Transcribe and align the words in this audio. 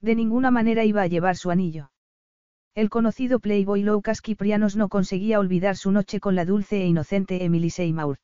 De 0.00 0.14
ninguna 0.14 0.50
manera 0.50 0.84
iba 0.84 1.02
a 1.02 1.06
llevar 1.06 1.36
su 1.36 1.50
anillo. 1.50 1.90
El 2.74 2.88
conocido 2.88 3.40
playboy 3.40 3.82
Lucas 3.82 4.22
Kiprianos 4.22 4.76
no 4.76 4.88
conseguía 4.88 5.38
olvidar 5.38 5.76
su 5.76 5.90
noche 5.90 6.20
con 6.20 6.34
la 6.34 6.44
dulce 6.44 6.82
e 6.82 6.86
inocente 6.86 7.44
Emily 7.44 7.70
Seymour. 7.70 8.18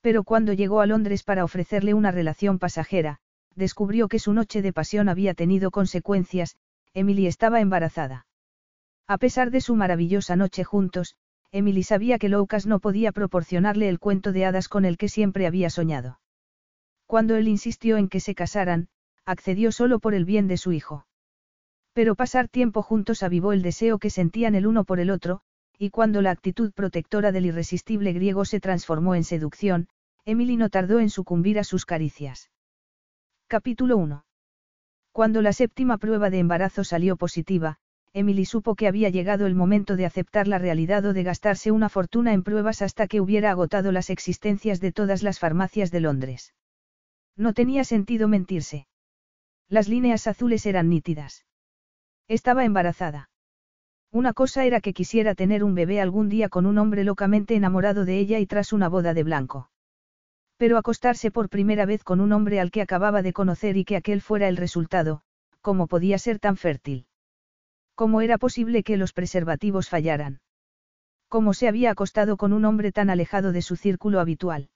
Pero 0.00 0.22
cuando 0.22 0.52
llegó 0.52 0.80
a 0.80 0.86
Londres 0.86 1.22
para 1.22 1.44
ofrecerle 1.44 1.94
una 1.94 2.10
relación 2.10 2.58
pasajera, 2.58 3.18
descubrió 3.54 4.08
que 4.08 4.18
su 4.18 4.32
noche 4.32 4.62
de 4.62 4.72
pasión 4.72 5.08
había 5.08 5.34
tenido 5.34 5.70
consecuencias, 5.70 6.56
Emily 6.92 7.26
estaba 7.26 7.60
embarazada. 7.60 8.26
A 9.06 9.18
pesar 9.18 9.50
de 9.50 9.60
su 9.60 9.76
maravillosa 9.76 10.36
noche 10.36 10.62
juntos, 10.62 11.16
Emily 11.50 11.82
sabía 11.82 12.18
que 12.18 12.28
Lucas 12.28 12.66
no 12.66 12.80
podía 12.80 13.12
proporcionarle 13.12 13.88
el 13.88 13.98
cuento 13.98 14.32
de 14.32 14.44
hadas 14.44 14.68
con 14.68 14.84
el 14.84 14.98
que 14.98 15.08
siempre 15.08 15.46
había 15.46 15.70
soñado. 15.70 16.20
Cuando 17.06 17.36
él 17.36 17.48
insistió 17.48 17.96
en 17.96 18.08
que 18.08 18.20
se 18.20 18.34
casaran, 18.34 18.88
accedió 19.26 19.72
solo 19.72 19.98
por 19.98 20.14
el 20.14 20.24
bien 20.24 20.48
de 20.48 20.56
su 20.56 20.72
hijo. 20.72 21.06
Pero 21.92 22.14
pasar 22.14 22.48
tiempo 22.48 22.82
juntos 22.82 23.22
avivó 23.22 23.52
el 23.52 23.62
deseo 23.62 23.98
que 23.98 24.10
sentían 24.10 24.54
el 24.54 24.66
uno 24.66 24.84
por 24.84 25.00
el 25.00 25.10
otro, 25.10 25.40
y 25.78 25.90
cuando 25.90 26.22
la 26.22 26.30
actitud 26.30 26.72
protectora 26.72 27.32
del 27.32 27.46
irresistible 27.46 28.12
griego 28.12 28.44
se 28.44 28.60
transformó 28.60 29.14
en 29.14 29.24
seducción, 29.24 29.88
Emily 30.24 30.56
no 30.56 30.70
tardó 30.70 31.00
en 31.00 31.10
sucumbir 31.10 31.58
a 31.58 31.64
sus 31.64 31.86
caricias. 31.86 32.50
Capítulo 33.46 33.96
1. 33.96 34.24
Cuando 35.12 35.42
la 35.42 35.52
séptima 35.52 35.98
prueba 35.98 36.30
de 36.30 36.38
embarazo 36.38 36.82
salió 36.82 37.16
positiva, 37.16 37.78
Emily 38.12 38.44
supo 38.44 38.74
que 38.74 38.88
había 38.88 39.10
llegado 39.10 39.46
el 39.46 39.54
momento 39.54 39.96
de 39.96 40.06
aceptar 40.06 40.48
la 40.48 40.58
realidad 40.58 41.04
o 41.04 41.12
de 41.12 41.24
gastarse 41.24 41.72
una 41.72 41.88
fortuna 41.88 42.32
en 42.32 42.42
pruebas 42.42 42.80
hasta 42.80 43.06
que 43.06 43.20
hubiera 43.20 43.50
agotado 43.50 43.92
las 43.92 44.08
existencias 44.10 44.80
de 44.80 44.92
todas 44.92 45.22
las 45.22 45.38
farmacias 45.38 45.90
de 45.90 46.00
Londres. 46.00 46.54
No 47.36 47.52
tenía 47.52 47.84
sentido 47.84 48.28
mentirse. 48.28 48.86
Las 49.68 49.88
líneas 49.88 50.26
azules 50.26 50.66
eran 50.66 50.88
nítidas. 50.88 51.44
Estaba 52.28 52.64
embarazada. 52.64 53.30
Una 54.10 54.32
cosa 54.32 54.64
era 54.64 54.80
que 54.80 54.92
quisiera 54.92 55.34
tener 55.34 55.64
un 55.64 55.74
bebé 55.74 56.00
algún 56.00 56.28
día 56.28 56.48
con 56.48 56.66
un 56.66 56.78
hombre 56.78 57.02
locamente 57.04 57.56
enamorado 57.56 58.04
de 58.04 58.18
ella 58.18 58.38
y 58.38 58.46
tras 58.46 58.72
una 58.72 58.88
boda 58.88 59.12
de 59.12 59.24
blanco. 59.24 59.70
Pero 60.56 60.78
acostarse 60.78 61.30
por 61.30 61.48
primera 61.48 61.84
vez 61.84 62.04
con 62.04 62.20
un 62.20 62.32
hombre 62.32 62.60
al 62.60 62.70
que 62.70 62.80
acababa 62.80 63.22
de 63.22 63.32
conocer 63.32 63.76
y 63.76 63.84
que 63.84 63.96
aquel 63.96 64.20
fuera 64.20 64.48
el 64.48 64.56
resultado, 64.56 65.22
¿cómo 65.60 65.88
podía 65.88 66.18
ser 66.18 66.38
tan 66.38 66.56
fértil? 66.56 67.06
¿Cómo 67.96 68.20
era 68.20 68.38
posible 68.38 68.84
que 68.84 68.96
los 68.96 69.12
preservativos 69.12 69.88
fallaran? 69.88 70.40
¿Cómo 71.28 71.54
se 71.54 71.66
había 71.66 71.90
acostado 71.90 72.36
con 72.36 72.52
un 72.52 72.64
hombre 72.64 72.92
tan 72.92 73.10
alejado 73.10 73.50
de 73.50 73.62
su 73.62 73.74
círculo 73.74 74.20
habitual? 74.20 74.68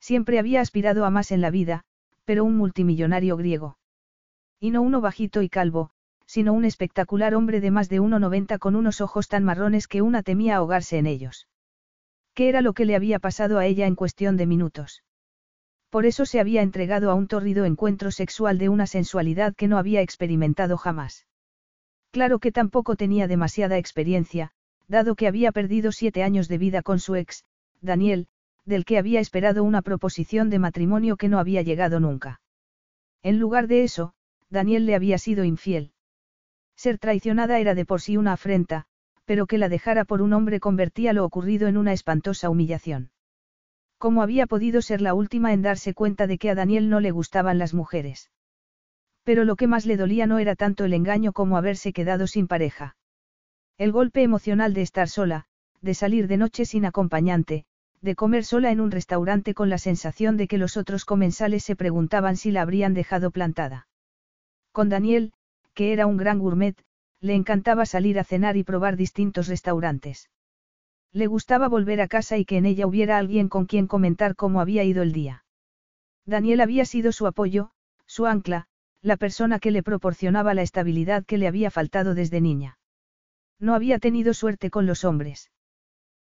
Siempre 0.00 0.38
había 0.38 0.60
aspirado 0.60 1.06
a 1.06 1.10
más 1.10 1.32
en 1.32 1.40
la 1.40 1.50
vida, 1.50 1.84
pero 2.24 2.44
un 2.44 2.56
multimillonario 2.56 3.38
griego. 3.38 3.78
Y 4.60 4.70
no 4.70 4.82
uno 4.82 5.00
bajito 5.00 5.40
y 5.42 5.48
calvo, 5.48 5.90
sino 6.26 6.52
un 6.52 6.64
espectacular 6.64 7.34
hombre 7.34 7.60
de 7.60 7.70
más 7.70 7.88
de 7.88 8.00
1,90 8.00 8.58
con 8.58 8.76
unos 8.76 9.00
ojos 9.00 9.26
tan 9.26 9.42
marrones 9.42 9.88
que 9.88 10.02
una 10.02 10.22
temía 10.22 10.56
ahogarse 10.56 10.98
en 10.98 11.06
ellos. 11.06 11.48
¿Qué 12.34 12.48
era 12.48 12.60
lo 12.60 12.74
que 12.74 12.84
le 12.84 12.94
había 12.94 13.18
pasado 13.18 13.58
a 13.58 13.66
ella 13.66 13.86
en 13.86 13.96
cuestión 13.96 14.36
de 14.36 14.46
minutos? 14.46 15.02
Por 15.88 16.06
eso 16.06 16.24
se 16.26 16.38
había 16.38 16.62
entregado 16.62 17.10
a 17.10 17.14
un 17.14 17.26
tórrido 17.26 17.64
encuentro 17.64 18.12
sexual 18.12 18.58
de 18.58 18.68
una 18.68 18.86
sensualidad 18.86 19.56
que 19.56 19.66
no 19.66 19.76
había 19.76 20.02
experimentado 20.02 20.76
jamás. 20.76 21.26
Claro 22.12 22.38
que 22.38 22.52
tampoco 22.52 22.96
tenía 22.96 23.26
demasiada 23.26 23.78
experiencia, 23.78 24.52
dado 24.86 25.16
que 25.16 25.26
había 25.26 25.52
perdido 25.52 25.90
siete 25.90 26.22
años 26.22 26.48
de 26.48 26.58
vida 26.58 26.82
con 26.82 27.00
su 27.00 27.16
ex, 27.16 27.44
Daniel, 27.80 28.28
del 28.64 28.84
que 28.84 28.98
había 28.98 29.20
esperado 29.20 29.64
una 29.64 29.82
proposición 29.82 30.50
de 30.50 30.58
matrimonio 30.58 31.16
que 31.16 31.28
no 31.28 31.38
había 31.38 31.62
llegado 31.62 31.98
nunca. 31.98 32.40
En 33.22 33.38
lugar 33.38 33.66
de 33.66 33.82
eso, 33.82 34.14
Daniel 34.50 34.84
le 34.84 34.94
había 34.94 35.16
sido 35.18 35.44
infiel. 35.44 35.92
Ser 36.76 36.98
traicionada 36.98 37.58
era 37.58 37.74
de 37.74 37.84
por 37.84 38.00
sí 38.00 38.16
una 38.16 38.32
afrenta, 38.32 38.86
pero 39.24 39.46
que 39.46 39.58
la 39.58 39.68
dejara 39.68 40.04
por 40.04 40.22
un 40.22 40.32
hombre 40.32 40.58
convertía 40.58 41.12
lo 41.12 41.24
ocurrido 41.24 41.68
en 41.68 41.76
una 41.76 41.92
espantosa 41.92 42.50
humillación. 42.50 43.10
¿Cómo 43.96 44.22
había 44.22 44.46
podido 44.46 44.82
ser 44.82 45.02
la 45.02 45.14
última 45.14 45.52
en 45.52 45.62
darse 45.62 45.94
cuenta 45.94 46.26
de 46.26 46.38
que 46.38 46.50
a 46.50 46.54
Daniel 46.54 46.88
no 46.88 47.00
le 47.00 47.10
gustaban 47.10 47.58
las 47.58 47.74
mujeres? 47.74 48.30
Pero 49.24 49.44
lo 49.44 49.56
que 49.56 49.66
más 49.66 49.86
le 49.86 49.96
dolía 49.96 50.26
no 50.26 50.38
era 50.38 50.56
tanto 50.56 50.84
el 50.84 50.94
engaño 50.94 51.32
como 51.32 51.56
haberse 51.56 51.92
quedado 51.92 52.26
sin 52.26 52.48
pareja. 52.48 52.96
El 53.76 53.92
golpe 53.92 54.22
emocional 54.22 54.74
de 54.74 54.82
estar 54.82 55.08
sola, 55.08 55.44
de 55.82 55.94
salir 55.94 56.28
de 56.28 56.38
noche 56.38 56.64
sin 56.64 56.86
acompañante, 56.86 57.66
de 58.00 58.14
comer 58.14 58.44
sola 58.44 58.70
en 58.70 58.80
un 58.80 58.90
restaurante 58.90 59.52
con 59.52 59.68
la 59.68 59.78
sensación 59.78 60.38
de 60.38 60.48
que 60.48 60.58
los 60.58 60.78
otros 60.78 61.04
comensales 61.04 61.62
se 61.62 61.76
preguntaban 61.76 62.36
si 62.36 62.50
la 62.50 62.62
habrían 62.62 62.94
dejado 62.94 63.30
plantada. 63.30 63.86
Con 64.72 64.88
Daniel, 64.88 65.32
que 65.74 65.92
era 65.92 66.06
un 66.06 66.16
gran 66.16 66.38
gourmet, 66.38 66.76
le 67.20 67.34
encantaba 67.34 67.86
salir 67.86 68.18
a 68.18 68.24
cenar 68.24 68.56
y 68.56 68.64
probar 68.64 68.96
distintos 68.96 69.48
restaurantes. 69.48 70.30
Le 71.12 71.26
gustaba 71.26 71.68
volver 71.68 72.00
a 72.00 72.08
casa 72.08 72.38
y 72.38 72.44
que 72.44 72.56
en 72.56 72.66
ella 72.66 72.86
hubiera 72.86 73.18
alguien 73.18 73.48
con 73.48 73.66
quien 73.66 73.86
comentar 73.86 74.36
cómo 74.36 74.60
había 74.60 74.84
ido 74.84 75.02
el 75.02 75.12
día. 75.12 75.44
Daniel 76.24 76.60
había 76.60 76.84
sido 76.84 77.12
su 77.12 77.26
apoyo, 77.26 77.72
su 78.06 78.26
ancla, 78.26 78.68
la 79.02 79.16
persona 79.16 79.58
que 79.58 79.70
le 79.70 79.82
proporcionaba 79.82 80.54
la 80.54 80.62
estabilidad 80.62 81.24
que 81.24 81.38
le 81.38 81.48
había 81.48 81.70
faltado 81.70 82.14
desde 82.14 82.40
niña. 82.40 82.78
No 83.58 83.74
había 83.74 83.98
tenido 83.98 84.34
suerte 84.34 84.70
con 84.70 84.86
los 84.86 85.04
hombres. 85.04 85.50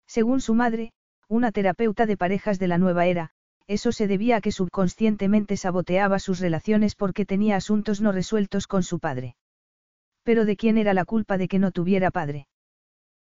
Según 0.05 0.41
su 0.41 0.53
madre, 0.53 0.91
una 1.27 1.51
terapeuta 1.51 2.05
de 2.05 2.17
parejas 2.17 2.59
de 2.59 2.67
la 2.67 2.77
nueva 2.77 3.05
era, 3.05 3.31
eso 3.67 3.91
se 3.91 4.07
debía 4.07 4.37
a 4.37 4.41
que 4.41 4.51
subconscientemente 4.51 5.57
saboteaba 5.57 6.19
sus 6.19 6.39
relaciones 6.39 6.95
porque 6.95 7.25
tenía 7.25 7.55
asuntos 7.55 8.01
no 8.01 8.11
resueltos 8.11 8.67
con 8.67 8.83
su 8.83 8.99
padre. 8.99 9.35
Pero 10.23 10.45
¿de 10.45 10.55
quién 10.55 10.77
era 10.77 10.93
la 10.93 11.05
culpa 11.05 11.37
de 11.37 11.47
que 11.47 11.59
no 11.59 11.71
tuviera 11.71 12.11
padre? 12.11 12.47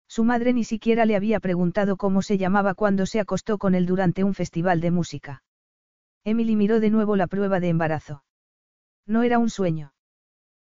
Su 0.08 0.25
madre 0.25 0.52
ni 0.52 0.64
siquiera 0.64 1.06
le 1.06 1.16
había 1.16 1.41
preguntado 1.41 1.97
cómo 1.97 2.22
se 2.22 2.38
llamaba 2.38 2.75
cuando 2.75 3.06
se 3.06 3.19
acostó 3.19 3.58
con 3.58 3.75
él 3.75 3.86
durante 3.86 4.25
un 4.25 4.34
festival 4.34 4.81
de 4.81 4.91
música. 4.91 5.42
Emily 6.25 6.54
miró 6.54 6.81
de 6.81 6.91
nuevo 6.91 7.16
la 7.16 7.26
prueba 7.26 7.60
de 7.60 7.69
embarazo. 7.69 8.22
No 9.06 9.22
era 9.22 9.38
un 9.38 9.50
sueño. 9.50 9.94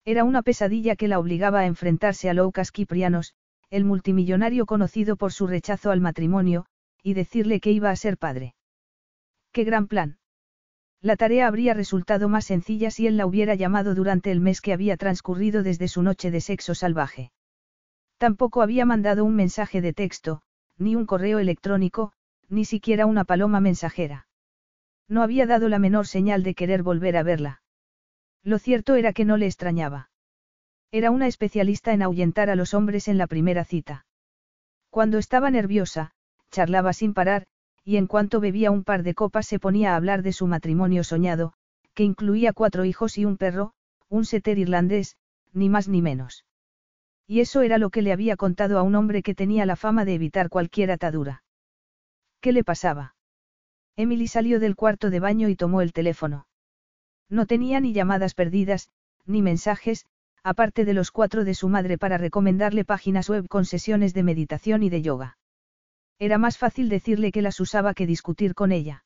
Era 0.06 0.24
una 0.24 0.42
pesadilla 0.42 0.96
que 0.96 1.08
la 1.08 1.20
obligaba 1.20 1.60
a 1.60 1.66
enfrentarse 1.66 2.30
a 2.30 2.34
Loukas 2.34 2.72
Kiprianos, 2.72 3.34
el 3.70 3.86
multimillonario 3.86 4.66
conocido 4.66 5.16
por 5.16 5.31
su 5.34 5.48
rechazo 5.48 5.92
al 5.92 6.02
matrimonio, 6.02 6.66
y 7.04 7.14
decirle 7.14 7.60
que 7.60 7.72
iba 7.72 7.90
a 7.90 7.96
ser 7.96 8.18
padre. 8.18 8.54
¡Qué 9.51 9.63
gran 9.63 9.88
plan! 9.88 10.17
La 11.01 11.16
tarea 11.17 11.47
habría 11.47 11.73
resultado 11.73 12.29
más 12.29 12.45
sencilla 12.45 12.91
si 12.91 13.07
él 13.07 13.17
la 13.17 13.25
hubiera 13.25 13.56
llamado 13.56 13.95
durante 13.95 14.31
el 14.31 14.39
mes 14.39 14.62
que 14.62 14.72
había 14.72 14.97
transcurrido 14.97 15.63
desde 15.63 15.88
su 15.88 16.03
noche 16.03 16.29
de 16.29 16.41
sexo 16.41 16.75
salvaje. 16.75 17.31
Tampoco 18.17 18.62
había 18.62 18.85
mandado 18.85 19.25
un 19.25 19.35
mensaje 19.35 19.81
de 19.81 19.94
texto, 19.94 20.44
ni 20.78 20.95
un 20.95 21.07
correo 21.07 21.39
electrónico, 21.39 22.13
ni 22.50 22.66
siquiera 22.66 23.07
una 23.07 23.23
paloma 23.23 23.59
mensajera. 23.59 24.28
No 25.07 25.23
había 25.23 25.47
dado 25.47 25.69
la 25.69 25.79
menor 25.79 26.06
señal 26.06 26.44
de 26.44 26.53
querer 26.53 26.83
volver 26.83 27.18
a 27.18 27.23
verla. 27.23 27.63
Lo 28.44 28.59
cierto 28.59 28.95
era 28.95 29.12
que 29.12 29.25
no 29.25 29.38
le 29.38 29.47
extrañaba. 29.47 30.12
Era 30.91 31.09
una 31.09 31.28
especialista 31.28 31.94
en 31.94 32.04
ahuyentar 32.04 32.50
a 32.50 32.56
los 32.56 32.74
hombres 32.74 33.07
en 33.07 33.18
la 33.18 33.27
primera 33.27 33.65
cita. 33.65 34.06
Cuando 34.89 35.18
estaba 35.18 35.50
nerviosa, 35.50 36.12
charlaba 36.51 36.94
sin 36.94 37.13
parar, 37.13 37.47
y 37.83 37.98
en 37.98 38.07
cuanto 38.07 38.39
bebía 38.39 38.72
un 38.72 38.83
par 38.83 39.04
de 39.04 39.13
copas 39.13 39.48
se 39.48 39.60
ponía 39.60 39.94
a 39.94 39.95
hablar 39.95 40.22
de 40.22 40.33
su 40.33 40.48
matrimonio 40.48 41.04
soñado, 41.04 41.54
que 41.94 42.04
incluía 42.04 42.54
cuatro 42.54 42.86
hijos 42.86 43.18
y 43.18 43.25
un 43.25 43.38
perro, 43.38 43.74
un 44.10 44.25
setter 44.25 44.57
irlandés, 44.57 45.18
ni 45.54 45.69
más 45.69 45.88
ni 45.88 46.01
menos. 46.01 46.45
Y 47.28 47.39
eso 47.39 47.62
era 47.62 47.78
lo 47.78 47.89
que 47.89 48.01
le 48.01 48.12
había 48.12 48.36
contado 48.36 48.78
a 48.78 48.83
un 48.83 48.95
hombre 48.95 49.24
que 49.24 49.36
tenía 49.36 49.66
la 49.66 49.75
fama 49.75 50.06
de 50.06 50.16
evitar 50.16 50.50
cualquier 50.50 50.92
atadura. 50.92 51.44
¿Qué 52.39 52.51
le 52.51 52.63
pasaba? 52.63 53.16
Emily 53.95 54.28
salió 54.28 54.60
del 54.60 54.75
cuarto 54.75 55.10
de 55.10 55.19
baño 55.19 55.50
y 55.50 55.56
tomó 55.56 55.81
el 55.81 55.94
teléfono. 55.94 56.48
No 57.30 57.45
tenía 57.45 57.80
ni 57.80 57.94
llamadas 57.94 58.33
perdidas, 58.33 58.89
ni 59.25 59.42
mensajes, 59.42 60.06
aparte 60.44 60.86
de 60.86 60.94
los 60.94 61.12
cuatro 61.12 61.44
de 61.44 61.54
su 61.54 61.69
madre 61.69 61.98
para 61.98 62.18
recomendarle 62.18 62.83
páginas 62.83 63.30
web 63.30 63.48
con 63.48 63.66
sesiones 63.66 64.13
de 64.13 64.24
meditación 64.24 64.83
y 64.83 64.89
de 64.89 65.01
yoga. 65.01 65.38
Era 66.21 66.38
más 66.38 66.59
fácil 66.59 66.88
decirle 66.88 67.31
que 67.31 67.41
las 67.41 67.59
usaba 67.59 67.95
que 67.95 68.06
discutir 68.06 68.53
con 68.53 68.71
ella. 68.71 69.03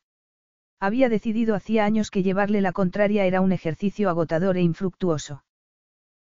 Había 0.81 1.07
decidido 1.07 1.55
hacía 1.55 1.85
años 1.85 2.11
que 2.11 2.23
llevarle 2.23 2.59
la 2.59 2.73
contraria 2.73 3.23
era 3.23 3.39
un 3.39 3.53
ejercicio 3.53 4.09
agotador 4.09 4.57
e 4.57 4.61
infructuoso. 4.61 5.45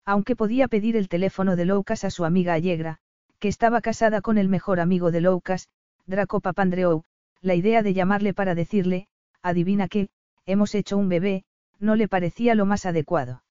Aunque 0.05 0.37
podía 0.37 0.69
pedir 0.69 0.97
el 0.97 1.09
teléfono 1.09 1.57
de 1.57 1.65
Loukas 1.65 2.05
a 2.05 2.11
su 2.11 2.25
amiga 2.25 2.55
Allegra, 2.55 2.99
que 3.41 3.49
estaba 3.49 3.81
casada 3.81 4.21
con 4.21 4.39
el 4.39 4.49
mejor 4.49 4.79
amigo 4.79 5.11
de 5.11 5.21
Loukas, 5.21 5.69
Draco 6.07 6.39
Papandreou, 6.39 7.03
la 7.41 7.57
idea 7.57 7.83
de 7.83 7.93
llamarle 7.93 8.33
para 8.33 8.55
decirle, 8.55 9.09
adivina 9.43 9.89
qué, 9.89 10.11
hemos 10.47 10.77
hecho 10.77 10.97
un 10.97 11.09
bebé, 11.09 11.43
no 11.81 11.97
le 11.97 12.07
parecía 12.07 12.55
lo 12.55 12.67
más 12.67 12.87
adecuado. 12.87 13.43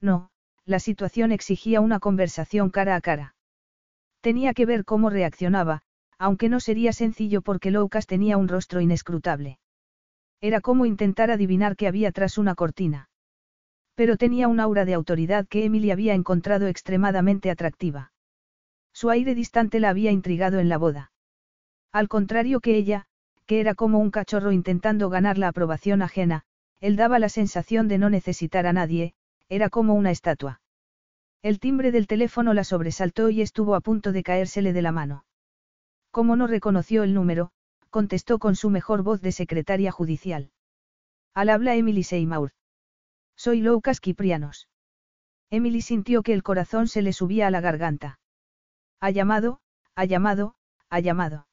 No, 0.00 0.30
la 0.64 0.78
situación 0.78 1.32
exigía 1.32 1.80
una 1.80 1.98
conversación 1.98 2.70
cara 2.70 2.94
a 2.94 3.00
cara. 3.00 3.34
Tenía 4.20 4.54
que 4.54 4.66
ver 4.66 4.84
cómo 4.84 5.10
reaccionaba, 5.10 5.82
aunque 6.20 6.50
no 6.50 6.60
sería 6.60 6.92
sencillo 6.92 7.40
porque 7.40 7.70
Loukas 7.70 8.06
tenía 8.06 8.36
un 8.36 8.46
rostro 8.46 8.82
inescrutable. 8.82 9.58
Era 10.42 10.60
como 10.60 10.84
intentar 10.84 11.30
adivinar 11.30 11.76
qué 11.76 11.88
había 11.88 12.12
tras 12.12 12.36
una 12.36 12.54
cortina. 12.54 13.08
Pero 13.94 14.18
tenía 14.18 14.46
un 14.46 14.60
aura 14.60 14.84
de 14.84 14.92
autoridad 14.92 15.48
que 15.48 15.64
Emily 15.64 15.90
había 15.90 16.12
encontrado 16.12 16.66
extremadamente 16.66 17.50
atractiva. 17.50 18.12
Su 18.92 19.08
aire 19.08 19.34
distante 19.34 19.80
la 19.80 19.88
había 19.88 20.10
intrigado 20.10 20.58
en 20.58 20.68
la 20.68 20.76
boda. 20.76 21.10
Al 21.90 22.06
contrario 22.08 22.60
que 22.60 22.76
ella, 22.76 23.06
que 23.46 23.60
era 23.60 23.74
como 23.74 23.98
un 23.98 24.10
cachorro 24.10 24.52
intentando 24.52 25.08
ganar 25.08 25.38
la 25.38 25.48
aprobación 25.48 26.02
ajena, 26.02 26.42
él 26.80 26.96
daba 26.96 27.18
la 27.18 27.30
sensación 27.30 27.88
de 27.88 27.96
no 27.96 28.10
necesitar 28.10 28.66
a 28.66 28.74
nadie, 28.74 29.14
era 29.48 29.70
como 29.70 29.94
una 29.94 30.10
estatua. 30.10 30.60
El 31.40 31.60
timbre 31.60 31.92
del 31.92 32.06
teléfono 32.06 32.52
la 32.52 32.64
sobresaltó 32.64 33.30
y 33.30 33.40
estuvo 33.40 33.74
a 33.74 33.80
punto 33.80 34.12
de 34.12 34.22
caérsele 34.22 34.74
de 34.74 34.82
la 34.82 34.92
mano. 34.92 35.24
Como 36.10 36.36
no 36.36 36.46
reconoció 36.46 37.02
el 37.02 37.14
número, 37.14 37.52
contestó 37.90 38.38
con 38.38 38.56
su 38.56 38.70
mejor 38.70 39.02
voz 39.02 39.20
de 39.20 39.32
secretaria 39.32 39.92
judicial. 39.92 40.50
Al 41.34 41.48
habla 41.48 41.74
Emily 41.76 42.02
Seymour. 42.02 42.52
Soy 43.36 43.60
Loukas 43.60 44.00
Kiprianos. 44.00 44.68
Emily 45.50 45.82
sintió 45.82 46.22
que 46.22 46.32
el 46.32 46.42
corazón 46.42 46.88
se 46.88 47.02
le 47.02 47.12
subía 47.12 47.46
a 47.46 47.50
la 47.50 47.60
garganta. 47.60 48.18
Ha 49.00 49.10
llamado, 49.10 49.60
ha 49.94 50.04
llamado, 50.04 50.54
ha 50.88 51.00
llamado. 51.00 51.46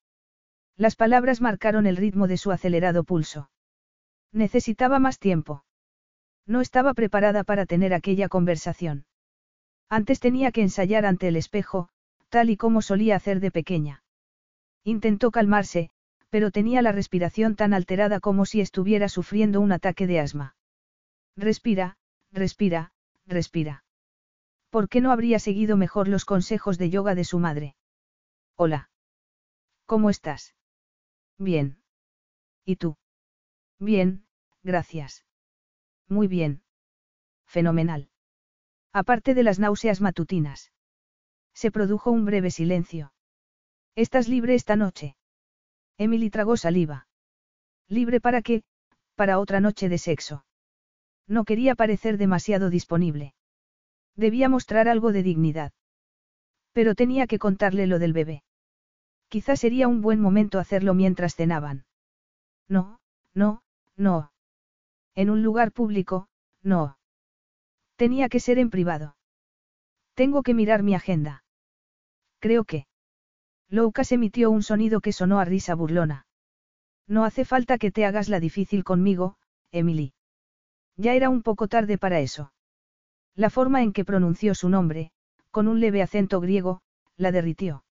Las 0.75 0.95
palabras 0.95 1.42
marcaron 1.42 1.88
el 1.88 1.98
ritmo 1.98 2.27
de 2.27 2.38
su 2.38 2.51
acelerado 2.51 3.03
pulso. 3.03 3.50
Necesitaba 4.31 5.00
más 5.00 5.18
tiempo. 5.18 5.63
No 6.45 6.62
estaba 6.62 6.94
preparada 6.94 7.44
para 7.44 7.65
tener 7.65 7.94
aquella 7.94 8.30
conversación. 8.30 9.06
Antes 9.89 10.19
tenía 10.19 10.51
que 10.51 10.62
ensayar 10.62 11.06
ante 11.06 11.27
el 11.27 11.36
espejo, 11.36 11.89
tal 12.30 12.50
y 12.50 12.57
como 12.57 12.81
solía 12.81 13.15
hacer 13.15 13.39
de 13.39 13.51
pequeña. 13.51 14.03
Intentó 14.88 15.31
calmarse, 15.31 15.89
pero 16.30 16.50
tenía 16.50 16.81
la 16.81 16.94
respiración 16.94 17.57
tan 17.57 17.74
alterada 17.74 18.22
como 18.22 18.45
si 18.45 18.62
estuviera 18.62 19.10
sufriendo 19.10 19.60
un 19.60 19.74
ataque 19.74 20.07
de 20.07 20.22
asma. 20.22 20.56
Respira, 21.36 21.98
respira, 22.31 22.94
respira. 23.25 23.84
¿Por 24.69 24.88
qué 24.88 25.01
no 25.01 25.12
habría 25.12 25.39
seguido 25.39 25.75
mejor 25.75 26.07
los 26.07 26.24
consejos 26.24 26.78
de 26.78 26.89
yoga 26.89 27.16
de 27.16 27.25
su 27.25 27.38
madre? 27.38 27.75
Hola. 28.56 28.89
¿Cómo 29.86 30.10
estás? 30.10 30.56
Bien. 31.38 31.84
¿Y 32.63 32.78
tú? 32.78 32.95
Bien, 33.80 34.25
gracias. 34.63 35.25
Muy 36.07 36.30
bien. 36.30 36.63
Fenomenal. 37.45 38.10
Aparte 38.94 39.34
de 39.34 39.44
las 39.44 39.60
náuseas 39.60 40.00
matutinas. 40.00 40.72
Se 41.54 41.72
produjo 41.72 42.10
un 42.10 42.24
breve 42.24 42.51
silencio. 42.51 43.12
¿Estás 43.97 44.27
libre 44.27 44.53
esta 44.53 44.75
noche? 44.75 45.15
Emily 45.97 46.29
tragó 46.29 46.55
saliva. 46.55 47.07
¿Libre 47.88 48.21
para 48.21 48.44
qué? 48.44 48.61
Para 49.15 49.39
otra 49.39 49.59
noche 49.59 49.89
de 49.89 49.97
sexo. 49.97 50.45
No 51.25 51.45
quería 51.45 51.73
parecer 51.73 52.19
demasiado 52.19 52.69
disponible. 52.69 53.33
Debía 54.15 54.49
mostrar 54.49 54.88
algo 54.88 55.11
de 55.11 55.23
dignidad. 55.23 55.71
Pero 56.73 56.94
tenía 56.94 57.25
que 57.25 57.39
contarle 57.39 57.88
lo 57.88 57.97
del 57.97 58.13
bebé. 58.13 58.44
Quizá 59.29 59.55
sería 59.55 59.88
un 59.88 60.03
buen 60.03 60.21
momento 60.21 60.59
hacerlo 60.59 60.93
mientras 60.93 61.35
cenaban. 61.35 61.88
No, 62.69 63.00
no, 63.33 63.63
no. 63.95 64.31
En 65.15 65.31
un 65.31 65.41
lugar 65.41 65.71
público, 65.71 66.29
no. 66.61 67.00
Tenía 67.95 68.29
que 68.29 68.39
ser 68.39 68.59
en 68.59 68.69
privado. 68.69 69.17
Tengo 70.13 70.43
que 70.43 70.53
mirar 70.53 70.83
mi 70.83 70.93
agenda. 70.93 71.43
Creo 72.39 72.63
que. 72.63 72.85
Loukas 73.69 74.11
emitió 74.11 74.49
un 74.49 74.63
sonido 74.63 75.01
que 75.01 75.11
sonó 75.11 75.39
a 75.39 75.45
risa 75.45 75.75
burlona. 75.75 76.25
No 77.07 77.25
hace 77.25 77.45
falta 77.45 77.77
que 77.77 77.91
te 77.91 78.05
hagas 78.05 78.29
la 78.29 78.39
difícil 78.39 78.83
conmigo, 78.83 79.37
Emily. 79.71 80.13
Ya 80.95 81.13
era 81.13 81.29
un 81.29 81.41
poco 81.41 81.67
tarde 81.67 81.97
para 81.97 82.19
eso. 82.19 82.53
La 83.35 83.49
forma 83.49 83.83
en 83.83 83.93
que 83.93 84.05
pronunció 84.05 84.55
su 84.55 84.69
nombre, 84.69 85.11
con 85.51 85.67
un 85.67 85.79
leve 85.79 86.01
acento 86.01 86.39
griego, 86.39 86.81
la 87.17 87.31
derritió. 87.31 87.83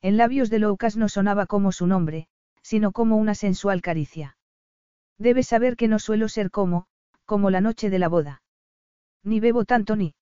En 0.00 0.16
labios 0.16 0.50
de 0.50 0.58
Loukas 0.58 0.96
no 0.96 1.08
sonaba 1.08 1.46
como 1.46 1.72
su 1.72 1.86
nombre, 1.86 2.28
sino 2.62 2.92
como 2.92 3.16
una 3.16 3.34
sensual 3.34 3.82
caricia. 3.82 4.36
Debes 5.18 5.48
saber 5.48 5.76
que 5.76 5.88
no 5.88 5.98
suelo 5.98 6.28
ser 6.28 6.50
como, 6.50 6.86
como 7.24 7.50
la 7.50 7.60
noche 7.60 7.90
de 7.90 7.98
la 7.98 8.08
boda. 8.08 8.42
Ni 9.22 9.40
bebo 9.40 9.64
tanto 9.64 9.94
ni. 9.94 10.14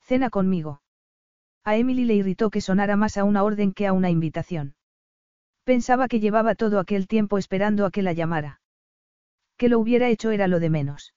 Cena 0.00 0.30
conmigo. 0.30 0.80
A 1.66 1.74
Emily 1.74 2.04
le 2.04 2.14
irritó 2.14 2.50
que 2.50 2.60
sonara 2.60 2.94
más 2.94 3.16
a 3.16 3.24
una 3.24 3.42
orden 3.42 3.72
que 3.72 3.88
a 3.88 3.92
una 3.92 4.08
invitación. 4.08 4.76
Pensaba 5.64 6.06
que 6.06 6.20
llevaba 6.20 6.54
todo 6.54 6.78
aquel 6.78 7.08
tiempo 7.08 7.38
esperando 7.38 7.84
a 7.84 7.90
que 7.90 8.02
la 8.02 8.12
llamara. 8.12 8.60
Que 9.56 9.68
lo 9.68 9.80
hubiera 9.80 10.08
hecho 10.08 10.30
era 10.30 10.46
lo 10.46 10.60
de 10.60 10.70
menos. 10.70 11.12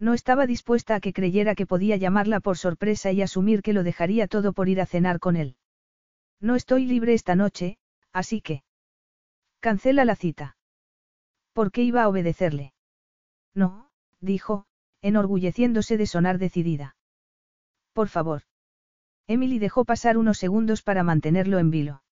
No 0.00 0.12
estaba 0.12 0.48
dispuesta 0.48 0.96
a 0.96 1.00
que 1.00 1.12
creyera 1.12 1.54
que 1.54 1.66
podía 1.66 1.96
llamarla 1.96 2.40
por 2.40 2.58
sorpresa 2.58 3.12
y 3.12 3.22
asumir 3.22 3.62
que 3.62 3.72
lo 3.72 3.84
dejaría 3.84 4.26
todo 4.26 4.52
por 4.52 4.68
ir 4.68 4.80
a 4.80 4.86
cenar 4.86 5.20
con 5.20 5.36
él. 5.36 5.54
No 6.40 6.56
estoy 6.56 6.84
libre 6.84 7.14
esta 7.14 7.36
noche, 7.36 7.78
así 8.12 8.40
que... 8.40 8.64
Cancela 9.60 10.04
la 10.04 10.16
cita. 10.16 10.56
¿Por 11.52 11.70
qué 11.70 11.84
iba 11.84 12.02
a 12.02 12.08
obedecerle? 12.08 12.72
No, 13.54 13.88
dijo, 14.20 14.66
enorgulleciéndose 15.00 15.96
de 15.96 16.06
sonar 16.08 16.38
decidida. 16.38 16.96
Por 17.92 18.08
favor. 18.08 18.42
Emily 19.30 19.60
dejó 19.60 19.84
pasar 19.84 20.18
unos 20.18 20.38
segundos 20.38 20.82
para 20.82 21.04
mantenerlo 21.04 21.60
en 21.60 21.70
vilo. 21.70 22.02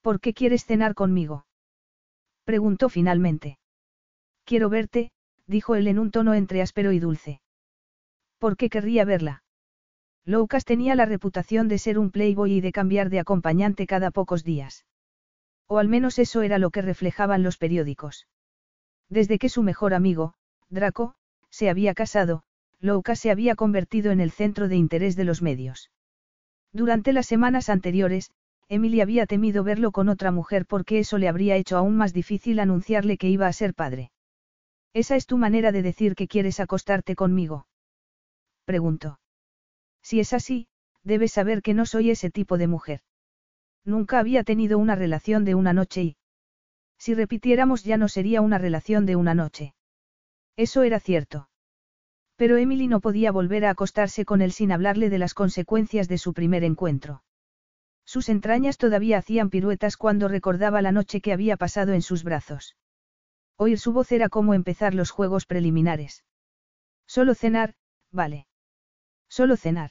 ¿Por 0.00 0.20
qué 0.20 0.32
quieres 0.32 0.64
cenar 0.64 0.94
conmigo? 0.94 1.44
Preguntó 2.44 2.88
finalmente. 2.88 3.58
Quiero 4.44 4.68
verte, 4.68 5.10
dijo 5.48 5.74
él 5.74 5.88
en 5.88 5.98
un 5.98 6.12
tono 6.12 6.34
entre 6.34 6.62
áspero 6.62 6.92
y 6.92 7.00
dulce. 7.00 7.40
¿Por 8.38 8.56
qué 8.56 8.70
querría 8.70 9.04
verla? 9.04 9.42
Loukas 10.24 10.64
tenía 10.64 10.94
la 10.94 11.04
reputación 11.04 11.66
de 11.66 11.78
ser 11.78 11.98
un 11.98 12.12
playboy 12.12 12.52
y 12.52 12.60
de 12.60 12.70
cambiar 12.70 13.10
de 13.10 13.18
acompañante 13.18 13.88
cada 13.88 14.12
pocos 14.12 14.44
días. 14.44 14.86
O 15.66 15.78
al 15.78 15.88
menos 15.88 16.16
eso 16.20 16.42
era 16.42 16.58
lo 16.58 16.70
que 16.70 16.80
reflejaban 16.80 17.42
los 17.42 17.58
periódicos. 17.58 18.28
Desde 19.08 19.40
que 19.40 19.48
su 19.48 19.64
mejor 19.64 19.94
amigo, 19.94 20.34
Draco, 20.68 21.16
se 21.48 21.68
había 21.68 21.92
casado, 21.92 22.44
Loukas 22.78 23.18
se 23.18 23.32
había 23.32 23.56
convertido 23.56 24.12
en 24.12 24.20
el 24.20 24.30
centro 24.30 24.68
de 24.68 24.76
interés 24.76 25.16
de 25.16 25.24
los 25.24 25.42
medios. 25.42 25.90
Durante 26.72 27.12
las 27.12 27.26
semanas 27.26 27.68
anteriores, 27.68 28.30
Emily 28.68 29.00
había 29.00 29.26
temido 29.26 29.64
verlo 29.64 29.90
con 29.90 30.08
otra 30.08 30.30
mujer 30.30 30.64
porque 30.64 31.00
eso 31.00 31.18
le 31.18 31.28
habría 31.28 31.56
hecho 31.56 31.76
aún 31.76 31.96
más 31.96 32.12
difícil 32.12 32.60
anunciarle 32.60 33.18
que 33.18 33.28
iba 33.28 33.48
a 33.48 33.52
ser 33.52 33.74
padre. 33.74 34.12
¿Esa 34.92 35.16
es 35.16 35.26
tu 35.26 35.36
manera 35.36 35.72
de 35.72 35.82
decir 35.82 36.14
que 36.14 36.28
quieres 36.28 36.60
acostarte 36.60 37.16
conmigo? 37.16 37.66
Preguntó. 38.64 39.18
Si 40.02 40.20
es 40.20 40.32
así, 40.32 40.68
debes 41.02 41.32
saber 41.32 41.62
que 41.62 41.74
no 41.74 41.84
soy 41.84 42.10
ese 42.10 42.30
tipo 42.30 42.58
de 42.58 42.68
mujer. 42.68 43.00
Nunca 43.84 44.20
había 44.20 44.44
tenido 44.44 44.78
una 44.78 44.94
relación 44.94 45.44
de 45.44 45.54
una 45.56 45.72
noche 45.72 46.02
y... 46.02 46.16
Si 46.98 47.14
repitiéramos 47.14 47.82
ya 47.82 47.96
no 47.96 48.08
sería 48.08 48.40
una 48.40 48.58
relación 48.58 49.06
de 49.06 49.16
una 49.16 49.34
noche. 49.34 49.74
Eso 50.56 50.82
era 50.82 51.00
cierto. 51.00 51.49
Pero 52.40 52.56
Emily 52.56 52.86
no 52.86 53.00
podía 53.00 53.32
volver 53.32 53.66
a 53.66 53.70
acostarse 53.70 54.24
con 54.24 54.40
él 54.40 54.52
sin 54.52 54.72
hablarle 54.72 55.10
de 55.10 55.18
las 55.18 55.34
consecuencias 55.34 56.08
de 56.08 56.16
su 56.16 56.32
primer 56.32 56.64
encuentro. 56.64 57.22
Sus 58.06 58.30
entrañas 58.30 58.78
todavía 58.78 59.18
hacían 59.18 59.50
piruetas 59.50 59.98
cuando 59.98 60.26
recordaba 60.26 60.80
la 60.80 60.90
noche 60.90 61.20
que 61.20 61.34
había 61.34 61.58
pasado 61.58 61.92
en 61.92 62.00
sus 62.00 62.24
brazos. 62.24 62.78
Oír 63.58 63.78
su 63.78 63.92
voz 63.92 64.10
era 64.10 64.30
como 64.30 64.54
empezar 64.54 64.94
los 64.94 65.10
juegos 65.10 65.44
preliminares. 65.44 66.24
Solo 67.06 67.34
cenar, 67.34 67.74
vale. 68.10 68.46
Solo 69.28 69.58
cenar. 69.58 69.90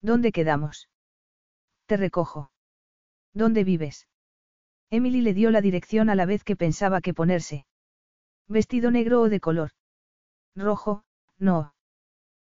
¿Dónde 0.00 0.30
quedamos? 0.30 0.88
Te 1.86 1.96
recojo. 1.96 2.52
¿Dónde 3.32 3.64
vives? 3.64 4.06
Emily 4.88 5.20
le 5.20 5.34
dio 5.34 5.50
la 5.50 5.62
dirección 5.62 6.10
a 6.10 6.14
la 6.14 6.26
vez 6.26 6.44
que 6.44 6.54
pensaba 6.54 7.00
que 7.00 7.12
ponerse. 7.12 7.66
Vestido 8.46 8.92
negro 8.92 9.20
o 9.20 9.28
de 9.28 9.40
color. 9.40 9.72
Rojo, 10.54 11.02
no. 11.38 11.74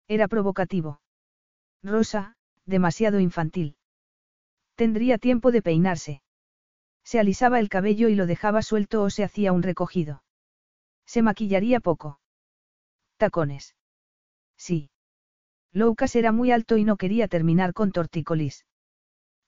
Era 0.07 0.27
provocativo. 0.27 1.01
Rosa, 1.83 2.35
demasiado 2.65 3.19
infantil. 3.19 3.75
Tendría 4.75 5.17
tiempo 5.17 5.51
de 5.51 5.61
peinarse. 5.61 6.21
Se 7.03 7.19
alisaba 7.19 7.59
el 7.59 7.69
cabello 7.69 8.09
y 8.09 8.15
lo 8.15 8.25
dejaba 8.25 8.61
suelto 8.61 9.01
o 9.01 9.09
se 9.09 9.23
hacía 9.23 9.53
un 9.53 9.63
recogido. 9.63 10.23
Se 11.05 11.21
maquillaría 11.21 11.79
poco. 11.79 12.19
Tacones. 13.17 13.75
Sí. 14.57 14.89
Loukas 15.71 16.15
era 16.15 16.31
muy 16.31 16.51
alto 16.51 16.77
y 16.77 16.83
no 16.83 16.97
quería 16.97 17.27
terminar 17.27 17.73
con 17.73 17.91
tortícolis. 17.91 18.65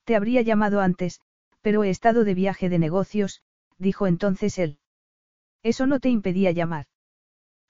Te 0.04 0.16
habría 0.16 0.42
llamado 0.42 0.82
antes, 0.82 1.22
pero 1.62 1.84
he 1.84 1.90
estado 1.90 2.24
de 2.24 2.34
viaje 2.34 2.70
de 2.70 2.80
negocios, 2.80 3.42
dijo 3.78 4.08
entonces 4.08 4.58
él. 4.58 4.80
Eso 5.64 5.86
no 5.86 6.00
te 6.00 6.10
impedía 6.10 6.52
llamar. 6.52 6.86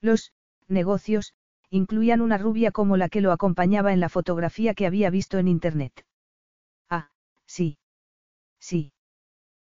Los 0.00 0.32
negocios 0.68 1.34
incluían 1.70 2.20
una 2.20 2.36
rubia 2.36 2.72
como 2.72 2.96
la 2.96 3.08
que 3.08 3.20
lo 3.20 3.32
acompañaba 3.32 3.92
en 3.92 4.00
la 4.00 4.08
fotografía 4.08 4.74
que 4.74 4.86
había 4.86 5.08
visto 5.10 5.38
en 5.38 5.48
Internet. 5.48 6.04
Ah, 6.88 7.10
sí. 7.46 7.78
Sí. 8.58 8.92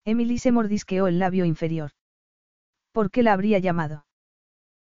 Emily 0.05 0.39
se 0.39 0.51
mordisqueó 0.51 1.07
el 1.07 1.19
labio 1.19 1.45
inferior. 1.45 1.93
¿Por 2.93 3.11
qué 3.11 3.23
la 3.23 3.35
habría 3.35 3.59
llamado? 3.59 4.07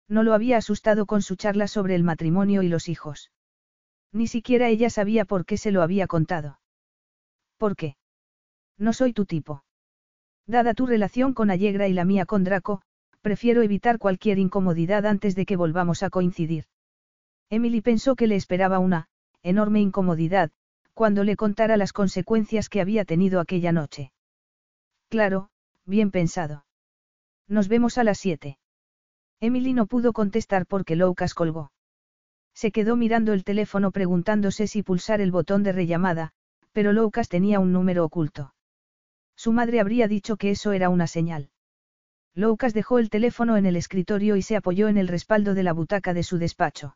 No 0.09 0.23
lo 0.23 0.35
había 0.35 0.57
asustado 0.57 1.07
con 1.07 1.23
su 1.23 1.37
charla 1.37 1.69
sobre 1.69 1.95
el 1.95 2.03
matrimonio 2.03 2.63
y 2.63 2.69
los 2.69 2.89
hijos. 2.89 3.31
Ni 4.13 4.27
siquiera 4.27 4.69
ella 4.69 4.91
sabía 4.91 5.25
por 5.25 5.45
qué 5.45 5.57
se 5.57 5.71
lo 5.71 5.83
había 5.83 6.07
contado. 6.07 6.59
¿Por 7.59 7.77
qué? 7.77 7.97
No 8.77 8.93
soy 8.93 9.13
tu 9.13 9.27
tipo. 9.27 9.63
Dada 10.47 10.75
tu 10.75 10.87
relación 10.87 11.35
con 11.35 11.51
Allegra 11.51 11.87
y 11.87 11.93
la 11.93 12.05
mía 12.05 12.27
con 12.27 12.43
Draco, 12.43 12.83
prefiero 13.21 13.63
evitar 13.63 13.99
cualquier 13.99 14.39
incomodidad 14.39 15.07
antes 15.07 15.37
de 15.37 15.47
que 15.47 15.57
volvamos 15.57 16.03
a 16.03 16.11
coincidir. 16.11 16.65
Emily 17.51 17.81
pensó 17.81 18.15
que 18.15 18.29
le 18.29 18.37
esperaba 18.37 18.79
una, 18.79 19.09
enorme 19.43 19.81
incomodidad, 19.81 20.53
cuando 20.95 21.25
le 21.25 21.35
contara 21.35 21.77
las 21.77 21.93
consecuencias 21.93 22.69
que 22.69 22.81
había 22.81 23.05
tenido 23.05 23.41
aquella 23.41 23.73
noche. 23.73 24.13
Claro, 25.09 25.51
bien 25.85 26.13
pensado. 26.13 26.65
Nos 27.49 27.67
vemos 27.67 27.99
a 27.99 28.05
las 28.05 28.19
siete. 28.19 28.59
Emily 29.41 29.73
no 29.73 29.87
pudo 29.87 30.13
contestar 30.13 30.67
porque 30.67 30.95
Loukas 30.95 31.35
colgó. 31.35 31.73
Se 32.55 32.71
quedó 32.71 32.95
mirando 32.95 33.33
el 33.33 33.43
teléfono 33.43 33.91
preguntándose 33.91 34.69
si 34.69 34.83
pulsar 34.85 35.21
el 35.21 35.33
botón 35.33 35.65
de 35.65 35.73
rellamada, 35.73 36.31
pero 36.73 36.93
Loukas 36.93 37.29
tenía 37.29 37.59
un 37.59 37.73
número 37.73 38.05
oculto. 38.05 38.55
Su 39.35 39.53
madre 39.53 39.81
habría 39.81 40.07
dicho 40.07 40.37
que 40.37 40.51
eso 40.51 40.71
era 40.73 40.89
una 40.89 41.09
señal. 41.09 41.51
Loukas 42.35 42.75
dejó 42.75 43.01
el 43.01 43.11
teléfono 43.11 43.57
en 43.57 43.67
el 43.67 43.75
escritorio 43.75 44.37
y 44.37 44.43
se 44.43 44.55
apoyó 44.55 44.87
en 44.87 44.99
el 44.99 45.09
respaldo 45.09 45.55
de 45.55 45.65
la 45.65 45.73
butaca 45.73 46.15
de 46.15 46.23
su 46.23 46.39
despacho. 46.39 46.95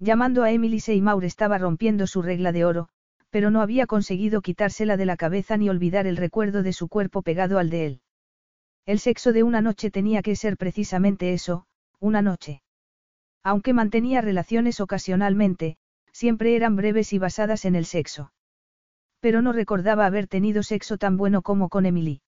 Llamando 0.00 0.44
a 0.44 0.52
Emily 0.52 0.78
Seymour 0.78 1.24
estaba 1.24 1.58
rompiendo 1.58 2.06
su 2.06 2.22
regla 2.22 2.52
de 2.52 2.64
oro, 2.64 2.88
pero 3.30 3.50
no 3.50 3.60
había 3.60 3.86
conseguido 3.86 4.42
quitársela 4.42 4.96
de 4.96 5.06
la 5.06 5.16
cabeza 5.16 5.56
ni 5.56 5.68
olvidar 5.68 6.06
el 6.06 6.16
recuerdo 6.16 6.62
de 6.62 6.72
su 6.72 6.88
cuerpo 6.88 7.22
pegado 7.22 7.58
al 7.58 7.68
de 7.68 7.86
él. 7.86 8.00
El 8.86 9.00
sexo 9.00 9.32
de 9.32 9.42
una 9.42 9.60
noche 9.60 9.90
tenía 9.90 10.22
que 10.22 10.36
ser 10.36 10.56
precisamente 10.56 11.32
eso, 11.32 11.66
una 11.98 12.22
noche. 12.22 12.62
Aunque 13.42 13.72
mantenía 13.72 14.20
relaciones 14.20 14.80
ocasionalmente, 14.80 15.76
siempre 16.12 16.56
eran 16.56 16.76
breves 16.76 17.12
y 17.12 17.18
basadas 17.18 17.64
en 17.64 17.74
el 17.74 17.84
sexo. 17.84 18.32
Pero 19.20 19.42
no 19.42 19.52
recordaba 19.52 20.06
haber 20.06 20.28
tenido 20.28 20.62
sexo 20.62 20.96
tan 20.96 21.16
bueno 21.16 21.42
como 21.42 21.68
con 21.68 21.86
Emily. 21.86 22.22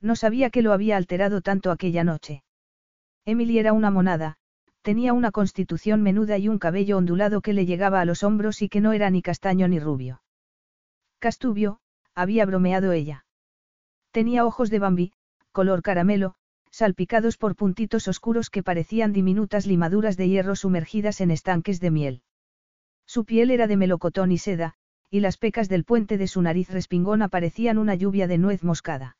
No 0.00 0.16
sabía 0.16 0.50
que 0.50 0.62
lo 0.62 0.72
había 0.72 0.96
alterado 0.96 1.40
tanto 1.40 1.70
aquella 1.70 2.04
noche. 2.04 2.42
Emily 3.24 3.58
era 3.58 3.72
una 3.72 3.90
monada, 3.90 4.38
tenía 4.86 5.14
una 5.14 5.32
constitución 5.32 6.00
menuda 6.00 6.38
y 6.38 6.46
un 6.48 6.60
cabello 6.60 6.96
ondulado 6.96 7.40
que 7.40 7.52
le 7.52 7.66
llegaba 7.66 8.00
a 8.00 8.04
los 8.04 8.22
hombros 8.22 8.62
y 8.62 8.68
que 8.68 8.80
no 8.80 8.92
era 8.92 9.10
ni 9.10 9.20
castaño 9.20 9.66
ni 9.66 9.80
rubio. 9.80 10.22
Castubio, 11.18 11.80
había 12.14 12.46
bromeado 12.46 12.92
ella. 12.92 13.26
Tenía 14.12 14.46
ojos 14.46 14.70
de 14.70 14.78
bambi, 14.78 15.12
color 15.50 15.82
caramelo, 15.82 16.36
salpicados 16.70 17.36
por 17.36 17.56
puntitos 17.56 18.06
oscuros 18.06 18.48
que 18.48 18.62
parecían 18.62 19.12
diminutas 19.12 19.66
limaduras 19.66 20.16
de 20.16 20.28
hierro 20.28 20.54
sumergidas 20.54 21.20
en 21.20 21.32
estanques 21.32 21.80
de 21.80 21.90
miel. 21.90 22.22
Su 23.06 23.24
piel 23.24 23.50
era 23.50 23.66
de 23.66 23.76
melocotón 23.76 24.30
y 24.30 24.38
seda, 24.38 24.74
y 25.10 25.18
las 25.18 25.36
pecas 25.36 25.68
del 25.68 25.82
puente 25.82 26.16
de 26.16 26.28
su 26.28 26.42
nariz 26.42 26.70
respingona 26.70 27.26
parecían 27.26 27.78
una 27.78 27.96
lluvia 27.96 28.28
de 28.28 28.38
nuez 28.38 28.62
moscada. 28.62 29.16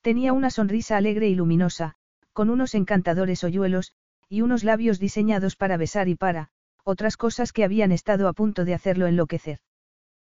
Tenía 0.00 0.32
una 0.32 0.50
sonrisa 0.50 0.96
alegre 0.96 1.28
y 1.28 1.34
luminosa, 1.34 1.96
con 2.32 2.50
unos 2.50 2.76
encantadores 2.76 3.42
hoyuelos, 3.42 3.92
y 4.28 4.40
unos 4.40 4.64
labios 4.64 4.98
diseñados 4.98 5.56
para 5.56 5.76
besar 5.76 6.08
y 6.08 6.14
para, 6.14 6.48
otras 6.84 7.16
cosas 7.16 7.52
que 7.52 7.64
habían 7.64 7.92
estado 7.92 8.28
a 8.28 8.32
punto 8.32 8.64
de 8.64 8.74
hacerlo 8.74 9.06
enloquecer. 9.06 9.58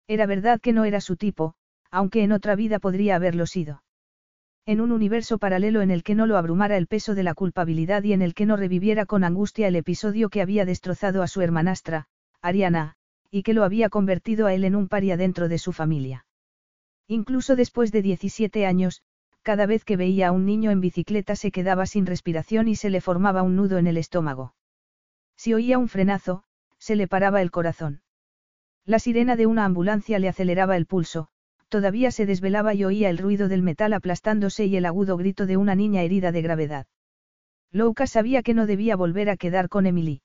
Era 0.08 0.26
verdad 0.26 0.60
que 0.60 0.72
no 0.72 0.84
era 0.84 1.00
su 1.00 1.16
tipo, 1.16 1.54
aunque 1.90 2.22
en 2.22 2.32
otra 2.32 2.56
vida 2.56 2.78
podría 2.78 3.16
haberlo 3.16 3.46
sido. 3.46 3.82
En 4.66 4.80
un 4.80 4.92
universo 4.92 5.38
paralelo 5.38 5.80
en 5.80 5.90
el 5.90 6.02
que 6.02 6.14
no 6.14 6.26
lo 6.26 6.36
abrumara 6.36 6.76
el 6.76 6.86
peso 6.86 7.14
de 7.14 7.22
la 7.22 7.34
culpabilidad 7.34 8.02
y 8.04 8.12
en 8.12 8.22
el 8.22 8.34
que 8.34 8.46
no 8.46 8.56
reviviera 8.56 9.06
con 9.06 9.24
angustia 9.24 9.68
el 9.68 9.76
episodio 9.76 10.28
que 10.28 10.42
había 10.42 10.64
destrozado 10.64 11.22
a 11.22 11.28
su 11.28 11.40
hermanastra, 11.40 12.06
Ariana, 12.42 12.94
y 13.30 13.42
que 13.42 13.54
lo 13.54 13.64
había 13.64 13.88
convertido 13.88 14.46
a 14.46 14.54
él 14.54 14.64
en 14.64 14.76
un 14.76 14.88
paria 14.88 15.16
dentro 15.16 15.48
de 15.48 15.58
su 15.58 15.72
familia. 15.72 16.26
Incluso 17.06 17.56
después 17.56 17.90
de 17.90 18.02
17 18.02 18.66
años, 18.66 19.02
cada 19.42 19.66
vez 19.66 19.84
que 19.84 19.96
veía 19.96 20.28
a 20.28 20.32
un 20.32 20.44
niño 20.44 20.70
en 20.70 20.80
bicicleta 20.80 21.36
se 21.36 21.50
quedaba 21.50 21.86
sin 21.86 22.06
respiración 22.06 22.68
y 22.68 22.76
se 22.76 22.90
le 22.90 23.00
formaba 23.00 23.42
un 23.42 23.56
nudo 23.56 23.78
en 23.78 23.86
el 23.86 23.96
estómago. 23.96 24.54
Si 25.36 25.54
oía 25.54 25.78
un 25.78 25.88
frenazo, 25.88 26.44
se 26.78 26.96
le 26.96 27.08
paraba 27.08 27.40
el 27.42 27.50
corazón. 27.50 28.02
La 28.84 28.98
sirena 28.98 29.36
de 29.36 29.46
una 29.46 29.64
ambulancia 29.64 30.18
le 30.18 30.28
aceleraba 30.28 30.76
el 30.76 30.86
pulso, 30.86 31.28
todavía 31.68 32.10
se 32.10 32.26
desvelaba 32.26 32.74
y 32.74 32.84
oía 32.84 33.08
el 33.08 33.18
ruido 33.18 33.48
del 33.48 33.62
metal 33.62 33.92
aplastándose 33.92 34.66
y 34.66 34.76
el 34.76 34.84
agudo 34.84 35.16
grito 35.16 35.46
de 35.46 35.56
una 35.56 35.74
niña 35.74 36.02
herida 36.02 36.32
de 36.32 36.42
gravedad. 36.42 36.86
Louka 37.70 38.06
sabía 38.06 38.42
que 38.42 38.54
no 38.54 38.66
debía 38.66 38.96
volver 38.96 39.30
a 39.30 39.36
quedar 39.36 39.68
con 39.68 39.86
Emily. 39.86 40.22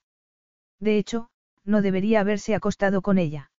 De 0.80 0.98
hecho, 0.98 1.28
no 1.64 1.80
debería 1.82 2.20
haberse 2.20 2.54
acostado 2.54 3.02
con 3.02 3.18
ella. 3.18 3.50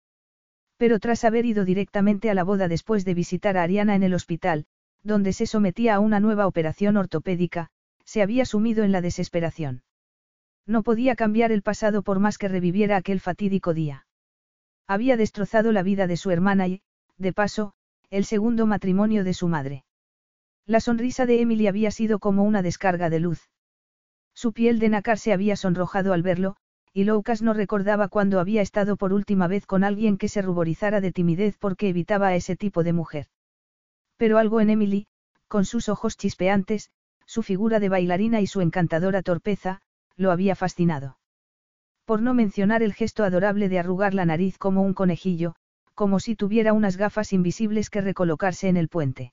Pero 0.77 0.99
tras 0.99 1.25
haber 1.25 1.47
ido 1.47 1.65
directamente 1.65 2.29
a 2.29 2.35
la 2.35 2.45
boda 2.45 2.69
después 2.69 3.05
de 3.05 3.15
visitar 3.15 3.57
a 3.57 3.63
Ariana 3.63 3.95
en 3.95 4.03
el 4.03 4.15
hospital, 4.15 4.67
donde 5.03 5.33
se 5.33 5.47
sometía 5.47 5.95
a 5.95 6.01
una 6.01 6.21
nueva 6.21 6.47
operación 6.47 6.97
ortopédica, 6.97 7.71
se 8.05 8.23
había 8.23 8.45
sumido 8.45 8.85
en 8.85 8.93
la 8.93 9.01
desesperación. 9.01 9.83
No 10.67 10.83
podía 10.83 11.15
cambiar 11.15 11.53
el 11.53 11.63
pasado 11.63 12.03
por 12.03 12.19
más 12.19 12.39
que 12.39 12.49
reviviera 12.49 12.97
aquel 12.97 13.21
fatídico 13.21 13.75
día. 13.75 14.07
Había 14.87 15.17
destrozado 15.17 15.73
la 15.73 15.83
vida 15.83 16.07
de 16.07 16.17
su 16.17 16.31
hermana 16.31 16.69
y, 16.69 16.83
de 17.19 17.33
paso, 17.33 17.73
el 18.11 18.25
segundo 18.25 18.67
matrimonio 18.67 19.25
de 19.25 19.35
su 19.35 19.49
madre. 19.49 19.85
La 20.67 20.81
sonrisa 20.81 21.27
de 21.27 21.41
Emily 21.41 21.67
había 21.67 21.91
sido 21.91 22.19
como 22.19 22.45
una 22.45 22.63
descarga 22.63 23.11
de 23.11 23.21
luz. 23.21 23.51
Su 24.35 24.53
piel 24.53 24.79
de 24.79 24.89
nácar 24.89 25.19
se 25.19 25.33
había 25.33 25.57
sonrojado 25.57 26.13
al 26.13 26.23
verlo, 26.23 26.57
y 26.93 27.05
Loukas 27.05 27.43
no 27.43 27.53
recordaba 27.53 28.09
cuándo 28.09 28.41
había 28.41 28.63
estado 28.63 28.97
por 28.97 29.13
última 29.13 29.49
vez 29.49 29.67
con 29.67 29.85
alguien 29.85 30.19
que 30.19 30.29
se 30.29 30.43
ruborizara 30.43 31.01
de 31.01 31.13
timidez 31.13 31.57
porque 31.59 31.89
evitaba 31.89 32.29
a 32.29 32.35
ese 32.37 32.57
tipo 32.57 32.83
de 32.83 32.93
mujer. 32.93 33.27
Pero 34.17 34.39
algo 34.39 34.61
en 34.61 34.71
Emily, 34.71 35.07
con 35.49 35.65
sus 35.65 35.89
ojos 35.89 36.17
chispeantes, 36.17 36.91
su 37.27 37.43
figura 37.43 37.81
de 37.81 37.89
bailarina 37.89 38.41
y 38.41 38.47
su 38.47 38.61
encantadora 38.61 39.23
torpeza, 39.23 39.81
lo 40.17 40.31
había 40.31 40.55
fascinado. 40.55 41.19
Por 42.05 42.23
no 42.23 42.35
mencionar 42.35 42.83
el 42.83 42.95
gesto 42.95 43.25
adorable 43.25 43.69
de 43.69 43.79
arrugar 43.79 44.15
la 44.15 44.25
nariz 44.25 44.59
como 44.59 44.83
un 44.83 44.95
conejillo, 44.95 45.57
como 45.95 46.21
si 46.21 46.37
tuviera 46.37 46.73
unas 46.73 46.97
gafas 46.97 47.33
invisibles 47.33 47.91
que 47.91 48.01
recolocarse 48.01 48.69
en 48.69 48.77
el 48.77 48.89
puente. 48.89 49.33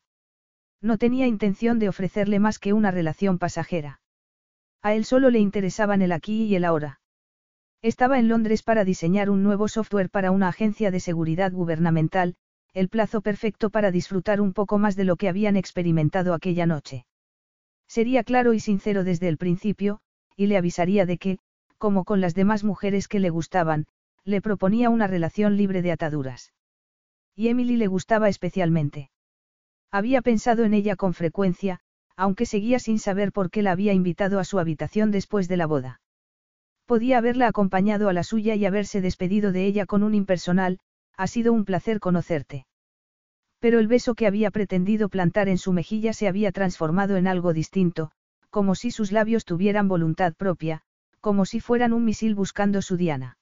No 0.81 0.97
tenía 0.97 1.27
intención 1.27 1.79
de 1.79 1.89
ofrecerle 1.89 2.39
más 2.39 2.59
que 2.59 2.73
una 2.73 2.91
relación 2.91 3.37
pasajera. 3.37 4.01
A 4.81 4.93
él 4.93 5.05
solo 5.05 5.29
le 5.29 5.39
interesaban 5.39 6.01
el 6.01 6.11
aquí 6.11 6.43
y 6.43 6.55
el 6.55 6.65
ahora. 6.65 6.99
Estaba 7.81 8.17
en 8.17 8.27
Londres 8.27 8.63
para 8.63 8.83
diseñar 8.83 9.29
un 9.29 9.43
nuevo 9.43 9.67
software 9.67 10.09
para 10.09 10.31
una 10.31 10.47
agencia 10.47 10.89
de 10.89 10.99
seguridad 10.99 11.51
gubernamental, 11.51 12.35
el 12.73 12.89
plazo 12.89 13.21
perfecto 13.21 13.69
para 13.69 13.91
disfrutar 13.91 14.41
un 14.41 14.53
poco 14.53 14.79
más 14.79 14.95
de 14.95 15.03
lo 15.03 15.15
que 15.15 15.29
habían 15.29 15.55
experimentado 15.57 16.33
aquella 16.33 16.65
noche. 16.65 17.05
Sería 17.87 18.23
claro 18.23 18.53
y 18.53 18.59
sincero 18.59 19.03
desde 19.03 19.27
el 19.27 19.37
principio, 19.37 19.99
y 20.35 20.47
le 20.47 20.57
avisaría 20.57 21.05
de 21.05 21.17
que, 21.17 21.37
como 21.77 22.03
con 22.03 22.21
las 22.21 22.33
demás 22.33 22.63
mujeres 22.63 23.07
que 23.07 23.19
le 23.19 23.29
gustaban, 23.29 23.85
le 24.25 24.41
proponía 24.41 24.89
una 24.89 25.05
relación 25.05 25.57
libre 25.57 25.81
de 25.81 25.91
ataduras. 25.91 26.53
Y 27.35 27.49
Emily 27.49 27.77
le 27.77 27.87
gustaba 27.87 28.29
especialmente. 28.29 29.11
Había 29.91 30.21
pensado 30.21 30.63
en 30.63 30.73
ella 30.73 30.95
con 30.95 31.13
frecuencia, 31.13 31.79
aunque 32.15 32.45
seguía 32.45 32.79
sin 32.79 32.99
saber 32.99 33.31
por 33.31 33.51
qué 33.51 33.61
la 33.61 33.71
había 33.71 33.93
invitado 33.93 34.39
a 34.39 34.43
su 34.43 34.59
habitación 34.59 35.11
después 35.11 35.47
de 35.47 35.57
la 35.57 35.67
boda. 35.67 36.01
Podía 36.85 37.17
haberla 37.17 37.47
acompañado 37.47 38.09
a 38.09 38.13
la 38.13 38.23
suya 38.23 38.55
y 38.55 38.65
haberse 38.65 39.01
despedido 39.01 39.51
de 39.51 39.65
ella 39.65 39.85
con 39.85 40.03
un 40.03 40.15
impersonal, 40.15 40.79
ha 41.17 41.27
sido 41.27 41.53
un 41.53 41.65
placer 41.65 41.99
conocerte. 41.99 42.65
Pero 43.59 43.79
el 43.79 43.87
beso 43.87 44.15
que 44.15 44.27
había 44.27 44.51
pretendido 44.51 45.09
plantar 45.09 45.47
en 45.47 45.57
su 45.57 45.71
mejilla 45.71 46.13
se 46.13 46.27
había 46.27 46.51
transformado 46.51 47.15
en 47.15 47.27
algo 47.27 47.53
distinto, 47.53 48.11
como 48.49 48.75
si 48.75 48.91
sus 48.91 49.11
labios 49.11 49.45
tuvieran 49.45 49.87
voluntad 49.87 50.33
propia, 50.33 50.81
como 51.21 51.45
si 51.45 51.59
fueran 51.59 51.93
un 51.93 52.03
misil 52.03 52.35
buscando 52.35 52.81
su 52.81 52.97
diana. 52.97 53.37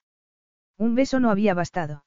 Un 0.78 0.96
beso 0.96 1.20
no 1.20 1.32
había 1.32 1.54
bastado. 1.54 2.06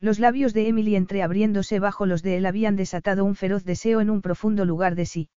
Los 0.00 0.18
labios 0.18 0.54
de 0.54 0.68
Emily 0.68 0.96
entreabriéndose 0.96 1.80
bajo 1.80 2.06
los 2.06 2.22
de 2.22 2.36
él 2.36 2.46
habían 2.46 2.76
desatado 2.76 3.24
un 3.24 3.34
feroz 3.34 3.64
deseo 3.64 4.00
en 4.00 4.10
un 4.10 4.22
profundo 4.22 4.64
lugar 4.64 4.94
de 4.94 5.06
sí. 5.06 5.30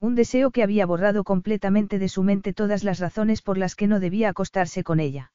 Un 0.00 0.14
deseo 0.14 0.50
que 0.50 0.62
había 0.62 0.86
borrado 0.86 1.22
completamente 1.22 1.98
de 1.98 2.08
su 2.08 2.22
mente 2.22 2.52
todas 2.52 2.82
las 2.82 2.98
razones 2.98 3.42
por 3.42 3.58
las 3.58 3.76
que 3.76 3.86
no 3.86 4.00
debía 4.00 4.30
acostarse 4.30 4.82
con 4.82 4.98
ella. 4.98 5.32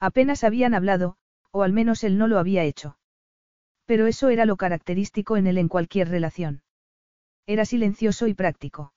Apenas 0.00 0.44
habían 0.44 0.74
hablado, 0.74 1.16
o 1.50 1.62
al 1.62 1.72
menos 1.72 2.04
él 2.04 2.18
no 2.18 2.28
lo 2.28 2.38
había 2.38 2.64
hecho. 2.64 2.98
Pero 3.86 4.06
eso 4.06 4.28
era 4.28 4.44
lo 4.44 4.56
característico 4.56 5.36
en 5.36 5.46
él 5.46 5.58
en 5.58 5.68
cualquier 5.68 6.08
relación. 6.08 6.62
Era 7.46 7.64
silencioso 7.64 8.26
y 8.26 8.34
práctico. 8.34 8.92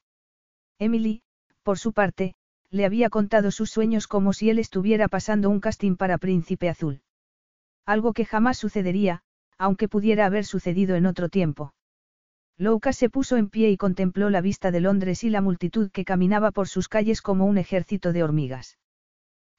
Emily, 0.78 1.22
por 1.64 1.80
su 1.80 1.94
parte, 1.94 2.36
le 2.70 2.86
había 2.86 3.10
contado 3.10 3.52
sus 3.52 3.70
sueños 3.70 4.08
como 4.08 4.34
si 4.34 4.50
él 4.50 4.60
estuviera 4.60 5.08
pasando 5.08 5.50
un 5.50 5.60
casting 5.60 5.96
para 5.96 6.18
Príncipe 6.18 6.70
Azul. 6.70 7.02
Algo 7.86 8.14
que 8.14 8.26
jamás 8.26 8.58
sucedería, 8.58 9.22
aunque 9.58 9.88
pudiera 9.88 10.26
haber 10.26 10.46
sucedido 10.46 10.96
en 10.96 11.06
otro 11.06 11.30
tiempo. 11.30 11.74
Louka 12.58 12.94
se 12.94 13.10
puso 13.10 13.38
en 13.38 13.50
pie 13.50 13.70
y 13.72 13.78
contempló 13.78 14.30
la 14.30 14.42
vista 14.42 14.72
de 14.72 14.82
Londres 14.82 15.24
y 15.24 15.30
la 15.30 15.42
multitud 15.42 15.90
que 15.92 16.06
caminaba 16.06 16.52
por 16.52 16.68
sus 16.68 16.88
calles 16.88 17.22
como 17.22 17.46
un 17.46 17.58
ejército 17.58 18.14
de 18.14 18.24
hormigas. 18.24 18.78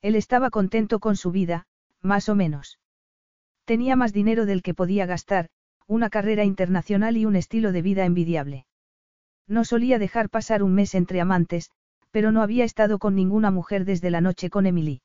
Él 0.03 0.15
estaba 0.15 0.51
contento 0.51 1.01
con 1.01 1.17
su 1.17 1.31
vida, 1.31 1.67
más 2.01 2.29
o 2.29 2.35
menos. 2.35 2.79
Tenía 3.65 3.97
más 3.97 4.13
dinero 4.13 4.47
del 4.47 4.63
que 4.63 4.75
podía 4.75 5.07
gastar, 5.07 5.49
una 5.87 6.11
carrera 6.11 6.45
internacional 6.45 7.17
y 7.17 7.27
un 7.27 7.37
estilo 7.37 7.73
de 7.73 7.83
vida 7.83 8.05
envidiable. 8.05 8.67
No 9.47 9.65
solía 9.65 9.99
dejar 9.99 10.31
pasar 10.31 10.63
un 10.63 10.75
mes 10.75 10.95
entre 10.95 11.21
amantes, 11.21 11.71
pero 12.11 12.33
no 12.33 12.43
había 12.43 12.65
estado 12.65 12.99
con 12.99 13.15
ninguna 13.15 13.51
mujer 13.51 13.85
desde 13.85 14.11
la 14.11 14.21
noche 14.21 14.51
con 14.51 14.67
Emily. 14.67 15.03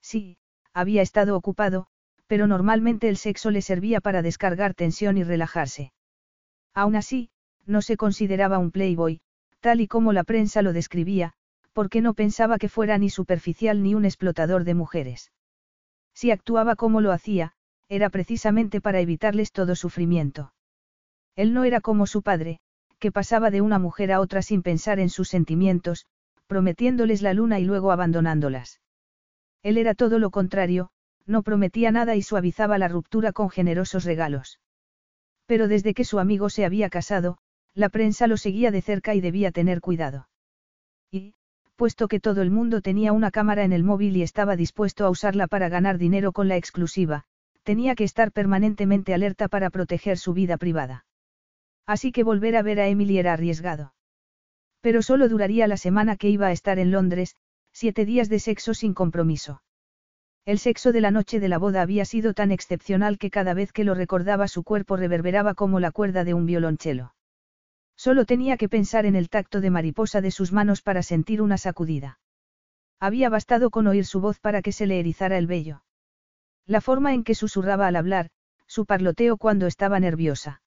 Sí, 0.00 0.38
había 0.72 1.02
estado 1.02 1.36
ocupado, 1.36 1.86
pero 2.26 2.46
normalmente 2.46 3.08
el 3.08 3.16
sexo 3.16 3.50
le 3.50 3.62
servía 3.62 4.00
para 4.00 4.22
descargar 4.22 4.74
tensión 4.74 5.18
y 5.18 5.24
relajarse. 5.24 5.92
Aún 6.74 6.96
así, 6.96 7.30
no 7.66 7.82
se 7.82 7.96
consideraba 7.96 8.58
un 8.58 8.70
playboy, 8.70 9.20
tal 9.60 9.80
y 9.80 9.88
como 9.88 10.12
la 10.12 10.24
prensa 10.24 10.62
lo 10.62 10.72
describía, 10.72 11.32
porque 11.72 12.00
no 12.00 12.14
pensaba 12.14 12.58
que 12.58 12.68
fuera 12.68 12.98
ni 12.98 13.10
superficial 13.10 13.82
ni 13.82 13.94
un 13.94 14.04
explotador 14.04 14.64
de 14.64 14.74
mujeres. 14.74 15.32
Si 16.14 16.30
actuaba 16.30 16.76
como 16.76 17.00
lo 17.00 17.12
hacía, 17.12 17.54
era 17.90 18.08
precisamente 18.08 18.80
para 18.80 19.00
evitarles 19.00 19.50
todo 19.50 19.74
sufrimiento. 19.74 20.54
Él 21.34 21.52
no 21.52 21.64
era 21.64 21.80
como 21.80 22.06
su 22.06 22.22
padre, 22.22 22.60
que 23.00 23.10
pasaba 23.10 23.50
de 23.50 23.60
una 23.60 23.80
mujer 23.80 24.12
a 24.12 24.20
otra 24.20 24.42
sin 24.42 24.62
pensar 24.62 25.00
en 25.00 25.10
sus 25.10 25.28
sentimientos, 25.28 26.06
prometiéndoles 26.46 27.20
la 27.20 27.34
luna 27.34 27.58
y 27.58 27.64
luego 27.64 27.90
abandonándolas. 27.90 28.80
Él 29.62 29.76
era 29.76 29.94
todo 29.94 30.20
lo 30.20 30.30
contrario, 30.30 30.90
no 31.26 31.42
prometía 31.42 31.90
nada 31.90 32.14
y 32.14 32.22
suavizaba 32.22 32.78
la 32.78 32.86
ruptura 32.86 33.32
con 33.32 33.50
generosos 33.50 34.04
regalos. 34.04 34.60
Pero 35.46 35.66
desde 35.66 35.92
que 35.92 36.04
su 36.04 36.20
amigo 36.20 36.48
se 36.48 36.64
había 36.64 36.90
casado, 36.90 37.38
la 37.74 37.88
prensa 37.88 38.28
lo 38.28 38.36
seguía 38.36 38.70
de 38.70 38.82
cerca 38.82 39.16
y 39.16 39.20
debía 39.20 39.50
tener 39.50 39.80
cuidado. 39.80 40.28
Y, 41.10 41.34
puesto 41.74 42.06
que 42.06 42.20
todo 42.20 42.40
el 42.42 42.52
mundo 42.52 42.82
tenía 42.82 43.12
una 43.12 43.32
cámara 43.32 43.64
en 43.64 43.72
el 43.72 43.82
móvil 43.82 44.16
y 44.16 44.22
estaba 44.22 44.54
dispuesto 44.54 45.04
a 45.04 45.10
usarla 45.10 45.48
para 45.48 45.68
ganar 45.68 45.98
dinero 45.98 46.30
con 46.30 46.46
la 46.46 46.56
exclusiva, 46.56 47.24
tenía 47.62 47.94
que 47.94 48.04
estar 48.04 48.32
permanentemente 48.32 49.14
alerta 49.14 49.48
para 49.48 49.70
proteger 49.70 50.18
su 50.18 50.32
vida 50.32 50.56
privada. 50.56 51.04
Así 51.86 52.12
que 52.12 52.22
volver 52.22 52.56
a 52.56 52.62
ver 52.62 52.80
a 52.80 52.88
Emily 52.88 53.18
era 53.18 53.32
arriesgado. 53.32 53.94
Pero 54.80 55.02
solo 55.02 55.28
duraría 55.28 55.66
la 55.66 55.76
semana 55.76 56.16
que 56.16 56.28
iba 56.28 56.46
a 56.46 56.52
estar 56.52 56.78
en 56.78 56.90
Londres, 56.90 57.36
siete 57.72 58.04
días 58.04 58.28
de 58.28 58.38
sexo 58.38 58.74
sin 58.74 58.94
compromiso. 58.94 59.62
El 60.46 60.58
sexo 60.58 60.92
de 60.92 61.00
la 61.00 61.10
noche 61.10 61.38
de 61.38 61.48
la 61.48 61.58
boda 61.58 61.82
había 61.82 62.04
sido 62.04 62.32
tan 62.32 62.50
excepcional 62.50 63.18
que 63.18 63.30
cada 63.30 63.54
vez 63.54 63.72
que 63.72 63.84
lo 63.84 63.94
recordaba 63.94 64.48
su 64.48 64.64
cuerpo 64.64 64.96
reverberaba 64.96 65.54
como 65.54 65.80
la 65.80 65.90
cuerda 65.90 66.24
de 66.24 66.34
un 66.34 66.46
violonchelo. 66.46 67.14
Solo 67.94 68.24
tenía 68.24 68.56
que 68.56 68.68
pensar 68.68 69.04
en 69.04 69.16
el 69.16 69.28
tacto 69.28 69.60
de 69.60 69.68
mariposa 69.68 70.22
de 70.22 70.30
sus 70.30 70.52
manos 70.52 70.80
para 70.80 71.02
sentir 71.02 71.42
una 71.42 71.58
sacudida. 71.58 72.18
Había 72.98 73.28
bastado 73.28 73.70
con 73.70 73.86
oír 73.86 74.06
su 74.06 74.20
voz 74.20 74.40
para 74.40 74.62
que 74.62 74.72
se 74.72 74.86
le 74.86 74.98
erizara 74.98 75.36
el 75.36 75.46
vello. 75.46 75.82
La 76.70 76.80
forma 76.80 77.14
en 77.14 77.24
que 77.24 77.34
susurraba 77.34 77.88
al 77.88 77.96
hablar, 77.96 78.30
su 78.68 78.86
parloteo 78.86 79.38
cuando 79.38 79.66
estaba 79.66 79.98
nerviosa. 79.98 80.62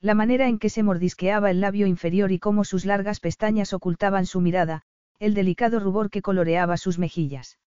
La 0.00 0.14
manera 0.14 0.48
en 0.48 0.58
que 0.58 0.70
se 0.70 0.82
mordisqueaba 0.82 1.50
el 1.50 1.60
labio 1.60 1.86
inferior 1.86 2.32
y 2.32 2.38
cómo 2.38 2.64
sus 2.64 2.86
largas 2.86 3.20
pestañas 3.20 3.74
ocultaban 3.74 4.24
su 4.24 4.40
mirada, 4.40 4.84
el 5.18 5.34
delicado 5.34 5.80
rubor 5.80 6.08
que 6.08 6.22
coloreaba 6.22 6.78
sus 6.78 6.98
mejillas. 6.98 7.58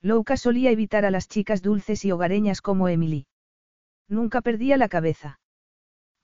Louka 0.00 0.38
solía 0.38 0.70
evitar 0.70 1.04
a 1.04 1.10
las 1.10 1.28
chicas 1.28 1.60
dulces 1.60 2.06
y 2.06 2.10
hogareñas 2.10 2.62
como 2.62 2.88
Emily. 2.88 3.26
Nunca 4.08 4.40
perdía 4.40 4.78
la 4.78 4.88
cabeza. 4.88 5.40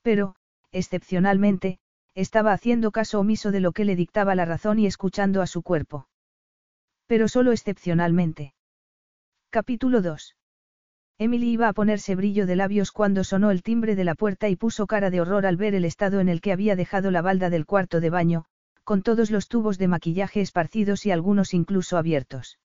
Pero, 0.01 0.35
excepcionalmente, 0.71 1.77
estaba 2.15 2.53
haciendo 2.53 2.89
caso 2.89 3.19
omiso 3.19 3.51
de 3.51 3.59
lo 3.59 3.71
que 3.71 3.85
le 3.85 3.95
dictaba 3.95 4.33
la 4.33 4.45
razón 4.45 4.79
y 4.79 4.87
escuchando 4.87 5.43
a 5.43 5.47
su 5.47 5.61
cuerpo. 5.61 6.07
Pero 7.05 7.27
solo 7.27 7.51
excepcionalmente. 7.51 8.55
Capítulo 9.51 10.01
2. 10.01 10.35
Emily 11.17 11.49
iba 11.51 11.69
a 11.69 11.73
ponerse 11.73 12.15
brillo 12.15 12.45
de 12.45 12.57
labios 12.57 12.91
cuando 12.91 13.23
sonó 13.23 13.51
el 13.51 13.63
timbre 13.63 13.95
de 13.95 14.03
la 14.03 14.15
puerta 14.15 14.49
y 14.49 14.57
puso 14.57 14.85
cara 14.85 15.09
de 15.09 15.21
horror 15.21 15.45
al 15.45 15.55
ver 15.55 15.73
el 15.73 15.85
estado 15.85 16.19
en 16.19 16.27
el 16.27 16.41
que 16.41 16.51
había 16.51 16.75
dejado 16.75 17.09
la 17.09 17.21
balda 17.21 17.49
del 17.49 17.65
cuarto 17.65 18.01
de 18.01 18.09
baño, 18.09 18.45
con 18.83 19.01
todos 19.01 19.31
los 19.31 19.47
tubos 19.47 19.77
de 19.77 19.87
maquillaje 19.87 20.41
esparcidos 20.41 21.05
y 21.05 21.11
algunos 21.11 21.53
incluso 21.53 21.97
abiertos. 21.97 22.59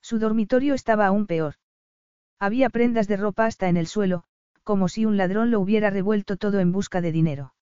Su 0.00 0.18
dormitorio 0.18 0.72
estaba 0.72 1.06
aún 1.06 1.26
peor. 1.26 1.56
Había 2.38 2.70
prendas 2.70 3.08
de 3.08 3.18
ropa 3.18 3.44
hasta 3.44 3.68
en 3.68 3.76
el 3.76 3.86
suelo, 3.86 4.24
como 4.62 4.88
si 4.88 5.04
un 5.04 5.16
ladrón 5.18 5.50
lo 5.50 5.60
hubiera 5.60 5.90
revuelto 5.90 6.36
todo 6.36 6.60
en 6.60 6.72
busca 6.72 7.00
de 7.00 7.12
dinero. 7.12 7.54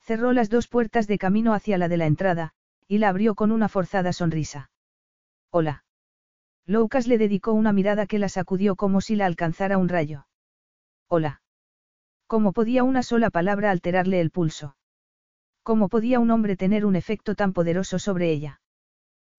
Cerró 0.00 0.32
las 0.32 0.50
dos 0.50 0.68
puertas 0.68 1.06
de 1.06 1.18
camino 1.18 1.54
hacia 1.54 1.78
la 1.78 1.88
de 1.88 1.96
la 1.96 2.06
entrada, 2.06 2.52
y 2.86 2.98
la 2.98 3.08
abrió 3.08 3.34
con 3.34 3.52
una 3.52 3.68
forzada 3.68 4.12
sonrisa. 4.12 4.70
Hola. 5.50 5.84
Loukas 6.70 7.08
le 7.08 7.18
dedicó 7.18 7.52
una 7.52 7.72
mirada 7.72 8.06
que 8.06 8.20
la 8.20 8.28
sacudió 8.28 8.76
como 8.76 9.00
si 9.00 9.16
la 9.16 9.26
alcanzara 9.26 9.76
un 9.76 9.88
rayo. 9.88 10.28
Hola. 11.08 11.42
¿Cómo 12.28 12.52
podía 12.52 12.84
una 12.84 13.02
sola 13.02 13.28
palabra 13.28 13.72
alterarle 13.72 14.20
el 14.20 14.30
pulso? 14.30 14.76
¿Cómo 15.64 15.88
podía 15.88 16.20
un 16.20 16.30
hombre 16.30 16.54
tener 16.56 16.86
un 16.86 16.94
efecto 16.94 17.34
tan 17.34 17.54
poderoso 17.54 17.98
sobre 17.98 18.30
ella? 18.30 18.60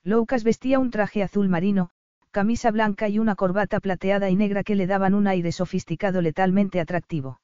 Loukas 0.04 0.44
vestía 0.44 0.78
un 0.78 0.92
traje 0.92 1.24
azul 1.24 1.48
marino, 1.48 1.92
camisa 2.32 2.70
blanca 2.70 3.08
y 3.08 3.18
una 3.18 3.36
corbata 3.36 3.80
plateada 3.80 4.30
y 4.30 4.36
negra 4.36 4.66
que 4.66 4.76
le 4.76 4.86
daban 4.86 5.14
un 5.14 5.26
aire 5.26 5.54
sofisticado 5.54 6.22
letalmente 6.22 6.82
atractivo. 6.82 7.40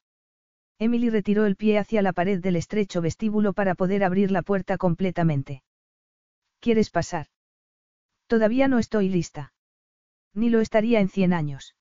Emily 0.80 1.10
retiró 1.10 1.46
el 1.46 1.56
pie 1.56 1.78
hacia 1.78 2.02
la 2.02 2.12
pared 2.12 2.42
del 2.42 2.58
estrecho 2.58 3.00
vestíbulo 3.00 3.54
para 3.54 3.74
poder 3.74 4.04
abrir 4.04 4.32
la 4.32 4.42
puerta 4.42 4.78
completamente. 4.78 5.64
¿Quieres 6.60 6.90
pasar? 6.90 7.28
Todavía 8.28 8.68
no 8.68 8.80
estoy 8.80 9.08
lista. 9.08 9.54
Ni 10.38 10.52
lo 10.52 10.62
estaría 10.62 11.00
en 11.00 11.10
cien 11.10 11.34
años. 11.34 11.74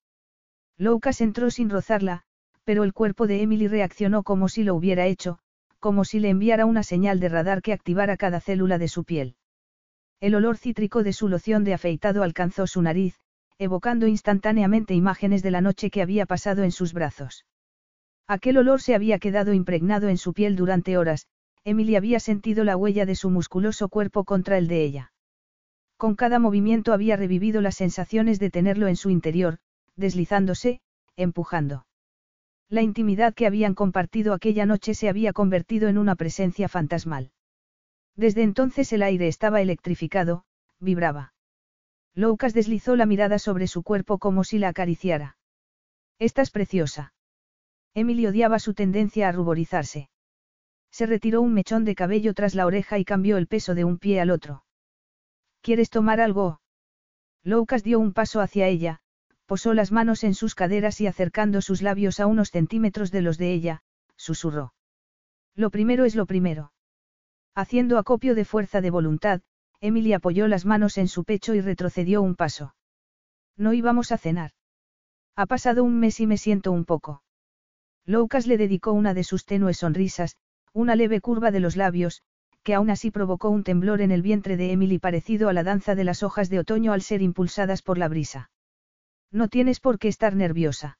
Loukas 0.79 1.21
entró 1.21 1.51
sin 1.51 1.69
rozarla, 1.69 2.23
pero 2.63 2.83
el 2.83 2.91
cuerpo 2.91 3.27
de 3.27 3.43
Emily 3.43 3.67
reaccionó 3.67 4.23
como 4.23 4.49
si 4.49 4.63
lo 4.63 4.73
hubiera 4.73 5.05
hecho, 5.05 5.37
como 5.79 6.03
si 6.05 6.19
le 6.19 6.29
enviara 6.29 6.65
una 6.65 6.81
señal 6.81 7.19
de 7.19 7.29
radar 7.29 7.61
que 7.61 7.71
activara 7.71 8.17
cada 8.17 8.39
célula 8.39 8.79
de 8.79 8.87
su 8.87 9.03
piel. 9.03 9.35
El 10.19 10.33
olor 10.33 10.57
cítrico 10.57 11.03
de 11.03 11.13
su 11.13 11.27
loción 11.27 11.63
de 11.65 11.75
afeitado 11.75 12.23
alcanzó 12.23 12.65
su 12.65 12.81
nariz, 12.81 13.19
evocando 13.59 14.07
instantáneamente 14.07 14.95
imágenes 14.95 15.43
de 15.43 15.51
la 15.51 15.61
noche 15.61 15.91
que 15.91 16.01
había 16.01 16.25
pasado 16.25 16.63
en 16.63 16.71
sus 16.71 16.93
brazos. 16.93 17.45
Aquel 18.25 18.57
olor 18.57 18.81
se 18.81 18.95
había 18.95 19.19
quedado 19.19 19.53
impregnado 19.53 20.09
en 20.09 20.17
su 20.17 20.33
piel 20.33 20.55
durante 20.55 20.97
horas, 20.97 21.27
Emily 21.63 21.95
había 21.95 22.19
sentido 22.19 22.63
la 22.63 22.75
huella 22.75 23.05
de 23.05 23.13
su 23.13 23.29
musculoso 23.29 23.87
cuerpo 23.87 24.23
contra 24.23 24.57
el 24.57 24.67
de 24.67 24.83
ella. 24.83 25.11
Con 25.97 26.15
cada 26.15 26.37
movimiento 26.37 26.93
había 26.93 27.15
revivido 27.15 27.59
las 27.59 27.75
sensaciones 27.75 28.39
de 28.39 28.51
tenerlo 28.51 28.87
en 28.87 28.95
su 28.95 29.09
interior, 29.09 29.57
deslizándose, 29.95 30.79
empujando. 31.15 31.87
La 32.69 32.83
intimidad 32.83 33.33
que 33.33 33.47
habían 33.47 33.73
compartido 33.73 34.33
aquella 34.33 34.67
noche 34.67 34.93
se 34.93 35.09
había 35.09 35.33
convertido 35.33 35.89
en 35.89 35.97
una 35.97 36.15
presencia 36.15 36.69
fantasmal. 36.69 37.31
Desde 38.15 38.43
entonces 38.43 38.93
el 38.93 39.01
aire 39.01 39.27
estaba 39.27 39.61
electrificado, 39.61 40.43
vibraba. 40.79 41.33
Loukas 42.13 42.53
deslizó 42.53 42.95
la 42.95 43.05
mirada 43.05 43.39
sobre 43.39 43.67
su 43.67 43.81
cuerpo 43.83 44.19
como 44.19 44.43
si 44.43 44.59
la 44.59 44.69
acariciara. 44.69 45.37
Estás 46.19 46.51
preciosa. 46.51 47.13
Emily 47.95 48.27
odiaba 48.27 48.59
su 48.59 48.75
tendencia 48.75 49.29
a 49.29 49.31
ruborizarse. 49.31 50.09
Se 50.91 51.07
retiró 51.07 51.41
un 51.41 51.53
mechón 51.53 51.85
de 51.85 51.95
cabello 51.95 52.33
tras 52.35 52.53
la 52.53 52.67
oreja 52.67 52.99
y 52.99 53.05
cambió 53.05 53.37
el 53.37 53.47
peso 53.47 53.73
de 53.73 53.83
un 53.83 53.97
pie 53.97 54.19
al 54.19 54.29
otro. 54.29 54.63
¿Quieres 55.61 55.89
tomar 55.89 56.21
algo? 56.21 56.61
Loukas 57.43 57.83
dio 57.83 57.99
un 57.99 58.13
paso 58.13 58.41
hacia 58.41 58.67
ella, 58.67 58.99
posó 59.45 59.73
las 59.73 59.91
manos 59.91 60.23
en 60.23 60.33
sus 60.33 60.55
caderas 60.55 60.99
y 61.01 61.07
acercando 61.07 61.61
sus 61.61 61.81
labios 61.81 62.19
a 62.19 62.27
unos 62.27 62.51
centímetros 62.51 63.11
de 63.11 63.21
los 63.21 63.37
de 63.37 63.53
ella, 63.53 63.81
susurró. 64.15 64.73
Lo 65.55 65.69
primero 65.69 66.05
es 66.05 66.15
lo 66.15 66.25
primero. 66.25 66.71
Haciendo 67.55 67.97
acopio 67.97 68.35
de 68.35 68.45
fuerza 68.45 68.81
de 68.81 68.91
voluntad, 68.91 69.41
Emily 69.79 70.13
apoyó 70.13 70.47
las 70.47 70.65
manos 70.65 70.97
en 70.97 71.07
su 71.07 71.23
pecho 71.23 71.55
y 71.55 71.61
retrocedió 71.61 72.21
un 72.21 72.35
paso. 72.35 72.75
No 73.55 73.73
íbamos 73.73 74.11
a 74.11 74.17
cenar. 74.17 74.51
Ha 75.35 75.45
pasado 75.45 75.83
un 75.83 75.99
mes 75.99 76.19
y 76.19 76.27
me 76.27 76.37
siento 76.37 76.71
un 76.71 76.85
poco. 76.85 77.23
Loukas 78.05 78.47
le 78.47 78.57
dedicó 78.57 78.91
una 78.91 79.13
de 79.13 79.23
sus 79.23 79.45
tenues 79.45 79.77
sonrisas, 79.77 80.35
una 80.73 80.95
leve 80.95 81.21
curva 81.21 81.51
de 81.51 81.59
los 81.59 81.75
labios, 81.75 82.21
que 82.67 82.73
aún 82.73 82.89
así 82.89 83.11
provocó 83.11 83.49
un 83.49 83.63
temblor 83.63 84.01
en 84.01 84.11
el 84.11 84.21
vientre 84.21 84.57
de 84.57 84.73
Emily 84.73 84.99
parecido 84.99 85.47
a 85.47 85.53
la 85.53 85.63
danza 85.63 85.95
de 85.95 86.03
las 86.03 86.21
hojas 86.21 86.49
de 86.49 86.59
otoño 86.59 86.91
al 86.91 87.01
ser 87.01 87.21
impulsadas 87.21 87.81
por 87.81 87.97
la 87.97 88.09
brisa. 88.09 88.51
No 89.31 89.47
tienes 89.47 89.79
por 89.79 89.99
qué 89.99 90.09
estar 90.09 90.35
nerviosa. 90.35 90.99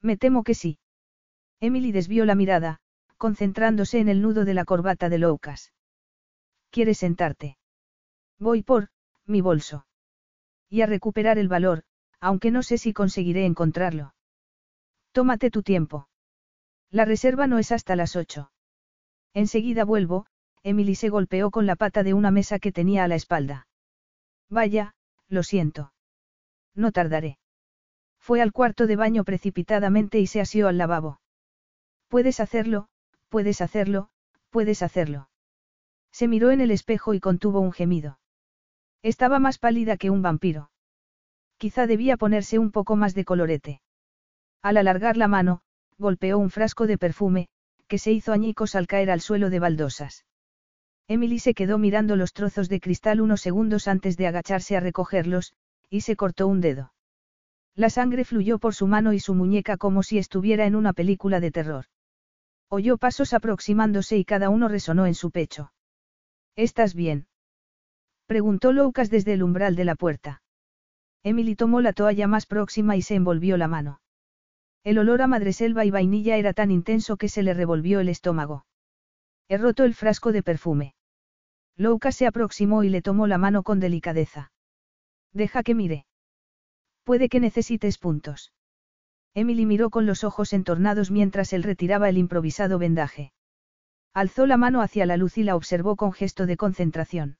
Me 0.00 0.16
temo 0.16 0.44
que 0.44 0.54
sí. 0.54 0.78
Emily 1.60 1.92
desvió 1.92 2.24
la 2.24 2.34
mirada, 2.34 2.78
concentrándose 3.18 3.98
en 3.98 4.08
el 4.08 4.22
nudo 4.22 4.46
de 4.46 4.54
la 4.54 4.64
corbata 4.64 5.10
de 5.10 5.18
Loukas. 5.18 5.74
¿Quieres 6.70 6.96
sentarte? 6.96 7.58
Voy 8.38 8.62
por, 8.62 8.88
mi 9.26 9.42
bolso. 9.42 9.84
Y 10.70 10.80
a 10.80 10.86
recuperar 10.86 11.36
el 11.36 11.48
valor, 11.48 11.82
aunque 12.18 12.50
no 12.50 12.62
sé 12.62 12.78
si 12.78 12.94
conseguiré 12.94 13.44
encontrarlo. 13.44 14.14
Tómate 15.12 15.50
tu 15.50 15.62
tiempo. 15.62 16.08
La 16.90 17.04
reserva 17.04 17.46
no 17.46 17.58
es 17.58 17.72
hasta 17.72 17.94
las 17.94 18.16
ocho. 18.16 18.52
Enseguida 19.34 19.84
vuelvo, 19.84 20.24
Emily 20.62 20.94
se 20.94 21.08
golpeó 21.08 21.50
con 21.50 21.66
la 21.66 21.76
pata 21.76 22.02
de 22.02 22.14
una 22.14 22.30
mesa 22.30 22.58
que 22.58 22.72
tenía 22.72 23.04
a 23.04 23.08
la 23.08 23.14
espalda. 23.14 23.66
Vaya, 24.48 24.94
lo 25.28 25.42
siento. 25.42 25.92
No 26.74 26.92
tardaré. 26.92 27.38
Fue 28.18 28.40
al 28.42 28.52
cuarto 28.52 28.86
de 28.86 28.96
baño 28.96 29.24
precipitadamente 29.24 30.18
y 30.18 30.26
se 30.26 30.40
asió 30.40 30.68
al 30.68 30.78
lavabo. 30.78 31.20
Puedes 32.08 32.40
hacerlo, 32.40 32.88
puedes 33.28 33.60
hacerlo, 33.60 34.10
puedes 34.50 34.82
hacerlo. 34.82 35.28
Se 36.12 36.28
miró 36.28 36.50
en 36.50 36.60
el 36.60 36.70
espejo 36.70 37.14
y 37.14 37.20
contuvo 37.20 37.60
un 37.60 37.72
gemido. 37.72 38.18
Estaba 39.02 39.38
más 39.38 39.58
pálida 39.58 39.96
que 39.96 40.10
un 40.10 40.22
vampiro. 40.22 40.70
Quizá 41.58 41.86
debía 41.86 42.16
ponerse 42.16 42.58
un 42.58 42.70
poco 42.70 42.96
más 42.96 43.14
de 43.14 43.24
colorete. 43.24 43.80
Al 44.62 44.76
alargar 44.76 45.16
la 45.16 45.28
mano, 45.28 45.62
golpeó 45.98 46.38
un 46.38 46.50
frasco 46.50 46.86
de 46.86 46.98
perfume, 46.98 47.48
que 47.88 47.98
se 47.98 48.12
hizo 48.12 48.32
añicos 48.32 48.74
al 48.74 48.86
caer 48.86 49.10
al 49.10 49.20
suelo 49.20 49.50
de 49.50 49.58
baldosas. 49.58 50.24
Emily 51.10 51.38
se 51.38 51.54
quedó 51.54 51.78
mirando 51.78 52.16
los 52.16 52.34
trozos 52.34 52.68
de 52.68 52.80
cristal 52.80 53.22
unos 53.22 53.40
segundos 53.40 53.88
antes 53.88 54.18
de 54.18 54.26
agacharse 54.26 54.76
a 54.76 54.80
recogerlos, 54.80 55.54
y 55.88 56.02
se 56.02 56.16
cortó 56.16 56.46
un 56.46 56.60
dedo. 56.60 56.92
La 57.74 57.88
sangre 57.88 58.26
fluyó 58.26 58.58
por 58.58 58.74
su 58.74 58.86
mano 58.86 59.14
y 59.14 59.20
su 59.20 59.34
muñeca 59.34 59.78
como 59.78 60.02
si 60.02 60.18
estuviera 60.18 60.66
en 60.66 60.76
una 60.76 60.92
película 60.92 61.40
de 61.40 61.50
terror. 61.50 61.86
Oyó 62.68 62.98
pasos 62.98 63.32
aproximándose 63.32 64.18
y 64.18 64.26
cada 64.26 64.50
uno 64.50 64.68
resonó 64.68 65.06
en 65.06 65.14
su 65.14 65.30
pecho. 65.30 65.72
¿Estás 66.56 66.94
bien? 66.94 67.26
Preguntó 68.26 68.72
Lucas 68.72 69.08
desde 69.08 69.32
el 69.32 69.42
umbral 69.42 69.76
de 69.76 69.86
la 69.86 69.94
puerta. 69.94 70.42
Emily 71.22 71.56
tomó 71.56 71.80
la 71.80 71.94
toalla 71.94 72.26
más 72.26 72.44
próxima 72.44 72.96
y 72.96 73.02
se 73.02 73.14
envolvió 73.14 73.56
la 73.56 73.68
mano. 73.68 74.02
El 74.84 74.98
olor 74.98 75.22
a 75.22 75.26
madreselva 75.26 75.86
y 75.86 75.90
vainilla 75.90 76.36
era 76.36 76.52
tan 76.52 76.70
intenso 76.70 77.16
que 77.16 77.30
se 77.30 77.42
le 77.42 77.54
revolvió 77.54 78.00
el 78.00 78.10
estómago. 78.10 78.66
He 79.48 79.56
roto 79.56 79.84
el 79.84 79.94
frasco 79.94 80.32
de 80.32 80.42
perfume. 80.42 80.94
Lucas 81.78 82.16
se 82.16 82.26
aproximó 82.26 82.82
y 82.82 82.88
le 82.88 83.02
tomó 83.02 83.28
la 83.28 83.38
mano 83.38 83.62
con 83.62 83.78
delicadeza. 83.78 84.50
Deja 85.32 85.62
que 85.62 85.76
mire. 85.76 86.06
Puede 87.04 87.28
que 87.28 87.38
necesites 87.38 87.98
puntos. 87.98 88.52
Emily 89.32 89.64
miró 89.64 89.88
con 89.88 90.04
los 90.04 90.24
ojos 90.24 90.52
entornados 90.52 91.12
mientras 91.12 91.52
él 91.52 91.62
retiraba 91.62 92.08
el 92.08 92.18
improvisado 92.18 92.80
vendaje. 92.80 93.32
Alzó 94.12 94.46
la 94.46 94.56
mano 94.56 94.82
hacia 94.82 95.06
la 95.06 95.16
luz 95.16 95.38
y 95.38 95.44
la 95.44 95.54
observó 95.54 95.94
con 95.94 96.12
gesto 96.12 96.46
de 96.46 96.56
concentración. 96.56 97.38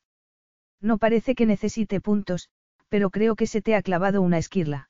No 0.80 0.98
parece 0.98 1.34
que 1.34 1.44
necesite 1.44 2.00
puntos, 2.00 2.48
pero 2.88 3.10
creo 3.10 3.34
que 3.34 3.48
se 3.48 3.60
te 3.60 3.74
ha 3.74 3.82
clavado 3.82 4.22
una 4.22 4.38
esquirla. 4.38 4.88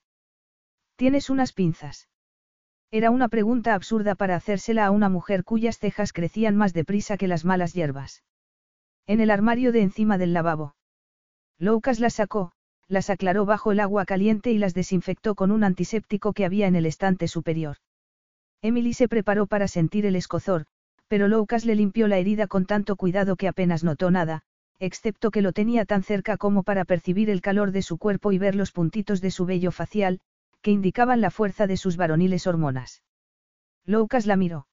¿Tienes 0.97 1.31
unas 1.31 1.55
pinzas? 1.55 2.09
Era 2.91 3.11
una 3.11 3.29
pregunta 3.29 3.73
absurda 3.73 4.15
para 4.15 4.37
hacérsela 4.37 4.85
a 4.85 4.91
una 4.91 5.09
mujer 5.09 5.45
cuyas 5.45 5.79
cejas 5.79 6.13
crecían 6.13 6.57
más 6.57 6.75
deprisa 6.75 7.17
que 7.17 7.29
las 7.29 7.47
malas 7.47 7.73
hierbas. 7.73 8.23
En 9.09 9.21
el 9.23 9.31
armario 9.31 9.73
de 9.73 9.81
encima 9.81 10.19
del 10.19 10.35
lavabo. 10.35 10.77
Lucas 11.59 11.99
las 11.99 12.15
sacó, 12.15 12.53
las 12.89 13.09
aclaró 13.09 13.47
bajo 13.47 13.73
el 13.73 13.81
agua 13.81 14.05
caliente 14.05 14.53
y 14.53 14.59
las 14.59 14.75
desinfectó 14.75 15.35
con 15.35 15.51
un 15.51 15.65
antiséptico 15.65 16.35
que 16.35 16.45
había 16.45 16.67
en 16.67 16.77
el 16.77 16.85
estante 16.85 17.27
superior. 17.27 17.79
Emily 18.61 18.93
se 18.93 19.09
preparó 19.09 19.47
para 19.47 19.67
sentir 19.67 20.05
el 20.05 20.15
escozor, 20.15 20.67
pero 21.09 21.27
Lucas 21.27 21.65
le 21.65 21.75
limpió 21.75 22.07
la 22.07 22.19
herida 22.19 22.49
con 22.49 22.67
tanto 22.67 22.97
cuidado 22.97 23.37
que 23.37 23.49
apenas 23.49 23.83
notó 23.83 24.11
nada, 24.11 24.43
excepto 24.79 25.31
que 25.31 25.41
lo 25.41 25.55
tenía 25.55 25.87
tan 25.87 26.03
cerca 26.03 26.37
como 26.37 26.63
para 26.63 26.85
percibir 26.85 27.31
el 27.31 27.41
calor 27.41 27.73
de 27.73 27.81
su 27.81 27.97
cuerpo 27.97 28.31
y 28.33 28.39
ver 28.39 28.55
los 28.55 28.73
puntitos 28.73 29.23
de 29.23 29.31
su 29.31 29.47
vello 29.47 29.73
facial, 29.73 30.21
que 30.61 30.71
indicaban 30.71 31.23
la 31.23 31.31
fuerza 31.31 31.67
de 31.67 31.79
sus 31.79 31.97
varoniles 31.97 32.47
hormonas. 32.47 33.03
Lucas 33.87 34.27
la 34.27 34.37
miró. 34.37 34.69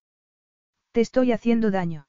Te 0.91 0.99
estoy 0.99 1.31
haciendo 1.31 1.71
daño. 1.71 2.07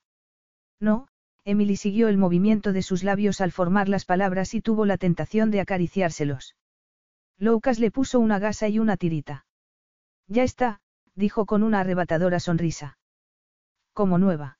No, 0.80 1.06
Emily 1.46 1.76
siguió 1.76 2.08
el 2.08 2.18
movimiento 2.18 2.72
de 2.72 2.82
sus 2.82 3.04
labios 3.04 3.40
al 3.40 3.52
formar 3.52 3.88
las 3.88 4.04
palabras 4.04 4.52
y 4.52 4.60
tuvo 4.60 4.84
la 4.84 4.96
tentación 4.96 5.52
de 5.52 5.60
acariciárselos. 5.60 6.56
Lucas 7.38 7.78
le 7.78 7.92
puso 7.92 8.18
una 8.18 8.40
gasa 8.40 8.66
y 8.66 8.80
una 8.80 8.96
tirita. 8.96 9.46
Ya 10.26 10.42
está, 10.42 10.80
dijo 11.14 11.46
con 11.46 11.62
una 11.62 11.78
arrebatadora 11.78 12.40
sonrisa. 12.40 12.98
Como 13.92 14.18
nueva. 14.18 14.58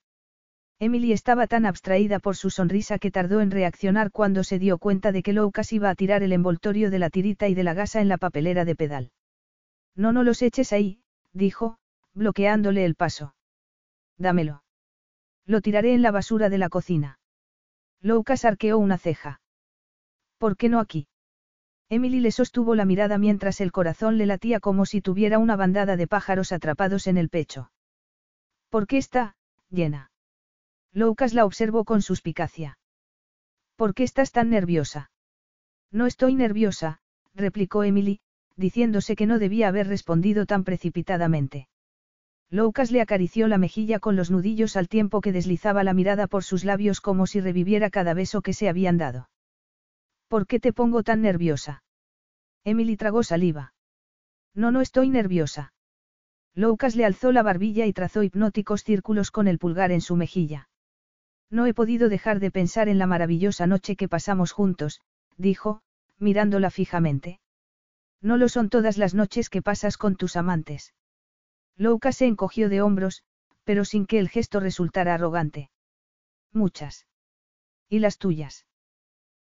Emily 0.79 1.11
estaba 1.13 1.49
tan 1.49 1.67
abstraída 1.67 2.21
por 2.21 2.37
su 2.37 2.51
sonrisa 2.51 3.01
que 3.01 3.11
tardó 3.11 3.41
en 3.41 3.51
reaccionar 3.51 4.13
cuando 4.13 4.45
se 4.45 4.61
dio 4.61 4.79
cuenta 4.79 5.11
de 5.11 5.25
que 5.25 5.33
Lucas 5.33 5.73
iba 5.73 5.91
a 5.91 5.97
tirar 5.97 6.23
el 6.23 6.33
envoltorio 6.33 6.93
de 6.93 7.01
la 7.01 7.11
tirita 7.11 7.49
y 7.49 7.55
de 7.55 7.65
la 7.65 7.75
gasa 7.75 8.01
en 8.01 8.09
la 8.09 8.17
papelera 8.17 8.65
de 8.65 8.77
pedal. 8.77 9.11
No, 9.97 10.13
no 10.13 10.23
los 10.23 10.41
eches 10.41 10.73
ahí, 10.73 11.01
dijo, 11.33 11.79
bloqueándole 12.15 12.85
el 12.85 12.95
paso. 12.95 13.35
Dámelo. 14.19 14.63
Lo 15.47 15.61
tiraré 15.61 15.95
en 15.95 16.03
la 16.03 16.11
basura 16.11 16.49
de 16.49 16.59
la 16.59 16.69
cocina. 16.69 17.19
Lucas 18.01 18.45
arqueó 18.45 18.79
una 18.79 18.99
ceja. 18.99 19.41
¿Por 20.39 20.57
qué 20.57 20.69
no 20.69 20.81
aquí? 20.81 21.07
Emily 21.89 22.21
le 22.21 22.33
sostuvo 22.33 22.75
la 22.75 22.85
mirada 22.85 23.17
mientras 23.17 23.61
el 23.61 23.71
corazón 23.71 24.19
le 24.19 24.27
latía 24.27 24.59
como 24.59 24.87
si 24.87 25.01
tuviera 25.01 25.39
una 25.39 25.55
bandada 25.55 25.97
de 25.97 26.09
pájaros 26.09 26.51
atrapados 26.51 27.07
en 27.07 27.17
el 27.17 27.29
pecho. 27.29 27.71
¿Por 28.71 28.89
qué 28.89 28.99
está, 28.99 29.37
llena? 29.71 30.11
Lucas 30.93 31.33
la 31.33 31.45
observó 31.45 31.85
con 31.85 32.03
suspicacia. 32.03 32.79
¿Por 33.77 33.95
qué 33.95 34.03
estás 34.03 34.33
tan 34.33 34.51
nerviosa? 34.51 35.11
No 35.93 36.07
estoy 36.07 36.35
nerviosa, 36.35 36.99
replicó 37.35 37.85
Emily, 37.85 38.21
diciéndose 38.57 39.15
que 39.15 39.27
no 39.27 39.39
debía 39.39 39.69
haber 39.69 39.87
respondido 39.87 40.47
tan 40.47 40.65
precipitadamente. 40.65 41.69
Lucas 42.51 42.93
le 42.93 43.01
acarició 43.01 43.49
la 43.49 43.59
mejilla 43.59 43.99
con 43.99 44.15
los 44.15 44.31
nudillos 44.31 44.77
al 44.77 44.89
tiempo 44.89 45.21
que 45.21 45.33
deslizaba 45.33 45.83
la 45.83 45.95
mirada 45.95 46.27
por 46.29 46.45
sus 46.45 46.65
labios 46.65 47.01
como 47.01 47.27
si 47.27 47.41
reviviera 47.41 47.91
cada 47.91 48.15
beso 48.15 48.41
que 48.41 48.53
se 48.53 48.69
habían 48.69 48.99
dado. 48.99 49.29
¿Por 50.29 50.47
qué 50.47 50.61
te 50.61 50.73
pongo 50.73 51.03
tan 51.03 51.23
nerviosa? 51.23 51.83
Emily 52.65 52.97
tragó 52.97 53.23
saliva. 53.23 53.75
No, 54.55 54.71
no 54.71 54.81
estoy 54.81 55.09
nerviosa. 55.09 55.73
Lucas 56.55 56.97
le 56.97 57.05
alzó 57.05 57.33
la 57.33 57.43
barbilla 57.43 57.85
y 57.87 57.93
trazó 57.93 58.23
hipnóticos 58.23 58.83
círculos 58.83 59.31
con 59.31 59.47
el 59.49 59.59
pulgar 59.59 59.93
en 59.93 60.01
su 60.01 60.17
mejilla. 60.17 60.69
No 61.51 61.67
he 61.67 61.75
podido 61.75 62.09
dejar 62.09 62.41
de 62.41 62.51
pensar 62.51 62.89
en 62.89 62.99
la 62.99 63.07
maravillosa 63.07 63.67
noche 63.67 63.95
que 63.97 64.09
pasamos 64.09 64.53
juntos, 64.53 65.01
dijo, 65.37 65.83
mirándola 66.19 66.71
fijamente. 66.71 67.41
No 68.23 68.37
lo 68.37 68.49
son 68.49 68.69
todas 68.69 68.99
las 68.99 69.15
noches 69.15 69.51
que 69.51 69.63
pasas 69.63 69.99
con 69.99 70.17
tus 70.17 70.37
amantes. 70.37 70.95
Louka 71.77 72.13
se 72.13 72.27
encogió 72.27 72.69
de 72.69 72.81
hombros, 72.81 73.23
pero 73.65 73.85
sin 73.85 74.07
que 74.07 74.19
el 74.19 74.29
gesto 74.29 74.61
resultara 74.61 75.15
arrogante. 75.15 75.71
Muchas. 76.53 77.07
¿Y 77.89 77.99
las 77.99 78.19
tuyas? 78.19 78.67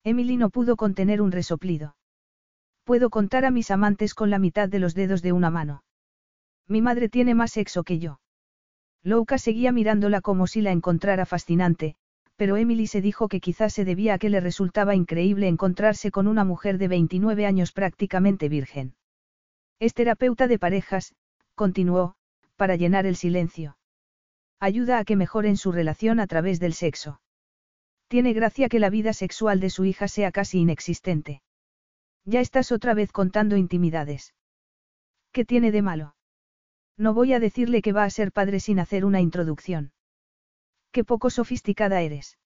Emily 0.03 0.37
no 0.37 0.49
pudo 0.49 0.77
contener 0.77 1.21
un 1.21 1.31
resoplido. 1.31 1.95
Puedo 2.83 3.09
contar 3.09 3.45
a 3.45 3.51
mis 3.51 3.69
amantes 3.69 4.13
con 4.13 4.29
la 4.29 4.39
mitad 4.39 4.69
de 4.69 4.79
los 4.79 4.95
dedos 4.95 5.21
de 5.21 5.33
una 5.33 5.49
mano. 5.49 5.83
Mi 6.67 6.81
madre 6.81 7.09
tiene 7.09 7.35
más 7.35 7.51
sexo 7.51 7.83
que 7.83 7.99
yo. 7.99 8.19
Louka 9.03 9.37
seguía 9.37 9.71
mirándola 9.71 10.21
como 10.21 10.47
si 10.47 10.61
la 10.61 10.71
encontrara 10.71 11.25
fascinante, 11.25 11.95
pero 12.35 12.57
Emily 12.57 12.87
se 12.87 13.01
dijo 13.01 13.27
que 13.27 13.39
quizás 13.39 13.73
se 13.73 13.85
debía 13.85 14.15
a 14.15 14.17
que 14.17 14.29
le 14.29 14.39
resultaba 14.39 14.95
increíble 14.95 15.47
encontrarse 15.47 16.11
con 16.11 16.27
una 16.27 16.43
mujer 16.43 16.77
de 16.77 16.87
29 16.87 17.45
años 17.45 17.71
prácticamente 17.71 18.49
virgen. 18.49 18.95
Es 19.79 19.93
terapeuta 19.93 20.47
de 20.47 20.57
parejas, 20.57 21.13
continuó, 21.55 22.15
para 22.61 22.75
llenar 22.75 23.07
el 23.07 23.15
silencio. 23.15 23.75
Ayuda 24.59 24.99
a 24.99 25.03
que 25.03 25.15
mejoren 25.15 25.57
su 25.57 25.71
relación 25.71 26.19
a 26.19 26.27
través 26.27 26.59
del 26.59 26.75
sexo. 26.75 27.19
Tiene 28.07 28.33
gracia 28.33 28.69
que 28.69 28.77
la 28.77 28.91
vida 28.91 29.13
sexual 29.13 29.59
de 29.59 29.71
su 29.71 29.83
hija 29.83 30.07
sea 30.07 30.31
casi 30.31 30.59
inexistente. 30.59 31.41
Ya 32.23 32.39
estás 32.39 32.71
otra 32.71 32.93
vez 32.93 33.11
contando 33.11 33.57
intimidades. 33.57 34.35
¿Qué 35.31 35.43
tiene 35.43 35.71
de 35.71 35.81
malo? 35.81 36.15
No 36.97 37.15
voy 37.15 37.33
a 37.33 37.39
decirle 37.39 37.81
que 37.81 37.93
va 37.93 38.03
a 38.03 38.11
ser 38.11 38.31
padre 38.31 38.59
sin 38.59 38.79
hacer 38.79 39.05
una 39.05 39.21
introducción. 39.21 39.91
Qué 40.91 41.03
poco 41.03 41.31
sofisticada 41.31 42.01
eres. 42.01 42.37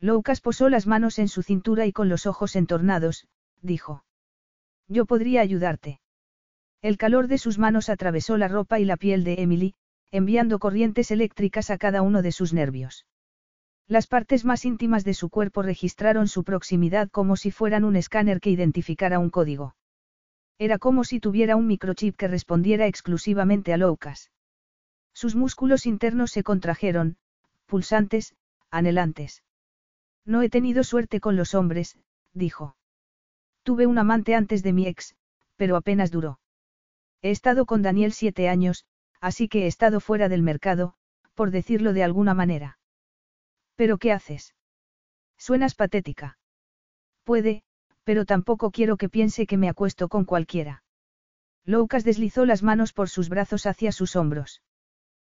Lucas 0.00 0.42
posó 0.42 0.68
las 0.68 0.86
manos 0.86 1.18
en 1.18 1.28
su 1.28 1.42
cintura 1.42 1.86
y 1.86 1.92
con 1.92 2.10
los 2.10 2.26
ojos 2.26 2.56
entornados, 2.56 3.26
dijo. 3.62 4.04
Yo 4.86 5.06
podría 5.06 5.40
ayudarte. 5.40 5.98
El 6.82 6.96
calor 6.96 7.28
de 7.28 7.36
sus 7.36 7.58
manos 7.58 7.90
atravesó 7.90 8.38
la 8.38 8.48
ropa 8.48 8.80
y 8.80 8.84
la 8.84 8.96
piel 8.96 9.22
de 9.22 9.34
Emily, 9.42 9.74
enviando 10.10 10.58
corrientes 10.58 11.10
eléctricas 11.10 11.70
a 11.70 11.76
cada 11.76 12.00
uno 12.00 12.22
de 12.22 12.32
sus 12.32 12.52
nervios. 12.52 13.06
Las 13.86 14.06
partes 14.06 14.44
más 14.44 14.64
íntimas 14.64 15.04
de 15.04 15.14
su 15.14 15.28
cuerpo 15.28 15.62
registraron 15.62 16.28
su 16.28 16.42
proximidad 16.42 17.10
como 17.10 17.36
si 17.36 17.50
fueran 17.50 17.84
un 17.84 17.96
escáner 17.96 18.40
que 18.40 18.50
identificara 18.50 19.18
un 19.18 19.30
código. 19.30 19.74
Era 20.58 20.78
como 20.78 21.04
si 21.04 21.20
tuviera 21.20 21.56
un 21.56 21.66
microchip 21.66 22.16
que 22.16 22.28
respondiera 22.28 22.86
exclusivamente 22.86 23.72
a 23.72 23.76
Loukas. 23.76 24.30
Sus 25.12 25.34
músculos 25.34 25.86
internos 25.86 26.30
se 26.30 26.42
contrajeron, 26.42 27.16
pulsantes, 27.66 28.34
anhelantes. 28.70 29.42
No 30.24 30.42
he 30.42 30.48
tenido 30.48 30.84
suerte 30.84 31.20
con 31.20 31.36
los 31.36 31.54
hombres, 31.54 31.98
dijo. 32.32 32.76
Tuve 33.64 33.86
un 33.86 33.98
amante 33.98 34.34
antes 34.34 34.62
de 34.62 34.72
mi 34.72 34.86
ex, 34.86 35.14
pero 35.56 35.76
apenas 35.76 36.10
duró. 36.10 36.38
He 37.22 37.30
estado 37.30 37.66
con 37.66 37.82
Daniel 37.82 38.12
siete 38.12 38.48
años, 38.48 38.84
así 39.20 39.48
que 39.48 39.64
he 39.64 39.66
estado 39.66 40.00
fuera 40.00 40.28
del 40.28 40.42
mercado, 40.42 40.94
por 41.34 41.50
decirlo 41.50 41.92
de 41.92 42.02
alguna 42.02 42.34
manera. 42.34 42.78
¿Pero 43.76 43.98
qué 43.98 44.12
haces? 44.12 44.54
Suenas 45.36 45.74
patética. 45.74 46.38
Puede, 47.24 47.62
pero 48.04 48.24
tampoco 48.24 48.70
quiero 48.70 48.96
que 48.96 49.08
piense 49.08 49.46
que 49.46 49.56
me 49.56 49.68
acuesto 49.68 50.08
con 50.08 50.24
cualquiera. 50.24 50.82
Loukas 51.64 52.04
deslizó 52.04 52.46
las 52.46 52.62
manos 52.62 52.92
por 52.92 53.08
sus 53.08 53.28
brazos 53.28 53.66
hacia 53.66 53.92
sus 53.92 54.16
hombros. 54.16 54.62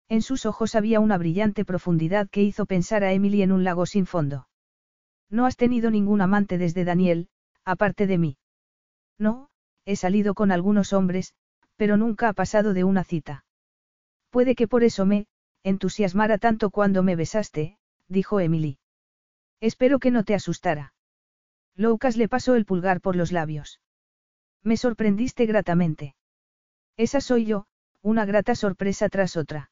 En 0.08 0.22
sus 0.22 0.46
ojos 0.46 0.74
había 0.74 1.00
una 1.00 1.18
brillante 1.18 1.64
profundidad 1.64 2.28
que 2.28 2.42
hizo 2.42 2.66
pensar 2.66 3.04
a 3.04 3.12
Emily 3.12 3.42
en 3.42 3.52
un 3.52 3.64
lago 3.64 3.86
sin 3.86 4.06
fondo. 4.06 4.48
No 5.30 5.46
has 5.46 5.56
tenido 5.56 5.90
ningún 5.90 6.20
amante 6.20 6.58
desde 6.58 6.84
Daniel, 6.84 7.28
aparte 7.64 8.06
de 8.06 8.18
mí. 8.18 8.36
No, 9.18 9.48
he 9.84 9.96
salido 9.96 10.34
con 10.34 10.50
algunos 10.50 10.92
hombres, 10.92 11.34
pero 11.76 11.96
nunca 11.96 12.28
ha 12.28 12.32
pasado 12.32 12.74
de 12.74 12.84
una 12.84 13.04
cita. 13.04 13.44
Puede 14.30 14.54
que 14.54 14.68
por 14.68 14.84
eso 14.84 15.06
me, 15.06 15.26
entusiasmara 15.62 16.38
tanto 16.38 16.70
cuando 16.70 17.02
me 17.02 17.16
besaste, 17.16 17.78
dijo 18.08 18.40
Emily. 18.40 18.78
Espero 19.60 19.98
que 19.98 20.10
no 20.10 20.24
te 20.24 20.34
asustara. 20.34 20.94
Loukas 21.74 22.16
le 22.16 22.28
pasó 22.28 22.54
el 22.54 22.66
pulgar 22.66 23.00
por 23.00 23.16
los 23.16 23.32
labios. 23.32 23.80
Me 24.62 24.76
sorprendiste 24.76 25.46
gratamente. 25.46 26.14
Esa 26.96 27.20
soy 27.20 27.46
yo, 27.46 27.66
una 28.02 28.24
grata 28.24 28.54
sorpresa 28.54 29.08
tras 29.08 29.36
otra. 29.36 29.70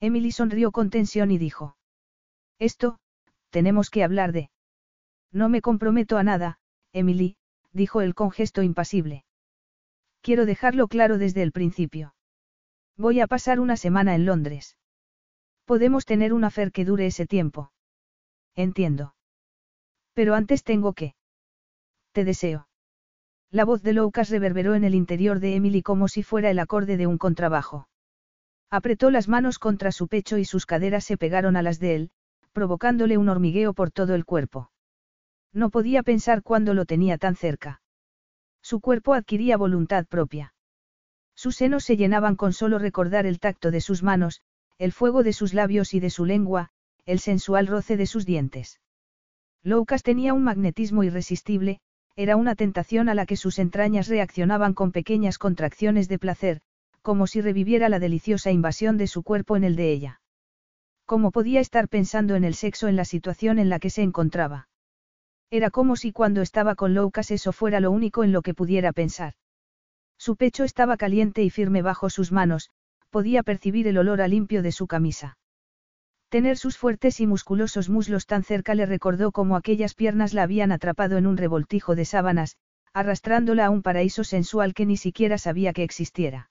Emily 0.00 0.32
sonrió 0.32 0.72
con 0.72 0.90
tensión 0.90 1.30
y 1.30 1.38
dijo. 1.38 1.76
Esto, 2.58 2.98
tenemos 3.50 3.90
que 3.90 4.02
hablar 4.02 4.32
de. 4.32 4.50
No 5.30 5.48
me 5.48 5.60
comprometo 5.60 6.18
a 6.18 6.24
nada, 6.24 6.58
Emily, 6.92 7.36
dijo 7.72 8.00
él 8.00 8.14
con 8.14 8.30
gesto 8.30 8.62
impasible. 8.62 9.24
Quiero 10.22 10.46
dejarlo 10.46 10.86
claro 10.86 11.18
desde 11.18 11.42
el 11.42 11.50
principio. 11.50 12.14
Voy 12.96 13.20
a 13.20 13.26
pasar 13.26 13.58
una 13.58 13.76
semana 13.76 14.14
en 14.14 14.24
Londres. 14.24 14.76
Podemos 15.64 16.04
tener 16.04 16.32
una 16.32 16.50
fer 16.50 16.70
que 16.70 16.84
dure 16.84 17.06
ese 17.06 17.26
tiempo. 17.26 17.72
Entiendo. 18.54 19.14
Pero 20.14 20.34
antes 20.34 20.62
tengo 20.62 20.92
que. 20.92 21.14
Te 22.12 22.24
deseo. 22.24 22.68
La 23.50 23.64
voz 23.64 23.82
de 23.82 23.92
Loukas 23.92 24.30
reverberó 24.30 24.74
en 24.74 24.84
el 24.84 24.94
interior 24.94 25.40
de 25.40 25.56
Emily 25.56 25.82
como 25.82 26.08
si 26.08 26.22
fuera 26.22 26.50
el 26.50 26.58
acorde 26.58 26.96
de 26.96 27.06
un 27.06 27.18
contrabajo. 27.18 27.88
Apretó 28.70 29.10
las 29.10 29.28
manos 29.28 29.58
contra 29.58 29.92
su 29.92 30.08
pecho 30.08 30.38
y 30.38 30.44
sus 30.44 30.66
caderas 30.66 31.04
se 31.04 31.18
pegaron 31.18 31.56
a 31.56 31.62
las 31.62 31.78
de 31.78 31.94
él, 31.94 32.10
provocándole 32.52 33.18
un 33.18 33.28
hormigueo 33.28 33.74
por 33.74 33.90
todo 33.90 34.14
el 34.14 34.24
cuerpo. 34.24 34.70
No 35.52 35.68
podía 35.68 36.02
pensar 36.02 36.42
cuándo 36.42 36.72
lo 36.72 36.86
tenía 36.86 37.18
tan 37.18 37.36
cerca. 37.36 37.81
Su 38.62 38.80
cuerpo 38.80 39.14
adquiría 39.14 39.56
voluntad 39.56 40.06
propia. 40.06 40.54
Sus 41.34 41.56
senos 41.56 41.84
se 41.84 41.96
llenaban 41.96 42.36
con 42.36 42.52
solo 42.52 42.78
recordar 42.78 43.26
el 43.26 43.40
tacto 43.40 43.70
de 43.70 43.80
sus 43.80 44.02
manos, 44.02 44.40
el 44.78 44.92
fuego 44.92 45.22
de 45.22 45.32
sus 45.32 45.54
labios 45.54 45.94
y 45.94 46.00
de 46.00 46.10
su 46.10 46.24
lengua, 46.24 46.70
el 47.04 47.18
sensual 47.18 47.66
roce 47.66 47.96
de 47.96 48.06
sus 48.06 48.24
dientes. 48.24 48.80
Loukas 49.62 50.02
tenía 50.02 50.34
un 50.34 50.44
magnetismo 50.44 51.04
irresistible, 51.04 51.80
era 52.14 52.36
una 52.36 52.54
tentación 52.54 53.08
a 53.08 53.14
la 53.14 53.26
que 53.26 53.36
sus 53.36 53.58
entrañas 53.58 54.08
reaccionaban 54.08 54.74
con 54.74 54.92
pequeñas 54.92 55.38
contracciones 55.38 56.08
de 56.08 56.18
placer, 56.18 56.60
como 57.00 57.26
si 57.26 57.40
reviviera 57.40 57.88
la 57.88 57.98
deliciosa 57.98 58.50
invasión 58.50 58.96
de 58.96 59.06
su 59.06 59.22
cuerpo 59.22 59.56
en 59.56 59.64
el 59.64 59.76
de 59.76 59.92
ella. 59.92 60.20
¿Cómo 61.06 61.30
podía 61.30 61.60
estar 61.60 61.88
pensando 61.88 62.36
en 62.36 62.44
el 62.44 62.54
sexo 62.54 62.88
en 62.88 62.96
la 62.96 63.04
situación 63.04 63.58
en 63.58 63.68
la 63.68 63.78
que 63.78 63.90
se 63.90 64.02
encontraba? 64.02 64.68
Era 65.54 65.70
como 65.70 65.96
si 65.96 66.12
cuando 66.12 66.40
estaba 66.40 66.74
con 66.74 66.94
Loukas 66.94 67.30
eso 67.30 67.52
fuera 67.52 67.78
lo 67.78 67.90
único 67.90 68.24
en 68.24 68.32
lo 68.32 68.40
que 68.40 68.54
pudiera 68.54 68.90
pensar. 68.90 69.34
Su 70.16 70.36
pecho 70.36 70.64
estaba 70.64 70.96
caliente 70.96 71.42
y 71.42 71.50
firme 71.50 71.82
bajo 71.82 72.08
sus 72.08 72.32
manos, 72.32 72.70
podía 73.10 73.42
percibir 73.42 73.86
el 73.86 73.98
olor 73.98 74.22
a 74.22 74.28
limpio 74.28 74.62
de 74.62 74.72
su 74.72 74.86
camisa. 74.86 75.36
Tener 76.30 76.56
sus 76.56 76.78
fuertes 76.78 77.20
y 77.20 77.26
musculosos 77.26 77.90
muslos 77.90 78.24
tan 78.24 78.44
cerca 78.44 78.74
le 78.74 78.86
recordó 78.86 79.30
cómo 79.30 79.56
aquellas 79.56 79.92
piernas 79.94 80.32
la 80.32 80.44
habían 80.44 80.72
atrapado 80.72 81.18
en 81.18 81.26
un 81.26 81.36
revoltijo 81.36 81.94
de 81.96 82.06
sábanas, 82.06 82.56
arrastrándola 82.94 83.66
a 83.66 83.70
un 83.70 83.82
paraíso 83.82 84.24
sensual 84.24 84.72
que 84.72 84.86
ni 84.86 84.96
siquiera 84.96 85.36
sabía 85.36 85.74
que 85.74 85.82
existiera. 85.82 86.48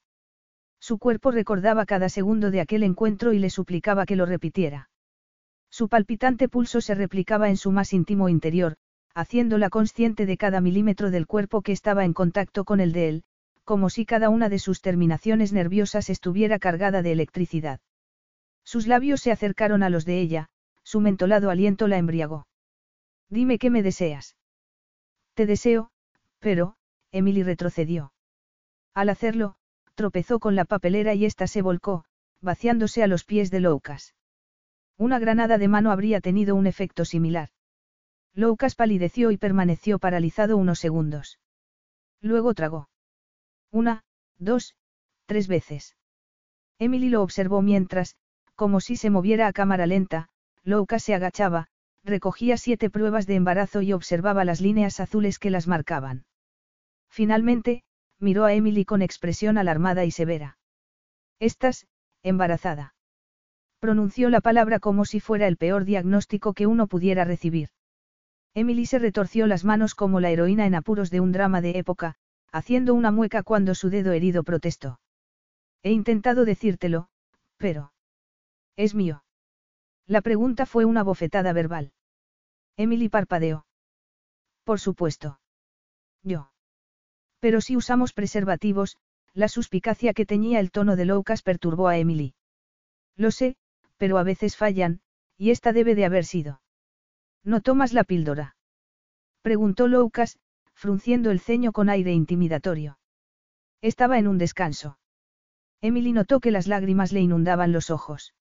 Su 0.80 1.00
cuerpo 1.00 1.32
recordaba 1.32 1.88
cada 1.88 2.08
segundo 2.08 2.52
de 2.52 2.62
aquel 2.62 2.84
encuentro 2.84 3.34
y 3.34 3.40
le 3.40 3.50
suplicaba 3.50 4.06
que 4.06 4.16
lo 4.16 4.28
repitiera. 4.28 4.92
Su 5.72 5.90
palpitante 5.90 6.50
pulso 6.50 6.82
se 6.82 6.94
replicaba 6.94 7.50
en 7.50 7.58
su 7.58 7.72
más 7.72 7.94
íntimo 7.94 8.30
interior, 8.30 8.78
haciéndola 9.14 9.70
consciente 9.70 10.26
de 10.26 10.38
cada 10.38 10.62
milímetro 10.62 11.12
del 11.12 11.28
cuerpo 11.28 11.62
que 11.62 11.72
estaba 11.72 12.06
en 12.06 12.14
contacto 12.14 12.66
con 12.66 12.80
el 12.80 12.92
de 12.92 13.10
él, 13.10 13.24
como 13.64 13.90
si 13.90 14.06
cada 14.06 14.30
una 14.30 14.50
de 14.50 14.60
sus 14.60 14.82
terminaciones 14.82 15.54
nerviosas 15.54 16.10
estuviera 16.10 16.60
cargada 16.60 17.02
de 17.02 17.12
electricidad. 17.12 17.80
Sus 18.64 18.88
labios 18.88 19.22
se 19.22 19.32
acercaron 19.32 19.84
a 19.84 19.90
los 19.90 20.06
de 20.06 20.20
ella, 20.20 20.48
su 20.84 21.02
mentolado 21.02 21.50
aliento 21.50 21.88
la 21.88 21.98
embriagó. 21.98 22.48
Dime 23.30 23.58
qué 23.58 23.70
me 23.70 23.84
deseas. 23.84 24.36
Te 25.36 25.46
deseo, 25.46 25.90
pero, 26.40 26.76
Emily 27.12 27.44
retrocedió. 27.44 28.14
Al 28.94 29.10
hacerlo, 29.10 29.56
tropezó 29.96 30.40
con 30.40 30.56
la 30.56 30.66
papelera 30.66 31.14
y 31.14 31.26
ésta 31.26 31.48
se 31.48 31.62
volcó, 31.62 32.04
vaciándose 32.42 33.04
a 33.04 33.08
los 33.08 33.24
pies 33.24 33.52
de 33.52 33.62
Loukas. 33.62 34.16
Una 34.98 35.20
granada 35.20 35.58
de 35.58 35.68
mano 35.68 35.92
habría 35.92 36.22
tenido 36.22 36.56
un 36.56 36.68
efecto 36.68 37.06
similar. 37.06 37.50
Loukas 38.34 38.76
palideció 38.76 39.32
y 39.32 39.38
permaneció 39.38 40.00
paralizado 40.00 40.58
unos 40.58 40.80
segundos. 40.80 41.40
Luego 42.22 42.54
tragó. 42.54 42.90
Una, 43.72 44.04
dos, 44.38 44.76
tres 45.26 45.48
veces. 45.48 45.96
Emily 46.80 47.10
lo 47.10 47.22
observó 47.22 47.62
mientras, 47.62 48.16
como 48.56 48.80
si 48.80 48.96
se 48.96 49.10
moviera 49.10 49.48
a 49.48 49.54
cámara 49.54 49.86
lenta, 49.86 50.30
Louka 50.64 51.00
se 51.00 51.14
agachaba, 51.14 51.68
recogía 52.04 52.58
siete 52.58 52.90
pruebas 52.90 53.28
de 53.28 53.36
embarazo 53.36 53.82
y 53.82 53.94
observaba 53.94 54.46
las 54.46 54.62
líneas 54.62 55.00
azules 55.00 55.40
que 55.40 55.52
las 55.52 55.68
marcaban. 55.68 56.26
Finalmente, 57.10 57.84
miró 58.20 58.46
a 58.46 58.54
Emily 58.54 58.86
con 58.86 59.02
expresión 59.02 59.58
alarmada 59.58 60.06
y 60.06 60.12
severa. 60.12 60.58
Estás, 61.40 61.88
embarazada. 62.24 62.94
Pronunció 63.80 64.30
la 64.30 64.42
palabra 64.42 64.80
como 64.80 65.06
si 65.06 65.20
fuera 65.20 65.48
el 65.48 65.58
peor 65.58 65.86
diagnóstico 65.86 66.54
que 66.54 66.68
uno 66.68 66.88
pudiera 66.88 67.26
recibir. 67.26 67.70
Emily 68.54 68.86
se 68.86 69.00
retorció 69.00 69.48
las 69.48 69.64
manos 69.64 69.96
como 69.96 70.20
la 70.20 70.30
heroína 70.30 70.66
en 70.66 70.76
apuros 70.76 71.10
de 71.10 71.20
un 71.20 71.32
drama 71.32 71.62
de 71.62 71.78
época, 71.78 72.16
haciendo 72.52 72.94
una 72.94 73.12
mueca 73.12 73.44
cuando 73.44 73.76
su 73.76 73.90
dedo 73.90 74.12
herido 74.12 74.44
protestó. 74.44 75.00
He 75.84 75.92
intentado 75.92 76.46
decírtelo, 76.46 77.08
pero... 77.58 77.94
Es 78.76 78.94
mío. 78.94 79.24
La 80.06 80.22
pregunta 80.22 80.66
fue 80.66 80.86
una 80.86 81.04
bofetada 81.04 81.54
verbal. 81.54 81.94
Emily 82.76 83.10
parpadeó. 83.10 83.66
Por 84.64 84.80
supuesto. 84.80 85.40
Yo. 86.24 86.52
Pero 87.40 87.62
si 87.62 87.76
usamos 87.78 88.14
preservativos, 88.14 88.98
la 89.34 89.48
suspicacia 89.48 90.14
que 90.14 90.26
teñía 90.26 90.60
el 90.60 90.72
tono 90.72 90.96
de 90.96 91.06
Loukas 91.06 91.42
perturbó 91.42 91.88
a 91.88 91.98
Emily. 91.98 92.36
Lo 93.16 93.32
sé, 93.32 93.56
pero 93.98 94.18
a 94.18 94.24
veces 94.24 94.58
fallan, 94.58 95.02
y 95.38 95.52
esta 95.52 95.74
debe 95.74 95.96
de 95.96 96.06
haber 96.06 96.26
sido. 96.26 96.61
¿No 97.44 97.62
tomas 97.62 97.94
la 97.94 98.04
píldora? 98.04 98.56
Preguntó 99.42 99.88
Loukas, 99.88 100.38
frunciendo 100.74 101.32
el 101.32 101.40
ceño 101.40 101.72
con 101.72 101.90
aire 101.90 102.14
intimidatorio. 102.14 103.00
Estaba 103.82 104.20
en 104.20 104.28
un 104.28 104.38
descanso. 104.38 105.00
Emily 105.82 106.12
notó 106.12 106.40
que 106.40 106.52
las 106.52 106.68
lágrimas 106.68 107.12
le 107.12 107.22
inundaban 107.22 107.72
los 107.72 107.90
ojos. 107.90 108.34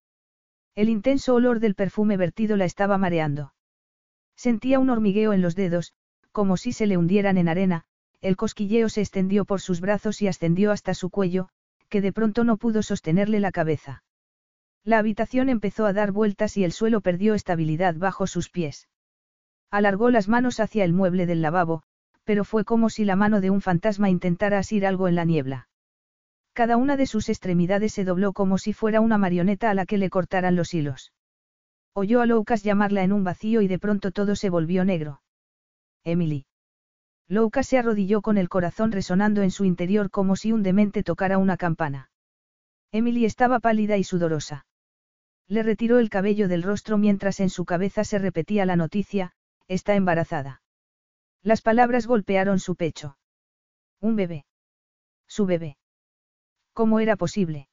El 0.75 0.89
intenso 0.89 1.35
olor 1.35 1.61
del 1.61 1.75
perfume 1.75 2.17
vertido 2.17 2.57
la 2.57 2.67
estaba 2.67 2.99
mareando. 2.99 3.55
Sentía 4.37 4.79
un 4.79 4.91
hormigueo 4.91 5.33
en 5.33 5.43
los 5.43 5.57
dedos, 5.57 5.95
como 6.33 6.57
si 6.57 6.73
se 6.73 6.87
le 6.87 6.97
hundieran 6.97 7.39
en 7.39 7.49
arena, 7.49 7.85
el 8.21 8.37
cosquilleo 8.37 8.89
se 8.89 9.01
extendió 9.01 9.45
por 9.45 9.61
sus 9.61 9.81
brazos 9.81 10.21
y 10.23 10.29
ascendió 10.29 10.71
hasta 10.73 10.95
su 10.95 11.11
cuello, 11.11 11.49
que 11.89 12.01
de 12.01 12.13
pronto 12.13 12.45
no 12.45 12.57
pudo 12.57 12.83
sostenerle 12.83 13.41
la 13.41 13.51
cabeza. 13.51 14.03
La 14.85 14.99
habitación 14.99 15.49
empezó 15.49 15.87
a 15.87 15.93
dar 15.93 16.11
vueltas 16.11 16.57
y 16.57 16.65
el 16.65 16.73
suelo 16.73 17.01
perdió 17.01 17.35
estabilidad 17.35 17.95
bajo 17.97 18.27
sus 18.27 18.49
pies. 18.49 18.89
Alargó 19.71 20.11
las 20.11 20.29
manos 20.29 20.59
hacia 20.59 20.85
el 20.85 20.93
mueble 20.93 21.27
del 21.27 21.43
lavabo, 21.43 21.83
pero 22.25 22.45
fue 22.45 22.65
como 22.65 22.91
si 22.91 23.05
la 23.05 23.17
mano 23.17 23.41
de 23.41 23.51
un 23.51 23.61
fantasma 23.61 24.09
intentara 24.09 24.59
asir 24.59 24.87
algo 24.87 25.07
en 25.07 25.15
la 25.15 25.25
niebla. 25.25 25.69
Cada 26.55 26.77
una 26.77 26.97
de 26.97 27.07
sus 27.07 27.29
extremidades 27.29 27.93
se 27.93 28.05
dobló 28.05 28.33
como 28.33 28.59
si 28.59 28.73
fuera 28.73 29.01
una 29.01 29.19
marioneta 29.19 29.71
a 29.71 29.75
la 29.75 29.87
que 29.87 29.99
le 29.99 30.11
cortaran 30.11 30.57
los 30.57 30.75
hilos. 30.75 31.13
Oyó 31.93 32.21
a 32.21 32.27
Loukas 32.27 32.63
llamarla 32.63 33.03
en 33.03 33.13
un 33.13 33.25
vacío 33.25 33.61
y 33.63 33.69
de 33.69 33.79
pronto 33.79 34.11
todo 34.11 34.35
se 34.35 34.51
volvió 34.51 34.85
negro. 34.85 35.23
Emily. 36.05 36.47
Louka 37.29 37.63
se 37.63 37.79
arrodilló 37.79 38.23
con 38.23 38.39
el 38.39 38.49
corazón 38.49 38.91
resonando 38.91 39.43
en 39.43 39.51
su 39.51 39.65
interior 39.65 40.11
como 40.11 40.35
si 40.37 40.53
un 40.53 40.63
demente 40.63 41.03
tocara 41.03 41.39
una 41.39 41.57
campana. 41.57 42.11
Emily 42.91 43.25
estaba 43.25 43.61
pálida 43.61 43.97
y 43.97 44.05
sudorosa. 44.05 44.67
Le 45.51 45.65
retiró 45.65 45.99
el 45.99 46.11
cabello 46.11 46.47
del 46.47 46.63
rostro 46.63 46.97
mientras 46.97 47.41
en 47.41 47.51
su 47.51 47.65
cabeza 47.65 48.05
se 48.05 48.21
repetía 48.21 48.65
la 48.67 48.77
noticia, 48.77 49.33
está 49.67 49.97
embarazada. 49.97 50.63
Las 51.43 51.61
palabras 51.61 52.07
golpearon 52.07 52.61
su 52.61 52.77
pecho. 52.77 53.19
Un 54.01 54.15
bebé. 54.15 54.45
Su 55.27 55.47
bebé. 55.47 55.77
¿Cómo 56.73 57.01
era 57.01 57.17
posible? 57.17 57.69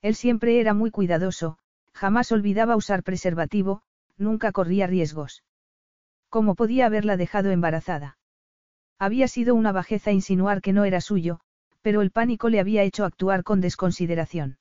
Él 0.00 0.14
siempre 0.14 0.60
era 0.60 0.74
muy 0.74 0.92
cuidadoso, 0.92 1.58
jamás 1.92 2.30
olvidaba 2.30 2.76
usar 2.76 3.02
preservativo, 3.02 3.82
nunca 4.16 4.52
corría 4.52 4.86
riesgos. 4.86 5.42
¿Cómo 6.28 6.54
podía 6.54 6.86
haberla 6.86 7.16
dejado 7.16 7.50
embarazada? 7.50 8.16
Había 8.96 9.26
sido 9.26 9.56
una 9.56 9.72
bajeza 9.72 10.12
insinuar 10.12 10.62
que 10.62 10.72
no 10.72 10.84
era 10.84 11.00
suyo, 11.00 11.40
pero 11.80 12.00
el 12.00 12.12
pánico 12.12 12.48
le 12.48 12.60
había 12.60 12.84
hecho 12.84 13.04
actuar 13.04 13.42
con 13.42 13.60
desconsideración. 13.60 14.58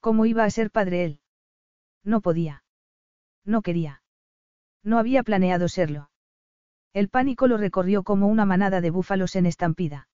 ¿Cómo 0.00 0.26
iba 0.26 0.42
a 0.42 0.50
ser 0.50 0.72
padre 0.72 1.04
él? 1.04 1.20
No 2.06 2.20
podía. 2.20 2.62
No 3.44 3.62
quería. 3.62 4.00
No 4.84 4.98
había 4.98 5.24
planeado 5.24 5.68
serlo. 5.68 6.08
El 6.92 7.08
pánico 7.08 7.48
lo 7.48 7.58
recorrió 7.58 8.04
como 8.04 8.28
una 8.28 8.46
manada 8.46 8.80
de 8.80 8.90
búfalos 8.90 9.34
en 9.34 9.44
estampida. 9.44 10.08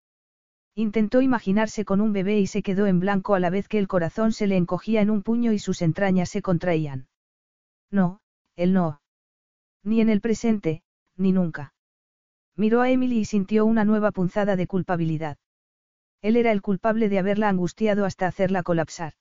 Intentó 0.74 1.20
imaginarse 1.20 1.85
con 1.85 2.00
un 2.00 2.14
bebé 2.14 2.40
y 2.40 2.46
se 2.46 2.62
quedó 2.62 2.87
en 2.87 2.98
blanco 2.98 3.35
a 3.35 3.40
la 3.40 3.50
vez 3.50 3.68
que 3.68 3.78
el 3.78 3.88
corazón 3.88 4.33
se 4.33 4.46
le 4.46 4.57
encogía 4.57 5.02
en 5.02 5.11
un 5.11 5.22
puño 5.22 5.52
y 5.52 5.59
sus 5.59 5.83
entrañas 5.83 6.31
se 6.31 6.40
contraían. 6.40 7.09
No, 7.90 8.20
él 8.57 8.72
no. 8.72 9.02
Ni 9.85 10.00
en 10.00 10.09
el 10.09 10.22
presente, 10.22 10.83
ni 11.16 11.31
nunca. 11.31 11.74
Miró 12.57 12.81
a 12.81 12.88
Emily 12.88 13.18
y 13.18 13.24
sintió 13.26 13.66
una 13.66 13.85
nueva 13.85 14.12
punzada 14.12 14.57
de 14.57 14.66
culpabilidad. 14.66 15.37
Él 16.22 16.37
era 16.37 16.52
el 16.52 16.62
culpable 16.62 17.11
de 17.11 17.18
haberla 17.18 17.50
angustiado 17.50 18.07
hasta 18.07 18.26
hacerla 18.26 18.62
colapsar. 18.62 19.12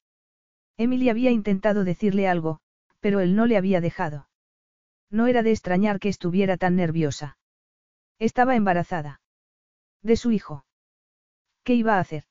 Emily 0.78 1.10
había 1.10 1.32
intentado 1.32 1.84
decirle 1.84 2.28
algo, 2.28 2.60
pero 3.00 3.20
él 3.20 3.36
no 3.36 3.46
le 3.46 3.58
había 3.58 3.82
dejado. 3.82 4.30
No 5.10 5.28
era 5.28 5.44
de 5.44 5.52
extrañar 5.52 6.00
que 6.00 6.10
estuviera 6.10 6.58
tan 6.58 6.76
nerviosa. 6.76 7.38
Estaba 8.20 8.56
embarazada. 8.56 9.22
De 10.02 10.16
su 10.16 10.32
hijo. 10.32 10.66
¿Qué 11.64 11.76
iba 11.76 11.98
a 11.98 12.00
hacer? 12.00 12.26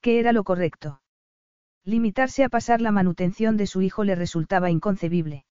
¿Qué 0.00 0.18
era 0.20 0.32
lo 0.32 0.44
correcto? 0.44 1.00
Limitarse 1.84 2.44
a 2.44 2.48
pasar 2.48 2.80
la 2.80 2.92
manutención 2.92 3.56
de 3.56 3.66
su 3.66 3.80
hijo 3.80 4.04
le 4.04 4.14
resultaba 4.14 4.70
inconcebible. 4.70 5.46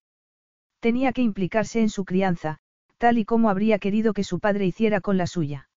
Tenía 0.79 1.11
que 1.13 1.23
implicarse 1.23 1.81
en 1.81 1.89
su 1.89 2.05
crianza, 2.05 2.59
tal 2.97 3.17
y 3.17 3.25
como 3.25 3.49
habría 3.49 3.79
querido 3.79 4.13
que 4.13 4.23
su 4.23 4.39
padre 4.39 4.65
hiciera 4.65 5.01
con 5.01 5.17
la 5.17 5.27
suya. 5.27 5.69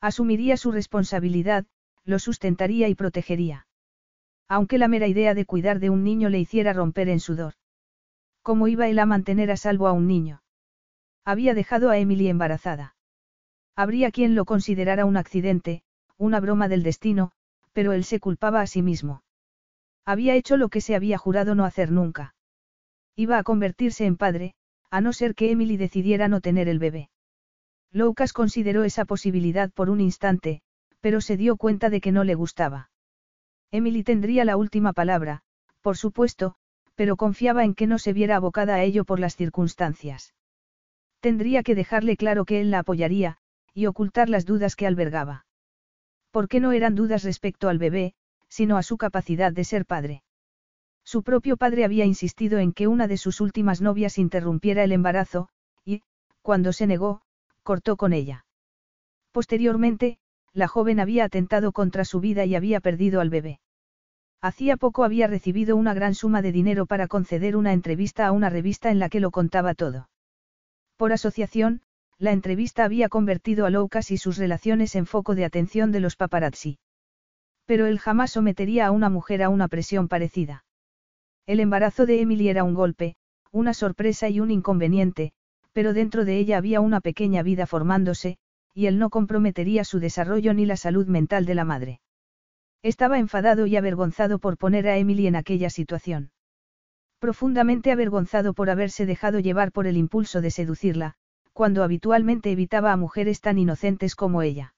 Asumiría 0.00 0.56
su 0.56 0.72
responsabilidad, 0.72 1.66
lo 2.04 2.18
sustentaría 2.18 2.88
y 2.88 2.94
protegería. 2.94 3.67
Aunque 4.48 4.78
la 4.78 4.88
mera 4.88 5.06
idea 5.06 5.34
de 5.34 5.44
cuidar 5.44 5.78
de 5.78 5.90
un 5.90 6.02
niño 6.04 6.30
le 6.30 6.38
hiciera 6.38 6.72
romper 6.72 7.08
en 7.08 7.20
sudor. 7.20 7.54
¿Cómo 8.42 8.66
iba 8.66 8.88
él 8.88 8.98
a 8.98 9.06
mantener 9.06 9.50
a 9.50 9.56
salvo 9.56 9.86
a 9.86 9.92
un 9.92 10.06
niño? 10.06 10.42
Había 11.24 11.52
dejado 11.52 11.90
a 11.90 11.98
Emily 11.98 12.28
embarazada. 12.28 12.96
Habría 13.76 14.10
quien 14.10 14.34
lo 14.34 14.46
considerara 14.46 15.04
un 15.04 15.18
accidente, 15.18 15.82
una 16.16 16.40
broma 16.40 16.68
del 16.68 16.82
destino, 16.82 17.32
pero 17.72 17.92
él 17.92 18.04
se 18.04 18.18
culpaba 18.18 18.62
a 18.62 18.66
sí 18.66 18.82
mismo. 18.82 19.22
Había 20.04 20.34
hecho 20.34 20.56
lo 20.56 20.70
que 20.70 20.80
se 20.80 20.94
había 20.94 21.18
jurado 21.18 21.54
no 21.54 21.66
hacer 21.66 21.92
nunca. 21.92 22.34
Iba 23.14 23.36
a 23.36 23.42
convertirse 23.42 24.06
en 24.06 24.16
padre, 24.16 24.54
a 24.90 25.02
no 25.02 25.12
ser 25.12 25.34
que 25.34 25.50
Emily 25.50 25.76
decidiera 25.76 26.28
no 26.28 26.40
tener 26.40 26.68
el 26.68 26.78
bebé. 26.78 27.10
Loukas 27.92 28.32
consideró 28.32 28.84
esa 28.84 29.04
posibilidad 29.04 29.70
por 29.70 29.90
un 29.90 30.00
instante, 30.00 30.62
pero 31.00 31.20
se 31.20 31.36
dio 31.36 31.56
cuenta 31.56 31.90
de 31.90 32.00
que 32.00 32.12
no 32.12 32.24
le 32.24 32.34
gustaba. 32.34 32.90
Emily 33.70 34.02
tendría 34.02 34.44
la 34.44 34.56
última 34.56 34.92
palabra, 34.92 35.42
por 35.82 35.96
supuesto, 35.96 36.54
pero 36.94 37.16
confiaba 37.16 37.64
en 37.64 37.74
que 37.74 37.86
no 37.86 37.98
se 37.98 38.12
viera 38.12 38.36
abocada 38.36 38.74
a 38.74 38.82
ello 38.82 39.04
por 39.04 39.20
las 39.20 39.36
circunstancias. 39.36 40.34
Tendría 41.20 41.62
que 41.62 41.74
dejarle 41.74 42.16
claro 42.16 42.44
que 42.44 42.60
él 42.60 42.70
la 42.70 42.80
apoyaría, 42.80 43.38
y 43.74 43.86
ocultar 43.86 44.28
las 44.28 44.46
dudas 44.46 44.74
que 44.74 44.86
albergaba. 44.86 45.46
Porque 46.30 46.60
no 46.60 46.72
eran 46.72 46.94
dudas 46.94 47.24
respecto 47.24 47.68
al 47.68 47.78
bebé, 47.78 48.14
sino 48.48 48.76
a 48.76 48.82
su 48.82 48.96
capacidad 48.96 49.52
de 49.52 49.64
ser 49.64 49.86
padre. 49.86 50.22
Su 51.04 51.22
propio 51.22 51.56
padre 51.56 51.84
había 51.84 52.04
insistido 52.04 52.58
en 52.58 52.72
que 52.72 52.86
una 52.86 53.06
de 53.06 53.16
sus 53.16 53.40
últimas 53.40 53.80
novias 53.80 54.18
interrumpiera 54.18 54.84
el 54.84 54.92
embarazo, 54.92 55.48
y, 55.84 56.02
cuando 56.42 56.72
se 56.72 56.86
negó, 56.86 57.22
cortó 57.62 57.96
con 57.96 58.12
ella. 58.12 58.44
Posteriormente, 59.32 60.18
la 60.52 60.68
joven 60.68 61.00
había 61.00 61.24
atentado 61.24 61.72
contra 61.72 62.04
su 62.04 62.20
vida 62.20 62.44
y 62.44 62.54
había 62.54 62.80
perdido 62.80 63.20
al 63.20 63.30
bebé. 63.30 63.60
Hacía 64.40 64.76
poco 64.76 65.04
había 65.04 65.26
recibido 65.26 65.76
una 65.76 65.94
gran 65.94 66.14
suma 66.14 66.42
de 66.42 66.52
dinero 66.52 66.86
para 66.86 67.08
conceder 67.08 67.56
una 67.56 67.72
entrevista 67.72 68.26
a 68.26 68.32
una 68.32 68.50
revista 68.50 68.90
en 68.90 68.98
la 68.98 69.08
que 69.08 69.20
lo 69.20 69.30
contaba 69.30 69.74
todo. 69.74 70.08
Por 70.96 71.12
asociación, 71.12 71.82
la 72.18 72.32
entrevista 72.32 72.84
había 72.84 73.08
convertido 73.08 73.66
a 73.66 73.70
Loukas 73.70 74.10
y 74.10 74.16
sus 74.16 74.38
relaciones 74.38 74.94
en 74.96 75.06
foco 75.06 75.34
de 75.34 75.44
atención 75.44 75.92
de 75.92 76.00
los 76.00 76.16
paparazzi. 76.16 76.78
Pero 77.64 77.86
él 77.86 77.98
jamás 77.98 78.32
sometería 78.32 78.86
a 78.86 78.90
una 78.90 79.08
mujer 79.08 79.42
a 79.42 79.48
una 79.48 79.68
presión 79.68 80.08
parecida. 80.08 80.64
El 81.46 81.60
embarazo 81.60 82.06
de 82.06 82.20
Emily 82.20 82.48
era 82.48 82.64
un 82.64 82.74
golpe, 82.74 83.16
una 83.52 83.74
sorpresa 83.74 84.28
y 84.28 84.40
un 84.40 84.50
inconveniente, 84.50 85.32
pero 85.72 85.92
dentro 85.92 86.24
de 86.24 86.38
ella 86.38 86.58
había 86.58 86.80
una 86.80 87.00
pequeña 87.00 87.42
vida 87.42 87.66
formándose, 87.66 88.36
y 88.78 88.86
él 88.86 89.00
no 89.00 89.10
comprometería 89.10 89.82
su 89.82 89.98
desarrollo 89.98 90.54
ni 90.54 90.64
la 90.64 90.76
salud 90.76 91.08
mental 91.08 91.46
de 91.46 91.56
la 91.56 91.64
madre. 91.64 92.00
Estaba 92.80 93.18
enfadado 93.18 93.66
y 93.66 93.74
avergonzado 93.76 94.38
por 94.38 94.56
poner 94.56 94.86
a 94.86 94.96
Emily 94.98 95.26
en 95.26 95.34
aquella 95.34 95.68
situación. 95.68 96.30
Profundamente 97.18 97.90
avergonzado 97.90 98.54
por 98.54 98.70
haberse 98.70 99.04
dejado 99.04 99.40
llevar 99.40 99.72
por 99.72 99.88
el 99.88 99.96
impulso 99.96 100.40
de 100.40 100.52
seducirla, 100.52 101.14
cuando 101.52 101.82
habitualmente 101.82 102.52
evitaba 102.52 102.92
a 102.92 102.96
mujeres 102.96 103.40
tan 103.40 103.58
inocentes 103.58 104.14
como 104.14 104.42
ella. 104.42 104.76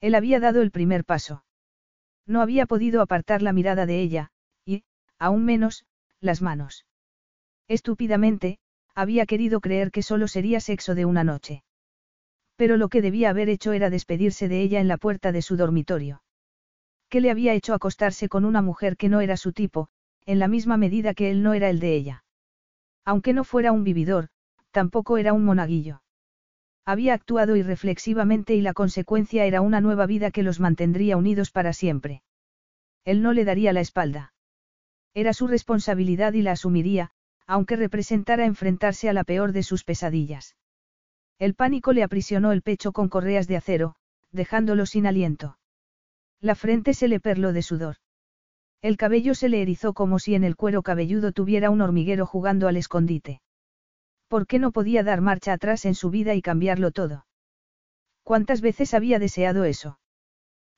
Él 0.00 0.16
había 0.16 0.40
dado 0.40 0.60
el 0.60 0.72
primer 0.72 1.04
paso. 1.04 1.44
No 2.26 2.40
había 2.40 2.66
podido 2.66 3.00
apartar 3.00 3.40
la 3.40 3.52
mirada 3.52 3.86
de 3.86 4.00
ella, 4.00 4.32
y, 4.64 4.82
aún 5.20 5.44
menos, 5.44 5.84
las 6.18 6.42
manos. 6.42 6.86
Estúpidamente, 7.68 8.58
había 8.96 9.26
querido 9.26 9.60
creer 9.60 9.92
que 9.92 10.02
solo 10.02 10.26
sería 10.26 10.58
sexo 10.58 10.96
de 10.96 11.04
una 11.04 11.22
noche. 11.22 11.62
Pero 12.56 12.76
lo 12.76 12.88
que 12.88 13.02
debía 13.02 13.30
haber 13.30 13.48
hecho 13.48 13.72
era 13.72 13.90
despedirse 13.90 14.48
de 14.48 14.60
ella 14.60 14.80
en 14.80 14.88
la 14.88 14.98
puerta 14.98 15.32
de 15.32 15.42
su 15.42 15.56
dormitorio. 15.56 16.22
¿Qué 17.08 17.20
le 17.20 17.30
había 17.30 17.54
hecho 17.54 17.74
acostarse 17.74 18.28
con 18.28 18.44
una 18.44 18.62
mujer 18.62 18.96
que 18.96 19.08
no 19.08 19.20
era 19.20 19.36
su 19.36 19.52
tipo, 19.52 19.88
en 20.24 20.38
la 20.38 20.48
misma 20.48 20.76
medida 20.76 21.14
que 21.14 21.30
él 21.30 21.42
no 21.42 21.54
era 21.54 21.68
el 21.68 21.80
de 21.80 21.94
ella? 21.94 22.24
Aunque 23.04 23.32
no 23.32 23.44
fuera 23.44 23.72
un 23.72 23.84
vividor, 23.84 24.28
tampoco 24.70 25.18
era 25.18 25.32
un 25.32 25.44
monaguillo. 25.44 26.02
Había 26.84 27.14
actuado 27.14 27.56
irreflexivamente 27.56 28.54
y 28.54 28.60
la 28.60 28.72
consecuencia 28.72 29.44
era 29.44 29.60
una 29.60 29.80
nueva 29.80 30.06
vida 30.06 30.30
que 30.30 30.42
los 30.42 30.58
mantendría 30.58 31.16
unidos 31.16 31.50
para 31.50 31.72
siempre. 31.72 32.22
Él 33.04 33.22
no 33.22 33.32
le 33.32 33.44
daría 33.44 33.72
la 33.72 33.80
espalda. 33.80 34.32
Era 35.14 35.32
su 35.32 35.46
responsabilidad 35.46 36.32
y 36.32 36.42
la 36.42 36.52
asumiría, 36.52 37.10
aunque 37.46 37.76
representara 37.76 38.46
enfrentarse 38.46 39.08
a 39.08 39.12
la 39.12 39.24
peor 39.24 39.52
de 39.52 39.62
sus 39.62 39.84
pesadillas. 39.84 40.56
El 41.38 41.54
pánico 41.54 41.92
le 41.92 42.02
aprisionó 42.02 42.52
el 42.52 42.62
pecho 42.62 42.92
con 42.92 43.08
correas 43.08 43.48
de 43.48 43.56
acero, 43.56 43.94
dejándolo 44.30 44.86
sin 44.86 45.06
aliento. 45.06 45.58
La 46.40 46.54
frente 46.54 46.94
se 46.94 47.08
le 47.08 47.20
perló 47.20 47.52
de 47.52 47.62
sudor. 47.62 47.96
El 48.80 48.96
cabello 48.96 49.34
se 49.34 49.48
le 49.48 49.62
erizó 49.62 49.92
como 49.92 50.18
si 50.18 50.34
en 50.34 50.42
el 50.42 50.56
cuero 50.56 50.82
cabelludo 50.82 51.32
tuviera 51.32 51.70
un 51.70 51.80
hormiguero 51.80 52.26
jugando 52.26 52.66
al 52.66 52.76
escondite. 52.76 53.40
¿Por 54.26 54.46
qué 54.46 54.58
no 54.58 54.72
podía 54.72 55.04
dar 55.04 55.20
marcha 55.20 55.52
atrás 55.52 55.84
en 55.84 55.94
su 55.94 56.10
vida 56.10 56.34
y 56.34 56.42
cambiarlo 56.42 56.90
todo? 56.90 57.26
¿Cuántas 58.24 58.60
veces 58.60 58.94
había 58.94 59.18
deseado 59.18 59.64
eso? 59.64 60.00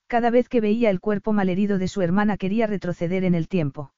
Cada 0.07 0.31
vez 0.31 0.49
que 0.49 0.61
veía 0.61 0.91
el 0.91 1.01
cuerpo 1.01 1.33
malherido 1.33 1.79
de 1.79 1.89
su 1.89 2.03
hermana 2.03 2.37
quería 2.37 2.67
retroceder 2.67 3.25
en 3.25 3.35
el 3.35 3.49
tiempo. 3.49 3.93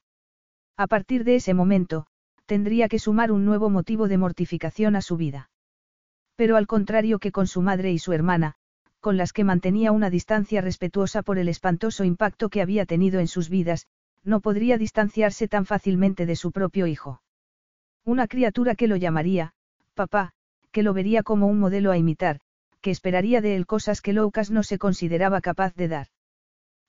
A 0.77 0.87
partir 0.87 1.25
de 1.25 1.37
ese 1.37 1.55
momento, 1.55 2.07
tendría 2.45 2.89
que 2.89 2.99
sumar 2.99 3.33
un 3.33 3.45
nuevo 3.45 3.71
motivo 3.71 4.09
de 4.09 4.19
mortificación 4.19 4.95
a 4.95 5.03
su 5.03 5.17
vida. 5.17 5.51
Pero 6.37 6.57
al 6.57 6.67
contrario 6.67 7.19
que 7.19 7.33
con 7.33 7.47
su 7.47 7.63
madre 7.63 7.93
y 7.93 7.99
su 7.99 8.13
hermana, 8.13 8.55
con 9.01 9.17
las 9.17 9.33
que 9.33 9.45
mantenía 9.45 9.93
una 9.93 10.11
distancia 10.11 10.61
respetuosa 10.61 11.23
por 11.23 11.39
el 11.39 11.49
espantoso 11.49 12.05
impacto 12.05 12.49
que 12.49 12.63
había 12.63 12.87
tenido 12.87 13.21
en 13.21 13.29
sus 13.29 13.49
vidas, 13.49 13.87
no 14.23 14.41
podría 14.41 14.79
distanciarse 14.79 15.49
tan 15.49 15.65
fácilmente 15.65 16.27
de 16.27 16.37
su 16.37 16.53
propio 16.53 16.87
hijo. 16.87 17.23
Una 18.05 18.27
criatura 18.27 18.75
que 18.75 18.89
lo 18.89 18.97
llamaría, 18.97 19.55
papá, 19.95 20.33
que 20.73 20.83
lo 20.83 20.93
vería 20.93 21.23
como 21.23 21.47
un 21.47 21.59
modelo 21.59 21.91
a 21.91 21.97
imitar, 21.97 22.41
que 22.81 22.91
esperaría 22.91 23.41
de 23.41 23.57
él 23.57 23.67
cosas 23.67 24.03
que 24.03 24.13
Lucas 24.13 24.51
no 24.51 24.63
se 24.63 24.79
consideraba 24.79 25.41
capaz 25.41 25.75
de 25.75 25.89
dar. 25.89 26.07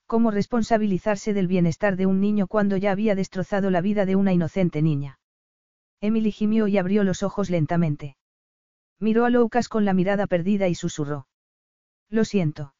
¿Cómo 0.07 0.31
responsabilizarse 0.31 1.33
del 1.33 1.47
bienestar 1.47 1.95
de 1.95 2.05
un 2.05 2.19
niño 2.19 2.47
cuando 2.47 2.77
ya 2.77 2.91
había 2.91 3.15
destrozado 3.15 3.69
la 3.71 3.81
vida 3.81 4.05
de 4.05 4.15
una 4.15 4.33
inocente 4.33 4.81
niña? 4.81 5.19
Emily 6.01 6.31
gimió 6.31 6.67
y 6.67 6.77
abrió 6.77 7.03
los 7.03 7.23
ojos 7.23 7.49
lentamente. 7.49 8.15
Miró 8.99 9.25
a 9.25 9.29
Lucas 9.29 9.69
con 9.69 9.85
la 9.85 9.93
mirada 9.93 10.27
perdida 10.27 10.67
y 10.67 10.75
susurró. 10.75 11.27
Lo 12.09 12.25
siento. 12.25 12.73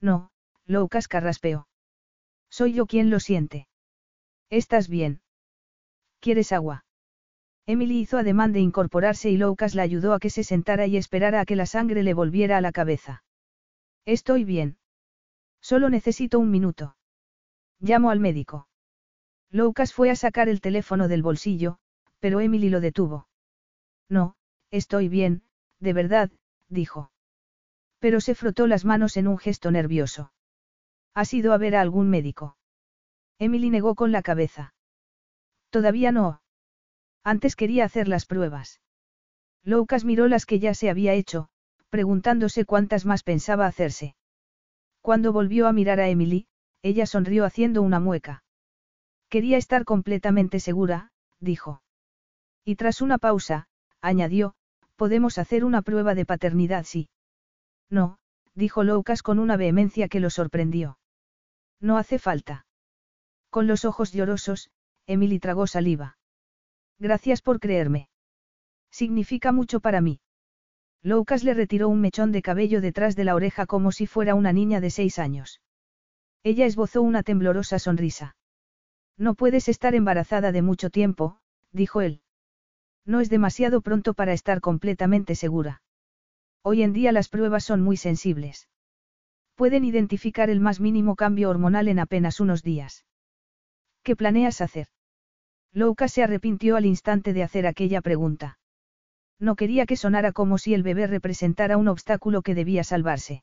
No, 0.00 0.30
Lucas 0.66 1.08
carraspeó. 1.08 1.66
Soy 2.50 2.74
yo 2.74 2.86
quien 2.86 3.10
lo 3.10 3.18
siente. 3.18 3.66
¿Estás 4.50 4.88
bien? 4.88 5.22
¿Quieres 6.20 6.52
agua? 6.52 6.84
Emily 7.66 8.00
hizo 8.00 8.18
ademán 8.18 8.52
de 8.52 8.60
incorporarse 8.60 9.30
y 9.30 9.36
Lucas 9.36 9.74
la 9.74 9.82
ayudó 9.82 10.14
a 10.14 10.18
que 10.18 10.30
se 10.30 10.44
sentara 10.44 10.86
y 10.86 10.96
esperara 10.96 11.40
a 11.40 11.44
que 11.44 11.56
la 11.56 11.66
sangre 11.66 12.02
le 12.02 12.14
volviera 12.14 12.58
a 12.58 12.60
la 12.60 12.72
cabeza. 12.72 13.24
Estoy 14.04 14.44
bien. 14.44 14.78
Solo 15.60 15.88
necesito 15.88 16.38
un 16.38 16.50
minuto. 16.50 16.96
Llamo 17.78 18.10
al 18.10 18.20
médico. 18.20 18.68
Lucas 19.50 19.92
fue 19.92 20.10
a 20.10 20.16
sacar 20.16 20.48
el 20.48 20.60
teléfono 20.60 21.08
del 21.08 21.22
bolsillo, 21.22 21.78
pero 22.18 22.40
Emily 22.40 22.68
lo 22.68 22.80
detuvo. 22.80 23.28
No, 24.08 24.34
estoy 24.72 25.08
bien, 25.08 25.42
de 25.78 25.92
verdad, 25.92 26.30
dijo. 26.68 27.12
Pero 28.00 28.20
se 28.20 28.34
frotó 28.34 28.66
las 28.66 28.84
manos 28.84 29.16
en 29.16 29.28
un 29.28 29.38
gesto 29.38 29.70
nervioso. 29.70 30.32
¿Has 31.14 31.32
ido 31.34 31.52
a 31.52 31.58
ver 31.58 31.76
a 31.76 31.80
algún 31.80 32.10
médico? 32.10 32.56
Emily 33.38 33.70
negó 33.70 33.94
con 33.94 34.10
la 34.10 34.22
cabeza. 34.22 34.74
Todavía 35.70 36.10
no. 36.10 36.42
Antes 37.22 37.54
quería 37.54 37.84
hacer 37.84 38.08
las 38.08 38.26
pruebas. 38.26 38.80
Lucas 39.62 40.04
miró 40.04 40.26
las 40.26 40.46
que 40.46 40.58
ya 40.58 40.74
se 40.74 40.90
había 40.90 41.12
hecho, 41.12 41.48
preguntándose 41.90 42.64
cuántas 42.64 43.04
más 43.04 43.22
pensaba 43.22 43.66
hacerse. 43.66 44.16
Cuando 45.00 45.32
volvió 45.32 45.66
a 45.68 45.72
mirar 45.72 46.00
a 46.00 46.08
Emily, 46.08 46.46
ella 46.82 47.06
sonrió 47.06 47.44
haciendo 47.44 47.82
una 47.82 48.00
mueca. 48.00 48.42
Quería 49.28 49.56
estar 49.56 49.84
completamente 49.84 50.58
segura, 50.58 51.12
dijo. 51.38 51.82
Y 52.64 52.76
tras 52.76 53.00
una 53.00 53.18
pausa, 53.18 53.68
añadió, 54.00 54.54
podemos 55.02 55.36
hacer 55.38 55.64
una 55.64 55.82
prueba 55.82 56.14
de 56.14 56.24
paternidad 56.24 56.84
sí. 56.84 57.08
No, 57.90 58.18
dijo 58.54 58.84
Lucas 58.84 59.24
con 59.24 59.40
una 59.40 59.56
vehemencia 59.56 60.06
que 60.06 60.20
lo 60.20 60.30
sorprendió. 60.30 60.96
No 61.80 61.98
hace 61.98 62.20
falta. 62.20 62.66
Con 63.50 63.66
los 63.66 63.84
ojos 63.84 64.12
llorosos, 64.12 64.70
Emily 65.08 65.40
tragó 65.40 65.66
saliva. 65.66 66.18
Gracias 67.00 67.42
por 67.42 67.58
creerme. 67.58 68.10
Significa 68.92 69.50
mucho 69.50 69.80
para 69.80 70.00
mí. 70.00 70.20
Lucas 71.02 71.42
le 71.42 71.54
retiró 71.54 71.88
un 71.88 72.00
mechón 72.00 72.30
de 72.30 72.40
cabello 72.40 72.80
detrás 72.80 73.16
de 73.16 73.24
la 73.24 73.34
oreja 73.34 73.66
como 73.66 73.90
si 73.90 74.06
fuera 74.06 74.36
una 74.36 74.52
niña 74.52 74.80
de 74.80 74.90
seis 74.90 75.18
años. 75.18 75.60
Ella 76.44 76.64
esbozó 76.64 77.02
una 77.02 77.24
temblorosa 77.24 77.80
sonrisa. 77.80 78.36
No 79.18 79.34
puedes 79.34 79.66
estar 79.68 79.96
embarazada 79.96 80.52
de 80.52 80.62
mucho 80.62 80.90
tiempo, 80.90 81.40
dijo 81.72 82.02
él. 82.02 82.22
No 83.04 83.20
es 83.20 83.28
demasiado 83.28 83.80
pronto 83.80 84.14
para 84.14 84.32
estar 84.32 84.60
completamente 84.60 85.34
segura. 85.34 85.82
Hoy 86.62 86.82
en 86.82 86.92
día 86.92 87.10
las 87.12 87.28
pruebas 87.28 87.64
son 87.64 87.82
muy 87.82 87.96
sensibles. 87.96 88.68
Pueden 89.56 89.84
identificar 89.84 90.50
el 90.50 90.60
más 90.60 90.80
mínimo 90.80 91.16
cambio 91.16 91.50
hormonal 91.50 91.88
en 91.88 91.98
apenas 91.98 92.40
unos 92.40 92.62
días. 92.62 93.04
¿Qué 94.02 94.16
planeas 94.16 94.60
hacer? 94.60 94.86
Lucas 95.72 96.12
se 96.12 96.22
arrepintió 96.22 96.76
al 96.76 96.86
instante 96.86 97.32
de 97.32 97.42
hacer 97.42 97.66
aquella 97.66 98.00
pregunta. 98.00 98.58
No 99.38 99.56
quería 99.56 99.86
que 99.86 99.96
sonara 99.96 100.32
como 100.32 100.58
si 100.58 100.74
el 100.74 100.82
bebé 100.82 101.06
representara 101.06 101.76
un 101.76 101.88
obstáculo 101.88 102.42
que 102.42 102.54
debía 102.54 102.84
salvarse. 102.84 103.42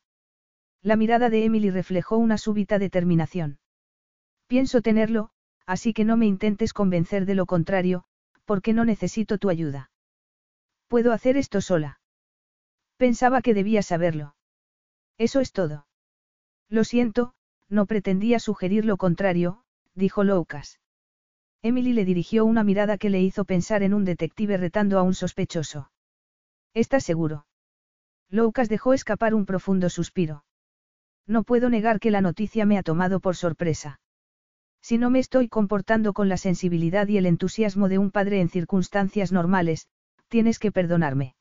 La 0.81 0.95
mirada 0.95 1.29
de 1.29 1.43
Emily 1.43 1.71
reflejó 1.71 2.17
una 2.17 2.37
súbita 2.37 2.79
determinación. 2.79 3.59
Pienso 4.47 4.81
tenerlo, 4.81 5.31
así 5.65 5.93
que 5.93 6.05
no 6.05 6.15
me 6.15 6.25
intentes 6.25 6.71
convencer 6.71 7.25
de 7.25 7.35
lo 7.35 7.45
contrario, 7.45 8.05
porque 8.49 8.73
no 8.73 8.83
necesito 8.83 9.37
tu 9.37 9.51
ayuda. 9.51 9.91
Puedo 10.87 11.13
hacer 11.13 11.37
esto 11.37 11.61
sola. 11.61 11.99
Pensaba 12.97 13.43
que 13.43 13.53
debía 13.53 13.83
saberlo. 13.83 14.33
Eso 15.19 15.39
es 15.39 15.51
todo. 15.51 15.85
Lo 16.67 16.83
siento, 16.83 17.35
no 17.67 17.85
pretendía 17.85 18.39
sugerir 18.39 18.85
lo 18.85 18.97
contrario, 18.97 19.61
dijo 19.93 20.23
Lucas. 20.23 20.79
Emily 21.61 21.93
le 21.93 22.05
dirigió 22.05 22.43
una 22.43 22.63
mirada 22.63 22.97
que 22.97 23.11
le 23.11 23.21
hizo 23.21 23.45
pensar 23.45 23.83
en 23.83 23.93
un 23.93 24.03
detective 24.03 24.57
retando 24.57 24.97
a 24.97 25.03
un 25.03 25.13
sospechoso. 25.13 25.91
¿Estás 26.73 27.03
seguro? 27.03 27.45
Lucas 28.31 28.67
dejó 28.67 28.95
escapar 28.95 29.35
un 29.35 29.45
profundo 29.45 29.91
suspiro. 29.91 30.43
No 31.27 31.43
puedo 31.43 31.69
negar 31.69 31.99
que 31.99 32.09
la 32.09 32.21
noticia 32.21 32.65
me 32.65 32.79
ha 32.79 32.81
tomado 32.81 33.19
por 33.19 33.35
sorpresa. 33.35 33.99
Si 34.81 34.97
no 34.97 35.09
me 35.09 35.19
estoy 35.19 35.47
comportando 35.47 36.13
con 36.13 36.29
la 36.29 36.37
sensibilidad 36.37 37.07
y 37.07 37.17
el 37.17 37.25
entusiasmo 37.25 37.89
de 37.89 37.97
un 37.97 38.11
padre 38.11 38.41
en 38.41 38.49
circunstancias 38.49 39.31
normales, 39.31 39.87
tienes 40.27 40.59
que 40.59 40.71
perdonarme. 40.71 41.35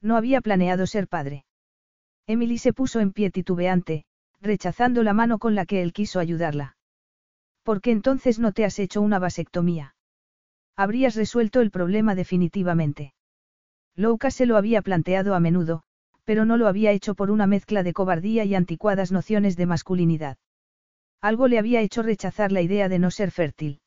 No 0.00 0.16
había 0.16 0.40
planeado 0.40 0.86
ser 0.86 1.08
padre. 1.08 1.44
Emily 2.26 2.58
se 2.58 2.72
puso 2.72 3.00
en 3.00 3.12
pie 3.12 3.30
titubeante, 3.30 4.04
rechazando 4.40 5.02
la 5.02 5.12
mano 5.12 5.38
con 5.38 5.54
la 5.54 5.66
que 5.66 5.82
él 5.82 5.92
quiso 5.92 6.20
ayudarla. 6.20 6.76
¿Por 7.62 7.80
qué 7.80 7.90
entonces 7.90 8.38
no 8.38 8.52
te 8.52 8.64
has 8.64 8.78
hecho 8.78 9.00
una 9.00 9.18
vasectomía? 9.18 9.94
Habrías 10.76 11.14
resuelto 11.14 11.60
el 11.60 11.70
problema 11.70 12.14
definitivamente. 12.14 13.14
Lucas 13.96 14.34
se 14.34 14.46
lo 14.46 14.56
había 14.56 14.82
planteado 14.82 15.34
a 15.34 15.40
menudo, 15.40 15.82
pero 16.24 16.44
no 16.44 16.56
lo 16.56 16.66
había 16.66 16.90
hecho 16.92 17.14
por 17.14 17.30
una 17.30 17.46
mezcla 17.46 17.82
de 17.82 17.92
cobardía 17.92 18.44
y 18.44 18.54
anticuadas 18.54 19.12
nociones 19.12 19.56
de 19.56 19.66
masculinidad. 19.66 20.36
Algo 21.24 21.48
le 21.48 21.58
había 21.58 21.80
hecho 21.80 22.02
rechazar 22.02 22.52
la 22.52 22.60
idea 22.60 22.90
de 22.90 22.98
no 22.98 23.10
ser 23.10 23.30
fértil. 23.30 23.80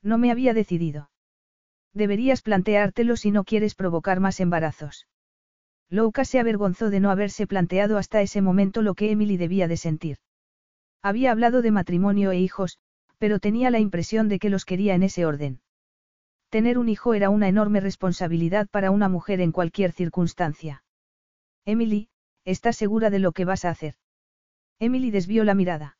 No 0.00 0.16
me 0.16 0.30
había 0.30 0.54
decidido. 0.54 1.10
Deberías 1.92 2.40
planteártelo 2.40 3.16
si 3.16 3.32
no 3.32 3.42
quieres 3.42 3.74
provocar 3.74 4.20
más 4.20 4.38
embarazos. 4.38 5.08
Lucas 5.90 6.28
se 6.28 6.38
avergonzó 6.38 6.88
de 6.88 7.00
no 7.00 7.10
haberse 7.10 7.48
planteado 7.48 7.98
hasta 7.98 8.22
ese 8.22 8.42
momento 8.42 8.80
lo 8.80 8.94
que 8.94 9.10
Emily 9.10 9.36
debía 9.38 9.66
de 9.66 9.76
sentir. 9.76 10.18
Había 11.02 11.32
hablado 11.32 11.62
de 11.62 11.72
matrimonio 11.72 12.30
e 12.30 12.38
hijos, 12.38 12.78
pero 13.18 13.40
tenía 13.40 13.72
la 13.72 13.80
impresión 13.80 14.28
de 14.28 14.38
que 14.38 14.48
los 14.48 14.64
quería 14.64 14.94
en 14.94 15.02
ese 15.02 15.26
orden. 15.26 15.62
Tener 16.48 16.78
un 16.78 16.88
hijo 16.88 17.14
era 17.14 17.28
una 17.28 17.48
enorme 17.48 17.80
responsabilidad 17.80 18.68
para 18.68 18.92
una 18.92 19.08
mujer 19.08 19.40
en 19.40 19.50
cualquier 19.50 19.90
circunstancia. 19.90 20.84
Emily, 21.64 22.08
¿estás 22.44 22.76
segura 22.76 23.10
de 23.10 23.18
lo 23.18 23.32
que 23.32 23.46
vas 23.46 23.64
a 23.64 23.70
hacer? 23.70 23.96
Emily 24.78 25.10
desvió 25.10 25.42
la 25.42 25.54
mirada. 25.54 25.96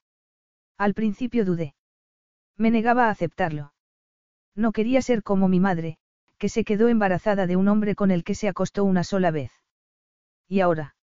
Al 0.79 0.95
principio 0.95 1.45
dudé. 1.45 1.75
Me 2.57 2.71
negaba 2.71 3.07
a 3.07 3.11
aceptarlo. 3.11 3.73
No 4.55 4.73
quería 4.73 5.03
ser 5.03 5.23
como 5.23 5.49
mi 5.49 5.61
madre, 5.61 5.99
que 6.39 6.49
se 6.49 6.65
quedó 6.65 6.89
embarazada 6.89 7.47
de 7.47 7.57
un 7.57 7.69
hombre 7.69 7.95
con 7.95 8.11
el 8.11 8.25
que 8.25 8.35
se 8.35 8.49
acostó 8.49 8.85
una 8.85 9.05
sola 9.05 9.31
vez. 9.31 9.53
¿Y 10.49 10.61
ahora? 10.61 10.97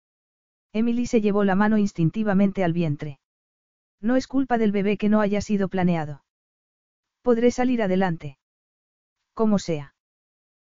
Emily 0.73 1.07
se 1.07 1.21
llevó 1.21 1.45
la 1.45 1.55
mano 1.55 1.79
instintivamente 1.79 2.65
al 2.65 2.73
vientre. 2.73 3.19
No 4.01 4.17
es 4.17 4.27
culpa 4.27 4.59
del 4.59 4.73
bebé 4.73 4.97
que 4.97 5.09
no 5.09 5.21
haya 5.21 5.41
sido 5.41 5.69
planeado. 5.69 6.25
Podré 7.23 7.51
salir 7.51 7.83
adelante. 7.83 8.39
Como 9.35 9.59
sea. 9.59 9.95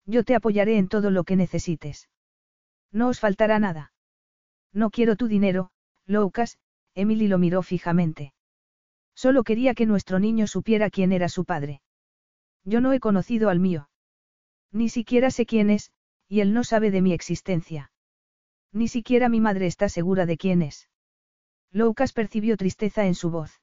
Yo 0.05 0.23
te 0.23 0.35
apoyaré 0.35 0.77
en 0.77 0.87
todo 0.87 1.11
lo 1.11 1.23
que 1.23 1.35
necesites. 1.35 2.09
No 2.91 3.09
os 3.09 3.19
faltará 3.19 3.59
nada. 3.59 3.91
No 4.73 4.89
quiero 4.89 5.15
tu 5.15 5.27
dinero, 5.27 5.71
Lucas, 6.05 6.57
Emily 6.93 7.27
lo 7.27 7.37
miró 7.37 7.63
fijamente. 7.63 8.33
Solo 9.17 9.43
quería 9.43 9.73
que 9.73 9.87
nuestro 9.87 10.19
niño 10.19 10.45
supiera 10.45 10.91
quién 10.91 11.11
era 11.11 11.27
su 11.27 11.43
padre. 11.43 11.81
Yo 12.63 12.81
no 12.81 12.93
he 12.93 12.99
conocido 12.99 13.49
al 13.49 13.59
mío. 13.59 13.89
Ni 14.71 14.89
siquiera 14.89 15.31
sé 15.31 15.47
quién 15.47 15.71
es, 15.71 15.91
y 16.29 16.41
él 16.41 16.53
no 16.53 16.63
sabe 16.63 16.91
de 16.91 17.01
mi 17.01 17.13
existencia. 17.13 17.91
Ni 18.71 18.87
siquiera 18.87 19.27
mi 19.27 19.41
madre 19.41 19.65
está 19.65 19.89
segura 19.89 20.27
de 20.27 20.37
quién 20.37 20.61
es. 20.61 20.87
Lucas 21.71 22.13
percibió 22.13 22.57
tristeza 22.57 23.07
en 23.07 23.15
su 23.15 23.31
voz. 23.31 23.59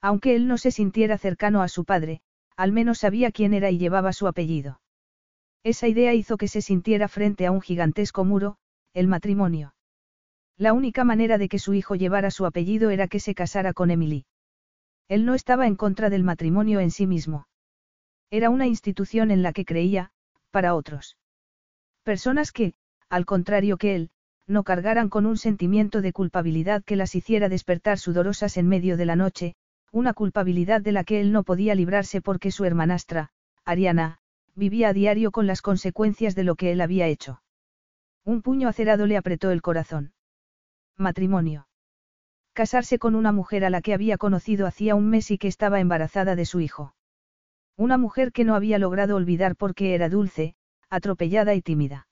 Aunque 0.00 0.34
él 0.36 0.48
no 0.48 0.56
se 0.56 0.70
sintiera 0.70 1.18
cercano 1.18 1.60
a 1.60 1.68
su 1.68 1.84
padre, 1.84 2.22
al 2.56 2.72
menos 2.72 3.00
sabía 3.00 3.30
quién 3.30 3.52
era 3.52 3.70
y 3.70 3.76
llevaba 3.76 4.14
su 4.14 4.26
apellido. 4.26 4.80
Esa 5.62 5.86
idea 5.86 6.14
hizo 6.14 6.38
que 6.38 6.48
se 6.48 6.62
sintiera 6.62 7.08
frente 7.08 7.44
a 7.44 7.50
un 7.50 7.60
gigantesco 7.60 8.24
muro, 8.24 8.56
el 8.94 9.06
matrimonio. 9.06 9.74
La 10.56 10.72
única 10.72 11.04
manera 11.04 11.36
de 11.36 11.50
que 11.50 11.58
su 11.58 11.74
hijo 11.74 11.94
llevara 11.94 12.30
su 12.30 12.46
apellido 12.46 12.88
era 12.88 13.06
que 13.06 13.20
se 13.20 13.34
casara 13.34 13.74
con 13.74 13.90
Emily. 13.90 14.24
Él 15.12 15.26
no 15.26 15.34
estaba 15.34 15.66
en 15.66 15.76
contra 15.76 16.08
del 16.08 16.22
matrimonio 16.22 16.80
en 16.80 16.90
sí 16.90 17.06
mismo. 17.06 17.46
Era 18.30 18.48
una 18.48 18.66
institución 18.66 19.30
en 19.30 19.42
la 19.42 19.52
que 19.52 19.66
creía, 19.66 20.10
para 20.50 20.74
otros. 20.74 21.18
Personas 22.02 22.50
que, 22.50 22.72
al 23.10 23.26
contrario 23.26 23.76
que 23.76 23.94
él, 23.94 24.10
no 24.46 24.64
cargaran 24.64 25.10
con 25.10 25.26
un 25.26 25.36
sentimiento 25.36 26.00
de 26.00 26.14
culpabilidad 26.14 26.82
que 26.82 26.96
las 26.96 27.14
hiciera 27.14 27.50
despertar 27.50 27.98
sudorosas 27.98 28.56
en 28.56 28.68
medio 28.68 28.96
de 28.96 29.04
la 29.04 29.14
noche, 29.14 29.54
una 29.90 30.14
culpabilidad 30.14 30.80
de 30.80 30.92
la 30.92 31.04
que 31.04 31.20
él 31.20 31.30
no 31.30 31.42
podía 31.42 31.74
librarse 31.74 32.22
porque 32.22 32.50
su 32.50 32.64
hermanastra, 32.64 33.32
Ariana, 33.66 34.18
vivía 34.54 34.88
a 34.88 34.92
diario 34.94 35.30
con 35.30 35.46
las 35.46 35.60
consecuencias 35.60 36.34
de 36.34 36.44
lo 36.44 36.54
que 36.54 36.72
él 36.72 36.80
había 36.80 37.06
hecho. 37.06 37.42
Un 38.24 38.40
puño 38.40 38.66
acerado 38.66 39.04
le 39.06 39.18
apretó 39.18 39.50
el 39.50 39.60
corazón. 39.60 40.14
Matrimonio. 40.96 41.66
Casarse 42.52 42.98
con 42.98 43.14
una 43.14 43.32
mujer 43.32 43.64
a 43.64 43.70
la 43.70 43.80
que 43.80 43.94
había 43.94 44.18
conocido 44.18 44.66
hacía 44.66 44.94
un 44.94 45.08
mes 45.08 45.30
y 45.30 45.38
que 45.38 45.48
estaba 45.48 45.80
embarazada 45.80 46.36
de 46.36 46.44
su 46.44 46.60
hijo. 46.60 46.94
Una 47.76 47.96
mujer 47.96 48.32
que 48.32 48.44
no 48.44 48.54
había 48.54 48.78
logrado 48.78 49.16
olvidar 49.16 49.56
porque 49.56 49.94
era 49.94 50.10
dulce, 50.10 50.54
atropellada 50.90 51.54
y 51.54 51.62
tímida. 51.62 52.08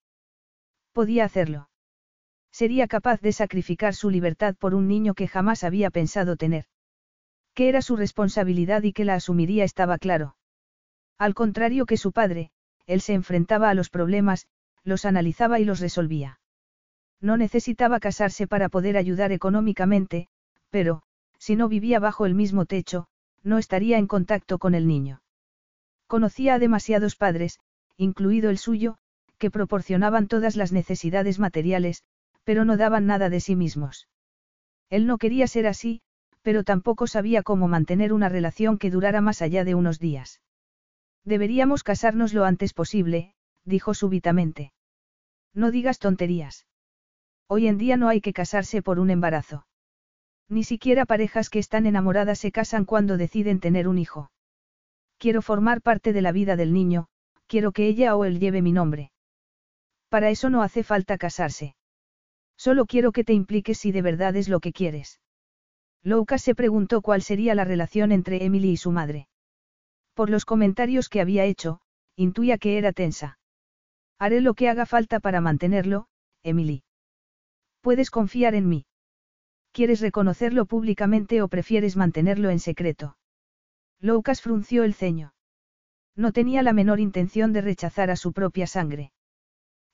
Podía 0.93 1.27
hacerlo. 1.27 1.69
Sería 2.51 2.89
capaz 2.89 3.21
de 3.21 3.33
sacrificar 3.33 3.95
su 3.95 4.09
libertad 4.09 4.57
por 4.57 4.75
un 4.75 4.89
niño 4.89 5.15
que 5.15 5.29
jamás 5.29 5.63
había 5.63 5.91
pensado 5.91 6.37
tener. 6.37 6.65
Que 7.55 7.69
era 7.69 7.83
su 7.83 7.97
responsabilidad 7.97 8.83
y 8.83 8.93
que 8.93 9.05
la 9.05 9.15
asumiría 9.15 9.65
estaba 9.65 9.99
claro. 9.99 10.37
Al 11.19 11.35
contrario 11.35 11.85
que 11.85 11.99
su 11.99 12.13
padre, 12.13 12.51
él 12.87 13.03
se 13.03 13.13
enfrentaba 13.13 13.69
a 13.69 13.75
los 13.75 13.91
problemas, 13.91 14.47
los 14.83 15.05
analizaba 15.05 15.61
y 15.61 15.65
los 15.65 15.81
resolvía. 15.81 16.40
No 17.21 17.37
necesitaba 17.37 18.01
casarse 18.01 18.47
para 18.47 18.69
poder 18.69 18.97
ayudar 18.97 19.33
económicamente, 19.33 20.29
pero, 20.71 21.03
si 21.39 21.57
no 21.57 21.69
vivía 21.69 21.99
bajo 21.99 22.27
el 22.27 22.35
mismo 22.35 22.65
techo, 22.67 23.07
no 23.43 23.59
estaría 23.59 23.99
en 23.99 24.07
contacto 24.07 24.59
con 24.59 24.75
el 24.75 24.87
niño. 24.87 25.23
Conocía 26.07 26.55
a 26.55 26.59
demasiados 26.59 27.17
padres, 27.17 27.59
incluido 27.97 28.51
el 28.51 28.59
suyo, 28.59 28.97
que 29.39 29.51
proporcionaban 29.51 30.29
todas 30.29 30.57
las 30.57 30.73
necesidades 30.73 31.39
materiales, 31.39 32.05
pero 32.45 32.65
no 32.65 32.77
daban 32.77 33.07
nada 33.07 33.31
de 33.31 33.41
sí 33.41 33.57
mismos. 33.57 34.09
Él 34.89 35.07
no 35.07 35.19
quería 35.19 35.47
ser 35.47 35.67
así, 35.67 36.03
pero 36.43 36.65
tampoco 36.65 37.07
sabía 37.07 37.43
cómo 37.43 37.69
mantener 37.69 38.13
una 38.13 38.29
relación 38.29 38.79
que 38.79 38.91
durara 38.91 39.21
más 39.21 39.43
allá 39.43 39.65
de 39.65 39.75
unos 39.75 39.99
días. 39.99 40.41
Deberíamos 41.25 41.83
casarnos 41.83 42.33
lo 42.33 42.45
antes 42.45 42.73
posible, 42.73 43.35
dijo 43.65 43.95
súbitamente. 43.95 44.73
No 45.55 45.71
digas 45.71 45.99
tonterías. 45.99 46.67
Hoy 47.53 47.67
en 47.67 47.79
día 47.79 47.97
no 47.97 48.09
hay 48.09 48.21
que 48.21 48.33
casarse 48.33 48.81
por 48.81 49.01
un 49.01 49.11
embarazo. 49.11 49.67
Ni 50.49 50.63
siquiera 50.63 51.05
parejas 51.05 51.51
que 51.51 51.59
están 51.59 51.85
enamoradas 51.85 52.39
se 52.39 52.53
casan 52.53 52.85
cuando 52.85 53.17
deciden 53.17 53.59
tener 53.59 53.89
un 53.89 53.99
hijo. 53.99 54.31
Quiero 55.19 55.43
formar 55.43 55.83
parte 55.83 56.13
de 56.13 56.23
la 56.23 56.31
vida 56.31 56.55
del 56.55 56.73
niño, 56.73 57.09
quiero 57.49 57.73
que 57.73 57.89
ella 57.89 58.15
o 58.15 58.25
él 58.25 58.39
lleve 58.39 58.63
mi 58.63 58.71
nombre. 58.71 59.11
Para 60.09 60.31
eso 60.31 60.49
no 60.49 60.63
hace 60.63 60.85
falta 60.85 61.19
casarse. 61.19 61.75
Solo 62.57 62.87
quiero 62.87 63.11
que 63.11 63.25
te 63.25 63.33
impliques 63.33 63.79
si 63.79 63.91
de 63.91 64.03
verdad 64.03 64.37
es 64.37 64.49
lo 64.49 64.61
que 64.61 64.73
quieres. 64.73 65.21
Lucas 66.05 66.43
se 66.43 66.55
preguntó 66.55 67.03
cuál 67.03 67.21
sería 67.21 67.57
la 67.57 67.65
relación 67.65 68.13
entre 68.13 68.45
Emily 68.45 68.71
y 68.71 68.77
su 68.77 68.93
madre. 68.93 69.27
Por 70.15 70.31
los 70.31 70.45
comentarios 70.45 71.09
que 71.09 71.21
había 71.21 71.47
hecho, 71.47 71.81
intuía 72.15 72.59
que 72.59 72.79
era 72.79 72.93
tensa. 72.93 73.41
Haré 74.21 74.41
lo 74.41 74.55
que 74.55 74.69
haga 74.69 74.87
falta 74.87 75.19
para 75.19 75.41
mantenerlo, 75.41 76.07
Emily. 76.45 76.85
Puedes 77.81 78.11
confiar 78.11 78.55
en 78.55 78.69
mí. 78.69 78.87
¿Quieres 79.73 80.01
reconocerlo 80.01 80.67
públicamente 80.67 81.43
o 81.43 81.49
prefieres 81.49 81.97
mantenerlo 81.97 82.51
en 82.51 82.59
secreto? 82.59 83.17
Lucas 84.01 84.43
frunció 84.43 84.85
el 84.85 84.95
ceño. 84.95 85.33
No 86.17 86.33
tenía 86.33 86.63
la 86.63 86.73
menor 86.73 87.01
intención 87.01 87.53
de 87.53 87.61
rechazar 87.61 88.11
a 88.11 88.17
su 88.17 88.33
propia 88.33 88.67
sangre. 88.67 89.13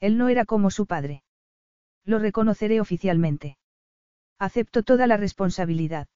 Él 0.01 0.18
no 0.18 0.28
era 0.28 0.45
como 0.45 0.70
su 0.70 0.87
padre. 0.87 1.22
Lo 2.05 2.18
reconoceré 2.18 2.80
oficialmente. 2.80 3.59
Acepto 4.39 4.82
toda 4.82 5.07
la 5.07 5.16
responsabilidad. 5.16 6.09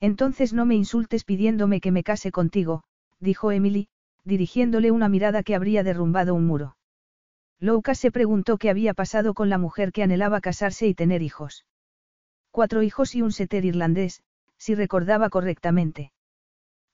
Entonces 0.00 0.52
no 0.52 0.66
me 0.66 0.74
insultes 0.74 1.24
pidiéndome 1.24 1.80
que 1.80 1.92
me 1.92 2.02
case 2.02 2.30
contigo, 2.30 2.84
dijo 3.20 3.52
Emily, 3.52 3.88
dirigiéndole 4.24 4.90
una 4.90 5.08
mirada 5.08 5.42
que 5.42 5.54
habría 5.54 5.82
derrumbado 5.82 6.34
un 6.34 6.46
muro. 6.46 6.76
Lucas 7.64 7.98
se 7.98 8.10
preguntó 8.10 8.58
qué 8.58 8.68
había 8.68 8.92
pasado 8.92 9.32
con 9.32 9.48
la 9.48 9.56
mujer 9.56 9.90
que 9.90 10.02
anhelaba 10.02 10.42
casarse 10.42 10.86
y 10.86 10.92
tener 10.92 11.22
hijos. 11.22 11.64
Cuatro 12.50 12.82
hijos 12.82 13.14
y 13.14 13.22
un 13.22 13.32
setter 13.32 13.64
irlandés, 13.64 14.22
si 14.58 14.74
recordaba 14.74 15.30
correctamente. 15.30 16.12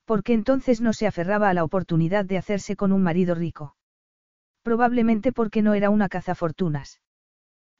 ¿Por 0.05 0.23
qué 0.23 0.31
entonces 0.31 0.79
no 0.79 0.93
se 0.93 1.07
aferraba 1.07 1.49
a 1.49 1.53
la 1.53 1.65
oportunidad 1.65 2.23
de 2.23 2.37
hacerse 2.37 2.77
con 2.77 2.93
un 2.93 3.03
marido 3.03 3.35
rico? 3.35 3.75
Probablemente 4.63 5.33
porque 5.33 5.61
no 5.61 5.73
era 5.73 5.89
una 5.89 6.07
cazafortunas. 6.07 7.01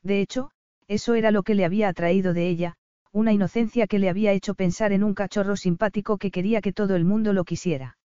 De 0.04 0.20
hecho, 0.20 0.52
eso 0.90 1.14
era 1.14 1.32
lo 1.32 1.44
que 1.44 1.56
le 1.56 1.64
había 1.64 1.88
atraído 1.88 2.34
de 2.34 2.50
ella, 2.50 2.76
una 3.14 3.32
inocencia 3.32 3.88
que 3.88 4.00
le 4.00 4.10
había 4.10 4.34
hecho 4.34 4.54
pensar 4.54 4.92
en 4.92 5.06
un 5.06 5.14
cachorro 5.14 5.56
simpático 5.56 6.18
que 6.18 6.30
quería 6.30 6.60
que 6.60 6.74
todo 6.74 6.98
el 6.98 7.06
mundo 7.06 7.32
lo 7.32 7.46
quisiera. 7.46 7.98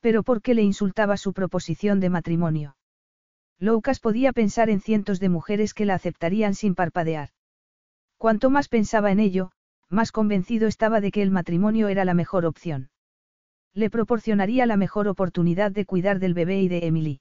Pero 0.00 0.22
¿por 0.22 0.40
qué 0.40 0.54
le 0.54 0.62
insultaba 0.62 1.18
su 1.18 1.34
proposición 1.34 2.00
de 2.00 2.08
matrimonio? 2.08 2.77
Lucas 3.60 3.98
podía 3.98 4.32
pensar 4.32 4.70
en 4.70 4.80
cientos 4.80 5.18
de 5.18 5.28
mujeres 5.28 5.74
que 5.74 5.84
la 5.84 5.94
aceptarían 5.94 6.54
sin 6.54 6.74
parpadear. 6.74 7.30
Cuanto 8.16 8.50
más 8.50 8.68
pensaba 8.68 9.10
en 9.10 9.18
ello, 9.18 9.50
más 9.88 10.12
convencido 10.12 10.68
estaba 10.68 11.00
de 11.00 11.10
que 11.10 11.22
el 11.22 11.30
matrimonio 11.30 11.88
era 11.88 12.04
la 12.04 12.14
mejor 12.14 12.46
opción. 12.46 12.90
Le 13.74 13.90
proporcionaría 13.90 14.66
la 14.66 14.76
mejor 14.76 15.08
oportunidad 15.08 15.72
de 15.72 15.86
cuidar 15.86 16.18
del 16.18 16.34
bebé 16.34 16.60
y 16.60 16.68
de 16.68 16.86
Emily. 16.86 17.20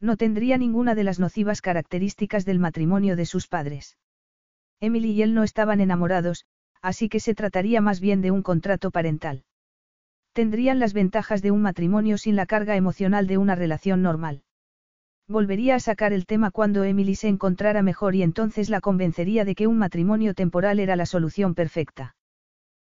No 0.00 0.16
tendría 0.16 0.58
ninguna 0.58 0.94
de 0.94 1.04
las 1.04 1.18
nocivas 1.18 1.62
características 1.62 2.44
del 2.44 2.58
matrimonio 2.58 3.16
de 3.16 3.24
sus 3.24 3.48
padres. 3.48 3.96
Emily 4.80 5.12
y 5.12 5.22
él 5.22 5.32
no 5.32 5.42
estaban 5.42 5.80
enamorados, 5.80 6.44
así 6.82 7.08
que 7.08 7.20
se 7.20 7.34
trataría 7.34 7.80
más 7.80 8.00
bien 8.00 8.20
de 8.20 8.30
un 8.30 8.42
contrato 8.42 8.90
parental. 8.90 9.44
Tendrían 10.34 10.78
las 10.78 10.92
ventajas 10.92 11.40
de 11.40 11.50
un 11.50 11.62
matrimonio 11.62 12.18
sin 12.18 12.36
la 12.36 12.44
carga 12.44 12.76
emocional 12.76 13.26
de 13.26 13.38
una 13.38 13.54
relación 13.54 14.02
normal. 14.02 14.42
Volvería 15.28 15.74
a 15.74 15.80
sacar 15.80 16.12
el 16.12 16.24
tema 16.24 16.52
cuando 16.52 16.84
Emily 16.84 17.16
se 17.16 17.26
encontrara 17.26 17.82
mejor 17.82 18.14
y 18.14 18.22
entonces 18.22 18.70
la 18.70 18.80
convencería 18.80 19.44
de 19.44 19.56
que 19.56 19.66
un 19.66 19.76
matrimonio 19.76 20.34
temporal 20.34 20.78
era 20.78 20.94
la 20.94 21.06
solución 21.06 21.54
perfecta. 21.54 22.14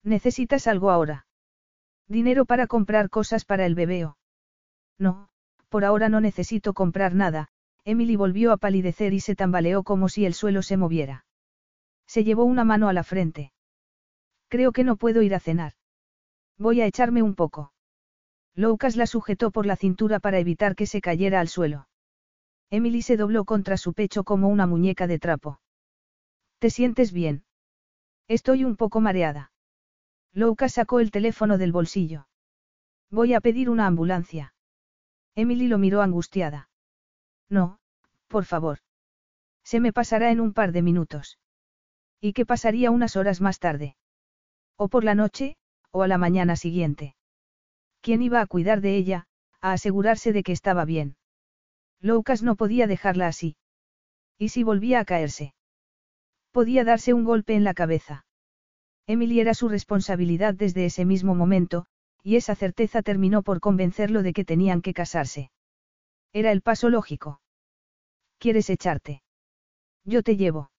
¿Necesitas 0.03 0.67
algo 0.67 0.89
ahora? 0.89 1.27
Dinero 2.07 2.45
para 2.45 2.65
comprar 2.65 3.09
cosas 3.09 3.45
para 3.45 3.65
el 3.65 3.75
bebeo. 3.75 4.17
No, 4.97 5.29
por 5.69 5.85
ahora 5.85 6.09
no 6.09 6.21
necesito 6.21 6.73
comprar 6.73 7.13
nada, 7.13 7.49
Emily 7.85 8.15
volvió 8.15 8.51
a 8.51 8.57
palidecer 8.57 9.13
y 9.13 9.19
se 9.19 9.35
tambaleó 9.35 9.83
como 9.83 10.09
si 10.09 10.25
el 10.25 10.33
suelo 10.33 10.61
se 10.63 10.77
moviera. 10.77 11.25
Se 12.07 12.23
llevó 12.23 12.45
una 12.45 12.63
mano 12.63 12.89
a 12.89 12.93
la 12.93 13.03
frente. 13.03 13.53
Creo 14.47 14.71
que 14.71 14.83
no 14.83 14.95
puedo 14.95 15.21
ir 15.21 15.35
a 15.35 15.39
cenar. 15.39 15.73
Voy 16.57 16.81
a 16.81 16.85
echarme 16.85 17.21
un 17.21 17.35
poco. 17.35 17.73
Lucas 18.55 18.95
la 18.95 19.07
sujetó 19.07 19.51
por 19.51 19.65
la 19.65 19.75
cintura 19.75 20.19
para 20.19 20.39
evitar 20.39 20.75
que 20.75 20.85
se 20.85 21.01
cayera 21.01 21.39
al 21.39 21.47
suelo. 21.47 21.87
Emily 22.73 23.03
se 23.03 23.17
dobló 23.17 23.45
contra 23.45 23.77
su 23.77 23.93
pecho 23.93 24.23
como 24.23 24.47
una 24.47 24.65
muñeca 24.65 25.05
de 25.05 25.19
trapo. 25.19 25.59
¿Te 26.57 26.71
sientes 26.71 27.13
bien? 27.13 27.43
Estoy 28.27 28.63
un 28.63 28.77
poco 28.77 28.99
mareada. 28.99 29.51
Lucas 30.33 30.73
sacó 30.73 30.99
el 30.99 31.11
teléfono 31.11 31.59
del 31.59 31.71
bolsillo. 31.71 32.27
Voy 33.11 33.35
a 33.35 33.41
pedir 33.41 33.69
una 33.69 33.85
ambulancia. 33.85 34.55
Emily 35.35 35.67
lo 35.67 35.77
miró 35.77 36.01
angustiada. 36.01 36.71
No, 37.47 37.77
por 38.27 38.43
favor. 38.45 38.79
Se 39.63 39.79
me 39.79 39.93
pasará 39.93 40.31
en 40.31 40.41
un 40.41 40.51
par 40.51 40.71
de 40.71 40.81
minutos. 40.81 41.37
¿Y 42.19 42.33
qué 42.33 42.43
pasaría 42.43 42.89
unas 42.89 43.15
horas 43.15 43.39
más 43.39 43.59
tarde? 43.59 43.97
O 44.77 44.87
por 44.87 45.03
la 45.03 45.13
noche, 45.13 45.57
o 45.91 46.01
a 46.01 46.07
la 46.07 46.17
mañana 46.17 46.55
siguiente. 46.55 47.15
¿Quién 48.01 48.23
iba 48.23 48.41
a 48.41 48.47
cuidar 48.47 48.81
de 48.81 48.97
ella, 48.97 49.27
a 49.61 49.73
asegurarse 49.73 50.33
de 50.33 50.41
que 50.41 50.53
estaba 50.53 50.85
bien? 50.85 51.17
Lucas 52.03 52.43
no 52.43 52.57
podía 52.57 52.85
dejarla 52.85 53.27
así. 53.27 53.55
¿Y 54.37 54.49
si 54.49 54.63
volvía 54.63 54.99
a 54.99 55.05
caerse? 55.05 55.53
Podía 56.51 56.83
darse 56.83 57.13
un 57.13 57.23
golpe 57.23 57.55
en 57.55 57.63
la 57.63 57.73
cabeza. 57.73 58.25
Emily 59.07 59.39
era 59.39 59.53
su 59.53 59.69
responsabilidad 59.69 60.53
desde 60.53 60.85
ese 60.85 61.05
mismo 61.05 61.33
momento, 61.33 61.85
y 62.21 62.35
esa 62.35 62.55
certeza 62.55 63.01
terminó 63.03 63.41
por 63.41 63.61
convencerlo 63.61 64.21
de 64.21 64.33
que 64.33 64.43
tenían 64.43 64.81
que 64.81 64.93
casarse. 64.93 65.49
Era 66.33 66.51
el 66.51 66.61
paso 66.61 66.89
lógico. 66.89 67.41
¿Quieres 68.37 68.69
echarte? 68.69 69.23
Yo 70.03 70.23
te 70.23 70.35
llevo. 70.35 70.71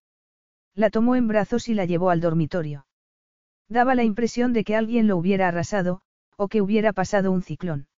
La 0.74 0.90
tomó 0.90 1.16
en 1.16 1.26
brazos 1.26 1.70
y 1.70 1.74
la 1.74 1.86
llevó 1.86 2.10
al 2.10 2.20
dormitorio. 2.20 2.86
Daba 3.68 3.94
la 3.94 4.04
impresión 4.04 4.52
de 4.52 4.64
que 4.64 4.76
alguien 4.76 5.06
lo 5.06 5.16
hubiera 5.16 5.48
arrasado, 5.48 6.02
o 6.36 6.48
que 6.48 6.60
hubiera 6.60 6.92
pasado 6.92 7.32
un 7.32 7.42
ciclón. 7.42 7.88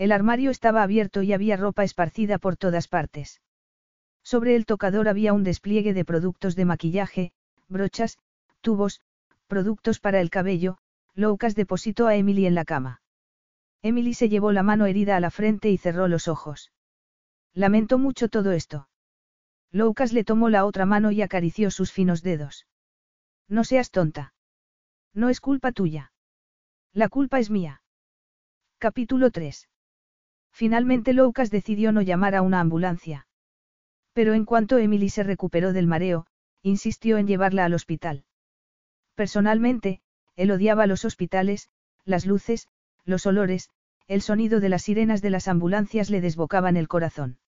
El 0.00 0.12
armario 0.12 0.50
estaba 0.50 0.82
abierto 0.82 1.20
y 1.20 1.34
había 1.34 1.58
ropa 1.58 1.84
esparcida 1.84 2.38
por 2.38 2.56
todas 2.56 2.88
partes. 2.88 3.42
Sobre 4.22 4.56
el 4.56 4.64
tocador 4.64 5.08
había 5.08 5.34
un 5.34 5.44
despliegue 5.44 5.92
de 5.92 6.06
productos 6.06 6.56
de 6.56 6.64
maquillaje, 6.64 7.32
brochas, 7.68 8.16
tubos, 8.62 9.02
productos 9.46 10.00
para 10.00 10.22
el 10.22 10.30
cabello, 10.30 10.78
Lucas 11.14 11.54
depositó 11.54 12.06
a 12.06 12.16
Emily 12.16 12.46
en 12.46 12.54
la 12.54 12.64
cama. 12.64 13.02
Emily 13.82 14.14
se 14.14 14.30
llevó 14.30 14.52
la 14.52 14.62
mano 14.62 14.86
herida 14.86 15.16
a 15.16 15.20
la 15.20 15.30
frente 15.30 15.68
y 15.68 15.76
cerró 15.76 16.08
los 16.08 16.28
ojos. 16.28 16.72
Lamento 17.52 17.98
mucho 17.98 18.30
todo 18.30 18.52
esto. 18.52 18.88
Lucas 19.70 20.14
le 20.14 20.24
tomó 20.24 20.48
la 20.48 20.64
otra 20.64 20.86
mano 20.86 21.10
y 21.10 21.20
acarició 21.20 21.70
sus 21.70 21.92
finos 21.92 22.22
dedos. 22.22 22.66
No 23.48 23.64
seas 23.64 23.90
tonta. 23.90 24.32
No 25.12 25.28
es 25.28 25.42
culpa 25.42 25.72
tuya. 25.72 26.14
La 26.94 27.10
culpa 27.10 27.38
es 27.38 27.50
mía. 27.50 27.82
Capítulo 28.78 29.30
3. 29.30 29.68
Finalmente 30.52 31.12
Lucas 31.12 31.50
decidió 31.50 31.92
no 31.92 32.02
llamar 32.02 32.34
a 32.34 32.42
una 32.42 32.60
ambulancia. 32.60 33.26
Pero 34.12 34.34
en 34.34 34.44
cuanto 34.44 34.78
Emily 34.78 35.08
se 35.08 35.22
recuperó 35.22 35.72
del 35.72 35.86
mareo, 35.86 36.26
insistió 36.62 37.16
en 37.18 37.26
llevarla 37.26 37.64
al 37.64 37.74
hospital. 37.74 38.24
Personalmente, 39.14 40.00
él 40.36 40.50
odiaba 40.50 40.86
los 40.86 41.04
hospitales, 41.04 41.68
las 42.04 42.26
luces, 42.26 42.68
los 43.04 43.26
olores, 43.26 43.70
el 44.06 44.22
sonido 44.22 44.60
de 44.60 44.68
las 44.68 44.82
sirenas 44.82 45.22
de 45.22 45.30
las 45.30 45.48
ambulancias 45.48 46.10
le 46.10 46.20
desbocaban 46.20 46.76
el 46.76 46.88
corazón. 46.88 47.38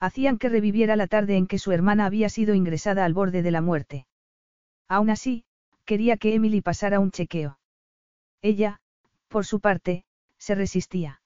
Hacían 0.00 0.38
que 0.38 0.48
reviviera 0.48 0.96
la 0.96 1.06
tarde 1.06 1.36
en 1.36 1.46
que 1.46 1.58
su 1.58 1.72
hermana 1.72 2.06
había 2.06 2.28
sido 2.28 2.54
ingresada 2.54 3.04
al 3.04 3.14
borde 3.14 3.42
de 3.42 3.50
la 3.50 3.60
muerte. 3.60 4.06
Aún 4.86 5.10
así, 5.10 5.44
quería 5.84 6.16
que 6.16 6.34
Emily 6.34 6.60
pasara 6.60 7.00
un 7.00 7.10
chequeo. 7.10 7.58
Ella, 8.42 8.80
por 9.28 9.44
su 9.44 9.60
parte, 9.60 10.04
se 10.36 10.54
resistía. 10.54 11.20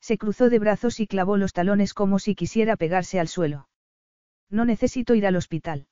Se 0.00 0.18
cruzó 0.18 0.50
de 0.50 0.58
brazos 0.58 1.00
y 1.00 1.06
clavó 1.06 1.36
los 1.36 1.52
talones 1.52 1.94
como 1.94 2.18
si 2.18 2.34
quisiera 2.34 2.76
pegarse 2.76 3.18
al 3.18 3.28
suelo. 3.28 3.68
No 4.50 4.64
necesito 4.64 5.14
ir 5.14 5.26
al 5.26 5.36
hospital. 5.36 5.88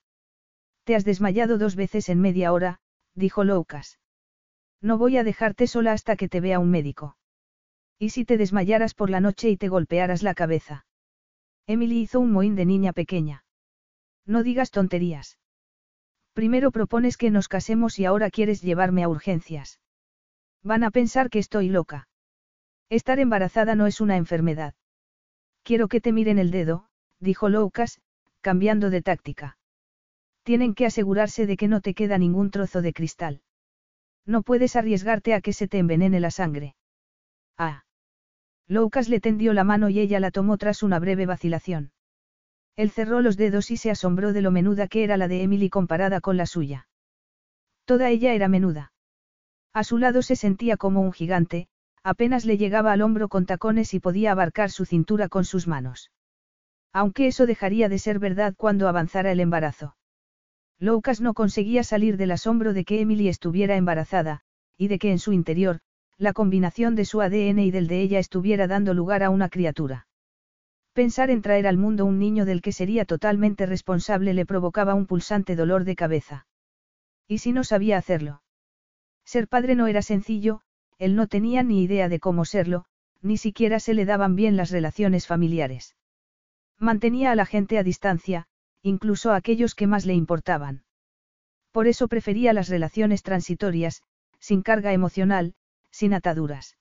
Te 0.85 0.95
has 0.95 1.05
desmayado 1.05 1.59
dos 1.59 1.77
veces 1.77 2.09
en 2.09 2.21
media 2.21 2.53
hora, 2.53 2.81
dijo 3.15 3.43
Loucas. 3.43 3.99
No 4.81 4.99
voy 4.99 5.17
a 5.17 5.25
dejarte 5.25 5.67
sola 5.67 5.93
hasta 5.93 6.17
que 6.17 6.29
te 6.29 6.41
vea 6.41 6.59
un 6.59 6.71
médico. 6.71 7.17
¿Y 7.99 8.11
si 8.11 8.25
te 8.25 8.37
desmayaras 8.37 8.95
por 8.95 9.09
la 9.09 9.21
noche 9.21 9.49
y 9.49 9.57
te 9.57 9.69
golpearas 9.69 10.23
la 10.23 10.35
cabeza? 10.35 10.87
Emily 11.67 12.01
hizo 12.01 12.21
un 12.21 12.33
mohín 12.33 12.55
de 12.55 12.67
niña 12.67 12.93
pequeña. 12.93 13.45
No 14.27 14.43
digas 14.43 14.71
tonterías. 14.71 15.39
Primero 16.35 16.71
propones 16.71 17.17
que 17.17 17.31
nos 17.31 17.49
casemos 17.49 17.99
y 17.99 18.05
ahora 18.05 18.31
quieres 18.31 18.61
llevarme 18.61 19.05
a 19.05 19.09
urgencias. 19.09 19.81
Van 20.63 20.83
a 20.85 20.91
pensar 20.91 21.31
que 21.31 21.39
estoy 21.39 21.69
loca. 21.69 22.09
Estar 22.91 23.18
embarazada 23.18 23.74
no 23.74 23.87
es 23.87 24.01
una 24.01 24.16
enfermedad. 24.16 24.74
Quiero 25.62 25.89
que 25.89 26.01
te 26.01 26.12
miren 26.12 26.39
el 26.39 26.51
dedo, 26.51 26.89
dijo 27.20 27.49
Loucas, 27.49 28.01
cambiando 28.41 28.91
de 28.91 29.03
táctica. 29.03 29.57
Tienen 30.43 30.74
que 30.74 30.85
asegurarse 30.85 31.47
de 31.47 31.57
que 31.57 31.68
no 31.68 31.80
te 31.80 31.95
queda 31.95 32.18
ningún 32.18 32.51
trozo 32.51 32.82
de 32.82 32.93
cristal. 32.93 33.41
No 34.26 34.43
puedes 34.43 34.76
arriesgarte 34.76 35.35
a 35.35 35.41
que 35.41 35.53
se 35.53 35.68
te 35.68 35.78
envenene 35.78 36.20
la 36.20 36.30
sangre. 36.30 36.76
Ah. 37.57 37.85
Loucas 38.66 39.09
le 39.09 39.20
tendió 39.20 39.53
la 39.55 39.64
mano 39.64 39.89
y 39.89 40.01
ella 40.01 40.20
la 40.20 40.30
tomó 40.30 40.59
tras 40.59 40.82
una 40.82 40.99
breve 40.99 41.26
vacilación. 41.26 41.93
Él 42.76 42.91
cerró 42.91 43.20
los 43.20 43.37
dedos 43.37 43.70
y 43.70 43.76
se 43.76 43.91
asombró 43.91 44.32
de 44.32 44.43
lo 44.43 44.51
menuda 44.51 44.89
que 44.89 45.05
era 45.05 45.16
la 45.16 45.28
de 45.28 45.43
Emily 45.43 45.70
comparada 45.70 46.20
con 46.20 46.37
la 46.37 46.47
suya. 46.47 46.89
Toda 47.85 48.11
ella 48.11 48.35
era 48.35 48.49
menuda. 48.49 48.93
A 49.72 49.85
su 49.85 49.99
lado 49.99 50.22
se 50.22 50.37
sentía 50.37 50.76
como 50.76 51.01
un 51.01 51.12
gigante, 51.12 51.68
apenas 52.05 52.45
le 52.45 52.59
llegaba 52.59 52.93
al 52.93 53.03
hombro 53.03 53.29
con 53.29 53.47
tacones 53.47 53.95
y 53.95 53.99
podía 53.99 54.33
abarcar 54.33 54.71
su 54.71 54.85
cintura 54.85 55.29
con 55.29 55.45
sus 55.45 55.67
manos. 55.67 56.13
Aunque 56.93 57.27
eso 57.27 57.47
dejaría 57.47 57.89
de 57.89 57.99
ser 57.99 58.19
verdad 58.21 58.55
cuando 58.57 58.87
avanzara 58.87 59.33
el 59.33 59.41
embarazo. 59.41 59.97
Loucas 60.79 61.21
no 61.21 61.35
conseguía 61.35 61.83
salir 61.83 62.17
del 62.17 62.31
asombro 62.31 62.73
de 62.75 62.85
que 62.85 63.01
Emily 63.01 63.29
estuviera 63.29 63.77
embarazada, 63.77 64.43
y 64.77 64.89
de 64.89 64.99
que 64.99 65.11
en 65.11 65.19
su 65.19 65.33
interior, 65.33 65.81
la 66.19 66.33
combinación 66.33 66.95
de 66.95 67.05
su 67.05 67.21
ADN 67.21 67.59
y 67.59 67.71
del 67.71 67.89
de 67.89 68.01
ella 68.01 68.19
estuviera 68.19 68.67
dando 68.67 68.95
lugar 68.95 69.23
a 69.23 69.31
una 69.31 69.49
criatura. 69.49 70.07
Pensar 70.93 71.31
en 71.31 71.43
traer 71.43 71.67
al 71.67 71.77
mundo 71.77 72.05
un 72.05 72.19
niño 72.19 72.45
del 72.45 72.63
que 72.63 72.71
sería 72.71 73.05
totalmente 73.05 73.67
responsable 73.67 74.35
le 74.35 74.47
provocaba 74.47 74.95
un 74.95 75.07
pulsante 75.07 75.57
dolor 75.57 75.85
de 75.85 75.97
cabeza. 75.97 76.47
¿Y 77.27 77.39
si 77.39 77.53
no 77.53 77.65
sabía 77.65 77.97
hacerlo? 77.97 78.43
Ser 79.25 79.49
padre 79.49 79.75
no 79.75 79.87
era 79.87 80.03
sencillo, 80.03 80.61
él 80.99 81.17
no 81.17 81.27
tenía 81.27 81.63
ni 81.63 81.83
idea 81.83 82.09
de 82.09 82.21
cómo 82.21 82.45
serlo, 82.45 82.85
ni 83.21 83.37
siquiera 83.37 83.81
se 83.81 83.95
le 83.95 84.05
daban 84.05 84.37
bien 84.37 84.57
las 84.57 84.71
relaciones 84.71 85.27
familiares. 85.27 85.97
Mantenía 86.79 87.33
a 87.33 87.35
la 87.35 87.47
gente 87.47 87.79
a 87.79 87.83
distancia, 87.83 88.47
incluso 88.83 89.33
a 89.33 89.37
aquellos 89.37 89.75
que 89.75 89.87
más 89.87 90.05
le 90.05 90.15
importaban. 90.15 90.85
Por 91.73 91.87
eso 91.87 92.07
prefería 92.07 92.53
las 92.53 92.69
relaciones 92.69 93.23
transitorias, 93.23 94.03
sin 94.39 94.63
carga 94.63 94.93
emocional, 94.93 95.55
sin 95.91 96.13
ataduras. 96.13 96.77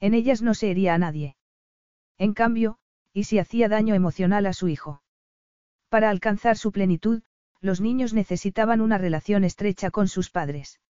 En 0.00 0.14
ellas 0.14 0.42
no 0.42 0.54
se 0.54 0.70
hería 0.70 0.94
a 0.94 0.98
nadie. 0.98 1.36
En 2.18 2.34
cambio, 2.34 2.78
¿y 3.12 3.24
si 3.24 3.38
hacía 3.38 3.68
daño 3.68 3.94
emocional 3.94 4.46
a 4.46 4.52
su 4.52 4.68
hijo? 4.68 5.02
Para 5.88 6.10
alcanzar 6.10 6.58
su 6.58 6.72
plenitud, 6.72 7.22
los 7.60 7.80
niños 7.80 8.12
necesitaban 8.12 8.80
una 8.80 8.98
relación 8.98 9.44
estrecha 9.44 9.90
con 9.90 10.08
sus 10.08 10.30
padres. 10.30 10.80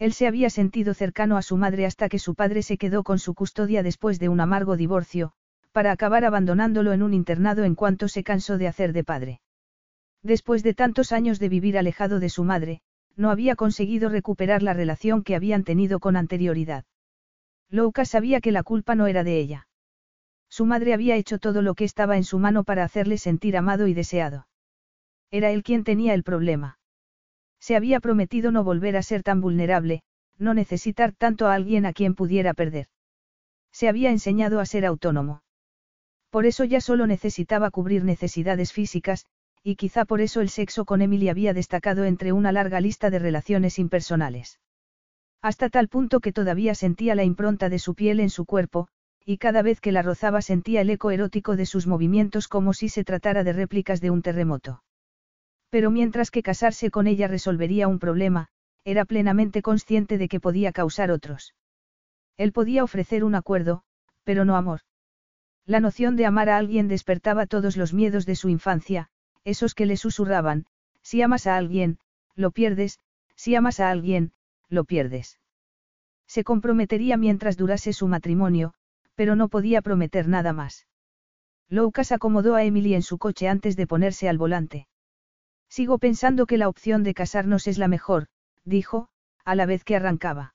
Él 0.00 0.14
se 0.14 0.26
había 0.26 0.48
sentido 0.48 0.94
cercano 0.94 1.36
a 1.36 1.42
su 1.42 1.58
madre 1.58 1.84
hasta 1.84 2.08
que 2.08 2.18
su 2.18 2.34
padre 2.34 2.62
se 2.62 2.78
quedó 2.78 3.02
con 3.02 3.18
su 3.18 3.34
custodia 3.34 3.82
después 3.82 4.18
de 4.18 4.30
un 4.30 4.40
amargo 4.40 4.78
divorcio, 4.78 5.32
para 5.72 5.92
acabar 5.92 6.24
abandonándolo 6.24 6.94
en 6.94 7.02
un 7.02 7.12
internado 7.12 7.64
en 7.64 7.74
cuanto 7.74 8.08
se 8.08 8.24
cansó 8.24 8.56
de 8.56 8.66
hacer 8.66 8.94
de 8.94 9.04
padre. 9.04 9.40
Después 10.22 10.62
de 10.62 10.72
tantos 10.72 11.12
años 11.12 11.38
de 11.38 11.50
vivir 11.50 11.76
alejado 11.76 12.18
de 12.18 12.30
su 12.30 12.44
madre, 12.44 12.80
no 13.14 13.30
había 13.30 13.56
conseguido 13.56 14.08
recuperar 14.08 14.62
la 14.62 14.72
relación 14.72 15.22
que 15.22 15.36
habían 15.36 15.64
tenido 15.64 16.00
con 16.00 16.16
anterioridad. 16.16 16.86
Louka 17.68 18.06
sabía 18.06 18.40
que 18.40 18.52
la 18.52 18.62
culpa 18.62 18.94
no 18.94 19.06
era 19.06 19.22
de 19.22 19.38
ella. 19.38 19.68
Su 20.48 20.64
madre 20.64 20.94
había 20.94 21.16
hecho 21.16 21.38
todo 21.38 21.60
lo 21.60 21.74
que 21.74 21.84
estaba 21.84 22.16
en 22.16 22.24
su 22.24 22.38
mano 22.38 22.64
para 22.64 22.84
hacerle 22.84 23.18
sentir 23.18 23.54
amado 23.54 23.86
y 23.86 23.92
deseado. 23.92 24.48
Era 25.30 25.50
él 25.50 25.62
quien 25.62 25.84
tenía 25.84 26.14
el 26.14 26.22
problema. 26.22 26.79
Se 27.60 27.76
había 27.76 28.00
prometido 28.00 28.50
no 28.50 28.64
volver 28.64 28.96
a 28.96 29.02
ser 29.02 29.22
tan 29.22 29.40
vulnerable, 29.40 30.02
no 30.38 30.54
necesitar 30.54 31.12
tanto 31.12 31.46
a 31.46 31.54
alguien 31.54 31.86
a 31.86 31.92
quien 31.92 32.14
pudiera 32.14 32.54
perder. 32.54 32.86
Se 33.72 33.88
había 33.88 34.10
enseñado 34.10 34.58
a 34.58 34.66
ser 34.66 34.86
autónomo. 34.86 35.42
Por 36.30 36.46
eso 36.46 36.64
ya 36.64 36.80
solo 36.80 37.06
necesitaba 37.06 37.70
cubrir 37.70 38.04
necesidades 38.04 38.72
físicas, 38.72 39.26
y 39.62 39.76
quizá 39.76 40.04
por 40.04 40.20
eso 40.20 40.40
el 40.40 40.48
sexo 40.48 40.84
con 40.84 41.02
Emily 41.02 41.28
había 41.28 41.52
destacado 41.52 42.04
entre 42.04 42.32
una 42.32 42.52
larga 42.52 42.80
lista 42.80 43.10
de 43.10 43.18
relaciones 43.18 43.78
impersonales. 43.78 44.58
Hasta 45.42 45.68
tal 45.68 45.88
punto 45.88 46.20
que 46.20 46.32
todavía 46.32 46.74
sentía 46.74 47.14
la 47.14 47.24
impronta 47.24 47.68
de 47.68 47.78
su 47.78 47.94
piel 47.94 48.20
en 48.20 48.30
su 48.30 48.46
cuerpo, 48.46 48.88
y 49.24 49.38
cada 49.38 49.62
vez 49.62 49.80
que 49.80 49.92
la 49.92 50.02
rozaba 50.02 50.40
sentía 50.40 50.80
el 50.80 50.90
eco 50.90 51.10
erótico 51.10 51.56
de 51.56 51.66
sus 51.66 51.86
movimientos 51.86 52.48
como 52.48 52.72
si 52.72 52.88
se 52.88 53.04
tratara 53.04 53.44
de 53.44 53.52
réplicas 53.52 54.00
de 54.00 54.10
un 54.10 54.22
terremoto. 54.22 54.82
Pero 55.70 55.90
mientras 55.90 56.30
que 56.30 56.42
casarse 56.42 56.90
con 56.90 57.06
ella 57.06 57.28
resolvería 57.28 57.88
un 57.88 57.98
problema, 57.98 58.48
era 58.84 59.04
plenamente 59.04 59.62
consciente 59.62 60.18
de 60.18 60.28
que 60.28 60.40
podía 60.40 60.72
causar 60.72 61.10
otros. 61.10 61.54
Él 62.36 62.52
podía 62.52 62.84
ofrecer 62.84 63.24
un 63.24 63.34
acuerdo, 63.34 63.82
pero 64.24 64.44
no 64.44 64.56
amor. 64.56 64.80
La 65.66 65.80
noción 65.80 66.16
de 66.16 66.26
amar 66.26 66.48
a 66.48 66.56
alguien 66.56 66.88
despertaba 66.88 67.46
todos 67.46 67.76
los 67.76 67.92
miedos 67.94 68.26
de 68.26 68.34
su 68.34 68.48
infancia, 68.48 69.08
esos 69.44 69.74
que 69.74 69.86
le 69.86 69.96
susurraban, 69.96 70.66
si 71.02 71.22
amas 71.22 71.46
a 71.46 71.56
alguien, 71.56 71.98
lo 72.34 72.50
pierdes, 72.50 72.98
si 73.36 73.54
amas 73.54 73.80
a 73.80 73.90
alguien, 73.90 74.32
lo 74.68 74.84
pierdes. 74.84 75.38
Se 76.26 76.44
comprometería 76.44 77.16
mientras 77.16 77.56
durase 77.56 77.92
su 77.92 78.08
matrimonio, 78.08 78.74
pero 79.14 79.36
no 79.36 79.48
podía 79.48 79.82
prometer 79.82 80.28
nada 80.28 80.52
más. 80.52 80.86
Loucas 81.68 82.12
acomodó 82.12 82.54
a 82.54 82.64
Emily 82.64 82.94
en 82.94 83.02
su 83.02 83.18
coche 83.18 83.48
antes 83.48 83.76
de 83.76 83.86
ponerse 83.86 84.28
al 84.28 84.38
volante. 84.38 84.88
Sigo 85.70 85.98
pensando 85.98 86.46
que 86.46 86.58
la 86.58 86.68
opción 86.68 87.04
de 87.04 87.14
casarnos 87.14 87.68
es 87.68 87.78
la 87.78 87.86
mejor, 87.86 88.26
dijo, 88.64 89.08
a 89.44 89.54
la 89.54 89.66
vez 89.66 89.84
que 89.84 89.94
arrancaba. 89.94 90.54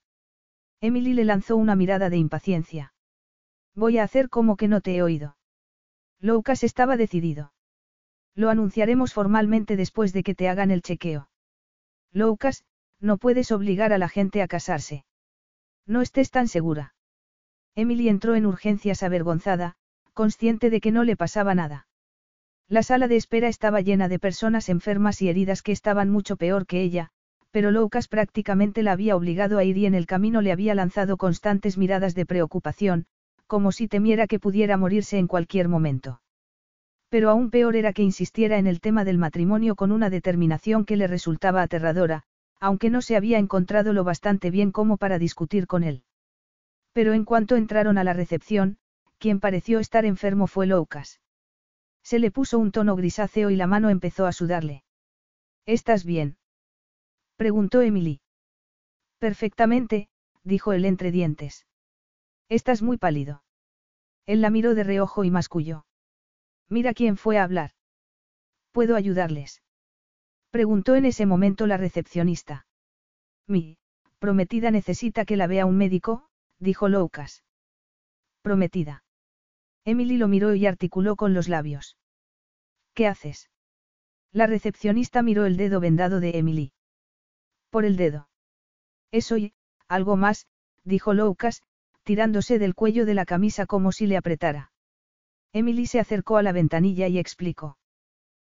Emily 0.81 1.13
le 1.13 1.23
lanzó 1.23 1.55
una 1.55 1.75
mirada 1.75 2.09
de 2.09 2.17
impaciencia. 2.17 2.93
Voy 3.73 3.97
a 3.97 4.03
hacer 4.03 4.29
como 4.29 4.57
que 4.57 4.67
no 4.67 4.81
te 4.81 4.95
he 4.95 5.01
oído. 5.01 5.37
Loucas 6.19 6.63
estaba 6.63 6.97
decidido. 6.97 7.53
Lo 8.35 8.49
anunciaremos 8.49 9.13
formalmente 9.13 9.77
después 9.77 10.11
de 10.11 10.21
que 10.21 10.35
te 10.35 10.49
hagan 10.49 10.69
el 10.69 10.81
chequeo. 10.81 11.29
Loucas, 12.11 12.65
no 12.99 13.17
puedes 13.17 13.51
obligar 13.53 13.93
a 13.93 13.97
la 13.97 14.09
gente 14.09 14.41
a 14.41 14.47
casarse. 14.47 15.05
No 15.85 16.01
estés 16.01 16.29
tan 16.29 16.49
segura. 16.49 16.93
Emily 17.73 18.09
entró 18.09 18.35
en 18.35 18.45
urgencias 18.45 19.01
avergonzada, 19.01 19.75
consciente 20.13 20.69
de 20.69 20.81
que 20.81 20.91
no 20.91 21.03
le 21.03 21.15
pasaba 21.15 21.55
nada. 21.55 21.87
La 22.67 22.81
sala 22.81 23.07
de 23.07 23.15
espera 23.15 23.47
estaba 23.47 23.81
llena 23.81 24.07
de 24.07 24.17
personas 24.17 24.69
enfermas 24.69 25.21
y 25.21 25.29
heridas 25.29 25.61
que 25.61 25.71
estaban 25.71 26.09
mucho 26.09 26.35
peor 26.35 26.65
que 26.65 26.81
ella, 26.81 27.11
pero 27.51 27.69
Loucas 27.69 28.07
prácticamente 28.07 28.81
la 28.81 28.93
había 28.93 29.15
obligado 29.15 29.59
a 29.59 29.63
ir 29.63 29.77
y 29.77 29.85
en 29.85 29.93
el 29.93 30.07
camino 30.07 30.41
le 30.41 30.51
había 30.51 30.73
lanzado 30.73 31.15
constantes 31.15 31.77
miradas 31.77 32.15
de 32.15 32.25
preocupación, 32.25 33.05
como 33.45 33.71
si 33.71 33.87
temiera 33.87 34.25
que 34.25 34.39
pudiera 34.39 34.77
morirse 34.77 35.19
en 35.19 35.27
cualquier 35.27 35.69
momento. 35.69 36.21
Pero 37.09 37.29
aún 37.29 37.51
peor 37.51 37.75
era 37.75 37.93
que 37.93 38.01
insistiera 38.01 38.57
en 38.57 38.65
el 38.65 38.81
tema 38.81 39.05
del 39.05 39.19
matrimonio 39.19 39.75
con 39.75 39.91
una 39.91 40.09
determinación 40.09 40.85
que 40.85 40.97
le 40.97 41.05
resultaba 41.05 41.61
aterradora, 41.61 42.23
aunque 42.59 42.89
no 42.89 43.03
se 43.03 43.15
había 43.15 43.37
encontrado 43.37 43.93
lo 43.93 44.03
bastante 44.03 44.49
bien 44.49 44.71
como 44.71 44.97
para 44.97 45.19
discutir 45.19 45.67
con 45.67 45.83
él. 45.83 46.03
Pero 46.93 47.13
en 47.13 47.25
cuanto 47.25 47.57
entraron 47.57 47.99
a 47.99 48.03
la 48.03 48.13
recepción, 48.13 48.79
quien 49.19 49.39
pareció 49.39 49.79
estar 49.79 50.03
enfermo 50.03 50.47
fue 50.47 50.65
Loucas. 50.65 51.19
Se 52.05 52.19
le 52.19 52.29
puso 52.29 52.59
un 52.59 52.71
tono 52.71 52.95
grisáceo 52.95 53.49
y 53.49 53.55
la 53.55 53.65
mano 53.65 53.89
empezó 53.89 54.27
a 54.27 54.31
sudarle. 54.31 54.83
¿Estás 55.65 56.05
bien? 56.05 56.37
preguntó 57.35 57.81
Emily. 57.81 58.21
Perfectamente, 59.17 60.07
dijo 60.43 60.73
él 60.73 60.85
entre 60.85 61.11
dientes. 61.11 61.65
Estás 62.47 62.83
muy 62.83 62.97
pálido. 62.97 63.43
Él 64.27 64.41
la 64.41 64.51
miró 64.51 64.75
de 64.75 64.83
reojo 64.83 65.23
y 65.23 65.31
masculló. 65.31 65.87
Mira 66.69 66.93
quién 66.93 67.17
fue 67.17 67.39
a 67.39 67.43
hablar. 67.43 67.71
¿Puedo 68.71 68.95
ayudarles? 68.95 69.63
Preguntó 70.51 70.93
en 70.93 71.05
ese 71.05 71.25
momento 71.25 71.65
la 71.65 71.77
recepcionista. 71.77 72.67
Mi, 73.47 73.79
prometida 74.19 74.69
necesita 74.69 75.25
que 75.25 75.37
la 75.37 75.47
vea 75.47 75.65
un 75.65 75.77
médico, 75.77 76.29
dijo 76.59 76.87
Loucas. 76.87 77.43
Prometida. 78.43 79.04
Emily 79.85 80.17
lo 80.17 80.27
miró 80.27 80.55
y 80.55 80.65
articuló 80.65 81.15
con 81.15 81.33
los 81.33 81.47
labios. 81.47 81.97
¿Qué 82.93 83.07
haces? 83.07 83.49
La 84.31 84.47
recepcionista 84.47 85.21
miró 85.21 85.45
el 85.45 85.57
dedo 85.57 85.79
vendado 85.79 86.19
de 86.19 86.37
Emily. 86.37 86.73
Por 87.69 87.85
el 87.85 87.95
dedo. 87.95 88.27
Eso 89.11 89.37
y, 89.37 89.53
algo 89.87 90.17
más, 90.17 90.47
dijo 90.83 91.13
Loukas, 91.13 91.61
tirándose 92.03 92.59
del 92.59 92.75
cuello 92.75 93.05
de 93.05 93.13
la 93.13 93.25
camisa 93.25 93.65
como 93.65 93.91
si 93.91 94.07
le 94.07 94.17
apretara. 94.17 94.71
Emily 95.53 95.85
se 95.85 95.99
acercó 95.99 96.37
a 96.37 96.43
la 96.43 96.51
ventanilla 96.51 97.07
y 97.07 97.19
explicó. 97.19 97.77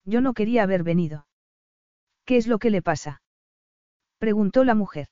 Yo 0.05 0.21
no 0.21 0.34
quería 0.34 0.63
haber 0.63 0.84
venido. 0.84 1.27
¿Qué 2.25 2.38
es 2.38 2.47
lo 2.47 2.59
que 2.59 2.69
le 2.69 2.82
pasa? 2.82 3.21
preguntó 4.17 4.63
la 4.63 4.75
mujer. 4.75 5.07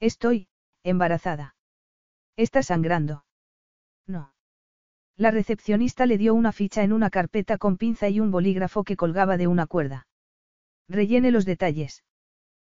Estoy, 0.00 0.48
embarazada. 0.82 1.56
¿Está 2.36 2.62
sangrando? 2.62 3.24
No. 4.06 4.35
La 5.18 5.30
recepcionista 5.30 6.04
le 6.04 6.18
dio 6.18 6.34
una 6.34 6.52
ficha 6.52 6.82
en 6.82 6.92
una 6.92 7.08
carpeta 7.08 7.56
con 7.56 7.78
pinza 7.78 8.08
y 8.08 8.20
un 8.20 8.30
bolígrafo 8.30 8.84
que 8.84 8.96
colgaba 8.96 9.38
de 9.38 9.46
una 9.46 9.66
cuerda. 9.66 10.06
Rellene 10.88 11.30
los 11.30 11.46
detalles. 11.46 12.04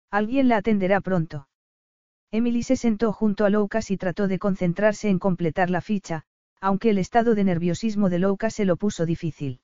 Alguien 0.09 0.47
la 0.47 0.57
atenderá 0.57 1.01
pronto. 1.01 1.47
Emily 2.31 2.63
se 2.63 2.75
sentó 2.75 3.13
junto 3.13 3.45
a 3.45 3.49
Loukas 3.49 3.91
y 3.91 3.97
trató 3.97 4.27
de 4.27 4.39
concentrarse 4.39 5.09
en 5.09 5.19
completar 5.19 5.69
la 5.69 5.81
ficha, 5.81 6.23
aunque 6.59 6.89
el 6.89 6.97
estado 6.97 7.35
de 7.35 7.43
nerviosismo 7.43 8.09
de 8.09 8.19
Loukas 8.19 8.55
se 8.55 8.65
lo 8.65 8.75
puso 8.75 9.05
difícil. 9.05 9.61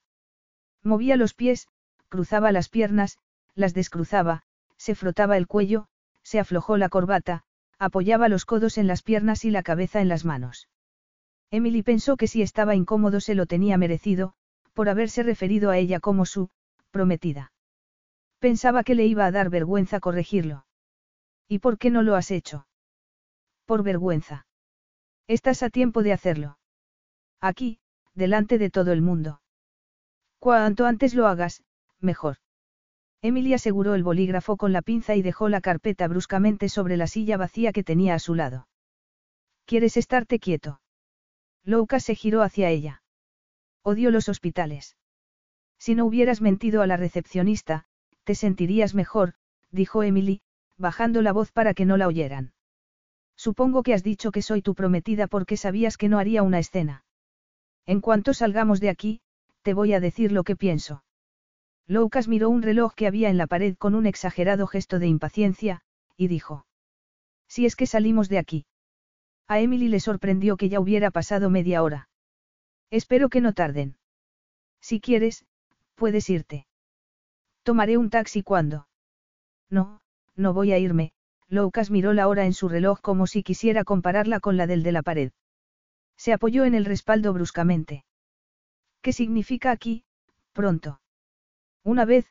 Movía 0.84 1.16
los 1.16 1.34
pies, 1.34 1.66
cruzaba 2.08 2.52
las 2.52 2.68
piernas, 2.68 3.18
las 3.54 3.74
descruzaba, 3.74 4.42
se 4.76 4.94
frotaba 4.94 5.36
el 5.36 5.46
cuello, 5.46 5.88
se 6.22 6.38
aflojó 6.38 6.76
la 6.76 6.88
corbata, 6.88 7.42
apoyaba 7.78 8.28
los 8.28 8.44
codos 8.44 8.78
en 8.78 8.86
las 8.86 9.02
piernas 9.02 9.44
y 9.44 9.50
la 9.50 9.62
cabeza 9.62 10.00
en 10.00 10.08
las 10.08 10.24
manos. 10.24 10.68
Emily 11.50 11.82
pensó 11.82 12.16
que 12.16 12.26
si 12.26 12.42
estaba 12.42 12.74
incómodo 12.74 13.20
se 13.20 13.34
lo 13.34 13.46
tenía 13.46 13.78
merecido, 13.78 14.34
por 14.74 14.88
haberse 14.88 15.22
referido 15.22 15.70
a 15.70 15.78
ella 15.78 15.98
como 15.98 16.26
su, 16.26 16.50
prometida. 16.90 17.52
Pensaba 18.38 18.84
que 18.84 18.94
le 18.94 19.06
iba 19.06 19.24
a 19.26 19.30
dar 19.30 19.50
vergüenza 19.50 19.98
corregirlo. 19.98 20.66
¿Y 21.48 21.58
por 21.60 21.78
qué 21.78 21.90
no 21.90 22.02
lo 22.02 22.14
has 22.14 22.30
hecho? 22.30 22.66
Por 23.64 23.82
vergüenza. 23.82 24.46
Estás 25.26 25.62
a 25.62 25.70
tiempo 25.70 26.02
de 26.02 26.12
hacerlo. 26.12 26.58
Aquí, 27.40 27.80
delante 28.14 28.58
de 28.58 28.70
todo 28.70 28.92
el 28.92 29.02
mundo. 29.02 29.40
Cuanto 30.38 30.86
antes 30.86 31.14
lo 31.14 31.26
hagas, 31.26 31.62
mejor. 31.98 32.36
Emily 33.20 33.54
aseguró 33.54 33.94
el 33.94 34.04
bolígrafo 34.04 34.56
con 34.56 34.72
la 34.72 34.82
pinza 34.82 35.16
y 35.16 35.22
dejó 35.22 35.48
la 35.48 35.60
carpeta 35.60 36.06
bruscamente 36.06 36.68
sobre 36.68 36.96
la 36.96 37.08
silla 37.08 37.36
vacía 37.36 37.72
que 37.72 37.82
tenía 37.82 38.14
a 38.14 38.18
su 38.20 38.34
lado. 38.34 38.68
¿Quieres 39.64 39.96
estarte 39.96 40.38
quieto? 40.38 40.80
Louka 41.68 42.00
se 42.00 42.14
giró 42.14 42.40
hacia 42.40 42.70
ella. 42.70 43.02
Odio 43.82 44.10
los 44.10 44.30
hospitales. 44.30 44.96
Si 45.78 45.94
no 45.94 46.06
hubieras 46.06 46.40
mentido 46.40 46.80
a 46.80 46.86
la 46.86 46.96
recepcionista, 46.96 47.84
te 48.24 48.34
sentirías 48.34 48.94
mejor, 48.94 49.34
dijo 49.70 50.02
Emily, 50.02 50.40
bajando 50.78 51.20
la 51.20 51.34
voz 51.34 51.52
para 51.52 51.74
que 51.74 51.84
no 51.84 51.98
la 51.98 52.06
oyeran. 52.06 52.54
Supongo 53.36 53.82
que 53.82 53.92
has 53.92 54.02
dicho 54.02 54.32
que 54.32 54.40
soy 54.40 54.62
tu 54.62 54.74
prometida 54.74 55.26
porque 55.26 55.58
sabías 55.58 55.98
que 55.98 56.08
no 56.08 56.18
haría 56.18 56.42
una 56.42 56.58
escena. 56.58 57.04
En 57.84 58.00
cuanto 58.00 58.32
salgamos 58.32 58.80
de 58.80 58.88
aquí, 58.88 59.20
te 59.60 59.74
voy 59.74 59.92
a 59.92 60.00
decir 60.00 60.32
lo 60.32 60.44
que 60.44 60.56
pienso. 60.56 61.04
Loukas 61.86 62.28
miró 62.28 62.48
un 62.48 62.62
reloj 62.62 62.94
que 62.94 63.06
había 63.06 63.28
en 63.28 63.36
la 63.36 63.46
pared 63.46 63.76
con 63.76 63.94
un 63.94 64.06
exagerado 64.06 64.66
gesto 64.68 64.98
de 64.98 65.08
impaciencia, 65.08 65.82
y 66.16 66.28
dijo. 66.28 66.64
Si 67.46 67.66
es 67.66 67.76
que 67.76 67.84
salimos 67.84 68.30
de 68.30 68.38
aquí. 68.38 68.64
A 69.48 69.60
Emily 69.60 69.88
le 69.88 69.98
sorprendió 69.98 70.58
que 70.58 70.68
ya 70.68 70.78
hubiera 70.78 71.10
pasado 71.10 71.48
media 71.48 71.82
hora. 71.82 72.08
Espero 72.90 73.30
que 73.30 73.40
no 73.40 73.54
tarden. 73.54 73.96
Si 74.80 75.00
quieres, 75.00 75.46
puedes 75.94 76.28
irte. 76.28 76.66
Tomaré 77.62 77.96
un 77.96 78.10
taxi 78.10 78.42
cuando. 78.42 78.88
No, 79.70 80.00
no 80.36 80.52
voy 80.52 80.72
a 80.72 80.78
irme, 80.78 81.12
Loukas 81.48 81.90
miró 81.90 82.12
la 82.12 82.28
hora 82.28 82.44
en 82.44 82.52
su 82.52 82.68
reloj 82.68 83.00
como 83.00 83.26
si 83.26 83.42
quisiera 83.42 83.84
compararla 83.84 84.38
con 84.38 84.58
la 84.58 84.66
del 84.66 84.82
de 84.82 84.92
la 84.92 85.02
pared. 85.02 85.32
Se 86.16 86.32
apoyó 86.32 86.64
en 86.64 86.74
el 86.74 86.84
respaldo 86.84 87.32
bruscamente. 87.32 88.04
¿Qué 89.00 89.12
significa 89.12 89.70
aquí, 89.70 90.04
pronto? 90.52 91.00
Una 91.84 92.04
vez, 92.04 92.26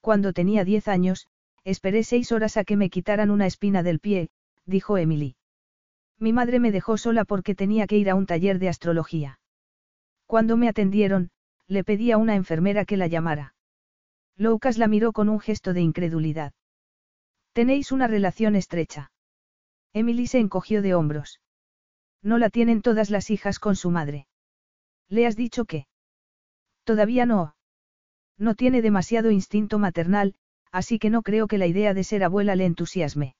cuando 0.00 0.32
tenía 0.32 0.64
diez 0.64 0.88
años, 0.88 1.28
esperé 1.64 2.02
seis 2.02 2.32
horas 2.32 2.56
a 2.56 2.64
que 2.64 2.76
me 2.76 2.88
quitaran 2.88 3.30
una 3.30 3.46
espina 3.46 3.82
del 3.82 4.00
pie, 4.00 4.30
dijo 4.64 4.96
Emily. 4.96 5.36
Mi 6.22 6.32
madre 6.32 6.60
me 6.60 6.70
dejó 6.70 6.98
sola 6.98 7.24
porque 7.24 7.56
tenía 7.56 7.88
que 7.88 7.96
ir 7.96 8.08
a 8.08 8.14
un 8.14 8.26
taller 8.26 8.60
de 8.60 8.68
astrología. 8.68 9.40
Cuando 10.26 10.56
me 10.56 10.68
atendieron, 10.68 11.32
le 11.66 11.82
pedí 11.82 12.12
a 12.12 12.16
una 12.16 12.36
enfermera 12.36 12.84
que 12.84 12.96
la 12.96 13.08
llamara. 13.08 13.56
Loukas 14.36 14.78
la 14.78 14.86
miró 14.86 15.10
con 15.12 15.28
un 15.28 15.40
gesto 15.40 15.72
de 15.72 15.80
incredulidad. 15.80 16.52
Tenéis 17.52 17.90
una 17.90 18.06
relación 18.06 18.54
estrecha. 18.54 19.10
Emily 19.92 20.28
se 20.28 20.38
encogió 20.38 20.80
de 20.80 20.94
hombros. 20.94 21.40
No 22.22 22.38
la 22.38 22.50
tienen 22.50 22.82
todas 22.82 23.10
las 23.10 23.28
hijas 23.28 23.58
con 23.58 23.74
su 23.74 23.90
madre. 23.90 24.28
¿Le 25.08 25.26
has 25.26 25.34
dicho 25.34 25.64
qué? 25.64 25.88
Todavía 26.84 27.26
no. 27.26 27.56
No 28.38 28.54
tiene 28.54 28.80
demasiado 28.80 29.32
instinto 29.32 29.80
maternal, 29.80 30.36
así 30.70 31.00
que 31.00 31.10
no 31.10 31.22
creo 31.22 31.48
que 31.48 31.58
la 31.58 31.66
idea 31.66 31.94
de 31.94 32.04
ser 32.04 32.22
abuela 32.22 32.54
le 32.54 32.66
entusiasme. 32.66 33.34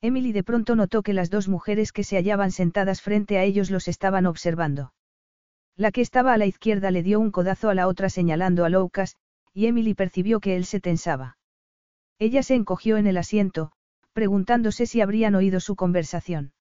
Emily 0.00 0.32
de 0.32 0.44
pronto 0.44 0.76
notó 0.76 1.02
que 1.02 1.12
las 1.12 1.30
dos 1.30 1.48
mujeres 1.48 1.92
que 1.92 2.04
se 2.04 2.16
hallaban 2.16 2.52
sentadas 2.52 3.02
frente 3.02 3.38
a 3.38 3.44
ellos 3.44 3.70
los 3.70 3.88
estaban 3.88 4.26
observando. 4.26 4.92
La 5.76 5.90
que 5.90 6.00
estaba 6.00 6.32
a 6.32 6.38
la 6.38 6.46
izquierda 6.46 6.90
le 6.90 7.02
dio 7.02 7.20
un 7.20 7.30
codazo 7.30 7.68
a 7.68 7.74
la 7.74 7.88
otra 7.88 8.08
señalando 8.08 8.64
a 8.64 8.68
Loukas, 8.68 9.16
y 9.52 9.66
Emily 9.66 9.94
percibió 9.94 10.40
que 10.40 10.56
él 10.56 10.64
se 10.64 10.80
tensaba. 10.80 11.38
Ella 12.18 12.42
se 12.42 12.54
encogió 12.54 12.96
en 12.96 13.06
el 13.06 13.18
asiento, 13.18 13.72
preguntándose 14.12 14.86
si 14.86 15.00
habrían 15.00 15.34
oído 15.34 15.60
su 15.60 15.76
conversación. 15.76 16.52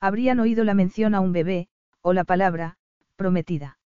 Habrían 0.00 0.40
oído 0.40 0.64
la 0.64 0.74
mención 0.74 1.14
a 1.14 1.20
un 1.20 1.32
bebé, 1.32 1.68
o 2.00 2.14
la 2.14 2.24
palabra, 2.24 2.78
prometida. 3.16 3.78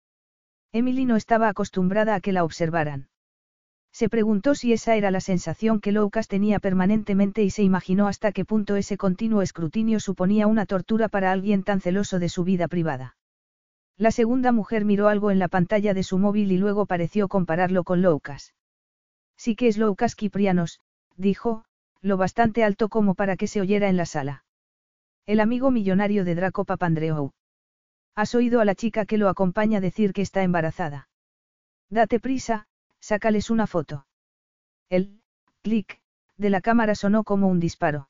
Emily 0.71 1.05
no 1.05 1.15
estaba 1.15 1.49
acostumbrada 1.49 2.13
a 2.15 2.21
que 2.21 2.32
la 2.32 2.43
observaran. 2.43 3.09
Se 3.93 4.09
preguntó 4.09 4.55
si 4.55 4.73
esa 4.73 4.95
era 4.95 5.11
la 5.11 5.21
sensación 5.21 5.79
que 5.79 5.91
Loukas 5.91 6.27
tenía 6.27 6.59
permanentemente 6.59 7.43
y 7.43 7.51
se 7.51 7.61
imaginó 7.61 8.07
hasta 8.07 8.31
qué 8.31 8.43
punto 8.43 8.75
ese 8.75 8.97
continuo 8.97 9.43
escrutinio 9.43 9.99
suponía 9.99 10.47
una 10.47 10.65
tortura 10.65 11.09
para 11.09 11.31
alguien 11.31 11.63
tan 11.63 11.79
celoso 11.79 12.17
de 12.17 12.27
su 12.27 12.43
vida 12.43 12.67
privada. 12.67 13.15
La 13.95 14.09
segunda 14.09 14.51
mujer 14.51 14.83
miró 14.83 15.09
algo 15.09 15.29
en 15.29 15.37
la 15.37 15.47
pantalla 15.47 15.93
de 15.93 16.01
su 16.01 16.17
móvil 16.17 16.51
y 16.51 16.57
luego 16.57 16.87
pareció 16.87 17.27
compararlo 17.27 17.83
con 17.83 18.01
Loukas. 18.01 18.55
Sí 19.37 19.55
que 19.55 19.67
es 19.67 19.77
Loukas 19.77 20.15
Kiprianos, 20.15 20.79
dijo, 21.15 21.63
lo 22.01 22.17
bastante 22.17 22.63
alto 22.63 22.89
como 22.89 23.13
para 23.13 23.37
que 23.37 23.45
se 23.45 23.61
oyera 23.61 23.89
en 23.89 23.97
la 23.97 24.07
sala. 24.07 24.43
El 25.27 25.39
amigo 25.39 25.69
millonario 25.69 26.25
de 26.25 26.33
Draco 26.33 26.65
Papandreou. 26.65 27.31
Has 28.15 28.33
oído 28.33 28.59
a 28.59 28.65
la 28.65 28.73
chica 28.73 29.05
que 29.05 29.19
lo 29.19 29.29
acompaña 29.29 29.79
decir 29.79 30.13
que 30.13 30.23
está 30.23 30.41
embarazada. 30.41 31.07
Date 31.89 32.19
prisa, 32.19 32.65
sácales 33.03 33.49
una 33.49 33.67
foto. 33.67 34.07
El, 34.89 35.19
clic, 35.61 35.99
de 36.37 36.49
la 36.49 36.61
cámara 36.61 36.95
sonó 36.95 37.25
como 37.25 37.49
un 37.49 37.59
disparo. 37.59 38.07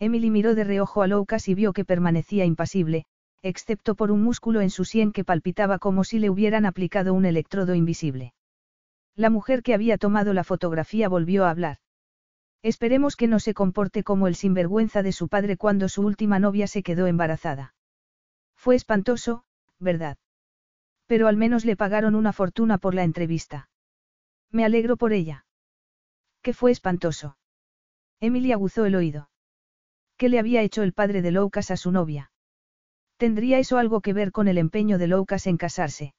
Emily 0.00 0.30
miró 0.30 0.56
de 0.56 0.64
reojo 0.64 1.02
a 1.02 1.06
Loukas 1.06 1.46
y 1.46 1.54
vio 1.54 1.72
que 1.72 1.84
permanecía 1.84 2.44
impasible, 2.44 3.04
excepto 3.40 3.94
por 3.94 4.10
un 4.10 4.20
músculo 4.20 4.62
en 4.62 4.70
su 4.70 4.84
sien 4.84 5.12
que 5.12 5.22
palpitaba 5.22 5.78
como 5.78 6.02
si 6.02 6.18
le 6.18 6.28
hubieran 6.28 6.66
aplicado 6.66 7.14
un 7.14 7.24
electrodo 7.24 7.76
invisible. 7.76 8.34
La 9.14 9.30
mujer 9.30 9.62
que 9.62 9.74
había 9.74 9.96
tomado 9.96 10.34
la 10.34 10.42
fotografía 10.42 11.08
volvió 11.08 11.44
a 11.44 11.50
hablar. 11.50 11.78
Esperemos 12.62 13.14
que 13.14 13.28
no 13.28 13.38
se 13.38 13.54
comporte 13.54 14.02
como 14.02 14.26
el 14.26 14.34
sinvergüenza 14.34 15.04
de 15.04 15.12
su 15.12 15.28
padre 15.28 15.56
cuando 15.56 15.88
su 15.88 16.02
última 16.02 16.40
novia 16.40 16.66
se 16.66 16.82
quedó 16.82 17.06
embarazada. 17.06 17.74
Fue 18.56 18.74
espantoso, 18.74 19.44
¿verdad? 19.78 20.18
Pero 21.06 21.28
al 21.28 21.36
menos 21.36 21.64
le 21.64 21.76
pagaron 21.76 22.16
una 22.16 22.32
fortuna 22.32 22.76
por 22.78 22.94
la 22.94 23.04
entrevista. 23.04 23.69
Me 24.50 24.64
alegro 24.64 24.96
por 24.96 25.12
ella. 25.12 25.44
¿Qué 26.42 26.52
fue 26.52 26.70
espantoso? 26.70 27.36
Emily 28.20 28.52
aguzó 28.52 28.84
el 28.84 28.96
oído. 28.96 29.30
¿Qué 30.16 30.28
le 30.28 30.38
había 30.38 30.62
hecho 30.62 30.82
el 30.82 30.92
padre 30.92 31.22
de 31.22 31.30
Loukas 31.30 31.70
a 31.70 31.76
su 31.76 31.92
novia? 31.92 32.30
¿Tendría 33.16 33.58
eso 33.58 33.78
algo 33.78 34.00
que 34.00 34.12
ver 34.12 34.32
con 34.32 34.48
el 34.48 34.58
empeño 34.58 34.98
de 34.98 35.06
Loukas 35.06 35.46
en 35.46 35.56
casarse? 35.56 36.14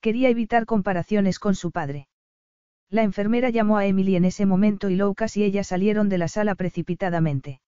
Quería 0.00 0.28
evitar 0.28 0.66
comparaciones 0.66 1.38
con 1.38 1.54
su 1.54 1.70
padre. 1.70 2.08
La 2.88 3.02
enfermera 3.02 3.50
llamó 3.50 3.76
a 3.76 3.86
Emily 3.86 4.16
en 4.16 4.24
ese 4.24 4.46
momento 4.46 4.90
y 4.90 4.96
Loukas 4.96 5.36
y 5.36 5.44
ella 5.44 5.64
salieron 5.64 6.08
de 6.08 6.18
la 6.18 6.28
sala 6.28 6.54
precipitadamente. 6.54 7.60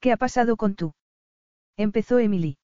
¿Qué 0.00 0.12
ha 0.12 0.16
pasado 0.16 0.56
con 0.56 0.74
tú? 0.74 0.94
Empezó 1.76 2.18
Emily. 2.18 2.58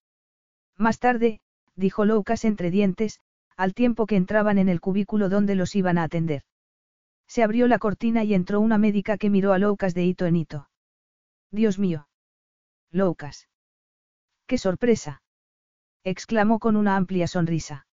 Más 0.76 0.99
tarde, 0.99 1.41
dijo 1.74 2.05
Loukas 2.05 2.45
entre 2.45 2.70
dientes, 2.70 3.20
al 3.59 3.75
tiempo 3.75 4.07
que 4.07 4.15
entraban 4.15 4.57
en 4.57 4.69
el 4.69 4.81
cubículo 4.81 5.29
donde 5.29 5.57
los 5.57 5.75
iban 5.75 5.99
a 5.99 6.05
atender. 6.05 6.43
Se 7.27 7.43
abrió 7.43 7.67
la 7.67 7.81
cortina 7.81 8.23
y 8.23 8.33
entró 8.33 8.61
una 8.61 8.79
médica 8.79 9.19
que 9.19 9.31
miró 9.31 9.53
a 9.53 9.59
Loukas 9.59 9.95
de 9.95 10.05
hito 10.05 10.27
en 10.27 10.37
hito. 10.37 10.71
Dios 11.51 11.79
mío. 11.79 12.09
Loukas. 12.93 13.49
¡Qué 14.47 14.59
sorpresa! 14.59 15.23
exclamó 16.05 16.61
con 16.61 16.77
una 16.77 16.97
amplia 16.97 17.27
sonrisa. 17.27 17.87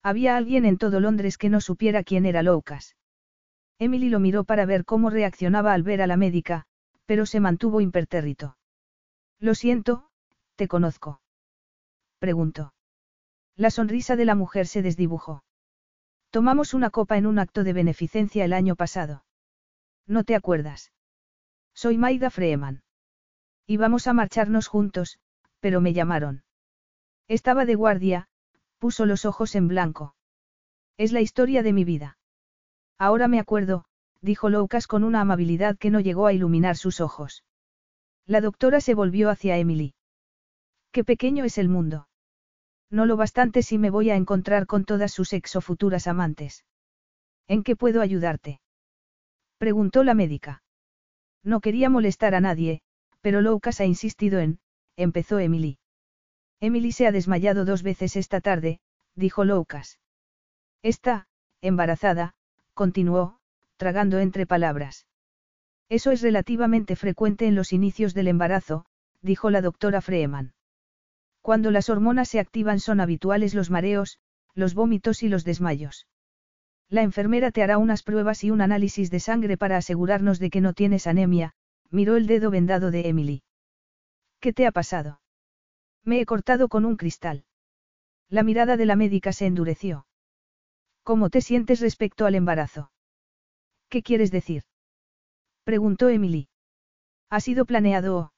Había 0.00 0.36
alguien 0.36 0.64
en 0.64 0.78
todo 0.78 1.00
Londres 1.00 1.38
que 1.38 1.48
no 1.48 1.60
supiera 1.60 2.04
quién 2.04 2.24
era 2.24 2.44
Loukas. 2.44 2.96
Emily 3.80 4.10
lo 4.10 4.20
miró 4.20 4.44
para 4.44 4.64
ver 4.64 4.84
cómo 4.84 5.10
reaccionaba 5.10 5.72
al 5.72 5.82
ver 5.82 6.02
a 6.02 6.06
la 6.06 6.16
médica, 6.16 6.66
pero 7.04 7.26
se 7.26 7.40
mantuvo 7.40 7.80
impertérrito. 7.80 8.56
Lo 9.40 9.56
siento, 9.56 10.08
te 10.54 10.68
conozco. 10.68 11.20
Preguntó. 12.20 12.73
La 13.56 13.70
sonrisa 13.70 14.16
de 14.16 14.24
la 14.24 14.34
mujer 14.34 14.66
se 14.66 14.82
desdibujó. 14.82 15.44
Tomamos 16.30 16.74
una 16.74 16.90
copa 16.90 17.16
en 17.16 17.26
un 17.26 17.38
acto 17.38 17.62
de 17.62 17.72
beneficencia 17.72 18.44
el 18.44 18.52
año 18.52 18.74
pasado. 18.74 19.24
¿No 20.06 20.24
te 20.24 20.34
acuerdas? 20.34 20.92
Soy 21.72 21.96
Maida 21.96 22.30
Freeman. 22.30 22.82
Íbamos 23.66 24.08
a 24.08 24.12
marcharnos 24.12 24.66
juntos, 24.66 25.18
pero 25.60 25.80
me 25.80 25.92
llamaron. 25.92 26.42
Estaba 27.28 27.64
de 27.64 27.76
guardia, 27.76 28.28
puso 28.78 29.06
los 29.06 29.24
ojos 29.24 29.54
en 29.54 29.68
blanco. 29.68 30.14
Es 30.96 31.12
la 31.12 31.20
historia 31.20 31.62
de 31.62 31.72
mi 31.72 31.84
vida. 31.84 32.18
Ahora 32.98 33.28
me 33.28 33.38
acuerdo, 33.38 33.84
dijo 34.20 34.48
Loukas 34.48 34.86
con 34.86 35.04
una 35.04 35.20
amabilidad 35.20 35.78
que 35.78 35.90
no 35.90 36.00
llegó 36.00 36.26
a 36.26 36.32
iluminar 36.32 36.76
sus 36.76 37.00
ojos. 37.00 37.44
La 38.26 38.40
doctora 38.40 38.80
se 38.80 38.94
volvió 38.94 39.30
hacia 39.30 39.56
Emily. 39.58 39.94
Qué 40.92 41.04
pequeño 41.04 41.44
es 41.44 41.58
el 41.58 41.68
mundo. 41.68 42.08
No 42.94 43.06
lo 43.06 43.16
bastante 43.16 43.64
si 43.64 43.76
me 43.76 43.90
voy 43.90 44.10
a 44.10 44.14
encontrar 44.14 44.68
con 44.68 44.84
todas 44.84 45.10
sus 45.10 45.32
ex 45.32 45.56
o 45.56 45.60
futuras 45.60 46.06
amantes. 46.06 46.64
¿En 47.48 47.64
qué 47.64 47.74
puedo 47.74 48.00
ayudarte? 48.00 48.60
Preguntó 49.58 50.04
la 50.04 50.14
médica. 50.14 50.62
No 51.42 51.60
quería 51.60 51.90
molestar 51.90 52.36
a 52.36 52.40
nadie, 52.40 52.82
pero 53.20 53.40
Loukas 53.40 53.80
ha 53.80 53.84
insistido 53.84 54.38
en, 54.38 54.60
empezó 54.94 55.40
Emily. 55.40 55.78
Emily 56.60 56.92
se 56.92 57.08
ha 57.08 57.10
desmayado 57.10 57.64
dos 57.64 57.82
veces 57.82 58.14
esta 58.14 58.40
tarde, 58.40 58.78
dijo 59.16 59.44
Loukas. 59.44 59.98
Está, 60.80 61.26
embarazada, 61.62 62.36
continuó, 62.74 63.40
tragando 63.76 64.20
entre 64.20 64.46
palabras. 64.46 65.08
Eso 65.88 66.12
es 66.12 66.22
relativamente 66.22 66.94
frecuente 66.94 67.48
en 67.48 67.56
los 67.56 67.72
inicios 67.72 68.14
del 68.14 68.28
embarazo, 68.28 68.86
dijo 69.20 69.50
la 69.50 69.62
doctora 69.62 70.00
Freeman. 70.00 70.54
Cuando 71.44 71.70
las 71.70 71.90
hormonas 71.90 72.30
se 72.30 72.40
activan 72.40 72.80
son 72.80 73.00
habituales 73.00 73.52
los 73.52 73.68
mareos, 73.68 74.18
los 74.54 74.72
vómitos 74.72 75.22
y 75.22 75.28
los 75.28 75.44
desmayos. 75.44 76.06
La 76.88 77.02
enfermera 77.02 77.50
te 77.50 77.62
hará 77.62 77.76
unas 77.76 78.02
pruebas 78.02 78.44
y 78.44 78.50
un 78.50 78.62
análisis 78.62 79.10
de 79.10 79.20
sangre 79.20 79.58
para 79.58 79.76
asegurarnos 79.76 80.38
de 80.38 80.48
que 80.48 80.62
no 80.62 80.72
tienes 80.72 81.06
anemia, 81.06 81.52
miró 81.90 82.16
el 82.16 82.26
dedo 82.26 82.50
vendado 82.50 82.90
de 82.90 83.10
Emily. 83.10 83.42
¿Qué 84.40 84.54
te 84.54 84.66
ha 84.66 84.72
pasado? 84.72 85.20
Me 86.02 86.18
he 86.18 86.24
cortado 86.24 86.68
con 86.68 86.86
un 86.86 86.96
cristal. 86.96 87.44
La 88.30 88.42
mirada 88.42 88.78
de 88.78 88.86
la 88.86 88.96
médica 88.96 89.34
se 89.34 89.44
endureció. 89.44 90.06
¿Cómo 91.02 91.28
te 91.28 91.42
sientes 91.42 91.80
respecto 91.82 92.24
al 92.24 92.36
embarazo? 92.36 92.90
¿Qué 93.90 94.02
quieres 94.02 94.30
decir? 94.30 94.62
Preguntó 95.64 96.08
Emily. 96.08 96.48
¿Ha 97.28 97.40
sido 97.40 97.66
planeado 97.66 98.32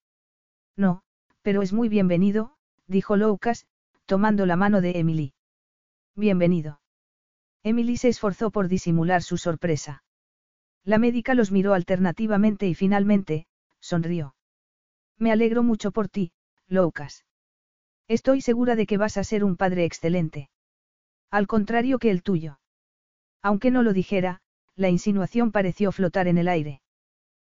No, 0.77 1.03
pero 1.43 1.63
es 1.63 1.73
muy 1.73 1.89
bienvenido, 1.89 2.56
dijo 2.87 3.16
Loukas, 3.16 3.66
tomando 4.05 4.47
la 4.47 4.57
mano 4.57 4.80
de 4.80 4.99
Emily. 4.99 5.32
Bienvenido. 6.14 6.80
Emily 7.62 7.97
se 7.97 8.09
esforzó 8.09 8.51
por 8.51 8.68
disimular 8.68 9.22
su 9.22 9.39
sorpresa. 9.39 10.05
La 10.84 10.99
médica 10.99 11.34
los 11.34 11.51
miró 11.51 11.74
alternativamente 11.74 12.68
y 12.68 12.74
finalmente, 12.74 13.47
sonrió. 13.80 14.37
Me 15.18 15.32
alegro 15.32 15.64
mucho 15.64 15.91
por 15.91 16.09
ti, 16.09 16.32
Loukas. 16.68 17.24
Estoy 18.07 18.41
segura 18.41 18.76
de 18.76 18.87
que 18.87 18.99
vas 18.99 19.16
a 19.16 19.24
ser 19.24 19.43
un 19.43 19.57
padre 19.57 19.84
excelente. 19.84 20.49
Al 21.30 21.49
contrario 21.49 21.99
que 21.99 22.11
el 22.11 22.22
tuyo. 22.22 22.61
Aunque 23.43 23.72
no 23.72 23.82
lo 23.82 23.93
dijera, 23.93 24.41
la 24.76 24.89
insinuación 24.89 25.51
pareció 25.51 25.91
flotar 25.91 26.28
en 26.28 26.39
el 26.39 26.47
aire. 26.47 26.82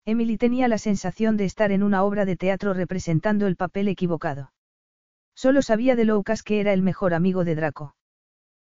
Emily 0.06 0.38
tenía 0.38 0.68
la 0.68 0.78
sensación 0.78 1.36
de 1.36 1.44
estar 1.44 1.70
en 1.70 1.82
una 1.82 2.02
obra 2.02 2.24
de 2.24 2.36
teatro 2.36 2.72
representando 2.72 3.46
el 3.46 3.56
papel 3.56 3.88
equivocado. 3.88 4.52
Solo 5.38 5.62
sabía 5.62 5.94
de 5.94 6.04
Loukas 6.04 6.42
que 6.42 6.58
era 6.58 6.72
el 6.72 6.82
mejor 6.82 7.14
amigo 7.14 7.44
de 7.44 7.54
Draco. 7.54 7.94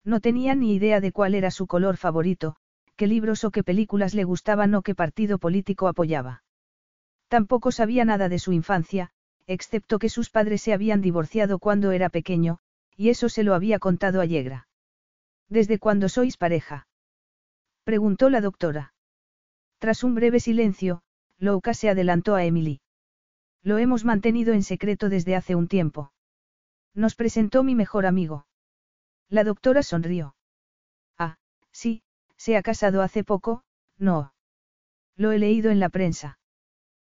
No 0.04 0.20
tenía 0.20 0.56
ni 0.56 0.74
idea 0.74 1.00
de 1.00 1.12
cuál 1.12 1.36
era 1.36 1.52
su 1.52 1.68
color 1.68 1.96
favorito, 1.96 2.56
qué 2.96 3.06
libros 3.06 3.44
o 3.44 3.52
qué 3.52 3.64
películas 3.64 4.16
le 4.16 4.24
gustaban 4.24 4.74
o 4.74 4.82
qué 4.82 4.96
partido 4.96 5.38
político 5.38 5.88
apoyaba. 5.88 6.42
Tampoco 7.28 7.72
sabía 7.72 8.04
nada 8.04 8.30
de 8.30 8.40
su 8.40 8.52
infancia, 8.52 9.12
excepto 9.46 10.00
que 10.00 10.10
sus 10.10 10.32
padres 10.32 10.64
se 10.64 10.74
habían 10.74 11.02
divorciado 11.02 11.60
cuando 11.60 11.92
era 11.92 12.10
pequeño, 12.10 12.58
y 12.98 13.10
eso 13.10 13.30
se 13.30 13.44
lo 13.44 13.54
había 13.54 13.78
contado 13.78 14.20
a 14.20 14.26
Yegra. 14.26 14.68
¿Desde 15.48 15.78
cuándo 15.78 16.10
sois 16.10 16.36
pareja? 16.36 16.88
preguntó 17.84 18.32
la 18.32 18.42
doctora. 18.42 18.96
Tras 19.78 20.04
un 20.04 20.16
breve 20.16 20.40
silencio, 20.40 21.04
Louka 21.38 21.76
se 21.76 21.92
adelantó 21.92 22.34
a 22.34 22.44
Emily. 22.44 22.82
Lo 23.62 23.78
hemos 23.78 24.04
mantenido 24.04 24.52
en 24.56 24.64
secreto 24.64 25.10
desde 25.10 25.36
hace 25.36 25.54
un 25.54 25.68
tiempo. 25.68 26.12
Nos 26.96 27.16
presentó 27.16 27.64
mi 27.64 27.76
mejor 27.76 28.06
amigo. 28.06 28.48
La 29.30 29.44
doctora 29.44 29.84
sonrió. 29.84 30.36
Ah, 31.18 31.38
sí, 31.72 32.02
se 32.38 32.56
ha 32.56 32.64
casado 32.64 33.02
hace 33.02 33.24
poco, 33.24 33.64
no. 33.98 34.34
Lo 35.18 35.32
he 35.32 35.40
leído 35.40 35.72
en 35.72 35.80
la 35.80 35.90
prensa. 35.90 36.40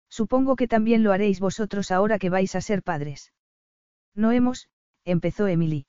Supongo 0.09 0.55
que 0.55 0.67
también 0.67 1.03
lo 1.03 1.11
haréis 1.11 1.39
vosotros 1.39 1.91
ahora 1.91 2.17
que 2.17 2.29
vais 2.29 2.55
a 2.55 2.61
ser 2.61 2.81
padres. 2.81 3.31
No 4.15 4.31
hemos, 4.31 4.69
empezó 5.03 5.47
Emily. 5.47 5.86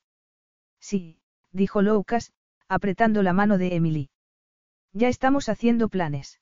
Sí, 0.79 1.19
dijo 1.51 1.81
Loukas, 1.81 2.33
apretando 2.67 3.23
la 3.23 3.33
mano 3.33 3.57
de 3.57 3.75
Emily. 3.75 4.09
Ya 4.93 5.07
estamos 5.07 5.49
haciendo 5.49 5.89
planes. 5.89 6.39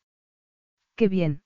Qué 0.96 1.08
bien. 1.08 1.45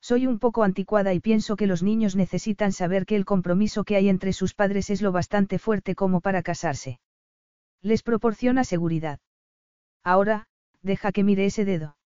Soy 0.00 0.26
un 0.26 0.38
poco 0.38 0.62
anticuada 0.62 1.12
y 1.12 1.20
pienso 1.20 1.56
que 1.56 1.66
los 1.66 1.82
niños 1.82 2.16
necesitan 2.16 2.72
saber 2.72 3.04
que 3.04 3.16
el 3.16 3.24
compromiso 3.24 3.84
que 3.84 3.96
hay 3.96 4.08
entre 4.08 4.32
sus 4.32 4.54
padres 4.54 4.90
es 4.90 5.02
lo 5.02 5.12
bastante 5.12 5.58
fuerte 5.58 5.94
como 5.94 6.20
para 6.20 6.42
casarse. 6.42 7.00
Les 7.82 8.02
proporciona 8.02 8.64
seguridad. 8.64 9.20
Ahora, 10.02 10.46
deja 10.82 11.12
que 11.12 11.24
mire 11.24 11.44
ese 11.44 11.64
dedo. 11.64 11.96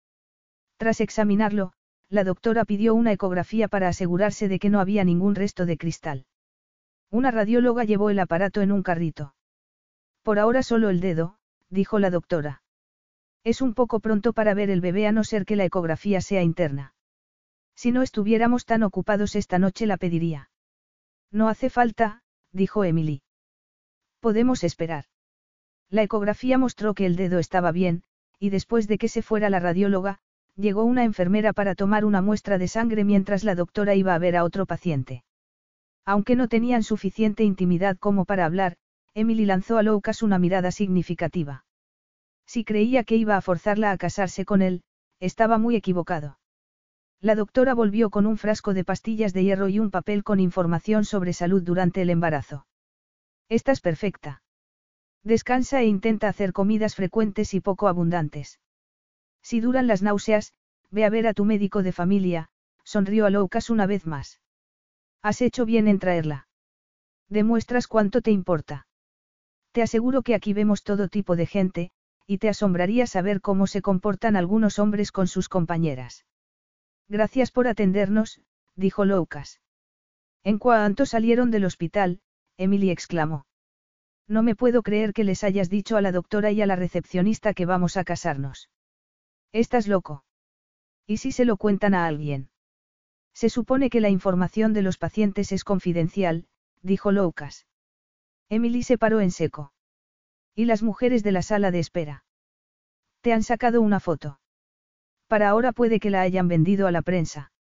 Tras 0.77 1.01
examinarlo, 1.01 1.73
la 2.09 2.25
doctora 2.25 2.65
pidió 2.65 2.95
una 2.95 3.13
ecografía 3.13 3.69
para 3.69 3.89
asegurarse 3.89 4.49
de 4.49 4.59
que 4.59 4.71
no 4.71 4.81
había 4.81 5.05
ningún 5.05 5.35
resto 5.35 5.67
de 5.67 5.79
cristal. 5.79 6.27
Una 7.11 7.31
radióloga 7.31 7.85
llevó 7.85 8.11
el 8.11 8.19
aparato 8.19 8.61
en 8.61 8.73
un 8.73 8.83
carrito. 8.83 9.35
Por 10.23 10.39
ahora 10.39 10.63
solo 10.63 10.91
el 10.91 11.01
dedo, 11.01 11.39
dijo 11.71 11.99
la 11.99 12.11
doctora. 12.11 12.63
Es 13.45 13.61
un 13.61 13.75
poco 13.75 14.01
pronto 14.01 14.33
para 14.33 14.55
ver 14.55 14.71
el 14.71 14.81
bebé 14.81 15.07
a 15.07 15.13
no 15.13 15.23
ser 15.23 15.45
que 15.45 15.55
la 15.55 15.65
ecografía 15.65 16.21
sea 16.21 16.43
interna. 16.43 16.94
Si 17.75 17.93
no 17.93 18.03
estuviéramos 18.03 18.65
tan 18.65 18.83
ocupados 18.83 19.35
esta 19.37 19.59
noche 19.59 19.87
la 19.87 19.97
pediría. 19.97 20.51
No 21.31 21.49
hace 21.49 21.71
falta, 21.71 22.23
dijo 22.53 22.85
Emily. 22.85 23.23
Podemos 24.21 24.65
esperar. 24.65 25.05
La 25.91 26.03
ecografía 26.03 26.59
mostró 26.59 26.95
que 26.95 27.07
el 27.07 27.17
dedo 27.17 27.39
estaba 27.39 27.73
bien, 27.73 28.03
y 28.39 28.51
después 28.51 28.89
de 28.89 28.99
que 28.99 29.09
se 29.09 29.23
fuera 29.23 29.51
la 29.51 29.61
radióloga, 29.61 30.19
llegó 30.57 30.85
una 30.85 31.05
enfermera 31.05 31.53
para 31.53 31.75
tomar 31.75 32.05
una 32.05 32.23
muestra 32.23 32.59
de 32.59 32.69
sangre 32.69 33.05
mientras 33.05 33.45
la 33.45 33.55
doctora 33.55 33.95
iba 33.95 34.15
a 34.15 34.19
ver 34.19 34.37
a 34.37 34.45
otro 34.45 34.67
paciente. 34.67 35.25
Aunque 36.05 36.37
no 36.37 36.49
tenían 36.49 36.83
suficiente 36.83 37.45
intimidad 37.45 37.97
como 37.99 38.25
para 38.25 38.45
hablar, 38.45 38.77
Emily 39.15 39.47
lanzó 39.47 39.79
a 39.79 39.83
Loukas 39.83 40.23
una 40.23 40.39
mirada 40.39 40.71
significativa. 40.71 41.65
Si 42.47 42.65
creía 42.65 43.05
que 43.05 43.17
iba 43.17 43.37
a 43.37 43.41
forzarla 43.41 43.91
a 43.91 43.97
casarse 43.97 44.45
con 44.45 44.63
él, 44.63 44.83
estaba 45.19 45.59
muy 45.59 45.77
equivocado. 45.77 46.39
La 47.25 47.35
doctora 47.35 47.73
volvió 47.73 48.11
con 48.11 48.27
un 48.27 48.37
frasco 48.37 48.75
de 48.75 48.85
pastillas 48.85 49.33
de 49.33 49.45
hierro 49.45 49.71
y 49.71 49.79
un 49.79 49.91
papel 49.91 50.25
con 50.25 50.41
información 50.41 51.07
sobre 51.07 51.33
salud 51.33 51.63
durante 51.63 52.03
el 52.03 52.11
embarazo. 52.11 52.67
Estás 53.49 53.81
perfecta. 53.81 54.43
Descansa 55.23 55.81
e 55.81 55.87
intenta 55.87 56.29
hacer 56.29 56.53
comidas 56.53 56.95
frecuentes 56.95 57.55
y 57.55 57.61
poco 57.61 57.89
abundantes. 57.89 58.61
Si 59.41 59.61
duran 59.61 59.87
las 59.87 60.03
náuseas, 60.03 60.53
ve 60.91 61.07
a 61.07 61.09
ver 61.09 61.27
a 61.27 61.33
tu 61.33 61.47
médico 61.47 61.83
de 61.83 61.93
familia, 61.93 62.51
sonrió 62.85 63.25
a 63.25 63.31
Loukas 63.31 63.71
una 63.71 63.87
vez 63.87 64.07
más. 64.07 64.43
Has 65.23 65.41
hecho 65.41 65.65
bien 65.65 65.89
en 65.89 66.01
traerla. 66.01 66.47
Demuestras 67.31 67.89
cuánto 67.89 68.21
te 68.21 68.33
importa. 68.33 68.87
Te 69.73 69.81
aseguro 69.81 70.21
que 70.21 70.35
aquí 70.35 70.53
vemos 70.53 70.83
todo 70.83 71.09
tipo 71.09 71.37
de 71.37 71.47
gente, 71.47 71.91
y 72.27 72.37
te 72.37 72.51
asombraría 72.51 73.07
saber 73.07 73.41
cómo 73.41 73.67
se 73.67 73.81
comportan 73.81 74.37
algunos 74.37 74.79
hombres 74.79 75.11
con 75.11 75.27
sus 75.27 75.49
compañeras. 75.49 76.27
Gracias 77.09 77.51
por 77.51 77.69
atendernos, 77.69 78.41
dijo 78.77 79.05
Loukas. 79.05 79.61
En 80.43 80.59
cuanto 80.59 81.07
salieron 81.07 81.51
del 81.51 81.65
hospital, 81.65 82.21
Emily 82.57 82.91
exclamó. 82.91 83.47
No 84.27 84.43
me 84.43 84.55
puedo 84.55 84.83
creer 84.83 85.13
que 85.13 85.25
les 85.25 85.45
hayas 85.45 85.69
dicho 85.69 85.97
a 85.97 86.01
la 86.01 86.13
doctora 86.13 86.51
y 86.51 86.63
a 86.63 86.67
la 86.67 86.77
recepcionista 86.77 87.53
que 87.53 87.67
vamos 87.67 87.97
a 87.97 88.05
casarnos. 88.05 88.71
Estás 89.53 89.87
loco. 89.87 90.25
¿Y 91.07 91.19
si 91.19 91.33
se 91.33 91.45
lo 91.45 91.57
cuentan 91.57 91.95
a 91.95 92.07
alguien? 92.07 92.49
Se 93.35 93.51
supone 93.51 93.91
que 93.91 94.01
la 94.01 94.09
información 94.09 94.73
de 94.73 94.83
los 94.83 94.97
pacientes 94.97 95.53
es 95.53 95.65
confidencial, 95.65 96.47
dijo 96.83 97.13
Loukas. 97.13 97.67
Emily 98.49 98.83
se 98.83 98.97
paró 98.97 99.21
en 99.21 99.31
seco. 99.31 99.73
¿Y 100.55 100.67
las 100.67 100.83
mujeres 100.83 101.23
de 101.23 101.33
la 101.33 101.43
sala 101.43 101.71
de 101.71 101.81
espera? 101.81 102.25
Te 103.21 103.33
han 103.33 103.43
sacado 103.43 103.81
una 103.83 104.01
foto. 104.01 104.39
Para 105.35 105.49
ahora 105.49 105.73
puede 105.73 105.99
que 105.99 106.11
la 106.11 106.21
hayan 106.21 106.47
vendido 106.47 106.87
a 106.87 106.93
la 106.93 107.03
prensa. 107.03 107.51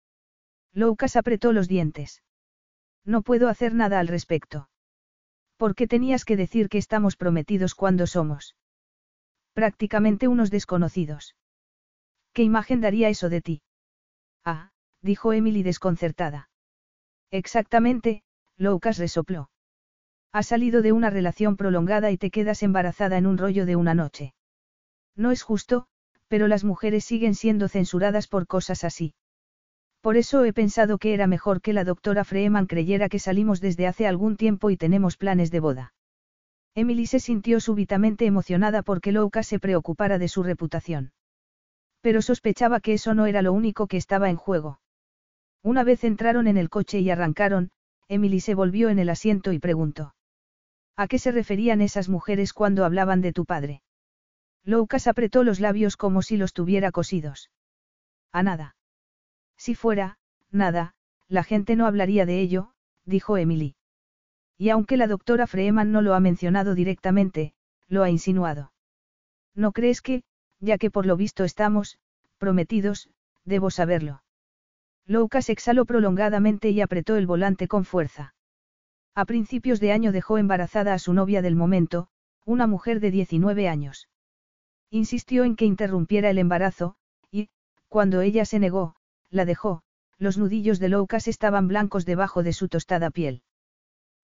Lucas 0.73 1.17
apretó 1.17 1.53
los 1.53 1.67
dientes. 1.67 2.23
No 3.05 3.23
puedo 3.23 3.49
hacer 3.49 3.75
nada 3.75 3.99
al 3.99 4.07
respecto. 4.07 4.69
¿Por 5.57 5.75
qué 5.75 5.89
tenías 5.89 6.25
que 6.25 6.37
decir 6.37 6.69
que 6.69 6.79
estamos 6.79 7.17
prometidos 7.17 7.75
cuando 7.75 8.07
somos? 8.07 8.55
Prácticamente 9.55 10.29
unos 10.29 10.53
desconocidos. 10.53 11.35
¿Qué 12.33 12.45
imagen 12.45 12.81
daría 12.81 13.09
eso 13.09 13.29
de 13.29 13.41
ti? 13.41 13.63
Ah, 14.45 14.71
dijo 15.03 15.33
Emily 15.33 15.65
desconcertada. 15.65 16.51
Exactamente, 17.33 18.23
Lucas 18.57 18.99
resopló. 18.99 19.51
Has 20.31 20.47
salido 20.47 20.81
de 20.81 20.93
una 20.93 21.11
relación 21.11 21.57
prolongada 21.57 22.13
y 22.13 22.19
te 22.19 22.31
quedas 22.31 22.63
embarazada 22.63 23.19
en 23.19 23.27
un 23.27 23.37
rollo 23.37 23.67
de 23.67 23.75
una 23.75 23.95
noche. 23.95 24.33
No 25.17 25.33
es 25.33 25.43
justo, 25.43 25.89
pero 26.35 26.49
las 26.49 26.65
mujeres 26.65 27.05
siguen 27.05 27.37
siendo 27.37 27.69
censuradas 27.69 28.27
por 28.27 28.49
cosas 28.49 28.83
así. 28.83 29.15
Por 30.01 30.17
eso 30.17 30.45
he 30.45 30.53
pensado 30.53 30.99
que 30.99 31.15
era 31.15 31.29
mejor 31.29 31.61
que 31.61 31.73
la 31.73 31.85
doctora 31.85 32.25
Freeman 32.25 32.67
creyera 32.67 33.09
que 33.09 33.21
salimos 33.21 33.61
desde 33.61 33.87
hace 33.87 34.09
algún 34.09 34.37
tiempo 34.37 34.71
y 34.71 34.77
tenemos 34.77 35.17
planes 35.17 35.53
de 35.53 35.61
boda. 35.61 35.95
Emily 36.75 37.07
se 37.07 37.21
sintió 37.21 37.61
súbitamente 37.61 38.27
emocionada 38.27 38.83
porque 38.83 39.13
Louka 39.13 39.45
se 39.45 39.61
preocupara 39.61 40.19
de 40.19 40.27
su 40.27 40.43
reputación. 40.43 41.13
Pero 42.01 42.21
sospechaba 42.21 42.81
que 42.81 42.95
eso 42.95 43.15
no 43.15 43.27
era 43.27 43.41
lo 43.41 43.53
único 43.53 43.87
que 43.87 43.97
estaba 43.97 44.29
en 44.29 44.35
juego. 44.35 44.81
Una 45.63 45.85
vez 45.85 46.03
entraron 46.03 46.49
en 46.49 46.57
el 46.57 46.69
coche 46.69 46.99
y 46.99 47.11
arrancaron, 47.11 47.71
Emily 48.09 48.41
se 48.41 48.57
volvió 48.57 48.89
en 48.89 48.99
el 48.99 49.09
asiento 49.09 49.53
y 49.53 49.61
preguntó. 49.61 50.17
¿A 50.97 51.07
qué 51.07 51.21
se 51.21 51.31
referían 51.31 51.81
esas 51.81 52.09
mujeres 52.09 52.53
cuando 52.53 52.85
hablaban 52.85 53.21
de 53.21 53.33
tu 53.33 53.45
padre? 53.45 53.84
Loukas 54.65 55.07
apretó 55.07 55.45
los 55.45 55.61
labios 55.61 55.97
como 55.97 56.23
si 56.23 56.37
los 56.37 56.53
tuviera 56.53 56.91
cosidos. 56.91 57.51
A 58.33 58.43
nada. 58.43 58.77
Si 59.57 59.75
fuera, 59.75 60.19
nada, 60.51 60.95
la 61.29 61.45
gente 61.45 61.77
no 61.77 61.87
hablaría 61.87 62.27
de 62.27 62.41
ello, 62.41 62.73
dijo 63.05 63.37
Emily. 63.37 63.77
Y 64.57 64.71
aunque 64.71 64.97
la 64.97 65.07
doctora 65.07 65.47
Freeman 65.47 65.93
no 65.93 66.01
lo 66.01 66.15
ha 66.15 66.21
mencionado 66.21 66.75
directamente, 66.75 67.55
lo 67.89 68.03
ha 68.03 68.11
insinuado. 68.11 68.73
¿No 69.55 69.73
crees 69.73 70.01
que, 70.01 70.23
ya 70.61 70.79
que 70.79 70.91
por 70.91 71.07
lo 71.07 71.17
visto 71.17 71.45
estamos, 71.45 71.99
prometidos, 72.39 73.11
debo 73.45 73.71
saberlo? 73.71 74.23
Loukas 75.07 75.51
exhaló 75.51 75.85
prolongadamente 75.85 76.71
y 76.71 76.81
apretó 76.81 77.17
el 77.17 77.27
volante 77.27 77.69
con 77.69 77.85
fuerza. 77.85 78.35
A 79.15 79.27
principios 79.27 79.79
de 79.79 79.93
año 79.93 80.13
dejó 80.13 80.39
embarazada 80.39 80.95
a 80.95 80.99
su 80.99 81.13
novia 81.13 81.43
del 81.43 81.55
momento, 81.55 82.09
una 82.45 82.67
mujer 82.67 83.01
de 83.01 83.11
19 83.11 83.69
años. 83.69 84.09
Insistió 84.95 85.43
en 85.43 85.57
que 85.57 85.65
interrumpiera 85.65 86.31
el 86.31 86.39
embarazo, 86.39 86.95
y, 87.33 87.49
cuando 87.89 88.21
ella 88.21 88.45
se 88.45 88.61
negó, 88.61 88.95
la 89.29 89.45
dejó, 89.45 89.83
los 90.19 90.39
nudillos 90.39 90.79
de 90.79 90.89
Loukas 90.89 91.27
estaban 91.27 91.67
blancos 91.67 92.07
debajo 92.07 92.45
de 92.45 92.53
su 92.53 92.69
tostada 92.69 93.11
piel. 93.11 93.43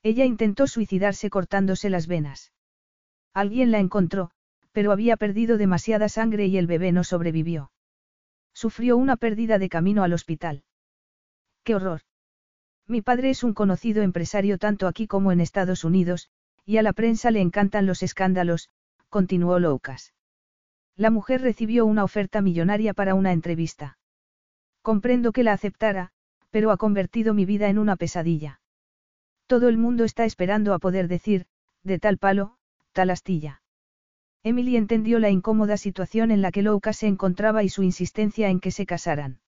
Ella 0.05 0.25
intentó 0.25 0.69
suicidarse 0.69 1.29
cortándose 1.29 1.91
las 1.91 2.07
venas. 2.07 2.53
Alguien 3.35 3.73
la 3.73 3.81
encontró, 3.81 4.31
pero 4.71 4.93
había 4.93 5.17
perdido 5.17 5.59
demasiada 5.59 6.09
sangre 6.09 6.47
y 6.47 6.57
el 6.57 6.69
bebé 6.69 6.93
no 6.93 7.03
sobrevivió. 7.03 7.73
Sufrió 8.55 8.97
una 8.97 9.17
pérdida 9.17 9.59
de 9.59 9.69
camino 9.69 10.05
al 10.05 10.13
hospital. 10.13 10.63
¡Qué 11.65 11.75
horror! 11.75 12.03
Mi 12.87 13.03
padre 13.03 13.31
es 13.31 13.43
un 13.43 13.55
conocido 13.55 14.05
empresario 14.05 14.57
tanto 14.57 14.87
aquí 14.87 15.09
como 15.09 15.33
en 15.33 15.41
Estados 15.41 15.83
Unidos, 15.83 16.31
y 16.65 16.77
a 16.77 16.83
la 16.83 16.93
prensa 16.93 17.33
le 17.33 17.41
encantan 17.41 17.87
los 17.87 18.05
escándalos, 18.05 18.71
continuó 19.09 19.59
Loukas. 19.59 20.13
La 21.01 21.09
mujer 21.09 21.41
recibió 21.41 21.87
una 21.87 22.05
oferta 22.05 22.43
millonaria 22.43 22.93
para 22.93 23.15
una 23.15 23.33
entrevista. 23.33 23.97
Comprendo 24.83 25.33
que 25.33 25.43
la 25.43 25.55
aceptara, 25.55 26.11
pero 26.51 26.71
ha 26.71 26.77
convertido 26.77 27.33
mi 27.33 27.47
vida 27.47 27.71
en 27.71 27.79
una 27.79 27.97
pesadilla. 27.97 28.61
Todo 29.47 29.71
el 29.71 29.79
mundo 29.79 30.05
está 30.05 30.27
esperando 30.27 30.75
a 30.75 30.79
poder 30.79 31.09
decir, 31.09 31.47
de 31.85 31.99
tal 31.99 32.19
palo, 32.19 32.59
tal 32.93 33.09
astilla. 33.09 33.63
Emily 34.43 34.77
entendió 34.77 35.19
la 35.21 35.31
incómoda 35.31 35.79
situación 35.79 36.31
en 36.31 36.43
la 36.43 36.53
que 36.53 36.61
Louka 36.61 36.93
se 36.93 37.07
encontraba 37.07 37.63
y 37.63 37.71
su 37.71 37.83
insistencia 37.83 38.51
en 38.51 38.61
que 38.61 38.71
se 38.71 38.85
casaran. 38.85 39.41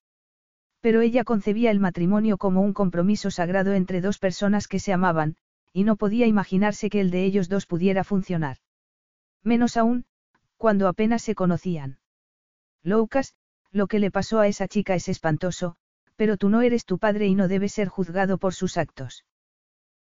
Pero 0.80 1.02
ella 1.02 1.22
concebía 1.22 1.70
el 1.70 1.80
matrimonio 1.80 2.38
como 2.38 2.62
un 2.62 2.72
compromiso 2.72 3.30
sagrado 3.30 3.74
entre 3.74 4.00
dos 4.00 4.18
personas 4.18 4.68
que 4.68 4.78
se 4.78 4.94
amaban, 4.94 5.36
y 5.74 5.84
no 5.84 5.96
podía 5.96 6.26
imaginarse 6.26 6.88
que 6.88 7.00
el 7.00 7.10
de 7.10 7.26
ellos 7.26 7.50
dos 7.50 7.66
pudiera 7.66 8.04
funcionar. 8.04 8.56
Menos 9.44 9.76
aún, 9.76 10.06
cuando 10.62 10.86
apenas 10.86 11.22
se 11.22 11.34
conocían. 11.34 11.98
Loukas, 12.84 13.34
lo 13.72 13.88
que 13.88 13.98
le 13.98 14.12
pasó 14.12 14.38
a 14.38 14.46
esa 14.46 14.68
chica 14.68 14.94
es 14.94 15.08
espantoso, 15.08 15.74
pero 16.14 16.36
tú 16.36 16.50
no 16.50 16.62
eres 16.62 16.84
tu 16.84 16.98
padre 16.98 17.26
y 17.26 17.34
no 17.34 17.48
debes 17.48 17.72
ser 17.72 17.88
juzgado 17.88 18.38
por 18.38 18.54
sus 18.54 18.76
actos. 18.76 19.24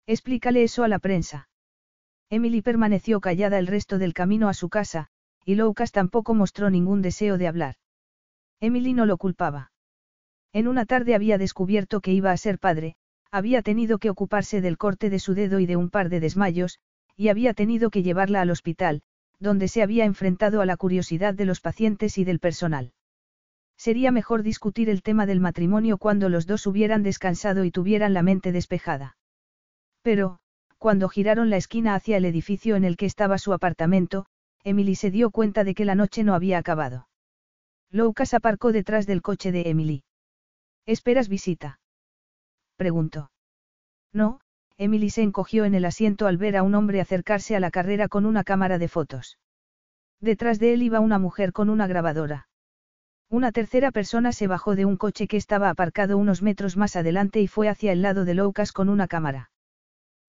Explícale 0.06 0.62
eso 0.62 0.84
a 0.84 0.88
la 0.88 1.00
prensa. 1.00 1.50
Emily 2.30 2.62
permaneció 2.62 3.22
callada 3.22 3.58
el 3.58 3.66
resto 3.66 3.98
del 3.98 4.14
camino 4.14 4.50
a 4.50 4.54
su 4.54 4.70
casa, 4.70 5.08
y 5.46 5.56
Loukas 5.56 5.92
tampoco 5.92 6.36
mostró 6.36 6.70
ningún 6.70 7.02
deseo 7.02 7.40
de 7.40 7.48
hablar. 7.48 7.78
Emily 8.60 8.94
no 8.94 9.08
lo 9.08 9.18
culpaba. 9.18 9.72
En 10.54 10.68
una 10.68 10.86
tarde 10.86 11.16
había 11.16 11.40
descubierto 11.40 12.02
que 12.02 12.14
iba 12.14 12.32
a 12.32 12.38
ser 12.38 12.60
padre, 12.60 12.98
había 13.32 13.64
tenido 13.64 13.98
que 13.98 14.12
ocuparse 14.12 14.62
del 14.62 14.78
corte 14.78 15.10
de 15.10 15.18
su 15.18 15.34
dedo 15.34 15.60
y 15.60 15.66
de 15.66 15.76
un 15.76 15.90
par 15.90 16.10
de 16.10 16.20
desmayos, 16.20 16.78
y 17.16 17.30
había 17.30 17.56
tenido 17.56 17.90
que 17.90 18.04
llevarla 18.04 18.42
al 18.42 18.52
hospital, 18.52 19.02
donde 19.42 19.68
se 19.68 19.82
había 19.82 20.06
enfrentado 20.06 20.62
a 20.62 20.66
la 20.66 20.78
curiosidad 20.78 21.34
de 21.34 21.46
los 21.46 21.60
pacientes 21.60 22.18
y 22.18 22.24
del 22.24 22.40
personal. 22.40 22.94
Sería 23.76 24.12
mejor 24.12 24.44
discutir 24.44 24.90
el 24.90 25.02
tema 25.02 25.26
del 25.26 25.40
matrimonio 25.40 25.98
cuando 25.98 26.30
los 26.30 26.46
dos 26.46 26.68
hubieran 26.68 27.02
descansado 27.02 27.66
y 27.66 27.72
tuvieran 27.72 28.14
la 28.14 28.22
mente 28.22 28.52
despejada. 28.52 29.18
Pero, 30.04 30.38
cuando 30.78 31.10
giraron 31.10 31.50
la 31.50 31.58
esquina 31.58 31.96
hacia 31.96 32.18
el 32.18 32.26
edificio 32.26 32.76
en 32.76 32.86
el 32.86 32.96
que 32.96 33.08
estaba 33.08 33.40
su 33.40 33.54
apartamento, 33.54 34.28
Emily 34.64 34.94
se 34.94 35.10
dio 35.10 35.32
cuenta 35.32 35.64
de 35.64 35.74
que 35.74 35.86
la 35.86 35.96
noche 35.96 36.24
no 36.24 36.36
había 36.36 36.60
acabado. 36.60 37.08
Lucas 37.90 38.36
aparcó 38.36 38.72
detrás 38.72 39.08
del 39.08 39.24
coche 39.24 39.52
de 39.52 39.64
Emily. 39.66 40.04
¿Esperas 40.86 41.30
visita? 41.30 41.80
preguntó. 42.76 43.32
No, 44.14 44.40
Emily 44.82 45.12
se 45.12 45.22
encogió 45.22 45.66
en 45.66 45.76
el 45.76 45.86
asiento 45.86 46.26
al 46.26 46.38
ver 46.38 46.58
a 46.58 46.64
un 46.64 46.74
hombre 46.74 47.02
acercarse 47.02 47.56
a 47.56 47.60
la 47.60 47.70
carrera 47.70 48.08
con 48.08 48.26
una 48.26 48.44
cámara 48.44 48.80
de 48.80 48.88
fotos. 48.88 49.38
Detrás 50.20 50.58
de 50.58 50.74
él 50.74 50.82
iba 50.82 51.00
una 51.00 51.20
mujer 51.20 51.54
con 51.54 51.70
una 51.70 51.86
grabadora. 51.86 52.48
Una 53.30 53.52
tercera 53.52 53.92
persona 53.92 54.32
se 54.32 54.48
bajó 54.48 54.76
de 54.76 54.86
un 54.86 54.98
coche 54.98 55.28
que 55.28 55.38
estaba 55.38 55.70
aparcado 55.70 56.18
unos 56.18 56.42
metros 56.42 56.78
más 56.78 56.96
adelante 56.96 57.42
y 57.42 57.48
fue 57.48 57.70
hacia 57.70 57.92
el 57.92 58.02
lado 58.02 58.26
de 58.26 58.34
Loukas 58.34 58.72
con 58.72 58.90
una 58.90 59.08
cámara. 59.08 59.52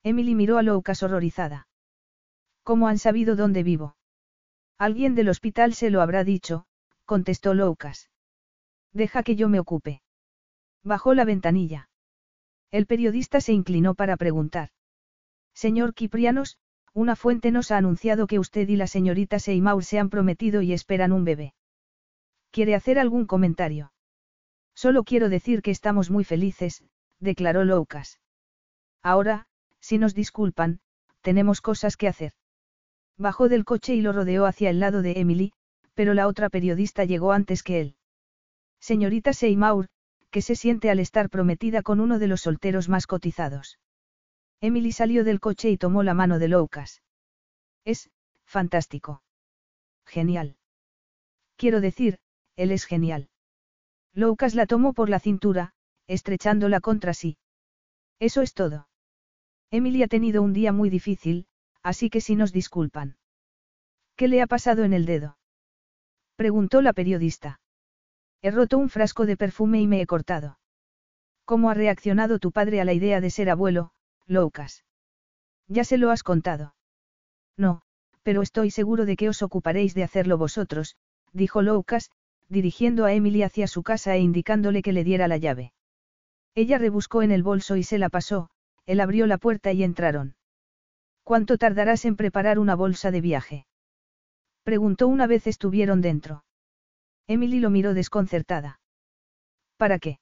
Emily 0.02 0.34
miró 0.34 0.58
a 0.58 0.62
Loukas 0.62 1.02
horrorizada. 1.02 1.66
¿Cómo 2.62 2.88
han 2.88 2.98
sabido 2.98 3.36
dónde 3.36 3.62
vivo? 3.62 3.96
Alguien 4.76 5.14
del 5.14 5.30
hospital 5.30 5.72
se 5.72 5.88
lo 5.88 6.02
habrá 6.02 6.24
dicho, 6.24 6.66
contestó 7.06 7.54
Loukas. 7.54 8.10
Deja 8.92 9.22
que 9.22 9.34
yo 9.34 9.48
me 9.48 9.60
ocupe. 9.60 10.02
Bajó 10.84 11.14
la 11.14 11.24
ventanilla. 11.24 11.88
El 12.72 12.86
periodista 12.86 13.40
se 13.40 13.52
inclinó 13.52 13.94
para 13.94 14.16
preguntar. 14.16 14.70
Señor 15.54 15.92
Kiprianos, 15.94 16.56
una 16.94 17.16
fuente 17.16 17.50
nos 17.50 17.70
ha 17.70 17.76
anunciado 17.76 18.26
que 18.26 18.38
usted 18.38 18.68
y 18.68 18.76
la 18.76 18.86
señorita 18.86 19.38
Seymour 19.38 19.84
se 19.84 19.98
han 19.98 20.08
prometido 20.08 20.62
y 20.62 20.72
esperan 20.72 21.12
un 21.12 21.24
bebé. 21.24 21.54
¿Quiere 22.50 22.74
hacer 22.74 22.98
algún 22.98 23.26
comentario? 23.26 23.92
Solo 24.74 25.04
quiero 25.04 25.28
decir 25.28 25.60
que 25.60 25.70
estamos 25.70 26.10
muy 26.10 26.24
felices, 26.24 26.82
declaró 27.20 27.64
Loukas. 27.64 28.20
Ahora, 29.02 29.46
si 29.80 29.98
nos 29.98 30.14
disculpan, 30.14 30.80
tenemos 31.20 31.60
cosas 31.60 31.96
que 31.98 32.08
hacer. 32.08 32.32
Bajó 33.18 33.50
del 33.50 33.64
coche 33.66 33.94
y 33.94 34.00
lo 34.00 34.12
rodeó 34.12 34.46
hacia 34.46 34.70
el 34.70 34.80
lado 34.80 35.02
de 35.02 35.20
Emily, 35.20 35.52
pero 35.94 36.14
la 36.14 36.26
otra 36.26 36.48
periodista 36.48 37.04
llegó 37.04 37.32
antes 37.32 37.62
que 37.62 37.80
él. 37.80 37.96
Señorita 38.80 39.32
Seymour, 39.34 39.88
¿qué 40.32 40.40
se 40.40 40.56
siente 40.56 40.90
al 40.90 40.98
estar 40.98 41.28
prometida 41.28 41.82
con 41.82 42.00
uno 42.00 42.18
de 42.18 42.26
los 42.26 42.40
solteros 42.40 42.88
más 42.88 43.06
cotizados? 43.06 43.78
Emily 44.60 44.90
salió 44.90 45.24
del 45.24 45.40
coche 45.40 45.70
y 45.70 45.76
tomó 45.76 46.02
la 46.02 46.14
mano 46.14 46.38
de 46.38 46.48
Loukas. 46.48 47.02
Es, 47.84 48.10
fantástico. 48.46 49.22
Genial. 50.06 50.56
Quiero 51.56 51.80
decir, 51.80 52.18
él 52.56 52.70
es 52.70 52.86
genial. 52.86 53.28
Loukas 54.14 54.54
la 54.54 54.66
tomó 54.66 54.94
por 54.94 55.10
la 55.10 55.20
cintura, 55.20 55.74
estrechándola 56.06 56.80
contra 56.80 57.12
sí. 57.12 57.36
Eso 58.18 58.40
es 58.40 58.54
todo. 58.54 58.88
Emily 59.70 60.02
ha 60.02 60.08
tenido 60.08 60.42
un 60.42 60.54
día 60.54 60.72
muy 60.72 60.88
difícil, 60.90 61.46
así 61.82 62.08
que 62.08 62.20
si 62.20 62.36
nos 62.36 62.52
disculpan. 62.52 63.16
¿Qué 64.16 64.28
le 64.28 64.40
ha 64.40 64.46
pasado 64.46 64.84
en 64.84 64.94
el 64.94 65.04
dedo? 65.04 65.36
Preguntó 66.36 66.80
la 66.80 66.92
periodista. 66.92 67.60
He 68.42 68.50
roto 68.50 68.76
un 68.78 68.88
frasco 68.88 69.24
de 69.24 69.36
perfume 69.36 69.80
y 69.80 69.86
me 69.86 70.00
he 70.00 70.06
cortado. 70.06 70.58
¿Cómo 71.44 71.70
ha 71.70 71.74
reaccionado 71.74 72.38
tu 72.40 72.50
padre 72.50 72.80
a 72.80 72.84
la 72.84 72.92
idea 72.92 73.20
de 73.20 73.30
ser 73.30 73.48
abuelo, 73.48 73.92
Loukas? 74.26 74.84
Ya 75.68 75.84
se 75.84 75.96
lo 75.96 76.10
has 76.10 76.22
contado. 76.24 76.74
No, 77.56 77.82
pero 78.22 78.42
estoy 78.42 78.70
seguro 78.70 79.06
de 79.06 79.16
que 79.16 79.28
os 79.28 79.42
ocuparéis 79.42 79.94
de 79.94 80.02
hacerlo 80.02 80.38
vosotros, 80.38 80.96
dijo 81.32 81.62
Loukas, 81.62 82.10
dirigiendo 82.48 83.04
a 83.04 83.12
Emily 83.12 83.42
hacia 83.42 83.66
su 83.66 83.82
casa 83.82 84.14
e 84.16 84.20
indicándole 84.20 84.82
que 84.82 84.92
le 84.92 85.04
diera 85.04 85.28
la 85.28 85.36
llave. 85.36 85.72
Ella 86.54 86.78
rebuscó 86.78 87.22
en 87.22 87.30
el 87.30 87.42
bolso 87.42 87.76
y 87.76 87.82
se 87.82 87.98
la 87.98 88.08
pasó, 88.08 88.50
él 88.86 89.00
abrió 89.00 89.26
la 89.26 89.38
puerta 89.38 89.72
y 89.72 89.84
entraron. 89.84 90.34
¿Cuánto 91.22 91.56
tardarás 91.56 92.04
en 92.04 92.16
preparar 92.16 92.58
una 92.58 92.74
bolsa 92.74 93.10
de 93.10 93.20
viaje? 93.20 93.66
Preguntó 94.64 95.08
una 95.08 95.26
vez 95.26 95.46
estuvieron 95.46 96.00
dentro. 96.00 96.44
Emily 97.32 97.60
lo 97.60 97.70
miró 97.70 97.94
desconcertada. 97.94 98.78
¿Para 99.78 99.98
qué? 99.98 100.18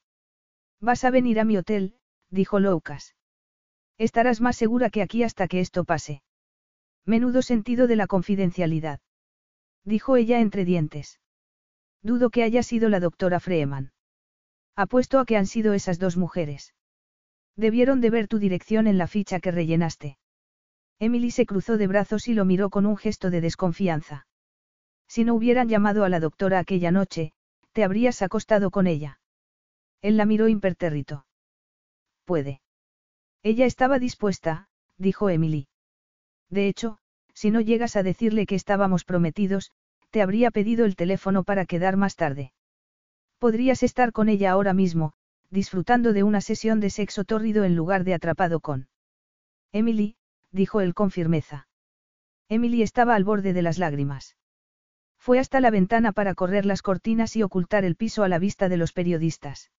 Vas 0.79 1.03
a 1.03 1.11
venir 1.11 1.41
a 1.41 1.43
mi 1.43 1.57
hotel, 1.57 1.95
dijo 2.29 2.61
Loukas. 2.61 3.15
Estarás 3.97 4.39
más 4.39 4.55
segura 4.55 4.89
que 4.89 5.01
aquí 5.01 5.23
hasta 5.23 5.49
que 5.49 5.59
esto 5.59 5.83
pase. 5.83 6.23
Menudo 7.05 7.41
sentido 7.41 7.87
de 7.87 7.97
la 7.97 8.07
confidencialidad. 8.07 9.01
Dijo 9.83 10.15
ella 10.15 10.39
entre 10.39 10.63
dientes. 10.63 11.19
Dudo 12.01 12.29
que 12.29 12.43
haya 12.43 12.63
sido 12.63 12.87
la 12.87 13.01
doctora 13.01 13.41
Freeman. 13.41 13.91
Apuesto 14.77 15.19
a 15.19 15.25
que 15.25 15.35
han 15.35 15.47
sido 15.47 15.73
esas 15.73 15.99
dos 15.99 16.15
mujeres. 16.15 16.73
Debieron 17.57 17.99
de 17.99 18.09
ver 18.09 18.29
tu 18.29 18.39
dirección 18.39 18.87
en 18.87 18.97
la 18.97 19.07
ficha 19.07 19.41
que 19.41 19.51
rellenaste. 19.51 20.17
Emily 20.97 21.31
se 21.31 21.45
cruzó 21.45 21.75
de 21.75 21.87
brazos 21.87 22.29
y 22.29 22.33
lo 22.35 22.45
miró 22.45 22.69
con 22.69 22.85
un 22.85 22.95
gesto 22.95 23.31
de 23.31 23.41
desconfianza. 23.41 24.27
Si 25.11 25.25
no 25.25 25.33
hubieran 25.33 25.67
llamado 25.67 26.05
a 26.05 26.09
la 26.09 26.21
doctora 26.21 26.57
aquella 26.57 26.89
noche, 26.89 27.33
te 27.73 27.83
habrías 27.83 28.21
acostado 28.21 28.71
con 28.71 28.87
ella. 28.87 29.19
Él 30.01 30.15
la 30.15 30.25
miró 30.25 30.47
impertérrito. 30.47 31.25
Puede. 32.23 32.61
Ella 33.43 33.65
estaba 33.65 33.99
dispuesta, 33.99 34.69
dijo 34.97 35.29
Emily. 35.29 35.67
De 36.49 36.69
hecho, 36.69 36.97
si 37.33 37.51
no 37.51 37.59
llegas 37.59 37.97
a 37.97 38.03
decirle 38.03 38.45
que 38.45 38.55
estábamos 38.55 39.03
prometidos, 39.03 39.73
te 40.11 40.21
habría 40.21 40.49
pedido 40.49 40.85
el 40.85 40.95
teléfono 40.95 41.43
para 41.43 41.65
quedar 41.65 41.97
más 41.97 42.15
tarde. 42.15 42.53
Podrías 43.37 43.83
estar 43.83 44.13
con 44.13 44.29
ella 44.29 44.51
ahora 44.51 44.71
mismo, 44.71 45.11
disfrutando 45.49 46.13
de 46.13 46.23
una 46.23 46.39
sesión 46.39 46.79
de 46.79 46.89
sexo 46.89 47.25
tórrido 47.25 47.65
en 47.65 47.75
lugar 47.75 48.05
de 48.05 48.13
atrapado 48.13 48.61
con. 48.61 48.87
Emily, 49.73 50.15
dijo 50.51 50.79
él 50.79 50.93
con 50.93 51.11
firmeza. 51.11 51.67
Emily 52.47 52.81
estaba 52.81 53.15
al 53.15 53.25
borde 53.25 53.51
de 53.51 53.61
las 53.61 53.77
lágrimas. 53.77 54.37
Fue 55.21 55.37
hasta 55.37 55.61
la 55.61 55.69
ventana 55.69 56.13
para 56.13 56.33
correr 56.33 56.65
las 56.65 56.81
cortinas 56.81 57.35
y 57.35 57.43
ocultar 57.43 57.85
el 57.85 57.95
piso 57.95 58.23
a 58.23 58.27
la 58.27 58.39
vista 58.39 58.69
de 58.69 58.77
los 58.77 58.91
periodistas. 58.91 59.69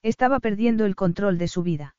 Estaba 0.00 0.38
perdiendo 0.38 0.86
el 0.86 0.94
control 0.94 1.38
de 1.38 1.48
su 1.48 1.64
vida. 1.64 1.96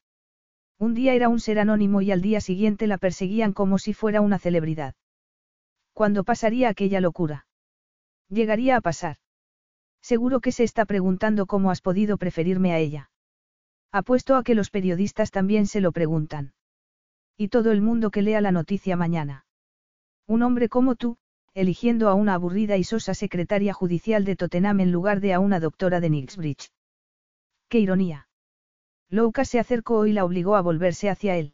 Un 0.80 0.93
día 0.93 1.13
era 1.13 1.28
un 1.28 1.41
ser 1.41 1.59
anónimo 1.59 2.01
y 2.01 2.11
al 2.11 2.22
día 2.22 2.39
siguiente 2.39 2.88
la 2.88 2.97
perseguían 2.97 3.51
como 3.51 3.78
si 3.78 3.93
fuera 3.93 4.22
una 4.22 4.39
celebridad. 4.39 4.95
¿Cuándo 5.91 6.24
pasaría 6.24 6.69
aquella 6.69 7.01
locura? 7.01 7.45
Llegaría 8.30 8.78
a 8.78 8.82
pasar. 8.82 9.17
Seguro 10.01 10.39
que 10.39 10.53
se 10.53 10.63
está 10.63 10.86
preguntando 10.86 11.47
cómo 11.47 11.72
has 11.72 11.82
podido 11.82 12.17
preferirme 12.17 12.72
a 12.72 12.80
ella. 12.80 13.11
Apuesto 13.91 14.38
a 14.38 14.43
que 14.43 14.55
los 14.55 14.69
periodistas 14.69 15.30
también 15.32 15.67
se 15.67 15.82
lo 15.82 15.91
preguntan. 15.91 16.53
Y 17.36 17.49
todo 17.49 17.74
el 17.74 17.82
mundo 17.82 18.11
que 18.11 18.22
lea 18.22 18.39
la 18.39 18.53
noticia 18.53 18.95
mañana. 18.95 19.45
Un 20.26 20.41
hombre 20.41 20.69
como 20.69 20.95
tú, 20.95 21.17
eligiendo 21.53 22.09
a 22.09 22.13
una 22.13 22.33
aburrida 22.33 22.77
y 22.77 22.83
sosa 22.83 23.13
secretaria 23.13 23.73
judicial 23.73 24.23
de 24.23 24.35
Tottenham 24.35 24.79
en 24.79 24.91
lugar 24.91 25.19
de 25.19 25.33
a 25.33 25.39
una 25.39 25.59
doctora 25.59 25.99
de 25.99 26.09
Nixbridge. 26.09 26.71
¡Qué 27.67 27.79
ironía! 27.79 28.27
Louka 29.09 29.43
se 29.43 29.59
acercó 29.59 30.05
y 30.05 30.13
la 30.13 30.23
obligó 30.23 30.55
a 30.55 30.61
volverse 30.61 31.09
hacia 31.09 31.35
él. 31.35 31.53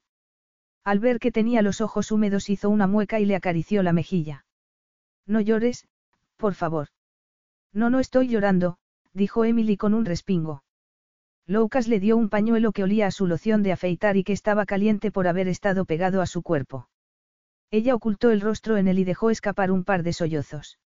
Al 0.83 0.99
ver 0.99 1.19
que 1.19 1.31
tenía 1.31 1.61
los 1.61 1.81
ojos 1.81 2.11
húmedos 2.11 2.49
hizo 2.49 2.69
una 2.69 2.87
mueca 2.87 3.19
y 3.19 3.25
le 3.25 3.35
acarició 3.35 3.83
la 3.83 3.93
mejilla. 3.93 4.45
No 5.25 5.41
llores, 5.41 5.87
por 6.37 6.53
favor. 6.53 6.87
No, 7.73 7.89
no 7.89 7.99
estoy 7.99 8.27
llorando, 8.27 8.77
dijo 9.13 9.43
Emily 9.43 9.77
con 9.77 9.93
un 9.93 10.05
respingo. 10.05 10.63
Loukas 11.47 11.87
le 11.87 11.99
dio 11.99 12.17
un 12.17 12.29
pañuelo 12.29 12.71
que 12.71 12.83
olía 12.83 13.07
a 13.07 13.11
su 13.11 13.25
loción 13.25 13.63
de 13.63 13.71
afeitar 13.71 14.17
y 14.17 14.23
que 14.23 14.33
estaba 14.33 14.65
caliente 14.65 15.11
por 15.11 15.27
haber 15.27 15.47
estado 15.47 15.85
pegado 15.85 16.21
a 16.21 16.27
su 16.27 16.41
cuerpo. 16.41 16.89
Ella 17.69 17.95
ocultó 17.95 18.31
el 18.31 18.41
rostro 18.41 18.77
en 18.77 18.87
él 18.87 18.99
y 18.99 19.03
dejó 19.03 19.29
escapar 19.29 19.71
un 19.71 19.83
par 19.83 20.03
de 20.03 20.13
sollozos. 20.13 20.79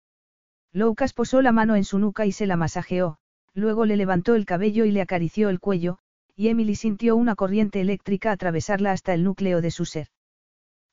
Loukas 0.72 1.14
posó 1.14 1.42
la 1.42 1.52
mano 1.52 1.76
en 1.76 1.84
su 1.84 2.00
nuca 2.00 2.26
y 2.26 2.32
se 2.32 2.46
la 2.46 2.56
masajeó, 2.56 3.18
luego 3.54 3.86
le 3.86 3.98
levantó 3.98 4.36
el 4.36 4.46
cabello 4.46 4.86
y 4.86 4.92
le 4.92 5.02
acarició 5.02 5.50
el 5.50 5.60
cuello, 5.60 5.98
y 6.36 6.48
Emily 6.48 6.76
sintió 6.76 7.16
una 7.16 7.36
corriente 7.36 7.82
eléctrica 7.82 8.32
atravesarla 8.32 8.92
hasta 8.92 9.14
el 9.14 9.24
núcleo 9.24 9.62
de 9.62 9.72
su 9.72 9.86
ser. 9.86 10.08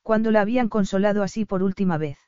Cuando 0.02 0.30
la 0.30 0.40
habían 0.40 0.68
consolado 0.68 1.22
así 1.22 1.44
por 1.44 1.62
última 1.62 1.98
vez. 1.98 2.18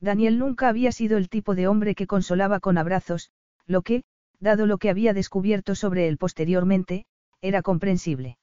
Daniel 0.00 0.38
nunca 0.38 0.68
había 0.68 0.92
sido 0.92 1.16
el 1.16 1.28
tipo 1.28 1.54
de 1.54 1.68
hombre 1.68 1.94
que 1.94 2.06
consolaba 2.06 2.58
con 2.58 2.78
abrazos, 2.78 3.30
lo 3.66 3.82
que, 3.82 4.02
dado 4.40 4.66
lo 4.66 4.78
que 4.78 4.90
había 4.90 5.12
descubierto 5.12 5.74
sobre 5.74 6.08
él 6.08 6.18
posteriormente, 6.18 7.06
era 7.40 7.62
comprensible. 7.62 8.38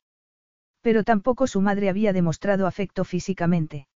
Pero 0.81 1.03
tampoco 1.03 1.47
su 1.47 1.59
madre 1.59 1.89
había 1.89 2.13
demostrado 2.13 2.65
afecto 2.65 3.03
físicamente. 3.03 3.88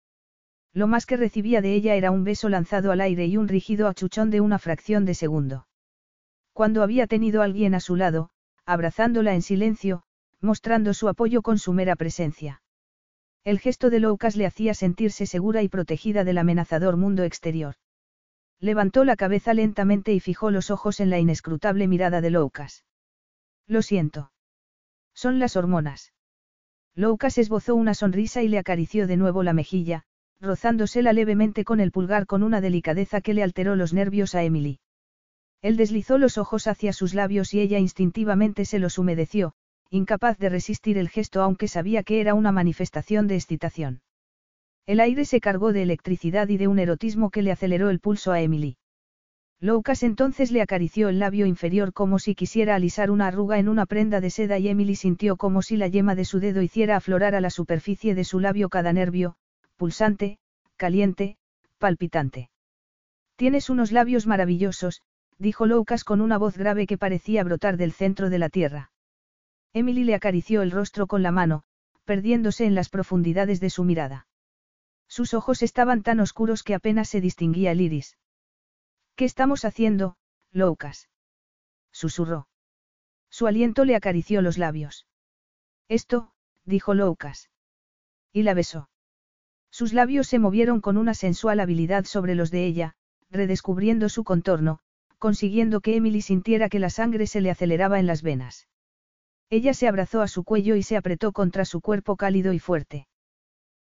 Lo 0.73 0.87
más 0.87 1.05
que 1.05 1.17
recibía 1.17 1.61
de 1.61 1.75
ella 1.75 1.95
era 1.95 2.09
un 2.09 2.23
beso 2.23 2.49
lanzado 2.49 2.91
al 2.91 3.01
aire 3.01 3.27
y 3.27 3.37
un 3.37 3.47
rígido 3.47 3.87
achuchón 3.87 4.31
de 4.31 4.41
una 4.41 4.57
fracción 4.57 5.05
de 5.05 5.13
segundo. 5.13 5.67
Cuando 6.51 6.81
había 6.81 7.05
tenido 7.05 7.41
a 7.41 7.45
alguien 7.45 7.75
a 7.75 7.79
su 7.79 7.95
lado, 7.95 8.31
abrazándola 8.65 9.35
en 9.35 9.43
silencio, 9.43 10.03
mostrando 10.41 10.93
su 10.93 11.07
apoyo 11.09 11.41
con 11.41 11.59
su 11.59 11.73
mera 11.73 11.95
presencia. 11.95 12.61
El 13.43 13.59
gesto 13.59 13.89
de 13.89 13.99
Loukas 13.99 14.35
le 14.35 14.45
hacía 14.45 14.73
sentirse 14.73 15.25
segura 15.25 15.61
y 15.61 15.69
protegida 15.69 16.23
del 16.23 16.37
amenazador 16.37 16.97
mundo 16.97 17.23
exterior. 17.23 17.75
Levantó 18.59 19.03
la 19.03 19.15
cabeza 19.15 19.53
lentamente 19.53 20.13
y 20.13 20.19
fijó 20.19 20.49
los 20.49 20.71
ojos 20.71 20.99
en 21.01 21.09
la 21.09 21.19
inescrutable 21.19 21.87
mirada 21.87 22.21
de 22.21 22.29
Loukas. 22.29 22.85
Lo 23.67 23.81
siento. 23.81 24.31
Son 25.13 25.39
las 25.39 25.55
hormonas. 25.55 26.13
Loukas 26.95 27.37
esbozó 27.37 27.75
una 27.75 27.93
sonrisa 27.93 28.41
y 28.41 28.47
le 28.47 28.59
acarició 28.59 29.07
de 29.07 29.17
nuevo 29.17 29.43
la 29.43 29.53
mejilla, 29.53 30.05
rozándosela 30.43 31.13
levemente 31.13 31.63
con 31.63 31.79
el 31.79 31.91
pulgar 31.91 32.27
con 32.27 32.43
una 32.43 32.59
delicadeza 32.59 33.21
que 33.21 33.33
le 33.33 33.43
alteró 33.43 33.75
los 33.75 33.93
nervios 33.93 34.35
a 34.35 34.43
Emily. 34.43 34.79
Él 35.61 35.77
deslizó 35.77 36.17
los 36.17 36.37
ojos 36.37 36.67
hacia 36.67 36.91
sus 36.91 37.13
labios 37.13 37.53
y 37.53 37.61
ella 37.61 37.79
instintivamente 37.79 38.65
se 38.65 38.77
los 38.77 38.97
humedeció, 38.97 39.53
incapaz 39.89 40.37
de 40.37 40.49
resistir 40.49 40.97
el 40.97 41.07
gesto 41.07 41.41
aunque 41.41 41.69
sabía 41.69 42.03
que 42.03 42.19
era 42.19 42.33
una 42.33 42.51
manifestación 42.51 43.27
de 43.27 43.35
excitación. 43.35 44.01
El 44.85 44.99
aire 44.99 45.23
se 45.23 45.39
cargó 45.39 45.71
de 45.71 45.83
electricidad 45.83 46.49
y 46.49 46.57
de 46.57 46.67
un 46.67 46.77
erotismo 46.77 47.29
que 47.29 47.41
le 47.41 47.53
aceleró 47.53 47.89
el 47.89 48.01
pulso 48.01 48.33
a 48.33 48.41
Emily. 48.41 48.75
Loukas 49.61 50.03
entonces 50.03 50.51
le 50.51 50.61
acarició 50.61 51.07
el 51.07 51.19
labio 51.19 51.45
inferior 51.45 51.93
como 51.93 52.19
si 52.19 52.35
quisiera 52.35 52.75
alisar 52.75 53.11
una 53.11 53.27
arruga 53.27 53.59
en 53.59 53.69
una 53.69 53.85
prenda 53.85 54.19
de 54.19 54.29
seda 54.29 54.59
y 54.59 54.67
Emily 54.67 54.95
sintió 54.95 55.37
como 55.37 55.61
si 55.61 55.77
la 55.77 55.87
yema 55.87 56.15
de 56.15 56.25
su 56.25 56.41
dedo 56.41 56.61
hiciera 56.61 56.97
aflorar 56.97 57.33
a 57.33 57.39
la 57.39 57.49
superficie 57.49 58.13
de 58.13 58.25
su 58.25 58.41
labio 58.41 58.67
cada 58.67 58.91
nervio, 58.91 59.37
pulsante, 59.83 60.37
caliente, 60.77 61.35
palpitante. 61.77 62.49
Tienes 63.35 63.69
unos 63.69 63.91
labios 63.91 64.27
maravillosos, 64.27 65.01
dijo 65.37 65.65
Loukas 65.65 66.05
con 66.05 66.21
una 66.21 66.37
voz 66.37 66.55
grave 66.55 66.87
que 66.87 66.97
parecía 66.97 67.43
brotar 67.43 67.75
del 67.75 67.91
centro 67.91 68.29
de 68.29 68.39
la 68.39 68.47
tierra. 68.47 68.93
Emily 69.73 70.05
le 70.05 70.15
acarició 70.15 70.61
el 70.61 70.71
rostro 70.71 71.05
con 71.05 71.21
la 71.21 71.31
mano, 71.31 71.63
perdiéndose 72.05 72.63
en 72.63 72.75
las 72.75 72.87
profundidades 72.87 73.59
de 73.59 73.69
su 73.69 73.83
mirada. 73.83 74.25
Sus 75.09 75.33
ojos 75.33 75.61
estaban 75.61 76.01
tan 76.01 76.21
oscuros 76.21 76.63
que 76.63 76.75
apenas 76.75 77.09
se 77.09 77.19
distinguía 77.19 77.73
el 77.73 77.81
iris. 77.81 78.17
¿Qué 79.17 79.25
estamos 79.25 79.65
haciendo, 79.65 80.15
Loukas? 80.53 81.09
susurró. 81.91 82.47
Su 83.29 83.47
aliento 83.47 83.83
le 83.83 83.97
acarició 83.97 84.41
los 84.41 84.57
labios. 84.57 85.07
Esto, 85.89 86.31
dijo 86.63 86.93
Loukas. 86.93 87.49
Y 88.31 88.43
la 88.43 88.53
besó. 88.53 88.87
Sus 89.73 89.91
labios 89.91 90.27
se 90.27 90.37
movieron 90.37 90.81
con 90.81 90.97
una 90.97 91.15
sensual 91.15 91.59
habilidad 91.59 92.05
sobre 92.05 92.35
los 92.35 92.51
de 92.51 92.67
ella, 92.67 92.93
redescubriendo 93.31 94.07
su 94.07 94.23
contorno, 94.23 94.77
consiguiendo 95.17 95.81
que 95.81 95.95
Emily 95.95 96.21
sintiera 96.21 96.69
que 96.69 96.77
la 96.77 96.91
sangre 96.91 97.25
se 97.25 97.41
le 97.41 97.49
aceleraba 97.49 97.99
en 97.99 98.05
las 98.05 98.21
venas. 98.21 98.67
Ella 99.49 99.73
se 99.73 99.87
abrazó 99.87 100.21
a 100.21 100.27
su 100.27 100.43
cuello 100.43 100.75
y 100.75 100.83
se 100.83 100.95
apretó 100.95 101.31
contra 101.31 101.65
su 101.65 101.81
cuerpo 101.81 102.17
cálido 102.17 102.53
y 102.53 102.59
fuerte. 102.59 103.07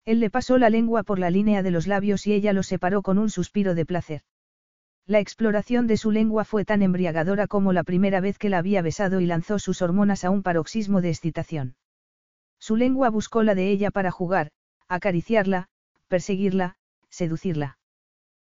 Él 0.05 0.19
le 0.19 0.29
pasó 0.29 0.59
la 0.59 0.69
lengua 0.69 1.01
por 1.01 1.17
la 1.17 1.31
línea 1.31 1.63
de 1.63 1.71
los 1.71 1.87
labios 1.87 2.27
y 2.27 2.33
ella 2.33 2.53
lo 2.53 2.61
separó 2.61 3.01
con 3.01 3.17
un 3.17 3.31
suspiro 3.31 3.73
de 3.73 3.87
placer. 3.87 4.21
La 5.07 5.19
exploración 5.19 5.87
de 5.87 5.97
su 5.97 6.11
lengua 6.11 6.45
fue 6.45 6.65
tan 6.65 6.83
embriagadora 6.83 7.47
como 7.47 7.73
la 7.73 7.83
primera 7.83 8.21
vez 8.21 8.37
que 8.37 8.49
la 8.49 8.59
había 8.59 8.83
besado 8.83 9.21
y 9.21 9.25
lanzó 9.25 9.57
sus 9.57 9.81
hormonas 9.81 10.23
a 10.23 10.29
un 10.29 10.43
paroxismo 10.43 11.01
de 11.01 11.09
excitación. 11.09 11.77
Su 12.59 12.75
lengua 12.75 13.09
buscó 13.09 13.41
la 13.41 13.55
de 13.55 13.71
ella 13.71 13.89
para 13.89 14.11
jugar, 14.11 14.51
acariciarla, 14.87 15.67
perseguirla, 16.09 16.75
seducirla. 17.09 17.77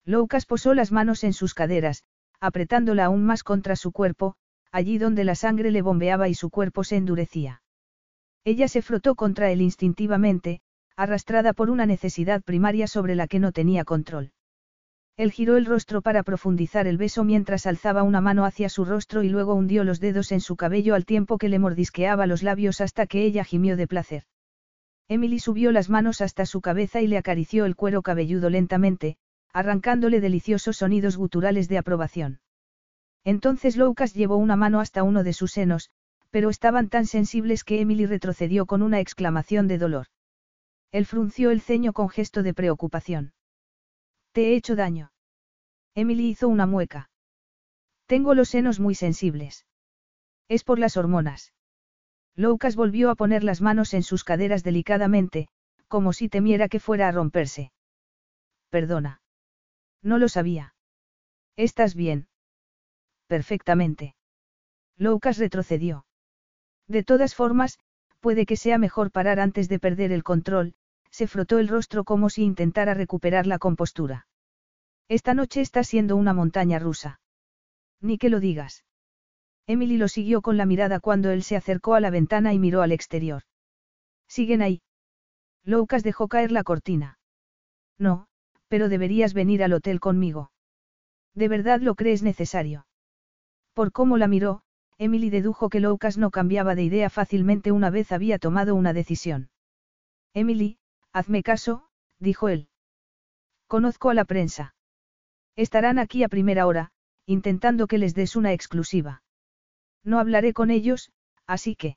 Loukas 0.04 0.44
posó 0.44 0.74
las 0.74 0.92
manos 0.92 1.24
en 1.24 1.32
sus 1.32 1.54
caderas, 1.54 2.04
apretándola 2.40 3.06
aún 3.06 3.24
más 3.24 3.42
contra 3.42 3.76
su 3.76 3.90
cuerpo, 3.90 4.34
allí 4.70 4.98
donde 4.98 5.24
la 5.24 5.34
sangre 5.34 5.70
le 5.70 5.80
bombeaba 5.80 6.28
y 6.28 6.34
su 6.34 6.50
cuerpo 6.50 6.84
se 6.84 6.96
endurecía. 6.96 7.62
Ella 8.44 8.68
se 8.68 8.82
frotó 8.82 9.14
contra 9.14 9.50
él 9.50 9.62
instintivamente, 9.62 10.60
arrastrada 10.96 11.54
por 11.54 11.70
una 11.70 11.86
necesidad 11.86 12.42
primaria 12.42 12.86
sobre 12.86 13.14
la 13.14 13.26
que 13.26 13.38
no 13.38 13.52
tenía 13.52 13.84
control. 13.84 14.32
Él 15.16 15.30
giró 15.30 15.56
el 15.56 15.64
rostro 15.64 16.02
para 16.02 16.24
profundizar 16.24 16.88
el 16.88 16.98
beso 16.98 17.22
mientras 17.22 17.66
alzaba 17.66 18.02
una 18.02 18.20
mano 18.20 18.44
hacia 18.44 18.68
su 18.68 18.84
rostro 18.84 19.22
y 19.22 19.28
luego 19.28 19.54
hundió 19.54 19.84
los 19.84 20.00
dedos 20.00 20.32
en 20.32 20.40
su 20.40 20.56
cabello 20.56 20.94
al 20.94 21.06
tiempo 21.06 21.38
que 21.38 21.48
le 21.48 21.60
mordisqueaba 21.60 22.26
los 22.26 22.42
labios 22.42 22.80
hasta 22.80 23.06
que 23.06 23.24
ella 23.24 23.44
gimió 23.44 23.76
de 23.76 23.86
placer. 23.86 24.24
Emily 25.08 25.38
subió 25.38 25.70
las 25.70 25.90
manos 25.90 26.20
hasta 26.20 26.46
su 26.46 26.60
cabeza 26.60 27.00
y 27.00 27.06
le 27.06 27.18
acarició 27.18 27.66
el 27.66 27.76
cuero 27.76 28.02
cabelludo 28.02 28.48
lentamente, 28.48 29.16
arrancándole 29.52 30.20
deliciosos 30.20 30.78
sonidos 30.78 31.16
guturales 31.16 31.68
de 31.68 31.78
aprobación. 31.78 32.40
Entonces 33.22 33.76
Lucas 33.76 34.14
llevó 34.14 34.36
una 34.36 34.56
mano 34.56 34.80
hasta 34.80 35.02
uno 35.02 35.22
de 35.22 35.32
sus 35.32 35.52
senos, 35.52 35.90
pero 36.30 36.50
estaban 36.50 36.88
tan 36.88 37.06
sensibles 37.06 37.64
que 37.64 37.80
Emily 37.80 38.06
retrocedió 38.06 38.66
con 38.66 38.82
una 38.82 39.00
exclamación 39.00 39.68
de 39.68 39.78
dolor. 39.78 40.06
Él 40.90 41.06
frunció 41.06 41.50
el 41.50 41.60
ceño 41.60 41.92
con 41.92 42.08
gesto 42.08 42.42
de 42.42 42.54
preocupación. 42.54 43.32
¿Te 44.32 44.48
he 44.48 44.56
hecho 44.56 44.74
daño? 44.74 45.12
Emily 45.94 46.28
hizo 46.28 46.48
una 46.48 46.66
mueca. 46.66 47.10
Tengo 48.06 48.34
los 48.34 48.48
senos 48.48 48.80
muy 48.80 48.94
sensibles. 48.94 49.66
Es 50.48 50.64
por 50.64 50.78
las 50.78 50.96
hormonas. 50.96 51.52
Lucas 52.36 52.74
volvió 52.76 53.10
a 53.10 53.14
poner 53.14 53.44
las 53.44 53.60
manos 53.60 53.94
en 53.94 54.02
sus 54.02 54.24
caderas 54.24 54.64
delicadamente, 54.64 55.48
como 55.88 56.12
si 56.12 56.28
temiera 56.28 56.68
que 56.68 56.80
fuera 56.80 57.08
a 57.08 57.12
romperse. 57.12 57.72
Perdona. 58.70 59.20
No 60.02 60.18
lo 60.18 60.28
sabía. 60.28 60.74
¿Estás 61.56 61.94
bien? 61.94 62.26
Perfectamente. 63.28 64.16
Lucas 64.96 65.38
retrocedió. 65.38 66.06
De 66.88 67.04
todas 67.04 67.34
formas, 67.34 67.78
puede 68.20 68.46
que 68.46 68.56
sea 68.56 68.78
mejor 68.78 69.10
parar 69.10 69.38
antes 69.38 69.68
de 69.68 69.78
perder 69.78 70.12
el 70.12 70.24
control, 70.24 70.74
se 71.10 71.26
frotó 71.28 71.58
el 71.58 71.68
rostro 71.68 72.04
como 72.04 72.28
si 72.28 72.42
intentara 72.42 72.94
recuperar 72.94 73.46
la 73.46 73.58
compostura. 73.58 74.26
Esta 75.08 75.34
noche 75.34 75.60
está 75.60 75.84
siendo 75.84 76.16
una 76.16 76.32
montaña 76.32 76.78
rusa. 76.78 77.20
Ni 78.00 78.18
que 78.18 78.30
lo 78.30 78.40
digas. 78.40 78.84
Emily 79.66 79.96
lo 79.96 80.08
siguió 80.08 80.42
con 80.42 80.56
la 80.56 80.66
mirada 80.66 81.00
cuando 81.00 81.30
él 81.30 81.42
se 81.42 81.56
acercó 81.56 81.94
a 81.94 82.00
la 82.00 82.10
ventana 82.10 82.52
y 82.52 82.58
miró 82.58 82.82
al 82.82 82.92
exterior. 82.92 83.42
¿Siguen 84.28 84.62
ahí? 84.62 84.82
Lucas 85.64 86.02
dejó 86.02 86.28
caer 86.28 86.52
la 86.52 86.64
cortina. 86.64 87.18
No, 87.98 88.26
pero 88.68 88.88
deberías 88.88 89.34
venir 89.34 89.64
al 89.64 89.72
hotel 89.72 90.00
conmigo. 90.00 90.50
¿De 91.34 91.48
verdad 91.48 91.80
lo 91.80 91.94
crees 91.94 92.22
necesario? 92.22 92.86
Por 93.72 93.92
cómo 93.92 94.18
la 94.18 94.28
miró, 94.28 94.62
Emily 94.98 95.30
dedujo 95.30 95.68
que 95.68 95.80
Lucas 95.80 96.18
no 96.18 96.30
cambiaba 96.30 96.74
de 96.74 96.84
idea 96.84 97.10
fácilmente 97.10 97.72
una 97.72 97.90
vez 97.90 98.12
había 98.12 98.38
tomado 98.38 98.74
una 98.74 98.92
decisión. 98.92 99.50
Emily, 100.34 100.78
Hazme 101.12 101.44
caso, 101.44 101.86
dijo 102.18 102.48
él. 102.48 102.68
Conozco 103.68 104.10
a 104.10 104.14
la 104.14 104.24
prensa. 104.24 104.74
Estarán 105.54 106.00
aquí 106.00 106.24
a 106.24 106.28
primera 106.28 106.66
hora, 106.66 106.90
intentando 107.24 107.86
que 107.86 107.98
les 107.98 108.14
des 108.14 108.34
una 108.34 108.52
exclusiva. 108.52 109.22
No 110.04 110.18
hablaré 110.18 110.52
con 110.52 110.70
ellos, 110.70 111.10
así 111.46 111.74
que. 111.74 111.96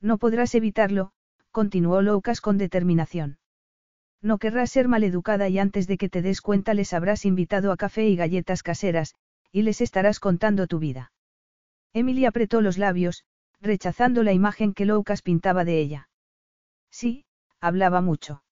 No 0.00 0.18
podrás 0.18 0.54
evitarlo, 0.54 1.12
continuó 1.50 2.00
Lucas 2.00 2.40
con 2.40 2.58
determinación. 2.58 3.38
No 4.22 4.38
querrás 4.38 4.70
ser 4.70 4.88
maleducada 4.88 5.48
y 5.48 5.58
antes 5.58 5.86
de 5.86 5.98
que 5.98 6.08
te 6.08 6.22
des 6.22 6.40
cuenta 6.40 6.74
les 6.74 6.92
habrás 6.92 7.24
invitado 7.24 7.72
a 7.72 7.76
café 7.76 8.08
y 8.08 8.16
galletas 8.16 8.62
caseras, 8.62 9.14
y 9.52 9.62
les 9.62 9.80
estarás 9.80 10.20
contando 10.20 10.66
tu 10.66 10.78
vida. 10.78 11.12
Emily 11.92 12.24
apretó 12.26 12.60
los 12.60 12.78
labios, 12.78 13.24
rechazando 13.60 14.22
la 14.22 14.32
imagen 14.32 14.74
que 14.74 14.84
Lucas 14.84 15.22
pintaba 15.22 15.64
de 15.64 15.80
ella. 15.80 16.08
Sí, 16.90 17.24
hablaba 17.60 18.00
mucho. 18.00 18.42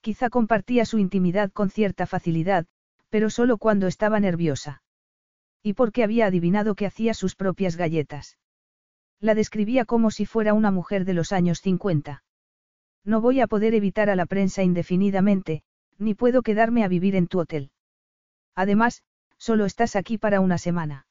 Quizá 0.00 0.30
compartía 0.30 0.84
su 0.84 0.98
intimidad 0.98 1.50
con 1.50 1.70
cierta 1.70 2.06
facilidad, 2.06 2.66
pero 3.08 3.30
solo 3.30 3.58
cuando 3.58 3.86
estaba 3.86 4.20
nerviosa. 4.20 4.82
Y 5.62 5.74
porque 5.74 6.04
había 6.04 6.26
adivinado 6.26 6.74
que 6.74 6.86
hacía 6.86 7.14
sus 7.14 7.34
propias 7.34 7.76
galletas. 7.76 8.38
La 9.20 9.34
describía 9.34 9.84
como 9.84 10.10
si 10.10 10.26
fuera 10.26 10.54
una 10.54 10.70
mujer 10.70 11.04
de 11.04 11.14
los 11.14 11.32
años 11.32 11.60
50. 11.60 12.22
No 13.04 13.20
voy 13.20 13.40
a 13.40 13.46
poder 13.46 13.74
evitar 13.74 14.10
a 14.10 14.16
la 14.16 14.26
prensa 14.26 14.62
indefinidamente, 14.62 15.62
ni 15.98 16.14
puedo 16.14 16.42
quedarme 16.42 16.84
a 16.84 16.88
vivir 16.88 17.16
en 17.16 17.26
tu 17.26 17.40
hotel. 17.40 17.70
Además, 18.54 19.02
solo 19.36 19.64
estás 19.64 19.96
aquí 19.96 20.18
para 20.18 20.40
una 20.40 20.58
semana. 20.58 21.06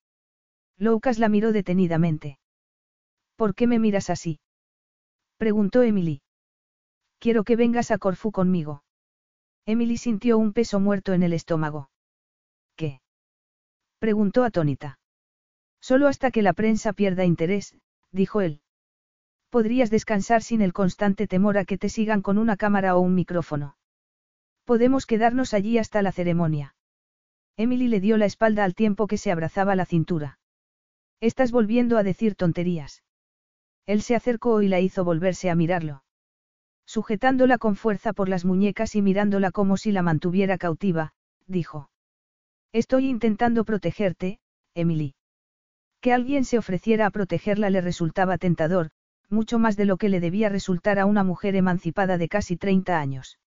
Lucas 0.77 1.17
la 1.17 1.27
miró 1.27 1.51
detenidamente. 1.51 2.39
¿Por 3.35 3.55
qué 3.55 3.67
me 3.67 3.79
miras 3.79 4.09
así? 4.09 4.39
preguntó 5.37 5.81
Emily. 5.81 6.21
Quiero 7.19 7.43
que 7.43 7.55
vengas 7.55 7.91
a 7.91 7.97
Corfú 7.97 8.31
conmigo. 8.31 8.83
Emily 9.65 9.97
sintió 9.97 10.37
un 10.37 10.53
peso 10.53 10.79
muerto 10.79 11.13
en 11.13 11.23
el 11.23 11.33
estómago. 11.33 11.89
Preguntó 13.99 14.43
atónita. 14.43 14.99
Solo 15.79 16.07
hasta 16.07 16.31
que 16.31 16.41
la 16.41 16.53
prensa 16.53 16.93
pierda 16.93 17.25
interés, 17.25 17.77
dijo 18.11 18.41
él. 18.41 18.61
Podrías 19.49 19.89
descansar 19.89 20.43
sin 20.43 20.61
el 20.61 20.73
constante 20.73 21.27
temor 21.27 21.57
a 21.57 21.65
que 21.65 21.77
te 21.77 21.89
sigan 21.89 22.21
con 22.21 22.37
una 22.37 22.57
cámara 22.57 22.95
o 22.95 22.99
un 22.99 23.15
micrófono. 23.15 23.77
Podemos 24.65 25.05
quedarnos 25.05 25.53
allí 25.53 25.77
hasta 25.77 26.01
la 26.01 26.11
ceremonia. 26.11 26.75
Emily 27.55 27.87
le 27.87 27.99
dio 27.99 28.17
la 28.17 28.25
espalda 28.25 28.63
al 28.65 28.75
tiempo 28.75 29.07
que 29.07 29.17
se 29.17 29.31
abrazaba 29.31 29.75
la 29.75 29.85
cintura. 29.85 30.39
Estás 31.21 31.51
volviendo 31.51 31.97
a 31.97 32.03
decir 32.03 32.35
tonterías. 32.35 33.03
Él 33.85 34.01
se 34.01 34.15
acercó 34.15 34.61
y 34.61 34.67
la 34.67 34.79
hizo 34.79 35.03
volverse 35.03 35.49
a 35.49 35.55
mirarlo. 35.55 36.03
Sujetándola 36.85 37.57
con 37.57 37.75
fuerza 37.75 38.13
por 38.13 38.29
las 38.29 38.45
muñecas 38.45 38.95
y 38.95 39.01
mirándola 39.01 39.51
como 39.51 39.77
si 39.77 39.91
la 39.91 40.01
mantuviera 40.01 40.57
cautiva, 40.57 41.13
dijo. 41.47 41.89
Estoy 42.73 43.07
intentando 43.07 43.63
protegerte, 43.63 44.39
Emily. 44.75 45.15
Que 46.01 46.13
alguien 46.13 46.45
se 46.45 46.57
ofreciera 46.57 47.05
a 47.05 47.11
protegerla 47.11 47.69
le 47.69 47.81
resultaba 47.81 48.37
tentador, 48.37 48.89
mucho 49.29 49.59
más 49.59 49.77
de 49.77 49.85
lo 49.85 49.97
que 49.97 50.09
le 50.09 50.19
debía 50.19 50.49
resultar 50.49 50.99
a 50.99 51.05
una 51.05 51.23
mujer 51.23 51.55
emancipada 51.55 52.17
de 52.17 52.27
casi 52.27 52.57
30 52.57 52.99
años. 52.99 53.39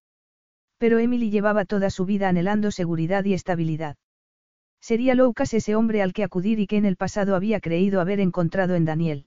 Pero 0.79 0.99
Emily 0.99 1.31
llevaba 1.31 1.65
toda 1.65 1.91
su 1.91 2.07
vida 2.07 2.29
anhelando 2.29 2.71
seguridad 2.71 3.25
y 3.25 3.35
estabilidad. 3.35 3.97
Sería 4.81 5.15
Lucas 5.15 5.53
ese 5.53 5.75
hombre 5.75 6.01
al 6.03 6.13
que 6.15 6.25
acudir 6.25 6.59
y 6.59 6.67
que 6.67 6.79
en 6.79 6.87
el 6.87 6.97
pasado 6.97 7.37
había 7.37 7.61
creído 7.61 8.01
haber 8.01 8.19
encontrado 8.19 8.75
en 8.75 8.87
Daniel. 8.87 9.27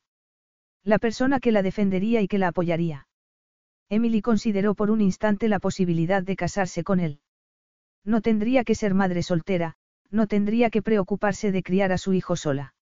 La 0.84 0.98
persona 0.98 1.40
que 1.40 1.52
la 1.52 1.62
defendería 1.62 2.22
y 2.22 2.28
que 2.28 2.40
la 2.40 2.50
apoyaría. 2.50 3.08
Emily 3.90 4.22
consideró 4.22 4.74
por 4.74 4.90
un 4.90 5.02
instante 5.02 5.48
la 5.48 5.60
posibilidad 5.60 6.24
de 6.24 6.36
casarse 6.36 6.84
con 6.84 7.00
él. 7.00 7.20
No 8.04 8.22
tendría 8.22 8.64
que 8.64 8.76
ser 8.76 8.96
madre 8.96 9.22
soltera, 9.22 9.76
no 10.14 10.28
tendría 10.28 10.70
que 10.70 10.84
preocuparse 10.84 11.52
de 11.52 11.64
criar 11.64 11.92
a 11.92 11.98
su 11.98 12.14
hijo 12.14 12.36
sola. 12.36 12.76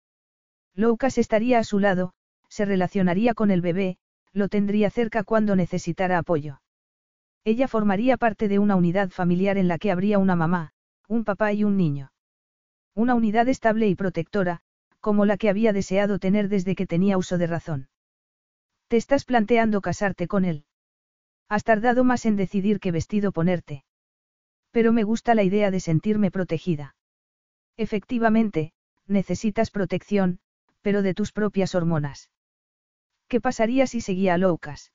Lucas 0.76 1.18
estaría 1.18 1.60
a 1.60 1.64
su 1.64 1.80
lado, 1.80 2.14
se 2.50 2.66
relacionaría 2.66 3.34
con 3.34 3.52
el 3.52 3.62
bebé, 3.62 3.98
lo 4.34 4.50
tendría 4.50 4.90
cerca 4.90 5.24
cuando 5.24 5.56
necesitara 5.56 6.18
apoyo. 6.18 6.62
Ella 7.46 7.70
formaría 7.70 8.18
parte 8.18 8.50
de 8.50 8.60
una 8.60 8.76
unidad 8.76 9.10
familiar 9.10 9.58
en 9.58 9.70
la 9.70 9.78
que 9.78 9.92
habría 9.92 10.20
una 10.20 10.36
mamá, 10.36 10.74
un 11.08 11.24
papá 11.24 11.54
y 11.54 11.64
un 11.64 11.78
niño. 11.78 12.12
Una 12.94 13.16
unidad 13.16 13.48
estable 13.48 13.88
y 13.88 13.96
protectora, 13.96 14.60
como 15.00 15.26
la 15.26 15.38
que 15.38 15.50
había 15.50 15.72
deseado 15.72 16.20
tener 16.20 16.50
desde 16.50 16.76
que 16.76 16.86
tenía 16.86 17.18
uso 17.18 17.38
de 17.38 17.48
razón. 17.48 17.90
¿Te 18.90 18.98
estás 18.98 19.24
planteando 19.24 19.80
casarte 19.80 20.28
con 20.28 20.44
él? 20.44 20.66
Has 21.48 21.64
tardado 21.64 22.04
más 22.04 22.26
en 22.26 22.36
decidir 22.36 22.82
qué 22.82 22.92
vestido 22.92 23.32
ponerte. 23.32 23.86
Pero 24.72 24.92
me 24.92 25.04
gusta 25.04 25.34
la 25.34 25.44
idea 25.44 25.72
de 25.72 25.80
sentirme 25.80 26.30
protegida. 26.30 26.96
Efectivamente, 27.82 28.74
necesitas 29.08 29.72
protección, 29.72 30.38
pero 30.84 31.02
de 31.02 31.16
tus 31.16 31.32
propias 31.32 31.74
hormonas. 31.74 32.30
¿Qué 33.28 33.42
pasaría 33.42 33.88
si 33.88 34.02
seguía 34.02 34.36
a 34.36 34.38
Lucas? 34.38 34.92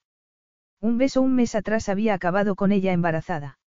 Un 0.81 0.97
beso 0.97 1.21
un 1.21 1.35
mes 1.35 1.57
atrás 1.57 1.89
había 1.89 2.15
acabado 2.15 2.55
con 2.55 2.71
ella 2.71 2.93
embarazada. 2.93 3.59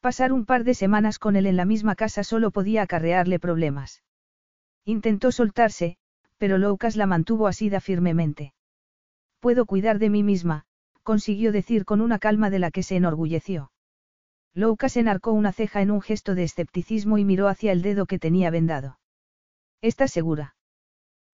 Pasar 0.00 0.34
un 0.34 0.44
par 0.44 0.64
de 0.64 0.74
semanas 0.74 1.18
con 1.18 1.34
él 1.36 1.46
en 1.46 1.56
la 1.56 1.64
misma 1.64 1.94
casa 1.94 2.24
solo 2.24 2.50
podía 2.50 2.82
acarrearle 2.82 3.38
problemas. 3.38 4.02
Intentó 4.84 5.32
soltarse, 5.32 5.96
pero 6.36 6.58
Lucas 6.58 6.94
la 6.94 7.06
mantuvo 7.06 7.46
asida 7.46 7.80
firmemente. 7.80 8.52
Puedo 9.40 9.64
cuidar 9.64 9.98
de 9.98 10.10
mí 10.10 10.22
misma, 10.22 10.66
consiguió 11.02 11.52
decir 11.52 11.86
con 11.86 12.02
una 12.02 12.18
calma 12.18 12.50
de 12.50 12.58
la 12.58 12.70
que 12.70 12.82
se 12.82 12.96
enorgulleció. 12.96 13.70
Lucas 14.56 14.96
enarcó 14.96 15.32
una 15.32 15.52
ceja 15.52 15.82
en 15.82 15.90
un 15.90 16.00
gesto 16.00 16.34
de 16.34 16.42
escepticismo 16.42 17.18
y 17.18 17.26
miró 17.26 17.48
hacia 17.48 17.72
el 17.72 17.82
dedo 17.82 18.06
que 18.06 18.18
tenía 18.18 18.50
vendado. 18.50 18.98
¿Estás 19.82 20.10
segura? 20.10 20.56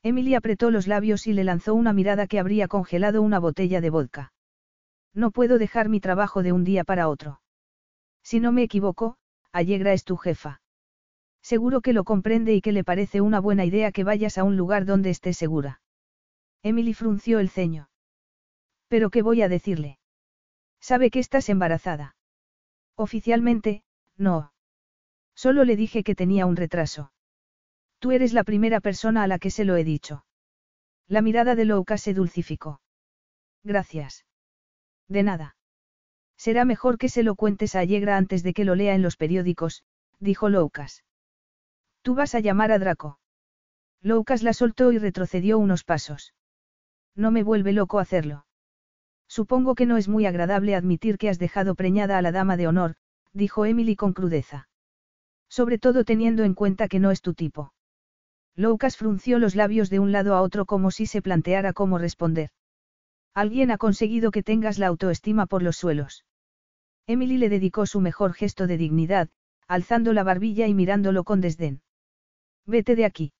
Emily 0.02 0.34
apretó 0.34 0.72
los 0.72 0.88
labios 0.88 1.28
y 1.28 1.32
le 1.32 1.44
lanzó 1.44 1.76
una 1.76 1.92
mirada 1.92 2.26
que 2.26 2.40
habría 2.40 2.66
congelado 2.66 3.22
una 3.22 3.38
botella 3.38 3.80
de 3.80 3.90
vodka. 3.90 4.32
No 5.14 5.30
puedo 5.30 5.58
dejar 5.58 5.88
mi 5.88 6.00
trabajo 6.00 6.42
de 6.42 6.50
un 6.50 6.64
día 6.64 6.82
para 6.82 7.08
otro. 7.08 7.40
Si 8.24 8.40
no 8.40 8.50
me 8.50 8.64
equivoco, 8.64 9.18
Allegra 9.52 9.92
es 9.92 10.02
tu 10.02 10.16
jefa. 10.16 10.60
Seguro 11.42 11.80
que 11.80 11.92
lo 11.92 12.02
comprende 12.02 12.54
y 12.54 12.60
que 12.60 12.72
le 12.72 12.82
parece 12.82 13.20
una 13.20 13.38
buena 13.38 13.64
idea 13.64 13.92
que 13.92 14.02
vayas 14.02 14.36
a 14.36 14.42
un 14.42 14.56
lugar 14.56 14.84
donde 14.84 15.10
estés 15.10 15.36
segura. 15.36 15.80
Emily 16.64 16.92
frunció 16.92 17.38
el 17.38 17.50
ceño. 17.50 17.88
¿Pero 18.88 19.10
qué 19.10 19.22
voy 19.22 19.42
a 19.42 19.48
decirle? 19.48 20.00
¿Sabe 20.80 21.10
que 21.10 21.20
estás 21.20 21.48
embarazada? 21.48 22.16
Oficialmente, 23.02 23.82
no. 24.16 24.52
Solo 25.34 25.64
le 25.64 25.74
dije 25.74 26.04
que 26.04 26.14
tenía 26.14 26.46
un 26.46 26.54
retraso. 26.54 27.10
Tú 27.98 28.12
eres 28.12 28.32
la 28.32 28.44
primera 28.44 28.80
persona 28.80 29.24
a 29.24 29.26
la 29.26 29.40
que 29.40 29.50
se 29.50 29.64
lo 29.64 29.74
he 29.74 29.82
dicho. 29.82 30.24
La 31.08 31.20
mirada 31.20 31.56
de 31.56 31.64
Louka 31.64 31.98
se 31.98 32.14
dulcificó. 32.14 32.80
Gracias. 33.64 34.24
De 35.08 35.24
nada. 35.24 35.56
Será 36.36 36.64
mejor 36.64 36.96
que 36.96 37.08
se 37.08 37.24
lo 37.24 37.34
cuentes 37.34 37.74
a 37.74 37.80
Allegra 37.80 38.16
antes 38.16 38.44
de 38.44 38.52
que 38.54 38.64
lo 38.64 38.76
lea 38.76 38.94
en 38.94 39.02
los 39.02 39.16
periódicos, 39.16 39.82
dijo 40.20 40.48
Loukas. 40.48 41.02
Tú 42.02 42.14
vas 42.14 42.36
a 42.36 42.40
llamar 42.40 42.70
a 42.70 42.78
Draco. 42.78 43.18
Loukas 44.00 44.44
la 44.44 44.52
soltó 44.52 44.92
y 44.92 44.98
retrocedió 44.98 45.58
unos 45.58 45.82
pasos. 45.82 46.34
No 47.16 47.32
me 47.32 47.42
vuelve 47.42 47.72
loco 47.72 47.98
hacerlo. 47.98 48.46
Supongo 49.38 49.74
que 49.74 49.86
no 49.86 49.96
es 49.96 50.08
muy 50.08 50.26
agradable 50.26 50.74
admitir 50.74 51.16
que 51.16 51.30
has 51.30 51.38
dejado 51.38 51.74
preñada 51.74 52.18
a 52.18 52.22
la 52.22 52.32
dama 52.32 52.58
de 52.58 52.66
honor, 52.66 52.96
dijo 53.32 53.64
Emily 53.64 53.96
con 53.96 54.12
crudeza. 54.12 54.68
Sobre 55.48 55.78
todo 55.78 56.04
teniendo 56.04 56.44
en 56.44 56.52
cuenta 56.52 56.86
que 56.86 56.98
no 56.98 57.10
es 57.10 57.22
tu 57.22 57.32
tipo. 57.32 57.72
Loukas 58.56 58.98
frunció 58.98 59.38
los 59.38 59.54
labios 59.54 59.88
de 59.88 60.00
un 60.00 60.12
lado 60.12 60.34
a 60.34 60.42
otro 60.42 60.66
como 60.66 60.90
si 60.90 61.06
se 61.06 61.22
planteara 61.22 61.72
cómo 61.72 61.96
responder. 61.96 62.50
Alguien 63.32 63.70
ha 63.70 63.78
conseguido 63.78 64.32
que 64.32 64.42
tengas 64.42 64.78
la 64.78 64.88
autoestima 64.88 65.46
por 65.46 65.62
los 65.62 65.78
suelos. 65.78 66.26
Emily 67.06 67.38
le 67.38 67.48
dedicó 67.48 67.86
su 67.86 68.02
mejor 68.02 68.34
gesto 68.34 68.66
de 68.66 68.76
dignidad, 68.76 69.30
alzando 69.66 70.12
la 70.12 70.24
barbilla 70.24 70.66
y 70.66 70.74
mirándolo 70.74 71.24
con 71.24 71.40
desdén. 71.40 71.80
Vete 72.66 72.96
de 72.96 73.06
aquí. 73.06 73.32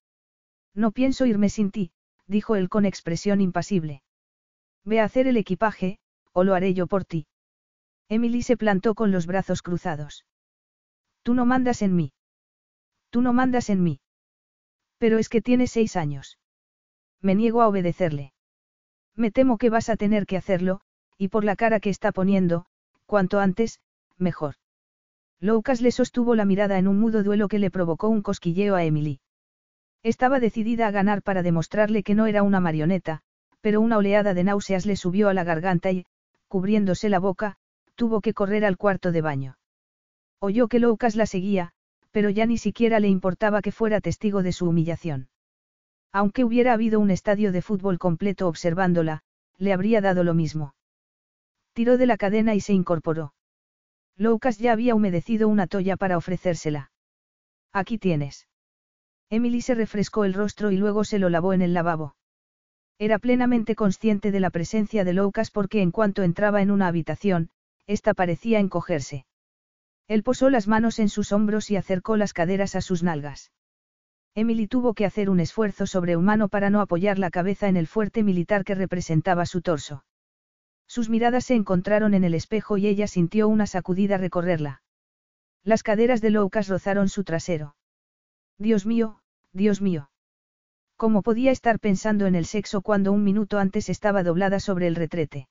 No 0.75 0.91
pienso 0.91 1.27
irme 1.27 1.51
sin 1.51 1.71
ti, 1.71 1.93
dijo 2.27 2.57
él 2.57 2.71
con 2.71 2.87
expresión 2.87 3.43
impasible. 3.43 4.03
Ve 4.85 5.01
a 5.01 5.05
hacer 5.05 5.27
el 5.27 5.37
equipaje, 5.37 5.99
o 6.33 6.45
lo 6.45 6.55
haré 6.55 6.75
yo 6.75 6.87
por 6.87 7.05
ti. 7.05 7.27
Emily 8.09 8.43
se 8.43 8.57
plantó 8.57 8.95
con 8.95 9.11
los 9.11 9.27
brazos 9.27 9.63
cruzados. 9.63 10.25
Tú 11.23 11.35
no 11.35 11.47
mandas 11.47 11.83
en 11.83 11.95
mí. 11.95 12.13
Tú 13.11 13.21
no 13.23 13.33
mandas 13.33 13.71
en 13.71 13.83
mí. 13.83 14.01
Pero 14.99 15.19
es 15.19 15.29
que 15.29 15.41
tienes 15.41 15.71
seis 15.71 15.97
años. 15.97 16.39
Me 17.21 17.35
niego 17.35 17.63
a 17.63 17.69
obedecerle. 17.69 18.33
Me 19.15 19.31
temo 19.31 19.59
que 19.59 19.71
vas 19.71 19.89
a 19.89 19.97
tener 19.97 20.27
que 20.27 20.37
hacerlo, 20.37 20.81
y 21.19 21.29
por 21.29 21.45
la 21.45 21.57
cara 21.57 21.81
que 21.81 21.91
está 21.91 22.13
poniendo, 22.13 22.67
cuanto 23.07 23.39
antes, 23.39 23.81
mejor. 24.17 24.57
Loukas 25.39 25.81
le 25.81 25.91
sostuvo 25.91 26.35
la 26.35 26.45
mirada 26.45 26.79
en 26.79 26.89
un 26.89 26.99
mudo 26.99 27.23
duelo 27.23 27.49
que 27.49 27.59
le 27.59 27.71
provocó 27.71 28.09
un 28.09 28.23
cosquilleo 28.23 28.75
a 28.75 28.85
Emily. 28.85 29.21
Estaba 30.03 30.41
decidida 30.41 30.87
a 30.87 30.91
ganar 30.91 31.23
para 31.23 31.43
demostrarle 31.43 32.03
que 32.03 32.15
no 32.15 32.27
era 32.27 32.43
una 32.43 32.61
marioneta, 32.61 33.23
pero 33.63 33.81
una 33.81 33.97
oleada 33.97 34.35
de 34.35 34.45
náuseas 34.45 34.85
le 34.85 34.97
subió 34.97 35.31
a 35.31 35.35
la 35.35 35.45
garganta 35.45 35.91
y, 35.91 36.05
cubriéndose 36.49 37.09
la 37.09 37.19
boca, 37.19 37.57
tuvo 37.95 38.21
que 38.21 38.35
correr 38.35 38.65
al 38.67 38.77
cuarto 38.77 39.13
de 39.13 39.23
baño. 39.23 39.57
Oyó 40.39 40.69
que 40.69 40.81
Loukas 40.81 41.17
la 41.17 41.25
seguía, 41.25 41.71
pero 42.11 42.29
ya 42.29 42.45
ni 42.45 42.59
siquiera 42.59 43.01
le 43.01 43.09
importaba 43.09 43.63
que 43.63 43.73
fuera 43.73 44.01
testigo 44.01 44.43
de 44.43 44.53
su 44.53 44.69
humillación. 44.69 45.29
Aunque 46.13 46.45
hubiera 46.45 46.75
habido 46.75 47.01
un 47.01 47.11
estadio 47.11 47.53
de 47.53 47.63
fútbol 47.63 47.99
completo 47.99 48.49
observándola, 48.49 49.23
le 49.57 49.73
habría 49.73 50.01
dado 50.01 50.25
lo 50.25 50.35
mismo. 50.35 50.75
Tiró 51.73 51.97
de 51.97 52.07
la 52.07 52.17
cadena 52.17 52.55
y 52.55 52.61
se 52.61 52.75
incorporó. 52.75 53.33
Loukas 54.17 54.59
ya 54.59 54.73
había 54.73 54.95
humedecido 54.95 55.49
una 55.49 55.69
toalla 55.69 55.97
para 55.97 56.19
ofrecérsela. 56.19 56.91
Aquí 57.73 57.97
tienes. 57.97 58.49
Emily 59.31 59.63
se 59.63 59.75
refrescó 59.75 60.25
el 60.25 60.35
rostro 60.35 60.71
y 60.71 60.77
luego 60.77 61.05
se 61.05 61.19
lo 61.19 61.31
lavó 61.31 61.55
en 61.55 61.63
el 61.63 61.73
lavabo. 61.73 62.17
Era 63.03 63.19
plenamente 63.19 63.75
consciente 63.75 64.31
de 64.31 64.39
la 64.39 64.51
presencia 64.51 65.03
de 65.03 65.13
Loukas 65.13 65.51
porque 65.51 65.83
en 65.83 65.91
cuanto 65.91 66.23
entraba 66.23 66.63
en 66.63 66.71
una 66.71 66.87
habitación, 66.87 67.51
ésta 67.89 68.15
parecía 68.15 68.61
encogerse. 68.61 69.27
Él 70.07 70.23
posó 70.23 70.51
las 70.51 70.69
manos 70.69 71.01
en 71.01 71.09
sus 71.09 71.33
hombros 71.33 71.69
y 71.73 71.77
acercó 71.77 72.17
las 72.17 72.33
caderas 72.33 72.77
a 72.77 72.81
sus 72.81 73.03
nalgas. 73.03 73.51
Emily 74.37 74.69
tuvo 74.69 74.95
que 74.95 75.05
hacer 75.05 75.31
un 75.31 75.41
esfuerzo 75.41 75.85
sobrehumano 75.89 76.47
para 76.49 76.71
no 76.71 76.81
apoyar 76.81 77.19
la 77.19 77.33
cabeza 77.33 77.67
en 77.67 77.77
el 77.77 77.89
fuerte 77.89 78.23
militar 78.23 78.63
que 78.63 78.77
representaba 78.77 79.47
su 79.47 79.63
torso. 79.63 80.05
Sus 80.87 81.09
miradas 81.09 81.47
se 81.47 81.57
encontraron 81.57 82.15
en 82.15 82.23
el 82.23 82.35
espejo 82.35 82.77
y 82.77 82.87
ella 82.87 83.09
sintió 83.09 83.49
una 83.49 83.67
sacudida 83.67 84.17
recorrerla. 84.17 84.81
Las 85.65 85.83
caderas 85.83 86.21
de 86.21 86.31
Loukas 86.31 86.69
rozaron 86.69 87.09
su 87.09 87.25
trasero. 87.25 87.75
Dios 88.59 88.87
mío, 88.87 89.19
Dios 89.53 89.81
mío. 89.81 90.12
¿Cómo 91.03 91.23
podía 91.23 91.51
estar 91.51 91.81
pensando 91.81 92.27
en 92.27 92.37
el 92.37 92.45
sexo 92.45 92.81
cuando 92.81 93.11
un 93.11 93.25
minuto 93.25 93.59
antes 93.59 93.89
estaba 93.89 94.23
doblada 94.23 94.61
sobre 94.61 94.87
el 94.87 94.95
retrete? 94.95 95.49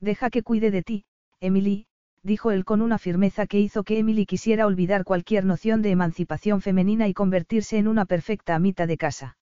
Deja 0.00 0.30
que 0.30 0.42
cuide 0.42 0.70
de 0.70 0.82
ti, 0.82 1.04
Emily, 1.40 1.88
dijo 2.22 2.52
él 2.52 2.64
con 2.64 2.80
una 2.80 2.96
firmeza 2.96 3.46
que 3.46 3.60
hizo 3.60 3.84
que 3.84 3.98
Emily 3.98 4.24
quisiera 4.24 4.64
olvidar 4.64 5.04
cualquier 5.04 5.44
noción 5.44 5.82
de 5.82 5.90
emancipación 5.90 6.62
femenina 6.62 7.06
y 7.06 7.12
convertirse 7.12 7.76
en 7.76 7.86
una 7.86 8.06
perfecta 8.06 8.54
amita 8.54 8.86
de 8.86 8.96
casa. 8.96 9.36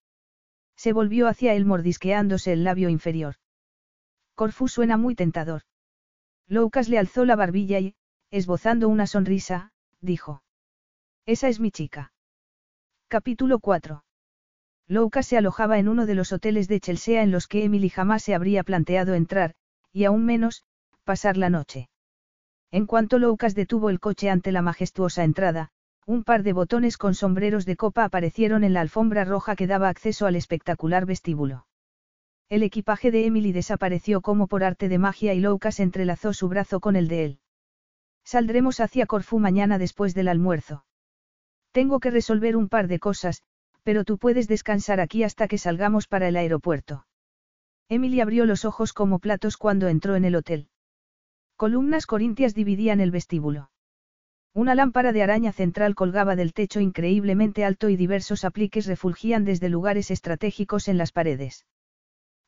Se 0.74 0.92
volvió 0.92 1.28
hacia 1.28 1.54
él 1.54 1.64
mordisqueándose 1.64 2.52
el 2.52 2.64
labio 2.64 2.88
inferior. 2.88 3.36
Corfú 4.34 4.66
suena 4.66 4.96
muy 4.96 5.14
tentador. 5.14 5.62
Loukas 6.48 6.88
le 6.88 6.98
alzó 6.98 7.24
la 7.24 7.36
barbilla 7.36 7.78
y, 7.78 7.94
esbozando 8.32 8.88
una 8.88 9.06
sonrisa, 9.06 9.70
dijo. 10.00 10.42
Esa 11.24 11.46
es 11.46 11.60
mi 11.60 11.70
chica. 11.70 12.12
Capítulo 13.06 13.60
4. 13.60 14.02
Loukas 14.90 15.28
se 15.28 15.38
alojaba 15.38 15.78
en 15.78 15.86
uno 15.86 16.04
de 16.04 16.16
los 16.16 16.32
hoteles 16.32 16.66
de 16.66 16.80
Chelsea 16.80 17.22
en 17.22 17.30
los 17.30 17.46
que 17.46 17.62
Emily 17.62 17.90
jamás 17.90 18.24
se 18.24 18.34
habría 18.34 18.64
planteado 18.64 19.14
entrar, 19.14 19.54
y 19.92 20.02
aún 20.02 20.26
menos, 20.26 20.64
pasar 21.04 21.36
la 21.36 21.48
noche. 21.48 21.88
En 22.72 22.86
cuanto 22.86 23.20
Loukas 23.20 23.54
detuvo 23.54 23.88
el 23.88 24.00
coche 24.00 24.30
ante 24.30 24.50
la 24.50 24.62
majestuosa 24.62 25.22
entrada, 25.22 25.70
un 26.06 26.24
par 26.24 26.42
de 26.42 26.52
botones 26.52 26.98
con 26.98 27.14
sombreros 27.14 27.66
de 27.66 27.76
copa 27.76 28.02
aparecieron 28.02 28.64
en 28.64 28.72
la 28.72 28.80
alfombra 28.80 29.24
roja 29.24 29.54
que 29.54 29.68
daba 29.68 29.88
acceso 29.88 30.26
al 30.26 30.34
espectacular 30.34 31.06
vestíbulo. 31.06 31.68
El 32.48 32.64
equipaje 32.64 33.12
de 33.12 33.26
Emily 33.26 33.52
desapareció 33.52 34.20
como 34.20 34.48
por 34.48 34.64
arte 34.64 34.88
de 34.88 34.98
magia 34.98 35.34
y 35.34 35.40
Loukas 35.40 35.78
entrelazó 35.78 36.32
su 36.32 36.48
brazo 36.48 36.80
con 36.80 36.96
el 36.96 37.06
de 37.06 37.24
él. 37.24 37.38
Saldremos 38.24 38.80
hacia 38.80 39.06
Corfú 39.06 39.38
mañana 39.38 39.78
después 39.78 40.14
del 40.14 40.26
almuerzo. 40.26 40.84
Tengo 41.70 42.00
que 42.00 42.10
resolver 42.10 42.56
un 42.56 42.68
par 42.68 42.88
de 42.88 42.98
cosas, 42.98 43.44
pero 43.90 44.04
tú 44.04 44.18
puedes 44.18 44.46
descansar 44.46 45.00
aquí 45.00 45.24
hasta 45.24 45.48
que 45.48 45.58
salgamos 45.58 46.06
para 46.06 46.28
el 46.28 46.36
aeropuerto. 46.36 47.06
Emily 47.88 48.20
abrió 48.20 48.46
los 48.46 48.64
ojos 48.64 48.92
como 48.92 49.18
platos 49.18 49.56
cuando 49.56 49.88
entró 49.88 50.14
en 50.14 50.24
el 50.24 50.36
hotel. 50.36 50.68
Columnas 51.56 52.06
corintias 52.06 52.54
dividían 52.54 53.00
el 53.00 53.10
vestíbulo. 53.10 53.72
Una 54.54 54.76
lámpara 54.76 55.12
de 55.12 55.24
araña 55.24 55.50
central 55.50 55.96
colgaba 55.96 56.36
del 56.36 56.52
techo 56.52 56.78
increíblemente 56.78 57.64
alto 57.64 57.88
y 57.88 57.96
diversos 57.96 58.44
apliques 58.44 58.86
refulgían 58.86 59.44
desde 59.44 59.68
lugares 59.68 60.12
estratégicos 60.12 60.86
en 60.86 60.96
las 60.96 61.10
paredes. 61.10 61.66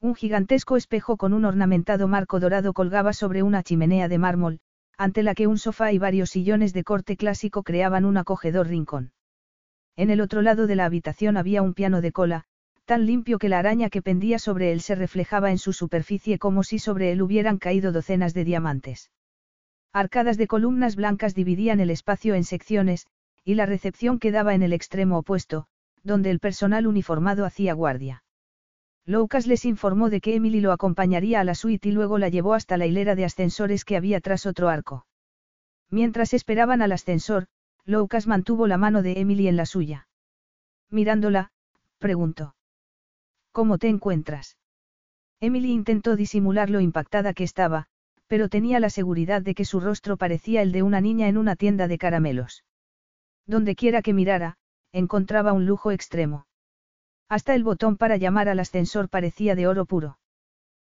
Un 0.01 0.15
gigantesco 0.15 0.77
espejo 0.77 1.17
con 1.17 1.33
un 1.33 1.45
ornamentado 1.45 2.07
marco 2.07 2.39
dorado 2.39 2.73
colgaba 2.73 3.13
sobre 3.15 3.43
una 3.43 3.65
chimenea 3.65 4.07
de 4.07 4.19
mármol, 4.19 4.61
ante 4.97 5.25
la 5.25 5.35
que 5.35 5.49
un 5.49 5.59
sofá 5.59 5.91
y 5.91 5.99
varios 5.99 6.31
sillones 6.31 6.73
de 6.73 6.85
corte 6.85 7.17
clásico 7.17 7.65
creaban 7.65 8.05
un 8.05 8.17
acogedor 8.17 8.69
rincón. 8.69 9.11
En 9.97 10.11
el 10.11 10.21
otro 10.21 10.43
lado 10.43 10.67
de 10.67 10.77
la 10.77 10.85
habitación 10.85 11.37
había 11.37 11.63
un 11.63 11.75
piano 11.75 12.01
de 12.01 12.13
cola, 12.13 12.45
tan 12.85 13.07
limpio 13.07 13.39
que 13.39 13.49
la 13.49 13.59
araña 13.59 13.91
que 13.91 14.03
pendía 14.03 14.39
sobre 14.39 14.73
él 14.73 14.81
se 14.81 14.95
reflejaba 14.95 15.51
en 15.51 15.59
su 15.59 15.73
superficie 15.73 16.39
como 16.39 16.63
si 16.63 16.79
sobre 16.79 17.13
él 17.13 17.23
hubieran 17.23 17.59
caído 17.59 17.93
docenas 17.93 18.35
de 18.35 18.45
diamantes. 18.45 19.11
Arcadas 19.93 20.39
de 20.39 20.47
columnas 20.47 20.97
blancas 20.97 21.35
dividían 21.35 21.81
el 21.81 21.91
espacio 21.91 22.35
en 22.35 22.45
secciones, 22.45 23.07
y 23.45 23.55
la 23.55 23.67
recepción 23.67 24.19
quedaba 24.19 24.55
en 24.55 24.63
el 24.63 24.73
extremo 24.73 25.19
opuesto, 25.19 25.67
donde 26.03 26.31
el 26.31 26.41
personal 26.41 26.87
uniformado 26.87 27.45
hacía 27.45 27.75
guardia. 27.75 28.25
Loukas 29.05 29.47
les 29.47 29.65
informó 29.65 30.11
de 30.11 30.21
que 30.21 30.35
Emily 30.37 30.61
lo 30.61 30.73
acompañaría 30.73 31.41
a 31.41 31.45
la 31.45 31.55
suite 31.55 31.89
y 31.89 31.93
luego 31.93 32.19
la 32.19 32.29
llevó 32.29 32.55
hasta 32.55 32.77
la 32.77 32.87
hilera 32.87 33.15
de 33.15 33.25
ascensores 33.25 33.85
que 33.85 33.97
había 33.97 34.21
tras 34.21 34.47
otro 34.47 34.69
arco. 34.69 35.07
Mientras 35.91 36.33
esperaban 36.35 36.83
al 36.83 36.93
ascensor, 36.93 37.47
Loukas 37.85 38.27
mantuvo 38.27 38.67
la 38.67 38.79
mano 38.79 39.03
de 39.03 39.21
Emily 39.21 39.49
en 39.49 39.57
la 39.57 39.67
suya. 39.67 40.09
Mirándola, 40.91 41.51
preguntó. 41.99 42.55
¿Cómo 43.51 43.79
te 43.79 43.89
encuentras? 43.89 44.57
Emily 45.41 45.73
intentó 45.73 46.15
disimular 46.15 46.71
lo 46.71 46.81
impactada 46.81 47.35
que 47.35 47.45
estaba, 47.45 47.89
pero 48.29 48.49
tenía 48.49 48.79
la 48.79 48.91
seguridad 48.91 49.43
de 49.43 49.55
que 49.55 49.65
su 49.65 49.81
rostro 49.81 50.17
parecía 50.17 50.63
el 50.63 50.71
de 50.73 50.83
una 50.83 51.01
niña 51.01 51.29
en 51.29 51.37
una 51.37 51.57
tienda 51.57 51.89
de 51.89 51.99
caramelos. 51.99 52.65
Donde 53.47 53.75
quiera 53.75 54.03
que 54.03 54.13
mirara, 54.13 54.59
encontraba 54.93 55.53
un 55.53 55.67
lujo 55.67 55.91
extremo. 55.91 56.47
Hasta 57.29 57.55
el 57.55 57.65
botón 57.65 57.97
para 57.97 58.17
llamar 58.17 58.49
al 58.49 58.61
ascensor 58.61 59.09
parecía 59.09 59.55
de 59.55 59.67
oro 59.67 59.85
puro. 59.85 60.19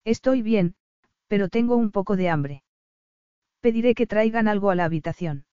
Estoy 0.03 0.43
bien, 0.43 0.75
pero 1.27 1.49
tengo 1.49 1.75
un 1.75 1.91
poco 1.91 2.15
de 2.15 2.29
hambre. 2.29 2.63
Pediré 3.61 3.95
que 3.95 4.05
traigan 4.05 4.47
algo 4.47 4.69
a 4.69 4.75
la 4.75 4.85
habitación. 4.85 5.45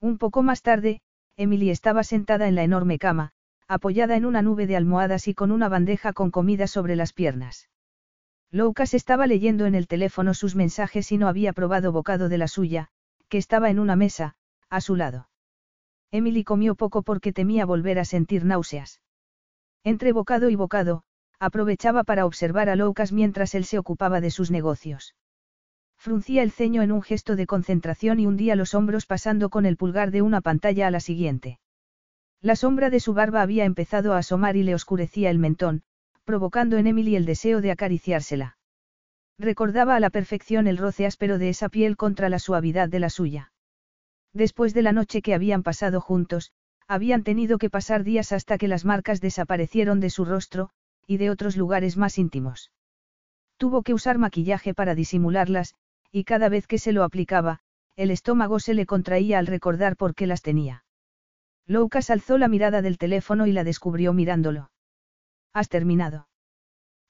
Un 0.00 0.18
poco 0.18 0.42
más 0.42 0.62
tarde, 0.62 1.00
Emily 1.36 1.70
estaba 1.70 2.04
sentada 2.04 2.48
en 2.48 2.54
la 2.54 2.64
enorme 2.64 2.98
cama, 2.98 3.32
apoyada 3.68 4.16
en 4.16 4.24
una 4.24 4.42
nube 4.42 4.66
de 4.66 4.76
almohadas 4.76 5.28
y 5.28 5.34
con 5.34 5.50
una 5.50 5.68
bandeja 5.68 6.12
con 6.12 6.30
comida 6.30 6.66
sobre 6.66 6.96
las 6.96 7.12
piernas. 7.12 7.68
Loukas 8.50 8.94
estaba 8.94 9.26
leyendo 9.26 9.66
en 9.66 9.74
el 9.74 9.88
teléfono 9.88 10.32
sus 10.34 10.54
mensajes 10.54 11.10
y 11.12 11.18
no 11.18 11.28
había 11.28 11.52
probado 11.52 11.92
bocado 11.92 12.28
de 12.28 12.38
la 12.38 12.48
suya, 12.48 12.88
que 13.28 13.38
estaba 13.38 13.70
en 13.70 13.78
una 13.78 13.96
mesa, 13.96 14.36
a 14.70 14.80
su 14.80 14.96
lado. 14.96 15.28
Emily 16.12 16.44
comió 16.44 16.74
poco 16.76 17.02
porque 17.02 17.32
temía 17.32 17.66
volver 17.66 17.98
a 17.98 18.04
sentir 18.04 18.44
náuseas. 18.44 19.00
Entre 19.82 20.12
bocado 20.12 20.48
y 20.48 20.54
bocado, 20.54 21.02
aprovechaba 21.38 22.04
para 22.04 22.24
observar 22.24 22.70
a 22.70 22.76
Loukas 22.76 23.12
mientras 23.12 23.54
él 23.54 23.64
se 23.64 23.78
ocupaba 23.78 24.20
de 24.20 24.30
sus 24.30 24.50
negocios. 24.50 25.14
Fruncía 26.06 26.44
el 26.44 26.52
ceño 26.52 26.82
en 26.82 26.92
un 26.92 27.02
gesto 27.02 27.34
de 27.34 27.48
concentración 27.48 28.20
y 28.20 28.28
hundía 28.28 28.54
los 28.54 28.74
hombros 28.74 29.06
pasando 29.06 29.50
con 29.50 29.66
el 29.66 29.76
pulgar 29.76 30.12
de 30.12 30.22
una 30.22 30.40
pantalla 30.40 30.86
a 30.86 30.92
la 30.92 31.00
siguiente. 31.00 31.58
La 32.40 32.54
sombra 32.54 32.90
de 32.90 33.00
su 33.00 33.12
barba 33.12 33.42
había 33.42 33.64
empezado 33.64 34.12
a 34.12 34.18
asomar 34.18 34.54
y 34.54 34.62
le 34.62 34.76
oscurecía 34.76 35.30
el 35.30 35.40
mentón, 35.40 35.82
provocando 36.22 36.76
en 36.76 36.86
Emily 36.86 37.16
el 37.16 37.24
deseo 37.24 37.60
de 37.60 37.72
acariciársela. 37.72 38.56
Recordaba 39.36 39.96
a 39.96 39.98
la 39.98 40.10
perfección 40.10 40.68
el 40.68 40.78
roce 40.78 41.06
áspero 41.06 41.38
de 41.38 41.48
esa 41.48 41.68
piel 41.68 41.96
contra 41.96 42.28
la 42.28 42.38
suavidad 42.38 42.88
de 42.88 43.00
la 43.00 43.10
suya. 43.10 43.50
Después 44.32 44.74
de 44.74 44.82
la 44.82 44.92
noche 44.92 45.22
que 45.22 45.34
habían 45.34 45.64
pasado 45.64 46.00
juntos, 46.00 46.52
habían 46.86 47.24
tenido 47.24 47.58
que 47.58 47.68
pasar 47.68 48.04
días 48.04 48.30
hasta 48.30 48.58
que 48.58 48.68
las 48.68 48.84
marcas 48.84 49.20
desaparecieron 49.20 49.98
de 49.98 50.10
su 50.10 50.24
rostro, 50.24 50.70
y 51.04 51.16
de 51.16 51.30
otros 51.30 51.56
lugares 51.56 51.96
más 51.96 52.16
íntimos. 52.16 52.70
Tuvo 53.56 53.82
que 53.82 53.92
usar 53.92 54.18
maquillaje 54.18 54.72
para 54.72 54.94
disimularlas, 54.94 55.74
y 56.12 56.24
cada 56.24 56.48
vez 56.48 56.66
que 56.66 56.78
se 56.78 56.92
lo 56.92 57.04
aplicaba, 57.04 57.60
el 57.96 58.10
estómago 58.10 58.60
se 58.60 58.74
le 58.74 58.86
contraía 58.86 59.38
al 59.38 59.46
recordar 59.46 59.96
por 59.96 60.14
qué 60.14 60.26
las 60.26 60.42
tenía. 60.42 60.84
Loukas 61.66 62.10
alzó 62.10 62.38
la 62.38 62.48
mirada 62.48 62.82
del 62.82 62.98
teléfono 62.98 63.46
y 63.46 63.52
la 63.52 63.64
descubrió 63.64 64.12
mirándolo. 64.12 64.70
Has 65.52 65.68
terminado. 65.68 66.28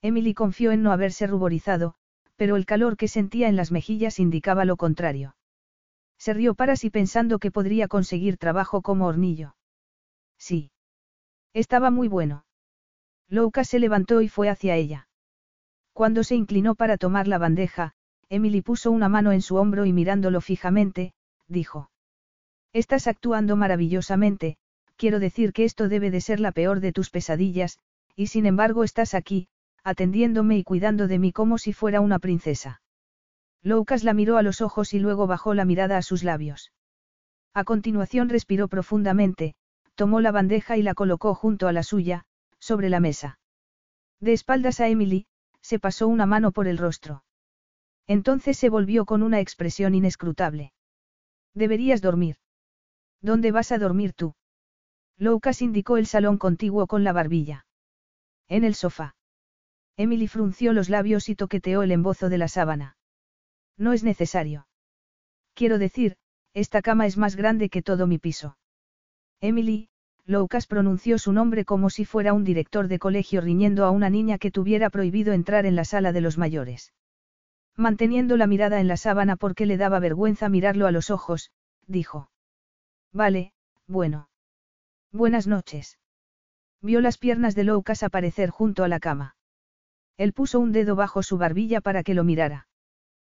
Emily 0.01 0.33
confió 0.33 0.71
en 0.71 0.83
no 0.83 0.91
haberse 0.91 1.27
ruborizado, 1.27 1.95
pero 2.37 2.55
el 2.55 2.65
calor 2.65 2.97
que 2.97 3.07
sentía 3.07 3.49
en 3.49 3.55
las 3.55 3.71
mejillas 3.71 4.19
indicaba 4.19 4.63
lo 4.63 4.77
contrario. 4.77 5.35
Se 6.17 6.33
rió 6.33 6.55
para 6.55 6.75
sí 6.75 6.89
pensando 6.89 7.39
que 7.39 7.51
podría 7.51 7.87
conseguir 7.87 8.37
trabajo 8.37 8.81
como 8.81 9.05
hornillo. 9.07 9.55
Sí. 10.37 10.71
Estaba 11.53 11.91
muy 11.91 12.07
bueno. 12.07 12.45
Louka 13.27 13.63
se 13.63 13.79
levantó 13.79 14.21
y 14.21 14.29
fue 14.29 14.49
hacia 14.49 14.75
ella. 14.75 15.09
Cuando 15.93 16.23
se 16.23 16.35
inclinó 16.35 16.75
para 16.75 16.97
tomar 16.97 17.27
la 17.27 17.39
bandeja, 17.39 17.93
Emily 18.29 18.61
puso 18.61 18.91
una 18.91 19.09
mano 19.09 19.31
en 19.31 19.41
su 19.41 19.55
hombro 19.55 19.85
y 19.85 19.93
mirándolo 19.93 20.41
fijamente, 20.41 21.13
dijo. 21.47 21.89
Estás 22.73 23.07
actuando 23.07 23.55
maravillosamente, 23.55 24.57
quiero 24.97 25.19
decir 25.19 25.53
que 25.53 25.63
esto 25.63 25.87
debe 25.87 26.11
de 26.11 26.21
ser 26.21 26.39
la 26.39 26.51
peor 26.51 26.79
de 26.81 26.91
tus 26.91 27.09
pesadillas, 27.09 27.79
y 28.15 28.27
sin 28.27 28.45
embargo 28.45 28.83
estás 28.83 29.13
aquí, 29.13 29.47
atendiéndome 29.83 30.57
y 30.57 30.63
cuidando 30.63 31.07
de 31.07 31.19
mí 31.19 31.31
como 31.31 31.57
si 31.57 31.71
fuera 31.71 32.01
una 32.01 32.19
princesa. 32.19 32.81
Loukas 33.63 34.03
la 34.03 34.13
miró 34.13 34.37
a 34.37 34.43
los 34.43 34.61
ojos 34.61 34.93
y 34.93 34.99
luego 34.99 35.27
bajó 35.27 35.53
la 35.53 35.65
mirada 35.65 35.97
a 35.97 36.01
sus 36.01 36.23
labios. 36.23 36.71
A 37.53 37.63
continuación 37.63 38.29
respiró 38.29 38.67
profundamente, 38.67 39.55
tomó 39.95 40.19
la 40.19 40.31
bandeja 40.31 40.77
y 40.77 40.83
la 40.83 40.93
colocó 40.93 41.33
junto 41.33 41.67
a 41.67 41.73
la 41.73 41.83
suya, 41.83 42.25
sobre 42.59 42.89
la 42.89 42.99
mesa. 42.99 43.39
De 44.19 44.33
espaldas 44.33 44.79
a 44.79 44.89
Emily, 44.89 45.25
se 45.61 45.79
pasó 45.79 46.07
una 46.07 46.25
mano 46.25 46.51
por 46.51 46.67
el 46.67 46.77
rostro. 46.77 47.23
Entonces 48.07 48.57
se 48.57 48.69
volvió 48.69 49.05
con 49.05 49.21
una 49.21 49.39
expresión 49.39 49.93
inescrutable. 49.93 50.71
Deberías 51.53 52.01
dormir. 52.01 52.37
¿Dónde 53.21 53.51
vas 53.51 53.71
a 53.71 53.77
dormir 53.77 54.13
tú? 54.13 54.35
Loukas 55.17 55.61
indicó 55.61 55.97
el 55.97 56.05
salón 56.05 56.37
contiguo 56.37 56.87
con 56.87 57.03
la 57.03 57.11
barbilla. 57.11 57.65
En 58.47 58.63
el 58.63 58.75
sofá. 58.75 59.15
Emily 59.97 60.27
frunció 60.27 60.73
los 60.73 60.89
labios 60.89 61.27
y 61.27 61.35
toqueteó 61.35 61.81
el 61.81 61.91
embozo 61.91 62.29
de 62.29 62.37
la 62.37 62.47
sábana. 62.47 62.97
No 63.77 63.93
es 63.93 64.03
necesario. 64.03 64.67
Quiero 65.55 65.79
decir, 65.79 66.17
esta 66.53 66.81
cama 66.81 67.07
es 67.07 67.17
más 67.17 67.35
grande 67.35 67.69
que 67.69 67.81
todo 67.81 68.05
mi 68.05 68.19
piso. 68.19 68.57
Emily, 69.41 69.89
Loukas 70.25 70.67
pronunció 70.67 71.17
su 71.17 71.33
nombre 71.33 71.65
como 71.65 71.89
si 71.89 72.05
fuera 72.05 72.33
un 72.33 72.43
director 72.43 72.87
de 72.87 72.99
colegio 72.99 73.41
riñendo 73.41 73.85
a 73.85 73.91
una 73.91 74.09
niña 74.09 74.37
que 74.37 74.51
tuviera 74.51 74.89
prohibido 74.89 75.33
entrar 75.33 75.65
en 75.65 75.75
la 75.75 75.85
sala 75.85 76.11
de 76.13 76.21
los 76.21 76.37
mayores. 76.37 76.93
Manteniendo 77.77 78.37
la 78.37 78.47
mirada 78.47 78.79
en 78.79 78.87
la 78.87 78.97
sábana 78.97 79.35
porque 79.35 79.67
le 79.67 79.77
daba 79.77 79.99
vergüenza 79.99 80.49
mirarlo 80.49 80.87
a 80.87 80.91
los 80.91 81.11
ojos, 81.11 81.51
dijo. 81.85 82.31
Vale, 83.13 83.53
bueno. 83.85 84.29
Buenas 85.11 85.45
noches. 85.45 85.99
Vio 86.81 87.01
las 87.01 87.19
piernas 87.19 87.53
de 87.53 87.63
Loukas 87.63 88.01
aparecer 88.01 88.49
junto 88.49 88.83
a 88.83 88.87
la 88.87 88.99
cama. 88.99 89.35
Él 90.17 90.33
puso 90.33 90.59
un 90.59 90.71
dedo 90.71 90.95
bajo 90.95 91.21
su 91.21 91.37
barbilla 91.37 91.79
para 91.79 92.01
que 92.01 92.15
lo 92.15 92.23
mirara. 92.23 92.67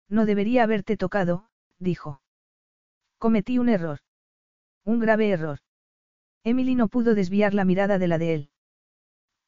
No 0.08 0.28
debería 0.28 0.64
haberte 0.64 0.98
tocado, 0.98 1.50
dijo. 1.80 2.22
Cometí 3.18 3.58
un 3.58 3.70
error. 3.70 4.00
Un 4.84 5.00
grave 5.00 5.32
error. 5.32 5.60
Emily 6.44 6.76
no 6.76 6.88
pudo 6.88 7.16
desviar 7.16 7.56
la 7.56 7.66
mirada 7.66 7.98
de 7.98 8.08
la 8.08 8.20
de 8.20 8.34
él. 8.36 8.50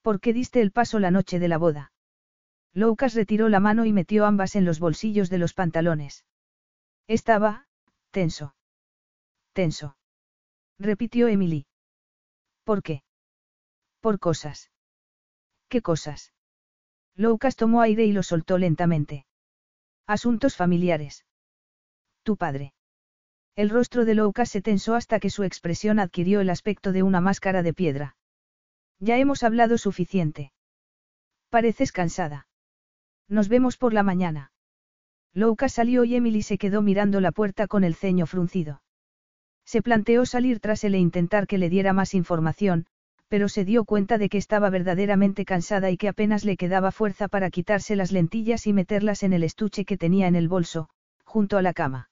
¿Por 0.01 0.19
qué 0.19 0.33
diste 0.33 0.61
el 0.61 0.71
paso 0.71 0.97
la 0.97 1.11
noche 1.11 1.37
de 1.37 1.47
la 1.47 1.59
boda? 1.59 1.91
Loukas 2.73 3.13
retiró 3.15 3.49
la 3.49 3.59
mano 3.59 3.85
y 3.85 3.93
metió 3.93 4.25
ambas 4.25 4.55
en 4.55 4.65
los 4.65 4.79
bolsillos 4.79 5.29
de 5.29 5.37
los 5.37 5.53
pantalones. 5.53 6.25
Estaba, 7.07 7.67
tenso. 8.11 8.55
Tenso. 9.53 9.97
Repitió 10.77 11.27
Emily. 11.27 11.65
¿Por 12.63 12.83
qué? 12.83 13.03
Por 13.99 14.19
cosas. 14.19 14.71
¿Qué 15.67 15.81
cosas? 15.81 16.33
Loukas 17.15 17.55
tomó 17.55 17.81
aire 17.81 18.05
y 18.05 18.13
lo 18.13 18.23
soltó 18.23 18.57
lentamente. 18.57 19.25
Asuntos 20.07 20.55
familiares. 20.55 21.25
Tu 22.23 22.37
padre. 22.37 22.73
El 23.55 23.69
rostro 23.69 24.05
de 24.05 24.15
Loukas 24.15 24.49
se 24.49 24.61
tensó 24.61 24.95
hasta 24.95 25.19
que 25.19 25.29
su 25.29 25.43
expresión 25.43 25.99
adquirió 25.99 26.39
el 26.39 26.49
aspecto 26.49 26.91
de 26.91 27.03
una 27.03 27.19
máscara 27.19 27.61
de 27.61 27.73
piedra. 27.73 28.15
Ya 28.99 29.17
hemos 29.17 29.43
hablado 29.43 29.77
suficiente. 29.77 30.53
Pareces 31.49 31.91
cansada. 31.91 32.47
Nos 33.29 33.47
vemos 33.47 33.77
por 33.77 33.93
la 33.93 34.03
mañana. 34.03 34.51
Loukas 35.33 35.73
salió 35.73 36.03
y 36.03 36.15
Emily 36.15 36.41
se 36.41 36.57
quedó 36.57 36.81
mirando 36.81 37.21
la 37.21 37.31
puerta 37.31 37.67
con 37.67 37.83
el 37.83 37.93
ceño 37.93 38.25
fruncido. 38.25 38.81
Se 39.63 39.83
planteó 39.83 40.25
salir 40.25 40.59
tras 40.59 40.83
él 40.83 40.95
e 40.95 40.99
intentar 40.99 41.45
que 41.45 41.59
le 41.59 41.69
diera 41.69 41.93
más 41.93 42.15
información, 42.15 42.87
pero 43.27 43.47
se 43.47 43.63
dio 43.63 43.85
cuenta 43.85 44.17
de 44.17 44.27
que 44.27 44.39
estaba 44.39 44.71
verdaderamente 44.71 45.45
cansada 45.45 45.91
y 45.91 45.97
que 45.97 46.07
apenas 46.07 46.43
le 46.43 46.57
quedaba 46.57 46.91
fuerza 46.91 47.27
para 47.27 47.51
quitarse 47.51 47.95
las 47.95 48.11
lentillas 48.11 48.65
y 48.65 48.73
meterlas 48.73 49.21
en 49.21 49.33
el 49.33 49.43
estuche 49.43 49.85
que 49.85 49.97
tenía 49.97 50.27
en 50.27 50.35
el 50.35 50.47
bolso, 50.47 50.89
junto 51.23 51.57
a 51.57 51.61
la 51.61 51.73
cama. 51.73 52.09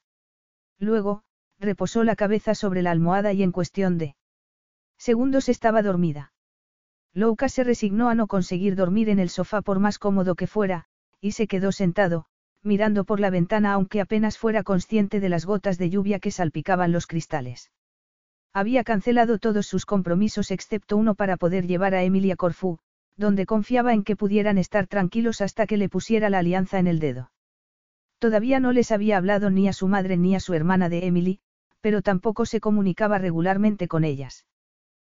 Luego, 0.78 1.24
reposó 1.60 2.04
la 2.04 2.16
cabeza 2.16 2.54
sobre 2.54 2.84
la 2.84 2.92
almohada 2.92 3.34
y 3.34 3.42
en 3.42 3.52
cuestión 3.52 3.98
de 3.98 4.16
segundos 5.00 5.50
estaba 5.50 5.82
dormida. 5.82 6.34
Louka 7.14 7.50
se 7.50 7.64
resignó 7.64 8.10
a 8.10 8.16
no 8.16 8.28
conseguir 8.28 8.76
dormir 8.76 9.10
en 9.10 9.18
el 9.18 9.30
sofá 9.30 9.64
por 9.64 9.80
más 9.80 9.98
cómodo 9.98 10.36
que 10.36 10.46
fuera, 10.46 10.86
y 11.22 11.32
se 11.32 11.48
quedó 11.48 11.72
sentado, 11.72 12.26
mirando 12.64 13.04
por 13.06 13.20
la 13.20 13.30
ventana 13.30 13.74
aunque 13.74 14.02
apenas 14.02 14.38
fuera 14.38 14.64
consciente 14.64 15.20
de 15.20 15.30
las 15.30 15.46
gotas 15.46 15.78
de 15.78 15.90
lluvia 15.90 16.20
que 16.20 16.32
salpicaban 16.32 16.92
los 16.92 17.08
cristales. 17.08 17.72
Había 18.54 18.84
cancelado 18.84 19.38
todos 19.38 19.68
sus 19.68 19.86
compromisos 19.86 20.52
excepto 20.52 20.98
uno 20.98 21.16
para 21.16 21.38
poder 21.38 21.68
llevar 21.68 21.94
a 21.94 22.04
Emilia 22.04 22.36
Corfú, 22.36 22.80
donde 23.16 23.46
confiaba 23.46 23.94
en 23.94 24.04
que 24.04 24.16
pudieran 24.16 24.58
estar 24.58 24.88
tranquilos 24.88 25.42
hasta 25.42 25.68
que 25.68 25.78
le 25.78 25.90
pusiera 25.90 26.30
la 26.30 26.40
alianza 26.40 26.80
en 26.80 26.88
el 26.88 27.00
dedo. 27.00 27.32
Todavía 28.20 28.60
no 28.60 28.72
les 28.72 28.92
había 28.92 29.18
hablado 29.18 29.50
ni 29.50 29.68
a 29.68 29.74
su 29.74 29.88
madre 29.88 30.18
ni 30.18 30.36
a 30.36 30.40
su 30.40 30.54
hermana 30.54 30.90
de 30.90 31.06
Emily, 31.06 31.40
pero 31.82 32.02
tampoco 32.02 32.46
se 32.46 32.60
comunicaba 32.60 33.18
regularmente 33.18 33.88
con 33.88 34.04
ellas. 34.04 34.46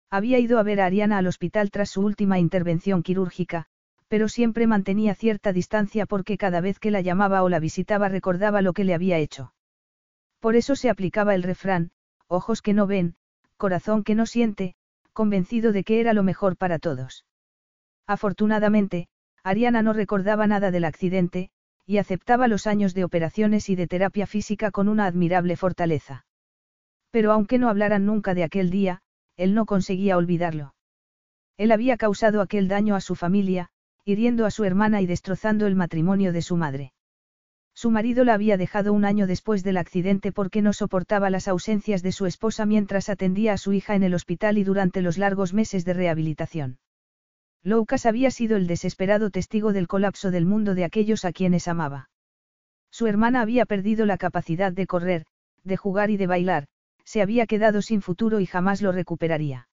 Había 0.10 0.40
ido 0.40 0.60
a 0.60 0.64
ver 0.64 0.82
a 0.82 0.86
Ariana 0.86 1.18
al 1.18 1.28
hospital 1.28 1.72
tras 1.72 1.92
su 1.92 2.02
última 2.02 2.40
intervención 2.40 3.04
quirúrgica, 3.04 3.68
pero 4.10 4.28
siempre 4.28 4.68
mantenía 4.68 5.16
cierta 5.16 5.54
distancia 5.54 6.06
porque 6.06 6.38
cada 6.38 6.60
vez 6.60 6.80
que 6.80 6.92
la 6.92 7.00
llamaba 7.00 7.44
o 7.44 7.50
la 7.50 7.60
visitaba 7.60 8.10
recordaba 8.10 8.62
lo 8.62 8.74
que 8.74 8.84
le 8.84 8.96
había 8.96 9.20
hecho. 9.20 9.54
Por 10.40 10.56
eso 10.56 10.76
se 10.76 10.90
aplicaba 10.90 11.36
el 11.36 11.44
refrán, 11.44 11.92
ojos 12.28 12.62
que 12.62 12.74
no 12.74 12.88
ven, 12.88 13.16
corazón 13.56 14.04
que 14.04 14.16
no 14.16 14.26
siente, 14.26 14.76
convencido 15.14 15.72
de 15.72 15.84
que 15.84 16.00
era 16.00 16.14
lo 16.14 16.24
mejor 16.24 16.58
para 16.58 16.80
todos. 16.80 17.26
Afortunadamente, 18.08 19.08
Ariana 19.44 19.84
no 19.84 19.94
recordaba 19.94 20.48
nada 20.48 20.72
del 20.72 20.86
accidente, 20.86 21.52
y 21.86 21.98
aceptaba 21.98 22.48
los 22.48 22.68
años 22.68 22.94
de 22.94 23.04
operaciones 23.04 23.70
y 23.70 23.76
de 23.76 23.88
terapia 23.88 24.28
física 24.28 24.72
con 24.72 24.88
una 24.88 25.06
admirable 25.06 25.56
fortaleza. 25.56 26.26
Pero 27.12 27.32
aunque 27.32 27.58
no 27.58 27.70
hablaran 27.70 28.06
nunca 28.06 28.34
de 28.34 28.44
aquel 28.44 28.70
día, 28.70 29.02
él 29.38 29.54
no 29.54 29.66
conseguía 29.66 30.18
olvidarlo. 30.18 30.74
Él 31.58 31.72
había 31.72 31.98
causado 31.98 32.42
aquel 32.42 32.68
daño 32.68 32.96
a 32.96 33.02
su 33.02 33.16
familia, 33.16 33.70
hiriendo 34.06 34.46
a 34.46 34.52
su 34.52 34.64
hermana 34.64 35.02
y 35.02 35.06
destrozando 35.06 35.68
el 35.68 35.76
matrimonio 35.76 36.34
de 36.34 36.42
su 36.42 36.58
madre. 36.58 36.94
Su 37.74 37.92
marido 37.92 38.26
la 38.26 38.34
había 38.34 38.58
dejado 38.58 38.92
un 38.92 39.06
año 39.06 39.26
después 39.26 39.64
del 39.64 39.78
accidente 39.78 40.34
porque 40.34 40.62
no 40.62 40.74
soportaba 40.74 41.30
las 41.30 41.48
ausencias 41.48 42.02
de 42.02 42.12
su 42.12 42.26
esposa 42.26 42.66
mientras 42.66 43.08
atendía 43.08 43.54
a 43.54 43.58
su 43.58 43.72
hija 43.72 43.96
en 43.96 44.04
el 44.04 44.14
hospital 44.14 44.58
y 44.58 44.66
durante 44.66 45.02
los 45.02 45.18
largos 45.18 45.54
meses 45.54 45.86
de 45.86 45.94
rehabilitación. 45.94 46.80
Loukas 47.64 48.06
había 48.06 48.32
sido 48.32 48.58
el 48.58 48.68
desesperado 48.68 49.30
testigo 49.30 49.72
del 49.72 49.88
colapso 49.88 50.30
del 50.30 50.46
mundo 50.46 50.76
de 50.76 50.84
aquellos 50.84 51.24
a 51.24 51.32
quienes 51.32 51.70
amaba. 51.70 52.10
Su 52.92 53.08
hermana 53.08 53.40
había 53.40 53.66
perdido 53.66 54.06
la 54.06 54.18
capacidad 54.18 54.74
de 54.74 54.86
correr, 54.86 55.26
de 55.64 55.78
jugar 55.78 56.10
y 56.10 56.18
de 56.18 56.28
bailar, 56.28 56.68
se 57.06 57.22
había 57.22 57.48
quedado 57.48 57.82
sin 57.82 58.02
futuro 58.02 58.42
y 58.42 58.46
jamás 58.46 58.82
lo 58.82 58.92
recuperaría. 58.92 59.69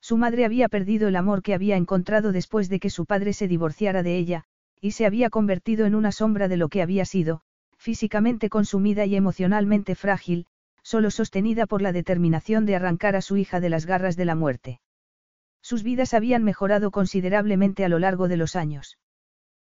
Su 0.00 0.16
madre 0.16 0.44
había 0.44 0.68
perdido 0.68 1.08
el 1.08 1.16
amor 1.16 1.42
que 1.42 1.54
había 1.54 1.76
encontrado 1.76 2.32
después 2.32 2.68
de 2.68 2.80
que 2.80 2.90
su 2.90 3.06
padre 3.06 3.32
se 3.32 3.48
divorciara 3.48 4.02
de 4.02 4.16
ella, 4.16 4.44
y 4.80 4.92
se 4.92 5.06
había 5.06 5.30
convertido 5.30 5.86
en 5.86 5.94
una 5.94 6.12
sombra 6.12 6.48
de 6.48 6.56
lo 6.56 6.68
que 6.68 6.82
había 6.82 7.04
sido, 7.04 7.42
físicamente 7.76 8.48
consumida 8.48 9.04
y 9.06 9.16
emocionalmente 9.16 9.94
frágil, 9.94 10.46
solo 10.82 11.10
sostenida 11.10 11.66
por 11.66 11.82
la 11.82 11.92
determinación 11.92 12.64
de 12.66 12.76
arrancar 12.76 13.16
a 13.16 13.20
su 13.20 13.36
hija 13.36 13.60
de 13.60 13.68
las 13.68 13.86
garras 13.86 14.16
de 14.16 14.24
la 14.24 14.34
muerte. 14.34 14.80
Sus 15.62 15.82
vidas 15.82 16.14
habían 16.14 16.42
mejorado 16.42 16.90
considerablemente 16.90 17.84
a 17.84 17.88
lo 17.88 17.98
largo 17.98 18.28
de 18.28 18.38
los 18.38 18.56
años. 18.56 18.98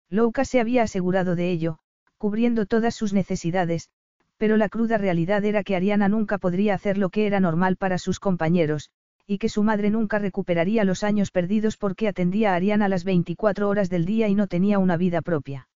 Louka 0.09 0.45
se 0.45 0.59
había 0.59 0.83
asegurado 0.83 1.35
de 1.35 1.49
ello, 1.49 1.79
cubriendo 2.17 2.65
todas 2.65 2.93
sus 2.95 3.13
necesidades, 3.13 3.89
pero 4.37 4.57
la 4.57 4.69
cruda 4.69 4.97
realidad 4.97 5.43
era 5.43 5.63
que 5.63 5.75
Ariana 5.75 6.07
nunca 6.07 6.37
podría 6.37 6.75
hacer 6.75 6.97
lo 6.97 7.09
que 7.09 7.27
era 7.27 7.39
normal 7.39 7.75
para 7.75 7.97
sus 7.97 8.19
compañeros, 8.19 8.91
y 9.29 9.37
que 9.37 9.47
su 9.47 9.61
madre 9.61 9.91
nunca 9.91 10.17
recuperaría 10.17 10.83
los 10.83 11.03
años 11.03 11.29
perdidos 11.29 11.77
porque 11.77 12.07
atendía 12.07 12.51
a 12.51 12.55
Ariana 12.55 12.89
las 12.89 13.03
24 13.03 13.69
horas 13.69 13.87
del 13.87 14.07
día 14.07 14.27
y 14.27 14.33
no 14.33 14.47
tenía 14.47 14.79
una 14.79 14.97
vida 14.97 15.21
propia. 15.21 15.69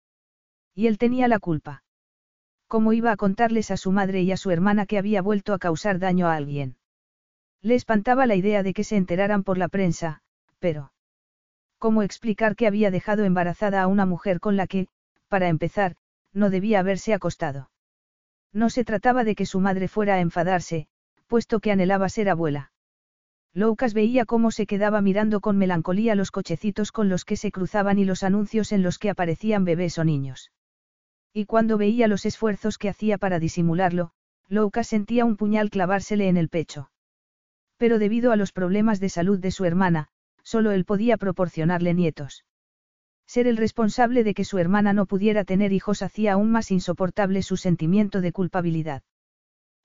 Y 0.74 0.88
él 0.88 0.98
tenía 0.98 1.28
la 1.28 1.38
culpa. 1.38 1.84
¿Cómo 2.68 2.94
iba 2.94 3.12
a 3.12 3.16
contarles 3.16 3.70
a 3.70 3.78
su 3.78 3.92
madre 3.92 4.24
y 4.24 4.32
a 4.32 4.38
su 4.38 4.50
hermana 4.50 4.88
que 4.88 4.98
había 4.98 5.22
vuelto 5.22 5.54
a 5.54 5.60
causar 5.60 6.00
daño 6.00 6.26
a 6.26 6.36
alguien? 6.36 6.78
Le 7.62 7.76
espantaba 7.76 8.26
la 8.26 8.34
idea 8.34 8.64
de 8.64 8.74
que 8.74 8.84
se 8.84 8.96
enteraran 8.98 9.44
por 9.44 9.60
la 9.60 9.68
prensa, 9.68 10.24
pero... 10.58 10.92
¿Cómo 11.78 12.02
explicar 12.02 12.56
que 12.56 12.66
había 12.66 12.90
dejado 12.90 13.24
embarazada 13.24 13.84
a 13.84 13.88
una 13.88 14.08
mujer 14.08 14.40
con 14.40 14.58
la 14.58 14.66
que, 14.66 14.88
para 15.28 15.48
empezar, 15.48 15.96
no 16.34 16.50
debía 16.50 16.80
haberse 16.80 17.14
acostado? 17.14 17.70
No 18.52 18.72
se 18.72 18.84
trataba 18.84 19.24
de 19.24 19.36
que 19.36 19.46
su 19.46 19.60
madre 19.60 19.88
fuera 19.88 20.16
a 20.16 20.22
enfadarse, 20.22 20.88
puesto 21.28 21.60
que 21.60 21.72
anhelaba 21.72 22.10
ser 22.10 22.30
abuela. 22.30 22.72
Loukas 23.56 23.94
veía 23.94 24.26
cómo 24.26 24.50
se 24.50 24.66
quedaba 24.66 25.02
mirando 25.02 25.40
con 25.40 25.58
melancolía 25.58 26.16
los 26.16 26.32
cochecitos 26.32 26.92
con 26.92 27.08
los 27.08 27.24
que 27.24 27.38
se 27.38 27.52
cruzaban 27.52 28.00
y 28.00 28.06
los 28.06 28.24
anuncios 28.24 28.72
en 28.72 28.82
los 28.82 28.98
que 28.98 29.12
aparecían 29.12 29.64
bebés 29.64 30.00
o 30.00 30.04
niños. 30.04 30.52
Y 31.34 31.46
cuando 31.46 31.78
veía 31.78 32.08
los 32.08 32.26
esfuerzos 32.26 32.78
que 32.78 32.90
hacía 32.90 33.18
para 33.18 33.40
disimularlo, 33.40 34.12
Loukas 34.50 34.88
sentía 34.88 35.24
un 35.26 35.38
puñal 35.38 35.70
clavársele 35.70 36.28
en 36.28 36.38
el 36.38 36.50
pecho. 36.50 36.90
Pero 37.78 38.00
debido 38.00 38.32
a 38.32 38.36
los 38.36 38.52
problemas 38.52 39.00
de 39.00 39.10
salud 39.10 39.40
de 39.40 39.52
su 39.52 39.66
hermana, 39.66 40.08
solo 40.42 40.72
él 40.72 40.86
podía 40.86 41.18
proporcionarle 41.18 41.94
nietos. 41.94 42.46
Ser 43.28 43.48
el 43.48 43.58
responsable 43.58 44.24
de 44.24 44.34
que 44.34 44.46
su 44.46 44.58
hermana 44.58 44.94
no 44.94 45.06
pudiera 45.06 45.44
tener 45.44 45.72
hijos 45.74 46.02
hacía 46.02 46.34
aún 46.34 46.52
más 46.52 46.72
insoportable 46.72 47.42
su 47.42 47.58
sentimiento 47.58 48.22
de 48.22 48.32
culpabilidad. 48.32 49.04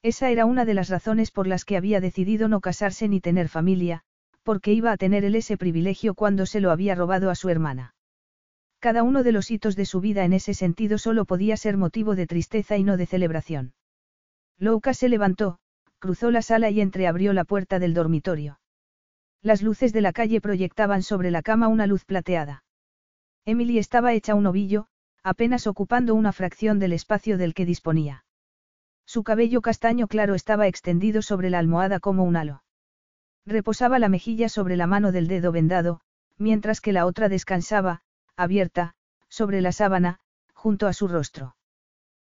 Esa 0.02 0.30
era 0.30 0.46
una 0.46 0.64
de 0.64 0.74
las 0.74 0.88
razones 0.88 1.30
por 1.30 1.46
las 1.46 1.64
que 1.64 1.76
había 1.76 2.00
decidido 2.00 2.48
no 2.48 2.60
casarse 2.60 3.08
ni 3.08 3.20
tener 3.20 3.48
familia, 3.48 4.02
porque 4.44 4.72
iba 4.72 4.92
a 4.92 4.96
tener 4.96 5.24
él 5.24 5.34
ese 5.34 5.56
privilegio 5.56 6.14
cuando 6.14 6.46
se 6.46 6.60
lo 6.60 6.70
había 6.70 6.94
robado 6.94 7.30
a 7.30 7.34
su 7.34 7.48
hermana. 7.48 7.94
Cada 8.78 9.02
uno 9.02 9.24
de 9.24 9.32
los 9.32 9.50
hitos 9.50 9.74
de 9.74 9.84
su 9.84 10.00
vida 10.00 10.24
en 10.24 10.32
ese 10.32 10.54
sentido 10.54 10.98
solo 10.98 11.24
podía 11.24 11.56
ser 11.56 11.76
motivo 11.76 12.14
de 12.14 12.28
tristeza 12.28 12.76
y 12.76 12.84
no 12.84 12.96
de 12.96 13.06
celebración. 13.06 13.74
Louka 14.56 14.94
se 14.94 15.08
levantó, 15.08 15.58
cruzó 15.98 16.30
la 16.30 16.42
sala 16.42 16.70
y 16.70 16.80
entreabrió 16.80 17.32
la 17.32 17.44
puerta 17.44 17.80
del 17.80 17.92
dormitorio. 17.92 18.60
Las 19.42 19.62
luces 19.62 19.92
de 19.92 20.00
la 20.00 20.12
calle 20.12 20.40
proyectaban 20.40 21.02
sobre 21.02 21.32
la 21.32 21.42
cama 21.42 21.66
una 21.66 21.88
luz 21.88 22.04
plateada. 22.04 22.62
Emily 23.44 23.78
estaba 23.78 24.12
hecha 24.12 24.36
un 24.36 24.46
ovillo, 24.46 24.86
apenas 25.24 25.66
ocupando 25.66 26.14
una 26.14 26.32
fracción 26.32 26.78
del 26.78 26.92
espacio 26.92 27.36
del 27.36 27.54
que 27.54 27.66
disponía. 27.66 28.24
Su 29.08 29.22
cabello 29.22 29.62
castaño 29.62 30.06
claro 30.06 30.34
estaba 30.34 30.66
extendido 30.66 31.22
sobre 31.22 31.48
la 31.48 31.58
almohada 31.58 31.98
como 31.98 32.24
un 32.24 32.36
halo. 32.36 32.62
Reposaba 33.46 33.98
la 33.98 34.10
mejilla 34.10 34.50
sobre 34.50 34.76
la 34.76 34.86
mano 34.86 35.12
del 35.12 35.28
dedo 35.28 35.50
vendado, 35.50 36.02
mientras 36.36 36.82
que 36.82 36.92
la 36.92 37.06
otra 37.06 37.30
descansaba, 37.30 38.02
abierta, 38.36 38.96
sobre 39.30 39.62
la 39.62 39.72
sábana, 39.72 40.20
junto 40.52 40.86
a 40.86 40.92
su 40.92 41.08
rostro. 41.08 41.56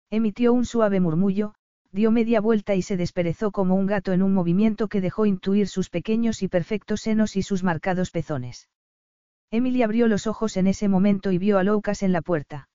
Emitió 0.09 0.55
un 0.55 0.65
suave 0.65 1.01
murmullo, 1.01 1.55
dio 1.93 2.11
media 2.13 2.41
vuelta 2.41 2.75
y 2.75 2.81
se 2.81 2.97
desperezó 2.97 3.51
como 3.51 3.75
un 3.75 3.85
gato 3.85 4.15
en 4.15 4.23
un 4.23 4.33
movimiento 4.33 4.89
que 4.89 5.03
dejó 5.03 5.27
intuir 5.27 5.69
sus 5.69 5.91
pequeños 5.91 6.43
y 6.43 6.49
perfectos 6.49 7.03
senos 7.03 7.37
y 7.37 7.43
sus 7.43 7.63
marcados 7.63 8.11
pezones. 8.11 8.71
Emily 9.51 9.83
abrió 9.83 10.09
los 10.09 10.27
ojos 10.27 10.57
en 10.57 10.67
ese 10.67 10.89
momento 10.89 11.31
y 11.31 11.37
vio 11.37 11.59
a 11.59 11.63
Loukas 11.63 12.03
en 12.03 12.13
la 12.13 12.23
puerta. 12.23 12.71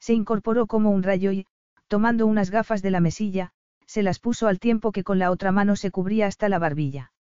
Se 0.00 0.14
incorporó 0.14 0.66
como 0.66 0.90
un 0.90 1.04
rayo 1.04 1.30
y, 1.30 1.46
tomando 1.90 2.28
unas 2.28 2.50
gafas 2.50 2.82
de 2.82 2.92
la 2.92 3.00
mesilla, 3.00 3.50
se 3.84 4.04
las 4.04 4.20
puso 4.20 4.46
al 4.46 4.60
tiempo 4.60 4.92
que 4.92 5.02
con 5.02 5.18
la 5.18 5.32
otra 5.32 5.50
mano 5.50 5.74
se 5.74 5.90
cubría 5.90 6.28
hasta 6.28 6.48
la 6.48 6.60
barbilla. 6.60 7.12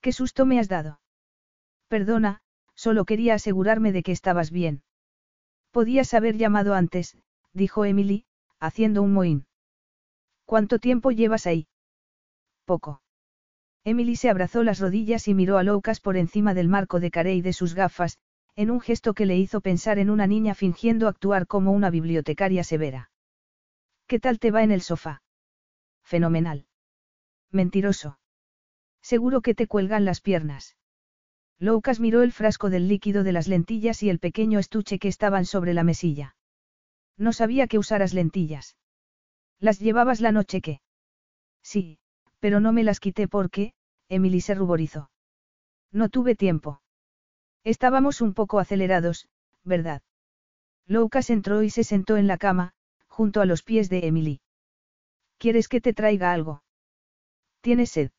¿Qué 0.00 0.12
susto 0.12 0.46
me 0.46 0.60
has 0.60 0.68
dado? 0.68 1.00
Perdona, 1.88 2.42
solo 2.76 3.04
quería 3.04 3.34
asegurarme 3.34 3.90
de 3.90 4.04
que 4.04 4.12
estabas 4.12 4.52
bien. 4.52 4.84
Podías 5.72 6.14
haber 6.14 6.36
llamado 6.36 6.74
antes, 6.74 7.18
dijo 7.52 7.84
Emily, 7.84 8.24
haciendo 8.60 9.02
un 9.02 9.14
mohín. 9.14 9.46
¿Cuánto 10.44 10.78
tiempo 10.78 11.10
llevas 11.10 11.48
ahí? 11.48 11.66
Poco. 12.64 13.02
Emily 13.82 14.14
se 14.14 14.30
abrazó 14.30 14.62
las 14.62 14.78
rodillas 14.78 15.26
y 15.26 15.34
miró 15.34 15.58
a 15.58 15.64
Loukas 15.64 15.98
por 15.98 16.16
encima 16.16 16.54
del 16.54 16.68
marco 16.68 17.00
de 17.00 17.10
carey 17.10 17.42
de 17.42 17.52
sus 17.52 17.74
gafas, 17.74 18.20
en 18.54 18.70
un 18.70 18.80
gesto 18.80 19.12
que 19.12 19.26
le 19.26 19.36
hizo 19.38 19.60
pensar 19.60 19.98
en 19.98 20.08
una 20.08 20.28
niña 20.28 20.54
fingiendo 20.54 21.08
actuar 21.08 21.48
como 21.48 21.72
una 21.72 21.90
bibliotecaria 21.90 22.62
severa. 22.62 23.08
¿Qué 24.12 24.20
tal 24.20 24.38
te 24.38 24.50
va 24.50 24.62
en 24.62 24.72
el 24.72 24.82
sofá? 24.82 25.22
Fenomenal. 26.04 26.66
Mentiroso. 27.50 28.18
Seguro 29.00 29.40
que 29.40 29.54
te 29.54 29.66
cuelgan 29.66 30.04
las 30.04 30.20
piernas. 30.20 30.76
Loukas 31.58 31.98
miró 31.98 32.20
el 32.20 32.30
frasco 32.30 32.68
del 32.68 32.88
líquido 32.88 33.24
de 33.24 33.32
las 33.32 33.48
lentillas 33.48 34.02
y 34.02 34.10
el 34.10 34.18
pequeño 34.18 34.58
estuche 34.58 34.98
que 34.98 35.08
estaban 35.08 35.46
sobre 35.46 35.72
la 35.72 35.82
mesilla. 35.82 36.36
No 37.16 37.32
sabía 37.32 37.66
que 37.66 37.78
usaras 37.78 38.12
lentillas. 38.12 38.76
¿Las 39.58 39.78
llevabas 39.78 40.20
la 40.20 40.30
noche 40.30 40.60
que? 40.60 40.82
Sí, 41.62 41.98
pero 42.38 42.60
no 42.60 42.74
me 42.74 42.84
las 42.84 43.00
quité 43.00 43.28
porque, 43.28 43.72
Emily 44.10 44.42
se 44.42 44.54
ruborizó. 44.54 45.10
No 45.90 46.10
tuve 46.10 46.34
tiempo. 46.34 46.82
Estábamos 47.64 48.20
un 48.20 48.34
poco 48.34 48.58
acelerados, 48.58 49.30
¿verdad? 49.64 50.02
Loukas 50.84 51.30
entró 51.30 51.62
y 51.62 51.70
se 51.70 51.82
sentó 51.82 52.18
en 52.18 52.26
la 52.26 52.36
cama, 52.36 52.74
junto 53.12 53.42
a 53.42 53.44
los 53.44 53.62
pies 53.62 53.90
de 53.90 54.06
Emily. 54.06 54.40
¿Quieres 55.36 55.68
que 55.68 55.82
te 55.82 55.92
traiga 55.92 56.32
algo? 56.32 56.62
¿Tienes 57.60 57.90
sed? 57.90 58.10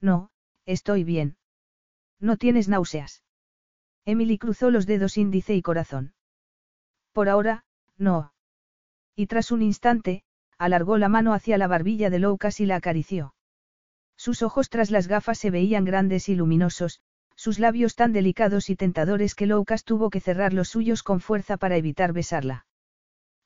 No, 0.00 0.30
estoy 0.66 1.04
bien. 1.04 1.36
¿No 2.18 2.36
tienes 2.36 2.68
náuseas? 2.68 3.22
Emily 4.04 4.36
cruzó 4.36 4.72
los 4.72 4.86
dedos 4.86 5.18
índice 5.18 5.54
y 5.54 5.62
corazón. 5.62 6.14
Por 7.12 7.28
ahora, 7.28 7.64
no. 7.96 8.32
Y 9.14 9.28
tras 9.28 9.52
un 9.52 9.62
instante, 9.62 10.24
alargó 10.58 10.98
la 10.98 11.08
mano 11.08 11.32
hacia 11.32 11.56
la 11.56 11.68
barbilla 11.68 12.10
de 12.10 12.18
Loukas 12.18 12.58
y 12.58 12.66
la 12.66 12.74
acarició. 12.74 13.34
Sus 14.16 14.42
ojos 14.42 14.68
tras 14.68 14.90
las 14.90 15.06
gafas 15.06 15.38
se 15.38 15.52
veían 15.52 15.84
grandes 15.84 16.28
y 16.28 16.34
luminosos, 16.34 17.02
sus 17.36 17.60
labios 17.60 17.94
tan 17.94 18.12
delicados 18.12 18.68
y 18.68 18.74
tentadores 18.74 19.36
que 19.36 19.46
Loukas 19.46 19.84
tuvo 19.84 20.10
que 20.10 20.18
cerrar 20.18 20.52
los 20.54 20.70
suyos 20.70 21.04
con 21.04 21.20
fuerza 21.20 21.56
para 21.56 21.76
evitar 21.76 22.12
besarla. 22.12 22.66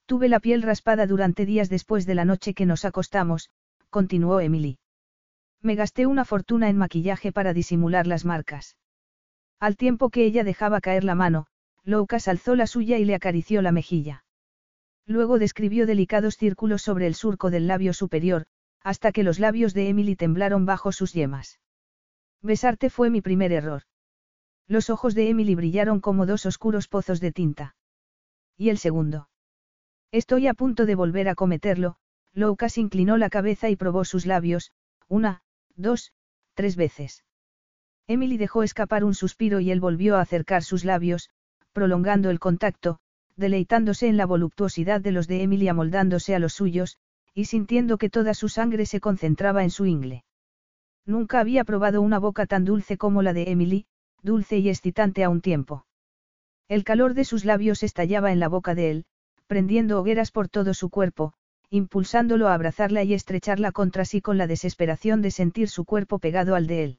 Tuve 0.06 0.28
la 0.28 0.40
piel 0.40 0.62
raspada 0.62 1.06
durante 1.06 1.46
días 1.46 1.68
después 1.68 2.06
de 2.06 2.14
la 2.14 2.24
noche 2.24 2.54
que 2.54 2.66
nos 2.66 2.84
acostamos, 2.84 3.50
continuó 3.90 4.40
Emily. 4.40 4.78
Me 5.60 5.74
gasté 5.74 6.06
una 6.06 6.24
fortuna 6.24 6.68
en 6.68 6.76
maquillaje 6.76 7.32
para 7.32 7.52
disimular 7.52 8.06
las 8.06 8.24
marcas. 8.24 8.76
Al 9.60 9.76
tiempo 9.76 10.10
que 10.10 10.24
ella 10.24 10.42
dejaba 10.42 10.80
caer 10.80 11.04
la 11.04 11.14
mano, 11.14 11.46
Loukas 11.84 12.26
alzó 12.26 12.56
la 12.56 12.66
suya 12.66 12.98
y 12.98 13.04
le 13.04 13.14
acarició 13.14 13.62
la 13.62 13.70
mejilla. 13.70 14.24
Luego 15.06 15.38
describió 15.38 15.86
delicados 15.86 16.36
círculos 16.36 16.82
sobre 16.82 17.06
el 17.06 17.14
surco 17.14 17.50
del 17.50 17.66
labio 17.66 17.92
superior, 17.92 18.46
hasta 18.80 19.12
que 19.12 19.22
los 19.22 19.38
labios 19.38 19.74
de 19.74 19.88
Emily 19.88 20.16
temblaron 20.16 20.66
bajo 20.66 20.90
sus 20.90 21.12
yemas. 21.12 21.60
Besarte 22.40 22.90
fue 22.90 23.10
mi 23.10 23.20
primer 23.20 23.52
error. 23.52 23.82
Los 24.66 24.90
ojos 24.90 25.14
de 25.14 25.28
Emily 25.28 25.54
brillaron 25.54 26.00
como 26.00 26.26
dos 26.26 26.46
oscuros 26.46 26.88
pozos 26.88 27.20
de 27.20 27.32
tinta. 27.32 27.76
¿Y 28.56 28.70
el 28.70 28.78
segundo? 28.78 29.28
Estoy 30.12 30.46
a 30.46 30.52
punto 30.52 30.84
de 30.84 30.94
volver 30.94 31.26
a 31.30 31.34
cometerlo, 31.34 31.96
Loukas 32.34 32.76
inclinó 32.76 33.16
la 33.16 33.30
cabeza 33.30 33.70
y 33.70 33.76
probó 33.76 34.04
sus 34.04 34.26
labios, 34.26 34.70
una, 35.08 35.42
dos, 35.74 36.12
tres 36.54 36.76
veces. 36.76 37.24
Emily 38.06 38.36
dejó 38.36 38.62
escapar 38.62 39.04
un 39.04 39.14
suspiro 39.14 39.60
y 39.60 39.70
él 39.70 39.80
volvió 39.80 40.16
a 40.16 40.20
acercar 40.20 40.64
sus 40.64 40.84
labios, 40.84 41.30
prolongando 41.72 42.28
el 42.28 42.40
contacto, 42.40 42.98
deleitándose 43.36 44.06
en 44.06 44.18
la 44.18 44.26
voluptuosidad 44.26 45.00
de 45.00 45.12
los 45.12 45.28
de 45.28 45.42
Emily 45.42 45.68
amoldándose 45.68 46.34
a 46.34 46.38
los 46.38 46.52
suyos, 46.52 46.98
y 47.32 47.46
sintiendo 47.46 47.96
que 47.96 48.10
toda 48.10 48.34
su 48.34 48.50
sangre 48.50 48.84
se 48.84 49.00
concentraba 49.00 49.62
en 49.62 49.70
su 49.70 49.86
ingle. 49.86 50.24
Nunca 51.06 51.40
había 51.40 51.64
probado 51.64 52.02
una 52.02 52.18
boca 52.18 52.44
tan 52.44 52.66
dulce 52.66 52.98
como 52.98 53.22
la 53.22 53.32
de 53.32 53.50
Emily, 53.50 53.86
dulce 54.22 54.58
y 54.58 54.68
excitante 54.68 55.24
a 55.24 55.30
un 55.30 55.40
tiempo. 55.40 55.86
El 56.68 56.84
calor 56.84 57.14
de 57.14 57.24
sus 57.24 57.46
labios 57.46 57.82
estallaba 57.82 58.30
en 58.30 58.40
la 58.40 58.48
boca 58.48 58.74
de 58.74 58.90
él, 58.90 59.04
prendiendo 59.52 60.00
hogueras 60.00 60.30
por 60.30 60.48
todo 60.48 60.72
su 60.72 60.88
cuerpo, 60.88 61.34
impulsándolo 61.68 62.48
a 62.48 62.54
abrazarla 62.54 63.04
y 63.04 63.12
estrecharla 63.12 63.70
contra 63.70 64.06
sí 64.06 64.22
con 64.22 64.38
la 64.38 64.46
desesperación 64.46 65.20
de 65.20 65.30
sentir 65.30 65.68
su 65.68 65.84
cuerpo 65.84 66.18
pegado 66.18 66.54
al 66.54 66.66
de 66.66 66.84
él. 66.84 66.98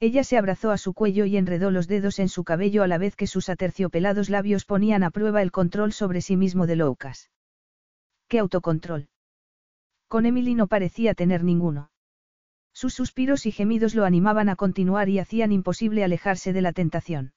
Ella 0.00 0.24
se 0.24 0.38
abrazó 0.38 0.70
a 0.70 0.78
su 0.78 0.94
cuello 0.94 1.26
y 1.26 1.36
enredó 1.36 1.70
los 1.70 1.86
dedos 1.86 2.20
en 2.20 2.30
su 2.30 2.42
cabello 2.42 2.82
a 2.82 2.86
la 2.86 2.96
vez 2.96 3.16
que 3.16 3.26
sus 3.26 3.50
aterciopelados 3.50 4.30
labios 4.30 4.64
ponían 4.64 5.02
a 5.02 5.10
prueba 5.10 5.42
el 5.42 5.52
control 5.52 5.92
sobre 5.92 6.22
sí 6.22 6.38
mismo 6.38 6.66
de 6.66 6.76
Loucas. 6.76 7.30
¿Qué 8.28 8.38
autocontrol? 8.38 9.10
Con 10.06 10.24
Emily 10.24 10.54
no 10.54 10.68
parecía 10.68 11.12
tener 11.12 11.44
ninguno. 11.44 11.90
Sus 12.72 12.94
suspiros 12.94 13.44
y 13.44 13.52
gemidos 13.52 13.94
lo 13.94 14.06
animaban 14.06 14.48
a 14.48 14.56
continuar 14.56 15.10
y 15.10 15.18
hacían 15.18 15.52
imposible 15.52 16.02
alejarse 16.02 16.54
de 16.54 16.62
la 16.62 16.72
tentación. 16.72 17.34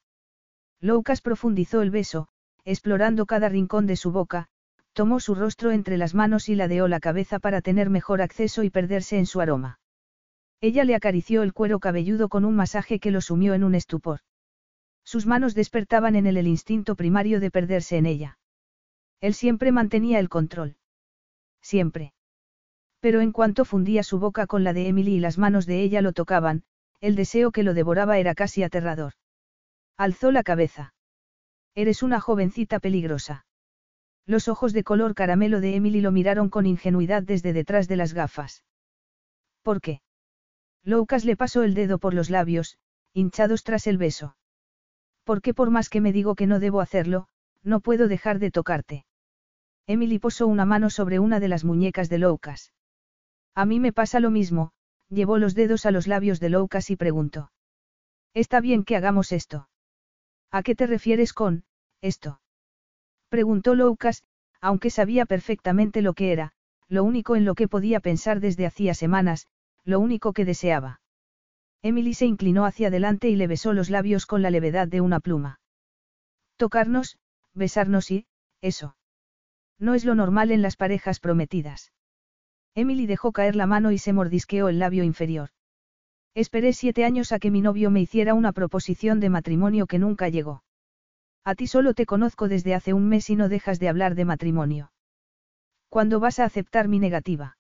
Loucas 0.79 1.19
profundizó 1.19 1.81
el 1.81 1.91
beso, 1.91 2.29
explorando 2.65 3.25
cada 3.25 3.49
rincón 3.49 3.87
de 3.87 3.95
su 3.95 4.11
boca, 4.11 4.47
tomó 4.93 5.19
su 5.19 5.35
rostro 5.35 5.71
entre 5.71 5.97
las 5.97 6.13
manos 6.13 6.49
y 6.49 6.55
ladeó 6.55 6.87
la 6.87 6.99
cabeza 6.99 7.39
para 7.39 7.61
tener 7.61 7.89
mejor 7.89 8.21
acceso 8.21 8.63
y 8.63 8.69
perderse 8.69 9.17
en 9.17 9.25
su 9.25 9.41
aroma. 9.41 9.79
Ella 10.59 10.83
le 10.83 10.95
acarició 10.95 11.43
el 11.43 11.53
cuero 11.53 11.79
cabelludo 11.79 12.29
con 12.29 12.45
un 12.45 12.55
masaje 12.55 12.99
que 12.99 13.11
lo 13.11 13.21
sumió 13.21 13.53
en 13.53 13.63
un 13.63 13.73
estupor. 13.73 14.19
Sus 15.03 15.25
manos 15.25 15.55
despertaban 15.55 16.15
en 16.15 16.27
él 16.27 16.37
el 16.37 16.47
instinto 16.47 16.95
primario 16.95 17.39
de 17.39 17.49
perderse 17.49 17.97
en 17.97 18.05
ella. 18.05 18.37
Él 19.21 19.33
siempre 19.33 19.71
mantenía 19.71 20.19
el 20.19 20.29
control. 20.29 20.77
Siempre. 21.61 22.13
Pero 22.99 23.21
en 23.21 23.31
cuanto 23.31 23.65
fundía 23.65 24.03
su 24.03 24.19
boca 24.19 24.45
con 24.45 24.63
la 24.63 24.73
de 24.73 24.87
Emily 24.87 25.15
y 25.15 25.19
las 25.19 25.37
manos 25.37 25.65
de 25.65 25.81
ella 25.81 26.01
lo 26.01 26.13
tocaban, 26.13 26.63
el 26.99 27.15
deseo 27.15 27.51
que 27.51 27.63
lo 27.63 27.73
devoraba 27.73 28.19
era 28.19 28.35
casi 28.35 28.61
aterrador. 28.61 29.13
Alzó 29.97 30.31
la 30.31 30.43
cabeza. 30.43 30.93
Eres 31.75 32.03
una 32.03 32.19
jovencita 32.19 32.79
peligrosa. 32.79 33.45
Los 34.25 34.47
ojos 34.47 34.73
de 34.73 34.83
color 34.83 35.15
caramelo 35.15 35.61
de 35.61 35.75
Emily 35.75 36.01
lo 36.01 36.11
miraron 36.11 36.49
con 36.49 36.65
ingenuidad 36.65 37.23
desde 37.23 37.53
detrás 37.53 37.87
de 37.87 37.95
las 37.95 38.13
gafas. 38.13 38.63
¿Por 39.61 39.81
qué? 39.81 40.01
Loucas 40.83 41.25
le 41.25 41.37
pasó 41.37 41.63
el 41.63 41.73
dedo 41.73 41.99
por 41.99 42.13
los 42.13 42.29
labios, 42.29 42.77
hinchados 43.13 43.63
tras 43.63 43.87
el 43.87 43.97
beso. 43.97 44.35
Porque 45.23 45.53
por 45.53 45.69
más 45.69 45.89
que 45.89 46.01
me 46.01 46.11
digo 46.11 46.35
que 46.35 46.47
no 46.47 46.59
debo 46.59 46.81
hacerlo, 46.81 47.27
no 47.63 47.79
puedo 47.79 48.07
dejar 48.07 48.39
de 48.39 48.51
tocarte. 48.51 49.05
Emily 49.87 50.19
posó 50.19 50.47
una 50.47 50.65
mano 50.65 50.89
sobre 50.89 51.19
una 51.19 51.39
de 51.39 51.47
las 51.47 51.63
muñecas 51.63 52.09
de 52.09 52.17
Loucas. 52.17 52.73
A 53.55 53.65
mí 53.65 53.79
me 53.79 53.93
pasa 53.93 54.19
lo 54.19 54.31
mismo, 54.31 54.71
llevó 55.09 55.37
los 55.37 55.55
dedos 55.55 55.85
a 55.85 55.91
los 55.91 56.07
labios 56.07 56.39
de 56.39 56.49
Loucas 56.49 56.89
y 56.89 56.95
preguntó. 56.95 57.51
¿Está 58.33 58.61
bien 58.61 58.83
que 58.83 58.95
hagamos 58.95 59.31
esto? 59.31 59.67
¿A 60.51 60.63
qué 60.63 60.75
te 60.75 60.85
refieres 60.85 61.33
con, 61.33 61.63
esto? 62.01 62.41
Preguntó 63.29 63.73
Loucas, 63.75 64.23
aunque 64.59 64.89
sabía 64.89 65.25
perfectamente 65.25 66.01
lo 66.01 66.13
que 66.13 66.33
era, 66.33 66.51
lo 66.87 67.03
único 67.05 67.35
en 67.35 67.45
lo 67.45 67.55
que 67.55 67.69
podía 67.69 68.01
pensar 68.01 68.41
desde 68.41 68.65
hacía 68.65 68.93
semanas, 68.93 69.47
lo 69.85 69.99
único 69.99 70.33
que 70.33 70.43
deseaba. 70.43 70.99
Emily 71.81 72.13
se 72.13 72.25
inclinó 72.25 72.65
hacia 72.65 72.89
adelante 72.89 73.29
y 73.29 73.35
le 73.35 73.47
besó 73.47 73.73
los 73.73 73.89
labios 73.89 74.25
con 74.25 74.41
la 74.41 74.51
levedad 74.51 74.87
de 74.87 75.01
una 75.01 75.19
pluma. 75.19 75.61
Tocarnos, 76.57 77.17
besarnos 77.53 78.11
y, 78.11 78.27
eso. 78.61 78.95
No 79.79 79.95
es 79.95 80.05
lo 80.05 80.13
normal 80.13 80.51
en 80.51 80.61
las 80.61 80.75
parejas 80.75 81.19
prometidas. 81.19 81.91
Emily 82.75 83.07
dejó 83.07 83.31
caer 83.31 83.55
la 83.55 83.65
mano 83.65 83.91
y 83.91 83.97
se 83.97 84.13
mordisqueó 84.13 84.69
el 84.69 84.79
labio 84.79 85.03
inferior. 85.03 85.49
Esperé 86.33 86.71
siete 86.71 87.03
años 87.03 87.31
a 87.31 87.39
que 87.39 87.51
mi 87.51 87.61
novio 87.61 87.91
me 87.91 88.01
hiciera 88.01 88.33
una 88.33 88.53
proposición 88.53 89.19
de 89.19 89.29
matrimonio 89.29 89.85
que 89.85 89.99
nunca 89.99 90.29
llegó. 90.29 90.63
A 91.43 91.55
ti 91.55 91.67
solo 91.67 91.93
te 91.93 92.05
conozco 92.05 92.47
desde 92.47 92.73
hace 92.73 92.93
un 92.93 93.09
mes 93.09 93.29
y 93.29 93.35
no 93.35 93.49
dejas 93.49 93.79
de 93.79 93.89
hablar 93.89 94.15
de 94.15 94.25
matrimonio. 94.25 94.91
¿Cuándo 95.89 96.19
vas 96.19 96.39
a 96.39 96.45
aceptar 96.45 96.87
mi 96.87 96.99
negativa? 96.99 97.57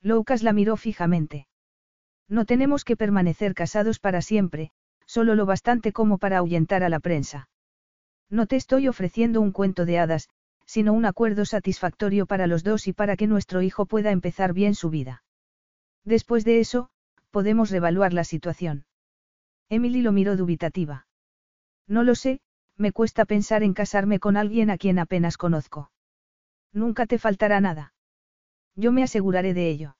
Loucas 0.00 0.42
la 0.42 0.52
miró 0.52 0.76
fijamente. 0.76 1.46
No 2.28 2.46
tenemos 2.46 2.84
que 2.84 2.96
permanecer 2.96 3.54
casados 3.54 4.00
para 4.00 4.22
siempre, 4.22 4.70
solo 5.06 5.34
lo 5.34 5.46
bastante 5.46 5.92
como 5.92 6.18
para 6.18 6.38
ahuyentar 6.38 6.82
a 6.82 6.88
la 6.88 6.98
prensa. 6.98 7.48
No 8.28 8.46
te 8.46 8.56
estoy 8.56 8.88
ofreciendo 8.88 9.40
un 9.40 9.52
cuento 9.52 9.84
de 9.84 9.98
hadas, 9.98 10.28
sino 10.66 10.94
un 10.94 11.04
acuerdo 11.04 11.44
satisfactorio 11.44 12.26
para 12.26 12.46
los 12.46 12.64
dos 12.64 12.88
y 12.88 12.92
para 12.92 13.16
que 13.16 13.26
nuestro 13.26 13.62
hijo 13.62 13.86
pueda 13.86 14.10
empezar 14.10 14.52
bien 14.52 14.74
su 14.74 14.90
vida. 14.90 15.22
Después 16.04 16.44
de 16.44 16.60
eso, 16.60 16.90
podemos 17.34 17.72
revaluar 17.72 18.12
la 18.12 18.22
situación. 18.22 18.84
Emily 19.68 20.02
lo 20.02 20.12
miró 20.12 20.36
dubitativa. 20.36 21.08
No 21.88 22.04
lo 22.04 22.14
sé, 22.14 22.38
me 22.76 22.92
cuesta 22.92 23.24
pensar 23.24 23.64
en 23.64 23.74
casarme 23.74 24.20
con 24.20 24.36
alguien 24.36 24.70
a 24.70 24.78
quien 24.78 25.00
apenas 25.00 25.36
conozco. 25.36 25.90
Nunca 26.72 27.06
te 27.06 27.18
faltará 27.18 27.60
nada. 27.60 27.92
Yo 28.76 28.92
me 28.92 29.02
aseguraré 29.02 29.52
de 29.52 29.68
ello. 29.68 29.96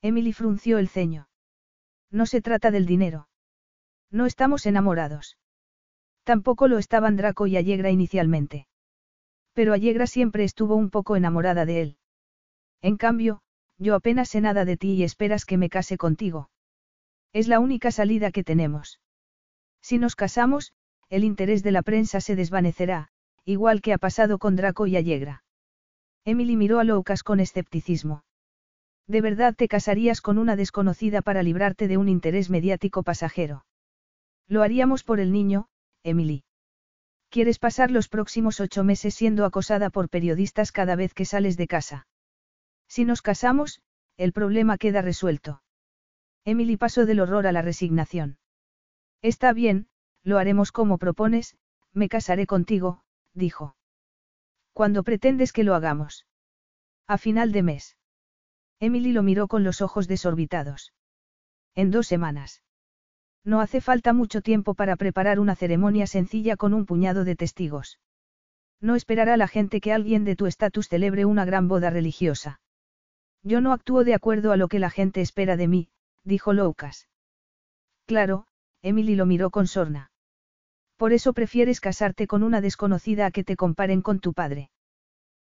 Emily 0.00 0.32
frunció 0.32 0.78
el 0.78 0.88
ceño. 0.88 1.28
No 2.10 2.24
se 2.24 2.40
trata 2.40 2.70
del 2.70 2.86
dinero. 2.86 3.28
No 4.10 4.24
estamos 4.24 4.64
enamorados. 4.64 5.36
Tampoco 6.24 6.68
lo 6.68 6.78
estaban 6.78 7.18
Draco 7.18 7.46
y 7.46 7.58
Allegra 7.58 7.90
inicialmente. 7.90 8.66
Pero 9.52 9.74
Allegra 9.74 10.06
siempre 10.06 10.44
estuvo 10.44 10.74
un 10.74 10.88
poco 10.88 11.16
enamorada 11.16 11.66
de 11.66 11.82
él. 11.82 11.98
En 12.80 12.96
cambio, 12.96 13.42
yo 13.78 13.94
apenas 13.94 14.28
sé 14.30 14.40
nada 14.40 14.64
de 14.64 14.76
ti 14.76 14.92
y 14.94 15.02
esperas 15.02 15.44
que 15.44 15.58
me 15.58 15.68
case 15.68 15.96
contigo. 15.96 16.50
Es 17.32 17.48
la 17.48 17.60
única 17.60 17.90
salida 17.90 18.30
que 18.30 18.44
tenemos. 18.44 19.00
Si 19.82 19.98
nos 19.98 20.16
casamos, 20.16 20.72
el 21.08 21.24
interés 21.24 21.62
de 21.62 21.72
la 21.72 21.82
prensa 21.82 22.20
se 22.20 22.34
desvanecerá, 22.36 23.08
igual 23.44 23.82
que 23.82 23.92
ha 23.92 23.98
pasado 23.98 24.38
con 24.38 24.56
Draco 24.56 24.86
y 24.86 24.96
Allegra. 24.96 25.44
Emily 26.24 26.56
miró 26.56 26.80
a 26.80 26.84
Loucas 26.84 27.22
con 27.22 27.38
escepticismo. 27.38 28.24
¿De 29.06 29.20
verdad 29.20 29.54
te 29.54 29.68
casarías 29.68 30.20
con 30.20 30.38
una 30.38 30.56
desconocida 30.56 31.22
para 31.22 31.44
librarte 31.44 31.86
de 31.86 31.96
un 31.96 32.08
interés 32.08 32.50
mediático 32.50 33.04
pasajero? 33.04 33.64
Lo 34.48 34.62
haríamos 34.62 35.04
por 35.04 35.20
el 35.20 35.30
niño, 35.30 35.68
Emily. 36.02 36.42
¿Quieres 37.28 37.58
pasar 37.58 37.90
los 37.90 38.08
próximos 38.08 38.58
ocho 38.60 38.82
meses 38.82 39.14
siendo 39.14 39.44
acosada 39.44 39.90
por 39.90 40.08
periodistas 40.08 40.72
cada 40.72 40.96
vez 40.96 41.14
que 41.14 41.24
sales 41.24 41.56
de 41.56 41.66
casa? 41.68 42.06
Si 42.88 43.04
nos 43.04 43.22
casamos, 43.22 43.80
el 44.16 44.32
problema 44.32 44.78
queda 44.78 45.02
resuelto. 45.02 45.62
Emily 46.44 46.76
pasó 46.76 47.06
del 47.06 47.20
horror 47.20 47.46
a 47.46 47.52
la 47.52 47.62
resignación. 47.62 48.38
Está 49.22 49.52
bien, 49.52 49.88
lo 50.22 50.38
haremos 50.38 50.72
como 50.72 50.98
propones, 50.98 51.56
me 51.92 52.08
casaré 52.08 52.46
contigo, 52.46 53.02
dijo. 53.34 53.76
¿Cuándo 54.72 55.02
pretendes 55.02 55.52
que 55.52 55.64
lo 55.64 55.74
hagamos? 55.74 56.26
A 57.06 57.18
final 57.18 57.52
de 57.52 57.62
mes. 57.62 57.96
Emily 58.78 59.12
lo 59.12 59.22
miró 59.22 59.48
con 59.48 59.64
los 59.64 59.80
ojos 59.80 60.06
desorbitados. 60.06 60.92
En 61.74 61.90
dos 61.90 62.06
semanas. 62.06 62.62
No 63.44 63.60
hace 63.60 63.80
falta 63.80 64.12
mucho 64.12 64.42
tiempo 64.42 64.74
para 64.74 64.96
preparar 64.96 65.40
una 65.40 65.54
ceremonia 65.54 66.06
sencilla 66.06 66.56
con 66.56 66.74
un 66.74 66.84
puñado 66.84 67.24
de 67.24 67.36
testigos. 67.36 68.00
No 68.80 68.96
esperará 68.96 69.36
la 69.36 69.48
gente 69.48 69.80
que 69.80 69.92
alguien 69.92 70.24
de 70.24 70.36
tu 70.36 70.46
estatus 70.46 70.88
celebre 70.88 71.24
una 71.24 71.44
gran 71.44 71.68
boda 71.68 71.90
religiosa. 71.90 72.60
Yo 73.46 73.60
no 73.60 73.72
actúo 73.72 74.02
de 74.02 74.12
acuerdo 74.12 74.50
a 74.50 74.56
lo 74.56 74.66
que 74.66 74.80
la 74.80 74.90
gente 74.90 75.20
espera 75.20 75.56
de 75.56 75.68
mí, 75.68 75.88
dijo 76.24 76.52
Loucas. 76.52 77.08
Claro, 78.04 78.48
Emily 78.82 79.14
lo 79.14 79.24
miró 79.24 79.50
con 79.50 79.68
sorna. 79.68 80.10
Por 80.96 81.12
eso 81.12 81.32
prefieres 81.32 81.80
casarte 81.80 82.26
con 82.26 82.42
una 82.42 82.60
desconocida 82.60 83.24
a 83.24 83.30
que 83.30 83.44
te 83.44 83.54
comparen 83.54 84.02
con 84.02 84.18
tu 84.18 84.32
padre. 84.32 84.70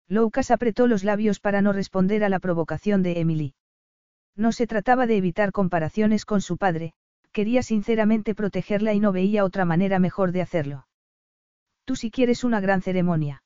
Loucas 0.09 0.51
apretó 0.51 0.89
los 0.89 1.05
labios 1.05 1.39
para 1.39 1.63
no 1.63 1.73
responder 1.73 2.25
a 2.25 2.29
la 2.29 2.41
provocación 2.41 3.05
de 3.05 3.21
Emily. 3.21 3.55
No 4.35 4.51
se 4.51 4.67
trataba 4.67 5.07
de 5.07 5.19
evitar 5.19 5.53
comparaciones 5.53 6.25
con 6.25 6.41
su 6.41 6.57
padre, 6.57 6.95
quería 7.31 7.63
sinceramente 7.63 8.35
protegerla 8.35 8.95
y 8.95 8.99
no 8.99 9.13
veía 9.13 9.45
otra 9.45 9.65
manera 9.65 10.01
mejor 10.01 10.33
de 10.33 10.43
hacerlo. 10.43 10.89
Tú 11.85 11.95
si 11.95 12.11
quieres 12.11 12.43
una 12.43 12.59
gran 12.59 12.83
ceremonia. 12.83 13.45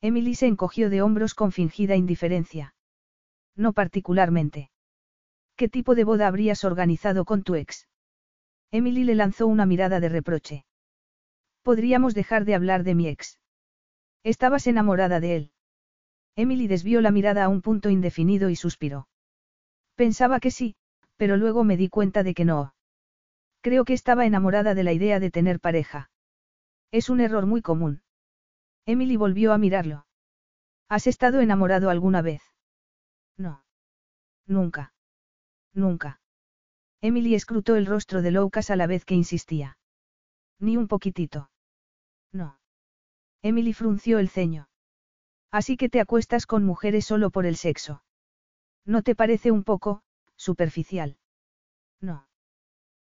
Emily 0.00 0.34
se 0.34 0.48
encogió 0.48 0.90
de 0.90 1.00
hombros 1.00 1.34
con 1.34 1.52
fingida 1.52 1.94
indiferencia. 1.94 2.74
No 3.58 3.72
particularmente. 3.72 4.70
¿Qué 5.56 5.68
tipo 5.68 5.96
de 5.96 6.04
boda 6.04 6.28
habrías 6.28 6.62
organizado 6.62 7.24
con 7.24 7.42
tu 7.42 7.56
ex? 7.56 7.88
Emily 8.70 9.02
le 9.02 9.16
lanzó 9.16 9.48
una 9.48 9.66
mirada 9.66 9.98
de 9.98 10.08
reproche. 10.08 10.64
Podríamos 11.62 12.14
dejar 12.14 12.44
de 12.44 12.54
hablar 12.54 12.84
de 12.84 12.94
mi 12.94 13.08
ex. 13.08 13.40
Estabas 14.22 14.68
enamorada 14.68 15.18
de 15.18 15.36
él. 15.36 15.52
Emily 16.36 16.68
desvió 16.68 17.00
la 17.00 17.10
mirada 17.10 17.42
a 17.44 17.48
un 17.48 17.60
punto 17.60 17.90
indefinido 17.90 18.48
y 18.48 18.54
suspiró. 18.54 19.08
Pensaba 19.96 20.38
que 20.38 20.52
sí, 20.52 20.76
pero 21.16 21.36
luego 21.36 21.64
me 21.64 21.76
di 21.76 21.88
cuenta 21.88 22.22
de 22.22 22.34
que 22.34 22.44
no. 22.44 22.74
Creo 23.60 23.84
que 23.84 23.92
estaba 23.92 24.24
enamorada 24.24 24.74
de 24.74 24.84
la 24.84 24.92
idea 24.92 25.18
de 25.18 25.32
tener 25.32 25.58
pareja. 25.58 26.10
Es 26.92 27.10
un 27.10 27.20
error 27.20 27.46
muy 27.46 27.60
común. 27.60 28.02
Emily 28.86 29.16
volvió 29.16 29.52
a 29.52 29.58
mirarlo. 29.58 30.06
¿Has 30.88 31.08
estado 31.08 31.40
enamorado 31.40 31.90
alguna 31.90 32.22
vez? 32.22 32.40
No. 33.38 33.64
Nunca. 34.46 34.92
Nunca. 35.72 36.20
Emily 37.00 37.34
escrutó 37.34 37.76
el 37.76 37.86
rostro 37.86 38.22
de 38.22 38.32
Loucas 38.32 38.70
a 38.70 38.76
la 38.76 38.86
vez 38.86 39.04
que 39.04 39.14
insistía. 39.14 39.78
Ni 40.58 40.76
un 40.76 40.88
poquitito. 40.88 41.50
No. 42.32 42.58
Emily 43.42 43.72
frunció 43.72 44.18
el 44.18 44.28
ceño. 44.28 44.68
Así 45.50 45.76
que 45.76 45.88
te 45.88 46.00
acuestas 46.00 46.46
con 46.46 46.64
mujeres 46.64 47.06
solo 47.06 47.30
por 47.30 47.46
el 47.46 47.56
sexo. 47.56 48.02
¿No 48.84 49.02
te 49.02 49.14
parece 49.14 49.52
un 49.52 49.62
poco, 49.64 50.02
superficial? 50.36 51.18
No. 52.00 52.26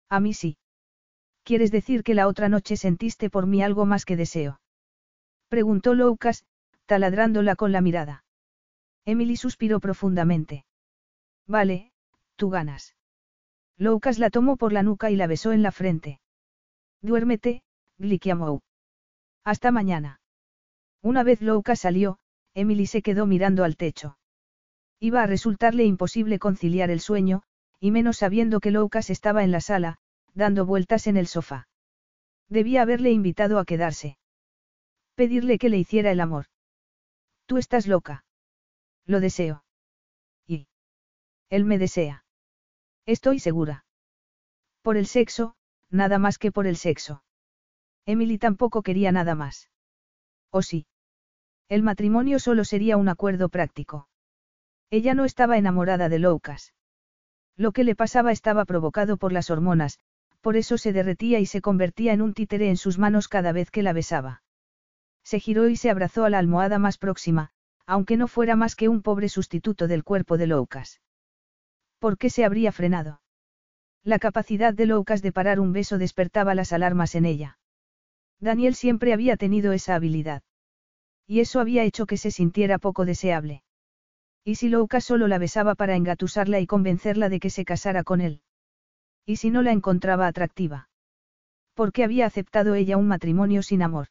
A 0.10 0.20
mí 0.20 0.34
sí. 0.34 0.58
¿Quieres 1.44 1.72
decir 1.72 2.04
que 2.04 2.14
la 2.14 2.28
otra 2.28 2.50
noche 2.50 2.78
sentiste 2.78 3.30
por 3.30 3.48
mí 3.48 3.64
algo 3.64 3.86
más 3.86 4.06
que 4.06 4.16
deseo? 4.16 4.62
Preguntó 5.48 5.94
Lucas, 5.94 6.46
taladrándola 6.86 7.56
con 7.56 7.72
la 7.72 7.82
mirada. 7.82 8.26
Emily 9.08 9.38
suspiró 9.38 9.80
profundamente. 9.80 10.66
Vale, 11.48 11.94
tú 12.36 12.50
ganas. 12.50 12.98
Lucas 13.78 14.20
la 14.20 14.30
tomó 14.30 14.58
por 14.58 14.74
la 14.74 14.84
nuca 14.84 15.10
y 15.10 15.16
la 15.16 15.28
besó 15.28 15.54
en 15.54 15.62
la 15.64 15.72
frente. 15.72 16.20
Duérmete, 17.02 17.64
Glikiamou. 18.00 18.60
Hasta 19.46 19.72
mañana. 19.72 20.20
Una 21.02 21.24
vez 21.24 21.42
Lucas 21.42 21.80
salió, 21.80 22.20
Emily 22.54 22.86
se 22.86 23.02
quedó 23.02 23.26
mirando 23.26 23.64
al 23.64 23.78
techo. 23.78 24.18
Iba 25.00 25.24
a 25.24 25.28
resultarle 25.28 25.86
imposible 25.86 26.38
conciliar 26.38 26.90
el 26.90 27.00
sueño, 27.00 27.44
y 27.80 27.92
menos 27.92 28.18
sabiendo 28.18 28.60
que 28.60 28.72
Lucas 28.72 29.10
estaba 29.10 29.46
en 29.46 29.54
la 29.54 29.62
sala, 29.62 30.00
dando 30.34 30.66
vueltas 30.66 31.08
en 31.08 31.16
el 31.16 31.28
sofá. 31.28 31.70
Debía 32.50 32.82
haberle 32.82 33.12
invitado 33.12 33.58
a 33.58 33.64
quedarse. 33.64 34.18
Pedirle 35.16 35.60
que 35.60 35.70
le 35.70 35.78
hiciera 35.78 36.12
el 36.12 36.20
amor. 36.20 36.48
Tú 37.46 37.58
estás 37.58 37.88
loca. 37.88 38.26
Lo 39.08 39.20
deseo. 39.22 39.64
Y. 40.46 40.68
Él 41.50 41.66
me 41.66 41.78
desea. 41.80 42.26
Estoy 43.06 43.40
segura. 43.40 43.86
Por 44.82 44.98
el 44.98 45.08
sexo, 45.08 45.56
nada 45.90 46.20
más 46.20 46.38
que 46.38 46.52
por 46.52 46.68
el 46.68 46.76
sexo. 46.76 47.24
Emily 48.06 48.38
tampoco 48.38 48.84
quería 48.84 49.12
nada 49.12 49.34
más. 49.34 49.70
¿O 50.52 50.62
sí? 50.62 50.88
El 51.70 51.84
matrimonio 51.84 52.40
solo 52.40 52.66
sería 52.66 52.98
un 52.98 53.10
acuerdo 53.10 53.50
práctico. 53.50 54.10
Ella 54.90 55.14
no 55.14 55.26
estaba 55.26 55.58
enamorada 55.58 56.10
de 56.10 56.20
Lucas. 56.20 56.74
Lo 57.56 57.72
que 57.72 57.84
le 57.84 57.96
pasaba 57.96 58.32
estaba 58.32 58.66
provocado 58.66 59.18
por 59.18 59.34
las 59.34 59.50
hormonas, 59.50 60.00
por 60.42 60.56
eso 60.56 60.78
se 60.78 60.94
derretía 60.94 61.40
y 61.40 61.46
se 61.46 61.62
convertía 61.62 62.14
en 62.14 62.22
un 62.22 62.34
títere 62.34 62.70
en 62.70 62.78
sus 62.78 62.98
manos 62.98 63.28
cada 63.28 63.52
vez 63.52 63.72
que 63.72 63.84
la 63.84 63.94
besaba. 63.94 64.44
Se 65.24 65.40
giró 65.40 65.68
y 65.68 65.76
se 65.76 65.90
abrazó 65.90 66.24
a 66.24 66.30
la 66.30 66.40
almohada 66.40 66.80
más 66.80 66.98
próxima, 66.98 67.52
aunque 67.88 68.18
no 68.18 68.28
fuera 68.28 68.56
más 68.56 68.76
que 68.76 68.90
un 68.90 69.02
pobre 69.02 69.30
sustituto 69.30 69.88
del 69.88 70.04
cuerpo 70.04 70.38
de 70.38 70.46
Lucas. 70.46 71.02
¿Por 72.00 72.18
qué 72.18 72.30
se 72.30 72.46
habría 72.46 72.72
frenado? 72.72 73.22
La 74.04 74.20
capacidad 74.20 74.74
de 74.74 74.86
Lucas 74.86 75.22
de 75.22 75.32
parar 75.32 75.60
un 75.60 75.74
beso 75.74 75.98
despertaba 75.98 76.54
las 76.54 76.74
alarmas 76.74 77.16
en 77.16 77.26
ella. 77.26 77.58
Daniel 78.40 78.76
siempre 78.76 79.14
había 79.14 79.38
tenido 79.38 79.72
esa 79.72 79.96
habilidad. 79.96 80.44
Y 81.26 81.40
eso 81.40 81.60
había 81.60 81.84
hecho 81.84 82.06
que 82.06 82.18
se 82.18 82.30
sintiera 82.30 82.78
poco 82.78 83.06
deseable. 83.06 83.64
¿Y 84.44 84.56
si 84.56 84.70
Louka 84.70 85.02
solo 85.02 85.28
la 85.28 85.40
besaba 85.40 85.76
para 85.76 85.96
engatusarla 85.96 86.60
y 86.60 86.68
convencerla 86.68 87.30
de 87.30 87.40
que 87.40 87.50
se 87.50 87.66
casara 87.66 88.04
con 88.04 88.22
él? 88.22 88.42
¿Y 89.26 89.38
si 89.38 89.50
no 89.50 89.62
la 89.62 89.72
encontraba 89.72 90.28
atractiva? 90.28 90.90
¿Por 91.74 91.92
qué 91.92 92.04
había 92.04 92.26
aceptado 92.26 92.76
ella 92.76 92.98
un 92.98 93.08
matrimonio 93.08 93.62
sin 93.62 93.82
amor? 93.82 94.08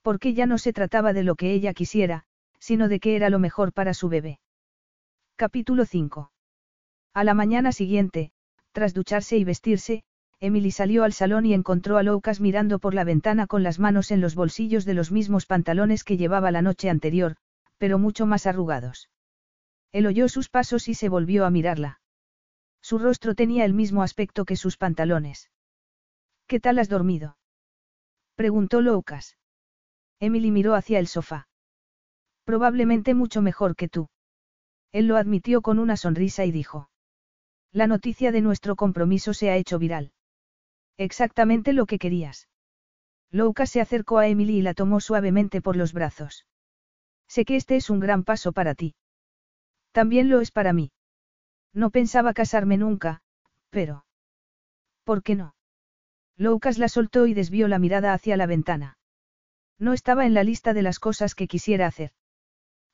Porque 0.00 0.34
ya 0.34 0.46
no 0.46 0.58
se 0.58 0.72
trataba 0.72 1.12
de 1.12 1.22
lo 1.22 1.36
que 1.36 1.52
ella 1.52 1.74
quisiera, 1.74 2.24
sino 2.62 2.86
de 2.86 3.00
que 3.00 3.16
era 3.16 3.28
lo 3.28 3.40
mejor 3.40 3.72
para 3.72 3.92
su 3.92 4.08
bebé. 4.08 4.38
Capítulo 5.34 5.84
5. 5.84 6.30
A 7.12 7.24
la 7.24 7.34
mañana 7.34 7.72
siguiente, 7.72 8.30
tras 8.70 8.94
ducharse 8.94 9.36
y 9.36 9.42
vestirse, 9.42 10.04
Emily 10.38 10.70
salió 10.70 11.02
al 11.02 11.12
salón 11.12 11.44
y 11.44 11.54
encontró 11.54 11.98
a 11.98 12.04
Lucas 12.04 12.40
mirando 12.40 12.78
por 12.78 12.94
la 12.94 13.02
ventana 13.02 13.48
con 13.48 13.64
las 13.64 13.80
manos 13.80 14.12
en 14.12 14.20
los 14.20 14.36
bolsillos 14.36 14.84
de 14.84 14.94
los 14.94 15.10
mismos 15.10 15.44
pantalones 15.44 16.04
que 16.04 16.16
llevaba 16.16 16.52
la 16.52 16.62
noche 16.62 16.88
anterior, 16.88 17.34
pero 17.78 17.98
mucho 17.98 18.26
más 18.26 18.46
arrugados. 18.46 19.10
Él 19.90 20.06
oyó 20.06 20.28
sus 20.28 20.48
pasos 20.48 20.86
y 20.86 20.94
se 20.94 21.08
volvió 21.08 21.44
a 21.44 21.50
mirarla. 21.50 22.00
Su 22.80 22.98
rostro 22.98 23.34
tenía 23.34 23.64
el 23.64 23.74
mismo 23.74 24.04
aspecto 24.04 24.44
que 24.44 24.54
sus 24.54 24.76
pantalones. 24.76 25.50
¿Qué 26.46 26.60
tal 26.60 26.78
has 26.78 26.88
dormido? 26.88 27.36
preguntó 28.36 28.80
Lucas. 28.82 29.36
Emily 30.20 30.52
miró 30.52 30.76
hacia 30.76 31.00
el 31.00 31.08
sofá. 31.08 31.48
Probablemente 32.44 33.14
mucho 33.14 33.42
mejor 33.42 33.76
que 33.76 33.88
tú. 33.88 34.08
Él 34.92 35.06
lo 35.06 35.16
admitió 35.16 35.62
con 35.62 35.78
una 35.78 35.96
sonrisa 35.96 36.44
y 36.44 36.52
dijo. 36.52 36.90
La 37.72 37.86
noticia 37.86 38.32
de 38.32 38.42
nuestro 38.42 38.76
compromiso 38.76 39.32
se 39.32 39.50
ha 39.50 39.56
hecho 39.56 39.78
viral. 39.78 40.12
Exactamente 40.98 41.72
lo 41.72 41.86
que 41.86 41.98
querías. 41.98 42.48
Louka 43.30 43.64
se 43.64 43.80
acercó 43.80 44.18
a 44.18 44.28
Emily 44.28 44.58
y 44.58 44.62
la 44.62 44.74
tomó 44.74 45.00
suavemente 45.00 45.62
por 45.62 45.76
los 45.76 45.94
brazos. 45.94 46.46
Sé 47.26 47.46
que 47.46 47.56
este 47.56 47.76
es 47.76 47.88
un 47.88 47.98
gran 47.98 48.24
paso 48.24 48.52
para 48.52 48.74
ti. 48.74 48.94
También 49.92 50.28
lo 50.28 50.40
es 50.40 50.50
para 50.50 50.74
mí. 50.74 50.92
No 51.72 51.90
pensaba 51.90 52.34
casarme 52.34 52.76
nunca, 52.76 53.22
pero... 53.70 54.04
¿Por 55.04 55.22
qué 55.22 55.34
no? 55.34 55.54
Loukas 56.36 56.76
la 56.76 56.88
soltó 56.88 57.26
y 57.26 57.32
desvió 57.32 57.68
la 57.68 57.78
mirada 57.78 58.12
hacia 58.12 58.36
la 58.36 58.46
ventana. 58.46 58.98
No 59.78 59.94
estaba 59.94 60.26
en 60.26 60.34
la 60.34 60.44
lista 60.44 60.74
de 60.74 60.82
las 60.82 60.98
cosas 60.98 61.34
que 61.34 61.48
quisiera 61.48 61.86
hacer. 61.86 62.12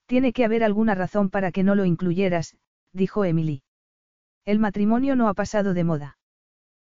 Tiene 0.08 0.32
que 0.32 0.46
haber 0.46 0.64
alguna 0.64 0.94
razón 0.94 1.28
para 1.28 1.52
que 1.52 1.62
no 1.62 1.74
lo 1.74 1.84
incluyeras, 1.84 2.56
dijo 2.94 3.26
Emily. 3.26 3.62
El 4.46 4.58
matrimonio 4.58 5.16
no 5.16 5.28
ha 5.28 5.34
pasado 5.34 5.74
de 5.74 5.84
moda. 5.84 6.18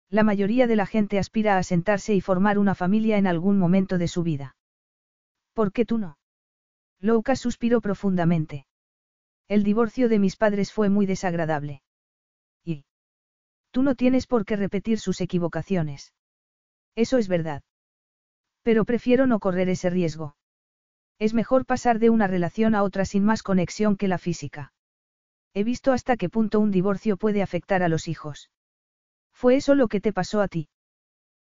La 0.09 0.23
mayoría 0.23 0.67
de 0.67 0.77
la 0.77 0.85
gente 0.85 1.19
aspira 1.19 1.57
a 1.57 1.63
sentarse 1.63 2.15
y 2.15 2.21
formar 2.21 2.57
una 2.57 2.75
familia 2.75 3.17
en 3.17 3.27
algún 3.27 3.59
momento 3.59 3.97
de 3.97 4.07
su 4.07 4.23
vida. 4.23 4.55
¿Por 5.53 5.73
qué 5.73 5.83
tú 5.83 5.97
no? 5.97 6.17
Louka 7.01 7.35
suspiró 7.35 7.81
profundamente. 7.81 8.65
El 9.49 9.63
divorcio 9.63 10.07
de 10.07 10.19
mis 10.19 10.37
padres 10.37 10.71
fue 10.71 10.87
muy 10.87 11.05
desagradable. 11.05 11.81
Y. 12.63 12.85
Tú 13.71 13.83
no 13.83 13.95
tienes 13.95 14.27
por 14.27 14.45
qué 14.45 14.55
repetir 14.55 14.97
sus 14.97 15.19
equivocaciones. 15.19 16.13
Eso 16.95 17.17
es 17.17 17.27
verdad. 17.27 17.63
Pero 18.63 18.85
prefiero 18.85 19.27
no 19.27 19.39
correr 19.39 19.67
ese 19.67 19.89
riesgo. 19.89 20.37
Es 21.19 21.33
mejor 21.33 21.65
pasar 21.65 21.99
de 21.99 22.09
una 22.09 22.27
relación 22.27 22.75
a 22.75 22.83
otra 22.83 23.03
sin 23.03 23.25
más 23.25 23.43
conexión 23.43 23.97
que 23.97 24.07
la 24.07 24.17
física. 24.17 24.71
He 25.53 25.65
visto 25.65 25.91
hasta 25.91 26.15
qué 26.15 26.29
punto 26.29 26.61
un 26.61 26.71
divorcio 26.71 27.17
puede 27.17 27.41
afectar 27.41 27.83
a 27.83 27.89
los 27.89 28.07
hijos. 28.07 28.49
¿Fue 29.33 29.57
eso 29.57 29.75
lo 29.75 29.89
que 29.89 29.99
te 29.99 30.13
pasó 30.13 30.41
a 30.41 30.47
ti? 30.47 30.69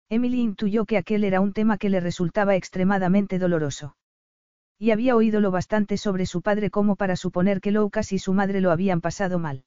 Emily 0.08 0.40
intuyó 0.40 0.84
que 0.84 0.96
aquel 0.96 1.22
era 1.22 1.40
un 1.40 1.52
tema 1.52 1.78
que 1.78 1.90
le 1.90 2.00
resultaba 2.00 2.56
extremadamente 2.56 3.38
doloroso. 3.38 3.96
Y 4.78 4.90
había 4.90 5.14
oído 5.14 5.40
lo 5.40 5.50
bastante 5.50 5.96
sobre 5.96 6.26
su 6.26 6.42
padre 6.42 6.70
como 6.70 6.96
para 6.96 7.14
suponer 7.14 7.60
que 7.60 7.70
Lucas 7.70 8.12
y 8.12 8.18
su 8.18 8.32
madre 8.32 8.60
lo 8.60 8.72
habían 8.72 9.00
pasado 9.00 9.38
mal. 9.38 9.64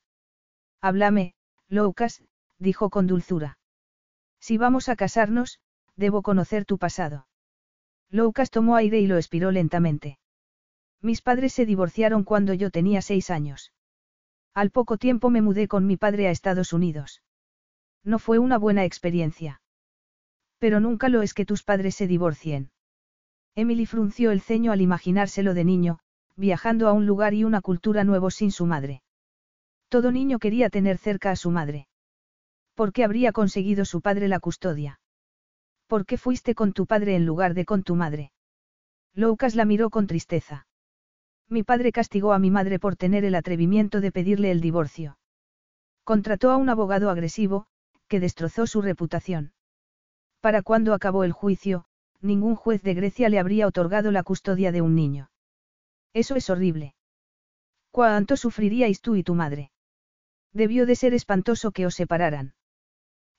Háblame, 0.81 1.35
Lucas, 1.69 2.23
dijo 2.57 2.89
con 2.89 3.07
dulzura. 3.07 3.59
Si 4.39 4.57
vamos 4.57 4.89
a 4.89 4.95
casarnos, 4.95 5.59
debo 5.95 6.21
conocer 6.21 6.65
tu 6.65 6.77
pasado. 6.77 7.27
Lucas 8.11 8.51
tomó 8.51 8.75
aire 8.75 8.99
y 8.99 9.07
lo 9.07 9.15
expiró 9.15 9.51
lentamente. 9.51 10.19
Mis 11.01 11.21
padres 11.21 11.53
se 11.53 11.65
divorciaron 11.65 12.23
cuando 12.23 12.53
yo 12.53 12.69
tenía 12.69 13.01
seis 13.01 13.29
años. 13.29 13.73
Al 14.53 14.69
poco 14.69 14.97
tiempo 14.97 15.29
me 15.29 15.41
mudé 15.41 15.67
con 15.67 15.87
mi 15.87 15.97
padre 15.97 16.27
a 16.27 16.31
Estados 16.31 16.73
Unidos. 16.73 17.23
No 18.03 18.19
fue 18.19 18.37
una 18.37 18.57
buena 18.57 18.83
experiencia. 18.83 19.61
Pero 20.59 20.79
nunca 20.79 21.09
lo 21.09 21.21
es 21.21 21.33
que 21.33 21.45
tus 21.45 21.63
padres 21.63 21.95
se 21.95 22.05
divorcien. 22.05 22.71
Emily 23.55 23.85
frunció 23.85 24.31
el 24.31 24.41
ceño 24.41 24.71
al 24.71 24.81
imaginárselo 24.81 25.53
de 25.53 25.63
niño, 25.63 25.99
viajando 26.35 26.87
a 26.87 26.93
un 26.93 27.05
lugar 27.05 27.33
y 27.33 27.43
una 27.43 27.61
cultura 27.61 28.03
nuevo 28.03 28.29
sin 28.29 28.51
su 28.51 28.65
madre. 28.65 29.01
Todo 29.89 30.11
niño 30.11 30.39
quería 30.39 30.69
tener 30.69 30.97
cerca 30.97 31.31
a 31.31 31.35
su 31.35 31.51
madre. 31.51 31.87
¿Por 32.75 32.93
qué 32.93 33.03
habría 33.03 33.31
conseguido 33.31 33.85
su 33.85 34.01
padre 34.01 34.27
la 34.27 34.39
custodia? 34.39 35.00
¿Por 35.91 36.05
qué 36.05 36.17
fuiste 36.17 36.55
con 36.55 36.71
tu 36.71 36.85
padre 36.85 37.17
en 37.17 37.25
lugar 37.25 37.53
de 37.53 37.65
con 37.65 37.83
tu 37.83 37.97
madre? 37.97 38.31
Lucas 39.13 39.55
la 39.55 39.65
miró 39.65 39.89
con 39.89 40.07
tristeza. 40.07 40.65
Mi 41.49 41.63
padre 41.63 41.91
castigó 41.91 42.31
a 42.31 42.39
mi 42.39 42.49
madre 42.49 42.79
por 42.79 42.95
tener 42.95 43.25
el 43.25 43.35
atrevimiento 43.35 43.99
de 43.99 44.13
pedirle 44.13 44.51
el 44.51 44.61
divorcio. 44.61 45.17
Contrató 46.05 46.49
a 46.51 46.55
un 46.55 46.69
abogado 46.69 47.09
agresivo, 47.09 47.65
que 48.07 48.21
destrozó 48.21 48.67
su 48.67 48.81
reputación. 48.81 49.51
Para 50.39 50.61
cuando 50.61 50.93
acabó 50.93 51.25
el 51.25 51.33
juicio, 51.33 51.83
ningún 52.21 52.55
juez 52.55 52.81
de 52.83 52.93
Grecia 52.93 53.27
le 53.27 53.39
habría 53.39 53.67
otorgado 53.67 54.11
la 54.11 54.23
custodia 54.23 54.71
de 54.71 54.81
un 54.81 54.95
niño. 54.95 55.29
Eso 56.13 56.37
es 56.37 56.49
horrible. 56.49 56.95
¿Cuánto 57.91 58.37
sufriríais 58.37 59.01
tú 59.01 59.17
y 59.17 59.23
tu 59.23 59.35
madre? 59.35 59.73
Debió 60.53 60.85
de 60.85 60.95
ser 60.95 61.13
espantoso 61.13 61.71
que 61.71 61.85
os 61.85 61.95
separaran. 61.95 62.53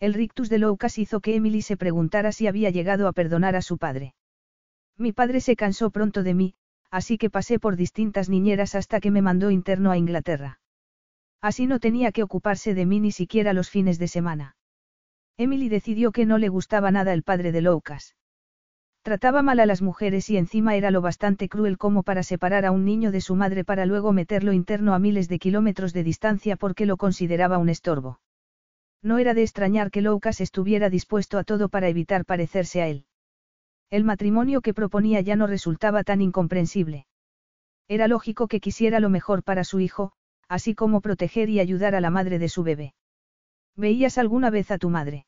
El 0.02 0.14
rictus 0.14 0.48
de 0.48 0.58
Loukas 0.58 0.98
hizo 0.98 1.20
que 1.20 1.36
Emily 1.36 1.62
se 1.62 1.76
preguntara 1.76 2.32
si 2.32 2.48
había 2.48 2.70
llegado 2.70 3.06
a 3.06 3.12
perdonar 3.12 3.54
a 3.54 3.62
su 3.62 3.78
padre. 3.78 4.14
Mi 4.98 5.12
padre 5.12 5.40
se 5.40 5.54
cansó 5.54 5.92
pronto 5.92 6.24
de 6.24 6.34
mí, 6.34 6.54
así 6.90 7.18
que 7.18 7.30
pasé 7.30 7.60
por 7.60 7.76
distintas 7.76 8.28
niñeras 8.28 8.74
hasta 8.74 8.98
que 8.98 9.12
me 9.12 9.22
mandó 9.22 9.52
interno 9.52 9.92
a 9.92 9.96
Inglaterra. 9.96 10.58
Así 11.40 11.68
no 11.68 11.78
tenía 11.78 12.10
que 12.10 12.24
ocuparse 12.24 12.74
de 12.74 12.84
mí 12.84 12.98
ni 12.98 13.12
siquiera 13.12 13.52
los 13.52 13.70
fines 13.70 14.00
de 14.00 14.08
semana. 14.08 14.56
Emily 15.36 15.68
decidió 15.68 16.10
que 16.10 16.26
no 16.26 16.36
le 16.36 16.48
gustaba 16.48 16.90
nada 16.90 17.12
el 17.12 17.22
padre 17.22 17.52
de 17.52 17.62
Lucas. 17.62 18.16
Trataba 19.02 19.42
mal 19.42 19.60
a 19.60 19.66
las 19.66 19.82
mujeres 19.82 20.28
y 20.30 20.36
encima 20.36 20.74
era 20.74 20.90
lo 20.90 21.00
bastante 21.00 21.48
cruel 21.48 21.78
como 21.78 22.02
para 22.02 22.24
separar 22.24 22.66
a 22.66 22.72
un 22.72 22.84
niño 22.84 23.12
de 23.12 23.20
su 23.20 23.36
madre 23.36 23.64
para 23.64 23.86
luego 23.86 24.12
meterlo 24.12 24.52
interno 24.52 24.94
a 24.94 24.98
miles 24.98 25.28
de 25.28 25.38
kilómetros 25.38 25.92
de 25.92 26.02
distancia 26.02 26.56
porque 26.56 26.86
lo 26.86 26.96
consideraba 26.96 27.58
un 27.58 27.68
estorbo. 27.68 28.18
No 29.02 29.18
era 29.18 29.34
de 29.34 29.42
extrañar 29.42 29.90
que 29.90 30.00
Loukas 30.00 30.40
estuviera 30.40 30.88
dispuesto 30.88 31.38
a 31.38 31.44
todo 31.44 31.68
para 31.68 31.88
evitar 31.88 32.24
parecerse 32.24 32.82
a 32.82 32.88
él. 32.88 33.04
El 33.90 34.04
matrimonio 34.04 34.60
que 34.60 34.74
proponía 34.74 35.20
ya 35.20 35.36
no 35.36 35.46
resultaba 35.46 36.04
tan 36.04 36.22
incomprensible. 36.22 37.06
Era 37.88 38.08
lógico 38.08 38.46
que 38.46 38.60
quisiera 38.60 39.00
lo 39.00 39.10
mejor 39.10 39.42
para 39.42 39.64
su 39.64 39.80
hijo, 39.80 40.12
así 40.48 40.74
como 40.74 41.00
proteger 41.00 41.50
y 41.50 41.60
ayudar 41.60 41.94
a 41.94 42.00
la 42.00 42.10
madre 42.10 42.38
de 42.38 42.48
su 42.48 42.62
bebé. 42.62 42.94
¿Veías 43.76 44.18
alguna 44.18 44.50
vez 44.50 44.70
a 44.70 44.78
tu 44.78 44.88
madre? 44.88 45.26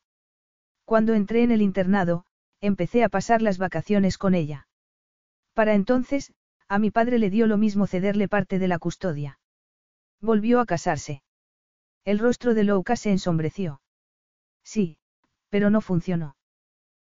Cuando 0.85 1.13
entré 1.13 1.43
en 1.43 1.51
el 1.51 1.61
internado, 1.61 2.25
empecé 2.61 3.03
a 3.03 3.09
pasar 3.09 3.41
las 3.41 3.57
vacaciones 3.57 4.17
con 4.17 4.35
ella. 4.35 4.67
Para 5.53 5.73
entonces, 5.73 6.33
a 6.67 6.79
mi 6.79 6.91
padre 6.91 7.19
le 7.19 7.29
dio 7.29 7.45
lo 7.47 7.57
mismo 7.57 7.87
cederle 7.87 8.27
parte 8.27 8.57
de 8.57 8.67
la 8.67 8.79
custodia. 8.79 9.39
Volvió 10.21 10.59
a 10.59 10.65
casarse. 10.65 11.21
El 12.05 12.19
rostro 12.19 12.53
de 12.53 12.63
Louka 12.63 12.95
se 12.95 13.11
ensombreció. 13.11 13.81
Sí, 14.63 14.97
pero 15.49 15.71
no 15.71 15.81
funcionó. 15.81 16.37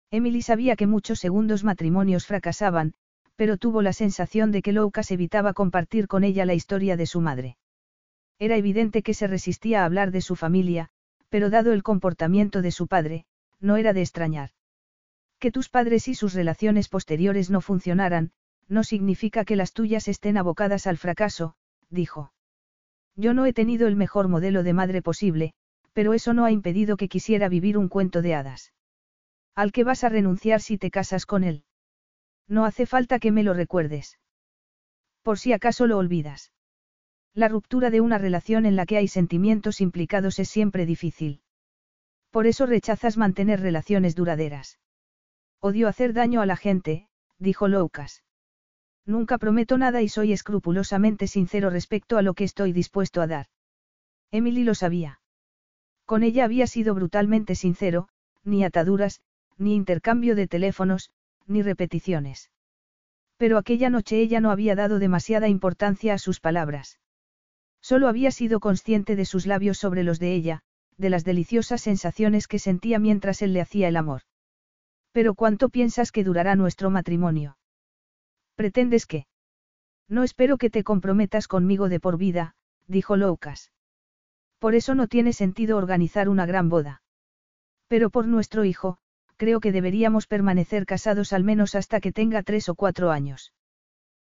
Emily 0.09 0.41
sabía 0.41 0.75
que 0.75 0.87
muchos 0.87 1.19
segundos 1.19 1.63
matrimonios 1.63 2.25
fracasaban, 2.25 2.93
pero 3.35 3.57
tuvo 3.57 3.83
la 3.83 3.93
sensación 3.93 4.51
de 4.51 4.63
que 4.63 4.71
Loukas 4.71 5.11
evitaba 5.11 5.53
compartir 5.53 6.07
con 6.07 6.23
ella 6.23 6.45
la 6.45 6.55
historia 6.55 6.97
de 6.97 7.05
su 7.05 7.21
madre. 7.21 7.57
Era 8.39 8.57
evidente 8.57 9.03
que 9.03 9.13
se 9.13 9.27
resistía 9.27 9.83
a 9.83 9.85
hablar 9.85 10.09
de 10.09 10.21
su 10.21 10.35
familia, 10.35 10.89
pero 11.29 11.51
dado 11.51 11.73
el 11.73 11.83
comportamiento 11.83 12.63
de 12.63 12.71
su 12.71 12.87
padre, 12.87 13.25
no 13.59 13.77
era 13.77 13.93
de 13.93 14.01
extrañar. 14.01 14.51
Que 15.39 15.51
tus 15.51 15.69
padres 15.69 16.07
y 16.07 16.15
sus 16.15 16.33
relaciones 16.33 16.89
posteriores 16.89 17.51
no 17.51 17.61
funcionaran, 17.61 18.31
no 18.67 18.83
significa 18.83 19.45
que 19.45 19.55
las 19.55 19.73
tuyas 19.73 20.07
estén 20.07 20.37
abocadas 20.37 20.87
al 20.87 20.97
fracaso, 20.97 21.55
dijo. 21.89 22.31
Yo 23.17 23.33
no 23.33 23.45
he 23.47 23.51
tenido 23.51 23.87
el 23.87 23.95
mejor 23.95 24.27
modelo 24.27 24.63
de 24.63 24.73
madre 24.73 25.01
posible, 25.01 25.53
pero 25.91 26.13
eso 26.13 26.33
no 26.33 26.45
ha 26.45 26.51
impedido 26.51 26.95
que 26.95 27.09
quisiera 27.09 27.49
vivir 27.49 27.77
un 27.77 27.89
cuento 27.89 28.21
de 28.21 28.35
hadas. 28.35 28.71
¿Al 29.55 29.71
que 29.71 29.83
vas 29.83 30.03
a 30.03 30.09
renunciar 30.09 30.61
si 30.61 30.77
te 30.77 30.91
casas 30.91 31.25
con 31.25 31.43
él? 31.43 31.63
No 32.47 32.63
hace 32.63 32.85
falta 32.85 33.17
que 33.17 33.31
me 33.31 33.43
lo 33.43 33.55
recuerdes. 33.55 34.19
Por 35.23 35.39
si 35.39 35.51
acaso 35.51 35.87
lo 35.87 35.97
olvidas. 35.97 36.51
La 37.33 37.47
ruptura 37.47 37.89
de 37.89 38.01
una 38.01 38.19
relación 38.19 38.67
en 38.67 38.75
la 38.75 38.85
que 38.85 38.97
hay 38.97 39.07
sentimientos 39.07 39.81
implicados 39.81 40.37
es 40.37 40.47
siempre 40.47 40.85
difícil. 40.85 41.41
Por 42.29 42.45
eso 42.45 42.67
rechazas 42.67 43.17
mantener 43.17 43.59
relaciones 43.61 44.13
duraderas. 44.13 44.77
Odio 45.59 45.87
hacer 45.87 46.13
daño 46.13 46.41
a 46.41 46.45
la 46.45 46.55
gente, 46.55 47.07
dijo 47.39 47.67
Loukas. 47.67 48.23
Nunca 49.07 49.37
prometo 49.37 49.77
nada 49.77 50.01
y 50.01 50.09
soy 50.09 50.33
escrupulosamente 50.33 51.27
sincero 51.27 51.69
respecto 51.69 52.17
a 52.17 52.21
lo 52.21 52.33
que 52.33 52.43
estoy 52.43 52.73
dispuesto 52.73 53.21
a 53.21 53.27
dar. 53.27 53.47
Emily 54.31 54.65
lo 54.65 54.75
sabía. 54.75 55.21
Con 56.05 56.23
ella 56.23 56.43
había 56.43 56.67
sido 56.67 56.93
brutalmente 56.93 57.55
sincero, 57.55 58.09
ni 58.43 58.65
ataduras, 58.65 59.21
ni 59.57 59.75
intercambio 59.75 60.35
de 60.35 60.47
teléfonos, 60.47 61.11
ni 61.45 61.61
repeticiones. 61.61 62.51
Pero 63.37 63.57
aquella 63.57 63.89
noche 63.89 64.19
ella 64.19 64.41
no 64.41 64.51
había 64.51 64.75
dado 64.75 64.99
demasiada 64.99 65.47
importancia 65.47 66.13
a 66.13 66.17
sus 66.17 66.41
palabras. 66.41 66.99
Solo 67.81 68.09
había 68.09 68.31
sido 68.31 68.59
consciente 68.59 69.15
de 69.15 69.23
sus 69.23 69.45
labios 69.45 69.77
sobre 69.77 70.03
los 70.03 70.19
de 70.19 70.33
ella, 70.33 70.63
de 70.97 71.09
las 71.09 71.23
deliciosas 71.23 71.81
sensaciones 71.81 72.47
que 72.47 72.59
sentía 72.59 72.99
mientras 72.99 73.41
él 73.41 73.53
le 73.53 73.61
hacía 73.61 73.87
el 73.87 73.95
amor. 73.95 74.23
Pero 75.13 75.33
¿cuánto 75.33 75.69
piensas 75.69 76.11
que 76.11 76.25
durará 76.25 76.55
nuestro 76.55 76.89
matrimonio? 76.89 77.56
¿Pretendes 78.57 79.05
que? 79.05 79.27
No 80.09 80.23
espero 80.23 80.57
que 80.57 80.71
te 80.71 80.83
comprometas 80.83 81.47
conmigo 81.47 81.89
de 81.89 81.99
por 81.99 82.17
vida, 82.17 82.55
dijo 82.87 83.15
Loukas. 83.15 83.71
Por 84.57 84.73
eso 84.73 84.95
no 84.95 85.07
tiene 85.07 85.31
sentido 85.31 85.77
organizar 85.77 86.27
una 86.27 86.47
gran 86.47 86.67
boda. 86.67 87.03
Pero 87.87 88.09
por 88.09 88.25
nuestro 88.25 88.65
hijo, 88.65 88.97
creo 89.35 89.59
que 89.59 89.71
deberíamos 89.71 90.25
permanecer 90.25 90.87
casados 90.87 91.33
al 91.33 91.43
menos 91.43 91.75
hasta 91.75 91.99
que 91.99 92.11
tenga 92.11 92.41
tres 92.41 92.67
o 92.67 92.73
cuatro 92.73 93.11
años. 93.11 93.53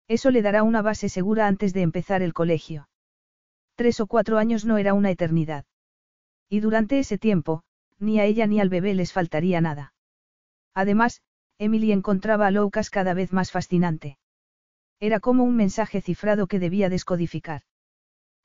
Eso 0.06 0.30
le 0.30 0.42
dará 0.42 0.62
una 0.62 0.80
base 0.80 1.08
segura 1.08 1.48
antes 1.48 1.72
de 1.74 1.82
empezar 1.82 2.22
el 2.22 2.32
colegio. 2.32 2.88
Tres 3.74 3.98
o 3.98 4.06
cuatro 4.06 4.38
años 4.38 4.64
no 4.64 4.78
era 4.78 4.94
una 4.94 5.10
eternidad. 5.10 5.64
Y 6.48 6.60
durante 6.60 7.00
ese 7.00 7.18
tiempo, 7.18 7.64
ni 7.98 8.20
a 8.20 8.26
ella 8.26 8.46
ni 8.46 8.60
al 8.60 8.68
bebé 8.68 8.94
les 8.94 9.12
faltaría 9.12 9.60
nada. 9.60 9.92
Además, 10.72 11.20
Emily 11.60 11.92
encontraba 11.92 12.46
a 12.46 12.50
Loukas 12.50 12.88
cada 12.88 13.12
vez 13.12 13.34
más 13.34 13.50
fascinante. 13.50 14.16
Era 14.98 15.20
como 15.20 15.44
un 15.44 15.56
mensaje 15.56 16.00
cifrado 16.00 16.46
que 16.46 16.58
debía 16.58 16.88
descodificar. 16.88 17.60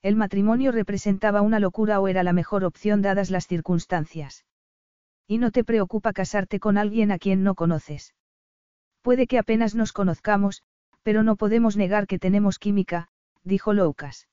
El 0.01 0.17
matrimonio 0.17 0.73
representaba 0.73 1.41
una 1.41 1.61
locura 1.61 2.01
o 2.01 2.09
era 2.09 2.23
la 2.23 2.33
mejor 2.33 2.65
opción 2.65 3.01
dadas 3.01 3.29
las 3.31 3.47
circunstancias. 3.47 4.43
Y 5.27 5.37
no 5.37 5.51
te 5.51 5.63
preocupa 5.63 6.11
casarte 6.11 6.59
con 6.59 6.77
alguien 6.77 7.09
a 7.13 7.17
quien 7.17 7.41
no 7.41 7.55
conoces. 7.55 8.13
Puede 9.01 9.27
que 9.27 9.39
apenas 9.39 9.75
nos 9.75 9.93
conozcamos, 9.93 10.61
pero 11.01 11.23
no 11.23 11.37
podemos 11.37 11.77
negar 11.77 12.07
que 12.07 12.19
tenemos 12.19 12.59
química, 12.59 13.07
dijo 13.45 13.71
Loukas. 13.71 14.27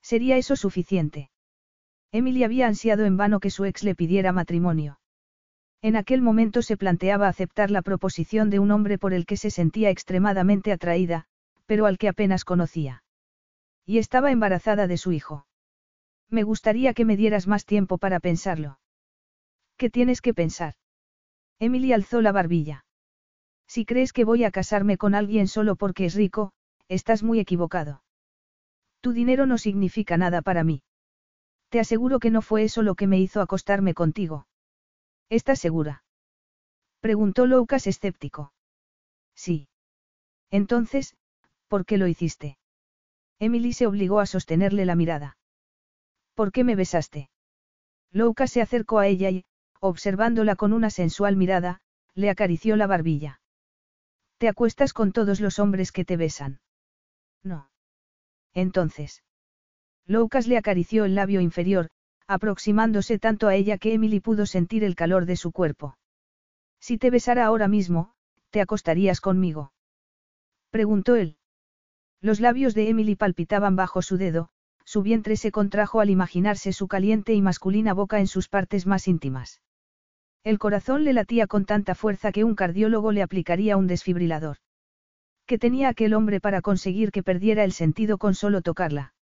¿Sería 0.00 0.36
eso 0.36 0.54
suficiente? 0.54 1.30
Emily 2.12 2.44
había 2.44 2.68
ansiado 2.68 3.04
en 3.04 3.16
vano 3.16 3.40
que 3.40 3.50
su 3.50 3.64
ex 3.64 3.82
le 3.82 3.96
pidiera 3.96 4.30
matrimonio. 4.30 5.00
En 5.82 5.96
aquel 5.96 6.22
momento 6.22 6.62
se 6.62 6.76
planteaba 6.76 7.28
aceptar 7.28 7.70
la 7.70 7.82
proposición 7.82 8.50
de 8.50 8.58
un 8.58 8.70
hombre 8.70 8.98
por 8.98 9.12
el 9.12 9.26
que 9.26 9.36
se 9.36 9.50
sentía 9.50 9.90
extremadamente 9.90 10.72
atraída, 10.72 11.26
pero 11.66 11.86
al 11.86 11.98
que 11.98 12.08
apenas 12.08 12.44
conocía. 12.44 13.04
Y 13.84 13.98
estaba 13.98 14.30
embarazada 14.30 14.86
de 14.86 14.96
su 14.96 15.12
hijo. 15.12 15.46
Me 16.28 16.42
gustaría 16.42 16.94
que 16.94 17.04
me 17.04 17.16
dieras 17.16 17.46
más 17.46 17.64
tiempo 17.64 17.98
para 17.98 18.20
pensarlo. 18.20 18.80
¿Qué 19.76 19.90
tienes 19.90 20.20
que 20.20 20.34
pensar? 20.34 20.74
Emily 21.58 21.92
alzó 21.92 22.20
la 22.20 22.32
barbilla. 22.32 22.84
Si 23.68 23.84
crees 23.84 24.12
que 24.12 24.24
voy 24.24 24.44
a 24.44 24.50
casarme 24.50 24.96
con 24.96 25.14
alguien 25.14 25.48
solo 25.48 25.76
porque 25.76 26.06
es 26.06 26.14
rico, 26.14 26.52
estás 26.88 27.22
muy 27.22 27.40
equivocado. 27.40 28.02
Tu 29.00 29.12
dinero 29.12 29.46
no 29.46 29.58
significa 29.58 30.16
nada 30.16 30.42
para 30.42 30.64
mí. 30.64 30.82
Te 31.68 31.80
aseguro 31.80 32.18
que 32.18 32.30
no 32.30 32.42
fue 32.42 32.64
eso 32.64 32.82
lo 32.82 32.94
que 32.94 33.06
me 33.06 33.18
hizo 33.18 33.40
acostarme 33.40 33.94
contigo. 33.94 34.46
¿Estás 35.28 35.58
segura? 35.58 36.04
Preguntó 37.00 37.46
Lucas 37.46 37.86
escéptico. 37.86 38.52
Sí. 39.34 39.68
Entonces, 40.50 41.16
¿por 41.68 41.84
qué 41.84 41.98
lo 41.98 42.06
hiciste? 42.06 42.58
Emily 43.38 43.72
se 43.72 43.86
obligó 43.86 44.20
a 44.20 44.26
sostenerle 44.26 44.86
la 44.86 44.94
mirada. 44.94 45.36
¿Por 46.34 46.52
qué 46.52 46.64
me 46.64 46.76
besaste? 46.76 47.28
Lucas 48.12 48.50
se 48.50 48.62
acercó 48.62 48.98
a 48.98 49.06
ella 49.08 49.30
y, 49.30 49.44
observándola 49.80 50.56
con 50.56 50.72
una 50.72 50.90
sensual 50.90 51.36
mirada, 51.36 51.80
le 52.14 52.30
acarició 52.30 52.76
la 52.76 52.86
barbilla. 52.86 53.40
¿Te 54.38 54.48
acuestas 54.48 54.92
con 54.92 55.12
todos 55.12 55.40
los 55.40 55.58
hombres 55.58 55.92
que 55.92 56.04
te 56.04 56.16
besan? 56.16 56.60
No. 57.42 57.70
Entonces. 58.54 59.22
Lucas 60.06 60.46
le 60.46 60.56
acarició 60.56 61.04
el 61.04 61.14
labio 61.14 61.40
inferior, 61.40 61.88
aproximándose 62.26 63.18
tanto 63.18 63.48
a 63.48 63.54
ella 63.54 63.78
que 63.78 63.94
Emily 63.94 64.20
pudo 64.20 64.46
sentir 64.46 64.84
el 64.84 64.94
calor 64.94 65.26
de 65.26 65.36
su 65.36 65.52
cuerpo. 65.52 65.96
Si 66.80 66.98
te 66.98 67.10
besara 67.10 67.46
ahora 67.46 67.68
mismo, 67.68 68.12
¿te 68.50 68.60
acostarías 68.60 69.20
conmigo? 69.20 69.72
Preguntó 70.70 71.16
él. 71.16 71.36
Los 72.20 72.40
labios 72.40 72.74
de 72.74 72.88
Emily 72.88 73.14
palpitaban 73.14 73.76
bajo 73.76 74.02
su 74.02 74.16
dedo, 74.16 74.50
su 74.84 75.02
vientre 75.02 75.36
se 75.36 75.50
contrajo 75.50 76.00
al 76.00 76.10
imaginarse 76.10 76.72
su 76.72 76.88
caliente 76.88 77.34
y 77.34 77.42
masculina 77.42 77.92
boca 77.92 78.20
en 78.20 78.26
sus 78.26 78.48
partes 78.48 78.86
más 78.86 79.08
íntimas. 79.08 79.60
El 80.44 80.58
corazón 80.58 81.04
le 81.04 81.12
latía 81.12 81.46
con 81.48 81.64
tanta 81.64 81.96
fuerza 81.96 82.30
que 82.30 82.44
un 82.44 82.54
cardiólogo 82.54 83.10
le 83.10 83.22
aplicaría 83.22 83.76
un 83.76 83.88
desfibrilador. 83.88 84.58
¿Qué 85.44 85.58
tenía 85.58 85.88
aquel 85.88 86.14
hombre 86.14 86.40
para 86.40 86.62
conseguir 86.62 87.10
que 87.10 87.22
perdiera 87.22 87.64
el 87.64 87.72
sentido 87.72 88.16
con 88.18 88.34
solo 88.34 88.62
tocarla? 88.62 89.14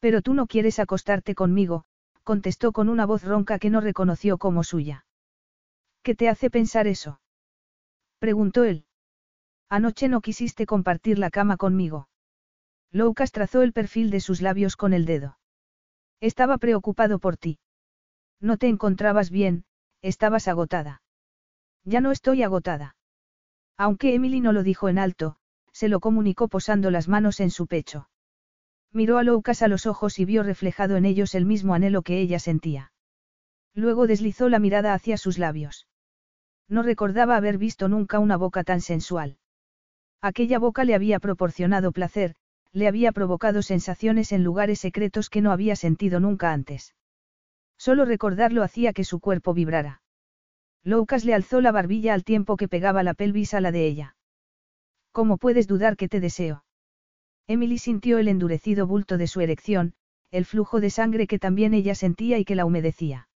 Pero 0.00 0.22
tú 0.22 0.34
no 0.34 0.46
quieres 0.46 0.78
acostarte 0.78 1.34
conmigo, 1.34 1.84
contestó 2.26 2.72
con 2.72 2.88
una 2.88 3.06
voz 3.06 3.22
ronca 3.22 3.60
que 3.60 3.70
no 3.70 3.80
reconoció 3.80 4.36
como 4.36 4.64
suya. 4.64 5.06
¿Qué 6.02 6.16
te 6.16 6.28
hace 6.28 6.50
pensar 6.50 6.88
eso? 6.88 7.20
preguntó 8.18 8.64
él. 8.64 8.84
Anoche 9.68 10.08
no 10.08 10.20
quisiste 10.20 10.66
compartir 10.66 11.20
la 11.20 11.30
cama 11.30 11.56
conmigo. 11.56 12.08
Loukas 12.90 13.30
trazó 13.30 13.62
el 13.62 13.72
perfil 13.72 14.10
de 14.10 14.18
sus 14.18 14.42
labios 14.42 14.74
con 14.76 14.92
el 14.92 15.06
dedo. 15.06 15.38
Estaba 16.20 16.58
preocupado 16.58 17.20
por 17.20 17.36
ti. 17.36 17.60
No 18.40 18.56
te 18.56 18.66
encontrabas 18.66 19.30
bien, 19.30 19.64
estabas 20.02 20.48
agotada. 20.48 21.02
Ya 21.84 22.00
no 22.00 22.10
estoy 22.10 22.42
agotada. 22.42 22.96
Aunque 23.76 24.14
Emily 24.16 24.40
no 24.40 24.52
lo 24.52 24.64
dijo 24.64 24.88
en 24.88 24.98
alto, 24.98 25.36
se 25.70 25.88
lo 25.88 26.00
comunicó 26.00 26.48
posando 26.48 26.90
las 26.90 27.06
manos 27.06 27.38
en 27.38 27.50
su 27.50 27.68
pecho. 27.68 28.08
Miró 28.96 29.18
a 29.18 29.24
Loukas 29.24 29.60
a 29.60 29.68
los 29.68 29.84
ojos 29.84 30.18
y 30.18 30.24
vio 30.24 30.42
reflejado 30.42 30.96
en 30.96 31.04
ellos 31.04 31.34
el 31.34 31.44
mismo 31.44 31.74
anhelo 31.74 32.00
que 32.00 32.18
ella 32.18 32.38
sentía. 32.38 32.92
Luego 33.74 34.06
deslizó 34.06 34.48
la 34.48 34.58
mirada 34.58 34.94
hacia 34.94 35.18
sus 35.18 35.36
labios. 35.36 35.86
No 36.66 36.82
recordaba 36.82 37.36
haber 37.36 37.58
visto 37.58 37.88
nunca 37.88 38.20
una 38.20 38.38
boca 38.38 38.64
tan 38.64 38.80
sensual. 38.80 39.36
Aquella 40.22 40.58
boca 40.58 40.84
le 40.84 40.94
había 40.94 41.20
proporcionado 41.20 41.92
placer, 41.92 42.36
le 42.72 42.88
había 42.88 43.12
provocado 43.12 43.60
sensaciones 43.60 44.32
en 44.32 44.42
lugares 44.42 44.80
secretos 44.80 45.28
que 45.28 45.42
no 45.42 45.52
había 45.52 45.76
sentido 45.76 46.18
nunca 46.18 46.54
antes. 46.54 46.94
Solo 47.76 48.06
recordarlo 48.06 48.62
hacía 48.62 48.94
que 48.94 49.04
su 49.04 49.20
cuerpo 49.20 49.52
vibrara. 49.52 50.00
Loukas 50.84 51.26
le 51.26 51.34
alzó 51.34 51.60
la 51.60 51.70
barbilla 51.70 52.14
al 52.14 52.24
tiempo 52.24 52.56
que 52.56 52.66
pegaba 52.66 53.02
la 53.02 53.12
pelvis 53.12 53.52
a 53.52 53.60
la 53.60 53.72
de 53.72 53.86
ella. 53.86 54.16
¿Cómo 55.12 55.36
puedes 55.36 55.66
dudar 55.66 55.98
que 55.98 56.08
te 56.08 56.18
deseo? 56.18 56.64
Emily 57.48 57.78
sintió 57.78 58.18
el 58.18 58.28
endurecido 58.28 58.86
bulto 58.86 59.18
de 59.18 59.26
su 59.26 59.40
erección, 59.40 59.94
el 60.30 60.44
flujo 60.44 60.80
de 60.80 60.90
sangre 60.90 61.26
que 61.26 61.38
también 61.38 61.74
ella 61.74 61.94
sentía 61.94 62.38
y 62.38 62.44
que 62.44 62.56
la 62.56 62.64
humedecía. 62.64 63.28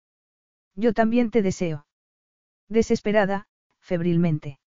Yo 0.74 0.92
también 0.92 1.30
te 1.30 1.42
deseo. 1.42 1.86
Desesperada, 2.68 3.46
febrilmente. 3.80 4.58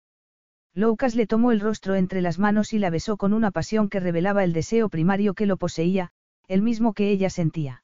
Loukas 0.73 1.15
le 1.15 1.27
tomó 1.27 1.51
el 1.51 1.59
rostro 1.59 1.95
entre 1.95 2.21
las 2.21 2.39
manos 2.39 2.73
y 2.73 2.79
la 2.79 2.89
besó 2.89 3.17
con 3.17 3.33
una 3.33 3.51
pasión 3.51 3.89
que 3.89 3.99
revelaba 3.99 4.43
el 4.43 4.53
deseo 4.53 4.89
primario 4.89 5.33
que 5.33 5.45
lo 5.45 5.57
poseía, 5.57 6.11
el 6.47 6.61
mismo 6.61 6.93
que 6.93 7.09
ella 7.09 7.29
sentía. 7.29 7.83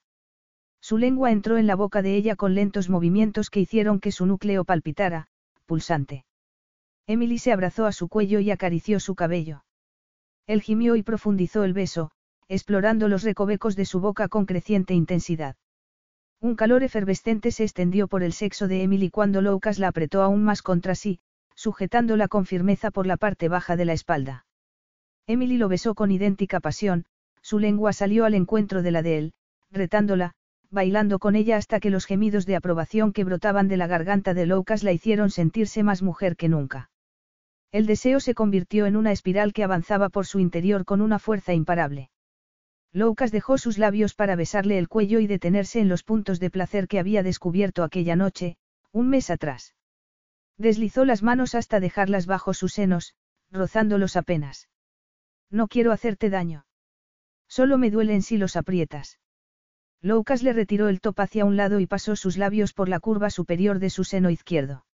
Su 0.82 0.98
lengua 0.98 1.32
entró 1.32 1.58
en 1.58 1.68
la 1.68 1.76
boca 1.76 2.02
de 2.02 2.16
ella 2.16 2.36
con 2.36 2.56
lentos 2.56 2.90
movimientos 2.90 3.50
que 3.50 3.60
hicieron 3.60 4.00
que 4.00 4.12
su 4.12 4.26
núcleo 4.26 4.64
palpitara, 4.64 5.28
pulsante. 5.66 6.26
Emily 7.06 7.38
se 7.38 7.52
abrazó 7.52 7.86
a 7.86 7.92
su 7.92 8.08
cuello 8.08 8.40
y 8.40 8.50
acarició 8.50 9.00
su 9.00 9.14
cabello. 9.14 9.64
Él 10.50 10.64
gimió 10.64 10.96
y 10.96 11.04
profundizó 11.04 11.64
el 11.64 11.74
beso, 11.74 12.10
explorando 12.48 13.08
los 13.08 13.22
recovecos 13.22 13.76
de 13.76 13.86
su 13.86 14.00
boca 14.00 14.28
con 14.30 14.48
creciente 14.48 14.96
intensidad. 14.96 15.56
Un 16.42 16.56
calor 16.56 16.82
efervescente 16.82 17.52
se 17.52 17.66
extendió 17.66 18.08
por 18.08 18.24
el 18.24 18.34
sexo 18.34 18.68
de 18.68 18.82
Emily 18.82 19.12
cuando 19.12 19.44
Loukas 19.44 19.78
la 19.78 19.90
apretó 19.90 20.24
aún 20.24 20.44
más 20.44 20.64
contra 20.64 20.96
sí, 20.96 21.20
sujetándola 21.54 22.28
con 22.28 22.48
firmeza 22.48 22.90
por 22.90 23.06
la 23.06 23.16
parte 23.16 23.48
baja 23.48 23.76
de 23.76 23.86
la 23.86 23.94
espalda. 23.94 24.48
Emily 25.28 25.58
lo 25.58 25.70
besó 25.70 25.94
con 25.94 26.10
idéntica 26.10 26.60
pasión, 26.60 27.06
su 27.44 27.60
lengua 27.60 27.94
salió 27.94 28.26
al 28.26 28.34
encuentro 28.34 28.82
de 28.82 28.90
la 28.90 29.04
de 29.04 29.20
él, 29.20 29.34
retándola, 29.70 30.34
bailando 30.72 31.20
con 31.20 31.36
ella 31.36 31.58
hasta 31.58 31.80
que 31.80 31.92
los 31.92 32.08
gemidos 32.08 32.48
de 32.48 32.56
aprobación 32.56 33.14
que 33.14 33.24
brotaban 33.24 33.68
de 33.68 33.78
la 33.78 33.86
garganta 33.86 34.34
de 34.34 34.48
Loukas 34.48 34.82
la 34.82 34.94
hicieron 34.94 35.30
sentirse 35.30 35.84
más 35.84 36.02
mujer 36.02 36.36
que 36.36 36.50
nunca. 36.50 36.90
El 37.72 37.86
deseo 37.86 38.20
se 38.20 38.34
convirtió 38.34 38.88
en 38.88 38.96
una 38.96 39.12
espiral 39.12 39.54
que 39.54 39.64
avanzaba 39.64 40.10
por 40.10 40.26
su 40.26 40.40
interior 40.40 40.86
con 40.86 41.02
una 41.02 41.20
fuerza 41.20 41.54
imparable. 41.54 42.10
Loukas 42.92 43.32
dejó 43.32 43.60
sus 43.60 43.78
labios 43.78 44.16
para 44.16 44.36
besarle 44.36 44.80
el 44.80 44.88
cuello 44.88 45.20
y 45.20 45.28
detenerse 45.28 45.80
en 45.80 45.90
los 45.90 46.04
puntos 46.04 46.40
de 46.40 46.50
placer 46.50 46.88
que 46.88 46.98
había 46.98 47.22
descubierto 47.22 47.84
aquella 47.84 48.16
noche, 48.16 48.58
un 48.92 49.10
mes 49.10 49.30
atrás. 49.30 49.76
Deslizó 50.58 51.06
las 51.06 51.22
manos 51.22 51.54
hasta 51.54 51.80
dejarlas 51.80 52.26
bajo 52.26 52.56
sus 52.56 52.74
senos, 52.74 53.14
rozándolos 53.52 54.16
apenas. 54.16 54.68
No 55.52 55.68
quiero 55.68 55.92
hacerte 55.92 56.32
daño. 56.32 56.66
Solo 57.48 57.78
me 57.78 57.92
duelen 57.92 58.24
si 58.24 58.38
los 58.38 58.56
aprietas. 58.56 59.20
Loukas 60.02 60.42
le 60.42 60.54
retiró 60.54 60.88
el 60.88 61.02
top 61.02 61.20
hacia 61.20 61.46
un 61.46 61.56
lado 61.56 61.80
y 61.80 61.86
pasó 61.86 62.16
sus 62.16 62.38
labios 62.38 62.74
por 62.74 62.90
la 62.90 63.00
curva 63.00 63.30
superior 63.30 63.78
de 63.78 63.92
su 63.92 64.04
seno 64.04 64.32
izquierdo. 64.32 64.86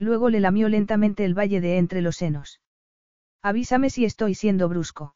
Luego 0.00 0.30
le 0.30 0.40
lamió 0.40 0.70
lentamente 0.70 1.26
el 1.26 1.38
valle 1.38 1.60
de 1.60 1.76
entre 1.76 2.00
los 2.00 2.16
senos. 2.16 2.60
Avísame 3.42 3.90
si 3.90 4.06
estoy 4.06 4.34
siendo 4.34 4.66
brusco. 4.68 5.14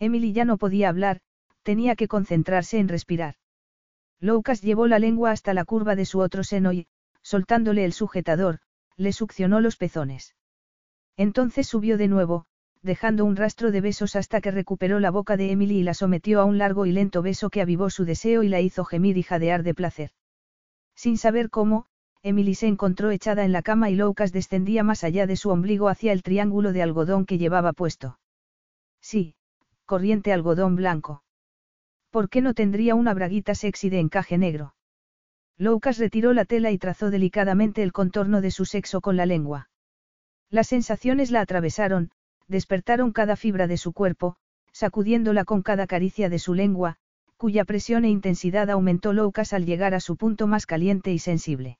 Emily 0.00 0.32
ya 0.32 0.44
no 0.44 0.58
podía 0.58 0.88
hablar, 0.88 1.20
tenía 1.62 1.94
que 1.94 2.08
concentrarse 2.08 2.80
en 2.80 2.88
respirar. 2.88 3.36
Loukas 4.18 4.60
llevó 4.60 4.88
la 4.88 4.98
lengua 4.98 5.30
hasta 5.30 5.54
la 5.54 5.64
curva 5.64 5.94
de 5.94 6.04
su 6.04 6.18
otro 6.18 6.42
seno 6.42 6.72
y, 6.72 6.88
soltándole 7.22 7.84
el 7.84 7.92
sujetador, 7.92 8.58
le 8.96 9.12
succionó 9.12 9.60
los 9.60 9.76
pezones. 9.76 10.34
Entonces 11.16 11.68
subió 11.68 11.96
de 11.96 12.08
nuevo, 12.08 12.46
dejando 12.82 13.24
un 13.24 13.36
rastro 13.36 13.70
de 13.70 13.80
besos 13.80 14.16
hasta 14.16 14.40
que 14.40 14.50
recuperó 14.50 14.98
la 14.98 15.12
boca 15.12 15.36
de 15.36 15.52
Emily 15.52 15.78
y 15.78 15.82
la 15.84 15.94
sometió 15.94 16.40
a 16.40 16.44
un 16.44 16.58
largo 16.58 16.86
y 16.86 16.92
lento 16.92 17.22
beso 17.22 17.50
que 17.50 17.62
avivó 17.62 17.88
su 17.88 18.04
deseo 18.04 18.42
y 18.42 18.48
la 18.48 18.60
hizo 18.60 18.84
gemir 18.84 19.16
y 19.16 19.22
jadear 19.22 19.62
de 19.62 19.74
placer. 19.74 20.10
Sin 20.96 21.18
saber 21.18 21.50
cómo, 21.50 21.86
Emily 22.24 22.54
se 22.54 22.68
encontró 22.68 23.10
echada 23.10 23.44
en 23.44 23.50
la 23.50 23.62
cama 23.62 23.90
y 23.90 23.96
Loukas 23.96 24.32
descendía 24.32 24.84
más 24.84 25.02
allá 25.02 25.26
de 25.26 25.36
su 25.36 25.50
ombligo 25.50 25.88
hacia 25.88 26.12
el 26.12 26.22
triángulo 26.22 26.72
de 26.72 26.82
algodón 26.82 27.26
que 27.26 27.36
llevaba 27.36 27.72
puesto. 27.72 28.18
Sí, 29.00 29.34
corriente 29.86 30.32
algodón 30.32 30.76
blanco. 30.76 31.24
¿Por 32.10 32.28
qué 32.28 32.40
no 32.40 32.54
tendría 32.54 32.94
una 32.94 33.12
braguita 33.12 33.56
sexy 33.56 33.90
de 33.90 33.98
encaje 33.98 34.38
negro? 34.38 34.74
Loukas 35.58 35.98
retiró 35.98 36.32
la 36.32 36.44
tela 36.44 36.70
y 36.70 36.78
trazó 36.78 37.10
delicadamente 37.10 37.82
el 37.82 37.92
contorno 37.92 38.40
de 38.40 38.52
su 38.52 38.66
sexo 38.66 39.00
con 39.00 39.16
la 39.16 39.26
lengua. 39.26 39.70
Las 40.48 40.68
sensaciones 40.68 41.30
la 41.32 41.40
atravesaron, 41.40 42.10
despertaron 42.46 43.12
cada 43.12 43.34
fibra 43.34 43.66
de 43.66 43.78
su 43.78 43.92
cuerpo, 43.92 44.36
sacudiéndola 44.70 45.44
con 45.44 45.62
cada 45.62 45.86
caricia 45.88 46.28
de 46.28 46.38
su 46.38 46.54
lengua, 46.54 46.96
cuya 47.36 47.64
presión 47.64 48.04
e 48.04 48.10
intensidad 48.10 48.70
aumentó 48.70 49.12
Loukas 49.12 49.52
al 49.52 49.66
llegar 49.66 49.94
a 49.94 50.00
su 50.00 50.16
punto 50.16 50.46
más 50.46 50.66
caliente 50.66 51.12
y 51.12 51.18
sensible. 51.18 51.78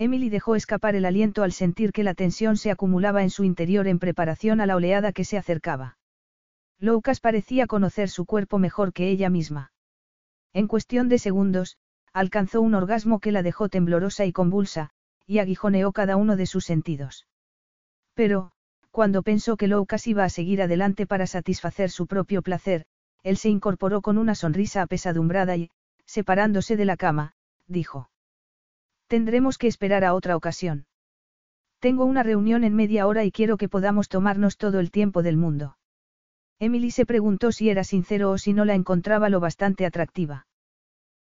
Emily 0.00 0.30
dejó 0.30 0.56
escapar 0.56 0.96
el 0.96 1.04
aliento 1.04 1.42
al 1.42 1.52
sentir 1.52 1.92
que 1.92 2.04
la 2.04 2.14
tensión 2.14 2.56
se 2.56 2.70
acumulaba 2.70 3.22
en 3.22 3.28
su 3.28 3.44
interior 3.44 3.86
en 3.86 3.98
preparación 3.98 4.62
a 4.62 4.64
la 4.64 4.74
oleada 4.74 5.12
que 5.12 5.26
se 5.26 5.36
acercaba. 5.36 5.98
Loukas 6.78 7.20
parecía 7.20 7.66
conocer 7.66 8.08
su 8.08 8.24
cuerpo 8.24 8.58
mejor 8.58 8.94
que 8.94 9.10
ella 9.10 9.28
misma. 9.28 9.72
En 10.54 10.68
cuestión 10.68 11.10
de 11.10 11.18
segundos, 11.18 11.76
alcanzó 12.14 12.62
un 12.62 12.74
orgasmo 12.74 13.20
que 13.20 13.30
la 13.30 13.42
dejó 13.42 13.68
temblorosa 13.68 14.24
y 14.24 14.32
convulsa, 14.32 14.88
y 15.26 15.38
aguijoneó 15.38 15.92
cada 15.92 16.16
uno 16.16 16.36
de 16.36 16.46
sus 16.46 16.64
sentidos. 16.64 17.26
Pero, 18.14 18.52
cuando 18.90 19.22
pensó 19.22 19.58
que 19.58 19.68
Loukas 19.68 20.06
iba 20.06 20.24
a 20.24 20.30
seguir 20.30 20.62
adelante 20.62 21.06
para 21.06 21.26
satisfacer 21.26 21.90
su 21.90 22.06
propio 22.06 22.40
placer, 22.40 22.86
él 23.22 23.36
se 23.36 23.50
incorporó 23.50 24.00
con 24.00 24.16
una 24.16 24.34
sonrisa 24.34 24.80
apesadumbrada 24.80 25.58
y, 25.58 25.70
separándose 26.06 26.78
de 26.78 26.86
la 26.86 26.96
cama, 26.96 27.34
dijo. 27.66 28.09
Tendremos 29.10 29.58
que 29.58 29.66
esperar 29.66 30.04
a 30.04 30.14
otra 30.14 30.36
ocasión. 30.36 30.86
Tengo 31.80 32.04
una 32.04 32.22
reunión 32.22 32.62
en 32.62 32.76
media 32.76 33.08
hora 33.08 33.24
y 33.24 33.32
quiero 33.32 33.56
que 33.56 33.68
podamos 33.68 34.08
tomarnos 34.08 34.56
todo 34.56 34.78
el 34.78 34.92
tiempo 34.92 35.24
del 35.24 35.36
mundo. 35.36 35.76
Emily 36.60 36.92
se 36.92 37.06
preguntó 37.06 37.50
si 37.50 37.70
era 37.70 37.82
sincero 37.82 38.30
o 38.30 38.38
si 38.38 38.52
no 38.52 38.64
la 38.64 38.76
encontraba 38.76 39.28
lo 39.28 39.40
bastante 39.40 39.84
atractiva. 39.84 40.46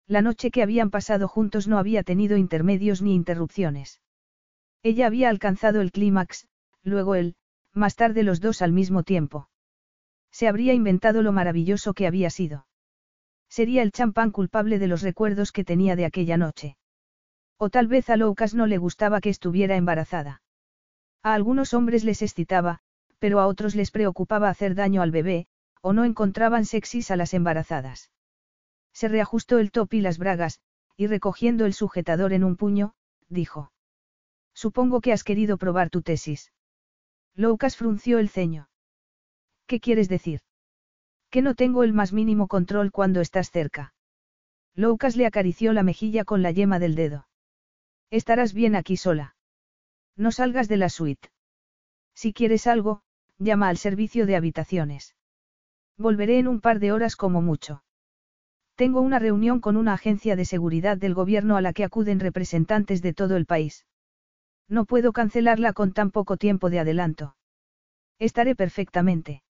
La 0.06 0.22
noche 0.22 0.52
que 0.52 0.62
habían 0.62 0.92
pasado 0.92 1.28
juntos 1.28 1.68
no 1.68 1.80
había 1.80 2.04
tenido 2.04 2.38
intermedios 2.38 3.02
ni 3.02 3.16
interrupciones. 3.16 4.02
Ella 4.84 5.08
había 5.08 5.30
alcanzado 5.30 5.82
el 5.82 5.92
clímax, 5.92 6.48
luego 6.84 7.16
él, 7.16 7.34
más 7.74 7.96
tarde 7.96 8.22
los 8.22 8.40
dos 8.40 8.62
al 8.62 8.72
mismo 8.72 9.02
tiempo. 9.02 9.50
Se 10.30 10.48
habría 10.48 10.76
inventado 10.76 11.24
lo 11.24 11.32
maravilloso 11.32 11.96
que 11.96 12.06
había 12.06 12.30
sido. 12.30 12.68
Sería 13.50 13.82
el 13.82 13.92
champán 13.92 14.30
culpable 14.30 14.78
de 14.78 14.86
los 14.86 15.02
recuerdos 15.02 15.52
que 15.52 15.64
tenía 15.64 15.96
de 15.96 16.06
aquella 16.06 16.38
noche. 16.38 16.78
O 17.62 17.70
tal 17.70 17.88
vez 17.88 18.10
a 18.10 18.16
Loukas 18.16 18.56
no 18.56 18.68
le 18.68 18.78
gustaba 18.78 19.20
que 19.20 19.30
estuviera 19.30 19.76
embarazada. 19.76 20.42
A 21.22 21.34
algunos 21.34 21.74
hombres 21.74 22.06
les 22.06 22.22
excitaba, 22.22 22.80
pero 23.20 23.42
a 23.42 23.48
otros 23.48 23.76
les 23.76 23.92
preocupaba 23.92 24.50
hacer 24.50 24.76
daño 24.76 25.02
al 25.02 25.12
bebé, 25.12 25.48
o 25.82 25.92
no 25.92 26.06
encontraban 26.06 26.66
sexys 26.66 27.12
a 27.12 27.18
las 27.18 27.34
embarazadas. 27.34 28.12
Se 28.94 29.10
reajustó 29.10 29.60
el 29.60 29.72
top 29.72 29.94
y 29.94 30.02
las 30.02 30.18
bragas, 30.18 30.62
y 30.96 31.08
recogiendo 31.08 31.66
el 31.66 31.74
sujetador 31.74 32.32
en 32.32 32.46
un 32.46 32.56
puño, 32.56 32.94
dijo. 33.28 33.74
Supongo 34.54 35.02
que 35.02 35.12
has 35.12 35.26
querido 35.26 35.58
probar 35.58 35.90
tu 35.90 36.02
tesis. 36.02 36.54
Loukas 37.36 37.76
frunció 37.76 38.20
el 38.20 38.30
ceño. 38.30 38.70
¿Qué 39.68 39.80
quieres 39.80 40.08
decir? 40.10 40.42
Que 41.30 41.42
no 41.42 41.56
tengo 41.56 41.84
el 41.84 41.94
más 41.94 42.14
mínimo 42.14 42.48
control 42.48 42.92
cuando 42.92 43.20
estás 43.20 43.52
cerca. 43.52 43.94
Loukas 44.76 45.18
le 45.18 45.26
acarició 45.26 45.74
la 45.74 45.84
mejilla 45.84 46.24
con 46.24 46.42
la 46.42 46.52
yema 46.52 46.80
del 46.80 46.96
dedo. 46.96 47.29
Estarás 48.12 48.54
bien 48.54 48.76
aquí 48.76 48.98
sola. 48.98 49.36
No 50.16 50.32
salgas 50.32 50.68
de 50.68 50.78
la 50.78 50.90
suite. 50.90 51.30
Si 52.16 52.34
quieres 52.34 52.68
algo, 52.68 53.04
llama 53.38 53.70
al 53.70 53.78
servicio 53.78 54.26
de 54.26 54.36
habitaciones. 54.36 55.16
Volveré 55.98 56.40
en 56.40 56.48
un 56.48 56.62
par 56.62 56.80
de 56.80 56.92
horas 56.92 57.16
como 57.16 57.42
mucho. 57.42 57.84
Tengo 58.76 59.02
una 59.02 59.20
reunión 59.20 59.60
con 59.60 59.76
una 59.76 59.94
agencia 59.94 60.36
de 60.36 60.46
seguridad 60.46 60.98
del 60.98 61.14
gobierno 61.14 61.58
a 61.58 61.62
la 61.62 61.74
que 61.74 61.84
acuden 61.84 62.20
representantes 62.20 63.02
de 63.02 63.14
todo 63.14 63.36
el 63.36 63.46
país. 63.46 63.86
No 64.70 64.86
puedo 64.86 65.12
cancelarla 65.12 65.74
con 65.74 65.92
tan 65.92 66.12
poco 66.12 66.38
tiempo 66.38 66.70
de 66.70 66.80
adelanto. 66.80 67.36
Estaré 68.20 68.56
perfectamente. 68.56 69.44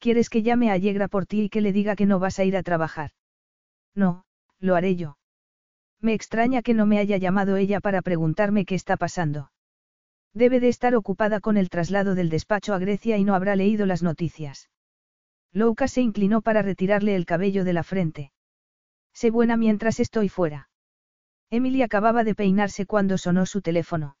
¿Quieres 0.00 0.30
que 0.30 0.42
llame 0.42 0.70
a 0.70 0.76
Yegra 0.76 1.08
por 1.08 1.26
ti 1.26 1.42
y 1.42 1.48
que 1.48 1.60
le 1.60 1.72
diga 1.72 1.94
que 1.94 2.06
no 2.06 2.18
vas 2.18 2.38
a 2.38 2.44
ir 2.44 2.56
a 2.56 2.62
trabajar? 2.62 3.12
No, 3.94 4.24
lo 4.58 4.74
haré 4.74 4.96
yo. 4.96 5.19
Me 6.00 6.14
extraña 6.14 6.62
que 6.62 6.74
no 6.74 6.86
me 6.86 6.98
haya 6.98 7.18
llamado 7.18 7.56
ella 7.56 7.80
para 7.80 8.02
preguntarme 8.02 8.64
qué 8.64 8.74
está 8.74 8.96
pasando. 8.96 9.50
Debe 10.32 10.60
de 10.60 10.68
estar 10.68 10.94
ocupada 10.94 11.40
con 11.40 11.56
el 11.56 11.68
traslado 11.68 12.14
del 12.14 12.30
despacho 12.30 12.72
a 12.72 12.78
Grecia 12.78 13.18
y 13.18 13.24
no 13.24 13.34
habrá 13.34 13.56
leído 13.56 13.84
las 13.84 14.02
noticias. 14.02 14.70
Louka 15.52 15.88
se 15.88 16.00
inclinó 16.00 16.40
para 16.40 16.62
retirarle 16.62 17.16
el 17.16 17.26
cabello 17.26 17.64
de 17.64 17.72
la 17.72 17.82
frente. 17.82 18.32
Sé 19.12 19.30
buena 19.30 19.56
mientras 19.56 19.98
estoy 19.98 20.28
fuera. 20.28 20.68
Emily 21.50 21.82
acababa 21.82 22.22
de 22.22 22.36
peinarse 22.36 22.86
cuando 22.86 23.18
sonó 23.18 23.44
su 23.44 23.60
teléfono. 23.60 24.16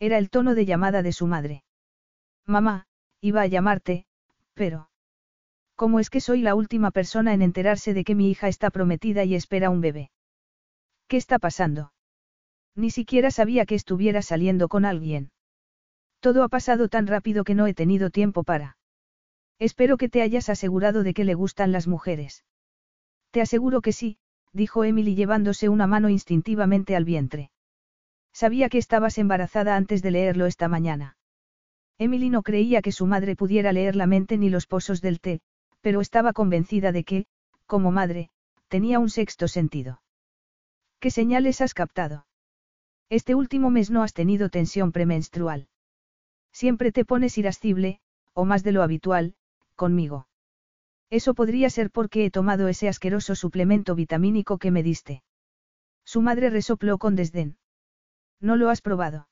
Era 0.00 0.18
el 0.18 0.30
tono 0.30 0.54
de 0.54 0.66
llamada 0.66 1.02
de 1.02 1.12
su 1.12 1.26
madre. 1.28 1.62
Mamá, 2.44 2.86
iba 3.20 3.42
a 3.42 3.46
llamarte, 3.46 4.06
pero... 4.54 4.90
¿Cómo 5.76 6.00
es 6.00 6.10
que 6.10 6.20
soy 6.20 6.42
la 6.42 6.56
última 6.56 6.90
persona 6.90 7.32
en 7.32 7.42
enterarse 7.42 7.94
de 7.94 8.04
que 8.04 8.16
mi 8.16 8.30
hija 8.30 8.48
está 8.48 8.70
prometida 8.70 9.24
y 9.24 9.34
espera 9.36 9.70
un 9.70 9.80
bebé? 9.80 10.10
¿Qué 11.10 11.16
está 11.16 11.40
pasando? 11.40 11.92
Ni 12.76 12.90
siquiera 12.90 13.32
sabía 13.32 13.66
que 13.66 13.74
estuviera 13.74 14.22
saliendo 14.22 14.68
con 14.68 14.84
alguien. 14.84 15.32
Todo 16.20 16.44
ha 16.44 16.48
pasado 16.48 16.88
tan 16.88 17.08
rápido 17.08 17.42
que 17.42 17.56
no 17.56 17.66
he 17.66 17.74
tenido 17.74 18.10
tiempo 18.10 18.44
para... 18.44 18.76
Espero 19.58 19.96
que 19.96 20.08
te 20.08 20.22
hayas 20.22 20.48
asegurado 20.48 21.02
de 21.02 21.12
que 21.12 21.24
le 21.24 21.34
gustan 21.34 21.72
las 21.72 21.88
mujeres. 21.88 22.44
Te 23.32 23.40
aseguro 23.40 23.80
que 23.80 23.90
sí, 23.90 24.18
dijo 24.52 24.84
Emily 24.84 25.16
llevándose 25.16 25.68
una 25.68 25.88
mano 25.88 26.10
instintivamente 26.10 26.94
al 26.94 27.04
vientre. 27.04 27.50
Sabía 28.32 28.68
que 28.68 28.78
estabas 28.78 29.18
embarazada 29.18 29.74
antes 29.74 30.02
de 30.02 30.12
leerlo 30.12 30.46
esta 30.46 30.68
mañana. 30.68 31.16
Emily 31.98 32.30
no 32.30 32.44
creía 32.44 32.82
que 32.82 32.92
su 32.92 33.06
madre 33.06 33.34
pudiera 33.34 33.72
leer 33.72 33.96
la 33.96 34.06
mente 34.06 34.38
ni 34.38 34.48
los 34.48 34.68
pozos 34.68 35.00
del 35.00 35.18
té, 35.18 35.40
pero 35.80 36.00
estaba 36.00 36.32
convencida 36.32 36.92
de 36.92 37.02
que, 37.02 37.26
como 37.66 37.90
madre, 37.90 38.30
tenía 38.68 39.00
un 39.00 39.10
sexto 39.10 39.48
sentido. 39.48 40.00
¿Qué 41.00 41.10
señales 41.10 41.62
has 41.62 41.72
captado? 41.72 42.26
Este 43.08 43.34
último 43.34 43.70
mes 43.70 43.90
no 43.90 44.02
has 44.02 44.12
tenido 44.12 44.50
tensión 44.50 44.92
premenstrual. 44.92 45.68
Siempre 46.52 46.92
te 46.92 47.06
pones 47.06 47.38
irascible, 47.38 48.00
o 48.34 48.44
más 48.44 48.62
de 48.62 48.72
lo 48.72 48.82
habitual, 48.82 49.34
conmigo. 49.76 50.28
Eso 51.08 51.32
podría 51.32 51.70
ser 51.70 51.90
porque 51.90 52.26
he 52.26 52.30
tomado 52.30 52.68
ese 52.68 52.86
asqueroso 52.86 53.34
suplemento 53.34 53.94
vitamínico 53.94 54.58
que 54.58 54.70
me 54.70 54.82
diste. 54.82 55.22
Su 56.04 56.20
madre 56.20 56.50
resopló 56.50 56.98
con 56.98 57.16
desdén. 57.16 57.56
¿No 58.38 58.56
lo 58.56 58.68
has 58.68 58.82
probado? 58.82 59.26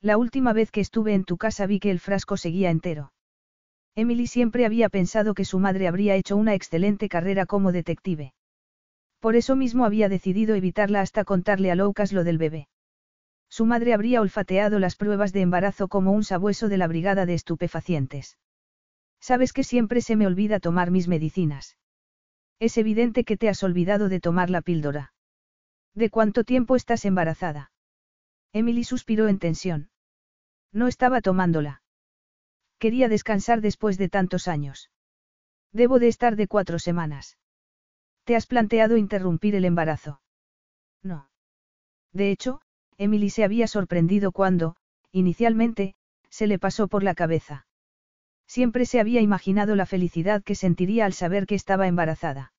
La 0.00 0.18
última 0.18 0.52
vez 0.52 0.72
que 0.72 0.80
estuve 0.80 1.14
en 1.14 1.24
tu 1.24 1.36
casa 1.36 1.66
vi 1.66 1.78
que 1.78 1.92
el 1.92 2.00
frasco 2.00 2.36
seguía 2.36 2.70
entero. 2.70 3.12
Emily 3.94 4.26
siempre 4.26 4.66
había 4.66 4.88
pensado 4.88 5.34
que 5.34 5.44
su 5.44 5.60
madre 5.60 5.86
habría 5.86 6.16
hecho 6.16 6.36
una 6.36 6.54
excelente 6.54 7.08
carrera 7.08 7.46
como 7.46 7.70
detective. 7.70 8.34
Por 9.20 9.36
eso 9.36 9.54
mismo 9.54 9.84
había 9.84 10.08
decidido 10.08 10.54
evitarla 10.54 11.02
hasta 11.02 11.24
contarle 11.24 11.70
a 11.70 11.74
Loucas 11.74 12.12
lo 12.12 12.24
del 12.24 12.38
bebé. 12.38 12.68
Su 13.50 13.66
madre 13.66 13.92
habría 13.92 14.20
olfateado 14.20 14.78
las 14.78 14.96
pruebas 14.96 15.32
de 15.32 15.42
embarazo 15.42 15.88
como 15.88 16.12
un 16.12 16.24
sabueso 16.24 16.68
de 16.68 16.78
la 16.78 16.86
brigada 16.86 17.26
de 17.26 17.34
estupefacientes. 17.34 18.38
Sabes 19.20 19.52
que 19.52 19.64
siempre 19.64 20.00
se 20.00 20.16
me 20.16 20.26
olvida 20.26 20.60
tomar 20.60 20.90
mis 20.90 21.08
medicinas. 21.08 21.76
Es 22.58 22.78
evidente 22.78 23.24
que 23.24 23.36
te 23.36 23.48
has 23.48 23.62
olvidado 23.62 24.08
de 24.08 24.20
tomar 24.20 24.48
la 24.50 24.62
píldora. 24.62 25.12
¿De 25.94 26.10
cuánto 26.10 26.44
tiempo 26.44 26.76
estás 26.76 27.04
embarazada? 27.04 27.72
Emily 28.52 28.84
suspiró 28.84 29.28
en 29.28 29.38
tensión. 29.38 29.90
No 30.72 30.86
estaba 30.86 31.20
tomándola. 31.20 31.82
Quería 32.78 33.08
descansar 33.08 33.60
después 33.60 33.98
de 33.98 34.08
tantos 34.08 34.48
años. 34.48 34.90
Debo 35.72 35.98
de 35.98 36.08
estar 36.08 36.36
de 36.36 36.46
cuatro 36.46 36.78
semanas. 36.78 37.36
¿Te 38.24 38.36
has 38.36 38.46
planteado 38.46 38.96
interrumpir 38.96 39.54
el 39.54 39.64
embarazo? 39.64 40.20
No. 41.02 41.28
De 42.12 42.30
hecho, 42.30 42.60
Emily 42.98 43.30
se 43.30 43.44
había 43.44 43.66
sorprendido 43.66 44.32
cuando, 44.32 44.76
inicialmente, 45.12 45.94
se 46.28 46.46
le 46.46 46.58
pasó 46.58 46.88
por 46.88 47.02
la 47.02 47.14
cabeza. 47.14 47.66
Siempre 48.46 48.84
se 48.84 49.00
había 49.00 49.20
imaginado 49.20 49.76
la 49.76 49.86
felicidad 49.86 50.42
que 50.42 50.54
sentiría 50.54 51.06
al 51.06 51.12
saber 51.12 51.46
que 51.46 51.54
estaba 51.54 51.86
embarazada. 51.86 52.52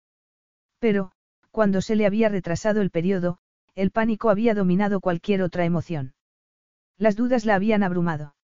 Pero, 0.80 1.12
cuando 1.52 1.82
se 1.82 1.96
le 1.96 2.06
había 2.06 2.30
retrasado 2.30 2.82
el 2.82 2.92
periodo, 2.92 3.38
el 3.76 3.92
pánico 3.92 4.30
había 4.30 4.54
dominado 4.54 5.00
cualquier 5.00 5.42
otra 5.42 5.66
emoción. 5.66 6.14
Las 6.98 7.16
dudas 7.16 7.46
la 7.46 7.56
habían 7.56 7.84
abrumado. 7.84 8.36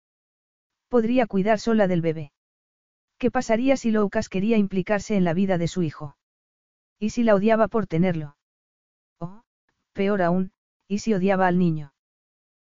Podría 0.89 1.27
cuidar 1.27 1.59
sola 1.59 1.89
del 1.89 2.01
bebé. 2.01 2.33
¿Qué 3.19 3.31
pasaría 3.31 3.77
si 3.77 3.91
Loukas 3.91 4.29
quería 4.29 4.57
implicarse 4.57 5.17
en 5.17 5.25
la 5.25 5.35
vida 5.35 5.59
de 5.59 5.69
su 5.69 5.83
hijo? 5.83 6.17
¿Y 6.99 7.11
si 7.11 7.23
la 7.23 7.35
odiaba 7.35 7.69
por 7.69 7.87
tenerlo? 7.87 8.37
O, 9.19 9.43
peor 9.93 10.23
aún, 10.23 10.53
¿Y 10.89 10.99
si 10.99 11.15
odiaba 11.15 11.49
al 11.49 11.59
niño? 11.59 11.93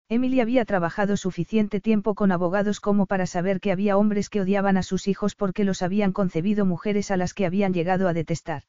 Emily 0.09 0.41
había 0.41 0.65
trabajado 0.65 1.15
suficiente 1.15 1.79
tiempo 1.79 2.15
con 2.15 2.31
abogados 2.31 2.79
como 2.79 3.05
para 3.05 3.27
saber 3.27 3.61
que 3.61 3.71
había 3.71 3.95
hombres 3.95 4.29
que 4.29 4.41
odiaban 4.41 4.75
a 4.75 4.83
sus 4.83 5.07
hijos 5.07 5.35
porque 5.35 5.63
los 5.63 5.81
habían 5.81 6.11
concebido 6.11 6.65
mujeres 6.65 7.11
a 7.11 7.17
las 7.17 7.33
que 7.33 7.45
habían 7.45 7.73
llegado 7.73 8.07
a 8.07 8.13
detestar. 8.13 8.63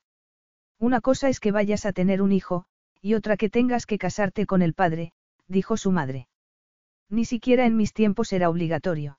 Una 0.78 1.00
cosa 1.00 1.28
es 1.28 1.40
que 1.40 1.50
vayas 1.50 1.84
a 1.86 1.92
tener 1.92 2.22
un 2.22 2.30
hijo, 2.30 2.66
y 3.00 3.14
otra 3.14 3.36
que 3.36 3.50
tengas 3.50 3.86
que 3.86 3.98
casarte 3.98 4.46
con 4.46 4.62
el 4.62 4.74
padre, 4.74 5.12
dijo 5.48 5.76
su 5.76 5.90
madre. 5.90 6.28
Ni 7.08 7.24
siquiera 7.24 7.66
en 7.66 7.76
mis 7.76 7.92
tiempos 7.92 8.32
era 8.32 8.50
obligatorio. 8.50 9.18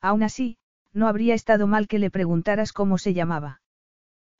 Aún 0.00 0.22
así, 0.22 0.58
no 0.92 1.08
habría 1.08 1.34
estado 1.34 1.66
mal 1.66 1.88
que 1.88 1.98
le 1.98 2.10
preguntaras 2.10 2.72
cómo 2.72 2.98
se 2.98 3.14
llamaba. 3.14 3.62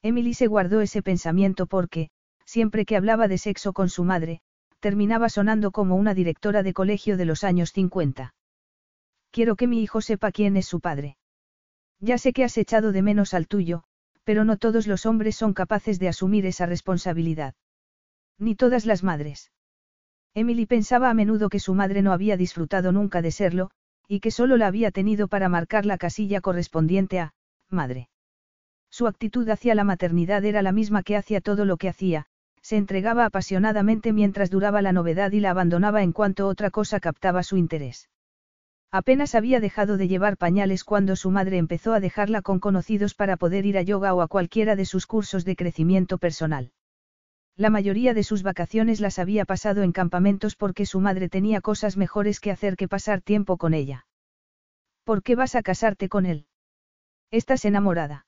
Emily 0.03 0.35
se 0.35 0.47
guardó 0.47 0.81
ese 0.81 1.03
pensamiento 1.03 1.67
porque, 1.67 2.11
siempre 2.45 2.85
que 2.85 2.97
hablaba 2.97 3.29
de 3.29 3.39
sexo 3.39 3.73
con 3.73 3.89
su 3.89 4.05
madre, 4.05 4.41
terminaba 4.81 5.29
sonando 5.29 5.71
como 5.71 5.97
una 5.97 6.15
directora 6.15 6.63
de 6.63 6.73
colegio 6.73 7.17
de 7.17 7.27
los 7.27 7.45
años 7.45 7.73
50. 7.73 8.35
Quiero 9.31 9.57
que 9.57 9.67
mi 9.67 9.83
hijo 9.83 10.01
sepa 10.01 10.33
quién 10.33 10.57
es 10.57 10.67
su 10.67 10.81
padre. 10.81 11.17
Ya 12.01 12.17
sé 12.17 12.33
que 12.33 12.45
has 12.45 12.57
echado 12.57 12.93
de 12.93 13.03
menos 13.03 13.35
al 13.35 13.47
tuyo, 13.47 13.85
pero 14.25 14.45
no 14.45 14.57
todos 14.57 14.87
los 14.87 15.07
hombres 15.07 15.37
son 15.37 15.53
capaces 15.53 15.99
de 15.99 16.09
asumir 16.09 16.47
esa 16.47 16.67
responsabilidad. 16.67 17.55
Ni 18.39 18.55
todas 18.55 18.87
las 18.87 19.03
madres. 19.03 19.53
Emily 20.35 20.65
pensaba 20.65 21.11
a 21.11 21.15
menudo 21.15 21.49
que 21.51 21.61
su 21.61 21.75
madre 21.75 22.01
no 22.01 22.13
había 22.13 22.37
disfrutado 22.37 22.93
nunca 22.93 23.21
de 23.21 23.33
serlo, 23.33 23.71
y 24.09 24.21
que 24.21 24.31
solo 24.31 24.57
la 24.57 24.67
había 24.67 24.91
tenido 24.91 25.29
para 25.29 25.49
marcar 25.49 25.85
la 25.85 25.99
casilla 25.99 26.41
correspondiente 26.41 27.21
a, 27.21 27.35
madre. 27.69 28.09
Su 28.91 29.07
actitud 29.07 29.49
hacia 29.49 29.75
la 29.75 29.85
maternidad 29.85 30.45
era 30.45 30.63
la 30.63 30.73
misma 30.73 31.03
que 31.03 31.17
hacia 31.17 31.41
todo 31.41 31.65
lo 31.65 31.77
que 31.77 31.89
hacía, 31.89 32.27
se 32.61 32.77
entregaba 32.77 33.25
apasionadamente 33.25 34.13
mientras 34.13 34.51
duraba 34.51 34.83
la 34.83 34.93
novedad 34.93 35.33
y 35.33 35.41
la 35.41 35.51
abandonaba 35.51 36.03
en 36.03 36.13
cuanto 36.13 36.47
otra 36.49 36.71
cosa 36.71 37.01
captaba 37.01 37.43
su 37.43 37.57
interés. 37.57 38.09
Apenas 38.93 39.37
había 39.37 39.61
dejado 39.61 39.97
de 39.97 40.09
llevar 40.09 40.37
pañales 40.37 40.83
cuando 40.83 41.15
su 41.15 41.31
madre 41.31 41.59
empezó 41.59 41.95
a 41.95 42.01
dejarla 42.01 42.43
con 42.43 42.59
conocidos 42.59 43.15
para 43.15 43.37
poder 43.37 43.65
ir 43.65 43.79
a 43.79 43.83
yoga 43.83 44.15
o 44.15 44.21
a 44.21 44.29
cualquiera 44.29 44.75
de 44.75 44.85
sus 44.85 45.07
cursos 45.07 45.45
de 45.45 45.55
crecimiento 45.55 46.19
personal. 46.19 46.73
La 47.57 47.71
mayoría 47.71 48.15
de 48.15 48.25
sus 48.25 48.43
vacaciones 48.43 49.01
las 49.01 49.19
había 49.19 49.45
pasado 49.45 49.83
en 49.83 49.93
campamentos 49.93 50.57
porque 50.57 50.87
su 50.87 50.99
madre 50.99 51.29
tenía 51.29 51.61
cosas 51.61 51.97
mejores 51.97 52.41
que 52.41 52.51
hacer 52.51 52.77
que 52.77 52.89
pasar 52.89 53.21
tiempo 53.21 53.59
con 53.59 53.75
ella. 53.75 54.07
¿Por 55.05 55.23
qué 55.23 55.37
vas 55.37 55.55
a 55.55 55.63
casarte 55.63 56.09
con 56.09 56.27
él? 56.27 56.47
Estás 57.31 57.65
enamorada. 57.65 58.27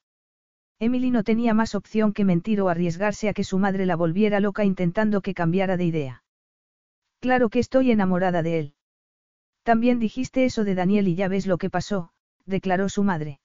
Emily 0.83 1.13
no 1.13 1.23
tenía 1.23 1.55
más 1.55 1.77
opción 1.77 2.13
que 2.13 2.25
mentir 2.25 2.61
o 2.61 2.69
arriesgarse 2.69 3.29
a 3.29 3.35
que 3.35 3.45
su 3.45 3.57
madre 3.57 3.87
la 3.87 3.95
volviera 3.95 4.41
loca 4.41 4.65
intentando 4.65 5.21
que 5.21 5.33
cambiara 5.33 5.77
de 5.77 5.85
idea. 5.85 6.25
Claro 7.21 7.51
que 7.51 7.61
estoy 7.61 7.93
enamorada 7.93 8.43
de 8.43 8.59
él. 8.59 8.75
También 9.63 10.01
dijiste 10.01 10.45
eso 10.45 10.65
de 10.65 10.75
Daniel 10.75 11.07
y 11.07 11.15
ya 11.15 11.29
ves 11.29 11.47
lo 11.47 11.57
que 11.57 11.71
pasó, 11.71 12.11
declaró 12.47 12.89
su 12.89 13.05
madre. 13.05 13.39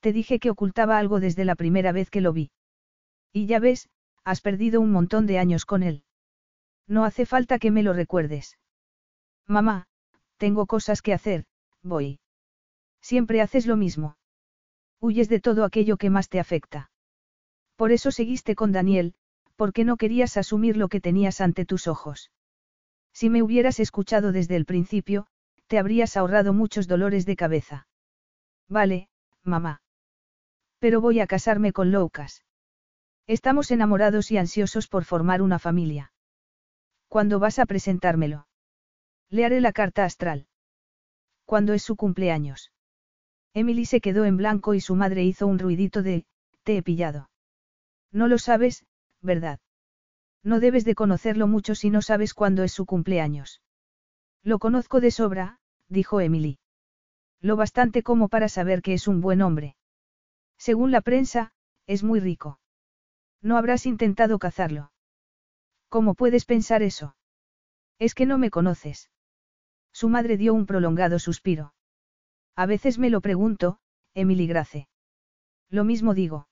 Te 0.00 0.14
dije 0.14 0.38
que 0.38 0.48
ocultaba 0.48 0.96
algo 0.96 1.20
desde 1.20 1.44
la 1.44 1.56
primera 1.56 1.92
vez 1.92 2.08
que 2.08 2.22
lo 2.22 2.32
vi. 2.32 2.50
Y 3.34 3.44
ya 3.44 3.58
ves, 3.58 3.90
has 4.24 4.40
perdido 4.40 4.80
un 4.80 4.92
montón 4.92 5.26
de 5.26 5.38
años 5.38 5.66
con 5.66 5.82
él. 5.82 6.04
No 6.86 7.04
hace 7.04 7.26
falta 7.26 7.58
que 7.58 7.70
me 7.70 7.82
lo 7.82 7.92
recuerdes. 7.92 8.56
Mamá, 9.46 9.88
tengo 10.38 10.64
cosas 10.64 11.02
que 11.02 11.12
hacer, 11.12 11.44
voy. 11.82 12.18
Siempre 13.02 13.42
haces 13.42 13.66
lo 13.66 13.76
mismo. 13.76 14.16
Huyes 15.06 15.28
de 15.28 15.38
todo 15.38 15.64
aquello 15.64 15.98
que 15.98 16.10
más 16.10 16.28
te 16.28 16.40
afecta. 16.40 16.90
Por 17.76 17.92
eso 17.92 18.10
seguiste 18.10 18.56
con 18.56 18.72
Daniel, 18.72 19.14
porque 19.54 19.84
no 19.84 19.96
querías 19.96 20.36
asumir 20.36 20.76
lo 20.76 20.88
que 20.88 21.00
tenías 21.00 21.40
ante 21.40 21.64
tus 21.64 21.86
ojos. 21.86 22.32
Si 23.12 23.30
me 23.30 23.40
hubieras 23.40 23.78
escuchado 23.78 24.32
desde 24.32 24.56
el 24.56 24.64
principio, 24.64 25.28
te 25.68 25.78
habrías 25.78 26.16
ahorrado 26.16 26.52
muchos 26.52 26.88
dolores 26.88 27.24
de 27.24 27.36
cabeza. 27.36 27.86
Vale, 28.68 29.08
mamá. 29.44 29.80
Pero 30.80 31.00
voy 31.00 31.20
a 31.20 31.28
casarme 31.28 31.72
con 31.72 31.92
Loucas. 31.92 32.42
Estamos 33.28 33.70
enamorados 33.70 34.32
y 34.32 34.38
ansiosos 34.38 34.88
por 34.88 35.04
formar 35.04 35.40
una 35.40 35.60
familia. 35.60 36.12
¿Cuándo 37.06 37.38
vas 37.38 37.60
a 37.60 37.66
presentármelo? 37.66 38.48
Le 39.30 39.44
haré 39.44 39.60
la 39.60 39.70
carta 39.70 40.04
astral. 40.04 40.48
¿Cuándo 41.44 41.74
es 41.74 41.84
su 41.84 41.94
cumpleaños? 41.94 42.72
Emily 43.56 43.86
se 43.86 44.02
quedó 44.02 44.26
en 44.26 44.36
blanco 44.36 44.74
y 44.74 44.82
su 44.82 44.94
madre 44.96 45.24
hizo 45.24 45.46
un 45.46 45.58
ruidito 45.58 46.02
de, 46.02 46.26
te 46.62 46.76
he 46.76 46.82
pillado. 46.82 47.30
No 48.12 48.28
lo 48.28 48.36
sabes, 48.36 48.84
¿verdad? 49.22 49.60
No 50.42 50.60
debes 50.60 50.84
de 50.84 50.94
conocerlo 50.94 51.46
mucho 51.46 51.74
si 51.74 51.88
no 51.88 52.02
sabes 52.02 52.34
cuándo 52.34 52.64
es 52.64 52.72
su 52.72 52.84
cumpleaños. 52.84 53.62
Lo 54.42 54.58
conozco 54.58 55.00
de 55.00 55.10
sobra, 55.10 55.58
dijo 55.88 56.20
Emily. 56.20 56.58
Lo 57.40 57.56
bastante 57.56 58.02
como 58.02 58.28
para 58.28 58.50
saber 58.50 58.82
que 58.82 58.92
es 58.92 59.08
un 59.08 59.22
buen 59.22 59.40
hombre. 59.40 59.74
Según 60.58 60.90
la 60.90 61.00
prensa, 61.00 61.54
es 61.86 62.04
muy 62.04 62.20
rico. 62.20 62.60
No 63.40 63.56
habrás 63.56 63.86
intentado 63.86 64.38
cazarlo. 64.38 64.92
¿Cómo 65.88 66.14
puedes 66.14 66.44
pensar 66.44 66.82
eso? 66.82 67.16
Es 67.98 68.14
que 68.14 68.26
no 68.26 68.36
me 68.36 68.50
conoces. 68.50 69.10
Su 69.92 70.10
madre 70.10 70.36
dio 70.36 70.52
un 70.52 70.66
prolongado 70.66 71.18
suspiro. 71.18 71.72
A 72.56 72.66
veces 72.66 72.98
me 72.98 73.10
lo 73.10 73.20
pregunto, 73.20 73.78
Emily 74.14 74.46
Grace. 74.46 74.88
Lo 75.70 75.84
mismo 75.84 76.14
digo. 76.14 76.48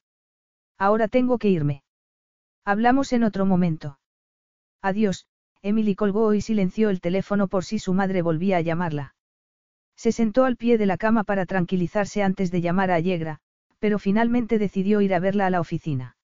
Ahora 0.79 1.09
tengo 1.09 1.39
que 1.39 1.49
irme. 1.49 1.83
Hablamos 2.65 3.13
en 3.13 3.25
otro 3.25 3.47
momento. 3.47 3.99
Adiós, 4.83 5.27
Emily 5.63 5.95
colgó 5.95 6.35
y 6.35 6.43
silenció 6.43 6.91
el 6.91 7.01
teléfono 7.01 7.49
por 7.49 7.65
si 7.65 7.79
su 7.79 7.95
madre 7.95 8.21
volvía 8.21 8.59
a 8.59 8.61
llamarla. 8.61 9.15
Se 9.97 10.13
sentó 10.13 10.45
al 10.45 10.57
pie 10.57 10.77
de 10.77 10.87
la 10.87 10.99
cama 10.99 11.25
para 11.25 11.47
tranquilizarse 11.47 12.23
antes 12.23 12.51
de 12.51 12.61
llamar 12.61 12.91
a 12.91 12.97
Allegra, 12.97 13.39
pero 13.79 13.99
finalmente 13.99 14.59
decidió 14.59 15.01
ir 15.01 15.15
a 15.15 15.21
verla 15.21 15.47
a 15.47 15.51
la 15.51 15.61
oficina. 15.61 16.17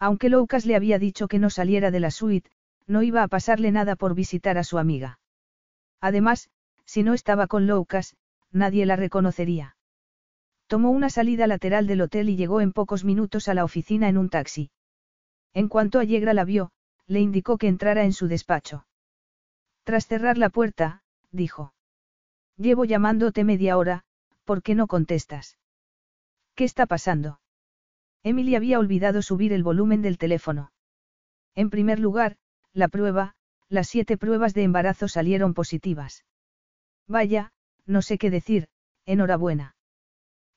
Aunque 0.00 0.28
Lucas 0.28 0.66
le 0.66 0.74
había 0.74 0.98
dicho 0.98 1.28
que 1.28 1.38
no 1.38 1.50
saliera 1.50 1.90
de 1.90 2.00
la 2.00 2.10
suite, 2.10 2.50
no 2.86 3.02
iba 3.02 3.22
a 3.22 3.28
pasarle 3.28 3.70
nada 3.70 3.94
por 3.96 4.14
visitar 4.14 4.58
a 4.58 4.64
su 4.64 4.78
amiga. 4.78 5.20
Además, 6.00 6.48
si 6.84 7.02
no 7.02 7.14
estaba 7.14 7.46
con 7.46 7.66
Lucas, 7.66 8.16
nadie 8.56 8.86
la 8.86 8.96
reconocería. 8.96 9.76
Tomó 10.66 10.90
una 10.90 11.10
salida 11.10 11.46
lateral 11.46 11.86
del 11.86 12.00
hotel 12.00 12.28
y 12.28 12.36
llegó 12.36 12.60
en 12.60 12.72
pocos 12.72 13.04
minutos 13.04 13.48
a 13.48 13.54
la 13.54 13.64
oficina 13.64 14.08
en 14.08 14.18
un 14.18 14.28
taxi. 14.28 14.70
En 15.54 15.68
cuanto 15.68 16.00
Allegra 16.00 16.34
la 16.34 16.44
vio, 16.44 16.72
le 17.06 17.20
indicó 17.20 17.56
que 17.56 17.68
entrara 17.68 18.04
en 18.04 18.12
su 18.12 18.26
despacho. 18.26 18.86
Tras 19.84 20.06
cerrar 20.06 20.38
la 20.38 20.50
puerta, 20.50 21.02
dijo. 21.30 21.72
Llevo 22.56 22.84
llamándote 22.84 23.44
media 23.44 23.76
hora, 23.76 24.04
¿por 24.44 24.62
qué 24.62 24.74
no 24.74 24.86
contestas? 24.88 25.58
¿Qué 26.54 26.64
está 26.64 26.86
pasando? 26.86 27.40
Emily 28.24 28.56
había 28.56 28.80
olvidado 28.80 29.22
subir 29.22 29.52
el 29.52 29.62
volumen 29.62 30.02
del 30.02 30.18
teléfono. 30.18 30.72
En 31.54 31.70
primer 31.70 32.00
lugar, 32.00 32.38
la 32.72 32.88
prueba, 32.88 33.36
las 33.68 33.88
siete 33.88 34.16
pruebas 34.16 34.52
de 34.54 34.64
embarazo 34.64 35.06
salieron 35.06 35.54
positivas. 35.54 36.24
Vaya, 37.06 37.52
no 37.86 38.02
sé 38.02 38.18
qué 38.18 38.30
decir, 38.30 38.68
enhorabuena. 39.04 39.76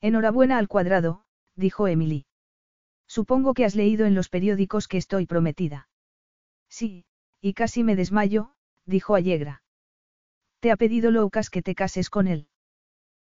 Enhorabuena 0.00 0.58
al 0.58 0.68
cuadrado, 0.68 1.24
dijo 1.54 1.88
Emily. 1.88 2.26
Supongo 3.06 3.54
que 3.54 3.64
has 3.64 3.74
leído 3.74 4.06
en 4.06 4.14
los 4.14 4.28
periódicos 4.28 4.88
que 4.88 4.98
estoy 4.98 5.26
prometida. 5.26 5.88
Sí, 6.68 7.04
y 7.40 7.54
casi 7.54 7.82
me 7.82 7.96
desmayo, 7.96 8.52
dijo 8.86 9.14
Allegra. 9.14 9.62
Te 10.60 10.70
ha 10.70 10.76
pedido 10.76 11.10
Lucas 11.10 11.50
que 11.50 11.62
te 11.62 11.74
cases 11.74 12.10
con 12.10 12.28
él. 12.28 12.48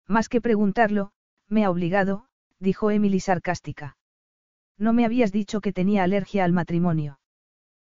Más 0.07 0.29
que 0.29 0.41
preguntarlo, 0.41 1.13
me 1.49 1.65
ha 1.65 1.71
obligado, 1.71 2.27
dijo 2.59 2.91
Emily 2.91 3.21
sarcástica. 3.21 3.97
No 4.79 4.93
me 4.93 5.05
habías 5.05 5.33
dicho 5.33 5.61
que 5.61 5.73
tenía 5.73 6.03
alergia 6.03 6.45
al 6.45 6.53
matrimonio. 6.53 7.19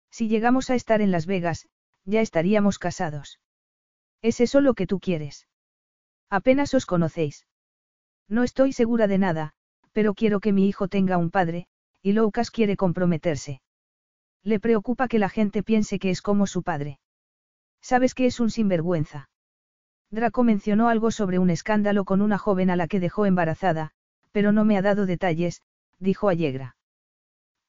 Si 0.09 0.27
llegamos 0.27 0.69
a 0.69 0.75
estar 0.75 1.01
en 1.01 1.11
Las 1.11 1.25
Vegas, 1.25 1.67
ya 2.05 2.21
estaríamos 2.21 2.79
casados. 2.79 3.39
¿Es 4.21 4.39
eso 4.39 4.61
lo 4.61 4.73
que 4.73 4.87
tú 4.87 4.99
quieres? 4.99 5.47
Apenas 6.29 6.73
os 6.73 6.85
conocéis. 6.85 7.45
No 8.27 8.43
estoy 8.43 8.73
segura 8.73 9.07
de 9.07 9.17
nada, 9.17 9.53
pero 9.91 10.13
quiero 10.13 10.39
que 10.39 10.53
mi 10.53 10.67
hijo 10.67 10.87
tenga 10.87 11.17
un 11.17 11.29
padre, 11.29 11.67
y 12.01 12.13
Lucas 12.13 12.51
quiere 12.51 12.75
comprometerse. 12.75 13.61
Le 14.43 14.59
preocupa 14.59 15.07
que 15.07 15.19
la 15.19 15.29
gente 15.29 15.63
piense 15.63 15.99
que 15.99 16.09
es 16.09 16.21
como 16.21 16.47
su 16.47 16.63
padre. 16.63 16.99
¿Sabes 17.81 18.13
que 18.13 18.25
es 18.25 18.39
un 18.39 18.49
sinvergüenza? 18.49 19.29
Draco 20.09 20.43
mencionó 20.43 20.89
algo 20.89 21.11
sobre 21.11 21.39
un 21.39 21.49
escándalo 21.49 22.05
con 22.05 22.21
una 22.21 22.37
joven 22.37 22.69
a 22.69 22.75
la 22.75 22.87
que 22.87 22.99
dejó 22.99 23.25
embarazada, 23.25 23.91
pero 24.31 24.51
no 24.51 24.65
me 24.65 24.77
ha 24.77 24.81
dado 24.81 25.05
detalles, 25.05 25.61
dijo 25.99 26.29
Allegra. 26.29 26.75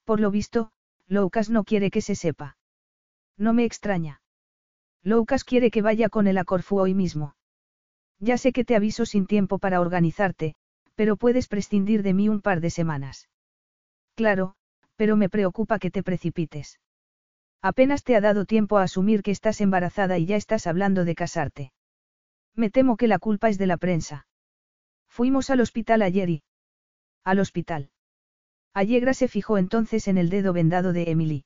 Por 0.04 0.20
lo 0.20 0.30
visto, 0.30 0.70
Lucas 1.06 1.50
no 1.50 1.64
quiere 1.64 1.90
que 1.90 2.00
se 2.00 2.14
sepa. 2.14 2.56
No 3.36 3.52
me 3.52 3.64
extraña. 3.64 4.20
Lucas 5.02 5.44
quiere 5.44 5.70
que 5.70 5.82
vaya 5.82 6.08
con 6.08 6.26
él 6.26 6.38
a 6.38 6.44
Corfu 6.44 6.78
hoy 6.78 6.94
mismo. 6.94 7.34
Ya 8.24 8.38
sé 8.38 8.52
que 8.52 8.64
te 8.64 8.74
aviso 8.74 9.04
sin 9.04 9.26
tiempo 9.26 9.58
para 9.58 9.82
organizarte, 9.82 10.54
pero 10.94 11.16
puedes 11.16 11.46
prescindir 11.46 12.02
de 12.02 12.14
mí 12.14 12.30
un 12.30 12.40
par 12.40 12.62
de 12.62 12.70
semanas. 12.70 13.28
Claro, 14.14 14.54
pero 14.96 15.16
me 15.16 15.28
preocupa 15.28 15.78
que 15.78 15.90
te 15.90 16.02
precipites. 16.02 16.80
Apenas 17.60 18.02
te 18.02 18.16
ha 18.16 18.22
dado 18.22 18.46
tiempo 18.46 18.78
a 18.78 18.84
asumir 18.84 19.22
que 19.22 19.30
estás 19.30 19.60
embarazada 19.60 20.16
y 20.16 20.24
ya 20.24 20.36
estás 20.36 20.66
hablando 20.66 21.04
de 21.04 21.14
casarte. 21.14 21.72
Me 22.54 22.70
temo 22.70 22.96
que 22.96 23.08
la 23.08 23.18
culpa 23.18 23.50
es 23.50 23.58
de 23.58 23.66
la 23.66 23.76
prensa. 23.76 24.26
Fuimos 25.06 25.50
al 25.50 25.60
hospital 25.60 26.00
ayer 26.00 26.30
y... 26.30 26.42
Al 27.24 27.40
hospital. 27.40 27.90
Allegra 28.72 29.12
se 29.12 29.28
fijó 29.28 29.58
entonces 29.58 30.08
en 30.08 30.16
el 30.16 30.30
dedo 30.30 30.54
vendado 30.54 30.94
de 30.94 31.10
Emily. 31.10 31.44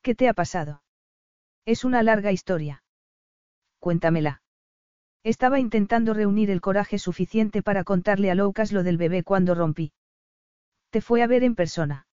¿Qué 0.00 0.14
te 0.14 0.30
ha 0.30 0.32
pasado? 0.32 0.82
Es 1.66 1.84
una 1.84 2.02
larga 2.02 2.32
historia. 2.32 2.82
Cuéntamela. 3.80 4.43
Estaba 5.24 5.58
intentando 5.58 6.12
reunir 6.12 6.50
el 6.50 6.60
coraje 6.60 6.98
suficiente 6.98 7.62
para 7.62 7.82
contarle 7.82 8.30
a 8.30 8.34
Lucas 8.34 8.72
lo 8.72 8.82
del 8.82 8.98
bebé 8.98 9.22
cuando 9.22 9.54
rompí. 9.54 9.92
¿Te 10.90 11.00
fue 11.00 11.22
a 11.22 11.26
ver 11.26 11.42
en 11.44 11.54
persona? 11.54 12.06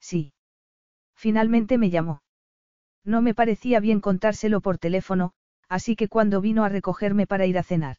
Sí. 0.00 0.34
Finalmente 1.16 1.78
me 1.78 1.88
llamó. 1.88 2.22
No 3.04 3.22
me 3.22 3.34
parecía 3.34 3.80
bien 3.80 4.00
contárselo 4.00 4.60
por 4.60 4.76
teléfono, 4.76 5.32
así 5.68 5.96
que 5.96 6.08
cuando 6.08 6.42
vino 6.42 6.62
a 6.62 6.68
recogerme 6.68 7.26
para 7.26 7.46
ir 7.46 7.56
a 7.56 7.62
cenar. 7.62 7.96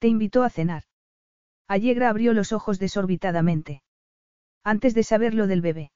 ¿Te 0.00 0.08
invitó 0.08 0.42
a 0.42 0.50
cenar? 0.50 0.82
Allegra 1.68 2.08
abrió 2.08 2.32
los 2.32 2.52
ojos 2.52 2.80
desorbitadamente. 2.80 3.82
Antes 4.64 4.94
de 4.94 5.04
saber 5.04 5.34
lo 5.34 5.46
del 5.46 5.60
bebé. 5.60 5.92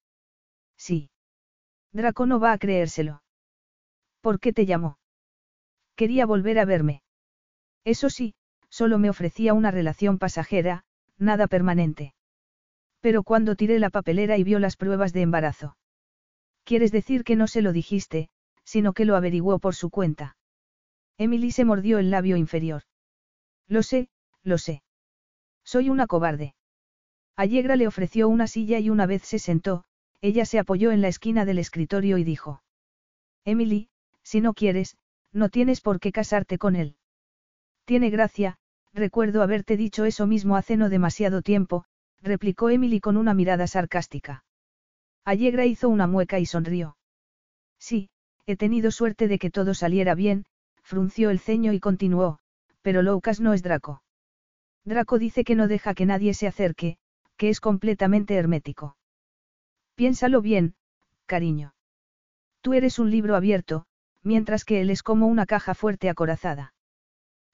Sí. 0.77 1.11
Draco 1.93 2.25
no 2.27 2.39
va 2.39 2.53
a 2.53 2.59
creérselo. 2.59 3.23
¿Por 4.21 4.39
qué 4.39 4.53
te 4.53 4.65
llamó? 4.65 4.99
Quería 5.97 6.25
volver 6.25 6.59
a 6.61 6.65
verme. 6.65 7.02
Eso 7.85 8.11
sí, 8.11 8.35
solo 8.69 8.99
me 8.99 9.11
ofrecía 9.11 9.55
una 9.55 9.71
relación 9.71 10.19
pasajera, 10.19 10.85
nada 11.19 11.47
permanente. 11.47 12.15
Pero 13.01 13.23
cuando 13.23 13.57
tiré 13.57 13.79
la 13.79 13.91
papelera 13.91 14.39
y 14.39 14.45
vio 14.45 14.59
las 14.59 14.77
pruebas 14.77 15.13
de 15.13 15.23
embarazo. 15.23 15.77
¿Quieres 16.65 16.93
decir 16.93 17.25
que 17.25 17.37
no 17.37 17.49
se 17.49 17.63
lo 17.63 17.73
dijiste, 17.73 18.29
sino 18.65 18.93
que 18.93 19.05
lo 19.05 19.17
averiguó 19.17 19.59
por 19.59 19.75
su 19.75 19.91
cuenta? 19.91 20.37
Emily 21.19 21.51
se 21.51 21.65
mordió 21.65 21.99
el 21.99 22.11
labio 22.11 22.37
inferior. 22.37 22.83
Lo 23.69 23.83
sé, 23.83 24.09
lo 24.43 24.59
sé. 24.59 24.83
Soy 25.65 25.91
una 25.91 26.07
cobarde. 26.07 26.55
Allegra 27.37 27.77
le 27.77 27.87
ofreció 27.87 28.29
una 28.29 28.47
silla 28.47 28.79
y 28.79 28.91
una 28.91 29.07
vez 29.07 29.23
se 29.23 29.39
sentó, 29.39 29.85
ella 30.21 30.45
se 30.45 30.59
apoyó 30.59 30.93
en 30.93 31.01
la 31.01 31.09
esquina 31.09 31.45
del 31.45 31.59
escritorio 31.59 32.19
y 32.19 32.25
dijo. 32.25 32.63
Emily, 33.45 33.89
si 34.23 34.41
no 34.41 34.55
quieres, 34.55 34.97
no 35.33 35.49
tienes 35.49 35.81
por 35.81 35.99
qué 35.99 36.13
casarte 36.13 36.59
con 36.59 36.77
él. 36.77 36.97
Tiene 37.85 38.11
gracia, 38.11 38.59
recuerdo 38.93 39.43
haberte 39.43 39.77
dicho 39.77 40.05
eso 40.05 40.27
mismo 40.27 40.57
hace 40.57 40.77
no 40.77 40.89
demasiado 40.89 41.43
tiempo, 41.43 41.85
replicó 42.21 42.71
Emily 42.71 43.01
con 43.01 43.17
una 43.17 43.35
mirada 43.35 43.67
sarcástica. 43.67 44.45
Allegra 45.25 45.67
hizo 45.67 45.89
una 45.89 46.07
mueca 46.07 46.39
y 46.39 46.47
sonrió. 46.47 46.97
Sí, 47.79 48.11
he 48.47 48.57
tenido 48.57 48.91
suerte 48.91 49.29
de 49.29 49.39
que 49.39 49.51
todo 49.51 49.75
saliera 49.75 50.15
bien, 50.15 50.45
frunció 50.83 51.31
el 51.31 51.39
ceño 51.39 51.73
y 51.73 51.81
continuó, 51.81 52.39
pero 52.83 53.03
Lucas 53.03 53.41
no 53.41 53.53
es 53.53 53.63
Draco. 53.63 54.03
Draco 54.85 55.19
dice 55.19 55.45
que 55.45 55.55
no 55.55 55.69
deja 55.69 55.95
que 55.95 56.07
nadie 56.07 56.35
se 56.35 56.47
acerque, 56.47 56.99
que 57.37 57.49
es 57.49 57.61
completamente 57.61 58.35
hermético. 58.35 58.97
Piénsalo 59.95 60.41
bien, 60.41 60.75
cariño. 61.27 61.75
Tú 62.61 62.75
eres 62.75 62.99
un 62.99 63.11
libro 63.11 63.37
abierto, 63.37 63.87
mientras 64.23 64.65
que 64.65 64.81
él 64.81 64.91
es 64.91 65.03
como 65.03 65.27
una 65.27 65.47
caja 65.47 65.75
fuerte 65.75 66.09
acorazada. 66.09 66.75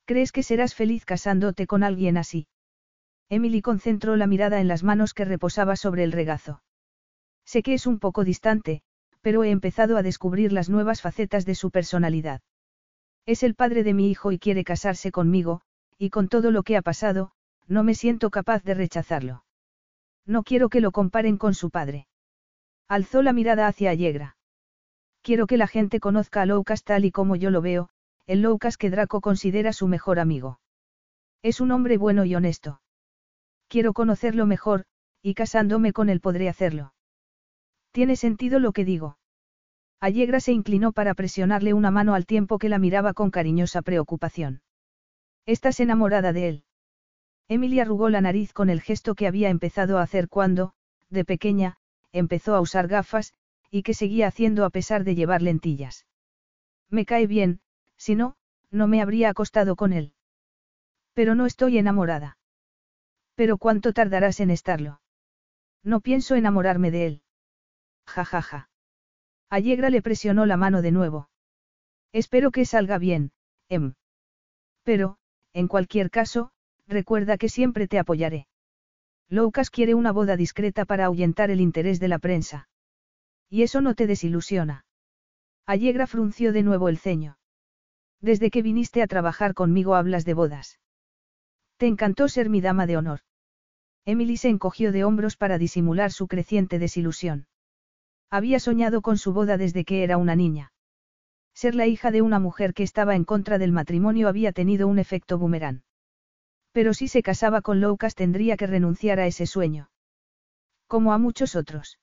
¿Crees 0.09 0.33
que 0.33 0.43
serás 0.43 0.75
feliz 0.75 1.05
casándote 1.05 1.67
con 1.67 1.83
alguien 1.83 2.17
así? 2.17 2.47
Emily 3.29 3.61
concentró 3.61 4.17
la 4.17 4.27
mirada 4.27 4.59
en 4.59 4.67
las 4.67 4.83
manos 4.83 5.13
que 5.13 5.27
reposaba 5.27 5.77
sobre 5.77 6.03
el 6.03 6.13
regazo. 6.13 6.63
Sé 7.45 7.63
que 7.63 7.75
es 7.75 7.87
un 7.87 7.99
poco 7.99 8.25
distante, 8.25 8.81
pero 9.21 9.45
he 9.45 9.51
empezado 9.51 9.99
a 9.99 10.03
descubrir 10.03 10.51
las 10.51 10.71
nuevas 10.71 11.03
facetas 11.03 11.45
de 11.45 11.55
su 11.55 11.71
personalidad. 11.71 12.41
Es 13.27 13.43
el 13.43 13.55
padre 13.55 13.83
de 13.83 13.93
mi 13.93 14.11
hijo 14.11 14.33
y 14.33 14.39
quiere 14.39 14.65
casarse 14.65 15.13
conmigo, 15.13 15.61
y 15.99 16.09
con 16.09 16.29
todo 16.29 16.53
lo 16.53 16.63
que 16.63 16.79
ha 16.79 16.83
pasado, 16.83 17.33
no 17.67 17.85
me 17.85 17.95
siento 17.95 18.31
capaz 18.31 18.65
de 18.65 18.73
rechazarlo. 18.73 19.45
No 20.25 20.43
quiero 20.43 20.71
que 20.71 20.81
lo 20.81 20.91
comparen 20.91 21.37
con 21.37 21.53
su 21.53 21.69
padre. 21.69 22.09
Alzó 22.89 23.21
la 23.21 23.35
mirada 23.35 23.67
hacia 23.67 23.91
Allegra. 23.91 24.39
Quiero 25.21 25.47
que 25.47 25.59
la 25.59 25.67
gente 25.67 26.01
conozca 26.01 26.41
a 26.41 26.47
Lucas 26.47 26.83
tal 26.83 27.05
y 27.05 27.11
como 27.11 27.37
yo 27.37 27.51
lo 27.51 27.61
veo, 27.61 27.91
el 28.29 28.43
Lucas 28.43 28.77
que 28.77 28.91
Draco 28.91 29.23
considera 29.23 29.73
su 29.73 29.89
mejor 29.89 30.21
amigo. 30.21 30.61
Es 31.43 31.63
un 31.63 31.71
hombre 31.71 31.97
bueno 31.97 32.27
y 32.27 32.35
honesto. 32.35 32.83
Quiero 33.69 33.95
conocerlo 33.95 34.45
mejor, 34.45 34.85
y 35.23 35.33
casándome 35.33 35.95
con 35.95 36.11
él 36.11 36.21
podré 36.21 36.51
hacerlo. 36.51 36.93
¿Tiene 37.91 38.17
sentido 38.17 38.61
lo 38.61 38.73
que 38.73 38.85
digo? 38.85 39.19
Allegra 39.99 40.41
se 40.41 40.53
inclinó 40.53 40.93
para 40.93 41.15
presionarle 41.15 41.73
una 41.73 41.91
mano 41.91 42.15
al 42.15 42.27
tiempo 42.27 42.59
que 42.59 42.69
la 42.69 42.79
miraba 42.79 43.15
con 43.15 43.31
cariñosa 43.31 43.81
preocupación. 43.81 44.61
¿Estás 45.47 45.81
enamorada 45.81 46.35
de 46.35 46.49
él? 46.49 46.65
Emilia 47.49 47.83
arrugó 47.83 48.11
la 48.11 48.21
nariz 48.21 48.53
con 48.53 48.69
el 48.69 48.83
gesto 48.83 49.15
que 49.15 49.27
había 49.27 49.49
empezado 49.49 49.97
a 49.97 50.03
hacer 50.03 50.29
cuando, 50.29 50.75
de 51.09 51.25
pequeña, 51.25 51.79
empezó 52.13 52.55
a 52.55 52.61
usar 52.61 52.89
gafas, 52.89 53.33
y 53.71 53.83
que 53.83 53.95
seguía 53.95 54.27
haciendo 54.27 54.67
a 54.67 54.71
pesar 54.71 55.05
de 55.05 55.15
llevar 55.15 55.41
lentillas. 55.41 56.05
Me 56.91 57.07
cae 57.07 57.27
bien, 57.27 57.61
si 57.99 58.15
no, 58.15 58.37
no 58.71 58.87
me 58.87 59.03
habría 59.03 59.29
acostado 59.29 59.77
con 59.77 59.93
él. 59.93 60.15
Pero 61.13 61.35
no 61.35 61.45
estoy 61.45 61.79
enamorada. 61.79 62.39
Pero 63.35 63.59
¿cuánto 63.59 63.93
tardarás 63.93 64.41
en 64.41 64.51
estarlo? 64.51 65.01
No 65.83 66.01
pienso 66.01 66.35
enamorarme 66.35 66.91
de 66.91 67.07
él. 67.07 67.23
Ja 68.07 68.25
ja 68.25 68.43
ja. 68.43 68.71
Allegra 69.51 69.91
le 69.91 70.03
presionó 70.03 70.47
la 70.47 70.57
mano 70.57 70.83
de 70.83 70.93
nuevo. 70.93 71.29
Espero 72.13 72.51
que 72.51 72.65
salga 72.65 72.99
bien, 72.99 73.33
Em. 73.69 73.95
Pero, 74.83 75.19
en 75.53 75.69
cualquier 75.69 76.11
caso, 76.11 76.51
recuerda 76.87 77.37
que 77.37 77.49
siempre 77.49 77.87
te 77.87 77.99
apoyaré. 77.99 78.47
Loukas 79.29 79.71
quiere 79.71 79.95
una 79.95 80.11
boda 80.11 80.37
discreta 80.37 80.87
para 80.87 81.07
ahuyentar 81.07 81.51
el 81.51 81.61
interés 81.61 82.01
de 82.01 82.09
la 82.09 82.19
prensa. 82.19 82.69
Y 83.51 83.63
eso 83.63 83.81
no 83.83 83.95
te 83.95 84.07
desilusiona. 84.07 84.87
Allegra 85.67 86.07
frunció 86.07 86.53
de 86.53 86.63
nuevo 86.63 86.89
el 86.89 86.99
ceño. 86.99 87.37
Desde 88.21 88.51
que 88.51 88.63
viniste 88.63 89.03
a 89.03 89.07
trabajar 89.07 89.55
conmigo 89.55 89.95
hablas 89.95 90.25
de 90.25 90.35
bodas. 90.35 90.81
Te 91.77 91.87
encantó 91.87 92.29
ser 92.29 92.51
mi 92.51 92.61
dama 92.61 92.87
de 92.87 92.97
honor. 92.97 93.21
Emily 94.05 94.37
se 94.37 94.49
encogió 94.49 94.91
de 94.91 95.05
hombros 95.05 95.37
para 95.37 95.59
disimular 95.59 96.11
su 96.11 96.27
creciente 96.27 96.79
desilusión. 96.79 97.47
Había 98.31 98.59
soñado 98.59 99.03
con 99.03 99.19
su 99.19 99.33
boda 99.33 99.57
desde 99.57 99.85
que 99.85 100.03
era 100.03 100.17
una 100.17 100.35
niña. 100.35 100.73
Ser 101.55 101.75
la 101.75 101.87
hija 101.87 102.11
de 102.11 102.23
una 102.23 102.39
mujer 102.39 102.75
que 102.75 102.83
estaba 102.83 103.15
en 103.15 103.25
contra 103.25 103.59
del 103.59 103.73
matrimonio 103.73 104.29
había 104.29 104.53
tenido 104.53 104.89
un 104.89 104.99
efecto 104.99 105.39
boomerang. 105.39 105.83
Pero 106.73 106.95
si 106.95 107.09
se 107.09 107.23
casaba 107.23 107.63
con 107.63 107.81
Loukas 107.81 108.15
tendría 108.15 108.57
que 108.57 108.67
renunciar 108.67 109.21
a 109.21 109.27
ese 109.27 109.47
sueño. 109.47 109.91
Como 110.87 111.13
a 111.13 111.19
muchos 111.19 111.57
otros. 111.57 111.99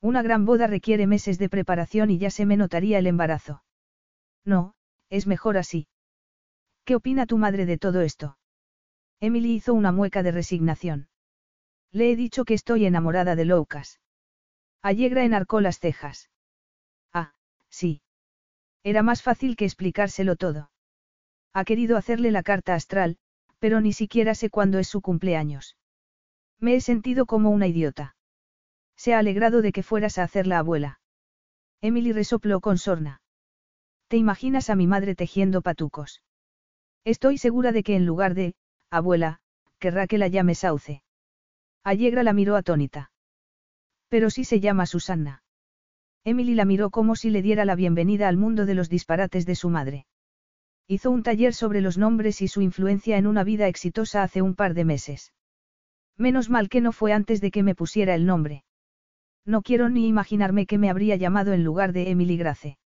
Una 0.00 0.22
gran 0.22 0.44
boda 0.44 0.66
requiere 0.66 1.06
meses 1.06 1.38
de 1.38 1.48
preparación 1.48 2.10
y 2.10 2.18
ya 2.18 2.30
se 2.30 2.46
me 2.46 2.56
notaría 2.56 2.98
el 2.98 3.06
embarazo. 3.06 3.62
No, 4.44 4.74
es 5.10 5.26
mejor 5.26 5.56
así. 5.56 5.88
¿Qué 6.84 6.94
opina 6.94 7.26
tu 7.26 7.38
madre 7.38 7.66
de 7.66 7.78
todo 7.78 8.00
esto? 8.00 8.38
Emily 9.20 9.52
hizo 9.52 9.74
una 9.74 9.92
mueca 9.92 10.22
de 10.22 10.32
resignación. 10.32 11.08
Le 11.92 12.10
he 12.10 12.16
dicho 12.16 12.44
que 12.44 12.54
estoy 12.54 12.86
enamorada 12.86 13.34
de 13.34 13.44
Loukas. 13.44 14.00
Allegra 14.82 15.24
enarcó 15.24 15.60
las 15.60 15.80
cejas. 15.80 16.30
Ah, 17.12 17.34
sí. 17.68 18.02
Era 18.82 19.02
más 19.02 19.22
fácil 19.22 19.56
que 19.56 19.64
explicárselo 19.64 20.36
todo. 20.36 20.70
Ha 21.52 21.64
querido 21.64 21.96
hacerle 21.96 22.30
la 22.30 22.42
carta 22.42 22.74
astral, 22.74 23.18
pero 23.58 23.80
ni 23.80 23.92
siquiera 23.92 24.34
sé 24.34 24.50
cuándo 24.50 24.78
es 24.78 24.88
su 24.88 25.00
cumpleaños. 25.00 25.76
Me 26.60 26.74
he 26.74 26.80
sentido 26.80 27.26
como 27.26 27.50
una 27.50 27.66
idiota. 27.66 28.16
Se 28.96 29.14
ha 29.14 29.18
alegrado 29.18 29.62
de 29.62 29.72
que 29.72 29.82
fueras 29.82 30.18
a 30.18 30.24
hacer 30.24 30.46
la 30.46 30.58
abuela. 30.58 31.00
Emily 31.80 32.12
resopló 32.12 32.60
con 32.60 32.78
sorna. 32.78 33.20
¿Te 34.08 34.16
imaginas 34.16 34.70
a 34.70 34.74
mi 34.74 34.86
madre 34.86 35.14
tejiendo 35.14 35.60
patucos? 35.60 36.22
Estoy 37.04 37.36
segura 37.36 37.72
de 37.72 37.82
que 37.82 37.94
en 37.94 38.06
lugar 38.06 38.34
de, 38.34 38.54
abuela, 38.90 39.40
querrá 39.78 40.06
que 40.06 40.16
la 40.16 40.28
llame 40.28 40.54
Sauce. 40.54 41.02
Allegra 41.84 42.22
la 42.22 42.32
miró 42.32 42.56
atónita. 42.56 43.10
Pero 44.08 44.30
si 44.30 44.44
se 44.44 44.60
llama 44.60 44.86
Susanna. 44.86 45.42
Emily 46.24 46.54
la 46.54 46.64
miró 46.64 46.88
como 46.90 47.16
si 47.16 47.28
le 47.28 47.42
diera 47.42 47.66
la 47.66 47.74
bienvenida 47.74 48.28
al 48.28 48.38
mundo 48.38 48.64
de 48.64 48.74
los 48.74 48.88
disparates 48.88 49.44
de 49.44 49.54
su 49.54 49.68
madre. 49.68 50.06
Hizo 50.86 51.10
un 51.10 51.22
taller 51.22 51.52
sobre 51.52 51.82
los 51.82 51.98
nombres 51.98 52.40
y 52.40 52.48
su 52.48 52.62
influencia 52.62 53.18
en 53.18 53.26
una 53.26 53.44
vida 53.44 53.68
exitosa 53.68 54.22
hace 54.22 54.40
un 54.40 54.54
par 54.54 54.72
de 54.72 54.86
meses. 54.86 55.34
Menos 56.16 56.48
mal 56.48 56.70
que 56.70 56.80
no 56.80 56.92
fue 56.92 57.12
antes 57.12 57.42
de 57.42 57.50
que 57.50 57.62
me 57.62 57.74
pusiera 57.74 58.14
el 58.14 58.24
nombre. 58.24 58.64
No 59.44 59.60
quiero 59.60 59.90
ni 59.90 60.08
imaginarme 60.08 60.64
que 60.64 60.78
me 60.78 60.88
habría 60.88 61.16
llamado 61.16 61.52
en 61.52 61.62
lugar 61.62 61.92
de 61.92 62.10
Emily 62.10 62.38
Grace. 62.38 62.78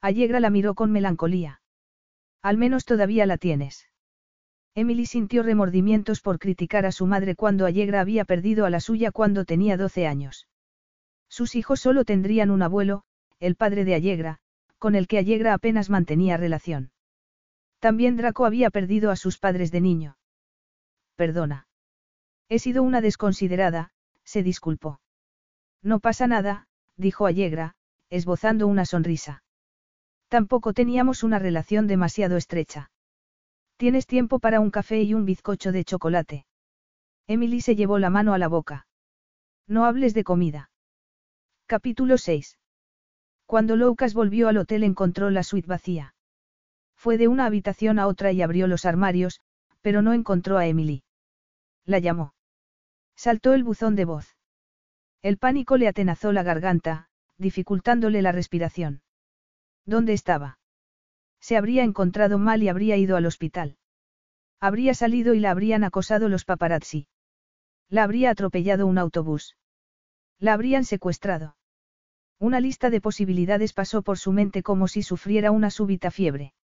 Allegra 0.00 0.40
la 0.40 0.50
miró 0.50 0.74
con 0.74 0.92
melancolía. 0.92 1.60
Al 2.42 2.56
menos 2.56 2.84
todavía 2.84 3.26
la 3.26 3.36
tienes. 3.36 3.88
Emily 4.74 5.04
sintió 5.04 5.42
remordimientos 5.42 6.20
por 6.20 6.38
criticar 6.38 6.86
a 6.86 6.92
su 6.92 7.06
madre 7.06 7.34
cuando 7.34 7.66
Allegra 7.66 8.00
había 8.00 8.24
perdido 8.24 8.64
a 8.64 8.70
la 8.70 8.80
suya 8.80 9.10
cuando 9.10 9.44
tenía 9.44 9.76
12 9.76 10.06
años. 10.06 10.48
Sus 11.28 11.54
hijos 11.54 11.80
solo 11.80 12.04
tendrían 12.04 12.50
un 12.50 12.62
abuelo, 12.62 13.02
el 13.40 13.56
padre 13.56 13.84
de 13.84 13.94
Allegra, 13.94 14.38
con 14.78 14.94
el 14.94 15.06
que 15.06 15.18
Allegra 15.18 15.54
apenas 15.54 15.90
mantenía 15.90 16.36
relación. 16.36 16.92
También 17.78 18.16
Draco 18.16 18.46
había 18.46 18.70
perdido 18.70 19.10
a 19.10 19.16
sus 19.16 19.38
padres 19.38 19.70
de 19.70 19.80
niño. 19.80 20.16
Perdona. 21.16 21.66
He 22.48 22.58
sido 22.58 22.82
una 22.82 23.00
desconsiderada, 23.00 23.92
se 24.24 24.42
disculpó. 24.42 25.00
No 25.82 26.00
pasa 26.00 26.26
nada, 26.26 26.68
dijo 26.96 27.26
Allegra, 27.26 27.74
esbozando 28.08 28.66
una 28.66 28.84
sonrisa. 28.84 29.42
Tampoco 30.30 30.72
teníamos 30.72 31.24
una 31.24 31.40
relación 31.40 31.88
demasiado 31.88 32.36
estrecha. 32.36 32.92
Tienes 33.76 34.06
tiempo 34.06 34.38
para 34.38 34.60
un 34.60 34.70
café 34.70 35.02
y 35.02 35.12
un 35.12 35.24
bizcocho 35.24 35.72
de 35.72 35.84
chocolate. 35.84 36.46
Emily 37.26 37.60
se 37.60 37.74
llevó 37.74 37.98
la 37.98 38.10
mano 38.10 38.32
a 38.32 38.38
la 38.38 38.46
boca. 38.46 38.86
No 39.66 39.86
hables 39.86 40.14
de 40.14 40.22
comida. 40.22 40.70
Capítulo 41.66 42.16
6. 42.16 42.58
Cuando 43.44 43.74
Loukas 43.74 44.14
volvió 44.14 44.46
al 44.46 44.58
hotel 44.58 44.84
encontró 44.84 45.30
la 45.30 45.42
suite 45.42 45.66
vacía. 45.66 46.14
Fue 46.94 47.18
de 47.18 47.26
una 47.26 47.46
habitación 47.46 47.98
a 47.98 48.06
otra 48.06 48.30
y 48.30 48.40
abrió 48.40 48.68
los 48.68 48.84
armarios, 48.84 49.40
pero 49.80 50.00
no 50.00 50.12
encontró 50.12 50.58
a 50.58 50.66
Emily. 50.68 51.02
La 51.84 51.98
llamó. 51.98 52.34
Saltó 53.16 53.52
el 53.52 53.64
buzón 53.64 53.96
de 53.96 54.04
voz. 54.04 54.36
El 55.22 55.38
pánico 55.38 55.76
le 55.76 55.88
atenazó 55.88 56.30
la 56.30 56.44
garganta, 56.44 57.08
dificultándole 57.36 58.22
la 58.22 58.30
respiración. 58.30 59.02
¿Dónde 59.90 60.12
estaba? 60.12 60.60
Se 61.40 61.56
habría 61.56 61.82
encontrado 61.82 62.38
mal 62.38 62.62
y 62.62 62.68
habría 62.68 62.96
ido 62.96 63.16
al 63.16 63.26
hospital. 63.26 63.76
Habría 64.60 64.94
salido 64.94 65.34
y 65.34 65.40
la 65.40 65.50
habrían 65.50 65.82
acosado 65.82 66.28
los 66.28 66.44
paparazzi. 66.44 67.08
La 67.88 68.04
habría 68.04 68.30
atropellado 68.30 68.86
un 68.86 68.98
autobús. 68.98 69.56
La 70.38 70.52
habrían 70.52 70.84
secuestrado. 70.84 71.56
Una 72.38 72.60
lista 72.60 72.88
de 72.88 73.00
posibilidades 73.00 73.72
pasó 73.72 74.02
por 74.02 74.16
su 74.16 74.30
mente 74.30 74.62
como 74.62 74.86
si 74.86 75.02
sufriera 75.02 75.50
una 75.50 75.70
súbita 75.70 76.12
fiebre. 76.12 76.54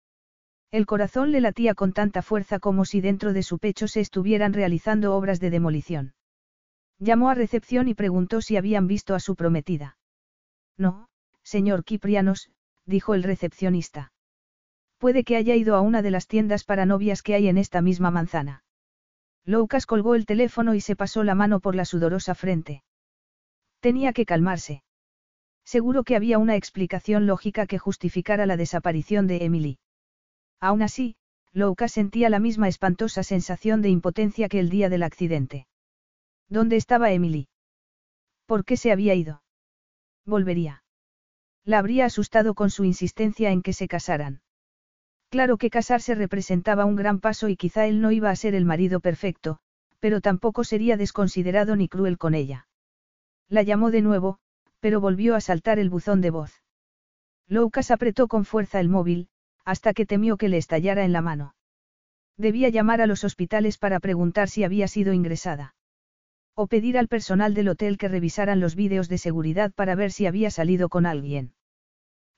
El 0.70 0.86
corazón 0.86 1.32
le 1.32 1.40
latía 1.40 1.74
con 1.74 1.92
tanta 1.92 2.22
fuerza 2.22 2.60
como 2.60 2.84
si 2.84 3.00
dentro 3.00 3.32
de 3.32 3.42
su 3.42 3.58
pecho 3.58 3.88
se 3.88 4.02
estuvieran 4.02 4.52
realizando 4.52 5.16
obras 5.16 5.40
de 5.40 5.50
demolición. 5.50 6.14
Llamó 7.00 7.28
a 7.28 7.34
recepción 7.34 7.88
y 7.88 7.94
preguntó 7.94 8.40
si 8.40 8.56
habían 8.56 8.86
visto 8.86 9.16
a 9.16 9.18
su 9.18 9.34
prometida. 9.34 9.98
No, 10.78 11.08
señor 11.42 11.82
Kiprianos, 11.82 12.50
dijo 12.86 13.14
el 13.14 13.22
recepcionista. 13.22 14.12
Puede 14.98 15.24
que 15.24 15.36
haya 15.36 15.54
ido 15.54 15.76
a 15.76 15.80
una 15.80 16.02
de 16.02 16.10
las 16.10 16.26
tiendas 16.26 16.64
para 16.64 16.86
novias 16.86 17.22
que 17.22 17.34
hay 17.34 17.48
en 17.48 17.58
esta 17.58 17.82
misma 17.82 18.10
manzana. 18.10 18.64
Loukas 19.44 19.86
colgó 19.86 20.14
el 20.14 20.26
teléfono 20.26 20.74
y 20.74 20.80
se 20.80 20.96
pasó 20.96 21.22
la 21.22 21.34
mano 21.34 21.60
por 21.60 21.74
la 21.74 21.84
sudorosa 21.84 22.34
frente. 22.34 22.82
Tenía 23.80 24.12
que 24.12 24.24
calmarse. 24.24 24.82
Seguro 25.64 26.04
que 26.04 26.16
había 26.16 26.38
una 26.38 26.56
explicación 26.56 27.26
lógica 27.26 27.66
que 27.66 27.78
justificara 27.78 28.46
la 28.46 28.56
desaparición 28.56 29.26
de 29.26 29.44
Emily. 29.44 29.78
Aún 30.60 30.82
así, 30.82 31.16
Louka 31.52 31.88
sentía 31.88 32.30
la 32.30 32.38
misma 32.38 32.68
espantosa 32.68 33.22
sensación 33.22 33.82
de 33.82 33.90
impotencia 33.90 34.48
que 34.48 34.60
el 34.60 34.70
día 34.70 34.88
del 34.88 35.02
accidente. 35.02 35.66
¿Dónde 36.48 36.76
estaba 36.76 37.12
Emily? 37.12 37.48
¿Por 38.46 38.64
qué 38.64 38.76
se 38.76 38.92
había 38.92 39.14
ido? 39.14 39.42
Volvería. 40.24 40.82
La 41.66 41.80
habría 41.80 42.04
asustado 42.04 42.54
con 42.54 42.70
su 42.70 42.84
insistencia 42.84 43.50
en 43.50 43.60
que 43.60 43.72
se 43.72 43.88
casaran. 43.88 44.40
Claro 45.30 45.58
que 45.58 45.68
casarse 45.68 46.14
representaba 46.14 46.84
un 46.84 46.94
gran 46.94 47.18
paso 47.18 47.48
y 47.48 47.56
quizá 47.56 47.86
él 47.86 48.00
no 48.00 48.12
iba 48.12 48.30
a 48.30 48.36
ser 48.36 48.54
el 48.54 48.64
marido 48.64 49.00
perfecto, 49.00 49.58
pero 49.98 50.20
tampoco 50.20 50.62
sería 50.62 50.96
desconsiderado 50.96 51.74
ni 51.74 51.88
cruel 51.88 52.18
con 52.18 52.36
ella. 52.36 52.68
La 53.48 53.64
llamó 53.64 53.90
de 53.90 54.00
nuevo, 54.00 54.38
pero 54.78 55.00
volvió 55.00 55.34
a 55.34 55.40
saltar 55.40 55.80
el 55.80 55.90
buzón 55.90 56.20
de 56.20 56.30
voz. 56.30 56.62
Loukas 57.48 57.90
apretó 57.90 58.28
con 58.28 58.44
fuerza 58.44 58.78
el 58.78 58.88
móvil, 58.88 59.28
hasta 59.64 59.92
que 59.92 60.06
temió 60.06 60.36
que 60.36 60.48
le 60.48 60.58
estallara 60.58 61.04
en 61.04 61.12
la 61.12 61.20
mano. 61.20 61.56
Debía 62.36 62.68
llamar 62.68 63.00
a 63.00 63.06
los 63.08 63.24
hospitales 63.24 63.76
para 63.76 63.98
preguntar 63.98 64.48
si 64.48 64.62
había 64.62 64.86
sido 64.86 65.12
ingresada. 65.12 65.74
O 66.54 66.68
pedir 66.68 66.96
al 66.96 67.08
personal 67.08 67.54
del 67.54 67.68
hotel 67.68 67.98
que 67.98 68.06
revisaran 68.06 68.60
los 68.60 68.76
vídeos 68.76 69.08
de 69.08 69.18
seguridad 69.18 69.72
para 69.74 69.96
ver 69.96 70.12
si 70.12 70.26
había 70.26 70.52
salido 70.52 70.88
con 70.88 71.04
alguien. 71.04 71.55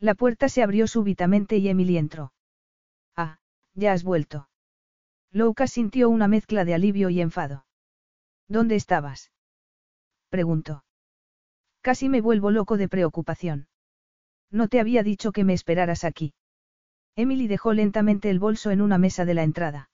La 0.01 0.15
puerta 0.15 0.49
se 0.49 0.63
abrió 0.63 0.87
súbitamente 0.87 1.57
y 1.57 1.69
Emily 1.69 1.99
entró. 1.99 2.33
Ah, 3.17 3.39
ya 3.75 3.93
has 3.93 4.05
vuelto. 4.05 4.49
Loukas 5.33 5.73
sintió 5.73 6.09
una 6.09 6.29
mezcla 6.29 6.65
de 6.65 6.75
alivio 6.75 7.11
y 7.11 7.21
enfado. 7.21 7.67
¿Dónde 8.49 8.77
estabas? 8.77 9.33
preguntó. 10.29 10.85
Casi 11.81 12.09
me 12.09 12.21
vuelvo 12.21 12.51
loco 12.51 12.77
de 12.77 12.89
preocupación. 12.89 13.69
No 14.51 14.69
te 14.69 14.81
había 14.81 15.03
dicho 15.03 15.33
que 15.33 15.45
me 15.45 15.53
esperaras 15.53 16.05
aquí. 16.05 16.35
Emily 17.17 17.49
dejó 17.49 17.73
lentamente 17.73 18.31
el 18.31 18.39
bolso 18.39 18.71
en 18.71 18.81
una 18.81 18.99
mesa 18.99 19.25
de 19.25 19.35
la 19.35 19.43
entrada. 19.43 19.91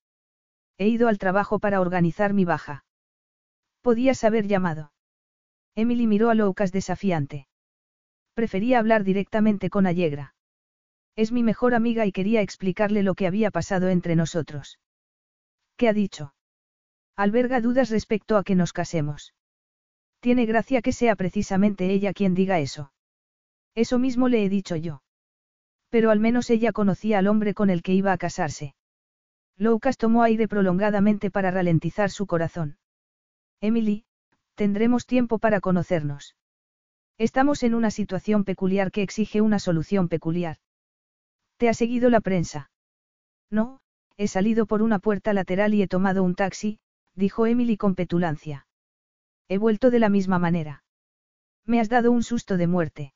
He 0.77 0.89
ido 0.89 1.09
al 1.09 1.19
trabajo 1.19 1.59
para 1.59 1.81
organizar 1.81 2.35
mi 2.35 2.45
baja. 2.45 2.85
Podías 3.81 4.23
haber 4.25 4.47
llamado. 4.47 4.93
Emily 5.75 6.07
miró 6.07 6.31
a 6.31 6.35
Loukas 6.35 6.73
desafiante. 6.73 7.49
Prefería 8.35 8.79
hablar 8.79 9.05
directamente 9.05 9.71
con 9.71 9.87
Allegra. 9.87 10.35
Es 11.17 11.31
mi 11.31 11.43
mejor 11.43 11.75
amiga 11.75 12.05
y 12.07 12.13
quería 12.13 12.41
explicarle 12.41 13.03
lo 13.03 13.15
que 13.15 13.29
había 13.29 13.51
pasado 13.51 13.89
entre 13.89 14.17
nosotros. 14.17 14.81
¿Qué 15.77 15.89
ha 15.89 15.93
dicho? 15.93 16.35
Alberga 17.17 17.61
dudas 17.61 17.91
respecto 17.91 18.37
a 18.37 18.43
que 18.43 18.57
nos 18.57 18.73
casemos. 18.73 19.35
Tiene 20.19 20.47
gracia 20.47 20.83
que 20.83 20.93
sea 20.93 21.15
precisamente 21.15 21.91
ella 21.91 22.13
quien 22.13 22.35
diga 22.35 22.59
eso. 22.59 22.93
Eso 23.75 23.99
mismo 23.99 24.29
le 24.29 24.45
he 24.45 24.49
dicho 24.49 24.75
yo. 24.75 25.03
Pero 25.91 26.11
al 26.11 26.19
menos 26.19 26.51
ella 26.51 26.73
conocía 26.73 27.19
al 27.19 27.29
hombre 27.29 27.55
con 27.55 27.71
el 27.71 27.83
que 27.83 27.93
iba 27.93 28.13
a 28.13 28.19
casarse. 28.19 28.75
Loukas 29.57 29.97
tomó 29.97 30.25
aire 30.25 30.49
prolongadamente 30.49 31.31
para 31.31 31.53
ralentizar 31.53 32.11
su 32.11 32.27
corazón. 32.27 32.79
Emily, 33.61 34.05
tendremos 34.57 35.07
tiempo 35.07 35.39
para 35.39 35.61
conocernos. 35.61 36.35
Estamos 37.19 37.63
en 37.63 37.75
una 37.75 37.91
situación 37.91 38.45
peculiar 38.45 38.91
que 38.91 39.03
exige 39.03 39.41
una 39.41 39.59
solución 39.59 40.09
peculiar. 40.09 40.59
¿Te 41.59 41.69
ha 41.69 41.75
seguido 41.75 42.11
la 42.11 42.21
prensa? 42.21 42.71
No, 43.51 43.81
he 44.17 44.27
salido 44.27 44.67
por 44.67 44.83
una 44.83 44.99
puerta 44.99 45.33
lateral 45.33 45.75
y 45.75 45.83
he 45.83 45.89
tomado 45.89 46.25
un 46.25 46.35
taxi, 46.35 46.81
dijo 47.15 47.47
Emily 47.47 47.77
con 47.77 47.95
petulancia. 47.95 48.67
He 49.49 49.59
vuelto 49.59 49.91
de 49.91 50.01
la 50.01 50.09
misma 50.09 50.39
manera. 50.41 50.83
Me 51.65 51.81
has 51.81 51.89
dado 51.89 52.11
un 52.11 52.23
susto 52.23 52.57
de 52.57 52.67
muerte. 52.67 53.15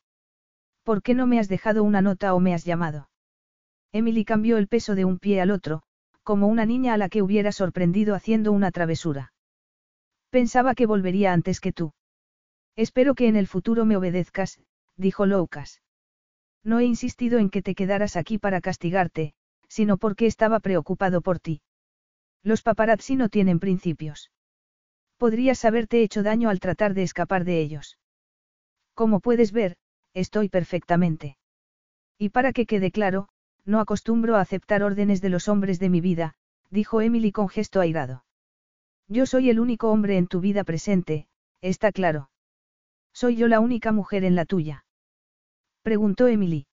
¿Por 0.85 1.03
qué 1.03 1.15
no 1.15 1.27
me 1.27 1.41
has 1.41 1.49
dejado 1.49 1.83
una 1.83 2.01
nota 2.01 2.35
o 2.35 2.41
me 2.41 2.55
has 2.55 2.65
llamado? 2.65 3.11
Emily 3.93 4.25
cambió 4.25 4.59
el 4.59 4.69
peso 4.69 4.95
de 4.95 5.05
un 5.05 5.19
pie 5.19 5.41
al 5.41 5.51
otro, 5.51 5.83
como 6.23 6.47
una 6.47 6.67
niña 6.67 6.95
a 6.95 6.99
la 6.99 7.09
que 7.09 7.23
hubiera 7.23 7.53
sorprendido 7.53 8.15
haciendo 8.15 8.53
una 8.53 8.71
travesura. 8.71 9.33
Pensaba 10.31 10.75
que 10.75 10.87
volvería 10.87 11.33
antes 11.33 11.61
que 11.61 11.73
tú. 11.73 11.93
Espero 12.79 13.17
que 13.17 13.27
en 13.27 13.35
el 13.35 13.49
futuro 13.49 13.85
me 13.85 13.97
obedezcas, 13.97 14.61
dijo 14.97 15.27
Loukas. 15.27 15.83
No 16.63 16.79
he 16.79 16.85
insistido 16.85 17.41
en 17.41 17.51
que 17.51 17.61
te 17.61 17.75
quedaras 17.75 18.15
aquí 18.15 18.39
para 18.39 18.61
castigarte, 18.61 19.35
sino 19.67 19.97
porque 19.97 20.27
estaba 20.27 20.61
preocupado 20.61 21.21
por 21.21 21.41
ti. 21.41 21.61
Los 22.45 22.63
paparazzi 22.63 23.17
no 23.17 23.31
tienen 23.31 23.59
principios. 23.59 24.31
Podrías 25.17 25.65
haberte 25.65 26.05
hecho 26.05 26.23
daño 26.23 26.51
al 26.51 26.61
tratar 26.61 26.95
de 26.95 27.03
escapar 27.03 27.45
de 27.45 27.59
ellos. 27.59 27.99
Como 28.95 29.19
puedes 29.19 29.51
ver, 29.51 29.77
estoy 30.15 30.49
perfectamente. 30.49 31.37
Y 32.17 32.29
para 32.29 32.53
que 32.53 32.65
quede 32.65 32.93
claro, 32.93 33.29
no 33.65 33.81
acostumbro 33.81 34.37
a 34.37 34.41
aceptar 34.41 34.85
órdenes 34.85 35.21
de 35.21 35.31
los 35.31 35.49
hombres 35.49 35.81
de 35.81 35.89
mi 35.89 36.01
vida, 36.01 36.37
dijo 36.71 37.01
Emily 37.01 37.33
con 37.33 37.49
gesto 37.49 37.81
airado. 37.81 38.25
Yo 39.09 39.27
soy 39.27 39.51
el 39.51 39.59
único 39.59 39.91
hombre 39.91 40.17
en 40.17 40.29
tu 40.29 40.39
vida 40.39 40.63
presente, 40.63 41.27
está 41.61 41.91
claro. 41.91 42.31
Soy 43.21 43.35
yo 43.35 43.49
la 43.49 43.59
única 43.59 43.91
mujer 43.91 44.23
en 44.23 44.37
la 44.37 44.45
tuya. 44.45 44.85
Preguntó 45.83 46.29
Emily. 46.29 46.69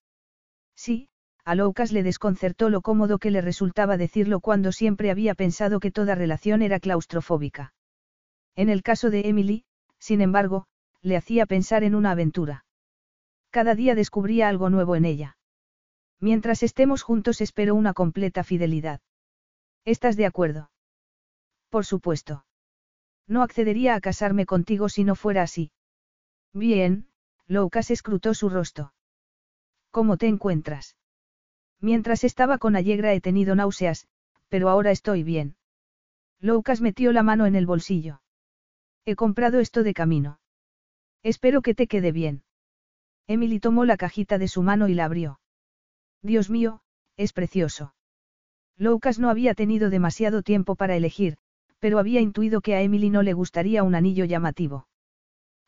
Sí, 0.75 1.09
a 1.43 1.55
Loukas 1.55 1.91
le 1.91 2.03
desconcertó 2.03 2.69
lo 2.69 2.81
cómodo 2.81 3.17
que 3.17 3.31
le 3.31 3.41
resultaba 3.41 3.97
decirlo 3.97 4.41
cuando 4.41 4.71
siempre 4.71 5.09
había 5.09 5.33
pensado 5.33 5.79
que 5.79 5.89
toda 5.89 6.13
relación 6.13 6.61
era 6.61 6.79
claustrofóbica. 6.79 7.73
En 8.55 8.69
el 8.69 8.83
caso 8.83 9.09
de 9.09 9.21
Emily, 9.27 9.65
sin 9.97 10.21
embargo, 10.21 10.67
le 11.01 11.17
hacía 11.17 11.47
pensar 11.47 11.83
en 11.83 11.95
una 11.95 12.11
aventura. 12.11 12.63
Cada 13.49 13.73
día 13.73 13.95
descubría 13.95 14.47
algo 14.47 14.69
nuevo 14.69 14.95
en 14.95 15.05
ella. 15.05 15.37
Mientras 16.19 16.61
estemos 16.61 17.01
juntos 17.01 17.41
espero 17.41 17.73
una 17.73 17.93
completa 17.93 18.43
fidelidad. 18.43 19.01
¿Estás 19.83 20.15
de 20.15 20.27
acuerdo? 20.27 20.69
Por 21.69 21.87
supuesto. 21.87 22.45
No 23.27 23.41
accedería 23.41 23.95
a 23.95 23.99
casarme 23.99 24.45
contigo 24.45 24.89
si 24.89 25.03
no 25.05 25.15
fuera 25.15 25.41
así. 25.41 25.71
Bien, 26.55 27.05
Loukas 27.47 27.91
escrutó 27.91 28.33
su 28.33 28.47
rostro. 28.47 28.93
¿Cómo 29.91 30.15
te 30.15 30.27
encuentras? 30.27 30.95
Mientras 31.81 32.23
estaba 32.23 32.57
con 32.59 32.77
Allegra 32.77 33.13
he 33.13 33.19
tenido 33.19 33.55
náuseas, 33.55 34.07
pero 34.47 34.69
ahora 34.69 34.91
estoy 34.91 35.21
bien. 35.23 35.57
Loukas 36.39 36.79
metió 36.79 37.11
la 37.11 37.23
mano 37.23 37.45
en 37.45 37.55
el 37.55 37.65
bolsillo. 37.65 38.21
He 39.03 39.17
comprado 39.17 39.59
esto 39.59 39.83
de 39.83 39.93
camino. 39.93 40.39
Espero 41.23 41.61
que 41.61 41.75
te 41.75 41.87
quede 41.87 42.13
bien. 42.13 42.45
Emily 43.27 43.59
tomó 43.59 43.83
la 43.83 43.97
cajita 43.97 44.37
de 44.37 44.47
su 44.47 44.63
mano 44.63 44.87
y 44.87 44.93
la 44.93 45.03
abrió. 45.03 45.41
Dios 46.21 46.49
mío, 46.49 46.79
es 47.17 47.33
precioso. 47.33 47.95
Loukas 48.77 49.19
no 49.19 49.29
había 49.29 49.55
tenido 49.55 49.89
demasiado 49.89 50.41
tiempo 50.41 50.77
para 50.77 50.95
elegir, 50.95 51.35
pero 51.79 51.99
había 51.99 52.21
intuido 52.21 52.61
que 52.61 52.75
a 52.75 52.81
Emily 52.81 53.09
no 53.09 53.23
le 53.23 53.33
gustaría 53.33 53.83
un 53.83 53.93
anillo 53.93 54.23
llamativo. 54.23 54.87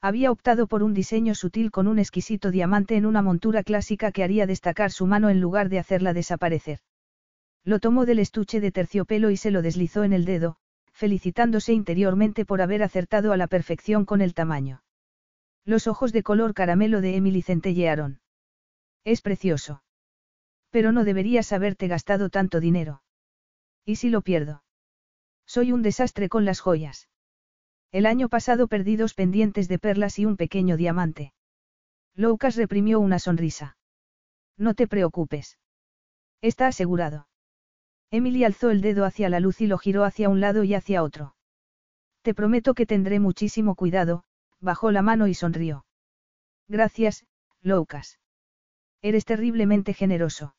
Había 0.01 0.31
optado 0.31 0.67
por 0.67 0.83
un 0.83 0.93
diseño 0.93 1.33
sutil 1.33 1.71
con 1.71 1.87
un 1.87 1.97
exquisito 1.97 2.51
diamante 2.51 2.95
en 2.95 3.05
una 3.05 3.21
montura 3.21 3.63
clásica 3.63 4.11
que 4.11 4.23
haría 4.23 4.45
destacar 4.45 4.91
su 4.91 5.07
mano 5.07 5.29
en 5.29 5.41
lugar 5.41 5.69
de 5.69 5.79
hacerla 5.79 6.13
desaparecer. 6.13 6.79
Lo 7.63 7.79
tomó 7.79 8.05
del 8.05 8.19
estuche 8.19 8.61
de 8.61 8.71
terciopelo 8.71 9.31
y 9.31 9.37
se 9.37 9.51
lo 9.51 9.61
deslizó 9.61 10.03
en 10.03 10.13
el 10.13 10.23
dedo, 10.25 10.57
felicitándose 10.93 11.73
interiormente 11.73 12.45
por 12.45 12.61
haber 12.61 12.83
acertado 12.83 13.33
a 13.33 13.37
la 13.37 13.47
perfección 13.47 14.05
con 14.05 14.21
el 14.21 14.33
tamaño. 14.33 14.83
Los 15.65 15.87
ojos 15.87 16.13
de 16.13 16.23
color 16.23 16.53
caramelo 16.53 17.01
de 17.01 17.17
Emily 17.17 17.41
centellearon. 17.41 18.21
Es 19.03 19.21
precioso. 19.21 19.83
Pero 20.69 20.91
no 20.91 21.03
deberías 21.03 21.51
haberte 21.51 21.87
gastado 21.87 22.29
tanto 22.29 22.59
dinero. 22.59 23.01
¿Y 23.83 23.97
si 23.97 24.09
lo 24.09 24.21
pierdo? 24.21 24.63
Soy 25.45 25.71
un 25.71 25.81
desastre 25.81 26.29
con 26.29 26.45
las 26.45 26.59
joyas. 26.59 27.09
El 27.91 28.05
año 28.05 28.29
pasado 28.29 28.67
perdí 28.67 28.95
dos 28.95 29.13
pendientes 29.13 29.67
de 29.67 29.79
perlas 29.79 30.19
y 30.19 30.25
un 30.25 30.37
pequeño 30.37 30.77
diamante. 30.77 31.33
Loukas 32.15 32.55
reprimió 32.55 32.99
una 32.99 33.19
sonrisa. 33.19 33.77
No 34.57 34.73
te 34.73 34.87
preocupes. 34.87 35.57
Está 36.41 36.67
asegurado. 36.67 37.27
Emily 38.11 38.43
alzó 38.43 38.69
el 38.69 38.81
dedo 38.81 39.05
hacia 39.05 39.29
la 39.29 39.39
luz 39.39 39.61
y 39.61 39.67
lo 39.67 39.77
giró 39.77 40.03
hacia 40.03 40.29
un 40.29 40.39
lado 40.39 40.63
y 40.63 40.73
hacia 40.73 41.03
otro. 41.03 41.35
Te 42.21 42.33
prometo 42.33 42.73
que 42.73 42.85
tendré 42.85 43.19
muchísimo 43.19 43.75
cuidado, 43.75 44.23
bajó 44.59 44.91
la 44.91 45.01
mano 45.01 45.27
y 45.27 45.33
sonrió. 45.33 45.85
Gracias, 46.67 47.25
Loukas. 47.61 48.19
Eres 49.01 49.25
terriblemente 49.25 49.93
generoso. 49.93 50.55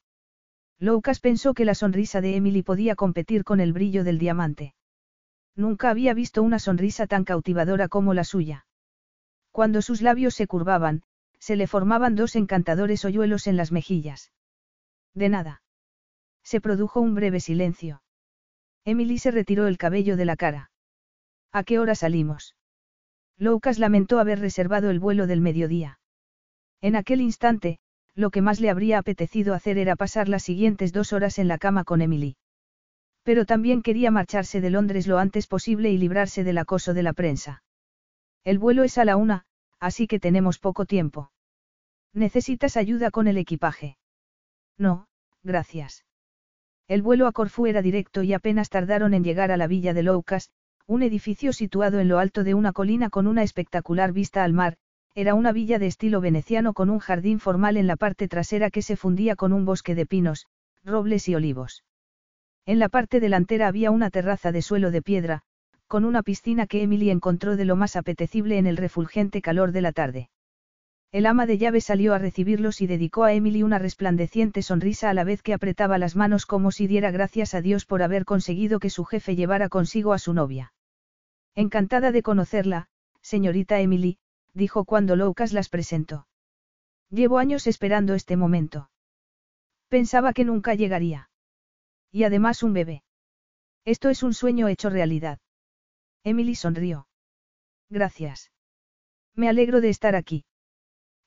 Loukas 0.79 1.21
pensó 1.21 1.55
que 1.55 1.65
la 1.65 1.75
sonrisa 1.75 2.21
de 2.21 2.37
Emily 2.37 2.63
podía 2.63 2.95
competir 2.95 3.45
con 3.45 3.61
el 3.61 3.73
brillo 3.73 4.05
del 4.05 4.19
diamante. 4.19 4.75
Nunca 5.59 5.91
había 5.91 6.15
visto 6.15 6.45
una 6.45 6.61
sonrisa 6.61 7.09
tan 7.09 7.25
cautivadora 7.25 7.89
como 7.89 8.15
la 8.15 8.23
suya. 8.23 8.65
Cuando 9.51 9.83
sus 9.83 10.03
labios 10.03 10.37
se 10.37 10.47
curvaban, 10.47 11.03
se 11.41 11.57
le 11.57 11.67
formaban 11.67 12.15
dos 12.15 12.37
encantadores 12.37 13.05
hoyuelos 13.05 13.49
en 13.49 13.57
las 13.57 13.73
mejillas. 13.73 14.31
De 15.15 15.29
nada. 15.29 15.63
Se 16.45 16.61
produjo 16.61 17.01
un 17.01 17.17
breve 17.17 17.41
silencio. 17.41 18.03
Emily 18.85 19.19
se 19.19 19.33
retiró 19.33 19.67
el 19.67 19.79
cabello 19.79 20.17
de 20.17 20.25
la 20.27 20.37
cara. 20.37 20.71
¿A 21.51 21.65
qué 21.65 21.81
hora 21.81 21.97
salimos? 21.97 22.55
Loukas 23.37 23.81
lamentó 23.81 24.21
haber 24.21 24.39
reservado 24.39 24.91
el 24.91 25.01
vuelo 25.01 25.27
del 25.27 25.41
mediodía. 25.41 25.99
En 26.81 26.95
aquel 26.95 27.21
instante, 27.21 27.81
lo 28.15 28.31
que 28.31 28.43
más 28.43 28.61
le 28.61 28.71
habría 28.71 28.99
apetecido 28.99 29.55
hacer 29.55 29.77
era 29.77 29.97
pasar 29.97 30.29
las 30.29 30.45
siguientes 30.45 30.93
dos 30.93 31.13
horas 31.13 31.41
en 31.41 31.49
la 31.49 31.59
cama 31.59 31.83
con 31.83 32.01
Emily. 32.01 32.37
Pero 33.29 33.45
también 33.45 33.83
quería 33.83 34.11
marcharse 34.11 34.63
de 34.63 34.71
Londres 34.71 35.07
lo 35.07 35.19
antes 35.19 35.47
posible 35.47 35.91
y 35.91 35.99
librarse 35.99 36.45
del 36.45 36.57
acoso 36.57 36.95
de 36.95 37.03
la 37.03 37.13
prensa. 37.13 37.63
El 38.43 38.59
vuelo 38.59 38.85
es 38.85 38.97
a 38.97 39.05
la 39.05 39.19
una, 39.19 39.45
así 39.79 40.07
que 40.07 40.19
tenemos 40.19 40.59
poco 40.59 40.87
tiempo. 40.87 41.31
¿Necesitas 42.15 42.79
ayuda 42.79 43.11
con 43.11 43.29
el 43.29 43.37
equipaje? 43.37 43.99
No, 44.79 45.09
gracias. 45.43 46.07
El 46.87 47.03
vuelo 47.03 47.27
a 47.27 47.33
Corfú 47.33 47.67
era 47.67 47.83
directo 47.83 48.23
y 48.23 48.33
apenas 48.33 48.71
tardaron 48.71 49.13
en 49.13 49.25
llegar 49.25 49.53
a 49.53 49.59
la 49.59 49.67
villa 49.67 49.93
de 49.93 50.05
Loukas, 50.05 50.49
un 50.87 51.03
edificio 51.03 51.53
situado 51.53 52.01
en 52.01 52.09
lo 52.09 52.21
alto 52.21 52.45
de 52.45 52.55
una 52.55 52.73
colina 52.73 53.11
con 53.11 53.27
una 53.27 53.43
espectacular 53.43 54.13
vista 54.13 54.43
al 54.43 54.55
mar, 54.55 54.79
era 55.15 55.35
una 55.35 55.53
villa 55.53 55.79
de 55.79 55.87
estilo 55.89 56.23
veneciano 56.23 56.73
con 56.73 56.89
un 56.89 56.99
jardín 56.99 57.41
formal 57.41 57.77
en 57.77 57.89
la 57.89 57.97
parte 57.97 58.27
trasera 58.27 58.71
que 58.71 58.81
se 58.81 58.97
fundía 58.97 59.37
con 59.37 59.53
un 59.53 59.67
bosque 59.67 59.95
de 59.95 60.07
pinos, 60.07 60.47
robles 60.83 61.29
y 61.29 61.35
olivos. 61.35 61.85
En 62.69 62.79
la 62.79 62.91
parte 62.91 63.19
delantera 63.19 63.67
había 63.67 63.91
una 63.91 64.11
terraza 64.11 64.53
de 64.53 64.61
suelo 64.61 64.91
de 64.91 65.01
piedra, 65.01 65.41
con 65.87 66.05
una 66.05 66.23
piscina 66.23 66.67
que 66.67 66.83
Emily 66.83 67.09
encontró 67.09 67.57
de 67.57 67.65
lo 67.65 67.77
más 67.77 67.97
apetecible 67.97 68.59
en 68.59 68.67
el 68.67 68.77
refulgente 68.77 69.41
calor 69.41 69.73
de 69.73 69.81
la 69.81 69.93
tarde. 69.93 70.29
El 71.11 71.25
ama 71.25 71.47
de 71.47 71.57
llave 71.57 71.81
salió 71.81 72.13
a 72.13 72.19
recibirlos 72.19 72.83
y 72.83 72.87
dedicó 72.87 73.25
a 73.25 73.33
Emily 73.33 73.63
una 73.63 73.79
resplandeciente 73.79 74.61
sonrisa 74.61 75.09
a 75.09 75.15
la 75.15 75.25
vez 75.25 75.41
que 75.41 75.55
apretaba 75.55 75.97
las 75.97 76.15
manos 76.15 76.45
como 76.45 76.71
si 76.71 76.87
diera 76.87 77.11
gracias 77.11 77.55
a 77.55 77.63
Dios 77.63 77.87
por 77.87 78.03
haber 78.03 78.27
conseguido 78.27 78.81
que 78.81 78.91
su 78.91 79.07
jefe 79.07 79.35
llevara 79.35 79.71
consigo 79.71 80.13
a 80.13 80.19
su 80.19 80.35
novia. 80.35 80.75
Encantada 81.55 82.13
de 82.13 82.23
conocerla, 82.23 82.89
señorita 83.23 83.81
Emily, 83.81 84.19
dijo 84.53 84.85
cuando 84.85 85.17
Loukas 85.17 85.55
las 85.55 85.71
presentó. 85.71 86.27
Llevo 87.09 87.39
años 87.39 87.67
esperando 87.67 88.13
este 88.13 88.37
momento. 88.37 88.91
Pensaba 89.89 90.35
que 90.35 90.45
nunca 90.45 90.75
llegaría. 90.75 91.28
Y 92.19 92.25
además 92.25 92.65
un 92.65 92.73
bebé. 92.73 93.05
Esto 93.85 94.09
es 94.09 94.25
un 94.25 94.35
sueño 94.35 94.67
hecho 94.67 94.91
realidad. 94.91 95.39
Emily 96.25 96.57
sonrió. 96.57 97.07
Gracias. 97.91 98.51
Me 99.37 99.49
alegro 99.49 99.81
de 99.81 99.91
estar 99.91 100.17
aquí. 100.17 100.45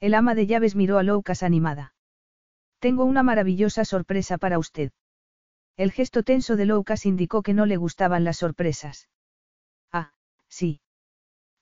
El 0.02 0.14
ama 0.14 0.36
de 0.36 0.48
llaves 0.48 0.76
miró 0.76 0.98
a 0.98 1.04
Loukas 1.04 1.44
animada. 1.44 1.94
Tengo 2.80 3.06
una 3.06 3.24
maravillosa 3.24 3.86
sorpresa 3.86 4.38
para 4.38 4.60
usted. 4.60 4.92
El 5.78 5.94
gesto 5.94 6.24
tenso 6.24 6.58
de 6.58 6.66
Loukas 6.66 7.06
indicó 7.06 7.42
que 7.42 7.54
no 7.54 7.66
le 7.66 7.78
gustaban 7.78 8.26
las 8.26 8.36
sorpresas. 8.36 9.08
Ah, 9.94 10.12
sí. 10.50 10.82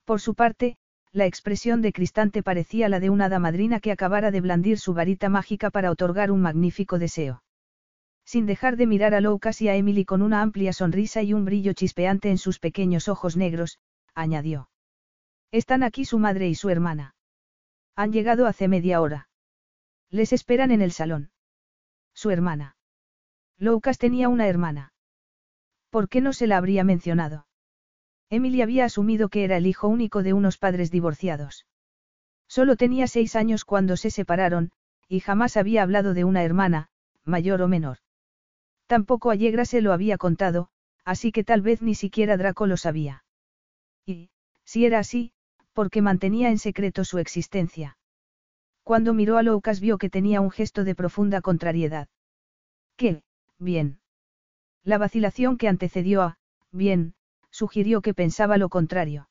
Por 0.06 0.22
su 0.22 0.34
parte, 0.34 0.80
la 1.12 1.28
expresión 1.28 1.84
de 1.84 1.94
Cristante 1.94 2.42
parecía 2.42 2.90
la 2.90 3.00
de 3.00 3.12
una 3.12 3.26
hada 3.26 3.38
madrina 3.38 3.80
que 3.80 3.92
acabara 3.92 4.32
de 4.32 4.42
blandir 4.42 4.80
su 4.80 4.96
varita 4.96 5.30
mágica 5.30 5.70
para 5.70 5.92
otorgar 5.92 6.32
un 6.32 6.42
magnífico 6.42 6.98
deseo. 6.98 7.44
Sin 8.30 8.46
dejar 8.46 8.78
de 8.78 8.86
mirar 8.86 9.16
a 9.16 9.22
Loukas 9.22 9.60
y 9.60 9.70
a 9.70 9.76
Emily 9.76 10.06
con 10.06 10.22
una 10.22 10.44
amplia 10.44 10.72
sonrisa 10.72 11.24
y 11.24 11.34
un 11.34 11.46
brillo 11.46 11.74
chispeante 11.74 12.30
en 12.30 12.38
sus 12.38 12.60
pequeños 12.60 13.08
ojos 13.08 13.36
negros, 13.36 13.80
añadió. 14.14 14.70
Están 15.50 15.82
aquí 15.82 16.06
su 16.06 16.20
madre 16.20 16.48
y 16.48 16.54
su 16.54 16.70
hermana. 16.70 17.16
Han 17.96 18.12
llegado 18.12 18.46
hace 18.46 18.68
media 18.68 19.02
hora. 19.02 19.30
Les 20.12 20.32
esperan 20.32 20.70
en 20.70 20.84
el 20.84 20.92
salón. 20.92 21.32
Su 22.14 22.30
hermana. 22.30 22.78
Loukas 23.58 23.98
tenía 23.98 24.30
una 24.30 24.46
hermana. 24.48 24.94
¿Por 25.90 26.08
qué 26.08 26.22
no 26.22 26.32
se 26.32 26.46
la 26.46 26.58
habría 26.58 26.84
mencionado? 26.84 27.48
Emily 28.30 28.62
había 28.62 28.86
asumido 28.86 29.30
que 29.30 29.44
era 29.44 29.58
el 29.58 29.66
hijo 29.66 29.88
único 29.88 30.22
de 30.22 30.34
unos 30.34 30.60
padres 30.60 30.92
divorciados. 30.92 31.66
Solo 32.48 32.76
tenía 32.76 33.08
seis 33.08 33.36
años 33.36 33.66
cuando 33.66 33.98
se 33.98 34.12
separaron, 34.12 34.72
y 35.08 35.20
jamás 35.20 35.58
había 35.58 35.82
hablado 35.82 36.14
de 36.14 36.26
una 36.26 36.44
hermana, 36.44 36.90
mayor 37.26 37.64
o 37.64 37.68
menor. 37.68 37.98
Tampoco 38.90 39.30
Allegra 39.30 39.66
se 39.66 39.82
lo 39.82 39.94
había 39.94 40.18
contado, 40.18 40.70
así 41.06 41.32
que 41.32 41.44
tal 41.44 41.62
vez 41.62 41.84
ni 41.84 41.94
siquiera 41.94 42.38
Draco 42.38 42.66
lo 42.66 42.76
sabía. 42.76 43.24
Y, 44.04 44.32
si 44.66 44.84
era 44.88 44.98
así, 44.98 45.32
porque 45.74 46.02
mantenía 46.02 46.50
en 46.50 46.58
secreto 46.58 47.06
su 47.06 47.20
existencia. 47.20 48.00
Cuando 48.82 49.14
miró 49.14 49.38
a 49.38 49.44
Loukas 49.44 49.80
vio 49.80 50.00
que 50.00 50.10
tenía 50.10 50.42
un 50.42 50.50
gesto 50.50 50.84
de 50.84 50.96
profunda 50.96 51.40
contrariedad. 51.42 52.08
¿Qué? 52.96 53.22
Bien. 53.60 54.00
La 54.84 54.98
vacilación 54.98 55.60
que 55.60 55.68
antecedió 55.68 56.24
a, 56.24 56.38
bien, 56.72 57.14
sugirió 57.52 58.02
que 58.02 58.16
pensaba 58.16 58.58
lo 58.58 58.70
contrario. 58.70 59.30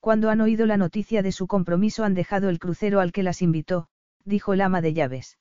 Cuando 0.00 0.30
han 0.30 0.40
oído 0.40 0.66
la 0.66 0.78
noticia 0.78 1.22
de 1.22 1.30
su 1.30 1.46
compromiso 1.46 2.02
han 2.02 2.14
dejado 2.14 2.48
el 2.48 2.58
crucero 2.58 2.98
al 2.98 3.12
que 3.12 3.22
las 3.22 3.40
invitó, 3.40 3.86
dijo 4.24 4.52
el 4.52 4.62
ama 4.62 4.80
de 4.80 4.94
llaves. 4.94 5.38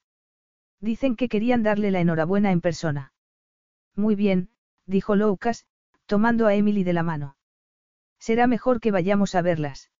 Dicen 0.79 1.15
que 1.15 1.29
querían 1.29 1.63
darle 1.63 1.89
la 1.89 1.99
enhorabuena 1.99 2.51
en 2.51 2.61
persona. 2.61 3.09
Muy 3.95 4.15
bien, 4.15 4.49
dijo 4.85 5.15
Loukas, 5.15 5.65
tomando 6.05 6.47
a 6.47 6.55
Emily 6.55 6.83
de 6.83 6.93
la 6.93 7.03
mano. 7.03 7.37
Será 8.19 8.47
mejor 8.47 8.79
que 8.79 8.91
vayamos 8.91 9.35
a 9.35 9.41
verlas. 9.41 9.91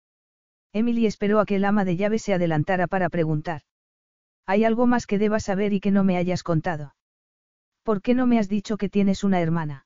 Emily 0.72 1.06
esperó 1.06 1.40
a 1.40 1.46
que 1.46 1.58
el 1.58 1.66
ama 1.66 1.86
de 1.86 1.98
llaves 1.98 2.24
se 2.24 2.34
adelantara 2.34 2.88
para 2.88 3.10
preguntar. 3.10 3.62
¿Hay 4.46 4.66
algo 4.66 4.88
más 4.88 5.06
que 5.06 5.20
debas 5.20 5.44
saber 5.44 5.74
y 5.74 5.80
que 5.80 5.92
no 5.92 6.04
me 6.04 6.18
hayas 6.18 6.44
contado? 6.44 6.96
¿Por 7.84 8.02
qué 8.02 8.14
no 8.14 8.28
me 8.28 8.40
has 8.40 8.50
dicho 8.50 8.78
que 8.78 8.90
tienes 8.90 9.24
una 9.24 9.42
hermana? 9.42 9.86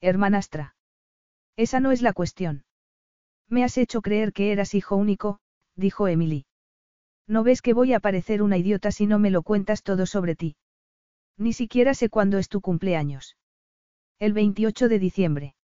Hermanastra. 0.00 0.76
Esa 1.56 1.80
no 1.80 1.90
es 1.90 2.02
la 2.02 2.12
cuestión. 2.12 2.64
Me 3.48 3.64
has 3.64 3.78
hecho 3.78 4.02
creer 4.02 4.32
que 4.32 4.52
eras 4.52 4.74
hijo 4.74 4.96
único, 4.96 5.40
dijo 5.74 6.08
Emily. 6.08 6.46
No 7.26 7.42
ves 7.42 7.62
que 7.62 7.72
voy 7.72 7.92
a 7.92 8.00
parecer 8.00 8.42
una 8.42 8.58
idiota 8.58 8.90
si 8.92 9.06
no 9.06 9.18
me 9.18 9.30
lo 9.30 9.42
cuentas 9.42 9.82
todo 9.82 10.06
sobre 10.06 10.36
ti. 10.36 10.56
Ni 11.38 11.52
siquiera 11.52 11.94
sé 11.94 12.08
cuándo 12.08 12.38
es 12.38 12.48
tu 12.48 12.60
cumpleaños. 12.60 13.36
El 14.18 14.32
28 14.32 14.88
de 14.88 14.98
diciembre. 14.98 15.54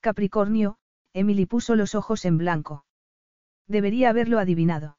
Capricornio, 0.00 0.78
Emily 1.12 1.46
puso 1.46 1.76
los 1.76 1.94
ojos 1.94 2.24
en 2.24 2.38
blanco. 2.38 2.84
Debería 3.66 4.10
haberlo 4.10 4.38
adivinado. 4.38 4.98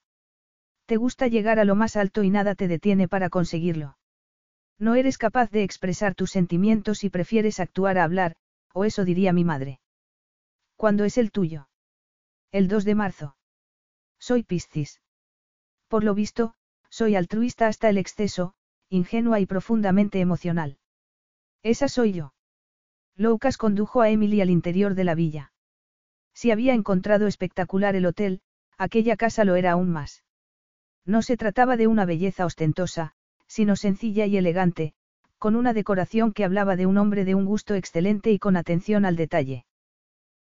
Te 0.86 0.98
gusta 0.98 1.28
llegar 1.28 1.60
a 1.60 1.66
lo 1.66 1.76
más 1.76 1.96
alto 1.96 2.24
y 2.24 2.30
nada 2.30 2.56
te 2.56 2.68
detiene 2.68 3.08
para 3.08 3.30
conseguirlo. 3.30 3.98
No 4.80 4.96
eres 4.96 5.18
capaz 5.18 5.50
de 5.50 5.64
expresar 5.64 6.14
tus 6.14 6.32
sentimientos 6.32 7.04
y 7.04 7.10
prefieres 7.10 7.60
actuar 7.60 7.98
a 7.98 8.04
hablar, 8.04 8.36
o 8.74 8.86
eso 8.86 9.06
diría 9.06 9.34
mi 9.34 9.44
madre. 9.44 9.80
¿Cuándo 10.76 11.04
es 11.04 11.18
el 11.18 11.32
tuyo? 11.32 11.68
El 12.52 12.68
2 12.68 12.86
de 12.86 12.96
marzo. 12.96 13.36
Soy 14.20 14.44
Piscis. 14.44 15.02
Por 15.88 16.04
lo 16.04 16.14
visto, 16.14 16.54
soy 16.90 17.16
altruista 17.16 17.68
hasta 17.68 17.90
el 17.90 17.98
exceso, 17.98 18.54
ingenua 18.90 19.40
y 19.40 19.46
profundamente 19.46 20.20
emocional. 20.20 20.78
Esa 21.64 21.88
soy 21.88 22.14
yo. 22.14 22.34
Loukas 23.16 23.58
condujo 23.58 24.02
a 24.02 24.10
Emily 24.10 24.42
al 24.42 24.50
interior 24.50 24.96
de 24.96 25.04
la 25.04 25.16
villa. 25.16 25.52
Si 26.34 26.52
había 26.52 26.74
encontrado 26.74 27.28
espectacular 27.28 27.96
el 27.96 28.06
hotel, 28.06 28.42
aquella 28.78 29.18
casa 29.18 29.44
lo 29.44 29.56
era 29.56 29.72
aún 29.72 29.90
más. 29.90 30.24
No 31.06 31.22
se 31.22 31.36
trataba 31.36 31.78
de 31.78 31.88
una 31.88 32.06
belleza 32.06 32.46
ostentosa, 32.46 33.14
sino 33.48 33.76
sencilla 33.76 34.26
y 34.26 34.38
elegante, 34.38 34.94
con 35.40 35.56
una 35.56 35.74
decoración 35.74 36.34
que 36.34 36.44
hablaba 36.44 36.76
de 36.76 36.86
un 36.86 36.98
hombre 36.98 37.26
de 37.26 37.36
un 37.36 37.46
gusto 37.46 37.76
excelente 37.76 38.32
y 38.32 38.40
con 38.40 38.56
atención 38.56 39.06
al 39.06 39.16
detalle. 39.16 39.66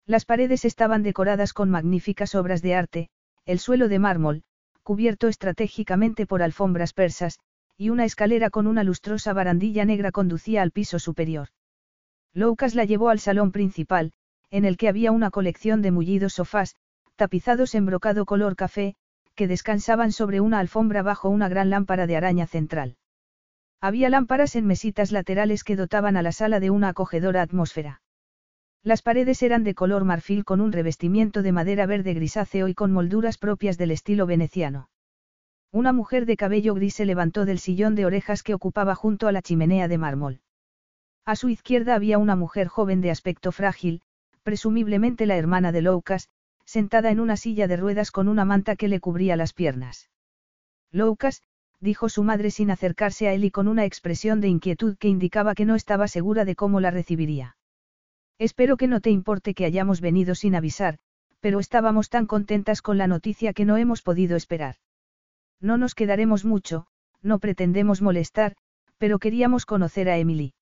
Las 0.07 0.25
paredes 0.25 0.65
estaban 0.65 1.03
decoradas 1.03 1.53
con 1.53 1.71
magníficas 1.71 2.35
obras 2.35 2.63
de 2.63 2.75
arte, 2.75 3.11
el 3.45 3.59
suelo 3.59 3.89
de 3.89 3.99
mármol, 3.99 4.43
cubierto 4.83 5.29
estratégicamente 5.29 6.27
por 6.27 6.43
alfombras 6.43 6.93
persas, 6.93 7.41
y 7.77 7.91
una 7.91 8.05
escalera 8.05 8.51
con 8.51 8.67
una 8.67 8.85
lustrosa 8.85 9.33
barandilla 9.33 9.85
negra 9.85 10.13
conducía 10.13 10.63
al 10.63 10.71
piso 10.71 10.99
superior. 10.99 11.49
Loukas 12.33 12.75
la 12.75 12.85
llevó 12.85 13.11
al 13.11 13.21
salón 13.21 13.53
principal, 13.53 14.13
en 14.51 14.65
el 14.65 14.77
que 14.77 14.89
había 14.89 15.13
una 15.13 15.31
colección 15.31 15.83
de 15.83 15.91
mullidos 15.91 16.35
sofás, 16.35 16.77
tapizados 17.17 17.75
en 17.75 17.87
brocado 17.87 18.25
color 18.25 18.57
café, 18.57 18.95
que 19.35 19.49
descansaban 19.49 20.13
sobre 20.13 20.41
una 20.41 20.59
alfombra 20.59 21.03
bajo 21.03 21.29
una 21.29 21.49
gran 21.49 21.71
lámpara 21.71 22.07
de 22.07 22.17
araña 22.17 22.47
central. 22.47 22.97
Había 23.81 24.09
lámparas 24.09 24.57
en 24.57 24.67
mesitas 24.67 25.13
laterales 25.13 25.63
que 25.63 25.77
dotaban 25.77 26.17
a 26.17 26.23
la 26.23 26.33
sala 26.33 26.61
de 26.61 26.71
una 26.71 26.89
acogedora 26.89 27.43
atmósfera. 27.43 28.01
Las 28.83 29.03
paredes 29.03 29.43
eran 29.43 29.65
de 29.65 29.75
color 29.75 30.05
marfil 30.05 30.45
con 30.45 30.61
un 30.61 30.73
revestimiento 30.73 31.43
de 31.43 31.53
madera 31.53 31.87
verde 31.87 32.15
grisáceo 32.15 32.69
y 32.69 32.75
con 32.75 32.93
molduras 32.93 33.37
propias 33.37 33.77
del 33.77 33.91
estilo 33.91 34.27
veneciano. 34.27 34.89
Una 35.77 35.93
mujer 35.93 36.25
de 36.25 36.39
cabello 36.39 36.73
gris 36.73 36.95
se 36.95 37.05
levantó 37.05 37.45
del 37.45 37.59
sillón 37.59 37.97
de 37.97 38.07
orejas 38.07 38.43
que 38.43 38.55
ocupaba 38.55 38.95
junto 38.95 39.29
a 39.29 39.33
la 39.33 39.43
chimenea 39.43 39.89
de 39.89 39.99
mármol. 39.99 40.41
A 41.27 41.37
su 41.37 41.51
izquierda 41.51 41.95
había 41.95 42.17
una 42.17 42.35
mujer 42.35 42.67
joven 42.67 43.03
de 43.03 43.11
aspecto 43.11 43.53
frágil, 43.53 44.01
presumiblemente 44.43 45.27
la 45.27 45.37
hermana 45.37 45.73
de 45.73 45.83
Loukas, 45.83 46.31
sentada 46.65 47.11
en 47.11 47.21
una 47.21 47.37
silla 47.37 47.69
de 47.69 47.77
ruedas 47.77 48.11
con 48.11 48.27
una 48.29 48.47
manta 48.47 48.75
que 48.75 48.89
le 48.89 49.01
cubría 49.01 49.37
las 49.37 49.53
piernas. 49.53 50.09
Loukas, 50.93 51.43
dijo 51.79 52.09
su 52.09 52.23
madre 52.23 52.51
sin 52.51 52.71
acercarse 52.71 53.29
a 53.29 53.35
él 53.35 53.45
y 53.45 53.51
con 53.51 53.69
una 53.69 53.85
expresión 53.85 54.41
de 54.41 54.49
inquietud 54.49 54.97
que 54.97 55.09
indicaba 55.09 55.55
que 55.55 55.67
no 55.67 55.75
estaba 55.75 56.09
segura 56.09 56.47
de 56.47 56.57
cómo 56.57 56.81
la 56.81 56.91
recibiría. 56.91 57.59
Espero 58.39 58.79
que 58.79 58.87
no 58.87 59.03
te 59.03 59.11
importe 59.11 59.53
que 59.53 59.67
hayamos 59.67 60.01
venido 60.01 60.37
sin 60.37 60.55
avisar, 60.55 60.97
pero 61.41 61.61
estábamos 61.61 62.09
tan 62.09 62.25
contentas 62.25 62.81
con 62.81 62.97
la 62.97 63.09
noticia 63.09 63.53
que 63.53 63.67
no 63.67 63.77
hemos 63.77 64.01
podido 64.01 64.37
esperar. 64.37 64.77
No 65.61 65.79
nos 65.79 65.95
quedaremos 65.95 66.45
mucho, 66.45 66.87
no 67.23 67.39
pretendemos 67.39 68.03
molestar, 68.03 68.57
pero 68.99 69.19
queríamos 69.19 69.67
conocer 69.67 70.09
a 70.09 70.19
Emily. 70.19 70.55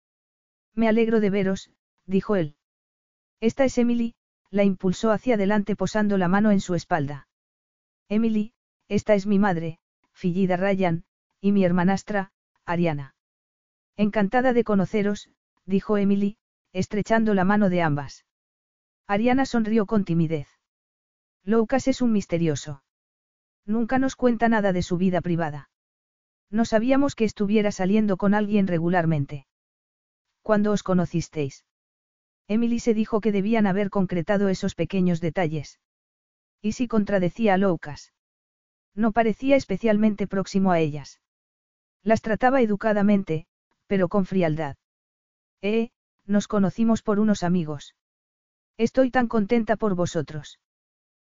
Me 0.75 0.89
alegro 0.89 1.21
de 1.21 1.31
veros, 1.31 1.71
dijo 2.07 2.37
él. 2.37 2.57
Esta 3.41 3.65
es 3.65 3.79
Emily, 3.79 4.15
la 4.51 4.65
impulsó 4.65 5.11
hacia 5.11 5.35
adelante 5.35 5.77
posando 5.77 6.17
la 6.19 6.29
mano 6.29 6.51
en 6.51 6.61
su 6.61 6.75
espalda. 6.75 7.29
Emily, 8.09 8.53
esta 8.89 9.15
es 9.15 9.27
mi 9.27 9.39
madre, 9.39 9.79
Fillida 10.13 10.57
Ryan, 10.57 11.05
y 11.41 11.53
mi 11.53 11.65
hermanastra, 11.65 12.33
Ariana. 12.65 13.15
Encantada 13.97 14.53
de 14.53 14.65
conoceros, 14.65 15.31
dijo 15.67 15.97
Emily, 15.97 16.37
estrechando 16.73 17.35
la 17.35 17.45
mano 17.45 17.69
de 17.69 17.83
ambas. 17.83 18.25
Ariana 19.07 19.47
sonrió 19.47 19.87
con 19.87 20.05
timidez. 20.05 20.49
Lucas 21.45 21.89
es 21.89 22.01
un 22.01 22.13
misterioso. 22.13 22.83
Nunca 23.67 23.99
nos 23.99 24.17
cuenta 24.17 24.49
nada 24.49 24.73
de 24.73 24.83
su 24.83 24.97
vida 24.97 25.21
privada. 25.21 25.71
No 26.51 26.65
sabíamos 26.65 27.15
que 27.15 27.25
estuviera 27.25 27.73
saliendo 27.73 28.17
con 28.17 28.35
alguien 28.35 28.67
regularmente. 28.67 29.47
¿Cuándo 30.43 30.73
os 30.73 30.83
conocisteis? 30.83 31.65
Emily 32.47 32.79
se 32.79 32.93
dijo 32.93 33.21
que 33.21 33.33
debían 33.33 33.67
haber 33.67 33.89
concretado 33.91 34.49
esos 34.49 34.75
pequeños 34.75 35.21
detalles. 35.21 35.81
¿Y 36.61 36.73
si 36.73 36.89
contradecía 36.89 37.55
a 37.55 37.57
Loukas? 37.57 38.13
No 38.95 39.13
parecía 39.13 39.57
especialmente 39.57 40.27
próximo 40.27 40.71
a 40.71 40.79
ellas. 40.81 41.21
Las 42.03 42.21
trataba 42.21 42.61
educadamente, 42.61 43.47
pero 43.87 44.09
con 44.09 44.27
frialdad. 44.27 44.77
Eh, 45.63 45.91
nos 46.27 46.49
conocimos 46.49 47.03
por 47.03 47.19
unos 47.19 47.43
amigos. 47.43 47.95
Estoy 48.77 49.11
tan 49.11 49.29
contenta 49.29 49.77
por 49.77 49.95
vosotros. 49.95 50.61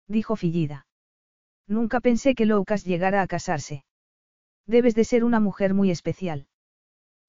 Dijo 0.07 0.37
Fillida. 0.37 0.87
Nunca 1.71 2.01
pensé 2.01 2.35
que 2.35 2.47
Loukas 2.47 2.85
llegara 2.85 3.23
a 3.23 3.29
casarse. 3.29 3.85
Debes 4.67 4.97
de 4.97 5.05
ser 5.05 5.23
una 5.23 5.39
mujer 5.39 5.73
muy 5.73 5.93
especial. 5.93 6.49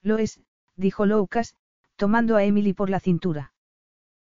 Lo 0.01 0.17
es, 0.17 0.41
dijo 0.75 1.05
Loukas, 1.05 1.53
tomando 1.95 2.37
a 2.37 2.43
Emily 2.43 2.73
por 2.73 2.89
la 2.89 2.99
cintura. 2.99 3.53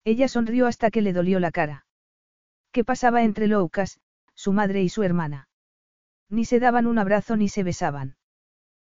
Ella 0.03 0.27
sonrió 0.27 0.67
hasta 0.67 0.91
que 0.91 1.01
le 1.01 1.13
dolió 1.13 1.39
la 1.39 1.51
cara. 1.51 1.85
¿Qué 2.73 2.83
pasaba 2.83 3.23
entre 3.23 3.47
Loukas, 3.47 4.01
su 4.35 4.51
madre 4.51 4.83
y 4.83 4.89
su 4.89 5.03
hermana? 5.03 5.47
Ni 6.29 6.43
se 6.43 6.59
daban 6.59 6.88
un 6.88 6.97
abrazo 6.97 7.38
ni 7.38 7.47
se 7.47 7.63
besaban. 7.63 8.17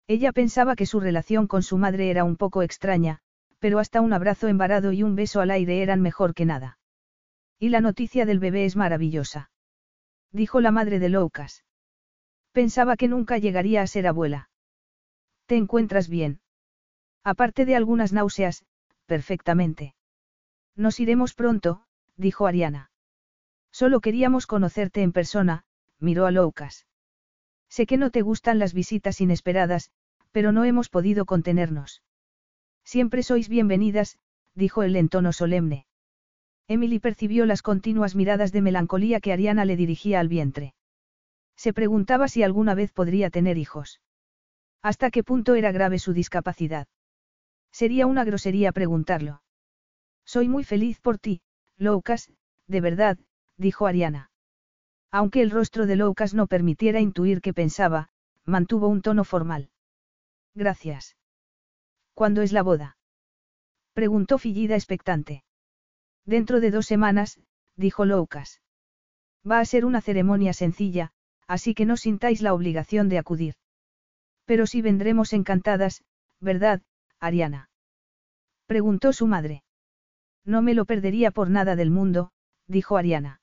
Ella 0.07 0.31
pensaba 0.31 0.77
que 0.77 0.87
su 0.87 1.01
relación 1.01 1.49
con 1.49 1.65
su 1.65 1.79
madre 1.79 2.11
era 2.11 2.23
un 2.23 2.37
poco 2.37 2.63
extraña, 2.63 3.19
pero 3.59 3.81
hasta 3.81 4.03
un 4.03 4.13
abrazo 4.13 4.47
embarado 4.47 4.93
y 4.93 5.03
un 5.03 5.17
beso 5.17 5.41
al 5.41 5.51
aire 5.51 5.83
eran 5.83 6.01
mejor 6.01 6.33
que 6.33 6.45
nada. 6.45 6.79
Y 7.59 7.71
la 7.71 7.81
noticia 7.81 8.25
del 8.25 8.39
bebé 8.39 8.67
es 8.67 8.77
maravillosa. 8.77 9.51
Dijo 10.33 10.61
la 10.61 10.71
madre 10.71 10.99
de 10.99 11.09
Loukas. 11.09 11.65
Pensaba 12.53 12.97
que 12.97 13.09
nunca 13.09 13.39
llegaría 13.39 13.83
a 13.83 13.87
ser 13.87 14.07
abuela. 14.07 14.51
¿Te 15.47 15.57
encuentras 15.57 16.09
bien? 16.09 16.41
Aparte 17.25 17.65
de 17.65 17.75
algunas 17.75 18.13
náuseas, 18.13 18.65
perfectamente. 19.07 19.95
Nos 20.77 21.01
iremos 21.01 21.35
pronto, 21.35 21.83
dijo 22.17 22.47
Ariana. 22.47 22.91
Solo 23.71 24.01
queríamos 24.01 24.47
conocerte 24.47 25.03
en 25.03 25.13
persona, 25.13 25.65
miró 25.99 26.27
a 26.27 26.31
Loukas. 26.31 26.87
Sé 27.69 27.87
que 27.87 27.97
no 27.97 28.11
te 28.11 28.23
gustan 28.23 28.59
las 28.59 28.75
visitas 28.75 29.21
inesperadas, 29.21 29.91
pero 30.31 30.53
no 30.53 30.65
hemos 30.65 30.89
podido 30.89 31.27
contenernos. 31.27 32.03
Siempre 32.85 33.23
sois 33.23 33.49
bienvenidas, 33.49 34.19
dijo 34.55 34.83
él 34.83 34.97
en 34.97 35.09
tono 35.09 35.33
solemne. 35.33 35.88
Emily 36.69 36.99
percibió 36.99 37.47
las 37.47 37.63
continuas 37.63 38.15
miradas 38.15 38.53
de 38.53 38.61
melancolía 38.61 39.21
que 39.21 39.33
Ariana 39.33 39.65
le 39.65 39.75
dirigía 39.75 40.21
al 40.21 40.29
vientre. 40.29 40.75
Se 41.57 41.73
preguntaba 41.73 42.29
si 42.29 42.43
alguna 42.43 42.75
vez 42.75 42.93
podría 42.93 43.31
tener 43.31 43.57
hijos. 43.57 44.03
¿Hasta 44.83 45.11
qué 45.11 45.25
punto 45.25 45.55
era 45.55 45.73
grave 45.73 45.99
su 45.99 46.13
discapacidad? 46.13 46.87
Sería 47.73 48.07
una 48.07 48.23
grosería 48.25 48.71
preguntarlo. 48.73 49.43
Soy 50.25 50.47
muy 50.47 50.63
feliz 50.63 51.01
por 51.01 51.19
ti, 51.19 51.41
Loukas, 51.79 52.31
de 52.67 52.81
verdad, 52.83 53.19
dijo 53.57 53.87
Ariana. 53.87 54.31
Aunque 55.11 55.41
el 55.41 55.51
rostro 55.51 55.87
de 55.87 55.97
Loukas 55.97 56.35
no 56.35 56.47
permitiera 56.47 57.01
intuir 57.01 57.41
qué 57.41 57.55
pensaba, 57.55 58.11
mantuvo 58.45 58.89
un 58.89 59.01
tono 59.01 59.25
formal. 59.25 59.71
Gracias. 60.55 61.17
¿Cuándo 62.13 62.43
es 62.43 62.53
la 62.53 62.63
boda? 62.63 62.99
Preguntó 63.95 64.37
Fillida 64.37 64.75
expectante. 64.75 65.45
Dentro 66.29 66.61
de 66.61 66.71
dos 66.71 66.85
semanas, 66.85 67.41
dijo 67.75 68.05
Loukas. 68.05 68.61
Va 69.51 69.61
a 69.61 69.65
ser 69.65 69.87
una 69.87 70.03
ceremonia 70.03 70.53
sencilla, 70.53 71.11
así 71.47 71.73
que 71.73 71.87
no 71.87 71.97
sintáis 71.97 72.43
la 72.43 72.53
obligación 72.53 73.09
de 73.09 73.17
acudir. 73.17 73.55
Pero 74.45 74.67
sí 74.67 74.83
vendremos 74.83 75.33
encantadas, 75.33 76.05
¿verdad, 76.39 76.83
Ariana? 77.19 77.71
Preguntó 78.67 79.15
su 79.15 79.27
madre. 79.27 79.63
No 80.45 80.61
me 80.61 80.75
lo 80.75 80.85
perdería 80.85 81.31
por 81.31 81.49
nada 81.49 81.77
del 81.77 81.91
mundo, 81.91 82.31
dijo 82.67 82.99
Ariana. 82.99 83.41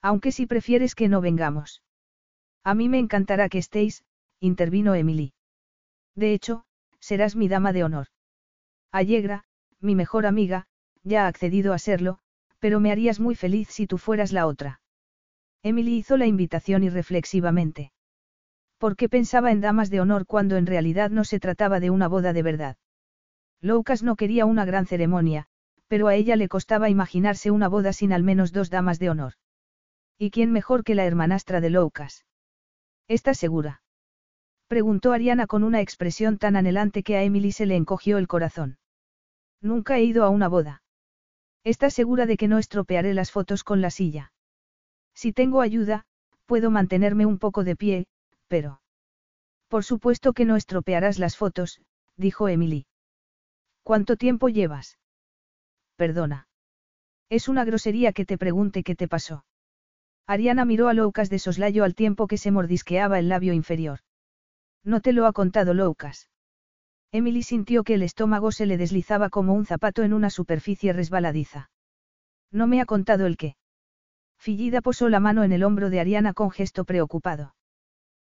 Aunque 0.00 0.32
si 0.32 0.46
prefieres 0.46 0.94
que 0.94 1.08
no 1.08 1.20
vengamos. 1.20 1.82
A 2.64 2.72
mí 2.74 2.88
me 2.88 2.98
encantará 2.98 3.50
que 3.50 3.58
estéis, 3.58 4.02
intervino 4.40 4.94
Emily. 4.94 5.34
De 6.14 6.32
hecho, 6.32 6.64
serás 7.00 7.36
mi 7.36 7.48
dama 7.48 7.74
de 7.74 7.84
honor. 7.84 8.06
Allegra, 8.92 9.44
mi 9.78 9.94
mejor 9.94 10.24
amiga, 10.24 10.68
ya 11.02 11.24
ha 11.24 11.28
accedido 11.28 11.72
a 11.72 11.78
serlo, 11.78 12.18
pero 12.58 12.80
me 12.80 12.92
harías 12.92 13.20
muy 13.20 13.34
feliz 13.34 13.68
si 13.68 13.86
tú 13.86 13.98
fueras 13.98 14.32
la 14.32 14.46
otra. 14.46 14.80
Emily 15.62 15.96
hizo 15.96 16.16
la 16.16 16.26
invitación 16.26 16.84
irreflexivamente. 16.84 17.92
¿Por 18.78 18.96
qué 18.96 19.08
pensaba 19.08 19.50
en 19.50 19.60
damas 19.60 19.90
de 19.90 20.00
honor 20.00 20.26
cuando 20.26 20.56
en 20.56 20.66
realidad 20.66 21.10
no 21.10 21.24
se 21.24 21.40
trataba 21.40 21.80
de 21.80 21.90
una 21.90 22.06
boda 22.06 22.32
de 22.32 22.42
verdad? 22.42 22.76
Loukas 23.60 24.02
no 24.02 24.14
quería 24.14 24.46
una 24.46 24.64
gran 24.64 24.86
ceremonia, 24.86 25.46
pero 25.88 26.06
a 26.06 26.14
ella 26.14 26.36
le 26.36 26.48
costaba 26.48 26.88
imaginarse 26.88 27.50
una 27.50 27.68
boda 27.68 27.92
sin 27.92 28.12
al 28.12 28.22
menos 28.22 28.52
dos 28.52 28.70
damas 28.70 29.00
de 29.00 29.10
honor. 29.10 29.32
¿Y 30.16 30.30
quién 30.30 30.52
mejor 30.52 30.84
que 30.84 30.94
la 30.94 31.04
hermanastra 31.04 31.60
de 31.60 31.70
Loukas? 31.70 32.24
¿Estás 33.08 33.38
segura? 33.38 33.82
Preguntó 34.68 35.12
Ariana 35.12 35.46
con 35.46 35.64
una 35.64 35.80
expresión 35.80 36.38
tan 36.38 36.54
anhelante 36.54 37.02
que 37.02 37.16
a 37.16 37.22
Emily 37.22 37.52
se 37.52 37.66
le 37.66 37.74
encogió 37.74 38.18
el 38.18 38.28
corazón. 38.28 38.78
Nunca 39.60 39.96
he 39.96 40.04
ido 40.04 40.24
a 40.24 40.28
una 40.28 40.46
boda. 40.46 40.82
¿Estás 41.64 41.94
segura 41.94 42.26
de 42.26 42.36
que 42.36 42.48
no 42.48 42.58
estropearé 42.58 43.14
las 43.14 43.30
fotos 43.30 43.64
con 43.64 43.80
la 43.80 43.90
silla? 43.90 44.32
Si 45.14 45.32
tengo 45.32 45.60
ayuda, 45.60 46.06
puedo 46.46 46.70
mantenerme 46.70 47.26
un 47.26 47.38
poco 47.38 47.64
de 47.64 47.76
pie, 47.76 48.06
pero... 48.46 48.80
Por 49.68 49.84
supuesto 49.84 50.32
que 50.32 50.44
no 50.44 50.56
estropearás 50.56 51.18
las 51.18 51.36
fotos, 51.36 51.80
dijo 52.16 52.48
Emily. 52.48 52.86
¿Cuánto 53.82 54.16
tiempo 54.16 54.48
llevas? 54.48 54.98
Perdona. 55.96 56.48
Es 57.28 57.48
una 57.48 57.64
grosería 57.64 58.12
que 58.12 58.24
te 58.24 58.38
pregunte 58.38 58.82
qué 58.82 58.94
te 58.94 59.08
pasó. 59.08 59.44
Ariana 60.26 60.64
miró 60.64 60.88
a 60.88 60.94
Loukas 60.94 61.30
de 61.30 61.38
soslayo 61.38 61.84
al 61.84 61.94
tiempo 61.94 62.26
que 62.26 62.38
se 62.38 62.50
mordisqueaba 62.50 63.18
el 63.18 63.28
labio 63.28 63.52
inferior. 63.52 64.00
No 64.84 65.00
te 65.00 65.12
lo 65.12 65.26
ha 65.26 65.32
contado 65.32 65.74
Loukas. 65.74 66.30
Emily 67.10 67.42
sintió 67.42 67.84
que 67.84 67.94
el 67.94 68.02
estómago 68.02 68.52
se 68.52 68.66
le 68.66 68.76
deslizaba 68.76 69.30
como 69.30 69.54
un 69.54 69.64
zapato 69.64 70.02
en 70.02 70.12
una 70.12 70.30
superficie 70.30 70.92
resbaladiza. 70.92 71.70
No 72.50 72.66
me 72.66 72.80
ha 72.80 72.86
contado 72.86 73.26
el 73.26 73.36
qué. 73.36 73.56
Fillida 74.38 74.80
posó 74.80 75.08
la 75.08 75.20
mano 75.20 75.42
en 75.42 75.52
el 75.52 75.64
hombro 75.64 75.90
de 75.90 76.00
Ariana 76.00 76.34
con 76.34 76.50
gesto 76.50 76.84
preocupado. 76.84 77.54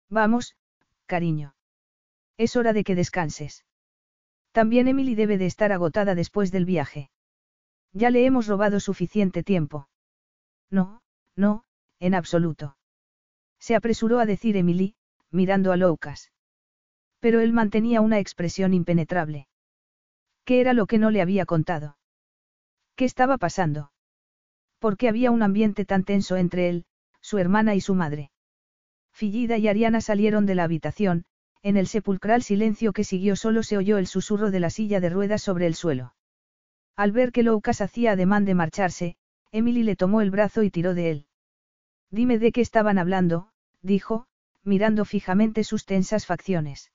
Vamos, 0.09 0.57
cariño. 1.07 1.55
Es 2.37 2.57
hora 2.57 2.73
de 2.73 2.85
que 2.85 2.95
descanses. 2.95 3.65
También 4.53 4.89
Emily 4.89 5.15
debe 5.15 5.39
de 5.39 5.47
estar 5.47 5.73
agotada 5.73 6.15
después 6.15 6.51
del 6.51 6.65
viaje. 6.65 7.11
Ya 7.93 8.11
le 8.11 8.25
hemos 8.25 8.47
robado 8.47 8.81
suficiente 8.81 9.43
tiempo. 9.43 9.89
No, 10.71 11.03
no, 11.37 11.65
en 11.99 12.15
absoluto. 12.15 12.77
Se 13.59 13.77
apresuró 13.77 14.19
a 14.21 14.27
decir 14.27 14.57
Emily, 14.57 14.95
mirando 15.31 15.71
a 15.73 15.77
Loukas. 15.77 16.33
Pero 17.21 17.41
él 17.41 17.53
mantenía 17.53 18.01
una 18.01 18.19
expresión 18.19 18.75
impenetrable. 18.75 19.47
¿Qué 20.45 20.61
era 20.61 20.73
lo 20.73 20.87
que 20.87 20.99
no 20.99 21.11
le 21.11 21.23
había 21.23 21.47
contado? 21.47 21.97
¿Qué 22.97 23.05
estaba 23.05 23.39
pasando? 23.39 23.93
¿Por 24.79 24.97
qué 24.97 25.09
había 25.09 25.31
un 25.31 25.43
ambiente 25.43 25.85
tan 25.85 26.05
tenso 26.05 26.37
entre 26.37 26.69
él, 26.69 26.85
su 27.21 27.39
hermana 27.39 27.75
y 27.75 27.81
su 27.81 27.95
madre? 27.95 28.31
Fillida 29.13 29.59
y 29.59 29.69
Ariana 29.69 30.01
salieron 30.01 30.47
de 30.47 30.55
la 30.55 30.65
habitación, 30.65 31.25
en 31.63 31.77
el 31.77 31.87
sepulcral 31.87 32.43
silencio 32.43 32.93
que 32.93 33.05
siguió 33.05 33.37
solo 33.37 33.63
se 33.63 33.77
oyó 33.77 33.99
el 33.99 34.07
susurro 34.07 34.51
de 34.51 34.61
la 34.61 34.71
silla 34.71 35.01
de 35.01 35.11
ruedas 35.11 35.43
sobre 35.43 35.67
el 35.67 35.75
suelo. 35.75 36.15
Al 36.97 37.13
ver 37.13 37.33
que 37.33 37.43
Loukas 37.43 37.83
hacía 37.83 38.13
ademán 38.13 38.47
de 38.47 38.55
marcharse, 38.55 39.17
Emily 39.53 39.83
le 39.83 39.97
tomó 39.97 40.23
el 40.23 40.31
brazo 40.31 40.63
y 40.63 40.71
tiró 40.71 40.95
de 40.95 41.11
él. 41.11 41.27
Dime 42.11 42.39
de 42.39 42.53
qué 42.53 42.63
estaban 42.63 42.99
hablando, 42.99 43.51
dijo, 43.83 44.27
mirando 44.65 45.05
fijamente 45.05 45.65
sus 45.65 45.85
tensas 45.85 46.25
facciones. 46.25 46.91